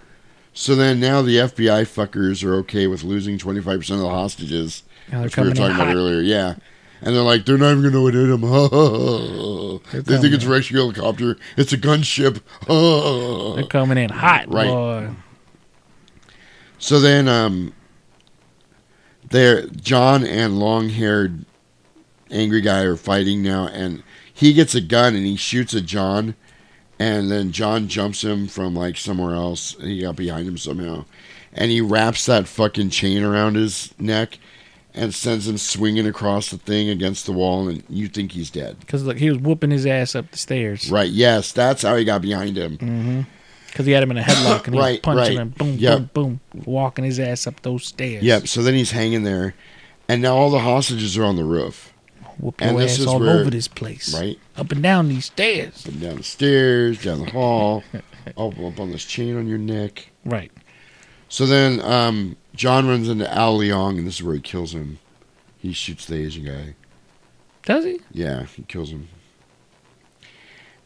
So 0.55 0.74
then 0.74 0.98
now 0.98 1.20
the 1.20 1.36
FBI 1.36 1.82
fuckers 1.85 2.43
are 2.43 2.55
okay 2.56 2.86
with 2.86 3.05
losing 3.05 3.39
25% 3.39 3.74
of 3.90 3.98
the 4.01 4.09
hostages. 4.09 4.82
They're 5.09 5.23
which 5.23 5.36
we 5.36 5.44
were 5.44 5.55
talking 5.55 5.74
about 5.74 5.89
hot. 5.89 5.97
earlier. 5.97 6.20
Yeah. 6.20 6.55
And 7.04 7.16
they're 7.16 7.22
like, 7.22 7.44
they're 7.44 7.58
not 7.58 7.72
even 7.76 7.90
going 7.92 8.12
to 8.12 8.18
hit 8.26 8.40
them. 9.92 10.04
They 10.04 10.18
think 10.18 10.34
it's 10.34 10.44
a 10.44 10.48
rescue 10.48 10.76
helicopter. 10.78 11.36
It's 11.56 11.72
a 11.72 11.76
gunship. 11.78 12.40
They're 13.56 13.66
coming 13.66 13.98
in 13.98 14.10
hot, 14.10 14.48
Right. 14.52 14.68
boy. 14.68 15.10
So 16.78 17.00
then, 17.00 17.26
um, 17.28 17.72
there, 19.30 19.66
John 19.66 20.24
and 20.24 20.58
long-haired 20.60 21.44
angry 22.30 22.60
guy 22.60 22.82
are 22.82 22.96
fighting 22.96 23.42
now, 23.42 23.66
and 23.68 24.02
he 24.32 24.52
gets 24.52 24.74
a 24.74 24.80
gun 24.80 25.14
and 25.16 25.26
he 25.26 25.36
shoots 25.36 25.74
at 25.74 25.84
John, 25.86 26.34
and 26.98 27.30
then 27.30 27.50
John 27.52 27.88
jumps 27.88 28.22
him 28.22 28.46
from 28.46 28.74
like 28.76 28.96
somewhere 28.96 29.34
else. 29.34 29.74
And 29.74 29.88
he 29.88 30.00
got 30.02 30.16
behind 30.16 30.46
him 30.48 30.58
somehow, 30.58 31.04
and 31.52 31.70
he 31.70 31.80
wraps 31.80 32.26
that 32.26 32.46
fucking 32.48 32.90
chain 32.90 33.22
around 33.22 33.54
his 33.56 33.92
neck, 33.98 34.38
and 34.94 35.14
sends 35.14 35.48
him 35.48 35.56
swinging 35.59 36.06
across 36.06 36.51
the 36.51 36.59
thing 36.59 36.89
against 36.89 37.27
the 37.27 37.32
wall, 37.32 37.69
and 37.69 37.82
you 37.89 38.09
think 38.09 38.32
he's 38.32 38.51
dead. 38.51 38.78
Because 38.81 39.05
look, 39.05 39.19
he 39.19 39.31
was 39.31 39.39
whooping 39.39 39.70
his 39.70 39.86
ass 39.86 40.14
up 40.14 40.31
the 40.31 40.39
stairs. 40.39 40.90
Right? 40.90 41.10
Yes, 41.10 41.52
that's 41.52 41.82
how 41.82 41.97
he 41.97 42.05
got 42.05 42.23
behind 42.23 42.56
him. 42.56 42.78
Mm-hmm. 42.78 43.20
Because 43.66 43.86
he 43.86 43.93
had 43.93 44.02
him 44.02 44.10
in 44.10 44.19
a 44.19 44.23
headlock 44.23 44.66
and 44.66 44.74
he 44.74 44.78
was 44.78 44.85
Right, 44.86 45.02
punching 45.02 45.39
right. 45.39 45.43
him, 45.43 45.48
boom, 45.51 45.77
Yep. 45.78 46.12
boom, 46.12 46.40
boom, 46.52 46.64
walking 46.66 47.05
his 47.06 47.19
ass 47.19 47.47
up 47.47 47.62
those 47.62 47.86
stairs. 47.86 48.23
Yep. 48.23 48.47
So 48.48 48.62
then 48.62 48.74
he's 48.74 48.90
hanging 48.90 49.23
there, 49.23 49.55
and 50.09 50.20
now 50.20 50.36
all 50.36 50.51
the 50.51 50.59
hostages 50.59 51.16
are 51.16 51.24
on 51.24 51.36
the 51.36 51.44
roof. 51.44 51.93
Whoop 52.39 52.60
your 52.60 52.81
ass 52.82 53.05
all 53.06 53.27
over 53.28 53.51
this 53.51 53.69
place. 53.69 54.14
Right? 54.14 54.39
Up 54.56 54.73
and 54.73 54.82
down 54.82 55.09
these 55.09 55.27
stairs. 55.27 55.86
Up 55.86 55.93
and 55.93 56.01
down 56.02 56.16
the 56.16 56.23
stairs, 56.23 57.02
down 57.02 57.20
the 57.24 57.31
hall, 57.31 57.82
up, 57.94 58.59
up 58.59 58.81
on 58.81 58.90
this 58.90 59.05
chain 59.05 59.36
on 59.36 59.47
your 59.47 59.59
neck. 59.59 60.10
Right. 60.24 60.51
So 61.28 61.47
then 61.47 61.81
um, 61.81 62.36
John 62.54 62.86
runs 62.88 63.08
into 63.08 63.32
Al 63.32 63.58
Leong, 63.58 63.98
and 63.98 64.06
this 64.06 64.16
is 64.16 64.22
where 64.22 64.34
he 64.34 64.40
kills 64.40 64.74
him. 64.74 64.98
He 65.58 65.72
shoots 65.72 66.06
the 66.06 66.16
Asian 66.16 66.44
guy. 66.44 66.74
Does 67.64 67.84
he? 67.84 68.00
Yeah, 68.12 68.44
he 68.44 68.62
kills 68.62 68.90
him. 68.90 69.08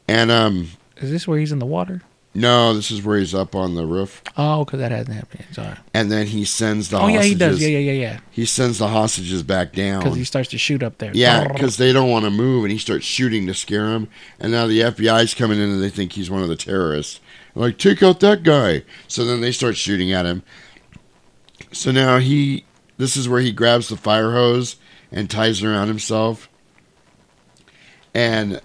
And 0.09 0.31
um, 0.31 0.71
Is 0.99 1.11
this 1.11 1.27
where 1.27 1.39
he's 1.39 1.53
in 1.53 1.59
the 1.59 1.67
water? 1.67 2.03
no, 2.35 2.75
this 2.75 2.91
is 2.91 3.03
where 3.03 3.19
he's 3.19 3.35
up 3.35 3.55
on 3.55 3.77
the 3.77 3.87
roof, 3.87 4.23
Oh, 4.37 4.63
because 4.67 4.81
that 4.81 4.93
hasn't 4.93 5.17
happened 5.17 5.47
yet. 5.49 5.55
Sorry. 5.55 5.77
and 5.95 6.13
then 6.13 6.27
he 6.27 6.45
sends 6.45 6.91
the 6.91 6.99
Oh, 7.01 7.07
yeah, 7.07 7.15
hostages. 7.17 7.29
he 7.31 7.35
does. 7.39 7.63
Yeah, 7.63 7.69
yeah, 7.69 7.79
yeah, 7.79 7.93
yeah. 7.93 8.19
He 8.31 8.45
sends 8.45 8.77
the 8.77 8.89
hostages 8.89 9.43
back 9.43 9.73
down 9.73 10.01
Because 10.03 10.17
he 10.19 10.25
starts 10.25 10.51
to 10.51 10.59
shoot 10.59 10.83
up 10.83 10.99
there. 10.99 11.13
Yeah, 11.15 11.51
because 11.51 11.79
they 11.79 11.95
don't 11.95 12.11
want 12.11 12.27
to 12.27 12.31
move, 12.31 12.65
and 12.65 12.71
he 12.73 12.77
starts 12.79 13.07
shooting 13.07 13.47
to 13.47 13.55
scare 13.55 13.87
them. 13.89 14.09
And 14.39 14.53
now 14.53 14.67
the 14.67 14.81
FBI's 14.81 15.33
coming 15.33 15.59
in, 15.59 15.71
and 15.71 15.83
they 15.83 15.89
think 15.89 16.13
he's 16.13 16.31
one 16.31 16.43
of 16.43 16.49
the 16.51 16.57
terrorists. 16.57 17.21
They're 17.55 17.63
like, 17.69 17.79
take 17.79 18.03
out 18.03 18.21
that 18.21 18.43
guy. 18.43 18.83
So 19.09 19.25
then 19.25 19.41
they 19.41 19.51
start 19.51 19.77
shooting 19.79 20.13
at 20.13 20.27
him. 20.27 20.43
So 21.73 21.91
now 21.91 22.19
he, 22.19 22.65
this 22.97 23.17
is 23.17 23.29
where 23.29 23.41
he 23.41 23.53
grabs 23.53 23.89
the 23.89 23.97
fire 23.97 24.33
hose 24.33 24.77
and 25.13 25.31
ties 25.31 25.63
it 25.63 25.67
around 25.67 25.89
himself. 25.89 26.49
And 28.15 28.61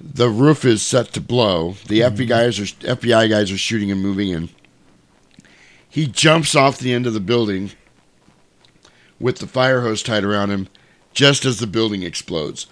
the 0.00 0.28
roof 0.28 0.64
is 0.64 0.82
set 0.82 1.12
to 1.12 1.20
blow. 1.20 1.72
The 1.86 2.00
mm-hmm. 2.00 2.16
FBI 2.16 2.28
guys 2.28 2.60
are 2.60 2.64
FBI 2.64 3.30
guys 3.30 3.50
are 3.50 3.58
shooting 3.58 3.90
and 3.90 4.02
moving 4.02 4.28
in. 4.28 4.50
He 5.88 6.06
jumps 6.06 6.54
off 6.54 6.78
the 6.78 6.92
end 6.92 7.06
of 7.06 7.14
the 7.14 7.20
building 7.20 7.70
with 9.18 9.38
the 9.38 9.46
fire 9.46 9.80
hose 9.80 10.02
tied 10.02 10.24
around 10.24 10.50
him 10.50 10.68
just 11.14 11.46
as 11.46 11.58
the 11.58 11.66
building 11.66 12.02
explodes. 12.02 12.66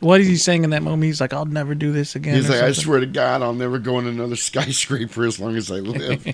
What 0.00 0.20
is 0.20 0.26
he 0.26 0.36
saying 0.36 0.64
in 0.64 0.70
that 0.70 0.82
moment? 0.82 1.04
He's 1.04 1.20
like, 1.20 1.32
I'll 1.32 1.44
never 1.44 1.76
do 1.76 1.92
this 1.92 2.16
again. 2.16 2.34
He's 2.34 2.50
like, 2.50 2.60
I 2.60 2.72
swear 2.72 2.98
to 2.98 3.06
God, 3.06 3.40
I'll 3.40 3.54
never 3.54 3.78
go 3.78 4.00
in 4.00 4.08
another 4.08 4.34
skyscraper 4.36 5.24
as 5.24 5.38
long 5.38 5.54
as 5.54 5.70
I 5.70 5.76
live. 5.76 6.26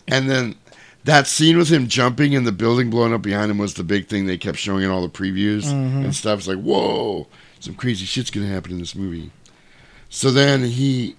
and 0.08 0.28
then 0.28 0.56
that 1.04 1.26
scene 1.26 1.56
with 1.58 1.68
him 1.68 1.88
jumping 1.88 2.34
and 2.34 2.46
the 2.46 2.52
building 2.52 2.90
blowing 2.90 3.12
up 3.12 3.22
behind 3.22 3.50
him 3.50 3.58
was 3.58 3.74
the 3.74 3.82
big 3.84 4.06
thing 4.08 4.26
they 4.26 4.38
kept 4.38 4.58
showing 4.58 4.84
in 4.84 4.90
all 4.90 5.02
the 5.02 5.08
previews 5.08 5.64
Mhm. 5.64 6.04
and 6.04 6.14
stuff. 6.14 6.38
It's 6.40 6.48
like, 6.48 6.60
whoa, 6.60 7.26
some 7.60 7.74
crazy 7.74 8.04
shit's 8.04 8.30
going 8.30 8.46
to 8.46 8.52
happen 8.52 8.72
in 8.72 8.78
this 8.78 8.94
movie. 8.94 9.30
So 10.08 10.30
then 10.30 10.64
he 10.64 11.16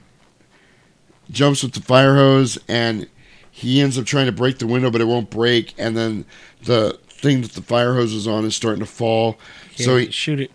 jumps 1.32 1.64
with 1.64 1.74
the 1.74 1.82
fire 1.82 2.16
hose 2.16 2.58
and 2.68 3.08
he 3.52 3.82
ends 3.82 3.98
up 3.98 4.06
trying 4.06 4.26
to 4.28 4.32
break 4.32 4.60
the 4.60 4.68
window, 4.68 4.90
but 4.90 5.02
it 5.02 5.06
won't 5.08 5.30
break. 5.30 5.74
And 5.78 5.96
then 5.98 6.26
the 6.64 6.98
thing 7.10 7.42
that 7.42 7.54
the 7.54 7.62
fire 7.62 7.94
hose 7.96 8.14
is 8.14 8.28
on 8.28 8.46
is 8.46 8.56
starting 8.56 8.80
to 8.80 8.86
fall. 8.90 9.38
so 9.76 9.98
he 9.98 10.12
shoot 10.12 10.40
it. 10.40 10.52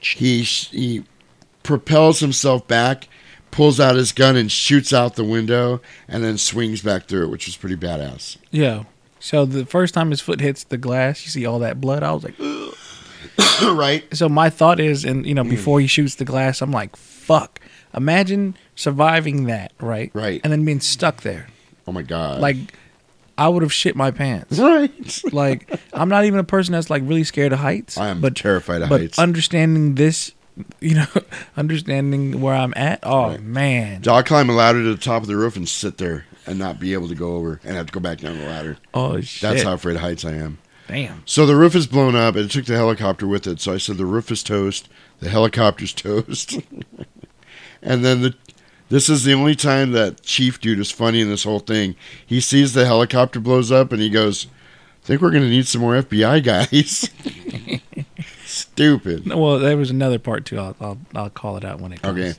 he 0.00 0.42
he 0.42 1.04
propels 1.62 2.20
himself 2.20 2.66
back, 2.68 3.08
pulls 3.54 3.78
out 3.78 3.94
his 3.94 4.10
gun 4.10 4.34
and 4.34 4.50
shoots 4.50 4.92
out 4.92 5.14
the 5.14 5.24
window, 5.24 5.80
and 6.08 6.24
then 6.24 6.36
swings 6.36 6.82
back 6.82 7.06
through 7.06 7.24
it, 7.24 7.30
which 7.30 7.46
was 7.46 7.56
pretty 7.56 7.76
badass. 7.76 8.36
Yeah. 8.50 8.84
So 9.20 9.46
the 9.46 9.64
first 9.64 9.94
time 9.94 10.10
his 10.10 10.20
foot 10.20 10.40
hits 10.40 10.64
the 10.64 10.76
glass, 10.76 11.24
you 11.24 11.30
see 11.30 11.46
all 11.46 11.60
that 11.60 11.80
blood. 11.80 12.02
I 12.02 12.12
was 12.12 12.24
like, 12.24 12.34
Ugh. 12.40 12.74
right. 13.76 14.04
So 14.14 14.28
my 14.28 14.50
thought 14.50 14.80
is, 14.80 15.04
and 15.04 15.24
you 15.24 15.34
know, 15.34 15.44
mm. 15.44 15.50
before 15.50 15.80
he 15.80 15.86
shoots 15.86 16.16
the 16.16 16.24
glass, 16.24 16.60
I'm 16.60 16.72
like, 16.72 16.96
fuck. 16.96 17.60
Imagine 17.94 18.56
surviving 18.74 19.44
that, 19.44 19.72
right? 19.80 20.10
Right. 20.14 20.40
And 20.42 20.52
then 20.52 20.64
being 20.64 20.80
stuck 20.80 21.22
there. 21.22 21.46
Oh 21.86 21.92
my 21.92 22.02
god. 22.02 22.40
Like, 22.40 22.56
I 23.38 23.48
would 23.48 23.62
have 23.62 23.72
shit 23.72 23.94
my 23.94 24.10
pants. 24.10 24.58
Right. 24.58 25.22
like, 25.32 25.70
I'm 25.92 26.08
not 26.08 26.24
even 26.24 26.40
a 26.40 26.44
person 26.44 26.72
that's 26.72 26.90
like 26.90 27.02
really 27.04 27.24
scared 27.24 27.52
of 27.52 27.60
heights. 27.60 27.96
I 27.96 28.08
am 28.08 28.20
but 28.20 28.34
terrified 28.34 28.82
of 28.82 28.88
but 28.88 29.00
heights. 29.00 29.18
understanding 29.18 29.94
this, 29.94 30.32
you 30.80 30.94
know, 30.94 31.06
understanding 31.56 32.40
where 32.40 32.54
I'm 32.54 32.74
at. 32.76 33.00
Oh 33.02 33.38
man. 33.38 34.02
I'll 34.06 34.22
climb 34.22 34.48
a 34.50 34.52
ladder 34.52 34.82
to 34.82 34.94
the 34.94 35.00
top 35.00 35.22
of 35.22 35.28
the 35.28 35.36
roof 35.36 35.56
and 35.56 35.68
sit 35.68 35.98
there 35.98 36.26
and 36.46 36.58
not 36.58 36.78
be 36.78 36.92
able 36.92 37.08
to 37.08 37.14
go 37.14 37.34
over 37.34 37.60
and 37.64 37.76
have 37.76 37.86
to 37.86 37.92
go 37.92 38.00
back 38.00 38.18
down 38.18 38.38
the 38.38 38.46
ladder. 38.46 38.76
Oh 38.92 39.20
shit, 39.20 39.42
That's 39.42 39.62
how 39.62 39.74
afraid 39.74 39.96
of 39.96 40.02
heights 40.02 40.24
I 40.24 40.32
am. 40.32 40.58
Damn. 40.86 41.22
So 41.24 41.46
the 41.46 41.56
roof 41.56 41.74
is 41.74 41.86
blown 41.86 42.14
up 42.14 42.36
and 42.36 42.44
it 42.44 42.50
took 42.50 42.66
the 42.66 42.76
helicopter 42.76 43.26
with 43.26 43.46
it. 43.46 43.60
So 43.60 43.72
I 43.72 43.78
said 43.78 43.96
the 43.96 44.04
roof 44.06 44.30
is 44.30 44.42
toast, 44.42 44.88
the 45.20 45.30
helicopter's 45.30 45.92
toast. 45.94 46.60
and 47.82 48.04
then 48.04 48.22
the 48.22 48.34
this 48.90 49.08
is 49.08 49.24
the 49.24 49.32
only 49.32 49.54
time 49.56 49.92
that 49.92 50.22
Chief 50.22 50.60
dude 50.60 50.78
is 50.78 50.90
funny 50.90 51.22
in 51.22 51.28
this 51.30 51.44
whole 51.44 51.58
thing. 51.58 51.96
He 52.24 52.40
sees 52.40 52.74
the 52.74 52.84
helicopter 52.84 53.40
blows 53.40 53.72
up 53.72 53.92
and 53.92 54.00
he 54.00 54.10
goes, 54.10 54.46
I 55.02 55.06
think 55.06 55.22
we're 55.22 55.30
gonna 55.30 55.48
need 55.48 55.66
some 55.66 55.80
more 55.80 55.94
FBI 55.94 56.44
guys. 56.44 57.10
Stupid. 58.74 59.26
Well, 59.32 59.58
there 59.58 59.76
was 59.76 59.90
another 59.90 60.18
part 60.18 60.44
too. 60.44 60.58
I'll 60.58 60.76
I'll, 60.80 60.98
I'll 61.14 61.30
call 61.30 61.56
it 61.56 61.64
out 61.64 61.80
when 61.80 61.92
it 61.92 62.02
comes. 62.02 62.18
Okay. 62.18 62.38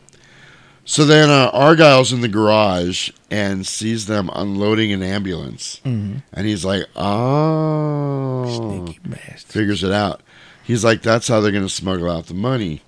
So 0.88 1.04
then 1.04 1.30
uh, 1.32 1.50
Argyle's 1.52 2.14
in 2.14 2.22
the 2.22 2.28
garage 2.28 3.10
and 3.32 3.66
sees 3.66 4.06
them 4.06 4.30
unloading 4.34 4.92
an 4.94 5.02
ambulance. 5.02 5.82
Mhm. 5.84 6.22
And 6.32 6.46
he's 6.46 6.64
like, 6.64 6.84
oh. 6.96 8.84
Sneaky 8.86 9.00
best 9.04 9.48
figures 9.48 9.84
it 9.84 9.92
out. 9.92 10.22
He's 10.64 10.84
like, 10.84 11.02
that's 11.02 11.28
how 11.28 11.40
they're 11.42 11.52
going 11.52 11.64
to 11.66 11.70
smuggle 11.74 12.10
out 12.12 12.28
the 12.28 12.34
money. 12.36 12.82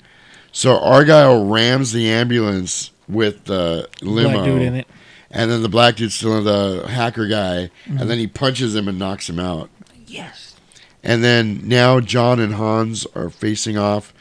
So 0.51 0.79
Argyle 0.79 1.45
rams 1.47 1.91
the 1.91 2.07
ambulance 2.09 2.91
with 3.09 3.45
the 3.45 3.89
limo. 4.01 4.31
Black 4.31 4.45
dude 4.45 4.61
in 4.61 4.75
it. 4.75 4.87
And 5.31 5.49
then 5.51 5.61
the 5.61 5.69
black 5.69 5.95
dude's 5.95 6.15
still 6.15 6.37
in 6.37 6.43
the 6.43 6.87
hacker 6.87 7.27
guy. 7.27 7.69
Mhm. 7.87 8.01
And 8.01 8.09
then 8.09 8.19
he 8.19 8.27
punches 8.27 8.75
him 8.75 8.87
and 8.87 8.99
knocks 8.99 9.27
him 9.29 9.39
out. 9.39 9.69
Yes. 10.05 10.46
And 11.07 11.23
then 11.23 11.61
now 11.63 11.99
John 12.01 12.39
and 12.39 12.53
Hans 12.55 13.07
are 13.15 13.29
facing 13.29 13.77
off, 13.77 14.13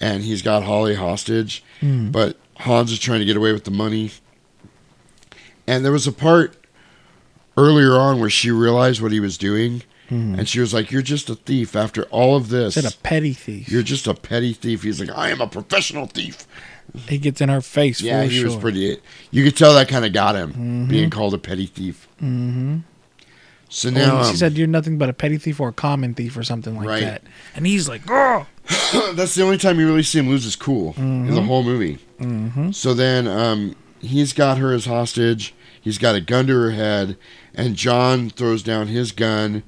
and 0.00 0.22
he's 0.22 0.40
got 0.40 0.62
Holly 0.62 0.94
hostage. 0.94 1.64
Hmm. 1.80 2.10
But 2.12 2.38
Hans 2.58 2.92
is 2.92 3.00
trying 3.00 3.18
to 3.18 3.24
get 3.26 3.36
away 3.36 3.52
with 3.52 3.64
the 3.64 3.72
money. 3.72 4.12
And 5.66 5.84
there 5.84 5.92
was 5.92 6.06
a 6.06 6.12
part 6.12 6.54
earlier 7.56 7.94
on 7.94 8.20
where 8.20 8.30
she 8.30 8.50
realized 8.52 9.00
what 9.02 9.10
he 9.12 9.18
was 9.20 9.36
doing, 9.36 9.82
Mhm. 10.10 10.38
and 10.38 10.48
she 10.48 10.60
was 10.60 10.72
like, 10.72 10.90
"You're 10.92 11.02
just 11.02 11.28
a 11.28 11.34
thief. 11.34 11.74
After 11.74 12.04
all 12.04 12.36
of 12.36 12.48
this, 12.50 12.74
Said 12.74 12.84
a 12.86 12.92
petty 13.02 13.32
thief. 13.32 13.68
You're 13.68 13.82
just 13.82 14.06
a 14.06 14.14
petty 14.14 14.52
thief." 14.52 14.84
He's 14.84 15.00
like, 15.00 15.10
"I 15.14 15.30
am 15.30 15.40
a 15.40 15.46
professional 15.48 16.06
thief." 16.06 16.46
He 17.08 17.18
gets 17.18 17.40
in 17.40 17.48
her 17.50 17.60
face. 17.60 18.00
Yeah, 18.00 18.22
he 18.24 18.42
was 18.44 18.56
pretty. 18.56 18.96
You 19.30 19.44
could 19.44 19.56
tell 19.56 19.74
that 19.74 19.88
kind 19.88 20.04
of 20.06 20.12
got 20.12 20.36
him 20.36 20.52
Mhm. 20.54 20.88
being 20.88 21.10
called 21.10 21.34
a 21.34 21.38
petty 21.38 21.66
thief. 21.66 22.06
Mm-hmm. 22.22 22.78
So 23.68 23.90
now 23.90 24.22
she 24.22 24.30
um, 24.30 24.36
said 24.36 24.56
you're 24.56 24.66
nothing 24.66 24.96
but 24.98 25.08
a 25.08 25.12
petty 25.12 25.36
thief 25.38 25.60
or 25.60 25.68
a 25.68 25.72
common 25.72 26.14
thief 26.14 26.36
or 26.36 26.42
something 26.42 26.74
like 26.76 26.86
Right. 26.88 27.02
that. 27.02 27.22
And 27.54 27.66
he's 27.66 27.88
like, 27.88 28.02
oh. 28.08 28.46
That's 29.14 29.34
the 29.34 29.42
only 29.42 29.58
time 29.58 29.78
you 29.78 29.86
really 29.86 30.02
see 30.02 30.18
him 30.18 30.28
lose 30.28 30.44
his 30.44 30.56
cool 30.56 30.94
in 30.96 31.26
the 31.26 31.40
Mhm. 31.40 31.46
whole 31.46 31.62
movie. 31.62 31.98
Mhm. 32.20 32.74
So 32.74 32.94
then 32.94 33.26
um, 33.28 33.74
he's 34.00 34.32
got 34.32 34.58
her 34.58 34.72
as 34.72 34.86
hostage. 34.86 35.54
He's 35.80 35.98
got 35.98 36.14
a 36.14 36.20
gun 36.20 36.46
to 36.48 36.54
her 36.54 36.70
head, 36.72 37.16
and 37.54 37.76
John 37.76 38.30
throws 38.30 38.62
down 38.62 38.88
his 38.88 39.12
gun. 39.12 39.62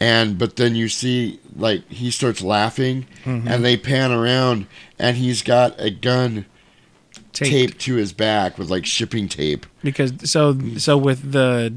And 0.00 0.38
but 0.38 0.54
then 0.56 0.74
you 0.76 0.88
see 0.88 1.40
like 1.56 1.88
he 1.90 2.10
starts 2.12 2.40
laughing, 2.40 3.06
Mhm. 3.24 3.48
and 3.48 3.64
they 3.64 3.76
pan 3.76 4.12
around, 4.12 4.66
and 4.98 5.16
he's 5.16 5.42
got 5.42 5.74
a 5.80 5.90
gun 5.90 6.46
Taped. 7.32 7.50
taped 7.50 7.78
to 7.80 7.94
his 7.96 8.12
back 8.12 8.58
with 8.58 8.70
like 8.70 8.86
shipping 8.86 9.28
tape. 9.28 9.66
because 9.82 10.12
so 10.24 10.56
so 10.76 10.96
with 10.96 11.32
the 11.32 11.72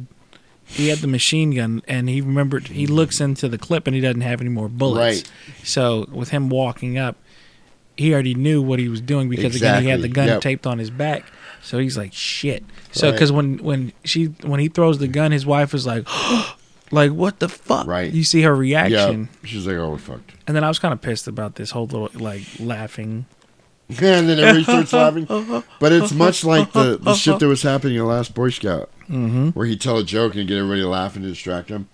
he 0.72 0.88
had 0.90 1.00
the 1.00 1.08
machine 1.08 1.52
gun 1.52 1.82
and 1.88 2.08
he 2.10 2.22
remembered 2.22 2.68
he 2.68 2.88
looks 2.88 3.20
into 3.22 3.48
the 3.50 3.58
clip 3.58 3.88
and 3.88 3.96
he 3.96 4.02
doesn't 4.02 4.22
have 4.22 4.42
any 4.42 4.50
more 4.50 4.70
bullets. 4.70 5.22
Right. 5.24 5.32
So 5.66 6.08
with 6.12 6.30
him 6.30 6.50
walking 6.50 6.98
up, 6.98 7.18
he 7.98 8.14
already 8.14 8.34
knew 8.34 8.62
what 8.62 8.80
he 8.80 8.88
was 8.88 9.02
doing 9.02 9.30
because 9.30 9.56
again 9.56 9.84
he 9.84 9.90
had 9.90 10.02
the 10.02 10.08
gun 10.08 10.28
Yep. 10.28 10.42
taped 10.42 10.66
on 10.68 10.80
his 10.80 10.90
back. 10.90 11.26
So 11.62 11.78
he's 11.78 11.98
like 11.98 12.14
shit. 12.14 12.64
So 12.92 13.08
Right. 13.08 13.12
because 13.14 13.32
when 13.32 13.58
when 13.60 13.92
she 14.04 14.26
when 14.44 14.60
he 14.60 14.68
throws 14.70 14.98
the 14.98 15.08
gun, 15.08 15.32
his 15.32 15.46
wife 15.46 15.74
is 15.74 15.86
like. 15.86 16.08
Like 16.94 17.12
what 17.14 17.40
the 17.40 17.48
fuck? 17.48 17.88
Right. 17.88 18.12
You 18.12 18.26
see 18.26 18.42
her 18.42 18.54
reaction, 18.54 19.30
Yeah, 19.42 19.48
she's 19.50 19.66
like, 19.66 19.78
"Oh, 19.78 19.92
we 19.92 19.98
fucked." 19.98 20.34
and 20.46 20.54
then 20.58 20.66
I 20.66 20.68
was 20.68 20.78
kind 20.78 20.94
of 20.94 21.00
pissed 21.02 21.26
about 21.26 21.56
this 21.56 21.72
whole 21.72 21.86
little 21.86 22.10
like 22.16 22.42
laughing. 22.60 23.28
Yeah, 23.88 24.18
and 24.20 24.28
then 24.28 24.40
everybody 24.40 24.64
starts 24.66 24.92
laughing. 24.92 25.64
But 25.80 25.94
it's 25.94 26.12
much 26.12 26.44
like 26.44 26.74
the, 26.74 26.98
the 27.02 27.14
shit 27.14 27.40
that 27.40 27.48
was 27.48 27.62
happening 27.62 27.94
in 27.96 28.00
the 28.02 28.06
Last 28.08 28.34
Boy 28.36 28.50
Scout, 28.50 28.90
Mhm. 29.12 29.54
where 29.56 29.66
he'd 29.66 29.82
tell 29.82 29.98
a 29.98 30.04
joke 30.04 30.36
and 30.36 30.48
get 30.48 30.58
everybody 30.58 30.84
laughing 30.84 31.22
to 31.24 31.30
distract 31.30 31.68
them. 31.68 31.88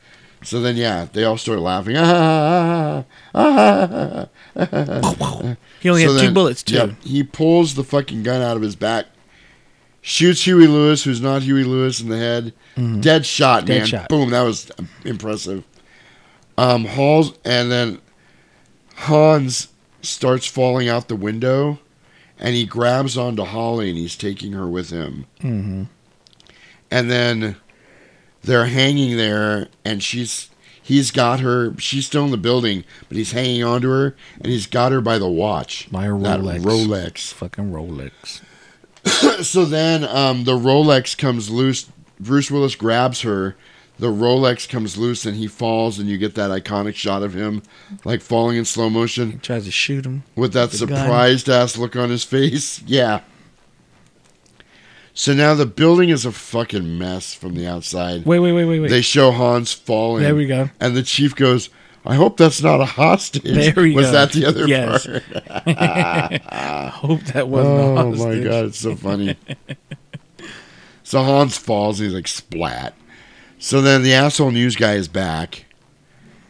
So 0.43 0.61
then, 0.61 0.75
yeah, 0.77 1.07
they 1.11 1.23
all 1.23 1.37
start 1.37 1.59
laughing. 1.59 1.95
Ah, 1.97 3.03
ah, 3.33 4.27
ah. 4.55 5.55
He 5.79 5.89
only 5.89 6.03
So 6.03 6.13
had 6.13 6.19
two 6.19 6.25
then- 6.27 6.33
bullets, 6.33 6.63
too. 6.63 6.75
yep, 6.75 7.03
he 7.03 7.23
pulls 7.23 7.73
the 7.75 7.83
fucking 7.83 8.23
gun 8.23 8.41
out 8.41 8.55
of 8.55 8.61
his 8.63 8.75
back, 8.75 9.05
shoots 10.01 10.43
Huey 10.45 10.67
Lewis, 10.67 11.03
who's 11.03 11.21
not 11.21 11.41
Huey 11.43 11.63
Lewis, 11.63 11.99
in 12.01 12.09
the 12.09 12.17
head. 12.17 12.53
Mhm. 12.77 13.01
Dead 13.01 13.25
shot, 13.25 13.65
Dead 13.65 13.79
man. 13.79 13.87
shot. 13.87 14.09
Boom, 14.09 14.29
that 14.29 14.41
was 14.43 14.69
impressive. 15.03 15.63
Um, 16.57 16.85
Halls, 16.85 17.33
and 17.43 17.71
then 17.71 17.97
Hans 18.95 19.67
starts 20.01 20.45
falling 20.47 20.87
out 20.89 21.07
the 21.07 21.15
window, 21.15 21.79
and 22.39 22.55
he 22.55 22.65
grabs 22.65 23.17
onto 23.17 23.43
Holly, 23.43 23.89
and 23.89 23.97
he's 23.97 24.15
taking 24.15 24.53
her 24.53 24.67
with 24.67 24.89
him. 24.91 25.25
Mm-hmm. 25.41 25.83
And 26.89 27.11
then 27.11 27.57
they're 28.43 28.65
hanging 28.67 29.17
there, 29.17 29.67
and 29.83 30.01
she's 30.01 30.49
he's 30.81 31.11
got 31.11 31.41
her. 31.41 31.77
She's 31.79 32.05
still 32.05 32.25
in 32.25 32.31
the 32.31 32.37
building, 32.37 32.83
but 33.09 33.17
he's 33.17 33.33
hanging 33.33 33.63
onto 33.63 33.89
her, 33.89 34.15
and 34.39 34.47
he's 34.47 34.67
got 34.67 34.91
her 34.91 35.01
by 35.01 35.17
the 35.17 35.29
watch, 35.29 35.91
by 35.91 36.05
her 36.05 36.13
Rolex. 36.13 36.61
Rolex. 36.61 37.33
Fucking 37.33 37.71
Rolex. 37.71 38.41
so 39.43 39.65
then 39.65 40.03
um, 40.05 40.43
the 40.45 40.57
Rolex 40.57 41.17
comes 41.17 41.49
loose. 41.49 41.89
Bruce 42.19 42.49
Willis 42.49 42.75
grabs 42.75 43.21
her. 43.21 43.55
The 43.99 44.07
Rolex 44.11 44.69
comes 44.69 44.95
loose 44.95 45.25
and 45.25 45.35
he 45.35 45.47
falls, 45.47 45.97
and 45.97 46.07
you 46.07 46.17
get 46.19 46.35
that 46.35 46.51
iconic 46.51 46.93
shot 46.95 47.23
of 47.23 47.33
him 47.33 47.63
like 48.05 48.21
falling 48.21 48.55
in 48.57 48.65
slow 48.65 48.89
motion. 48.91 49.31
He 49.31 49.37
tries 49.39 49.65
to 49.65 49.71
shoot 49.71 50.05
him 50.05 50.23
with 50.35 50.53
that 50.53 50.69
the 50.69 50.85
gun. 50.85 50.97
surprised 50.99 51.49
ass 51.49 51.77
look 51.77 51.95
on 51.95 52.09
his 52.09 52.23
face. 52.23 52.81
Yeah. 52.87 53.21
So 55.19 55.33
now 55.33 55.55
the 55.55 55.65
building 55.65 56.09
is 56.09 56.25
a 56.25 56.31
fucking 56.31 56.95
mess 56.99 57.33
from 57.33 57.55
the 57.55 57.65
outside. 57.65 58.23
Wait, 58.23 58.37
wait, 58.37 58.51
wait, 58.51 58.65
wait, 58.65 58.79
wait. 58.81 58.89
They 58.89 59.01
show 59.01 59.31
Hans 59.31 59.73
falling. 59.73 60.21
There 60.21 60.35
we 60.35 60.45
go. 60.45 60.69
And 60.79 60.95
the 60.95 61.01
chief 61.01 61.35
goes, 61.35 61.71
I 62.05 62.13
hope 62.13 62.37
that's 62.37 62.61
not 62.61 62.81
a 62.81 62.85
hostage. 62.85 63.41
There 63.41 63.73
we 63.75 63.95
was 63.95 64.05
go. 64.05 64.11
that 64.11 64.31
the 64.33 64.45
other 64.45 64.67
Yes. 64.67 65.07
part? 65.07 65.23
I 65.65 66.91
hope 66.93 67.21
that 67.33 67.47
wasn't 67.47 67.79
a 67.79 67.81
Oh 67.81 68.11
my 68.11 68.43
god, 68.43 68.65
it's 68.65 68.77
so 68.77 68.95
funny. 68.95 69.35
so 71.03 71.23
Hans 71.23 71.57
falls, 71.57 71.97
he's 71.97 72.13
like 72.13 72.27
splat. 72.27 72.93
So 73.57 73.81
then 73.81 74.03
the 74.03 74.13
asshole 74.13 74.51
news 74.51 74.75
guy 74.75 74.93
is 74.93 75.07
back, 75.07 75.65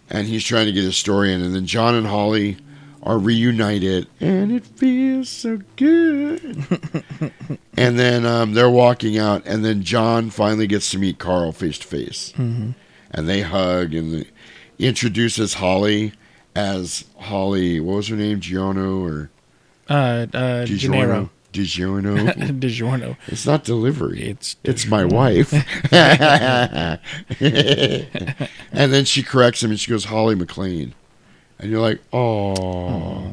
and 0.10 0.28
he's 0.28 0.44
trying 0.44 0.66
to 0.66 0.74
get 0.74 0.84
his 0.84 0.98
story 0.98 1.32
in, 1.34 1.42
and 1.42 1.56
then 1.56 1.66
John 1.66 1.96
and 1.96 2.08
Holly 2.08 2.58
are 3.02 3.18
reunited, 3.18 4.08
and 4.20 4.52
it 4.52 4.66
feels 4.66 5.30
so 5.30 5.62
good. 5.78 6.68
and 7.78 7.98
then 7.98 8.26
um, 8.26 8.54
they're 8.54 8.70
walking 8.70 9.18
out, 9.18 9.44
and 9.46 9.64
then 9.64 9.84
John 9.84 10.30
finally 10.32 10.68
gets 10.68 10.92
to 10.92 10.98
meet 10.98 11.20
Carl 11.20 11.52
face 11.52 11.78
to 11.80 11.88
face, 11.88 12.34
and 12.36 12.76
they 13.12 13.42
hug, 13.42 13.94
and 13.94 14.12
the, 14.14 14.28
introduces 14.80 15.54
Holly 15.56 16.14
as 16.56 17.06
Holly. 17.18 17.80
What 17.80 17.96
was 17.98 18.08
her 18.10 18.16
name? 18.16 18.40
Giono 18.42 19.00
or 19.02 19.30
Uh, 19.90 20.26
uh, 20.34 20.66
Gennero. 20.66 21.30
DiGiorno. 21.54 22.60
DiGiorno. 22.60 23.16
It's 23.28 23.46
not 23.48 23.64
delivery. 23.64 24.22
It's 24.30 24.58
it's 24.64 24.86
my 24.86 25.06
wife. 25.06 25.54
and 25.92 27.00
then 28.94 29.06
she 29.06 29.24
corrects 29.24 29.64
him 29.64 29.72
and 29.72 29.80
she 29.80 29.90
goes 29.90 30.06
Holly 30.06 30.36
McClane, 30.36 30.92
and 31.60 31.72
you're 31.72 31.82
like, 31.82 32.02
oh. 32.14 33.24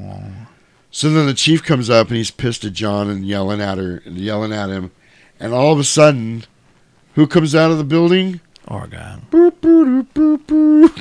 So 0.95 1.11
then 1.11 1.27
the 1.27 1.35
chief 1.35 1.65
comes 1.65 1.91
up 1.91 2.07
and 2.07 2.17
he's 2.17 2.31
pissed 2.31 2.65
at 2.65 2.73
John 2.73 3.11
and 3.11 3.27
yelling 3.27 3.61
at 3.61 3.79
her 3.79 4.01
and 4.05 4.17
yelling 4.17 4.53
at 4.53 4.71
him, 4.71 4.93
and 5.41 5.53
all 5.53 5.73
of 5.73 5.81
a 5.81 5.85
sudden, 5.85 6.45
who 7.15 7.27
comes 7.27 7.53
out 7.53 7.73
of 7.73 7.79
the 7.79 7.85
building? 7.85 8.41
Argyle. 8.69 9.23
Boop, 9.33 9.55
boop, 9.61 10.07
boop, 10.15 10.47
boop. 10.47 10.93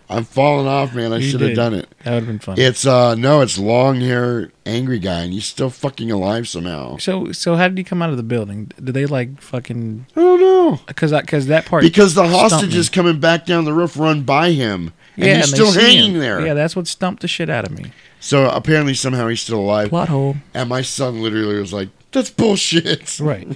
I'm 0.10 0.24
falling 0.24 0.66
off, 0.66 0.96
man. 0.96 1.12
I 1.12 1.20
should 1.20 1.40
have 1.42 1.54
done 1.54 1.74
it. 1.74 1.88
That 2.02 2.14
would've 2.14 2.26
been 2.26 2.40
fun. 2.40 2.56
It's 2.58 2.84
uh 2.84 3.14
no, 3.14 3.40
it's 3.40 3.56
long 3.56 4.00
hair 4.00 4.50
angry 4.66 4.98
guy, 4.98 5.20
and 5.20 5.32
he's 5.32 5.46
still 5.46 5.70
fucking 5.70 6.10
alive 6.10 6.48
somehow. 6.48 6.96
So, 6.96 7.30
so 7.30 7.54
how 7.54 7.68
did 7.68 7.78
he 7.78 7.84
come 7.84 8.02
out 8.02 8.10
of 8.10 8.16
the 8.16 8.24
building? 8.24 8.72
Did 8.82 8.94
they 8.94 9.06
like 9.06 9.40
fucking? 9.40 10.06
I 10.16 10.20
don't 10.20 10.40
know. 10.40 10.80
Because 10.88 11.12
because 11.12 11.46
that 11.46 11.66
part 11.66 11.84
Because 11.84 12.14
the 12.16 12.26
stumped 12.26 12.52
hostage 12.52 12.72
me. 12.72 12.80
is 12.80 12.88
coming 12.88 13.20
back 13.20 13.46
down 13.46 13.64
the 13.64 13.72
roof, 13.72 13.96
run 13.96 14.24
by 14.24 14.50
him, 14.50 14.92
and 15.16 15.24
Yeah, 15.26 15.36
he's 15.38 15.50
they 15.50 15.56
still 15.56 15.72
hanging 15.72 16.14
him. 16.14 16.20
there. 16.20 16.44
Yeah, 16.46 16.54
that's 16.54 16.74
what 16.76 16.86
stumped 16.86 17.22
the 17.22 17.28
shit 17.28 17.48
out 17.50 17.64
of 17.64 17.72
me. 17.76 17.92
So 18.20 18.48
apparently 18.50 18.94
somehow 18.94 19.28
he's 19.28 19.40
still 19.40 19.60
alive. 19.60 19.88
Plot 19.90 20.08
hole. 20.08 20.36
And 20.54 20.68
my 20.68 20.82
son 20.82 21.22
literally 21.22 21.58
was 21.58 21.72
like, 21.72 21.88
"That's 22.12 22.30
bullshit." 22.30 23.16
Right. 23.20 23.48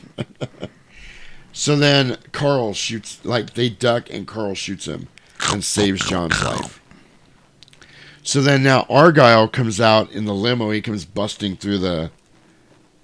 so 1.53 1.77
then 1.77 2.17
Carl 2.33 2.75
shoots, 2.75 3.25
like 3.25 3.55
they 3.55 3.69
duck, 3.69 4.09
and 4.11 4.27
Carl 4.27 4.55
shoots 4.55 4.87
him 4.87 5.09
and 5.53 5.63
saves 5.65 6.05
John's 6.09 6.43
life. 6.43 6.81
So 8.23 8.41
then 8.41 8.63
now 8.63 8.87
Argyle 8.89 9.49
comes 9.49 9.81
out 9.81 10.11
in 10.11 10.25
the 10.25 10.35
limo. 10.35 10.71
He 10.71 10.81
comes 10.81 11.05
busting 11.05 11.57
through 11.57 11.79
the 11.79 12.11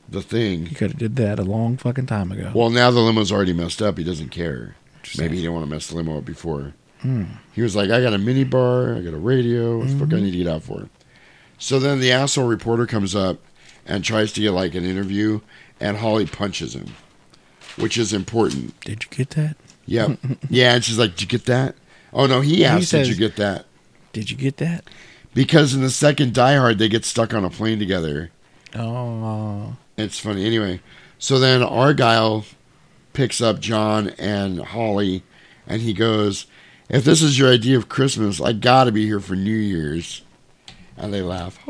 the 0.09 0.23
thing. 0.23 0.67
You 0.67 0.75
could 0.75 0.93
have 0.93 0.99
did 0.99 1.17
that 1.17 1.39
a 1.39 1.43
long 1.45 1.77
fucking 1.77 2.07
time 2.07 2.33
ago. 2.33 2.51
Well, 2.55 2.71
now 2.71 2.91
the 2.91 3.01
limo's 3.01 3.31
already 3.31 3.53
messed 3.53 3.81
up. 3.83 3.99
He 3.99 4.03
doesn't 4.05 4.31
care. 4.31 4.75
Maybe 5.19 5.37
he 5.37 5.43
didn't 5.43 5.55
want 5.55 5.67
to 5.67 5.71
mess 5.71 5.87
the 5.89 5.97
limo 5.97 6.19
up 6.19 6.25
before. 6.25 6.73
Hmm. 7.03 7.25
He 7.53 7.63
was 7.63 7.75
like, 7.75 7.91
I 7.91 8.01
got 8.03 8.13
a 8.13 8.19
mini 8.19 8.45
bar, 8.45 8.95
I 8.95 9.01
got 9.01 9.15
a 9.15 9.19
radio. 9.19 9.79
What 9.79 9.89
the 9.89 9.95
fuck 9.95 10.09
I 10.13 10.17
Mhm. 10.17 10.23
need 10.23 10.31
to 10.33 10.39
get 10.39 10.47
out 10.49 10.63
for? 10.63 10.89
So 11.59 11.79
then 11.79 12.01
the 12.01 12.13
asshole 12.13 12.47
reporter 12.47 12.87
comes 12.87 13.15
up 13.15 13.39
and 13.87 14.05
tries 14.05 14.33
to 14.33 14.41
get 14.41 14.53
like 14.53 14.75
an 14.75 14.85
interview, 14.85 15.41
and 15.81 15.97
Holly 15.99 16.27
punches 16.27 16.75
him, 16.75 16.95
which 17.77 17.97
is 17.99 18.13
important. 18.13 18.79
Did 18.83 19.05
you 19.05 19.09
get 19.11 19.31
that? 19.31 19.57
Yeah. 19.87 20.17
yeah, 20.51 20.75
and 20.75 20.85
she's 20.85 20.99
like, 20.99 21.13
Did 21.13 21.23
you 21.23 21.29
get 21.39 21.47
that? 21.47 21.75
Oh 22.13 22.27
no, 22.27 22.41
he 22.41 22.57
He 22.57 22.65
asked, 22.65 22.89
says- 22.89 23.09
Did 23.09 23.19
you 23.19 23.29
get 23.29 23.37
that? 23.37 23.67
Did 24.13 24.31
you 24.31 24.37
get 24.37 24.57
that? 24.59 24.85
Because 25.33 25.75
in 25.75 25.81
the 25.83 25.91
second 25.91 26.35
Die 26.35 26.57
Hard, 26.57 26.79
they 26.79 26.89
get 26.89 27.05
stuck 27.05 27.33
on 27.33 27.45
a 27.45 27.51
plane 27.51 27.79
together. 27.79 28.31
Oh. 28.77 29.77
It's 29.97 30.19
funny. 30.19 30.45
Anyway, 30.45 30.81
so 31.19 31.39
then 31.39 31.63
Argyle 31.63 32.45
picks 33.13 33.41
up 33.41 33.61
John 33.61 34.09
and 34.19 34.61
Holly, 34.61 35.23
and 35.67 35.83
he 35.83 35.93
goes, 35.93 36.47
"If 36.91 37.05
this 37.05 37.23
is 37.23 37.39
your 37.39 37.51
idea 37.51 37.79
of 37.79 37.89
Christmas, 37.89 38.41
I 38.41 38.53
gotta 38.53 38.93
be 38.93 39.07
here 39.07 39.21
for 39.21 39.35
New 39.35 39.57
Year's." 39.57 40.23
And 40.97 41.15
they 41.15 41.23
laugh, 41.23 41.59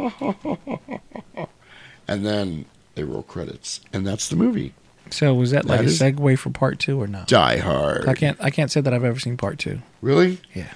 and 2.08 2.26
then 2.26 2.64
they 2.96 3.04
roll 3.04 3.22
credits, 3.22 3.80
and 3.92 4.04
that's 4.04 4.28
the 4.28 4.34
movie. 4.34 4.74
So 5.10 5.34
was 5.34 5.50
that 5.52 5.64
like 5.64 5.80
That 5.80 5.86
a 5.86 6.12
segue 6.12 6.38
for 6.38 6.50
part 6.50 6.78
two 6.78 7.00
or 7.00 7.06
not? 7.06 7.28
Die 7.28 7.56
Hard. 7.58 8.08
I 8.08 8.14
can't. 8.14 8.36
I 8.40 8.50
can't 8.50 8.70
say 8.70 8.80
that 8.80 8.92
I've 8.92 9.04
ever 9.04 9.18
seen 9.20 9.36
part 9.36 9.58
two. 9.58 9.80
Really? 10.02 10.38
Yeah. 10.54 10.72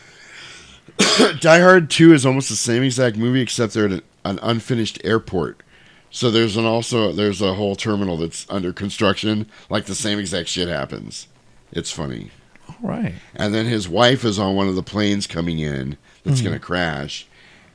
Die 1.41 1.61
Hard 1.61 1.91
Two 1.91 2.13
is 2.13 2.25
almost 2.25 2.49
the 2.49 2.57
same 2.57 2.83
exact 2.83 3.17
movie, 3.17 3.41
except 3.41 3.75
they're 3.75 3.87
at 3.87 3.93
an, 3.93 4.03
an 4.25 4.39
unfinished 4.43 5.01
airport. 5.05 5.63
So 6.11 6.31
there's 6.31 6.57
an 6.57 6.65
also 6.65 7.13
there's 7.13 7.43
a 7.43 7.55
whole 7.55 7.75
terminal 7.75 8.17
that's 8.17 8.47
under 8.49 8.73
construction. 8.73 9.49
Like 9.69 9.87
the 9.87 9.95
same 9.95 10.19
exact 10.19 10.49
shit 10.49 10.69
happens. 10.69 11.27
It's 11.73 11.91
funny. 11.91 12.31
All 12.69 12.77
right. 12.83 13.15
And 13.35 13.55
then 13.55 13.67
his 13.67 13.89
wife 13.89 14.25
is 14.25 14.39
on 14.39 14.55
one 14.57 14.69
of 14.69 14.75
the 14.75 14.83
planes 14.83 15.27
coming 15.27 15.59
in 15.59 15.97
that's 16.25 16.41
Mhm. 16.41 16.45
going 16.45 16.55
to 16.55 16.61
crash. 16.65 17.27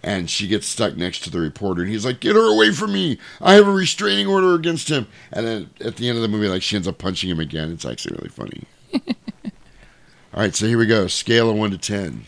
And 0.01 0.29
she 0.29 0.47
gets 0.47 0.65
stuck 0.65 0.95
next 0.95 1.23
to 1.25 1.29
the 1.29 1.39
reporter. 1.39 1.81
And 1.81 1.91
he's 1.91 2.05
like, 2.05 2.19
Get 2.21 2.35
her 2.35 2.51
away 2.53 2.71
from 2.71 2.93
me. 2.93 3.17
I 3.41 3.53
have 3.55 3.67
a 3.67 3.71
restraining 3.71 4.27
order 4.27 4.55
against 4.55 4.87
him. 4.89 5.07
And 5.31 5.45
then 5.45 5.69
at 5.81 5.97
the 5.97 6.07
end 6.07 6.17
of 6.17 6.21
the 6.21 6.27
movie, 6.29 6.47
like 6.47 6.61
she 6.61 6.75
ends 6.77 6.87
up 6.87 6.97
punching 6.97 7.29
him 7.29 7.39
again. 7.39 7.71
It's 7.71 7.85
actually 7.85 8.15
really 8.15 8.29
funny. 8.29 8.63
All 10.33 10.41
right, 10.43 10.55
so 10.55 10.67
here 10.67 10.77
we 10.77 10.85
go. 10.85 11.07
Scale 11.07 11.49
of 11.49 11.57
1 11.57 11.71
to 11.71 11.77
10. 11.77 12.23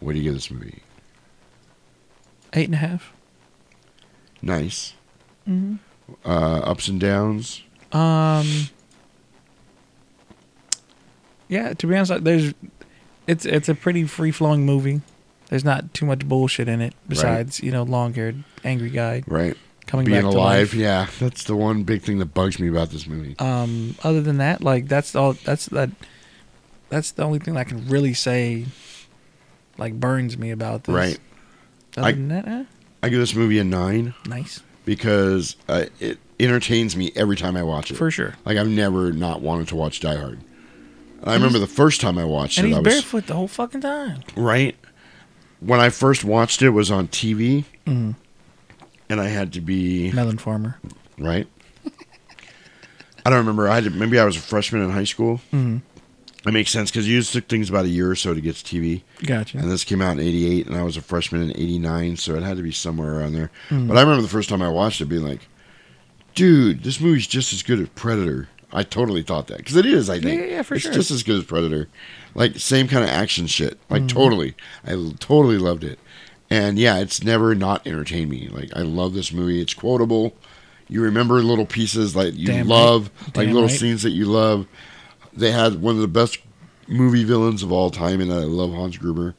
What 0.00 0.12
do 0.12 0.18
you 0.18 0.24
give 0.24 0.34
this 0.34 0.50
movie? 0.50 0.82
Eight 2.52 2.66
and 2.66 2.74
a 2.74 2.78
half. 2.78 3.12
Nice. 4.42 4.92
Mhm. 5.48 5.78
Uh, 6.24 6.28
ups 6.58 6.88
and 6.88 7.00
downs. 7.00 7.62
Um. 7.92 8.68
Yeah, 11.48 11.74
to 11.74 11.86
be 11.86 11.94
honest, 11.94 12.10
like, 12.10 12.24
there's 12.24 12.54
it's 13.26 13.44
it's 13.44 13.68
a 13.68 13.74
pretty 13.74 14.04
free 14.04 14.30
flowing 14.30 14.64
movie. 14.66 15.00
There's 15.48 15.64
not 15.64 15.92
too 15.94 16.06
much 16.06 16.26
bullshit 16.26 16.68
in 16.68 16.80
it 16.80 16.94
besides 17.08 17.60
you 17.60 17.70
know 17.70 17.82
long 17.82 18.14
haired 18.14 18.42
angry 18.64 18.90
guy. 18.90 19.22
Right. 19.26 19.56
Coming 19.86 20.06
Being 20.06 20.22
back 20.22 20.32
to 20.32 20.38
alive. 20.38 20.72
Yeah, 20.72 21.06
that's 21.20 21.44
the 21.44 21.54
one 21.54 21.82
big 21.82 22.00
thing 22.02 22.18
that 22.18 22.32
bugs 22.32 22.58
me 22.58 22.68
about 22.68 22.90
this 22.90 23.06
movie. 23.06 23.36
Um. 23.38 23.94
Other 24.02 24.22
than 24.22 24.38
that, 24.38 24.62
like 24.62 24.88
that's 24.88 25.14
all. 25.14 25.34
That's 25.34 25.66
that. 25.66 25.90
That's 26.88 27.10
the 27.12 27.22
only 27.24 27.38
thing 27.38 27.56
I 27.56 27.64
can 27.64 27.86
really 27.88 28.14
say. 28.14 28.66
Like 29.76 29.98
burns 29.98 30.38
me 30.38 30.50
about 30.52 30.84
this. 30.84 30.94
Right. 30.94 31.18
Other 31.96 32.06
I- 32.08 32.12
than 32.12 32.28
that, 32.28 32.46
eh? 32.48 32.64
I 33.02 33.10
give 33.10 33.18
this 33.20 33.34
movie 33.34 33.58
a 33.58 33.64
9. 33.64 34.14
Nice. 34.26 34.62
because 34.86 35.56
uh, 35.68 35.84
it 36.00 36.18
entertains 36.40 36.96
me 36.96 37.12
every 37.14 37.36
time 37.36 37.54
I 37.54 37.62
watch 37.62 37.90
it. 37.90 37.96
For 37.96 38.10
sure. 38.10 38.34
Like 38.46 38.56
I've 38.56 38.68
never 38.68 39.12
not 39.12 39.42
wanted 39.42 39.68
to 39.68 39.76
watch 39.76 40.00
Die 40.00 40.16
Hard. 40.16 40.40
I 41.24 41.34
remember 41.34 41.58
the 41.58 41.66
first 41.66 42.00
time 42.00 42.18
I 42.18 42.24
watched 42.24 42.58
and 42.58 42.66
it, 42.66 42.68
he's 42.70 42.76
I 42.76 42.80
was 42.80 42.92
barefoot 42.94 43.26
the 43.26 43.34
whole 43.34 43.48
fucking 43.48 43.80
time. 43.80 44.20
right 44.36 44.76
when 45.60 45.80
I 45.80 45.88
first 45.88 46.22
watched 46.24 46.60
it 46.62 46.70
was 46.70 46.90
on 46.90 47.08
TV, 47.08 47.64
Mhm. 47.86 48.14
and 49.08 49.20
I 49.20 49.28
had 49.28 49.52
to 49.54 49.60
be 49.62 50.12
Melon 50.12 50.36
farmer. 50.38 50.78
right. 51.18 51.46
I 53.26 53.30
don't 53.30 53.38
remember. 53.38 53.68
I 53.68 53.76
had 53.76 53.84
to, 53.84 53.90
maybe 53.90 54.18
I 54.18 54.24
was 54.26 54.36
a 54.36 54.40
freshman 54.40 54.82
in 54.82 54.90
high 54.90 55.04
school. 55.04 55.40
Mhm. 55.52 55.80
It 56.46 56.52
makes 56.52 56.70
sense 56.70 56.90
because 56.90 57.08
you 57.08 57.22
took 57.22 57.48
things 57.48 57.70
about 57.70 57.86
a 57.86 57.88
year 57.88 58.10
or 58.10 58.14
so 58.16 58.34
to 58.34 58.40
get 58.42 58.56
to 58.56 58.64
TV. 58.64 59.02
Gotcha. 59.24 59.56
And 59.56 59.70
this 59.70 59.82
came 59.82 60.02
out 60.02 60.18
in 60.18 60.20
'88, 60.20 60.66
and 60.66 60.76
I 60.76 60.82
was 60.82 60.98
a 60.98 61.00
freshman 61.00 61.40
in 61.40 61.50
'89, 61.52 62.18
so 62.18 62.34
it 62.34 62.42
had 62.42 62.58
to 62.58 62.62
be 62.62 62.70
somewhere 62.70 63.14
around 63.18 63.32
there. 63.32 63.50
Mhm. 63.70 63.88
But 63.88 63.96
I 63.96 64.02
remember 64.02 64.20
the 64.20 64.28
first 64.28 64.50
time 64.50 64.60
I 64.60 64.68
watched 64.68 65.00
it, 65.00 65.06
being 65.06 65.26
like, 65.26 65.48
"Dude, 66.34 66.82
this 66.84 67.00
movie's 67.00 67.26
just 67.26 67.54
as 67.54 67.62
good 67.62 67.80
as 67.80 67.88
Predator." 67.94 68.48
I 68.72 68.82
totally 68.82 69.22
thought 69.22 69.46
that 69.48 69.58
because 69.58 69.76
it 69.76 69.86
is. 69.86 70.08
I 70.10 70.20
think 70.20 70.40
Yeah, 70.40 70.46
yeah, 70.46 70.62
for 70.62 70.74
it's 70.74 70.84
sure. 70.84 70.92
just 70.92 71.10
as 71.10 71.22
good 71.22 71.38
as 71.38 71.44
Predator. 71.44 71.88
Like 72.34 72.58
same 72.58 72.88
kind 72.88 73.04
of 73.04 73.10
action 73.10 73.46
shit. 73.46 73.78
Like 73.90 74.02
Mhm. 74.02 74.08
totally, 74.08 74.54
I 74.86 74.90
totally 75.20 75.58
loved 75.58 75.84
it. 75.84 75.98
And 76.50 76.78
yeah, 76.78 76.98
it's 76.98 77.22
never 77.24 77.54
not 77.54 77.86
entertained 77.86 78.30
me. 78.30 78.48
Like 78.50 78.70
I 78.76 78.80
love 78.82 79.14
this 79.14 79.32
movie. 79.32 79.60
It's 79.60 79.74
quotable. 79.74 80.34
You 80.88 81.00
remember 81.02 81.42
little 81.42 81.66
pieces 81.66 82.14
like 82.14 82.34
you 82.36 82.46
Damn 82.48 82.56
right. 82.68 82.76
love, 82.76 83.10
like 83.34 83.46
Damn 83.46 83.54
little 83.54 83.68
right. 83.68 83.78
scenes 83.78 84.02
that 84.02 84.10
you 84.10 84.26
love. 84.26 84.66
They 85.32 85.50
had 85.50 85.80
one 85.80 85.94
of 85.94 86.00
the 86.00 86.08
best 86.08 86.38
movie 86.86 87.24
villains 87.24 87.62
of 87.62 87.72
all 87.72 87.90
time, 87.90 88.20
and 88.20 88.30
I 88.32 88.38
love 88.44 88.72
Hans 88.72 88.98
Gruber. 88.98 89.34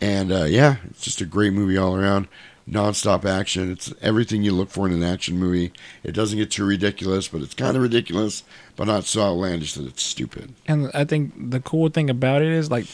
And 0.00 0.32
uh, 0.32 0.44
yeah, 0.44 0.76
it's 0.88 1.02
just 1.02 1.20
a 1.20 1.26
great 1.26 1.52
movie 1.52 1.76
all 1.76 1.94
around. 1.94 2.26
Non-stop 2.66 3.24
action. 3.24 3.72
It's 3.72 3.92
everything 4.00 4.42
you 4.42 4.52
look 4.52 4.70
for 4.70 4.86
in 4.86 4.92
an 4.92 5.02
action 5.02 5.38
movie. 5.38 5.72
It 6.04 6.12
doesn't 6.12 6.38
get 6.38 6.50
too 6.50 6.64
ridiculous, 6.64 7.26
but 7.28 7.40
it's 7.42 7.54
kind 7.54 7.76
of 7.76 7.82
ridiculous, 7.82 8.44
but 8.76 8.86
not 8.86 9.04
so 9.04 9.22
outlandish 9.22 9.74
that 9.74 9.86
it's 9.86 10.02
stupid. 10.02 10.54
And 10.66 10.90
I 10.94 11.04
think 11.04 11.50
the 11.50 11.60
cool 11.60 11.88
thing 11.88 12.08
about 12.10 12.42
it 12.42 12.48
is 12.48 12.70
like, 12.70 12.86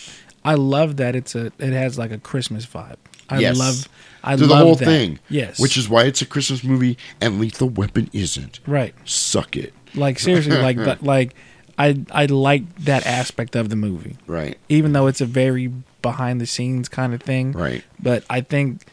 I 0.44 0.54
love 0.54 0.96
that 0.96 1.14
it's 1.16 1.34
a 1.34 1.46
it 1.58 1.72
has 1.72 1.98
like 1.98 2.10
a 2.12 2.18
Christmas 2.18 2.64
vibe. 2.64 2.96
I 3.28 3.40
yes. 3.40 3.58
love 3.58 3.88
I 4.22 4.36
Through 4.36 4.46
love 4.46 4.58
the 4.58 4.64
whole 4.64 4.74
that. 4.76 4.84
thing. 4.84 5.18
Yes, 5.28 5.58
which 5.58 5.76
is 5.76 5.88
why 5.88 6.04
it's 6.04 6.22
a 6.22 6.26
Christmas 6.26 6.62
movie, 6.62 6.96
and 7.20 7.40
Lethal 7.40 7.68
Weapon 7.68 8.08
isn't. 8.12 8.60
right. 8.66 8.94
Suck 9.04 9.56
it. 9.56 9.74
Like 9.94 10.18
seriously, 10.18 10.56
like 10.56 10.76
but 10.84 11.02
like 11.02 11.34
I 11.78 12.04
I 12.12 12.26
like 12.26 12.76
that 12.84 13.04
aspect 13.06 13.56
of 13.56 13.68
the 13.68 13.76
movie. 13.76 14.16
Right. 14.26 14.56
Even 14.68 14.92
though 14.92 15.08
it's 15.08 15.20
a 15.20 15.26
very 15.26 15.72
behind 16.02 16.40
the 16.40 16.46
scenes 16.46 16.88
kind 16.88 17.12
of 17.12 17.20
thing. 17.20 17.52
Right. 17.52 17.82
But 18.00 18.24
I 18.30 18.40
think 18.40 18.86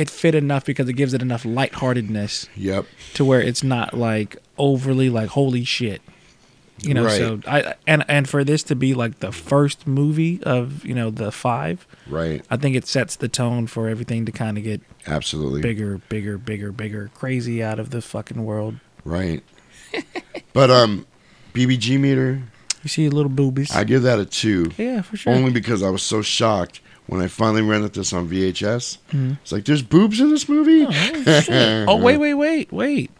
it 0.00 0.08
fit 0.08 0.34
enough 0.34 0.64
because 0.64 0.88
it 0.88 0.94
gives 0.94 1.12
it 1.14 1.20
enough 1.22 1.44
lightheartedness. 1.44 2.48
Yep. 2.56 2.86
To 3.14 3.24
where 3.24 3.40
it's 3.42 3.62
not 3.62 3.92
like 3.94 4.36
overly 4.56 5.10
like 5.10 5.28
holy 5.30 5.64
shit. 5.64 6.00
You 6.82 6.94
know, 6.94 7.04
Right. 7.04 7.18
so 7.18 7.40
I 7.46 7.74
and 7.86 8.04
and 8.08 8.26
for 8.26 8.42
this 8.42 8.62
to 8.64 8.74
be 8.74 8.94
like 8.94 9.18
the 9.20 9.32
first 9.32 9.86
movie 9.86 10.42
of, 10.44 10.84
you 10.86 10.94
know, 10.94 11.10
the 11.10 11.30
five, 11.30 11.86
Right. 12.08 12.42
I 12.50 12.56
think 12.56 12.74
it 12.74 12.86
sets 12.86 13.16
the 13.16 13.28
tone 13.28 13.66
for 13.66 13.86
everything 13.88 14.24
to 14.24 14.32
kind 14.32 14.56
of 14.56 14.64
get 14.64 14.80
Absolutely. 15.06 15.60
bigger, 15.60 15.98
bigger, 16.08 16.38
bigger, 16.38 16.72
bigger, 16.72 17.10
crazy 17.14 17.62
out 17.62 17.78
of 17.78 17.90
the 17.90 18.00
fucking 18.00 18.42
world. 18.46 18.76
Right. 19.04 19.42
but 20.54 20.70
um, 20.70 21.06
BBG 21.52 22.00
meter, 22.00 22.40
You 22.82 22.88
see 22.88 23.04
a 23.04 23.10
little 23.10 23.30
boobies. 23.30 23.72
I 23.76 23.84
give 23.84 24.02
that 24.04 24.18
a 24.18 24.24
two. 24.24 24.70
Yeah, 24.78 25.02
for 25.02 25.18
sure. 25.18 25.34
Only 25.34 25.50
because 25.50 25.82
I 25.82 25.90
was 25.90 26.02
so 26.02 26.22
shocked 26.22 26.80
when 27.10 27.20
I 27.20 27.26
finally 27.26 27.60
rented 27.62 27.94
this 27.94 28.12
on 28.12 28.28
VHS. 28.28 28.98
Mhm. 29.12 29.38
It's 29.42 29.50
like 29.50 29.64
there's 29.64 29.82
boobs 29.82 30.20
in 30.20 30.30
this 30.30 30.48
movie. 30.48 30.86
Oh, 30.88 31.40
shit. 31.40 31.48
oh 31.88 31.96
wait, 31.96 32.18
wait, 32.18 32.34
wait, 32.34 32.72
wait. 32.72 33.10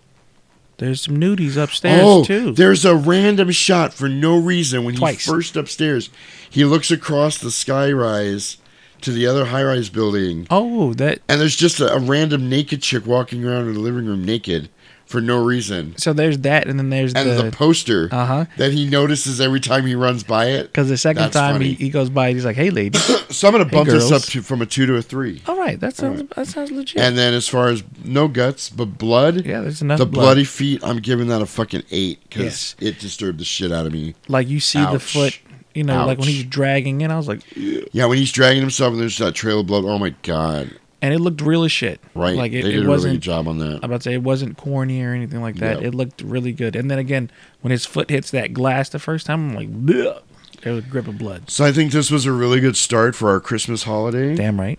There's 0.79 1.03
some 1.03 1.17
nudies 1.19 1.57
upstairs 1.57 2.01
oh, 2.05 2.23
too. 2.25 2.53
there's 2.53 2.85
a 2.85 2.95
random 2.95 3.51
shot 3.51 3.93
for 3.93 4.09
no 4.09 4.39
reason 4.39 4.85
when 4.85 4.95
Twice. 4.95 5.17
he's 5.17 5.27
first 5.27 5.57
upstairs. 5.57 6.09
He 6.49 6.65
looks 6.65 6.93
across 6.93 7.37
the 7.37 7.49
skyrise 7.49 8.59
to 9.01 9.11
the 9.11 9.27
other 9.27 9.47
high-rise 9.47 9.89
building. 9.89 10.47
Oh, 10.51 10.95
that. 10.95 11.19
And 11.29 11.41
there's 11.41 11.57
just 11.57 11.81
a, 11.81 11.93
a 11.93 11.99
random 11.99 12.49
naked 12.49 12.83
chick 12.83 13.07
walking 13.07 13.45
around 13.45 13.67
in 13.67 13.75
the 13.75 13.81
living 13.81 14.07
room 14.07 14.25
naked 14.25 14.69
for 15.11 15.21
no 15.21 15.43
reason. 15.43 15.95
So 15.99 16.13
there's 16.13 16.39
that, 16.39 16.67
and 16.69 16.79
then 16.79 16.89
there's 16.91 17.13
And 17.15 17.29
the 17.29 17.43
the 17.43 17.51
poster 17.51 18.09
Uh-huh. 18.13 18.45
that 18.57 18.73
he 18.73 18.89
notices 18.89 19.41
every 19.41 19.61
time 19.61 19.85
he 19.87 19.95
runs 19.95 20.23
by 20.23 20.47
it. 20.47 20.65
because 20.69 20.89
the 20.89 20.97
second 20.97 21.31
time 21.33 21.61
he, 21.61 21.75
he 21.75 21.91
goes 21.91 22.09
by, 22.09 22.33
he's 22.33 22.45
like, 22.45 22.57
"Hey, 22.57 22.71
lady." 22.71 22.99
So 23.31 23.47
I'm 23.47 23.53
gonna 23.53 23.65
Hey, 23.65 23.71
bump 23.71 23.89
this 23.89 24.11
up 24.11 24.23
to 24.23 24.43
from 24.43 24.61
a 24.61 24.67
two 24.67 24.87
to 24.87 24.97
a 24.97 25.03
three. 25.03 25.41
All 25.47 25.57
right, 25.57 25.79
that 25.79 25.95
sounds 25.97 26.21
right. 26.23 26.31
that 26.31 26.47
sounds 26.49 26.71
legit. 26.73 27.01
And 27.01 27.17
then 27.17 27.33
as 27.33 27.47
far 27.47 27.69
as 27.69 27.85
no 28.05 28.27
guts 28.27 28.69
but 28.71 28.99
blood, 28.99 29.45
yeah, 29.47 29.61
there's 29.61 29.83
enough. 29.83 29.99
the 29.99 30.07
blood. 30.07 30.23
bloody 30.25 30.45
feet, 30.45 30.83
I'm 30.83 30.99
giving 30.99 31.29
that 31.29 31.41
a 31.41 31.47
fucking 31.47 31.85
eight 31.93 32.19
because 32.29 32.43
Yes. 32.43 32.75
it 32.81 32.99
disturbed 32.99 33.39
the 33.39 33.45
shit 33.45 33.71
out 33.71 33.87
of 33.87 33.93
me. 33.93 34.15
like 34.29 34.49
you 34.49 34.59
see 34.61 34.81
the 34.85 34.99
foot 34.99 35.39
You 35.75 35.85
know, 35.85 36.05
like 36.07 36.19
when 36.19 36.27
he's 36.29 36.43
dragging 36.45 37.01
in, 37.03 37.13
I 37.13 37.17
was 37.17 37.29
like, 37.29 37.43
"Ew." 37.57 37.87
Yeah, 37.93 38.07
when 38.07 38.19
he's 38.19 38.33
dragging 38.33 38.61
himself 38.63 38.93
and 38.93 39.01
there's 39.01 39.19
that 39.19 39.35
trail 39.37 39.61
of 39.61 39.67
blood. 39.67 39.85
Oh 39.85 39.99
my 39.99 40.13
god! 40.25 40.73
And 41.03 41.15
it 41.15 41.19
looked 41.21 41.41
real 41.41 41.65
as 41.65 41.73
shit. 41.73 42.01
Right, 42.15 42.37
Like 42.37 42.53
it, 42.53 42.63
they 42.63 42.69
it 42.69 42.73
did 42.73 42.77
a 42.77 42.81
really 42.81 42.89
wasn't. 42.89 43.15
good 43.15 43.21
job 43.23 43.49
on 43.49 43.59
that. 43.59 43.77
I'm 43.83 43.85
about 43.85 44.03
to 44.03 44.11
say 44.11 44.15
it 44.15 44.23
wasn't 44.23 44.57
corny 44.57 45.03
or 45.03 45.13
anything 45.15 45.41
like 45.41 45.57
that. 45.57 45.81
Yeah. 45.81 45.89
It 45.89 45.95
looked 45.95 46.21
really 46.23 46.53
good. 46.53 46.77
And 46.77 46.91
then 46.91 46.99
again, 46.99 47.31
when 47.63 47.71
his 47.71 47.87
foot 47.87 48.11
hits 48.11 48.31
that 48.33 48.53
glass 48.53 48.89
the 48.91 48.99
first 48.99 49.27
time, 49.27 49.51
I'm 49.51 49.55
like, 49.57 49.71
Bleh. 49.87 50.21
there 50.63 50.75
was 50.75 50.85
a 50.85 50.89
grip 50.89 51.09
of 51.09 51.17
blood. 51.19 51.49
So 51.51 51.65
I 51.65 51.73
think 51.73 51.93
this 51.93 52.11
was 52.11 52.27
a 52.27 52.33
really 52.33 52.61
good 52.61 52.77
start 52.77 53.15
for 53.15 53.31
our 53.31 53.41
Christmas 53.41 53.85
holiday. 53.85 54.35
Damn 54.35 54.61
right. 54.61 54.79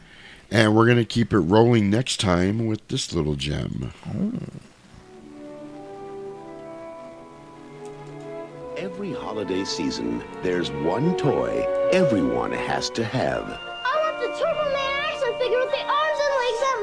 And 0.51 0.75
we're 0.75 0.85
gonna 0.87 1.05
keep 1.05 1.31
it 1.33 1.39
rolling 1.39 1.89
next 1.89 2.19
time 2.19 2.67
with 2.67 2.85
this 2.89 3.13
little 3.13 3.35
gem. 3.35 3.93
Oh. 4.07 4.31
Every 8.77 9.13
holiday 9.13 9.63
season, 9.63 10.23
there's 10.43 10.71
one 10.71 11.15
toy 11.17 11.65
everyone 11.91 12.51
has 12.51 12.89
to 12.91 13.03
have. 13.03 13.43
I 13.43 13.97
want 14.03 14.19
the 14.19 14.27
Turbo 14.39 14.73
Man 14.73 15.01
action 15.05 15.33
figure 15.39 15.59
with 15.59 15.71
the 15.71 15.77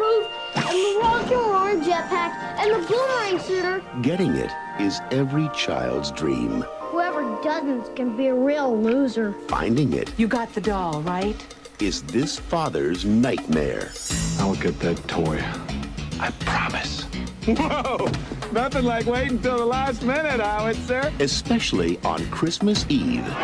arms 0.08 0.26
and 0.54 0.54
legs 0.54 0.54
that 0.54 0.68
and 0.68 0.78
the 0.78 0.98
rockin' 1.00 1.38
roaring 1.38 1.80
jetpack, 1.80 2.32
and 2.58 2.68
the 2.74 2.80
boomerang 2.88 3.38
shooter. 3.46 3.82
Getting 4.02 4.34
it 4.36 4.50
is 4.80 5.00
every 5.10 5.48
child's 5.54 6.10
dream. 6.12 6.62
Whoever 6.90 7.22
doesn't 7.42 7.94
can 7.96 8.16
be 8.16 8.28
a 8.28 8.34
real 8.34 8.80
loser. 8.80 9.34
Finding 9.48 9.92
it 9.92 10.12
You 10.16 10.26
got 10.26 10.52
the 10.54 10.60
doll, 10.60 11.02
right? 11.02 11.36
is 11.80 12.02
this 12.02 12.40
father's 12.40 13.04
nightmare. 13.04 13.92
I'll 14.40 14.56
get 14.56 14.80
that 14.80 14.96
toy. 15.06 15.40
I 16.18 16.32
promise. 16.40 17.04
Whoa! 17.46 18.10
Nothing 18.52 18.84
like 18.84 19.06
waiting 19.06 19.36
until 19.36 19.58
the 19.58 19.64
last 19.64 20.02
minute, 20.02 20.40
Howard, 20.40 20.74
sir. 20.74 21.12
Especially 21.20 22.00
on 22.04 22.26
Christmas 22.30 22.84
Eve. 22.88 23.24
They're 23.24 23.38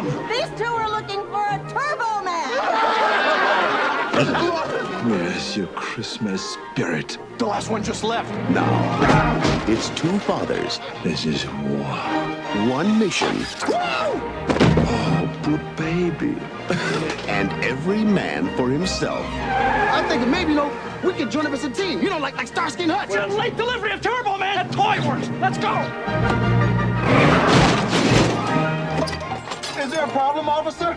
all 0.00 0.10
gone. 0.10 0.28
These 0.28 0.50
two 0.58 0.64
are 0.64 0.90
looking 0.90 1.20
for 1.26 1.44
a 1.44 1.58
Turbo 1.68 2.22
Man. 2.24 2.50
Where's 5.08 5.56
your 5.56 5.68
Christmas 5.68 6.56
spirit? 6.72 7.18
The 7.38 7.46
last 7.46 7.70
one 7.70 7.82
just 7.82 8.04
left. 8.04 8.30
Now, 8.50 9.64
it's 9.66 9.88
two 9.90 10.18
fathers. 10.20 10.78
This 11.02 11.24
is 11.24 11.46
war. 11.46 11.96
One 12.68 12.98
mission. 12.98 13.34
Oh, 13.68 15.40
poor 15.42 15.58
baby. 15.76 16.36
and 17.28 17.50
every 17.64 18.04
man 18.04 18.54
for 18.56 18.68
himself. 18.68 19.24
I'm 19.30 20.06
thinking 20.08 20.30
maybe, 20.30 20.50
you 20.50 20.56
know, 20.56 20.70
we 21.02 21.14
could 21.14 21.30
join 21.30 21.46
up 21.46 21.52
as 21.52 21.64
a 21.64 21.70
team. 21.70 22.02
You 22.02 22.10
know, 22.10 22.18
like 22.18 22.36
like 22.36 22.48
Starsky 22.48 22.82
and 22.82 22.92
Hutch. 22.92 23.08
Well, 23.08 23.28
late 23.28 23.56
delivery 23.56 23.92
of 23.92 24.02
Turbo 24.02 24.36
Man. 24.36 24.56
That 24.56 24.72
toy 24.72 25.00
works. 25.08 25.30
Let's 25.40 25.58
go. 25.58 26.59
Is 29.80 29.90
there 29.90 30.04
a 30.04 30.08
problem, 30.08 30.46
officer? 30.46 30.90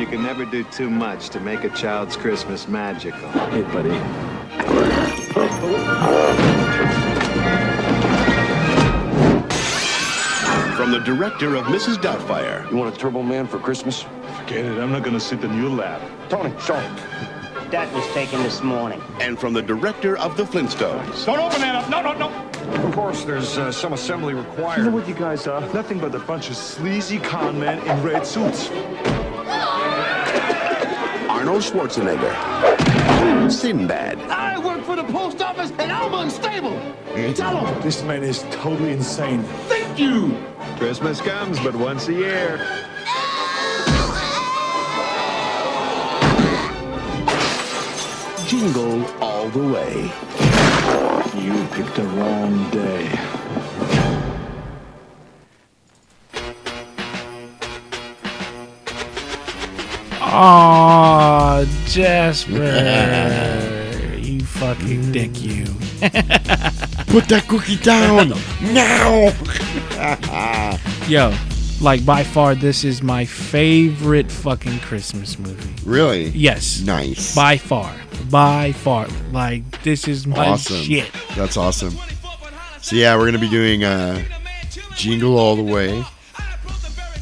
you 0.00 0.06
can 0.06 0.22
never 0.22 0.46
do 0.46 0.64
too 0.64 0.88
much 0.88 1.28
to 1.28 1.38
make 1.38 1.64
a 1.64 1.68
child's 1.68 2.16
Christmas 2.16 2.66
magical. 2.66 3.28
Hey, 3.50 3.60
buddy. 3.60 3.90
From 10.76 10.92
the 10.92 11.00
director 11.00 11.56
of 11.56 11.64
Mrs. 11.66 11.96
Doubtfire. 11.96 12.70
You 12.70 12.78
want 12.78 12.94
a 12.94 12.98
Turbo 12.98 13.22
Man 13.22 13.46
for 13.46 13.58
Christmas? 13.58 14.06
Forget 14.38 14.64
it. 14.64 14.78
I'm 14.78 14.90
not 14.90 15.02
gonna 15.02 15.20
sit 15.20 15.44
in 15.44 15.54
your 15.58 15.68
lap. 15.68 16.00
Tony, 16.30 16.54
show 16.58 16.76
him. 17.68 17.70
That 17.70 17.92
was 17.92 18.06
taken 18.12 18.42
this 18.42 18.62
morning. 18.62 19.02
And 19.20 19.38
from 19.38 19.52
the 19.52 19.62
director 19.62 20.16
of 20.18 20.36
The 20.36 20.44
Flintstones. 20.44 21.24
Don't 21.26 21.38
open 21.38 21.60
that 21.60 21.74
up. 21.74 21.88
No, 21.90 22.00
no, 22.00 22.12
no. 22.12 22.28
Of 22.86 22.94
course, 22.94 23.24
there's 23.24 23.56
uh, 23.58 23.72
some 23.72 23.92
assembly 23.92 24.34
required. 24.34 24.78
You 24.78 24.84
know 24.84 24.90
what 24.90 25.08
you 25.08 25.14
guys 25.14 25.46
are? 25.46 25.60
Nothing 25.72 25.98
but 25.98 26.14
a 26.14 26.18
bunch 26.18 26.50
of 26.50 26.56
sleazy 26.56 27.18
con 27.18 27.58
men 27.58 27.78
in 27.86 28.02
red 28.02 28.26
suits. 28.26 28.70
Arnold 31.28 31.62
Schwarzenegger. 31.62 32.34
Sinbad. 33.50 34.18
I 34.30 34.58
work 34.58 34.82
for 34.84 34.96
the 34.96 35.04
post 35.04 35.40
office 35.40 35.70
and 35.78 35.90
I'm 35.90 36.12
unstable. 36.12 36.78
Tell 37.34 37.66
him. 37.66 37.82
This 37.82 38.02
man 38.02 38.22
is 38.22 38.44
totally 38.50 38.92
insane. 38.92 39.42
Thank 39.68 39.98
you. 39.98 40.36
Christmas 40.76 41.20
comes 41.20 41.58
but 41.60 41.74
once 41.74 42.08
a 42.08 42.12
year. 42.12 42.58
Jingle 48.48 49.04
all 49.20 49.46
the 49.50 49.58
way. 49.74 50.04
You 51.38 51.52
picked 51.72 51.96
the 51.96 52.04
wrong 52.16 52.70
day. 52.70 53.10
Aw, 60.20 61.64
Jasper. 61.86 62.52
you 64.18 64.40
fucking 64.44 65.12
dick, 65.12 65.42
you. 65.42 65.64
Put 67.08 67.28
that 67.28 67.44
cookie 67.48 67.76
down 67.76 68.28
now. 68.72 69.32
Yo, 71.08 71.32
like 71.80 72.04
by 72.04 72.24
far, 72.24 72.54
this 72.54 72.84
is 72.84 73.02
my 73.02 73.24
favorite 73.24 74.30
fucking 74.30 74.80
Christmas 74.80 75.38
movie. 75.38 75.74
really? 75.84 76.28
Yes. 76.30 76.80
Nice. 76.80 77.34
By 77.34 77.56
far. 77.56 77.94
By 78.30 78.72
far. 78.72 79.06
Like, 79.32 79.82
this 79.82 80.08
is 80.08 80.26
my 80.26 80.48
awesome. 80.48 80.82
shit. 80.82 81.10
That's 81.36 81.56
awesome. 81.56 81.94
So 82.80 82.96
yeah, 82.96 83.16
we're 83.16 83.26
gonna 83.26 83.38
be 83.38 83.48
doing 83.48 83.84
uh, 83.84 84.22
Jingle 84.96 85.38
All 85.38 85.56
the 85.56 85.62
Way. 85.62 86.04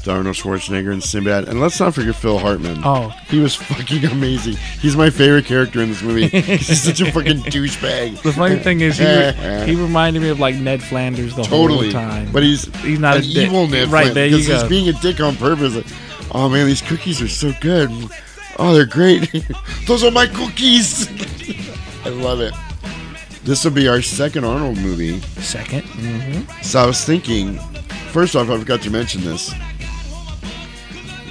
Arnold 0.08 0.36
Schwarzenegger 0.36 0.92
and 0.92 1.02
Sinbad, 1.02 1.48
and 1.48 1.60
let's 1.60 1.78
not 1.80 1.94
forget 1.94 2.14
Phil 2.16 2.38
Hartman. 2.38 2.80
Oh. 2.84 3.08
he 3.28 3.38
was 3.40 3.54
fucking 3.54 4.04
amazing. 4.06 4.56
He's 4.80 4.96
my 4.96 5.10
favorite 5.10 5.44
character 5.46 5.80
in 5.80 5.88
this 5.90 6.02
movie. 6.02 6.28
He's 6.40 6.82
such 6.82 7.00
a 7.00 7.10
fucking 7.12 7.38
douchebag. 7.42 8.22
The 8.22 8.32
funny 8.32 8.56
thing 8.56 8.80
is, 8.80 8.98
he, 8.98 9.04
re- 9.04 9.64
he 9.66 9.74
reminded 9.80 10.22
me 10.22 10.28
of 10.28 10.40
like 10.40 10.56
Ned 10.56 10.82
Flanders 10.82 11.34
the 11.36 11.42
totally, 11.42 11.92
whole 11.92 12.00
time. 12.02 12.30
but 12.32 12.42
he's 12.42 12.64
he's 12.82 12.98
not 12.98 13.16
an 13.16 13.22
a 13.22 13.26
dick. 13.26 13.48
evil 13.48 13.66
Ned 13.66 13.88
Right 13.88 14.02
Flint, 14.12 14.14
there, 14.14 14.26
you 14.26 14.46
go. 14.46 14.54
he's 14.54 14.64
being 14.68 14.88
a 14.88 14.92
dick 15.00 15.20
on 15.20 15.36
purpose. 15.36 15.74
Like, 15.76 15.86
oh 16.34 16.48
man, 16.48 16.66
these 16.66 16.82
cookies 16.82 17.20
are 17.22 17.28
so 17.28 17.52
good. 17.60 17.90
Oh, 18.58 18.72
they're 18.74 18.86
great. 18.86 19.30
Those 19.86 20.02
are 20.02 20.10
my 20.10 20.26
cookies. 20.26 21.08
I 22.06 22.08
love 22.10 22.40
it. 22.40 22.54
This 23.44 23.64
will 23.64 23.70
be 23.72 23.86
our 23.86 24.02
second 24.02 24.44
Arnold 24.44 24.78
movie. 24.78 25.18
2nd 25.20 25.82
Mm-hmm. 25.82 26.62
So 26.62 26.80
I 26.80 26.86
was 26.86 27.04
thinking, 27.04 27.58
first 28.12 28.34
off, 28.34 28.48
I 28.50 28.58
forgot 28.58 28.80
to 28.82 28.90
mention 28.90 29.22
this. 29.22 29.52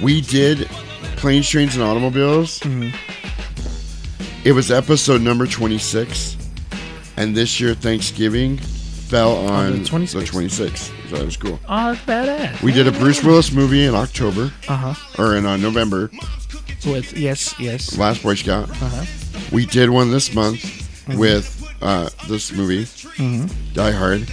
We 0.02 0.20
did 0.20 0.66
Planes, 1.16 1.48
Trains, 1.48 1.74
and 1.74 1.82
Automobiles. 1.84 2.60
Mm-hmm. 2.60 2.90
It 4.46 4.52
was 4.52 4.70
episode 4.70 5.22
number 5.22 5.46
26. 5.46 6.36
And 7.16 7.34
this 7.36 7.58
year, 7.60 7.74
Thanksgiving 7.74 8.58
fell 8.58 9.36
on 9.36 9.72
the 9.72 9.78
the 9.78 9.84
26th. 9.88 10.30
26th. 10.30 11.08
So 11.10 11.16
that 11.16 11.24
was 11.24 11.36
cool. 11.36 11.58
Oh, 11.68 11.94
that's 11.94 12.00
badass. 12.04 12.62
We 12.62 12.72
did 12.72 12.86
a 12.86 12.92
Bruce 12.92 13.22
Willis 13.24 13.52
movie 13.52 13.86
in 13.86 13.94
October. 13.94 14.52
Uh 14.68 14.92
huh. 14.92 15.22
Or 15.22 15.36
in 15.36 15.46
uh, 15.46 15.56
November. 15.56 16.10
With 16.86 17.16
yes, 17.16 17.58
yes. 17.58 17.96
Last 17.98 18.22
Boy 18.22 18.34
Scout. 18.34 18.68
Uh 18.70 18.74
huh. 18.74 19.04
We 19.52 19.64
did 19.66 19.90
one 19.90 20.10
this 20.10 20.34
month 20.34 20.62
Mhm. 21.06 21.18
with 21.18 21.52
uh, 21.82 22.08
this 22.28 22.52
movie, 22.52 22.84
Mhm. 22.84 23.50
Die 23.74 23.90
Hard. 23.92 24.28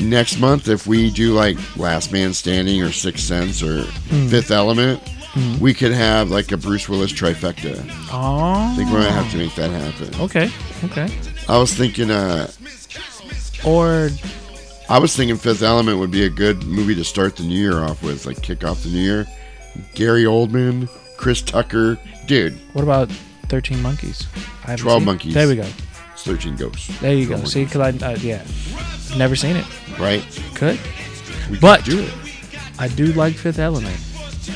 Next 0.00 0.38
month, 0.38 0.68
if 0.68 0.86
we 0.86 1.10
do 1.10 1.32
like 1.32 1.58
Last 1.76 2.12
Man 2.12 2.32
Standing 2.32 2.80
or 2.82 2.92
Sixth 2.92 3.24
Sense 3.24 3.62
or 3.62 3.82
Mhm. 4.10 4.30
Fifth 4.30 4.50
Element, 4.50 5.00
Mhm. 5.34 5.58
we 5.58 5.74
could 5.74 5.92
have 5.92 6.30
like 6.30 6.52
a 6.52 6.56
Bruce 6.56 6.88
Willis 6.88 7.12
trifecta. 7.12 7.76
Oh. 8.12 8.70
I 8.72 8.74
think 8.76 8.90
we're 8.92 9.00
gonna 9.02 9.12
have 9.12 9.30
to 9.32 9.36
make 9.36 9.54
that 9.56 9.70
happen. 9.70 10.20
Okay. 10.20 10.50
Okay. 10.84 11.08
I 11.48 11.58
was 11.58 11.74
thinking, 11.74 12.10
uh, 12.10 12.48
Or 13.64 14.10
I 14.88 14.98
was 14.98 15.16
thinking 15.16 15.36
Fifth 15.36 15.62
Element 15.62 15.98
would 15.98 16.12
be 16.12 16.24
a 16.24 16.28
good 16.30 16.62
movie 16.62 16.94
to 16.94 17.02
start 17.04 17.34
the 17.36 17.42
new 17.42 17.58
year 17.58 17.82
off 17.82 18.02
with, 18.04 18.24
like 18.24 18.40
kick 18.40 18.62
off 18.64 18.84
the 18.84 18.88
new 18.88 19.00
year. 19.00 19.26
Gary 19.94 20.24
Oldman, 20.24 20.88
Chris 21.16 21.42
Tucker, 21.42 21.98
dude. 22.28 22.56
what 22.72 22.82
about 22.82 23.10
Thirteen 23.48 23.82
Monkeys? 23.82 24.26
I 24.64 24.76
Twelve 24.76 25.00
seen. 25.00 25.06
Monkeys. 25.06 25.34
There 25.34 25.48
we 25.48 25.56
go. 25.56 25.66
Thirteen 26.24 26.56
Ghosts. 26.56 26.98
There 27.00 27.14
you 27.14 27.26
go. 27.28 27.42
See, 27.44 27.64
because 27.64 28.02
I 28.02 28.06
uh, 28.06 28.16
yeah, 28.20 28.44
never 29.16 29.36
seen 29.36 29.56
it. 29.56 29.66
Right. 29.98 30.22
Could. 30.54 30.78
We 31.48 31.54
could 31.56 31.60
but 31.60 31.84
do 31.84 32.00
it. 32.00 32.12
I 32.78 32.88
do 32.88 33.06
like 33.14 33.34
Fifth 33.34 33.58
Element. 33.58 33.96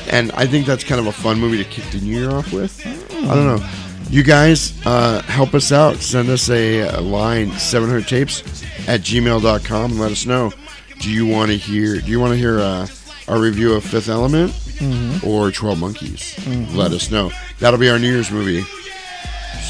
and 0.09 0.31
I 0.33 0.45
think 0.45 0.65
that's 0.65 0.83
kind 0.83 0.99
of 0.99 1.07
a 1.07 1.11
fun 1.11 1.39
movie 1.39 1.57
to 1.63 1.69
kick 1.69 1.85
the 1.91 1.99
new 1.99 2.17
year 2.19 2.31
off 2.31 2.51
with. 2.53 2.85
I 2.85 3.33
don't 3.35 3.45
know. 3.57 3.69
You 4.09 4.23
guys 4.23 4.73
uh, 4.85 5.21
help 5.23 5.53
us 5.53 5.71
out. 5.71 5.95
Send 5.97 6.29
us 6.29 6.49
a, 6.49 6.81
a 6.81 7.01
line 7.01 7.51
700 7.53 8.07
tapes 8.07 8.41
at 8.87 9.01
gmail.com 9.01 9.91
and 9.91 9.99
let 9.99 10.11
us 10.11 10.25
know. 10.25 10.51
Do 10.99 11.09
you 11.11 11.25
want 11.25 11.49
to 11.51 11.57
hear? 11.57 11.99
Do 11.99 12.11
you 12.11 12.19
want 12.19 12.31
to 12.33 12.37
hear 12.37 12.59
uh, 12.59 12.87
a 13.27 13.39
review 13.39 13.73
of 13.73 13.83
Fifth 13.83 14.09
Element 14.09 14.51
Mhm. 14.51 15.23
or 15.25 15.51
12 15.51 15.79
Monkeys? 15.79 16.35
Mhm. 16.41 16.75
Let 16.75 16.91
us 16.91 17.09
know. 17.11 17.31
That'll 17.59 17.79
be 17.79 17.89
our 17.89 17.97
New 17.99 18.11
Year's 18.11 18.29
movie. 18.31 18.63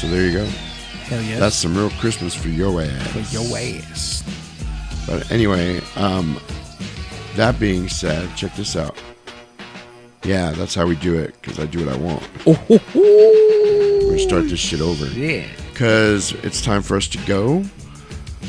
So 0.00 0.08
there 0.08 0.26
you 0.26 0.32
go. 0.32 0.48
Hell 1.14 1.22
yes. 1.22 1.38
That's 1.38 1.54
some 1.54 1.76
real 1.76 1.90
Christmas 1.90 2.34
for 2.34 2.48
your 2.48 2.82
ass. 2.82 3.12
For 3.12 3.20
your 3.20 3.56
ass. 3.56 4.24
But 5.06 5.30
anyway, 5.30 5.80
um, 5.94 6.40
that 7.36 7.60
being 7.60 7.88
said, 7.88 8.34
check 8.34 8.56
this 8.56 8.74
out. 8.74 9.00
Yeah, 10.24 10.50
that's 10.50 10.74
how 10.74 10.86
we 10.86 10.96
do 10.96 11.14
it 11.14 11.40
because 11.40 11.60
I 11.60 11.66
do 11.66 11.86
what 11.86 11.94
I 11.94 11.98
want. 11.98 12.28
We're 12.96 14.00
gonna 14.06 14.18
start 14.18 14.48
this 14.48 14.58
shit 14.58 14.80
over. 14.80 15.06
Yeah. 15.06 15.46
Because 15.70 16.32
it's 16.42 16.60
time 16.60 16.82
for 16.82 16.96
us 16.96 17.06
to 17.06 17.18
go. 17.26 17.62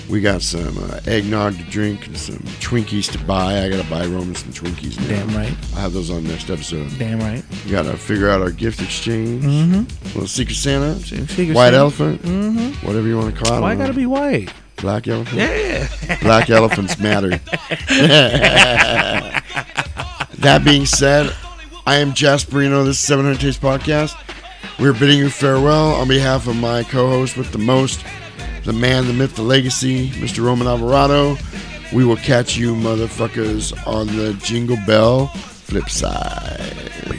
We 0.09 0.21
got 0.21 0.41
some 0.41 0.77
uh, 0.77 0.99
eggnog 1.07 1.57
to 1.57 1.63
drink 1.63 2.07
and 2.07 2.17
some 2.17 2.37
Twinkies 2.59 3.11
to 3.13 3.17
buy. 3.25 3.63
I 3.63 3.69
gotta 3.69 3.89
buy 3.89 4.05
Roman 4.05 4.35
some 4.35 4.51
Twinkies 4.51 4.99
now. 5.01 5.07
Damn 5.07 5.35
right. 5.35 5.53
I'll 5.73 5.81
have 5.81 5.93
those 5.93 6.09
on 6.11 6.23
next 6.23 6.49
episode. 6.49 6.91
Damn 6.99 7.19
right. 7.19 7.43
We 7.65 7.71
gotta 7.71 7.97
figure 7.97 8.29
out 8.29 8.41
our 8.41 8.51
gift 8.51 8.81
exchange. 8.81 9.43
Mm-hmm. 9.43 10.05
Little 10.07 10.27
Secret 10.27 10.55
Santa. 10.55 10.95
Secret 10.99 11.53
white 11.55 11.65
Santa. 11.71 11.77
elephant. 11.77 12.21
Mhm. 12.21 12.75
Whatever 12.83 13.07
you 13.07 13.17
want 13.17 13.35
to 13.35 13.43
call 13.43 13.57
it. 13.57 13.61
Why 13.61 13.75
gotta 13.75 13.93
be 13.93 14.05
white? 14.05 14.53
Black 14.77 15.07
elephant? 15.07 15.37
Yeah. 15.37 15.87
Black 16.21 16.49
elephants 16.49 16.99
matter. 16.99 17.29
that 20.39 20.61
being 20.63 20.85
said, 20.85 21.33
I 21.87 21.97
am 21.97 22.11
Jasperino. 22.11 22.83
This 22.85 22.97
is 22.99 23.03
700 23.05 23.39
Tapes 23.39 23.57
Podcast. 23.57 24.15
We're 24.79 24.93
bidding 24.93 25.17
you 25.17 25.29
farewell 25.29 25.93
on 25.93 26.07
behalf 26.07 26.47
of 26.47 26.55
my 26.57 26.83
co 26.83 27.07
host 27.07 27.37
with 27.37 27.51
the 27.51 27.57
most, 27.57 28.03
the 28.65 28.73
man, 28.73 29.05
the 29.05 29.13
myth, 29.13 29.35
the 29.35 29.43
legacy, 29.43 30.09
Mr. 30.09 30.43
Roman 30.43 30.67
Alvarado. 30.67 31.37
We 31.93 32.03
will 32.03 32.17
catch 32.17 32.57
you 32.57 32.73
motherfuckers 32.73 33.71
on 33.87 34.07
the 34.07 34.33
Jingle 34.33 34.77
Bell 34.87 35.27
flip 35.27 35.87
side. 35.87 37.14